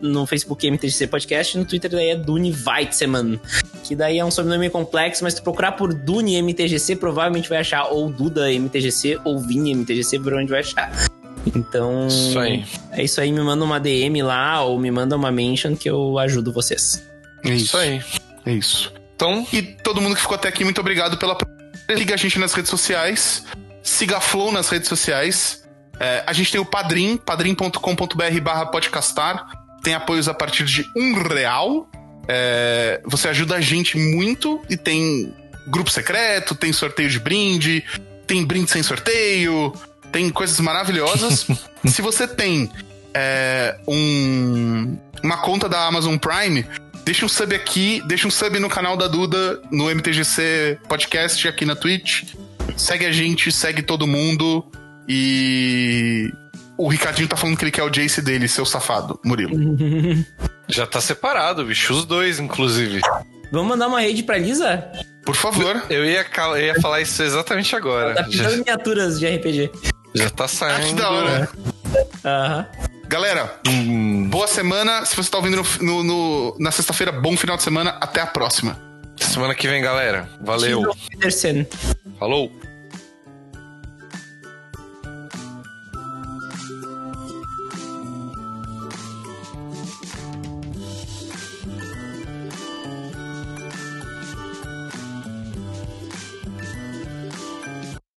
no 0.00 0.24
Facebook 0.24 0.70
MTGC 0.70 1.08
Podcast, 1.08 1.58
no 1.58 1.64
Twitter 1.64 1.90
daí 1.90 2.10
é 2.10 2.16
Duni 2.16 2.54
Weitzman, 2.64 3.40
que 3.82 3.96
daí 3.96 4.18
é 4.18 4.24
um 4.24 4.30
sobrenome 4.30 4.70
complexo, 4.70 5.24
mas 5.24 5.34
se 5.34 5.40
tu 5.40 5.42
procurar 5.42 5.72
por 5.72 5.92
Duni 5.92 6.40
MTGC, 6.40 6.96
provavelmente 6.96 7.48
vai 7.48 7.58
achar 7.58 7.88
ou 7.88 8.08
Duda 8.08 8.52
MTGC 8.52 9.18
ou 9.24 9.40
Vini 9.40 9.74
MTGC, 9.74 10.20
por 10.20 10.34
onde 10.34 10.50
vai 10.50 10.60
achar. 10.60 10.92
Então, 11.54 12.06
isso 12.06 12.38
aí. 12.38 12.64
é 12.92 13.02
isso 13.02 13.20
aí, 13.20 13.32
me 13.32 13.40
manda 13.40 13.64
uma 13.64 13.78
DM 13.78 14.22
lá 14.22 14.62
ou 14.62 14.78
me 14.78 14.90
manda 14.90 15.16
uma 15.16 15.30
mention 15.30 15.76
que 15.76 15.90
eu 15.90 16.18
ajudo 16.18 16.52
vocês. 16.52 17.04
É 17.44 17.50
isso 17.50 17.76
aí. 17.76 18.00
É 18.46 18.52
isso. 18.52 18.92
Então, 19.14 19.46
e 19.52 19.62
todo 19.62 20.00
mundo 20.00 20.14
que 20.14 20.20
ficou 20.20 20.34
até 20.34 20.48
aqui, 20.48 20.64
muito 20.64 20.80
obrigado 20.80 21.16
pela. 21.16 21.36
Siga 21.96 22.14
a 22.14 22.16
gente 22.16 22.38
nas 22.38 22.52
redes 22.52 22.70
sociais. 22.70 23.44
Siga 23.82 24.16
a 24.16 24.20
Flow 24.20 24.50
nas 24.50 24.68
redes 24.68 24.88
sociais. 24.88 25.62
É, 26.00 26.24
a 26.26 26.32
gente 26.32 26.50
tem 26.50 26.60
o 26.60 26.64
Padrim, 26.64 27.16
padrim.com.br 27.16 28.40
barra 28.42 28.66
podcastar. 28.66 29.46
Tem 29.82 29.94
apoios 29.94 30.28
a 30.28 30.34
partir 30.34 30.64
de 30.64 30.84
um 30.96 31.22
real. 31.22 31.88
É, 32.26 33.00
você 33.04 33.28
ajuda 33.28 33.56
a 33.56 33.60
gente 33.60 33.98
muito 33.98 34.60
e 34.68 34.76
tem 34.76 35.34
grupo 35.68 35.90
secreto, 35.90 36.54
tem 36.54 36.72
sorteio 36.72 37.08
de 37.08 37.20
brinde, 37.20 37.84
tem 38.26 38.44
brinde 38.44 38.70
sem 38.70 38.82
sorteio, 38.82 39.72
tem 40.10 40.30
coisas 40.30 40.58
maravilhosas. 40.60 41.46
Se 41.86 42.00
você 42.00 42.26
tem 42.26 42.70
é, 43.12 43.76
um, 43.86 44.96
uma 45.22 45.38
conta 45.38 45.68
da 45.68 45.86
Amazon 45.86 46.16
Prime, 46.16 46.66
Deixa 47.04 47.26
um 47.26 47.28
sub 47.28 47.54
aqui, 47.54 48.02
deixa 48.06 48.26
um 48.26 48.30
sub 48.30 48.58
no 48.58 48.68
canal 48.68 48.96
da 48.96 49.06
Duda, 49.06 49.60
no 49.70 49.90
MTGC 49.90 50.78
Podcast 50.88 51.46
aqui 51.46 51.66
na 51.66 51.76
Twitch. 51.76 52.34
Segue 52.76 53.04
a 53.04 53.12
gente, 53.12 53.52
segue 53.52 53.82
todo 53.82 54.06
mundo. 54.06 54.64
E. 55.06 56.32
O 56.76 56.88
Ricardinho 56.88 57.28
tá 57.28 57.36
falando 57.36 57.56
que 57.56 57.64
ele 57.64 57.70
quer 57.70 57.84
o 57.84 57.90
Jace 57.90 58.20
dele, 58.20 58.48
seu 58.48 58.64
safado, 58.64 59.20
Murilo. 59.24 59.54
Já 60.66 60.86
tá 60.86 61.00
separado, 61.00 61.64
bicho. 61.64 61.92
Os 61.92 62.06
dois, 62.06 62.40
inclusive. 62.40 63.00
Vamos 63.52 63.68
mandar 63.68 63.86
uma 63.86 64.00
rede 64.00 64.22
pra 64.22 64.38
Lisa? 64.38 64.90
Por 65.24 65.36
favor. 65.36 65.84
Eu 65.90 66.04
ia, 66.04 66.26
eu 66.36 66.56
ia 66.58 66.80
falar 66.80 67.02
isso 67.02 67.22
exatamente 67.22 67.76
agora. 67.76 68.14
Tá 68.14 68.24
pintando 68.24 68.50
Já... 68.50 68.56
miniaturas 68.56 69.20
de 69.20 69.26
RPG. 69.26 69.70
Já 70.14 70.30
tá 70.30 70.48
saindo. 70.48 70.82
Ah, 70.82 70.88
que 70.88 70.94
da 70.94 71.10
hora. 71.10 71.48
Aham. 72.24 72.66
Galera, 73.08 73.60
hum. 73.66 74.28
boa 74.28 74.46
semana. 74.46 75.04
Se 75.04 75.14
você 75.16 75.30
tá 75.30 75.36
ouvindo 75.38 75.56
no, 75.56 75.64
no, 75.80 76.04
no, 76.04 76.56
na 76.58 76.70
sexta-feira, 76.70 77.12
bom 77.12 77.36
final 77.36 77.56
de 77.56 77.62
semana. 77.62 77.96
Até 78.00 78.20
a 78.20 78.26
próxima. 78.26 78.78
Semana 79.16 79.54
que 79.54 79.68
vem, 79.68 79.82
galera. 79.82 80.28
Valeu. 80.40 80.82
Falou. 82.18 82.50